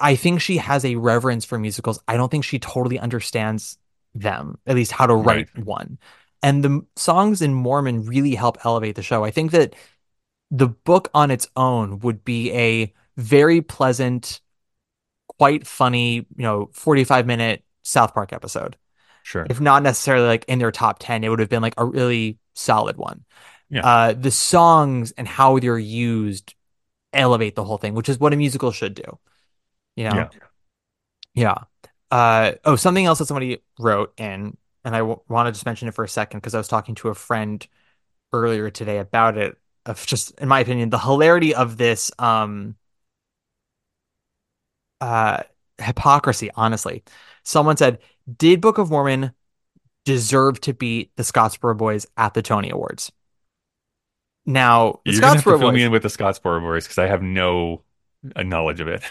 I 0.00 0.16
think 0.16 0.40
she 0.40 0.58
has 0.58 0.84
a 0.84 0.96
reverence 0.96 1.44
for 1.44 1.58
musicals. 1.58 2.00
I 2.06 2.16
don't 2.16 2.30
think 2.30 2.44
she 2.44 2.58
totally 2.58 2.98
understands 2.98 3.78
them, 4.14 4.58
at 4.66 4.74
least 4.74 4.92
how 4.92 5.06
to 5.06 5.14
write 5.14 5.56
one. 5.56 5.98
And 6.42 6.62
the 6.62 6.86
songs 6.96 7.42
in 7.42 7.54
Mormon 7.54 8.04
really 8.04 8.34
help 8.34 8.64
elevate 8.64 8.94
the 8.94 9.02
show. 9.02 9.24
I 9.24 9.30
think 9.30 9.50
that 9.52 9.74
the 10.50 10.68
book 10.68 11.10
on 11.14 11.30
its 11.30 11.48
own 11.56 11.98
would 12.00 12.24
be 12.24 12.52
a 12.52 12.92
very 13.16 13.60
pleasant, 13.62 14.40
quite 15.38 15.66
funny, 15.66 16.14
you 16.14 16.26
know, 16.36 16.70
45 16.72 17.26
minute 17.26 17.64
South 17.82 18.14
Park 18.14 18.32
episode. 18.32 18.76
Sure. 19.22 19.46
If 19.48 19.60
not 19.60 19.82
necessarily 19.82 20.26
like 20.26 20.44
in 20.46 20.58
their 20.58 20.70
top 20.70 20.98
10, 21.00 21.24
it 21.24 21.28
would 21.28 21.40
have 21.40 21.48
been 21.48 21.62
like 21.62 21.74
a 21.76 21.84
really 21.84 22.38
solid 22.54 22.96
one. 22.96 23.24
Yeah. 23.68 23.84
Uh, 23.84 24.12
the 24.12 24.30
songs 24.30 25.12
and 25.12 25.26
how 25.26 25.58
they're 25.58 25.78
used 25.78 26.54
elevate 27.12 27.54
the 27.56 27.64
whole 27.64 27.78
thing, 27.78 27.94
which 27.94 28.08
is 28.08 28.20
what 28.20 28.32
a 28.32 28.36
musical 28.36 28.70
should 28.70 28.94
do. 28.94 29.18
You 29.96 30.04
know? 30.04 30.14
Yeah. 30.14 30.28
Yeah. 31.34 31.54
Uh, 32.10 32.52
oh, 32.64 32.76
something 32.76 33.04
else 33.04 33.18
that 33.18 33.26
somebody 33.26 33.58
wrote 33.78 34.12
in, 34.18 34.56
and 34.86 34.94
I 34.94 35.00
w- 35.00 35.20
want 35.28 35.48
to 35.48 35.52
just 35.52 35.66
mention 35.66 35.88
it 35.88 35.94
for 35.94 36.04
a 36.04 36.08
second 36.08 36.38
because 36.38 36.54
I 36.54 36.58
was 36.58 36.68
talking 36.68 36.94
to 36.96 37.08
a 37.08 37.14
friend 37.14 37.66
earlier 38.32 38.70
today 38.70 38.98
about 38.98 39.36
it. 39.36 39.58
Of 39.84 40.06
just, 40.06 40.32
in 40.40 40.48
my 40.48 40.60
opinion, 40.60 40.90
the 40.90 40.98
hilarity 40.98 41.54
of 41.54 41.76
this 41.76 42.10
um, 42.18 42.76
uh, 45.00 45.42
hypocrisy. 45.78 46.50
Honestly, 46.54 47.02
someone 47.42 47.76
said, 47.76 47.98
"Did 48.38 48.60
Book 48.60 48.78
of 48.78 48.90
Mormon 48.90 49.32
deserve 50.04 50.60
to 50.62 50.72
beat 50.72 51.14
the 51.16 51.24
Scottsboro 51.24 51.76
Boys 51.76 52.06
at 52.16 52.34
the 52.34 52.42
Tony 52.42 52.70
Awards?" 52.70 53.12
Now, 54.46 55.00
the 55.04 55.12
You're 55.12 55.20
gonna 55.20 55.36
have 55.36 55.44
to 55.46 55.52
Scottsboro 55.52 55.58
fill 55.58 55.72
me 55.72 55.80
Boys, 55.80 55.86
in 55.86 55.92
with 55.92 56.02
the 56.02 56.08
Scottsboro 56.08 56.60
Boys 56.60 56.84
because 56.84 56.98
I 56.98 57.06
have 57.06 57.22
no 57.22 57.82
uh, 58.36 58.44
knowledge 58.44 58.80
of 58.80 58.88
it. 58.88 59.02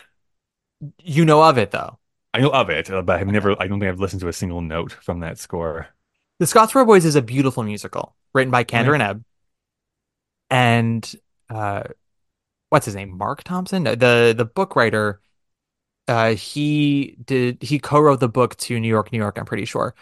you 1.03 1.25
know 1.25 1.43
of 1.43 1.57
it 1.57 1.71
though. 1.71 1.99
I 2.35 2.41
know 2.41 2.49
of 2.51 2.69
it, 2.69 2.89
uh, 2.91 3.01
but 3.01 3.19
I've 3.19 3.27
never. 3.27 3.55
I 3.61 3.67
don't 3.67 3.79
think 3.79 3.89
I've 3.89 3.99
listened 3.99 4.21
to 4.21 4.27
a 4.27 4.33
single 4.33 4.61
note 4.61 4.91
from 4.91 5.19
that 5.21 5.37
score. 5.37 5.87
The 6.39 6.45
Scottsboro 6.45 6.85
Boys 6.85 7.05
is 7.05 7.15
a 7.15 7.21
beautiful 7.21 7.63
musical 7.63 8.15
written 8.33 8.51
by 8.51 8.63
Kander 8.63 8.87
Yeah. 8.87 8.93
and 8.93 9.01
Ebb. 9.03 9.23
And 10.49 11.15
uh 11.49 11.83
what's 12.69 12.85
his 12.85 12.95
name? 12.95 13.17
Mark 13.17 13.43
Thompson? 13.43 13.83
The 13.83 14.33
the 14.37 14.45
book 14.45 14.75
writer 14.75 15.21
uh 16.07 16.35
he 16.35 17.17
did 17.23 17.63
he 17.63 17.79
co-wrote 17.79 18.19
the 18.19 18.29
book 18.29 18.55
to 18.57 18.79
New 18.79 18.87
York, 18.87 19.11
New 19.11 19.17
York, 19.17 19.37
I'm 19.37 19.45
pretty 19.45 19.65
sure. 19.65 19.95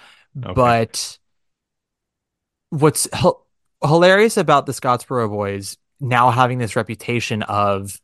Okay. 0.44 0.54
But 0.54 1.20
what's 2.70 3.08
hil- 3.14 3.46
hilarious 3.84 4.38
about 4.38 4.66
the 4.66 4.72
Scottsboro 4.72 5.30
Boys 5.30 5.78
now 6.00 6.32
having 6.32 6.58
this 6.58 6.76
reputation 6.76 7.44
of 7.44 8.02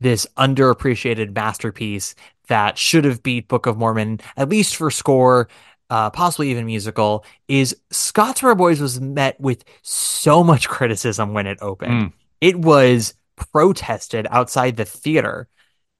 this 0.00 0.26
underappreciated 0.36 1.34
masterpiece 1.34 2.14
that 2.50 2.76
should 2.76 3.04
have 3.04 3.22
beat 3.22 3.48
Book 3.48 3.66
of 3.66 3.78
Mormon, 3.78 4.20
at 4.36 4.48
least 4.48 4.76
for 4.76 4.90
score, 4.90 5.48
uh, 5.88 6.10
possibly 6.10 6.50
even 6.50 6.66
musical, 6.66 7.24
is 7.48 7.76
Scottsboro 7.90 8.56
Boys 8.56 8.80
was 8.80 9.00
met 9.00 9.40
with 9.40 9.64
so 9.82 10.44
much 10.44 10.68
criticism 10.68 11.32
when 11.32 11.46
it 11.46 11.58
opened. 11.62 11.92
Mm. 11.92 12.12
It 12.40 12.56
was 12.56 13.14
protested 13.36 14.26
outside 14.30 14.76
the 14.76 14.84
theater 14.84 15.48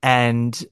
and 0.02 0.64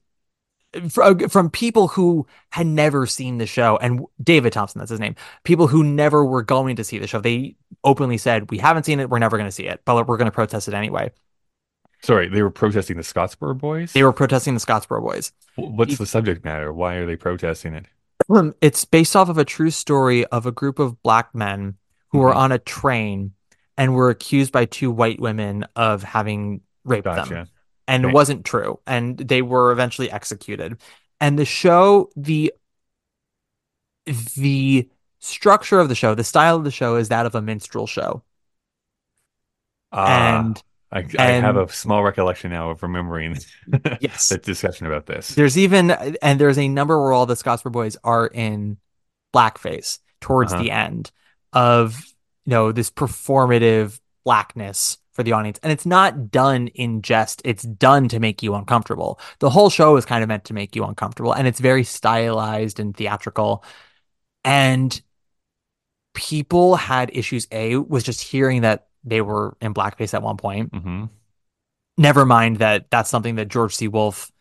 from 0.89 1.49
people 1.49 1.87
who 1.87 2.27
had 2.51 2.67
never 2.67 3.07
seen 3.07 3.39
the 3.39 3.47
show 3.47 3.75
and 3.81 4.05
David 4.21 4.53
Thompson 4.53 4.77
that's 4.77 4.91
his 4.91 4.99
name 4.99 5.15
people 5.43 5.65
who 5.65 5.83
never 5.83 6.23
were 6.23 6.43
going 6.43 6.75
to 6.75 6.83
see 6.83 6.99
the 6.99 7.07
show 7.07 7.19
they 7.19 7.55
openly 7.83 8.19
said 8.19 8.51
we 8.51 8.59
haven't 8.59 8.83
seen 8.83 8.99
it 8.99 9.09
we're 9.09 9.17
never 9.17 9.35
going 9.35 9.47
to 9.47 9.51
see 9.51 9.65
it 9.65 9.81
but 9.83 10.07
we're 10.07 10.17
going 10.17 10.27
to 10.27 10.31
protest 10.31 10.67
it 10.67 10.75
anyway 10.75 11.09
Sorry, 12.01 12.27
they 12.29 12.41
were 12.41 12.49
protesting 12.49 12.97
the 12.97 13.03
Scottsboro 13.03 13.57
Boys. 13.57 13.93
they 13.93 14.03
were 14.03 14.13
protesting 14.13 14.53
the 14.53 14.59
Scottsboro 14.59 15.01
Boys 15.01 15.31
What's 15.55 15.97
the 15.97 16.05
subject 16.05 16.45
matter? 16.45 16.71
Why 16.71 16.95
are 16.95 17.05
they 17.05 17.15
protesting 17.17 17.73
it? 17.73 17.85
Um, 18.29 18.55
it's 18.61 18.85
based 18.85 19.15
off 19.15 19.27
of 19.29 19.37
a 19.37 19.43
true 19.45 19.71
story 19.71 20.25
of 20.27 20.45
a 20.45 20.51
group 20.51 20.79
of 20.79 21.01
black 21.03 21.33
men 21.35 21.75
who 22.09 22.19
were 22.19 22.31
Mhm. 22.31 22.37
on 22.37 22.51
a 22.53 22.59
train 22.59 23.33
and 23.77 23.93
were 23.95 24.09
accused 24.09 24.51
by 24.53 24.65
two 24.65 24.91
white 24.91 25.19
women 25.19 25.65
of 25.75 26.03
having 26.03 26.61
raped 26.85 27.05
them. 27.05 27.47
And 27.87 28.05
Okay. 28.05 28.11
it 28.11 28.13
wasn't 28.13 28.45
true. 28.45 28.79
And 28.85 29.17
they 29.17 29.41
were 29.41 29.71
eventually 29.71 30.11
executed. 30.11 30.79
And 31.19 31.37
the 31.37 31.45
show, 31.45 32.09
the 32.15 32.53
the 34.35 34.89
structure 35.19 35.79
of 35.79 35.89
the 35.89 35.95
show, 35.95 36.15
the 36.15 36.23
style 36.23 36.55
of 36.55 36.63
the 36.63 36.71
show 36.71 36.95
is 36.95 37.09
that 37.09 37.25
of 37.25 37.35
a 37.35 37.41
minstrel 37.41 37.85
show. 37.87 38.23
Ah, 39.91 40.39
and 40.39 40.63
I, 40.91 41.05
I 41.19 41.23
have 41.33 41.55
a 41.55 41.71
small 41.71 42.03
recollection 42.03 42.49
now 42.51 42.71
of 42.71 42.81
remembering 42.81 43.37
Yes. 44.01 44.29
the 44.29 44.37
discussion 44.39 44.87
about 44.87 45.05
this. 45.05 45.29
There's 45.29 45.57
even 45.57 45.91
and 45.91 46.39
there's 46.39 46.57
a 46.57 46.67
number 46.67 46.99
where 47.01 47.11
all 47.11 47.25
the 47.27 47.35
Scottsboro 47.35 47.71
boys 47.71 47.95
are 48.03 48.27
in 48.27 48.77
blackface 49.33 49.99
towards 50.19 50.51
Uh-huh. 50.53 50.63
the 50.63 50.71
end 50.71 51.11
of 51.53 52.03
you 52.45 52.51
know 52.51 52.71
this 52.71 52.89
performative 52.89 53.99
blackness 54.25 54.97
for 55.11 55.21
the 55.23 55.33
audience. 55.33 55.59
And 55.61 55.71
it's 55.71 55.85
not 55.85 56.31
done 56.31 56.67
in 56.69 57.01
jest, 57.01 57.41
it's 57.45 57.63
done 57.63 58.07
to 58.09 58.19
make 58.19 58.41
you 58.41 58.55
uncomfortable. 58.55 59.19
The 59.39 59.49
whole 59.49 59.69
show 59.69 59.95
is 59.97 60.05
kind 60.05 60.23
of 60.23 60.27
meant 60.27 60.45
to 60.45 60.53
make 60.53 60.75
you 60.75 60.83
uncomfortable 60.85 61.33
and 61.33 61.47
it's 61.47 61.59
very 61.59 61.83
stylized 61.83 62.79
and 62.79 62.95
theatrical. 62.97 63.63
And 64.43 64.99
people 66.13 66.75
had 66.75 67.11
issues 67.13 67.47
A 67.51 67.77
with 67.77 68.03
just 68.05 68.21
hearing 68.21 68.61
that 68.61 68.87
they 69.03 69.21
were 69.21 69.55
in 69.61 69.73
blackface 69.73 70.13
at 70.13 70.21
one 70.21 70.37
point 70.37 70.73
hmm 70.73 71.05
never 71.97 72.25
mind 72.25 72.57
that 72.57 72.89
that's 72.89 73.09
something 73.09 73.35
that 73.35 73.49
George 73.49 73.75
C. 73.75 73.87
Wolfe 73.87 74.31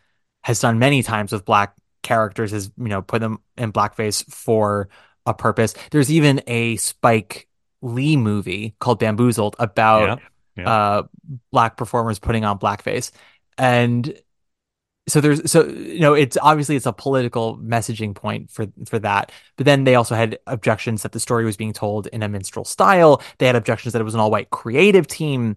has 0.44 0.60
done 0.60 0.78
many 0.78 1.02
times 1.02 1.32
with 1.32 1.44
black 1.44 1.74
characters 2.02 2.52
is 2.52 2.70
you 2.78 2.88
know 2.88 3.02
put 3.02 3.20
them 3.20 3.38
in 3.56 3.72
blackface 3.72 4.24
for 4.32 4.88
a 5.26 5.34
purpose. 5.34 5.74
There's 5.90 6.10
even 6.10 6.40
a 6.46 6.76
Spike 6.76 7.48
Lee 7.82 8.16
movie 8.16 8.74
called 8.78 8.98
Bamboozled 9.00 9.56
about 9.58 10.20
Yeah, 10.56 10.62
yeah. 10.62 10.70
uh 10.70 11.02
black 11.50 11.76
performers 11.76 12.18
putting 12.18 12.44
on 12.44 12.58
blackface. 12.58 13.10
And 13.58 14.16
so 15.08 15.20
there's 15.20 15.50
so 15.50 15.66
you 15.66 16.00
know 16.00 16.14
it's 16.14 16.36
obviously 16.42 16.76
it's 16.76 16.86
a 16.86 16.92
political 16.92 17.56
messaging 17.58 18.14
point 18.14 18.50
for 18.50 18.66
for 18.86 18.98
that 18.98 19.32
but 19.56 19.66
then 19.66 19.84
they 19.84 19.94
also 19.94 20.14
had 20.14 20.38
objections 20.46 21.02
that 21.02 21.12
the 21.12 21.20
story 21.20 21.44
was 21.44 21.56
being 21.56 21.72
told 21.72 22.06
in 22.08 22.22
a 22.22 22.28
minstrel 22.28 22.64
style. 22.64 23.22
They 23.38 23.46
had 23.46 23.56
objections 23.56 23.92
that 23.92 24.00
it 24.00 24.04
was 24.04 24.14
an 24.14 24.20
all-white 24.20 24.50
creative 24.50 25.06
team. 25.06 25.56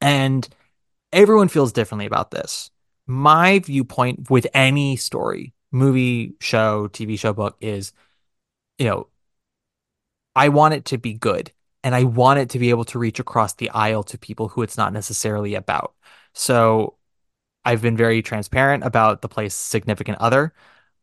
And 0.00 0.48
everyone 1.12 1.48
feels 1.48 1.72
differently 1.72 2.06
about 2.06 2.30
this. 2.30 2.70
My 3.06 3.58
viewpoint 3.60 4.30
with 4.30 4.46
any 4.54 4.96
story 4.96 5.52
movie 5.72 6.34
show 6.40 6.88
tv 6.88 7.18
show 7.18 7.32
book 7.32 7.56
is 7.60 7.92
you 8.78 8.86
know 8.86 9.08
i 10.34 10.48
want 10.48 10.72
it 10.72 10.84
to 10.86 10.96
be 10.96 11.12
good 11.12 11.52
and 11.82 11.94
i 11.94 12.04
want 12.04 12.38
it 12.38 12.50
to 12.50 12.58
be 12.58 12.70
able 12.70 12.84
to 12.84 12.98
reach 12.98 13.18
across 13.18 13.54
the 13.54 13.68
aisle 13.70 14.02
to 14.04 14.16
people 14.16 14.48
who 14.48 14.62
it's 14.62 14.76
not 14.76 14.92
necessarily 14.92 15.54
about. 15.54 15.94
So 16.34 16.96
I've 17.66 17.82
been 17.82 17.96
very 17.96 18.22
transparent 18.22 18.84
about 18.84 19.20
the 19.22 19.28
play's 19.28 19.52
significant 19.52 20.18
other. 20.18 20.54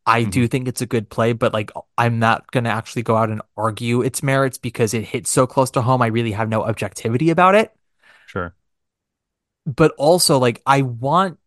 I 0.06 0.24
do 0.24 0.44
mm-hmm. 0.44 0.48
think 0.48 0.68
it's 0.68 0.82
a 0.82 0.86
good 0.86 1.10
play, 1.10 1.34
but 1.34 1.54
like 1.54 1.72
I'm 1.98 2.20
not 2.20 2.50
going 2.52 2.64
to 2.64 2.70
actually 2.70 3.04
go 3.04 3.16
out 3.18 3.30
and 3.30 3.42
argue 3.56 4.02
its 4.02 4.24
merits 4.24 4.58
because 4.58 4.94
it 4.94 5.04
hits 5.04 5.30
so 5.30 5.46
close 5.46 5.72
to 5.72 5.82
home. 5.82 6.02
I 6.02 6.08
really 6.08 6.32
have 6.32 6.50
no 6.50 6.64
objectivity 6.64 7.30
about 7.30 7.56
it. 7.56 7.74
Sure. 8.28 8.56
But 9.66 9.94
also, 9.98 10.40
like, 10.40 10.62
I 10.66 10.82
want 10.82 11.38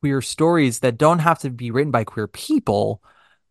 queer 0.00 0.22
stories 0.22 0.80
that 0.80 0.98
don't 0.98 1.20
have 1.20 1.40
to 1.40 1.50
be 1.50 1.70
written 1.70 1.92
by 1.92 2.04
queer 2.04 2.26
people. 2.26 3.02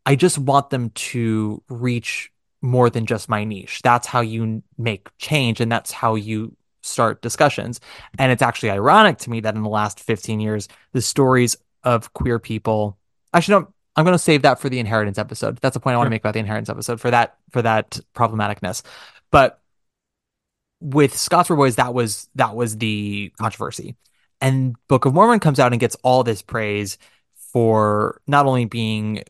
I 0.06 0.16
just 0.16 0.38
want 0.38 0.72
them 0.72 0.90
to 0.90 1.64
reach 1.70 2.32
more 2.62 2.90
than 2.90 3.06
just 3.06 3.30
my 3.30 3.44
niche. 3.44 3.82
That's 3.84 4.08
how 4.08 4.22
you 4.22 4.64
make 4.78 5.10
change, 5.18 5.62
and 5.62 5.72
that's 5.72 5.92
how 5.92 6.16
you 6.16 6.56
start 6.82 7.22
discussions. 7.22 7.80
And 8.18 8.32
it's 8.32 8.42
actually 8.42 8.72
ironic 8.72 9.18
to 9.20 9.30
me 9.30 9.40
that 9.42 9.56
in 9.56 9.64
the 9.64 9.70
last 9.70 10.00
15 10.00 10.40
years, 10.40 10.68
the 10.94 11.02
stories 11.02 11.56
of 11.84 12.14
queer 12.14 12.40
people 12.40 12.98
actually 13.34 13.54
don't 13.54 13.70
I'm 13.96 14.06
going 14.06 14.16
to 14.16 14.20
save 14.20 14.44
that 14.44 14.60
for 14.62 14.70
the 14.70 14.80
inheritance 14.80 15.18
episode. 15.18 15.58
That's 15.58 15.74
the 15.74 15.82
point 15.82 15.96
I 15.96 15.98
want 15.98 16.08
to 16.08 16.12
make 16.12 16.22
about 16.22 16.34
the 16.34 16.40
inheritance 16.40 16.70
episode 16.70 17.02
for 17.02 17.12
that 17.12 17.38
for 17.52 17.62
that 17.62 18.00
problematicness. 18.16 18.82
But 19.30 19.62
with 20.80 21.14
Scottsboro 21.14 21.58
Boys, 21.58 21.76
that 21.76 21.94
was 21.94 22.30
that 22.36 22.56
was 22.56 22.78
the 22.78 23.34
controversy. 23.40 23.98
And 24.40 24.76
Book 24.88 25.04
of 25.04 25.14
Mormon 25.14 25.40
comes 25.40 25.60
out 25.60 25.74
and 25.74 25.82
gets 25.82 25.98
all 26.02 26.24
this 26.24 26.42
praise 26.42 26.98
for 27.52 28.22
not 28.26 28.46
only 28.46 28.66
being 28.66 29.24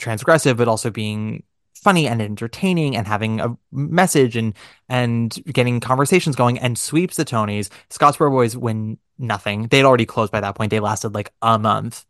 transgressive, 0.00 0.56
but 0.56 0.68
also 0.68 0.90
being 0.90 1.42
funny 1.86 2.08
and 2.08 2.20
entertaining 2.20 2.96
and 2.96 3.06
having 3.06 3.38
a 3.38 3.56
message 3.70 4.34
and 4.34 4.54
and 4.88 5.38
getting 5.52 5.78
conversations 5.78 6.34
going 6.34 6.58
and 6.58 6.76
sweeps 6.76 7.14
the 7.14 7.24
Tonys. 7.24 7.68
Scottsboro 7.90 8.28
Boys 8.28 8.56
win 8.56 8.98
nothing. 9.18 9.68
They'd 9.68 9.84
already 9.84 10.04
closed 10.04 10.32
by 10.32 10.40
that 10.40 10.56
point. 10.56 10.70
They 10.70 10.80
lasted 10.80 11.14
like 11.14 11.32
a 11.42 11.60
month. 11.60 12.04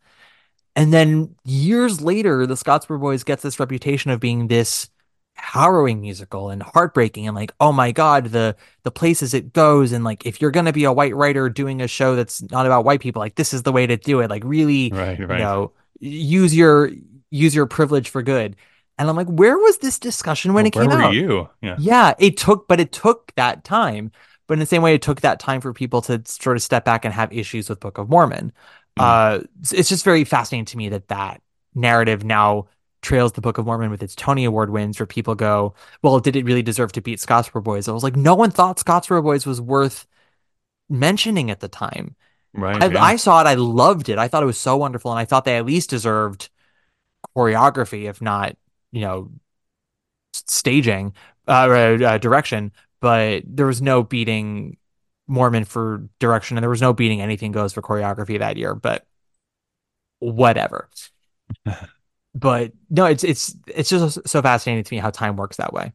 And 0.74 0.94
then 0.94 1.35
years 1.44 2.01
later, 2.01 2.47
the 2.47 2.55
Scottsboro 2.55 2.98
Boys 2.98 3.23
gets 3.23 3.43
this 3.43 3.61
reputation 3.61 4.11
of 4.11 4.19
being 4.19 4.48
this 4.48 4.89
harrowing 5.35 6.01
musical 6.01 6.48
and 6.48 6.62
heartbreaking 6.62 7.27
and 7.27 7.36
like, 7.36 7.53
oh 7.61 7.70
my 7.70 7.93
God, 7.93 8.28
the 8.28 8.57
the 8.85 8.90
places 8.90 9.35
it 9.35 9.53
goes 9.53 9.93
and 9.93 10.05
like 10.05 10.24
if 10.24 10.40
you're 10.40 10.51
gonna 10.51 10.73
be 10.73 10.85
a 10.85 10.93
white 10.93 11.15
writer 11.15 11.51
doing 11.51 11.82
a 11.82 11.86
show 11.86 12.16
that's 12.16 12.40
not 12.51 12.65
about 12.65 12.86
white 12.86 13.01
people, 13.03 13.20
like 13.20 13.35
this 13.35 13.53
is 13.53 13.62
the 13.62 13.73
way 13.73 13.86
to 13.86 13.98
do 13.98 14.20
it. 14.20 14.31
Like 14.31 14.43
really, 14.43 14.90
Right, 14.90 15.19
you 15.19 15.27
know, 15.27 15.73
use 16.01 16.57
your 16.57 16.90
use 17.31 17.55
your 17.55 17.66
privilege 17.66 18.09
for 18.09 18.23
good. 18.23 18.57
And 18.98 19.09
I'm 19.10 19.16
like, 19.16 19.28
where 19.28 19.59
was 19.59 19.78
this 19.78 19.98
discussion 19.98 20.55
when 20.55 20.62
Well, 20.62 20.68
it 20.68 20.73
came 20.73 20.89
where 20.89 20.97
were 20.98 21.05
out? 21.05 21.14
you? 21.14 21.48
Yeah. 21.60 21.77
Yeah, 21.78 22.14
it 22.18 22.36
took, 22.36 22.66
but 22.66 22.81
it 22.81 22.93
took 22.93 23.32
that 23.36 23.64
time. 23.64 24.10
But 24.47 24.55
in 24.55 24.60
the 24.60 24.66
same 24.66 24.82
way, 24.82 24.94
it 24.94 25.02
took 25.02 25.20
that 25.20 25.40
time 25.40 25.60
for 25.60 25.73
people 25.73 26.01
to 26.02 26.23
sort 26.24 26.56
of 26.56 26.62
step 26.62 26.85
back 26.85 27.05
and 27.05 27.12
have 27.12 27.32
issues 27.32 27.68
with 27.68 27.81
Book 27.81 27.98
of 27.98 28.09
Mormon. 28.09 28.52
Uh, 28.98 29.40
it's- 29.60 29.73
it's 29.73 29.89
just 29.90 30.05
very 30.05 30.24
fascinating 30.24 30.64
to 30.66 30.77
me 30.78 30.89
that 30.89 31.09
that 31.09 31.43
narrative 31.74 32.24
now 32.24 32.66
trails 33.02 33.32
the 33.32 33.40
Book 33.43 33.59
of 33.59 33.66
Mormon 33.66 33.90
with 33.90 34.02
its 34.02 34.14
Tony 34.14 34.44
Award 34.47 34.70
wins, 34.70 34.98
where 34.98 35.06
people 35.06 35.35
go, 35.35 35.74
"Well, 36.02 36.18
did 36.20 36.35
it 36.35 36.47
really 36.47 36.62
deserve 36.62 36.93
to 36.93 37.02
beat 37.02 37.18
Scottsboro 37.18 37.62
Boys?" 37.62 37.89
I 37.89 37.93
was 37.93 38.02
like, 38.02 38.16
no 38.16 38.35
one 38.35 38.51
thought 38.51 38.78
Scottsboro 38.78 39.23
Boys 39.23 39.44
was 39.44 39.60
worth 39.60 40.06
mentioning 40.89 41.51
at 41.51 41.60
the 41.60 41.68
time. 41.68 42.16
Right. 42.55 42.82
I, 42.82 42.86
yeah. 42.86 43.02
I 43.02 43.16
saw 43.16 43.40
it, 43.43 43.47
I 43.47 43.55
loved 43.55 44.09
it, 44.09 44.18
I 44.18 44.28
thought 44.28 44.43
it 44.43 44.47
was 44.47 44.59
so 44.59 44.77
wonderful, 44.78 45.10
and 45.10 45.20
I 45.20 45.24
thought 45.27 45.44
they 45.44 45.59
at 45.59 45.66
least 45.66 45.90
deserved 45.90 46.48
choreography, 47.36 48.09
if 48.09 48.23
not, 48.23 48.56
you 48.97 49.02
know, 49.02 49.31
staging, 50.32 51.12
uh, 51.47 51.66
or, 51.68 51.77
uh, 52.02 52.18
direction. 52.18 52.73
But 53.01 53.43
there 53.47 53.66
was 53.66 53.82
no 53.82 54.02
beating 54.02 54.78
Mormon 55.28 55.64
for 55.64 56.09
direction, 56.18 56.56
and 56.56 56.62
there 56.62 56.70
was 56.70 56.81
no 56.81 56.94
beating 56.94 57.20
anything 57.20 57.52
goes 57.52 57.74
for 57.74 57.82
choreography 57.82 58.39
that 58.39 58.56
year. 58.56 58.74
But 58.74 59.06
whatever. 60.20 60.89
but 62.35 62.73
no, 62.89 63.05
it's 63.05 63.23
it's 63.23 63.55
it's 63.66 63.90
just 63.90 64.27
so 64.27 64.40
fascinating 64.40 64.85
to 64.85 64.94
me 64.94 64.98
how 64.98 65.10
time 65.10 65.36
works 65.36 65.59
that 65.59 65.74
way. 65.74 65.93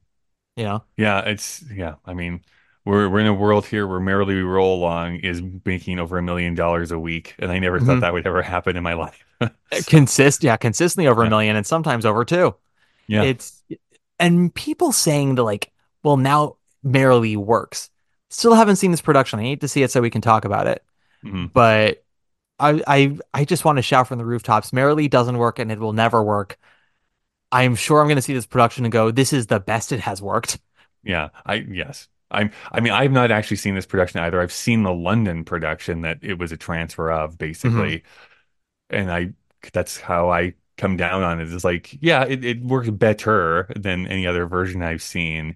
You 0.55 0.65
know? 0.65 0.83
Yeah, 0.95 1.21
it's 1.21 1.63
yeah. 1.73 1.95
I 2.05 2.13
mean, 2.13 2.41
we're 2.85 3.09
we're 3.09 3.21
in 3.21 3.27
a 3.27 3.33
world 3.33 3.65
here 3.65 3.87
where 3.87 3.99
Merrily 3.99 4.35
We 4.35 4.41
Roll 4.41 4.77
Along 4.77 5.15
is 5.15 5.41
making 5.65 5.97
over 5.97 6.19
a 6.19 6.21
million 6.21 6.53
dollars 6.53 6.91
a 6.91 6.99
week, 6.99 7.35
and 7.39 7.51
I 7.51 7.57
never 7.57 7.79
Mhm. 7.79 7.85
thought 7.87 8.01
that 8.01 8.13
would 8.13 8.27
ever 8.27 8.43
happen 8.43 8.77
in 8.77 8.83
my 8.83 8.93
life. 8.93 9.25
consist 9.87 10.43
yeah 10.43 10.55
consistently 10.55 11.07
over 11.07 11.23
a 11.23 11.29
million 11.29 11.55
and 11.55 11.65
sometimes 11.65 12.05
over 12.05 12.23
two 12.23 12.53
Yeah. 13.07 13.23
it's 13.23 13.63
and 14.19 14.53
people 14.53 14.91
saying 14.91 15.35
that 15.35 15.43
like 15.43 15.71
well 16.03 16.17
now 16.17 16.57
merrily 16.83 17.35
works 17.37 17.89
still 18.29 18.53
haven't 18.53 18.77
seen 18.77 18.91
this 18.91 19.01
production 19.01 19.39
i 19.39 19.43
need 19.43 19.61
to 19.61 19.67
see 19.67 19.83
it 19.83 19.91
so 19.91 20.01
we 20.01 20.09
can 20.09 20.21
talk 20.21 20.45
about 20.45 20.67
it 20.67 20.83
Mhm. 21.23 21.51
but 21.53 22.03
i 22.59 22.81
i 22.87 23.17
i 23.33 23.45
just 23.45 23.65
want 23.65 23.77
to 23.77 23.81
shout 23.81 24.07
from 24.07 24.17
the 24.17 24.25
rooftops 24.25 24.73
merrily 24.73 25.07
doesn't 25.07 25.37
work 25.37 25.59
and 25.59 25.71
it 25.71 25.79
will 25.79 25.93
never 25.93 26.23
work 26.23 26.57
i'm 27.51 27.75
sure 27.75 28.01
i'm 28.01 28.07
going 28.07 28.15
to 28.15 28.21
see 28.21 28.33
this 28.33 28.45
production 28.47 28.85
and 28.85 28.91
go 28.91 29.11
this 29.11 29.33
is 29.33 29.47
the 29.47 29.59
best 29.59 29.91
it 29.91 29.99
has 29.99 30.21
worked 30.21 30.59
Yeah, 31.03 31.29
I 31.45 31.55
yes. 31.55 32.07
I'm 32.29 32.51
I 32.71 32.79
mean, 32.79 32.93
I've 32.93 33.11
not 33.11 33.31
actually 33.31 33.57
seen 33.57 33.73
this 33.75 33.87
production 33.87 34.19
either. 34.21 34.39
I've 34.39 34.53
seen 34.53 34.83
the 34.83 34.93
London 34.93 35.43
production 35.43 36.01
that 36.01 36.19
it 36.21 36.37
was 36.37 36.51
a 36.51 36.57
transfer 36.57 37.11
of 37.11 37.37
basically. 37.39 38.03
And 38.89 39.11
I 39.11 39.33
that's 39.73 39.99
how 39.99 40.29
I 40.29 40.53
come 40.81 40.97
down 40.97 41.23
on 41.23 41.39
it. 41.39 41.51
It's 41.53 41.63
like, 41.63 41.97
yeah, 42.01 42.25
it, 42.25 42.43
it 42.43 42.61
works 42.63 42.89
better 42.89 43.71
than 43.75 44.07
any 44.07 44.27
other 44.27 44.45
version 44.47 44.81
I've 44.81 45.03
seen. 45.03 45.55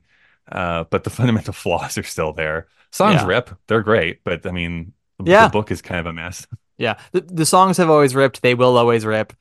Uh, 0.52 0.86
but 0.90 1.04
the 1.04 1.10
fundamental 1.18 1.54
flaws 1.54 1.98
are 1.98 2.04
still 2.04 2.32
there. 2.34 2.68
Songs 2.92 3.16
Yeah. 3.22 3.26
rip, 3.28 3.50
they're 3.68 3.84
great, 3.84 4.24
but 4.24 4.46
I 4.46 4.52
mean 4.52 4.94
the, 5.20 5.32
Yeah. 5.32 5.48
the 5.48 5.52
book 5.52 5.72
is 5.72 5.82
kind 5.82 6.00
of 6.00 6.06
a 6.06 6.14
mess. 6.14 6.46
Yeah, 6.78 6.98
the, 7.14 7.22
the 7.22 7.46
songs 7.46 7.78
have 7.78 7.90
always 7.90 8.14
ripped. 8.14 8.42
They 8.42 8.54
will 8.54 8.78
always 8.78 9.06
rip. 9.06 9.32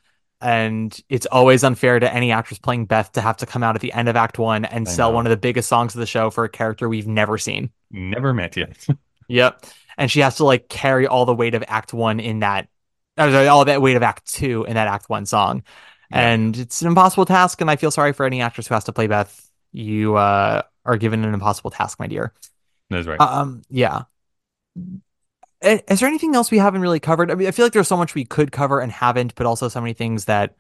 And 0.40 0.97
it's 1.09 1.27
always 1.27 1.65
unfair 1.65 1.98
to 1.98 2.12
any 2.15 2.31
actress 2.31 2.61
playing 2.61 2.86
Beth 2.86 3.11
to 3.12 3.20
have 3.20 3.39
to 3.39 3.47
come 3.47 3.65
out 3.65 3.74
at 3.74 3.81
the 3.81 3.93
end 3.93 4.09
of 4.09 4.15
Act 4.15 4.39
One 4.39 4.65
and 4.65 4.86
I 4.86 4.90
sell 4.93 5.11
know. 5.11 5.16
one 5.16 5.27
of 5.27 5.31
the 5.31 5.36
biggest 5.36 5.69
songs 5.69 5.97
of 5.97 5.98
the 6.01 6.06
show 6.06 6.31
for 6.31 6.44
a 6.44 6.48
character 6.48 6.89
we've 6.89 7.09
never 7.09 7.36
seen. 7.39 7.70
Never 7.90 8.32
met 8.32 8.56
yet. 8.56 8.86
Yep. 9.28 9.65
And 9.98 10.11
she 10.11 10.20
has 10.20 10.36
to 10.36 10.44
like 10.44 10.69
carry 10.69 11.06
all 11.09 11.24
the 11.24 11.35
weight 11.35 11.55
of 11.56 11.65
Act 11.66 11.93
One 11.94 12.20
in 12.20 12.39
that, 12.40 12.69
uh, 13.16 13.31
sorry, 13.31 13.49
all 13.49 13.65
that 13.65 13.82
weight 13.82 13.97
of 13.97 14.03
Act 14.03 14.32
Two 14.32 14.65
in 14.65 14.74
that 14.74 14.89
Act 14.89 15.09
One 15.09 15.27
song. 15.27 15.62
And 16.11 16.57
it's 16.57 16.81
an 16.81 16.89
impossible 16.89 17.24
task. 17.24 17.61
And 17.61 17.70
I 17.70 17.77
feel 17.77 17.91
sorry 17.91 18.12
for 18.12 18.24
any 18.24 18.41
actress 18.41 18.69
who 18.69 18.74
has 18.74 18.85
to 18.85 18.93
play 18.93 19.09
Beth. 19.09 19.51
You 19.73 20.16
uh, 20.16 20.62
are 20.85 20.97
given 20.97 21.24
an 21.24 21.35
impossible 21.35 21.70
task, 21.70 21.99
my 21.99 22.07
dear. 22.07 22.32
That's 22.91 23.07
right. 23.07 23.20
Um, 23.20 23.62
yeah. 23.69 24.03
Is 25.61 26.01
there 26.01 26.09
anything 26.09 26.35
else 26.35 26.51
we 26.51 26.59
haven't 26.59 26.82
really 26.82 27.01
covered? 27.01 27.31
I 27.31 27.35
mean, 27.35 27.49
I 27.49 27.51
feel 27.51 27.65
like 27.65 27.73
there's 27.73 27.89
so 27.89 27.97
much 27.97 28.15
we 28.15 28.24
could 28.24 28.53
cover 28.53 28.81
and 28.81 28.93
haven't, 28.93 29.35
but 29.35 29.47
also 29.47 29.69
so 29.69 29.81
many 29.81 29.95
things 29.95 30.27
that 30.27 30.55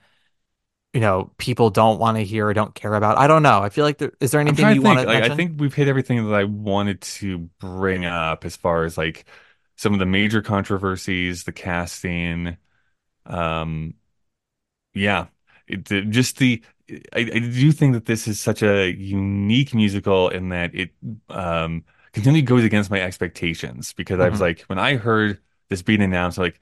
you 0.94 1.00
know 1.00 1.30
people 1.36 1.70
don't 1.70 1.98
want 1.98 2.16
to 2.16 2.24
hear 2.24 2.46
or 2.46 2.54
don't 2.54 2.74
care 2.74 2.94
about. 2.94 3.18
I 3.18 3.26
don't 3.26 3.42
know. 3.42 3.60
I 3.60 3.68
feel 3.68 3.84
like 3.84 3.98
there 3.98 4.12
is 4.20 4.30
there 4.30 4.40
anything 4.40 4.74
you 4.74 4.82
want 4.82 5.00
to 5.00 5.06
Like, 5.06 5.18
mention? 5.18 5.32
I 5.32 5.36
think 5.36 5.60
we've 5.60 5.74
hit 5.74 5.88
everything 5.88 6.26
that 6.26 6.34
I 6.34 6.44
wanted 6.44 7.00
to 7.02 7.38
bring 7.60 8.06
up 8.06 8.44
as 8.44 8.56
far 8.56 8.84
as 8.84 8.96
like 8.96 9.26
some 9.76 9.92
of 9.92 9.98
the 9.98 10.06
major 10.06 10.42
controversies, 10.42 11.44
the 11.44 11.52
casting. 11.52 12.56
Um, 13.26 13.94
yeah, 14.94 15.26
it, 15.66 15.84
just 16.10 16.38
the. 16.38 16.62
I, 17.14 17.20
I 17.20 17.38
do 17.38 17.72
think 17.72 17.94
that 17.94 18.04
this 18.04 18.28
is 18.28 18.38
such 18.38 18.62
a 18.62 18.92
unique 18.94 19.74
musical 19.74 20.28
in 20.28 20.50
that 20.50 20.74
it 20.74 20.90
um 21.30 21.82
continually 22.12 22.42
goes 22.42 22.62
against 22.62 22.90
my 22.90 23.00
expectations 23.00 23.94
because 23.94 24.20
I 24.20 24.28
was 24.28 24.38
Mhm. 24.38 24.42
like 24.42 24.60
when 24.62 24.78
I 24.78 24.96
heard 24.96 25.40
this 25.70 25.80
being 25.82 26.02
announced, 26.02 26.36
like 26.38 26.60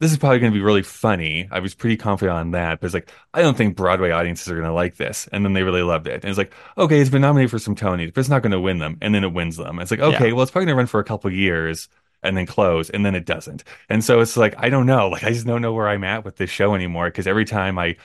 this 0.00 0.10
is 0.12 0.18
probably 0.18 0.40
going 0.40 0.52
to 0.52 0.58
be 0.58 0.62
really 0.64 0.82
funny. 0.82 1.48
I 1.52 1.60
was 1.60 1.74
pretty 1.74 1.96
confident 1.96 2.36
on 2.36 2.50
that, 2.52 2.80
but 2.80 2.86
it's 2.86 2.94
like 2.94 3.10
I 3.34 3.42
don't 3.42 3.56
think 3.56 3.76
Broadway 3.76 4.10
audiences 4.10 4.48
are 4.50 4.54
going 4.56 4.66
to 4.66 4.72
like 4.72 4.96
this, 4.96 5.28
and 5.32 5.44
then 5.44 5.52
they 5.54 5.62
really 5.62 5.82
loved 5.82 6.08
it. 6.08 6.14
And 6.24 6.26
it's 6.26 6.38
like, 6.38 6.54
okay, 6.78 7.00
it's 7.00 7.10
been 7.10 7.22
nominated 7.22 7.50
for 7.52 7.58
some 7.60 7.76
Tonys, 7.76 8.12
but 8.14 8.20
it's 8.20 8.28
not 8.28 8.42
going 8.42 8.52
to 8.52 8.60
win 8.60 8.78
them, 8.78 8.98
and 9.02 9.14
then 9.14 9.24
it 9.24 9.32
wins 9.32 9.56
them. 9.56 9.78
It's 9.80 9.90
like, 9.92 10.00
okay, 10.00 10.32
Yeah. 10.32 10.32
well, 10.32 10.42
it's 10.42 10.50
probably 10.52 10.66
going 10.66 10.74
to 10.76 10.78
run 10.78 10.86
for 10.88 11.00
a 11.00 11.04
couple 11.04 11.28
of 11.28 11.34
years 11.36 11.88
and 12.22 12.36
then 12.36 12.46
close, 12.46 12.90
and 12.90 13.04
then 13.04 13.14
it 13.14 13.26
doesn't. 13.26 13.64
And 13.88 14.04
so 14.04 14.20
it's 14.20 14.36
like 14.36 14.54
I 14.58 14.68
don't 14.70 14.86
know, 14.86 15.08
like 15.08 15.24
I 15.24 15.30
just 15.30 15.46
don't 15.46 15.62
know 15.62 15.72
where 15.72 15.88
I'm 15.88 16.04
at 16.04 16.24
with 16.24 16.36
this 16.36 16.50
show 16.50 16.74
anymore 16.74 17.06
because 17.06 17.26
every 17.26 17.44
time 17.44 17.78
I 17.78 17.96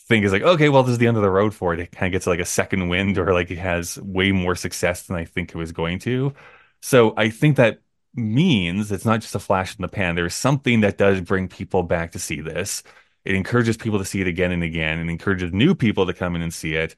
think 0.00 0.24
is 0.24 0.32
like, 0.32 0.42
okay, 0.42 0.68
well, 0.70 0.82
this 0.82 0.92
is 0.92 0.98
the 0.98 1.06
end 1.06 1.16
of 1.16 1.22
the 1.22 1.30
road 1.30 1.54
for 1.54 1.74
it. 1.74 1.80
It 1.80 1.92
kind 1.92 2.06
of 2.06 2.12
gets 2.12 2.26
like 2.26 2.40
a 2.40 2.44
second 2.44 2.88
wind 2.88 3.18
or 3.18 3.32
like 3.34 3.50
it 3.50 3.58
has 3.58 3.98
way 4.00 4.32
more 4.32 4.54
success 4.54 5.02
than 5.04 5.16
I 5.16 5.24
think 5.24 5.50
it 5.50 5.58
was 5.58 5.72
going 5.72 5.98
to. 6.00 6.34
So 6.80 7.12
I 7.16 7.28
think 7.30 7.56
that 7.56 7.80
means 8.14 8.90
it's 8.90 9.04
not 9.04 9.20
just 9.20 9.34
a 9.34 9.38
flash 9.38 9.76
in 9.76 9.82
the 9.82 9.88
pan. 9.88 10.14
There's 10.14 10.34
something 10.34 10.80
that 10.80 10.98
does 10.98 11.20
bring 11.20 11.48
people 11.48 11.82
back 11.82 12.12
to 12.12 12.18
see 12.18 12.40
this. 12.40 12.82
It 13.24 13.34
encourages 13.34 13.76
people 13.76 13.98
to 13.98 14.04
see 14.04 14.20
it 14.20 14.26
again 14.26 14.52
and 14.52 14.62
again 14.62 14.98
and 14.98 15.10
encourages 15.10 15.52
new 15.52 15.74
people 15.74 16.06
to 16.06 16.14
come 16.14 16.34
in 16.34 16.42
and 16.42 16.54
see 16.54 16.74
it. 16.74 16.96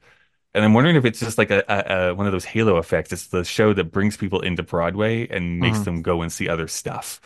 And 0.53 0.65
I'm 0.65 0.73
wondering 0.73 0.95
if 0.97 1.05
it's 1.05 1.19
just 1.19 1.37
like 1.37 1.49
a, 1.51 1.63
a, 1.69 2.09
a 2.09 2.15
one 2.15 2.25
of 2.25 2.31
those 2.33 2.45
halo 2.45 2.77
effects. 2.77 3.13
It's 3.13 3.27
the 3.27 3.43
show 3.45 3.73
that 3.73 3.85
brings 3.85 4.17
people 4.17 4.41
into 4.41 4.63
Broadway 4.63 5.27
and 5.29 5.61
makes 5.61 5.79
Mhm. 5.79 5.85
them 5.85 6.01
go 6.01 6.21
and 6.21 6.31
see 6.31 6.49
other 6.49 6.67
stuff. 6.67 7.21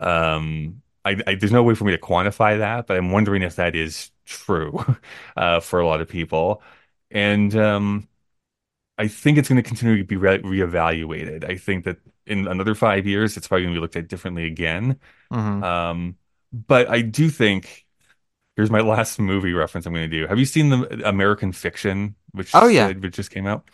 Um, 0.00 0.82
I, 1.04 1.16
I, 1.26 1.34
there's 1.36 1.52
no 1.52 1.62
way 1.62 1.74
for 1.74 1.84
me 1.84 1.92
to 1.92 1.98
quantify 1.98 2.58
that, 2.58 2.86
but 2.86 2.96
I'm 2.96 3.12
wondering 3.12 3.42
if 3.42 3.56
that 3.56 3.76
is 3.76 4.10
true 4.24 4.84
uh, 5.36 5.60
for 5.60 5.80
a 5.80 5.86
lot 5.86 6.00
of 6.00 6.08
people. 6.08 6.62
And 7.10 7.54
um, 7.56 8.08
I 8.98 9.08
think 9.08 9.38
it's 9.38 9.48
going 9.48 9.62
to 9.62 9.68
continue 9.68 9.98
to 9.98 10.04
be 10.04 10.16
re 10.16 10.38
reevaluated. 10.38 11.44
I 11.48 11.56
think 11.56 11.84
that 11.84 11.98
in 12.26 12.46
another 12.46 12.74
five 12.74 13.06
years, 13.06 13.36
it's 13.36 13.48
probably 13.48 13.64
going 13.64 13.74
to 13.74 13.78
be 13.78 13.82
looked 13.82 13.96
at 13.96 14.08
differently 14.08 14.44
again. 14.46 15.00
Mhm. 15.30 15.62
Um, 15.64 16.16
but 16.52 16.88
I 16.90 17.02
do 17.02 17.30
think 17.30 17.86
here's 18.56 18.70
my 18.70 18.80
last 18.82 19.18
movie 19.20 19.52
reference 19.54 19.86
I'm 19.86 19.94
going 19.94 20.10
to 20.10 20.18
do. 20.18 20.26
Have 20.28 20.38
you 20.38 20.46
seen 20.46 20.70
the 20.70 21.08
American 21.08 21.52
Fiction, 21.52 22.16
which 22.34 22.54
Oh, 22.54 22.68
yeah. 22.68 22.90
uh, 22.90 22.94
which 22.94 23.14
just 23.16 23.32
came 23.32 23.46
out? 23.48 23.70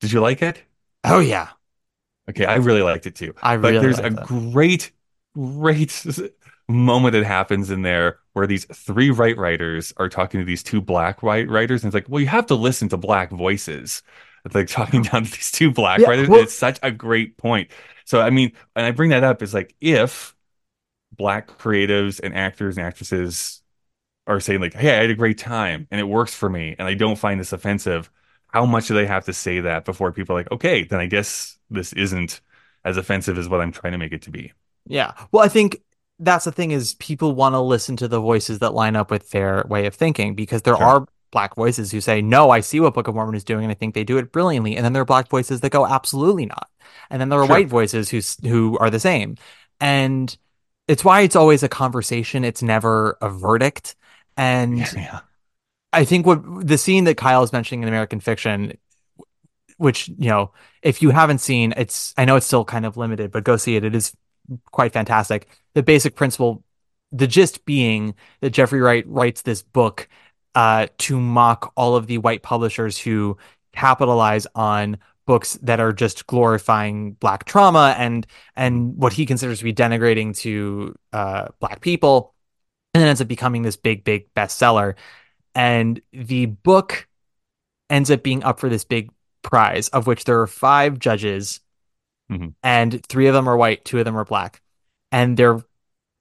Did 0.00 0.12
you 0.12 0.20
like 0.20 0.42
it? 0.42 0.64
Oh 1.04 1.20
yeah, 1.20 1.50
Okay, 2.28 2.44
I 2.44 2.56
really 2.56 2.82
liked 2.82 3.06
it 3.06 3.14
too. 3.16 3.34
I 3.42 3.54
but 3.60 3.78
really 3.78 3.78
there's 3.80 3.98
a 3.98 4.10
it. 4.12 4.30
great, 4.50 4.92
great 5.34 6.04
moment 6.68 7.12
that 7.14 7.24
happens 7.24 7.70
in 7.70 7.82
there 7.82 8.18
where 8.34 8.46
these 8.46 8.64
three 8.66 9.10
white 9.10 9.36
writers 9.36 9.92
are 9.96 10.08
talking 10.08 10.40
to 10.40 10.46
these 10.46 10.62
two 10.62 10.80
black 10.80 11.22
white 11.22 11.48
writers, 11.48 11.82
and 11.82 11.88
it's 11.88 11.94
like, 11.94 12.08
well, 12.08 12.20
you 12.20 12.28
have 12.28 12.46
to 12.46 12.54
listen 12.54 12.88
to 12.90 12.96
black 12.96 13.30
voices. 13.30 14.02
It's 14.44 14.54
like 14.54 14.68
talking 14.68 15.02
down 15.02 15.24
to 15.24 15.30
these 15.30 15.50
two 15.50 15.70
black 15.72 16.00
Yeah, 16.00 16.06
writers. 16.06 16.28
well- 16.28 16.40
it's 16.42 16.54
such 16.54 16.78
a 16.82 16.90
great 16.90 17.36
point. 17.36 17.70
So 18.04 18.20
I 18.20 18.30
mean, 18.30 18.52
and 18.76 18.86
I 18.86 18.90
bring 18.92 19.10
that 19.10 19.24
up 19.24 19.42
is 19.42 19.52
like 19.54 19.74
if 19.80 20.34
black 21.12 21.48
creatives 21.58 22.20
and 22.22 22.34
actors 22.34 22.76
and 22.78 22.86
actresses 22.86 23.59
are 24.30 24.40
saying 24.40 24.60
like, 24.60 24.74
"Hey, 24.74 24.96
I 24.98 25.02
had 25.02 25.10
a 25.10 25.14
great 25.14 25.38
time 25.38 25.86
and 25.90 26.00
it 26.00 26.04
works 26.04 26.34
for 26.34 26.48
me, 26.50 26.76
and 26.78 26.88
I 26.88 26.94
don't 26.94 27.18
find 27.18 27.40
this 27.40 27.52
offensive." 27.52 28.10
How 28.48 28.66
much 28.66 28.88
do 28.88 28.94
they 28.94 29.06
have 29.06 29.24
to 29.26 29.32
say 29.32 29.60
that 29.60 29.84
before 29.84 30.12
people 30.12 30.34
are 30.36 30.40
like, 30.40 30.50
"Okay, 30.52 30.84
then 30.84 31.00
I 31.00 31.06
guess 31.06 31.58
this 31.70 31.92
isn't 31.94 32.40
as 32.84 32.96
offensive 32.96 33.38
as 33.38 33.48
what 33.48 33.60
I'm 33.60 33.72
trying 33.72 33.92
to 33.92 33.98
make 33.98 34.12
it 34.12 34.22
to 34.22 34.30
be." 34.30 34.52
yeah. 34.86 35.12
Well, 35.32 35.44
I 35.44 35.48
think 35.48 35.80
that's 36.18 36.44
the 36.44 36.52
thing 36.52 36.70
is 36.70 36.94
people 36.94 37.34
want 37.34 37.54
to 37.54 37.60
listen 37.60 37.96
to 37.96 38.08
the 38.08 38.20
voices 38.20 38.58
that 38.60 38.74
line 38.74 38.96
up 38.96 39.10
with 39.10 39.30
their 39.30 39.64
way 39.68 39.86
of 39.86 39.94
thinking 39.94 40.34
because 40.34 40.62
there 40.62 40.76
Sure. 40.76 41.00
are 41.00 41.06
black 41.32 41.54
voices 41.54 41.90
who 41.92 42.00
say, 42.00 42.20
"No, 42.22 42.50
I 42.50 42.60
see 42.60 42.80
what 42.80 42.94
Book 42.94 43.08
of 43.08 43.14
Mormon 43.14 43.34
is 43.36 43.44
doing, 43.44 43.64
and 43.64 43.70
I 43.70 43.74
think 43.74 43.94
they 43.94 44.04
do 44.04 44.18
it 44.18 44.32
brilliantly," 44.32 44.76
and 44.76 44.84
then 44.84 44.92
there 44.92 45.02
are 45.02 45.06
black 45.06 45.28
voices 45.28 45.60
that 45.60 45.70
go, 45.70 45.86
"Absolutely 45.86 46.46
not," 46.46 46.68
and 47.10 47.20
then 47.20 47.28
there 47.28 47.40
are 47.40 47.46
Sure. 47.46 47.56
white 47.56 47.68
voices 47.68 48.10
who 48.10 48.20
who 48.48 48.78
are 48.78 48.90
the 48.90 49.00
same, 49.00 49.36
and 49.80 50.36
it's 50.88 51.04
why 51.04 51.20
it's 51.22 51.36
always 51.36 51.62
a 51.62 51.68
conversation. 51.68 52.44
It's 52.44 52.62
never 52.62 53.16
a 53.22 53.30
verdict, 53.30 53.94
and 54.40 54.78
Yeah. 54.78 55.20
I 55.92 56.04
think 56.04 56.24
what 56.24 56.66
the 56.66 56.78
scene 56.78 57.04
that 57.04 57.16
Kyle 57.16 57.42
is 57.42 57.52
mentioning 57.52 57.82
in 57.82 57.88
American 57.88 58.20
Fiction, 58.20 58.76
which 59.76 60.08
you 60.08 60.28
know, 60.28 60.52
if 60.82 61.02
you 61.02 61.10
haven't 61.10 61.38
seen, 61.38 61.74
it's 61.76 62.14
I 62.16 62.24
know 62.24 62.36
it's 62.36 62.46
still 62.46 62.64
kind 62.64 62.86
of 62.86 62.96
limited, 62.96 63.30
but 63.32 63.44
go 63.44 63.56
see 63.56 63.76
it. 63.76 63.84
It 63.84 63.94
is 63.94 64.16
quite 64.70 64.92
fantastic. 64.92 65.48
The 65.74 65.82
basic 65.82 66.14
principle, 66.14 66.64
the 67.12 67.26
gist 67.26 67.64
being 67.64 68.14
that 68.40 68.50
Jeffrey 68.50 68.80
Wright 68.80 69.04
writes 69.06 69.42
this 69.42 69.62
book 69.62 70.08
uh, 70.54 70.86
to 70.98 71.18
mock 71.20 71.72
all 71.76 71.96
of 71.96 72.06
the 72.06 72.18
white 72.18 72.42
publishers 72.42 72.96
who 72.98 73.36
capitalize 73.72 74.46
on 74.54 74.96
books 75.26 75.58
that 75.62 75.80
are 75.80 75.92
just 75.92 76.26
glorifying 76.26 77.12
black 77.12 77.44
trauma 77.44 77.94
and 77.98 78.26
and 78.56 78.96
what 78.96 79.12
he 79.12 79.26
considers 79.26 79.58
to 79.58 79.64
be 79.64 79.72
denigrating 79.72 80.36
to 80.36 80.94
uh, 81.12 81.48
black 81.60 81.80
people, 81.80 82.34
and 82.94 83.00
then 83.00 83.08
ends 83.08 83.20
up 83.20 83.28
becoming 83.28 83.62
this 83.62 83.76
big, 83.76 84.04
big 84.04 84.32
bestseller. 84.34 84.94
And 85.54 86.00
the 86.12 86.46
book 86.46 87.08
ends 87.88 88.10
up 88.10 88.22
being 88.22 88.42
up 88.44 88.60
for 88.60 88.68
this 88.68 88.84
big 88.84 89.10
prize, 89.42 89.88
of 89.88 90.06
which 90.06 90.24
there 90.24 90.40
are 90.40 90.46
five 90.46 90.98
judges, 90.98 91.60
mm-hmm. 92.30 92.48
and 92.62 93.04
three 93.06 93.26
of 93.26 93.34
them 93.34 93.48
are 93.48 93.56
white, 93.56 93.84
two 93.84 93.98
of 93.98 94.04
them 94.04 94.16
are 94.16 94.24
black, 94.24 94.60
and 95.10 95.36
they're 95.36 95.60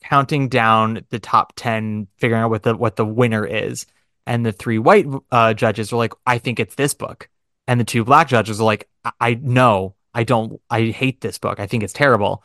counting 0.03 0.49
down 0.49 1.05
the 1.09 1.19
top 1.19 1.53
ten, 1.55 2.07
figuring 2.17 2.41
out 2.41 2.49
what 2.49 2.63
the 2.63 2.75
what 2.75 2.95
the 2.95 3.05
winner 3.05 3.45
is. 3.45 3.85
And 4.25 4.45
the 4.45 4.51
three 4.51 4.77
white 4.77 5.07
uh, 5.31 5.53
judges 5.53 5.91
are 5.91 5.97
like, 5.97 6.13
"I 6.25 6.37
think 6.37 6.59
it's 6.59 6.75
this 6.75 6.93
book," 6.93 7.29
and 7.67 7.79
the 7.79 7.85
two 7.85 8.03
black 8.03 8.27
judges 8.27 8.59
are 8.61 8.65
like, 8.65 8.87
"I, 9.03 9.11
I 9.19 9.33
know, 9.35 9.95
I 10.13 10.23
don't, 10.23 10.61
I 10.69 10.85
hate 10.85 11.21
this 11.21 11.37
book. 11.37 11.59
I 11.59 11.67
think 11.67 11.83
it's 11.83 11.93
terrible." 11.93 12.43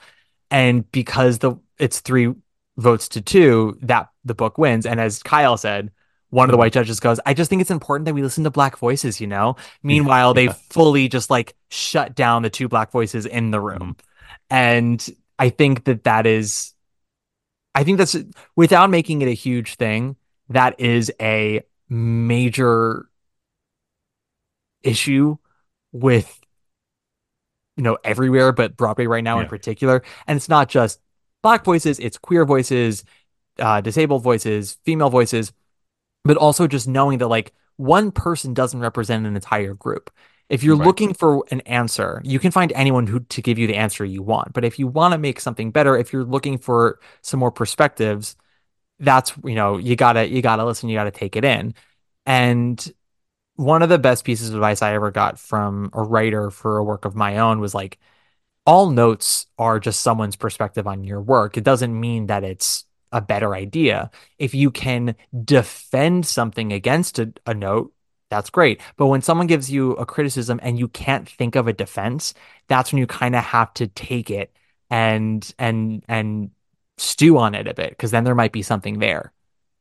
And 0.50 0.90
because 0.92 1.38
the 1.38 1.56
it's 1.78 2.00
three 2.00 2.34
votes 2.76 3.08
to 3.10 3.20
two, 3.20 3.78
that 3.82 4.08
the 4.24 4.34
book 4.34 4.58
wins. 4.58 4.86
And 4.86 5.00
as 5.00 5.22
Kyle 5.22 5.56
said, 5.56 5.90
one 6.30 6.48
of 6.48 6.52
the 6.52 6.58
white 6.58 6.72
judges 6.72 6.98
goes, 6.98 7.20
I 7.24 7.32
just 7.32 7.48
think 7.48 7.62
it's 7.62 7.70
important 7.70 8.06
that 8.06 8.14
we 8.14 8.22
listen 8.22 8.42
to 8.42 8.50
black 8.50 8.76
voices, 8.78 9.20
you 9.20 9.28
know? 9.28 9.54
Meanwhile, 9.84 10.36
yeah. 10.36 10.48
they 10.48 10.52
fully 10.70 11.06
just 11.08 11.30
like 11.30 11.54
shut 11.70 12.16
down 12.16 12.42
the 12.42 12.50
two 12.50 12.68
black 12.68 12.90
voices 12.90 13.24
in 13.24 13.52
the 13.52 13.60
room. 13.60 13.96
Mm-hmm. 13.96 14.34
And 14.50 15.06
I 15.38 15.50
think 15.50 15.84
that 15.84 16.04
that 16.04 16.26
is, 16.26 16.72
I 17.74 17.84
think 17.84 17.98
that's 17.98 18.16
without 18.56 18.90
making 18.90 19.22
it 19.22 19.28
a 19.28 19.32
huge 19.32 19.76
thing, 19.76 20.16
that 20.48 20.80
is 20.80 21.12
a 21.20 21.62
major 21.88 23.08
issue 24.82 25.36
with, 25.92 26.40
you 27.76 27.84
know, 27.84 27.96
everywhere, 28.02 28.52
but 28.52 28.76
Broadway 28.76 29.06
right 29.06 29.22
now 29.22 29.36
yeah. 29.36 29.44
in 29.44 29.48
particular. 29.48 30.02
And 30.26 30.36
it's 30.36 30.48
not 30.48 30.68
just 30.68 31.00
black 31.44 31.64
voices, 31.64 32.00
it's 32.00 32.18
queer 32.18 32.44
voices, 32.44 33.04
uh, 33.60 33.80
disabled 33.80 34.24
voices, 34.24 34.78
female 34.84 35.10
voices 35.10 35.52
but 36.24 36.36
also 36.36 36.66
just 36.66 36.88
knowing 36.88 37.18
that 37.18 37.28
like 37.28 37.52
one 37.76 38.10
person 38.10 38.54
doesn't 38.54 38.80
represent 38.80 39.26
an 39.26 39.34
entire 39.34 39.74
group. 39.74 40.10
If 40.48 40.62
you're 40.62 40.76
right. 40.76 40.86
looking 40.86 41.14
for 41.14 41.44
an 41.50 41.60
answer, 41.62 42.20
you 42.24 42.38
can 42.38 42.50
find 42.50 42.72
anyone 42.72 43.06
who 43.06 43.20
to 43.20 43.42
give 43.42 43.58
you 43.58 43.66
the 43.66 43.76
answer 43.76 44.04
you 44.04 44.22
want. 44.22 44.52
But 44.52 44.64
if 44.64 44.78
you 44.78 44.86
want 44.86 45.12
to 45.12 45.18
make 45.18 45.40
something 45.40 45.70
better, 45.70 45.96
if 45.96 46.12
you're 46.12 46.24
looking 46.24 46.58
for 46.58 46.98
some 47.22 47.40
more 47.40 47.50
perspectives, 47.50 48.36
that's 49.00 49.32
you 49.44 49.54
know 49.54 49.78
you 49.78 49.96
gotta 49.96 50.28
you 50.28 50.42
gotta 50.42 50.64
listen, 50.64 50.88
you 50.88 50.96
gotta 50.96 51.10
take 51.10 51.36
it 51.36 51.44
in. 51.44 51.74
And 52.26 52.92
one 53.56 53.82
of 53.82 53.88
the 53.88 53.98
best 53.98 54.24
pieces 54.24 54.50
of 54.50 54.56
advice 54.56 54.82
I 54.82 54.94
ever 54.94 55.10
got 55.10 55.38
from 55.38 55.90
a 55.92 56.02
writer 56.02 56.50
for 56.50 56.76
a 56.78 56.84
work 56.84 57.04
of 57.04 57.14
my 57.14 57.38
own 57.38 57.60
was 57.60 57.74
like, 57.74 57.98
all 58.66 58.90
notes 58.90 59.46
are 59.58 59.78
just 59.78 60.00
someone's 60.00 60.36
perspective 60.36 60.86
on 60.86 61.04
your 61.04 61.20
work. 61.20 61.56
It 61.56 61.64
doesn't 61.64 61.98
mean 61.98 62.26
that 62.26 62.44
it's 62.44 62.84
a 63.12 63.20
better 63.20 63.54
idea. 63.54 64.10
If 64.38 64.54
you 64.54 64.70
can 64.70 65.14
defend 65.44 66.26
something 66.26 66.72
against 66.72 67.18
a, 67.18 67.32
a 67.46 67.54
note, 67.54 67.92
that's 68.30 68.50
great. 68.50 68.80
But 68.96 69.06
when 69.06 69.22
someone 69.22 69.46
gives 69.46 69.70
you 69.70 69.92
a 69.92 70.06
criticism 70.06 70.58
and 70.62 70.78
you 70.78 70.88
can't 70.88 71.28
think 71.28 71.56
of 71.56 71.68
a 71.68 71.72
defense, 71.72 72.34
that's 72.68 72.92
when 72.92 72.98
you 72.98 73.06
kind 73.06 73.36
of 73.36 73.44
have 73.44 73.72
to 73.74 73.86
take 73.86 74.30
it 74.30 74.52
and 74.90 75.54
and 75.58 76.04
and 76.08 76.50
stew 76.98 77.38
on 77.38 77.54
it 77.54 77.68
a 77.68 77.74
bit 77.74 77.90
because 77.90 78.10
then 78.10 78.24
there 78.24 78.34
might 78.34 78.52
be 78.52 78.62
something 78.62 78.98
there. 78.98 79.32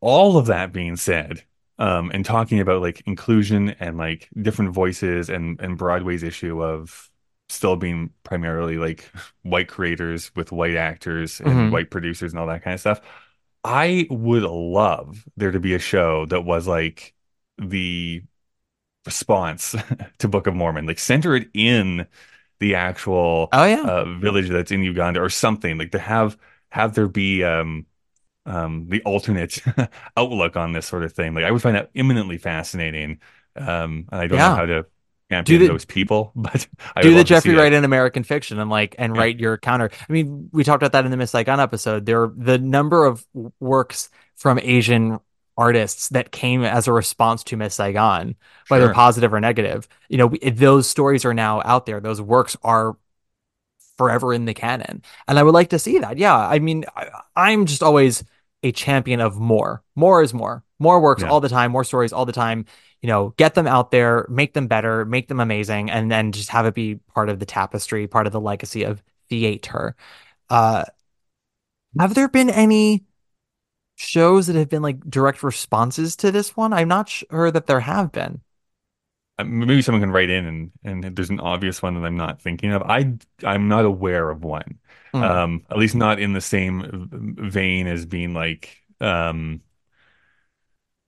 All 0.02 0.38
of 0.38 0.48
that 0.48 0.74
being 0.74 0.98
said, 0.98 1.44
um, 1.80 2.12
and 2.14 2.26
talking 2.26 2.60
about 2.60 2.82
like 2.82 3.02
inclusion 3.06 3.70
and 3.80 3.98
like 3.98 4.30
different 4.40 4.72
voices 4.72 5.30
and 5.30 5.60
and 5.60 5.78
Broadway's 5.78 6.24
issue 6.24 6.62
of 6.62 7.10
still 7.54 7.76
being 7.76 8.10
primarily 8.24 8.78
like 8.78 9.10
white 9.44 9.68
creators 9.68 10.32
with 10.36 10.52
white 10.52 10.76
actors 10.76 11.40
and 11.40 11.50
mm-hmm. 11.50 11.72
white 11.72 11.90
producers 11.90 12.34
and 12.34 12.40
all 12.40 12.48
that 12.48 12.64
kind 12.64 12.74
of 12.74 12.80
stuff. 12.80 13.02
I 13.64 14.08
would 14.10 14.44
love 14.44 15.24
there 15.38 15.52
to 15.52 15.60
be 15.60 15.74
a 15.74 15.80
show 15.80 16.26
that 16.26 16.42
was 16.42 16.68
like 16.68 17.14
the 17.58 18.24
response 19.06 19.76
to 20.20 20.28
Book 20.28 20.48
of 20.48 20.56
Mormon, 20.56 20.86
like 20.86 21.00
center 21.00 21.36
it 21.36 21.50
in 21.54 22.08
the 22.60 22.76
actual 22.76 23.50
oh 23.52 23.66
yeah 23.66 23.84
uh, 23.84 24.06
village 24.06 24.50
that's 24.50 24.72
in 24.72 24.84
Uganda 24.84 25.22
or 25.22 25.30
something 25.30 25.78
like 25.78 25.92
to 25.92 26.00
have 26.00 26.38
have 26.70 26.94
there 26.94 27.10
be 27.10 27.44
um 27.44 27.86
um 28.46 28.88
the 28.88 29.02
alternate 29.04 29.62
outlook 30.18 30.56
on 30.56 30.72
this 30.74 30.86
sort 30.86 31.04
of 31.04 31.14
thing. 31.14 31.34
Like 31.34 31.46
I 31.46 31.52
would 31.52 31.62
find 31.62 31.76
that 31.76 31.92
eminently 31.96 32.38
fascinating. 32.38 33.20
Um, 33.56 34.08
and 34.12 34.22
I 34.22 34.28
don't 34.28 34.40
yeah. 34.40 34.50
know 34.50 34.56
how 34.56 34.66
to 34.66 34.86
champion 35.34 35.60
do 35.60 35.66
the, 35.66 35.72
those 35.72 35.86
people, 35.86 36.32
but 36.36 36.68
I 36.96 37.02
do 37.02 37.14
the 37.14 37.24
Jeffrey 37.24 37.56
Wright 37.56 37.74
in 37.74 37.84
American 37.84 38.24
fiction 38.24 38.60
and 38.60 38.70
like 38.70 38.96
and 38.98 39.16
yeah. 39.16 39.22
write 39.22 39.40
your 39.40 39.58
counter. 39.58 39.90
I 40.08 40.12
mean, 40.12 40.50
we 40.52 40.64
talked 40.64 40.82
about 40.82 40.92
that 40.94 41.06
in 41.06 41.12
the 41.12 41.18
Miss 41.18 41.32
Saigon 41.32 41.60
episode. 41.60 42.06
There, 42.06 42.32
the 42.36 42.58
number 42.58 43.06
of 43.06 43.26
works 43.60 44.10
from 44.36 44.60
Asian 44.60 45.20
artists 45.58 46.10
that 46.10 46.32
came 46.32 46.64
as 46.64 46.88
a 46.88 46.94
response 46.94 47.44
to 47.44 47.58
Miss 47.58 47.76
Saigon, 47.76 48.28
sure. 48.30 48.36
whether 48.68 48.94
positive 48.94 49.34
or 49.34 49.40
negative. 49.40 49.88
You 50.10 50.18
know, 50.18 50.34
those 50.52 50.90
stories 50.90 51.26
are 51.26 51.34
now 51.34 51.62
out 51.64 51.86
there. 51.86 52.00
Those 52.00 52.22
works 52.22 52.58
are 52.64 52.98
forever 53.98 54.34
in 54.34 54.46
the 54.46 54.54
canon, 54.54 55.04
and 55.28 55.38
I 55.38 55.44
would 55.44 55.54
like 55.54 55.70
to 55.70 55.80
see 55.80 56.00
that. 56.00 56.18
Yeah, 56.18 56.36
I 56.36 56.60
mean, 56.60 56.86
I, 56.96 57.10
I'm 57.36 57.66
just 57.66 57.84
always 57.84 58.24
a 58.64 58.72
champion 58.72 59.20
of 59.20 59.38
more. 59.38 59.84
More 59.96 60.24
is 60.24 60.34
more. 60.34 60.64
More 60.80 61.00
works 61.00 61.22
yeah. 61.22 61.30
all 61.30 61.42
the 61.42 61.50
time. 61.50 61.72
More 61.72 61.84
stories 61.84 62.14
all 62.14 62.26
the 62.26 62.34
time 62.34 62.66
you 63.04 63.08
know, 63.08 63.34
get 63.36 63.54
them 63.54 63.68
out 63.68 63.92
there, 63.92 64.26
make 64.30 64.54
them 64.54 64.68
better, 64.68 65.04
make 65.04 65.28
them 65.28 65.42
amazing, 65.42 65.92
and 65.92 66.10
then 66.10 66.32
just 66.32 66.50
have 66.50 66.66
it 66.66 66.74
be 66.74 66.96
part 67.14 67.28
of 67.28 67.38
the 67.38 67.46
tapestry, 67.46 68.08
part 68.08 68.28
of 68.28 68.32
the 68.32 68.40
legacy 68.40 68.84
of 68.84 69.04
theater. 69.30 69.98
Uh, 70.50 70.86
have 72.00 72.16
there 72.16 72.30
been 72.30 72.50
any 72.50 73.04
shows 73.96 74.48
that 74.48 74.56
have 74.56 74.70
been 74.70 74.82
like 74.82 75.02
direct 75.10 75.44
responses 75.44 76.16
to 76.16 76.32
this 76.32 76.56
one? 76.56 76.72
I'm 76.72 76.88
not 76.88 77.10
sure 77.10 77.52
that 77.52 77.68
there 77.68 77.82
have 77.82 78.14
been. 78.14 78.40
Uh, 79.38 79.44
maybe 79.44 79.82
someone 79.82 80.02
can 80.02 80.12
write 80.12 80.30
in 80.30 80.46
and 80.46 80.72
and 80.86 81.16
there's 81.16 81.30
an 81.30 81.42
obvious 81.42 81.82
one 81.82 81.96
that 81.96 82.08
I'm 82.08 82.16
not 82.16 82.42
thinking 82.42 82.72
of. 82.72 82.84
I 82.84 83.18
I'm 83.44 83.68
not 83.68 83.84
aware 83.84 84.30
of 84.30 84.46
one. 84.46 84.80
Mm. 85.14 85.30
Um, 85.30 85.66
at 85.70 85.78
least 85.78 85.96
not 85.96 86.20
in 86.20 86.32
the 86.32 86.42
same 86.42 87.10
vein 87.12 87.86
as 87.86 88.06
being 88.06 88.34
like 88.34 88.78
um, 89.02 89.62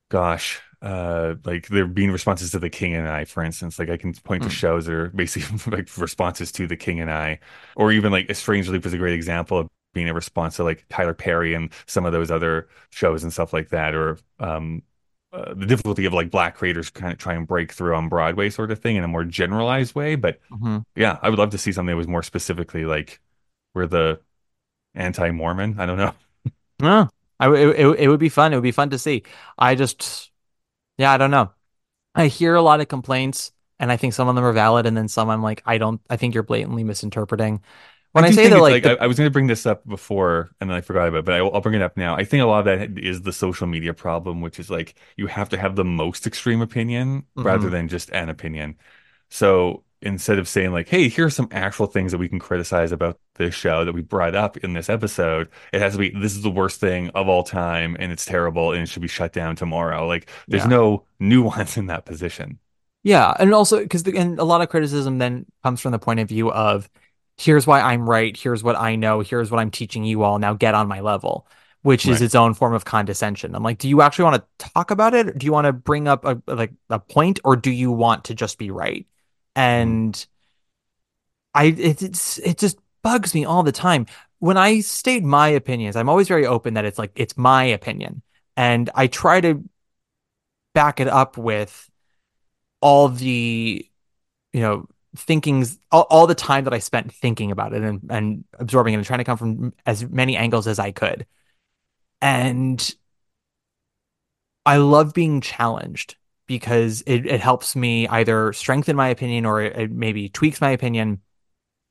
gosh, 0.09 0.61
uh 0.81 1.35
like 1.45 1.67
there 1.67 1.87
being 1.87 2.11
responses 2.11 2.51
to 2.51 2.59
the 2.59 2.69
king 2.69 2.93
and 2.93 3.07
i 3.07 3.25
for 3.25 3.43
instance. 3.43 3.79
Like 3.79 3.89
i 3.89 3.97
can 3.97 4.13
point 4.13 4.43
mm. 4.43 4.47
to 4.47 4.49
hmm. 4.49 4.55
shows 4.55 4.85
that 4.85 4.93
are 4.93 5.09
basically 5.09 5.71
like 5.77 5.97
responses 5.97 6.51
to 6.53 6.67
the 6.67 6.77
king 6.77 6.99
and 6.99 7.11
i. 7.11 7.39
Or 7.75 7.91
even 7.91 8.11
like 8.11 8.29
a 8.29 8.33
strange 8.33 8.69
loop 8.69 8.85
is 8.85 8.93
a 8.93 8.97
great 8.97 9.13
example 9.13 9.57
of 9.59 9.69
being 9.93 10.09
a 10.09 10.13
response 10.13 10.57
to 10.57 10.63
like 10.63 10.85
tyler 10.89 11.13
perry 11.13 11.53
and 11.53 11.71
some 11.85 12.05
of 12.05 12.11
those 12.11 12.29
other 12.29 12.67
shows 12.89 13.23
and 13.23 13.31
stuff 13.31 13.53
like 13.53 13.69
that. 13.69 13.95
Or 13.95 14.17
um 14.39 14.83
uh, 15.33 15.53
the 15.53 15.65
difficulty 15.65 16.05
of 16.05 16.13
like 16.13 16.31
black 16.31 16.55
creators 16.55 16.89
kind 16.89 17.11
of 17.11 17.19
try 17.19 17.33
and 17.33 17.45
break 17.45 17.73
through 17.73 17.93
on 17.93 18.07
broadway 18.07 18.49
sort 18.49 18.71
of 18.71 18.79
thing 18.79 18.95
in 18.95 19.03
a 19.03 19.07
more 19.07 19.25
generalized 19.25 19.93
way. 19.93 20.15
But 20.15 20.39
mm-hmm. 20.51 20.79
yeah 20.95 21.19
i 21.21 21.29
would 21.29 21.39
love 21.39 21.51
to 21.51 21.57
see 21.57 21.71
something 21.71 21.91
that 21.91 21.97
was 21.97 22.07
more 22.07 22.23
specifically 22.23 22.85
like 22.85 23.19
where 23.73 23.87
the 23.87 24.19
anti-mormon 24.93 25.79
i 25.79 25.85
don't 25.85 25.97
know. 25.97 26.13
No 26.79 27.09
I, 27.39 27.49
it, 27.53 27.79
it, 27.79 27.99
it 27.99 28.07
would 28.07 28.19
be 28.19 28.29
fun. 28.29 28.53
It 28.53 28.55
would 28.55 28.63
be 28.63 28.71
fun 28.71 28.89
to 28.91 28.99
see. 28.99 29.23
I 29.57 29.75
just 29.75 30.31
yeah, 30.97 31.11
I 31.11 31.17
don't 31.17 31.31
know. 31.31 31.51
I 32.13 32.27
hear 32.27 32.55
a 32.55 32.61
lot 32.61 32.81
of 32.81 32.87
complaints, 32.87 33.51
and 33.79 33.91
I 33.91 33.97
think 33.97 34.13
some 34.13 34.27
of 34.27 34.35
them 34.35 34.45
are 34.45 34.53
valid, 34.53 34.85
and 34.85 34.95
then 34.95 35.07
some 35.07 35.29
I'm 35.29 35.43
like, 35.43 35.61
I 35.65 35.77
don't. 35.77 36.01
I 36.09 36.17
think 36.17 36.33
you're 36.33 36.43
blatantly 36.43 36.83
misinterpreting. 36.83 37.61
When 38.13 38.23
I, 38.23 38.27
I 38.27 38.31
say 38.31 38.47
that, 38.47 38.61
like, 38.61 38.71
like 38.71 38.83
the... 38.83 38.91
I, 38.91 39.03
I, 39.03 39.07
was 39.07 39.17
going 39.17 39.27
to 39.27 39.31
bring 39.31 39.47
this 39.47 39.65
up 39.65 39.85
before, 39.85 40.49
and 40.61 40.69
then 40.69 40.77
I 40.77 40.79
forgot 40.79 41.09
about 41.09 41.17
it, 41.17 41.25
but 41.25 41.33
I, 41.33 41.41
will 41.41 41.59
bring 41.59 41.75
it 41.75 41.81
up 41.81 41.97
now. 41.97 42.15
I 42.15 42.23
think 42.23 42.41
a 42.41 42.45
lot 42.45 42.59
of 42.59 42.65
that 42.65 42.97
is 42.97 43.23
the 43.23 43.33
social 43.33 43.67
media 43.67 43.93
problem, 43.93 44.39
which 44.39 44.57
is 44.57 44.69
like 44.69 44.95
you 45.17 45.27
have 45.27 45.49
to 45.49 45.57
have 45.57 45.75
the 45.75 45.83
most 45.83 46.25
extreme 46.25 46.61
opinion 46.61 47.23
mm-hmm. 47.35 47.43
rather 47.43 47.69
than 47.69 47.89
just 47.89 48.09
an 48.11 48.29
opinion. 48.29 48.77
So 49.29 49.83
instead 50.05 50.39
of 50.39 50.47
saying 50.47 50.71
like, 50.71 50.87
"Hey, 50.87 51.09
here's 51.09 51.35
some 51.35 51.49
actual 51.51 51.87
things 51.87 52.11
that 52.11 52.19
we 52.19 52.29
can 52.29 52.39
criticize 52.39 52.91
about 52.91 53.19
this 53.35 53.55
show 53.55 53.83
that 53.83 53.93
we 53.93 54.01
brought 54.01 54.35
up 54.35 54.57
in 54.57 54.73
this 54.73 54.89
episode," 54.89 55.49
it 55.73 55.81
has 55.81 55.93
to 55.93 55.99
be, 55.99 56.09
"This 56.11 56.35
is 56.35 56.43
the 56.43 56.51
worst 56.51 56.79
thing 56.79 57.09
of 57.09 57.27
all 57.27 57.43
time, 57.43 57.97
and 57.99 58.11
it's 58.11 58.25
terrible, 58.25 58.71
and 58.71 58.83
it 58.83 58.89
should 58.89 59.01
be 59.01 59.07
shut 59.07 59.33
down 59.33 59.55
tomorrow." 59.55 60.07
Like, 60.07 60.29
there's 60.47 60.63
yeah. 60.63 60.69
no 60.69 61.03
nuance 61.19 61.77
in 61.77 61.87
that 61.87 62.05
position. 62.05 62.59
Yeah, 63.03 63.33
and 63.39 63.53
also 63.53 63.79
because 63.79 64.03
and 64.03 64.39
a 64.39 64.43
lot 64.43 64.61
of 64.61 64.69
criticism 64.69 65.17
then 65.17 65.45
comes 65.63 65.81
from 65.81 65.91
the 65.91 65.99
point 65.99 66.19
of 66.19 66.29
view 66.29 66.51
of, 66.51 66.89
"Here's 67.37 67.67
why 67.67 67.81
I'm 67.81 68.09
right. 68.09 68.35
Here's 68.37 68.63
what 68.63 68.75
I 68.75 68.95
know. 68.95 69.19
Here's 69.19 69.51
what 69.51 69.59
I'm 69.59 69.71
teaching 69.71 70.03
you 70.03 70.23
all. 70.23 70.39
Now 70.39 70.53
get 70.53 70.75
on 70.75 70.87
my 70.87 71.01
level." 71.01 71.47
Which 71.81 72.07
is 72.07 72.19
right. 72.19 72.25
its 72.25 72.33
own 72.33 72.55
form 72.55 72.73
of 72.73 72.83
condescension. 72.83 73.53
I'm 73.53 73.61
like, 73.61 73.77
do 73.77 73.87
you 73.87 74.01
actually 74.01 74.23
want 74.23 74.37
to 74.37 74.69
talk 74.73 74.89
about 74.89 75.13
it? 75.13 75.37
Do 75.37 75.45
you 75.45 75.51
want 75.51 75.65
to 75.65 75.71
bring 75.71 76.07
up 76.07 76.25
a 76.25 76.41
like 76.47 76.73
a 76.89 76.97
point, 76.97 77.39
or 77.43 77.55
do 77.55 77.69
you 77.69 77.91
want 77.91 78.23
to 78.23 78.33
just 78.33 78.57
be 78.57 78.71
right? 78.71 79.05
And 79.55 80.25
I 81.53 81.65
it, 81.65 82.03
it's 82.03 82.37
it 82.39 82.57
just 82.57 82.77
bugs 83.01 83.33
me 83.33 83.45
all 83.45 83.63
the 83.63 83.71
time 83.71 84.05
when 84.39 84.57
I 84.57 84.81
state 84.81 85.23
my 85.23 85.47
opinions. 85.47 85.95
I'm 85.95 86.09
always 86.09 86.27
very 86.27 86.45
open 86.45 86.73
that 86.73 86.85
it's 86.85 86.99
like 86.99 87.11
it's 87.15 87.37
my 87.37 87.63
opinion, 87.63 88.21
and 88.57 88.89
I 88.93 89.07
try 89.07 89.41
to 89.41 89.63
back 90.73 90.99
it 90.99 91.07
up 91.07 91.37
with 91.37 91.89
all 92.81 93.07
the 93.07 93.89
you 94.53 94.61
know 94.61 94.87
thinkings 95.15 95.79
all, 95.91 96.05
all 96.09 96.27
the 96.27 96.35
time 96.35 96.65
that 96.65 96.73
I 96.73 96.79
spent 96.79 97.13
thinking 97.13 97.51
about 97.51 97.73
it 97.73 97.81
and, 97.81 98.01
and 98.09 98.43
absorbing 98.59 98.93
it 98.93 98.97
and 98.97 99.05
trying 99.05 99.19
to 99.19 99.23
come 99.23 99.37
from 99.37 99.73
as 99.85 100.07
many 100.07 100.35
angles 100.35 100.67
as 100.67 100.77
I 100.77 100.91
could. 100.91 101.25
And 102.21 102.95
I 104.65 104.77
love 104.77 105.13
being 105.13 105.41
challenged 105.41 106.17
because 106.47 107.01
it, 107.07 107.25
it 107.25 107.41
helps 107.41 107.75
me 107.75 108.07
either 108.07 108.53
strengthen 108.53 108.95
my 108.95 109.09
opinion 109.09 109.45
or 109.45 109.61
it, 109.61 109.75
it 109.77 109.91
maybe 109.91 110.29
tweaks 110.29 110.61
my 110.61 110.71
opinion. 110.71 111.21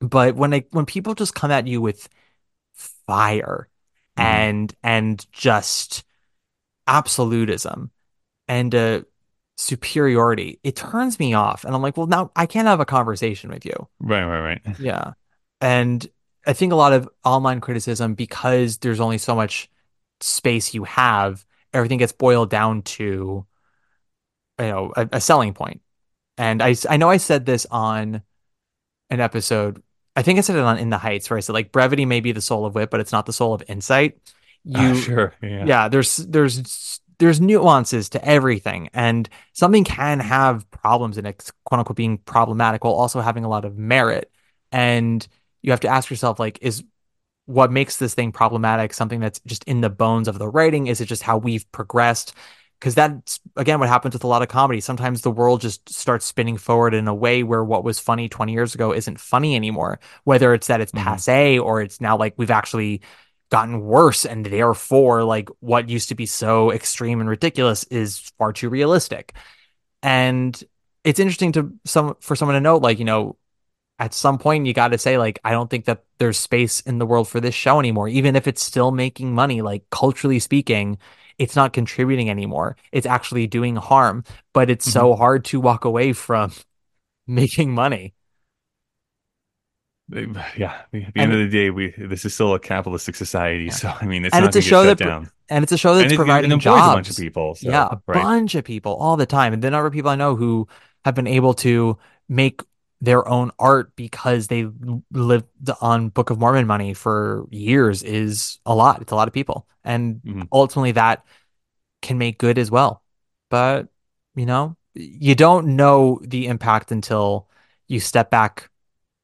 But 0.01 0.35
when 0.35 0.53
I 0.53 0.65
when 0.71 0.85
people 0.85 1.15
just 1.15 1.35
come 1.35 1.51
at 1.51 1.67
you 1.67 1.81
with 1.81 2.09
fire 3.07 3.69
Mm-hmm. 4.17 4.49
and 4.61 4.75
and 4.83 5.25
just 5.31 6.03
absolutism 6.87 7.91
and 8.47 8.75
uh 8.75 9.01
superiority, 9.57 10.59
it 10.63 10.75
turns 10.75 11.19
me 11.19 11.33
off. 11.33 11.65
And 11.65 11.75
I'm 11.75 11.81
like, 11.81 11.97
well, 11.97 12.07
now 12.07 12.31
I 12.35 12.45
can't 12.47 12.67
have 12.67 12.79
a 12.81 12.85
conversation 12.85 13.51
with 13.51 13.65
you. 13.65 13.89
Right, 13.99 14.23
right, 14.25 14.59
right. 14.65 14.75
Yeah. 14.77 15.13
And 15.61 16.05
I 16.45 16.53
think 16.53 16.73
a 16.73 16.75
lot 16.75 16.93
of 16.93 17.09
online 17.23 17.61
criticism, 17.61 18.13
because 18.15 18.77
there's 18.79 18.99
only 18.99 19.17
so 19.17 19.35
much 19.35 19.69
space 20.21 20.73
you 20.73 20.83
have, 20.85 21.45
everything 21.73 21.97
gets 21.99 22.13
boiled 22.13 22.49
down 22.49 22.81
to, 22.83 23.45
you 24.59 24.67
know, 24.67 24.93
a, 24.95 25.09
a 25.13 25.21
selling 25.21 25.53
point. 25.53 25.81
And 26.37 26.61
I, 26.61 26.75
I 26.89 26.97
know 26.97 27.09
I 27.09 27.17
said 27.17 27.45
this 27.45 27.65
on 27.69 28.21
an 29.09 29.19
episode. 29.19 29.81
I 30.15 30.21
think 30.21 30.37
I 30.37 30.41
said 30.41 30.55
it 30.55 30.63
on 30.63 30.77
In 30.77 30.89
the 30.89 30.97
Heights 30.97 31.29
where 31.29 31.37
I 31.37 31.41
said 31.41 31.53
like 31.53 31.71
brevity 31.71 32.05
may 32.05 32.19
be 32.19 32.31
the 32.31 32.41
soul 32.41 32.65
of 32.65 32.75
wit, 32.75 32.89
but 32.89 32.99
it's 32.99 33.11
not 33.11 33.25
the 33.25 33.33
soul 33.33 33.53
of 33.53 33.63
insight. 33.67 34.17
You 34.63 34.77
Ah, 34.77 34.93
sure, 34.93 35.33
yeah. 35.41 35.65
yeah, 35.65 35.87
there's 35.89 36.17
there's 36.17 36.99
there's 37.19 37.39
nuances 37.39 38.09
to 38.09 38.25
everything, 38.25 38.89
and 38.93 39.29
something 39.53 39.83
can 39.83 40.19
have 40.19 40.69
problems 40.71 41.17
in 41.17 41.25
it, 41.25 41.49
quote 41.63 41.79
unquote, 41.79 41.95
being 41.95 42.17
problematic 42.17 42.83
while 42.83 42.93
also 42.93 43.21
having 43.21 43.45
a 43.45 43.49
lot 43.49 43.65
of 43.65 43.77
merit. 43.77 44.31
And 44.71 45.25
you 45.61 45.71
have 45.71 45.81
to 45.81 45.87
ask 45.87 46.09
yourself, 46.09 46.39
like, 46.39 46.59
is 46.61 46.83
what 47.45 47.71
makes 47.71 47.97
this 47.97 48.13
thing 48.13 48.31
problematic 48.31 48.93
something 48.93 49.19
that's 49.19 49.39
just 49.45 49.63
in 49.65 49.81
the 49.81 49.89
bones 49.89 50.27
of 50.27 50.39
the 50.39 50.47
writing? 50.47 50.87
Is 50.87 50.99
it 50.99 51.05
just 51.05 51.23
how 51.23 51.37
we've 51.37 51.69
progressed? 51.71 52.33
Because 52.85 52.93
that's 52.93 53.39
again 53.55 53.79
what 53.79 53.89
happens 53.89 54.13
with 54.13 54.23
a 54.23 54.27
lot 54.27 54.43
of 54.43 54.47
comedy. 54.47 54.79
Sometimes 54.79 55.21
the 55.21 55.31
world 55.31 55.59
just 55.59 55.89
starts 55.89 56.23
spinning 56.23 56.55
forward 56.55 56.93
in 56.93 57.07
a 57.07 57.15
way 57.15 57.41
where 57.41 57.63
what 57.63 57.83
was 57.83 57.99
funny 57.99 58.29
20 58.29 58.53
years 58.53 58.75
ago 58.75 58.93
isn't 58.93 59.19
funny 59.19 59.55
anymore. 59.55 59.99
Whether 60.23 60.53
it's 60.53 60.67
that 60.67 60.81
it's 60.81 60.91
mm-hmm. 60.91 61.03
passe 61.03 61.57
or 61.57 61.81
it's 61.81 61.99
now 61.99 62.15
like 62.15 62.35
we've 62.37 62.51
actually 62.51 63.01
gotten 63.49 63.81
worse 63.81 64.23
and 64.23 64.45
therefore 64.45 65.23
like 65.23 65.49
what 65.61 65.89
used 65.89 66.09
to 66.09 66.15
be 66.15 66.27
so 66.27 66.69
extreme 66.69 67.21
and 67.21 67.27
ridiculous 67.27 67.85
is 67.85 68.19
far 68.37 68.53
too 68.53 68.69
realistic. 68.69 69.33
And 70.03 70.63
it's 71.03 71.19
interesting 71.19 71.53
to 71.53 71.73
some 71.85 72.17
for 72.19 72.35
someone 72.35 72.53
to 72.53 72.61
know 72.61 72.77
like, 72.77 72.99
you 72.99 73.05
know, 73.05 73.35
at 73.97 74.13
some 74.13 74.37
point 74.37 74.67
you 74.67 74.75
got 74.75 74.89
to 74.89 74.99
say 74.99 75.17
like 75.17 75.39
I 75.43 75.53
don't 75.53 75.71
think 75.71 75.85
that 75.85 76.03
there's 76.19 76.37
space 76.37 76.81
in 76.81 76.99
the 76.99 77.07
world 77.07 77.27
for 77.27 77.39
this 77.39 77.55
show 77.55 77.79
anymore 77.79 78.09
even 78.09 78.35
if 78.35 78.45
it's 78.45 78.61
still 78.61 78.91
making 78.91 79.33
money 79.33 79.63
like 79.63 79.89
culturally 79.89 80.37
speaking 80.37 80.99
it's 81.37 81.55
not 81.55 81.73
contributing 81.73 82.29
anymore 82.29 82.75
it's 82.91 83.05
actually 83.05 83.47
doing 83.47 83.75
harm 83.75 84.23
but 84.53 84.69
it's 84.69 84.85
so 84.85 85.11
mm-hmm. 85.11 85.19
hard 85.19 85.45
to 85.45 85.59
walk 85.59 85.85
away 85.85 86.13
from 86.13 86.51
making 87.27 87.73
money 87.73 88.13
Yeah, 90.55 90.71
at 90.71 90.91
the 90.91 91.05
end 91.15 91.33
of 91.33 91.39
the 91.39 91.47
day, 91.49 91.71
we 91.71 91.91
this 91.97 92.25
is 92.25 92.33
still 92.33 92.53
a 92.53 92.59
capitalistic 92.59 93.15
society, 93.15 93.71
so 93.71 93.91
I 93.99 94.05
mean, 94.05 94.23
it's 94.23 94.35
and 94.35 94.43
not 94.43 94.49
it's 94.49 94.55
a 94.55 94.61
show 94.61 94.83
that 94.85 94.97
down. 94.99 95.31
and 95.49 95.63
it's 95.63 95.71
a 95.71 95.77
show 95.77 95.95
that's 95.95 96.03
And 96.03 96.11
it- 96.11 96.15
it 96.15 96.17
providing 96.17 96.51
employs 96.51 96.63
jobs 96.63 96.87
a 96.91 96.95
bunch 96.95 97.09
of 97.09 97.15
people. 97.15 97.55
so, 97.55 97.69
yeah 97.69 97.87
a 97.91 97.97
right. 98.05 98.21
bunch 98.21 98.53
of 98.53 98.63
people 98.65 98.93
all 98.95 99.17
the 99.17 99.25
time 99.25 99.51
and 99.53 99.63
the 99.63 99.71
number 99.71 99.87
of 99.87 99.93
people 99.93 100.11
i 100.11 100.15
know 100.15 100.35
who 100.35 100.67
have 101.05 101.15
been 101.15 101.25
able 101.27 101.55
to 101.55 101.97
make 102.29 102.61
their 103.05 103.27
own 103.27 103.51
art 103.59 103.95
because 103.95 104.47
they 104.47 104.67
lived 105.11 105.47
on 105.81 106.09
book 106.09 106.29
of 106.29 106.39
mormon 106.39 106.67
money 106.67 106.93
for 106.93 107.45
years 107.51 108.03
is 108.03 108.59
a 108.65 108.75
lot. 108.75 109.01
It's 109.01 109.11
a 109.11 109.15
lot 109.15 109.27
of 109.27 109.33
people. 109.33 109.67
And 109.83 110.21
Mm-hmm. 110.25 110.45
ultimately 110.51 110.93
that 110.93 111.25
can 112.01 112.17
make 112.17 112.37
good 112.37 112.57
as 112.57 112.71
well. 112.71 113.03
But 113.49 113.87
you 114.35 114.45
know 114.45 114.77
you 114.93 115.35
don't 115.35 115.75
know 115.75 116.19
the 116.23 116.47
impact 116.47 116.91
until 116.91 117.49
you 117.87 117.99
step 117.99 118.29
back 118.31 118.69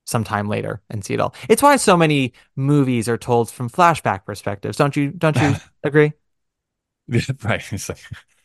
sometime 0.06 0.50
later 0.50 0.82
and 0.90 1.06
see 1.06 1.14
it 1.16 1.20
all. 1.22 1.36
It's 1.50 1.64
why 1.64 1.78
so 1.78 1.98
many 1.98 2.34
movies 2.56 3.10
are 3.10 3.18
told 3.18 3.52
from 3.52 3.70
flashback 3.70 4.26
perspectives. 4.26 4.78
Don't 4.78 4.96
you 4.96 5.12
don't 5.12 5.40
you 5.42 5.58
agree? 5.84 6.14
Right. 7.44 7.62
It's 7.74 7.90
like 7.90 8.00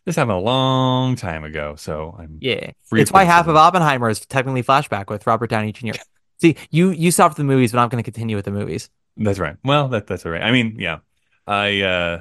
this 0.06 0.14
happened 0.14 0.38
a 0.38 0.40
long 0.40 1.16
time 1.16 1.42
ago, 1.44 1.74
so 1.76 2.16
I'm 2.16 2.38
Yeah, 2.40 2.70
it's 2.92 3.10
why 3.10 3.24
half 3.24 3.48
of 3.48 3.56
Oppenheimer 3.56 4.08
is 4.08 4.20
technically 4.24 4.62
flashback 4.62 5.10
with 5.10 5.26
Robert 5.26 5.50
Downey 5.50 5.72
Jr. 5.72 5.98
See, 6.38 6.56
you 6.70 6.90
you 6.90 7.10
stopped 7.10 7.36
the 7.36 7.44
movies, 7.44 7.72
but 7.72 7.80
I'm 7.80 7.88
going 7.88 8.02
to 8.02 8.10
continue 8.10 8.36
with 8.36 8.44
the 8.44 8.52
movies. 8.52 8.88
That's 9.16 9.40
right. 9.40 9.56
Well, 9.64 9.88
that 9.88 10.06
that's 10.06 10.24
all 10.24 10.32
right. 10.32 10.42
I 10.42 10.52
mean, 10.52 10.76
yeah, 10.78 10.98
I 11.46 11.82
uh, 11.82 12.20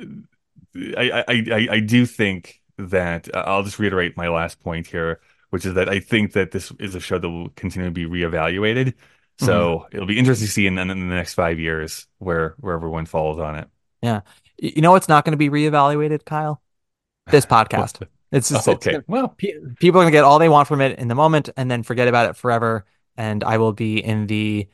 I 0.00 1.24
I 1.26 1.44
I, 1.52 1.68
I 1.72 1.80
do 1.80 2.06
think 2.06 2.62
that 2.78 3.34
uh, 3.34 3.42
I'll 3.44 3.64
just 3.64 3.80
reiterate 3.80 4.16
my 4.16 4.28
last 4.28 4.60
point 4.60 4.86
here, 4.86 5.20
which 5.50 5.66
is 5.66 5.74
that 5.74 5.88
I 5.88 5.98
think 5.98 6.34
that 6.34 6.52
this 6.52 6.72
is 6.78 6.94
a 6.94 7.00
show 7.00 7.18
that 7.18 7.28
will 7.28 7.48
continue 7.50 7.88
to 7.88 7.92
be 7.92 8.06
reevaluated. 8.06 8.94
So 9.40 9.86
it'll 9.92 10.06
be 10.06 10.18
interesting 10.18 10.46
to 10.46 10.52
see 10.52 10.66
in, 10.66 10.78
in 10.78 10.88
the 10.88 10.94
next 11.14 11.34
five 11.34 11.60
years 11.60 12.08
where 12.18 12.54
where 12.58 12.74
everyone 12.74 13.06
falls 13.06 13.38
on 13.38 13.56
it. 13.56 13.68
Yeah, 14.02 14.20
you 14.58 14.82
know 14.82 14.92
what's 14.92 15.08
not 15.08 15.24
going 15.24 15.32
to 15.32 15.36
be 15.36 15.48
reevaluated, 15.48 16.24
Kyle? 16.24 16.60
This 17.30 17.46
podcast. 17.46 18.02
It's 18.30 18.50
just 18.50 18.68
it's 18.68 18.86
okay. 18.86 18.90
gonna- 18.92 19.04
Well, 19.06 19.28
pe- 19.28 19.54
people 19.80 20.00
are 20.00 20.04
going 20.04 20.12
to 20.12 20.16
get 20.16 20.22
all 20.22 20.38
they 20.38 20.50
want 20.50 20.68
from 20.68 20.82
it 20.82 20.98
in 20.98 21.08
the 21.08 21.14
moment 21.14 21.48
and 21.56 21.70
then 21.70 21.82
forget 21.82 22.08
about 22.08 22.28
it 22.28 22.36
forever. 22.36 22.84
And 23.16 23.42
I 23.42 23.56
will 23.56 23.72
be 23.72 24.04
in 24.04 24.26
the 24.26 24.68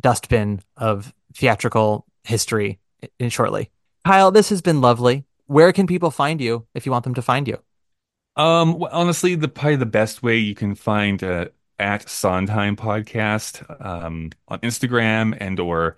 dustbin 0.00 0.60
of 0.76 1.14
theatrical 1.32 2.04
history 2.24 2.80
in 3.20 3.30
shortly. 3.30 3.70
Kyle, 4.04 4.32
this 4.32 4.48
has 4.48 4.60
been 4.60 4.80
lovely. 4.80 5.24
Where 5.46 5.72
can 5.72 5.86
people 5.86 6.10
find 6.10 6.40
you 6.40 6.66
if 6.74 6.84
you 6.84 6.90
want 6.90 7.04
them 7.04 7.14
to 7.14 7.22
find 7.22 7.46
you? 7.46 7.58
Um, 8.34 8.78
well, 8.80 8.90
honestly, 8.92 9.36
the 9.36 9.46
probably 9.46 9.76
the 9.76 9.86
best 9.86 10.24
way 10.24 10.36
you 10.38 10.56
can 10.56 10.74
find 10.74 11.22
uh, 11.22 11.46
at 11.78 12.08
Sondheim 12.08 12.74
podcast 12.74 13.64
um, 13.84 14.30
on 14.48 14.58
Instagram 14.60 15.36
and 15.40 15.60
or 15.60 15.96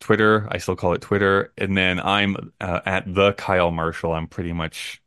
Twitter. 0.00 0.48
I 0.50 0.58
still 0.58 0.74
call 0.74 0.94
it 0.94 1.00
Twitter, 1.00 1.52
and 1.56 1.76
then 1.76 2.00
I'm 2.00 2.52
uh, 2.60 2.80
at 2.84 3.14
the 3.14 3.34
Kyle 3.34 3.70
Marshall. 3.70 4.12
I'm 4.12 4.26
pretty 4.26 4.52
much 4.52 5.00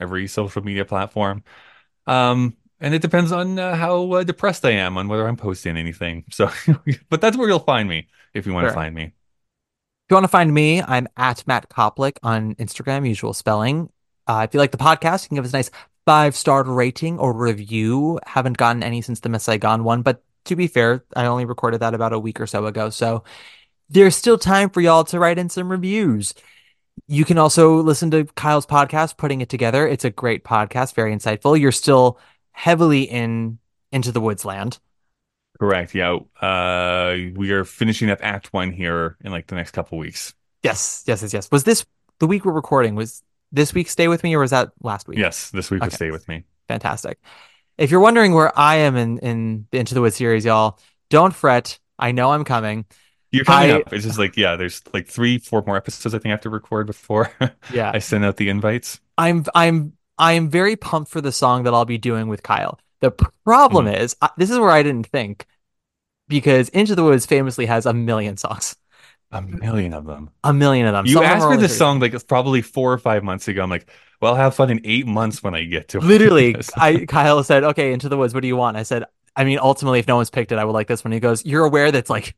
every 0.00 0.26
social 0.28 0.62
media 0.62 0.84
platform. 0.84 1.44
Um, 2.06 2.56
and 2.80 2.94
it 2.94 3.02
depends 3.02 3.30
on 3.32 3.58
uh, 3.58 3.76
how 3.76 4.10
uh, 4.12 4.22
depressed 4.24 4.64
I 4.64 4.70
am 4.72 4.96
on 4.96 5.08
whether 5.08 5.26
I'm 5.28 5.36
posting 5.36 5.76
anything. 5.76 6.24
So, 6.32 6.50
but 7.08 7.20
that's 7.20 7.36
where 7.36 7.48
you'll 7.48 7.58
find 7.58 7.88
me 7.88 8.08
if 8.34 8.46
you 8.46 8.54
want 8.54 8.64
to 8.66 8.68
Sure. 8.68 8.74
find 8.74 8.94
me. 8.94 9.04
If 9.04 9.12
you 10.10 10.14
want 10.16 10.24
to 10.24 10.28
find 10.28 10.52
me, 10.52 10.82
I'm 10.82 11.06
at 11.16 11.46
Matt 11.46 11.68
Koplik 11.68 12.16
on 12.22 12.54
Instagram, 12.56 13.06
usual 13.06 13.32
spelling. 13.32 13.90
Uh, 14.26 14.46
if 14.48 14.54
you 14.54 14.60
like 14.60 14.72
the 14.72 14.78
podcast, 14.78 15.24
you 15.24 15.28
can 15.28 15.34
give 15.36 15.44
us 15.44 15.52
a 15.52 15.56
nice 15.56 15.70
five 16.06 16.34
star 16.34 16.64
rating 16.64 17.18
or 17.18 17.32
review. 17.32 18.18
Haven't 18.26 18.56
gotten 18.56 18.82
any 18.82 19.02
since 19.02 19.20
the 19.20 19.28
Miss 19.28 19.44
Saigon 19.44 19.84
one, 19.84 20.02
but 20.02 20.22
to 20.46 20.56
be 20.56 20.66
fair, 20.66 21.04
I 21.14 21.26
only 21.26 21.44
recorded 21.44 21.80
that 21.80 21.94
about 21.94 22.12
a 22.12 22.18
week 22.18 22.40
or 22.40 22.46
so 22.46 22.66
ago. 22.66 22.90
So 22.90 23.22
there's 23.88 24.16
still 24.16 24.38
time 24.38 24.70
for 24.70 24.80
y'all 24.80 25.04
to 25.04 25.18
write 25.18 25.38
in 25.38 25.48
some 25.48 25.70
reviews. 25.70 26.34
You 27.06 27.24
can 27.24 27.38
also 27.38 27.76
listen 27.80 28.10
to 28.12 28.24
Kyle's 28.36 28.66
podcast, 28.66 29.16
Putting 29.16 29.40
It 29.40 29.48
Together. 29.48 29.86
It's 29.86 30.04
a 30.04 30.10
great 30.10 30.44
podcast, 30.44 30.94
very 30.94 31.14
insightful. 31.14 31.58
You're 31.58 31.72
still 31.72 32.18
heavily 32.52 33.02
in 33.02 33.58
Into 33.92 34.12
the 34.12 34.20
Woods 34.20 34.44
land. 34.44 34.78
Correct. 35.58 35.94
Yeah. 35.94 36.18
Uh, 36.40 37.16
we 37.34 37.50
are 37.50 37.64
finishing 37.64 38.10
up 38.10 38.18
Act 38.22 38.52
One 38.52 38.70
here 38.72 39.16
in 39.24 39.30
like 39.32 39.46
the 39.48 39.56
next 39.56 39.72
couple 39.72 39.98
weeks. 39.98 40.34
Yes, 40.62 41.04
yes, 41.06 41.22
yes, 41.22 41.32
yes. 41.32 41.50
Was 41.50 41.64
this 41.64 41.84
the 42.18 42.26
week 42.26 42.44
we're 42.44 42.52
recording? 42.52 42.94
Was 42.94 43.22
this 43.52 43.74
week 43.74 43.88
Stay 43.88 44.08
With 44.08 44.22
Me 44.22 44.34
or 44.34 44.40
was 44.40 44.50
that 44.52 44.70
last 44.82 45.08
week? 45.08 45.18
Yes, 45.18 45.50
this 45.50 45.70
week 45.70 45.82
Okay. 45.82 45.94
stay 45.94 46.10
with 46.10 46.28
me. 46.28 46.44
Fantastic. 46.68 47.18
If 47.76 47.90
you're 47.90 48.00
wondering 48.00 48.32
where 48.32 48.56
I 48.58 48.76
am 48.76 48.96
in, 48.96 49.18
in 49.18 49.66
the 49.70 49.78
Into 49.78 49.94
the 49.94 50.00
Woods 50.00 50.16
series, 50.16 50.44
y'all, 50.44 50.78
don't 51.08 51.34
fret. 51.34 51.78
I 51.98 52.12
know 52.12 52.30
I'm 52.32 52.44
coming. 52.44 52.84
You're 53.32 53.44
coming 53.44 53.70
I- 53.70 53.80
up. 53.80 53.92
It's 53.92 54.04
just 54.04 54.18
like, 54.18 54.36
yeah, 54.36 54.56
there's 54.56 54.82
like 54.92 55.06
three, 55.06 55.38
four 55.38 55.62
more 55.66 55.76
episodes 55.76 56.14
I 56.14 56.18
think 56.18 56.26
I 56.26 56.30
have 56.30 56.40
to 56.42 56.50
record 56.50 56.86
before 56.86 57.30
Yeah. 57.72 57.90
I 57.94 57.98
send 58.00 58.24
out 58.24 58.36
the 58.36 58.48
invites. 58.48 59.00
I'm 59.18 59.44
I'm 59.54 59.92
I'm 60.18 60.48
very 60.50 60.76
pumped 60.76 61.10
for 61.10 61.20
the 61.20 61.32
song 61.32 61.64
that 61.64 61.74
I'll 61.74 61.84
be 61.84 61.98
doing 61.98 62.28
with 62.28 62.42
Kyle. 62.42 62.78
The 63.00 63.12
problem 63.44 63.86
Mm-hmm. 63.86 64.02
is, 64.02 64.16
I, 64.20 64.30
this 64.36 64.50
is 64.50 64.58
where 64.58 64.70
I 64.70 64.82
didn't 64.82 65.06
think, 65.06 65.46
because 66.28 66.68
Into 66.70 66.94
the 66.94 67.02
Woods 67.04 67.26
famously 67.26 67.66
has 67.66 67.86
a 67.86 67.92
million 67.94 68.36
songs, 68.36 68.76
A 69.32 69.40
million 69.42 69.94
of 69.94 70.04
them. 70.06 70.30
a 70.44 70.52
million 70.52 70.86
of 70.86 70.92
them. 70.92 71.06
You 71.06 71.14
Some 71.14 71.24
asked 71.24 71.46
for 71.46 71.56
this 71.56 71.72
30. 71.72 71.78
song 71.78 72.00
like 72.00 72.26
probably 72.28 72.62
four 72.62 72.92
or 72.92 72.98
five 72.98 73.22
months 73.24 73.48
ago. 73.48 73.62
I'm 73.62 73.70
like, 73.70 73.88
well, 74.20 74.32
I'll 74.32 74.38
have 74.38 74.54
fun 74.54 74.70
in 74.70 74.80
eight 74.84 75.06
months 75.06 75.42
when 75.42 75.54
I 75.54 75.64
get 75.64 75.88
to 75.88 75.98
it. 75.98 76.04
Literally, 76.04 76.56
I 76.76 77.06
Kyle 77.06 77.42
said, 77.42 77.64
"Okay, 77.64 77.92
Into 77.92 78.08
the 78.10 78.18
Woods. 78.18 78.34
What 78.34 78.40
do 78.40 78.48
you 78.48 78.56
want?" 78.56 78.76
I 78.76 78.82
said, 78.82 79.04
"I 79.36 79.44
mean, 79.44 79.58
ultimately, 79.58 79.98
if 80.00 80.08
no 80.08 80.16
one's 80.16 80.30
picked 80.30 80.52
it, 80.52 80.58
I 80.58 80.64
would 80.64 80.72
like 80.72 80.88
this 80.88 81.04
one." 81.04 81.12
He 81.12 81.20
goes, 81.20 81.44
"You're 81.46 81.64
aware 81.64 81.90
that's 81.90 82.10
like 82.10 82.34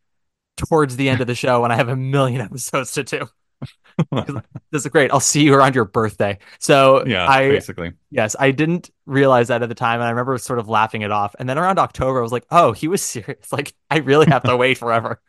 towards 0.57 0.97
the 0.97 1.09
end 1.09 1.21
of 1.21 1.27
the 1.27 1.35
show, 1.35 1.65
and 1.65 1.73
I 1.73 1.77
have 1.77 1.89
a 1.89 1.97
million 1.97 2.41
episodes 2.49 2.93
to 2.93 3.05
do." 3.05 3.29
this 4.11 4.85
is 4.85 4.87
great. 4.89 5.11
I'll 5.13 5.21
see 5.21 5.43
you 5.43 5.55
around 5.55 5.75
your 5.75 5.85
birthday. 5.85 6.39
So 6.59 7.05
Yeah, 7.07 7.29
I 7.29 7.49
basically. 7.49 7.93
yes, 8.11 8.35
I 8.39 8.51
didn't 8.51 8.91
realize 9.07 9.49
that 9.49 9.63
at 9.63 9.69
the 9.69 9.75
time, 9.75 10.01
and 10.01 10.07
I 10.07 10.11
remember 10.11 10.37
sort 10.39 10.59
of 10.59 10.69
laughing 10.69 11.03
it 11.03 11.11
off. 11.11 11.35
And 11.39 11.49
then 11.49 11.59
around 11.59 11.79
October, 11.79 12.19
I 12.19 12.23
was 12.23 12.33
like, 12.33 12.47
oh, 12.51 12.73
he 12.73 12.89
was 12.89 13.03
serious. 13.03 13.47
Like 13.53 13.75
I 13.91 13.99
really 13.99 14.27
have 14.27 14.43
to 14.45 14.57
wait 14.57 14.79
forever. 14.79 15.21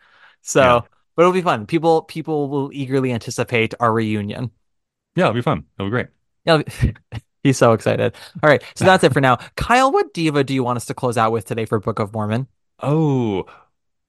So, 0.42 0.61
Yeah. 0.61 0.82
but 1.16 1.22
it'll 1.24 1.34
be 1.34 1.42
fun. 1.42 1.66
People 1.66 2.03
people 2.03 2.50
will 2.50 2.72
eagerly 2.74 3.11
anticipate 3.11 3.74
our 3.80 3.92
reunion. 3.93 4.52
Yeah, 5.16 5.26
it'll 5.26 5.35
be 5.35 5.42
fun. 5.42 5.66
It'll 5.77 5.88
be 5.88 5.92
great. 5.92 6.08
Yeah, 6.45 6.61
he's 7.43 7.58
so 7.58 7.74
excited. 7.74 8.16
All 8.42 8.50
right, 8.50 8.64
so 8.76 8.85
that's 8.85 9.03
it 9.03 9.14
for 9.14 9.22
now. 9.22 9.38
Kyle, 9.56 9.92
what 9.92 10.14
diva 10.14 10.43
do 10.43 10.53
you 10.53 10.64
want 10.64 10.77
us 10.77 10.85
to 10.85 10.93
close 10.93 11.18
out 11.18 11.32
with 11.32 11.45
today 11.45 11.66
for 11.66 11.80
Book 11.80 12.00
of 12.00 12.14
Mormon? 12.14 12.48
Oh, 12.82 13.45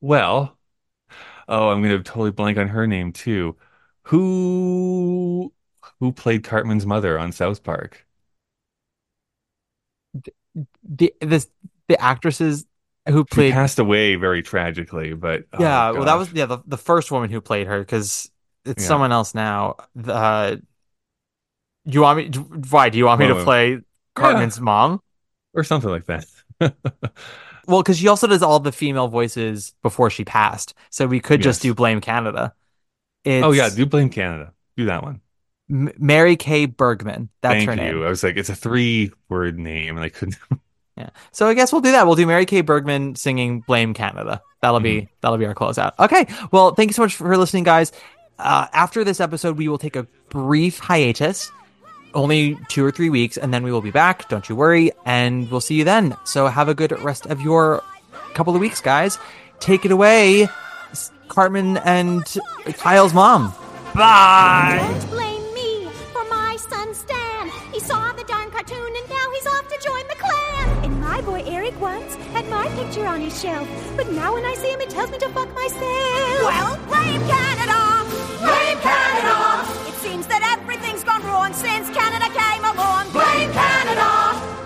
well. 0.01 0.57
Oh, 1.49 1.69
I'm 1.71 1.83
gonna 1.83 2.03
totally 2.03 2.31
blank 2.31 2.59
on 2.59 2.69
her 2.69 2.87
name 2.87 3.13
too. 3.13 3.57
Who 4.05 5.53
who 6.01 6.13
played 6.13 6.45
Cartman's 6.45 6.87
mother 6.87 7.19
on 7.19 7.33
South 7.33 7.63
Park? 7.63 8.07
The 10.89 11.15
this 11.21 11.49
the 11.89 12.01
actresses 12.01 12.67
who 13.09 13.25
She 13.27 13.43
played 13.43 13.43
passed 13.43 13.79
away 13.79 14.17
very 14.17 14.43
tragically, 14.43 15.15
but 15.15 15.45
oh, 15.53 15.59
yeah, 15.59 15.93
well, 15.93 16.05
that 16.05 16.15
was 16.15 16.33
yeah 16.33 16.47
the, 16.47 16.59
the 16.67 16.77
first 16.79 17.11
woman 17.11 17.31
who 17.31 17.41
played 17.41 17.67
her 17.67 17.79
because 17.81 18.31
it's 18.65 18.83
Yeah. 18.83 18.85
someone 18.85 19.13
else 19.13 19.35
now. 19.35 19.77
The, 19.95 20.13
uh, 20.15 20.57
you 21.85 22.01
want 22.01 22.19
me? 22.19 22.39
Why 22.71 22.89
do 22.89 22.99
you 22.99 23.07
want 23.07 23.21
me 23.21 23.27
to 23.29 23.37
play 23.37 23.81
Cartman's 24.15 24.61
mom? 24.61 25.01
or 25.55 25.65
something 25.65 25.91
like 25.91 26.07
that. 26.07 26.27
Well, 27.67 27.83
because 27.83 27.99
she 27.99 28.09
also 28.09 28.27
does 28.27 28.43
all 28.43 28.61
the 28.61 28.73
female 28.73 29.09
voices 29.09 29.75
before 29.83 30.11
she 30.11 30.25
passed, 30.25 30.75
so 30.91 31.07
we 31.07 31.21
could 31.21 31.43
just 31.43 31.63
do 31.63 31.75
Blame 31.75 32.01
Canada. 32.01 32.55
It's 33.25 33.45
Oh 33.45 33.53
yeah, 33.53 33.69
do 33.71 33.87
blame 33.87 34.11
Canada. 34.11 34.53
Do 34.77 34.85
that 34.87 35.03
one. 35.03 35.21
M- 35.71 35.93
Mary 35.99 36.37
Kay 36.37 36.67
Bergman. 36.67 37.31
That's 37.41 37.65
Thank 37.65 37.69
her 37.71 37.75
you. 37.87 37.93
name. 37.95 38.03
I 38.03 38.09
was 38.11 38.23
like, 38.23 38.37
it's 38.37 38.51
a 38.51 38.55
three 38.55 39.13
word 39.31 39.59
name, 39.59 39.97
and 39.97 40.05
I 40.05 40.09
couldn't. 40.11 40.37
Yeah. 40.97 41.11
So 41.33 41.49
I 41.49 41.55
guess 41.55 41.73
we'll 41.73 41.81
do 41.81 41.91
that. 41.91 42.07
We'll 42.07 42.15
do 42.15 42.25
Mary 42.25 42.47
Kay 42.47 42.61
Bergman 42.61 43.17
singing 43.17 43.63
Blame 43.63 43.95
Canada. 43.95 44.41
That'll 44.63 44.79
be 44.79 44.95
Mm-hmm. 45.01 45.13
that'll 45.23 45.39
be 45.39 45.47
our 45.47 45.53
closeout. 45.53 45.91
Okay. 45.99 46.25
Well, 46.53 46.73
thank 46.73 46.89
you 46.91 46.93
so 46.95 47.03
much 47.03 47.17
for 47.17 47.37
listening, 47.37 47.65
guys. 47.65 47.91
Uh, 48.39 48.69
after 48.73 49.03
this 49.03 49.19
episode, 49.19 49.59
we 49.59 49.67
will 49.67 49.77
take 49.77 49.97
a 49.97 50.05
brief 50.29 50.79
hiatus, 50.79 51.51
only 52.15 52.59
two 52.69 52.85
or 52.85 52.91
three 52.91 53.11
weeks, 53.11 53.37
and 53.37 53.53
then 53.53 53.63
we 53.63 53.73
will 53.73 53.83
be 53.83 53.91
back. 53.91 54.29
Don't 54.29 54.49
you 54.49 54.57
worry, 54.57 54.93
and 55.05 55.51
we'll 55.51 55.61
see 55.61 55.75
you 55.75 55.85
then. 55.85 56.17
So 56.25 56.47
have 56.47 56.69
a 56.69 56.75
good 56.75 56.93
rest 57.03 57.27
of 57.27 57.41
your 57.41 57.83
couple 58.35 58.55
of 58.55 58.61
weeks, 58.61 58.81
guys. 58.81 59.19
Take 59.61 59.85
it 59.85 59.91
away, 59.93 60.49
Cartman 61.29 61.79
and 61.79 62.23
Kyle's 62.77 63.15
mom. 63.15 63.55
Bye. 63.95 64.79
Don't 64.81 65.11
blame 65.11 65.55
me 65.55 65.89
for 66.13 66.25
my 66.25 66.57
son 66.57 66.95
Stan. 66.95 67.49
He 67.73 67.81
saw 67.81 68.13
the 68.13 68.25
darn 68.25 68.51
cartoon 68.51 68.93
and 68.97 69.09
now 69.09 69.31
he's 69.33 69.47
off 69.47 69.69
to 69.69 69.79
join 69.83 70.07
the 70.09 70.17
clan. 70.17 70.85
And 70.85 71.01
my 71.01 71.21
boy 71.23 71.43
Eric 71.47 71.81
once 71.81 72.15
had 72.35 72.49
my 72.49 72.69
picture 72.77 73.07
on 73.07 73.21
his 73.21 73.41
shelf, 73.41 73.69
but 73.97 74.11
now 74.11 74.35
when 74.35 74.45
I 74.45 74.55
see 74.55 74.71
him, 74.71 74.81
it 74.81 74.91
tells 74.91 75.11
me 75.11 75.19
to 75.19 75.29
fuck 75.31 75.53
myself. 75.55 75.81
Well, 75.81 76.77
blame 76.87 77.23
Canada! 77.27 78.05
Blame 78.39 78.79
Canada! 78.79 79.89
It 79.89 79.95
seems 79.95 80.27
that 80.27 80.43
everything's 80.59 80.94
since 81.55 81.91
Canada 81.91 82.27
came 82.33 82.65
along. 82.65 83.11
Blame 83.11 83.53
Canada! 83.53 84.09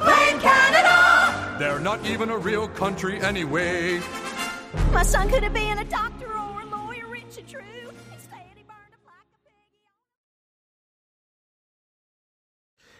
Blame 0.04 0.40
Canada! 0.40 1.56
They're 1.58 1.80
not 1.80 2.04
even 2.06 2.30
a 2.30 2.38
real 2.38 2.68
country 2.68 3.20
anyway. 3.20 4.00
My 4.92 5.02
son 5.02 5.28
could 5.28 5.42
have 5.42 5.52
been 5.52 5.78
a 5.78 5.84
doctor 5.84 6.17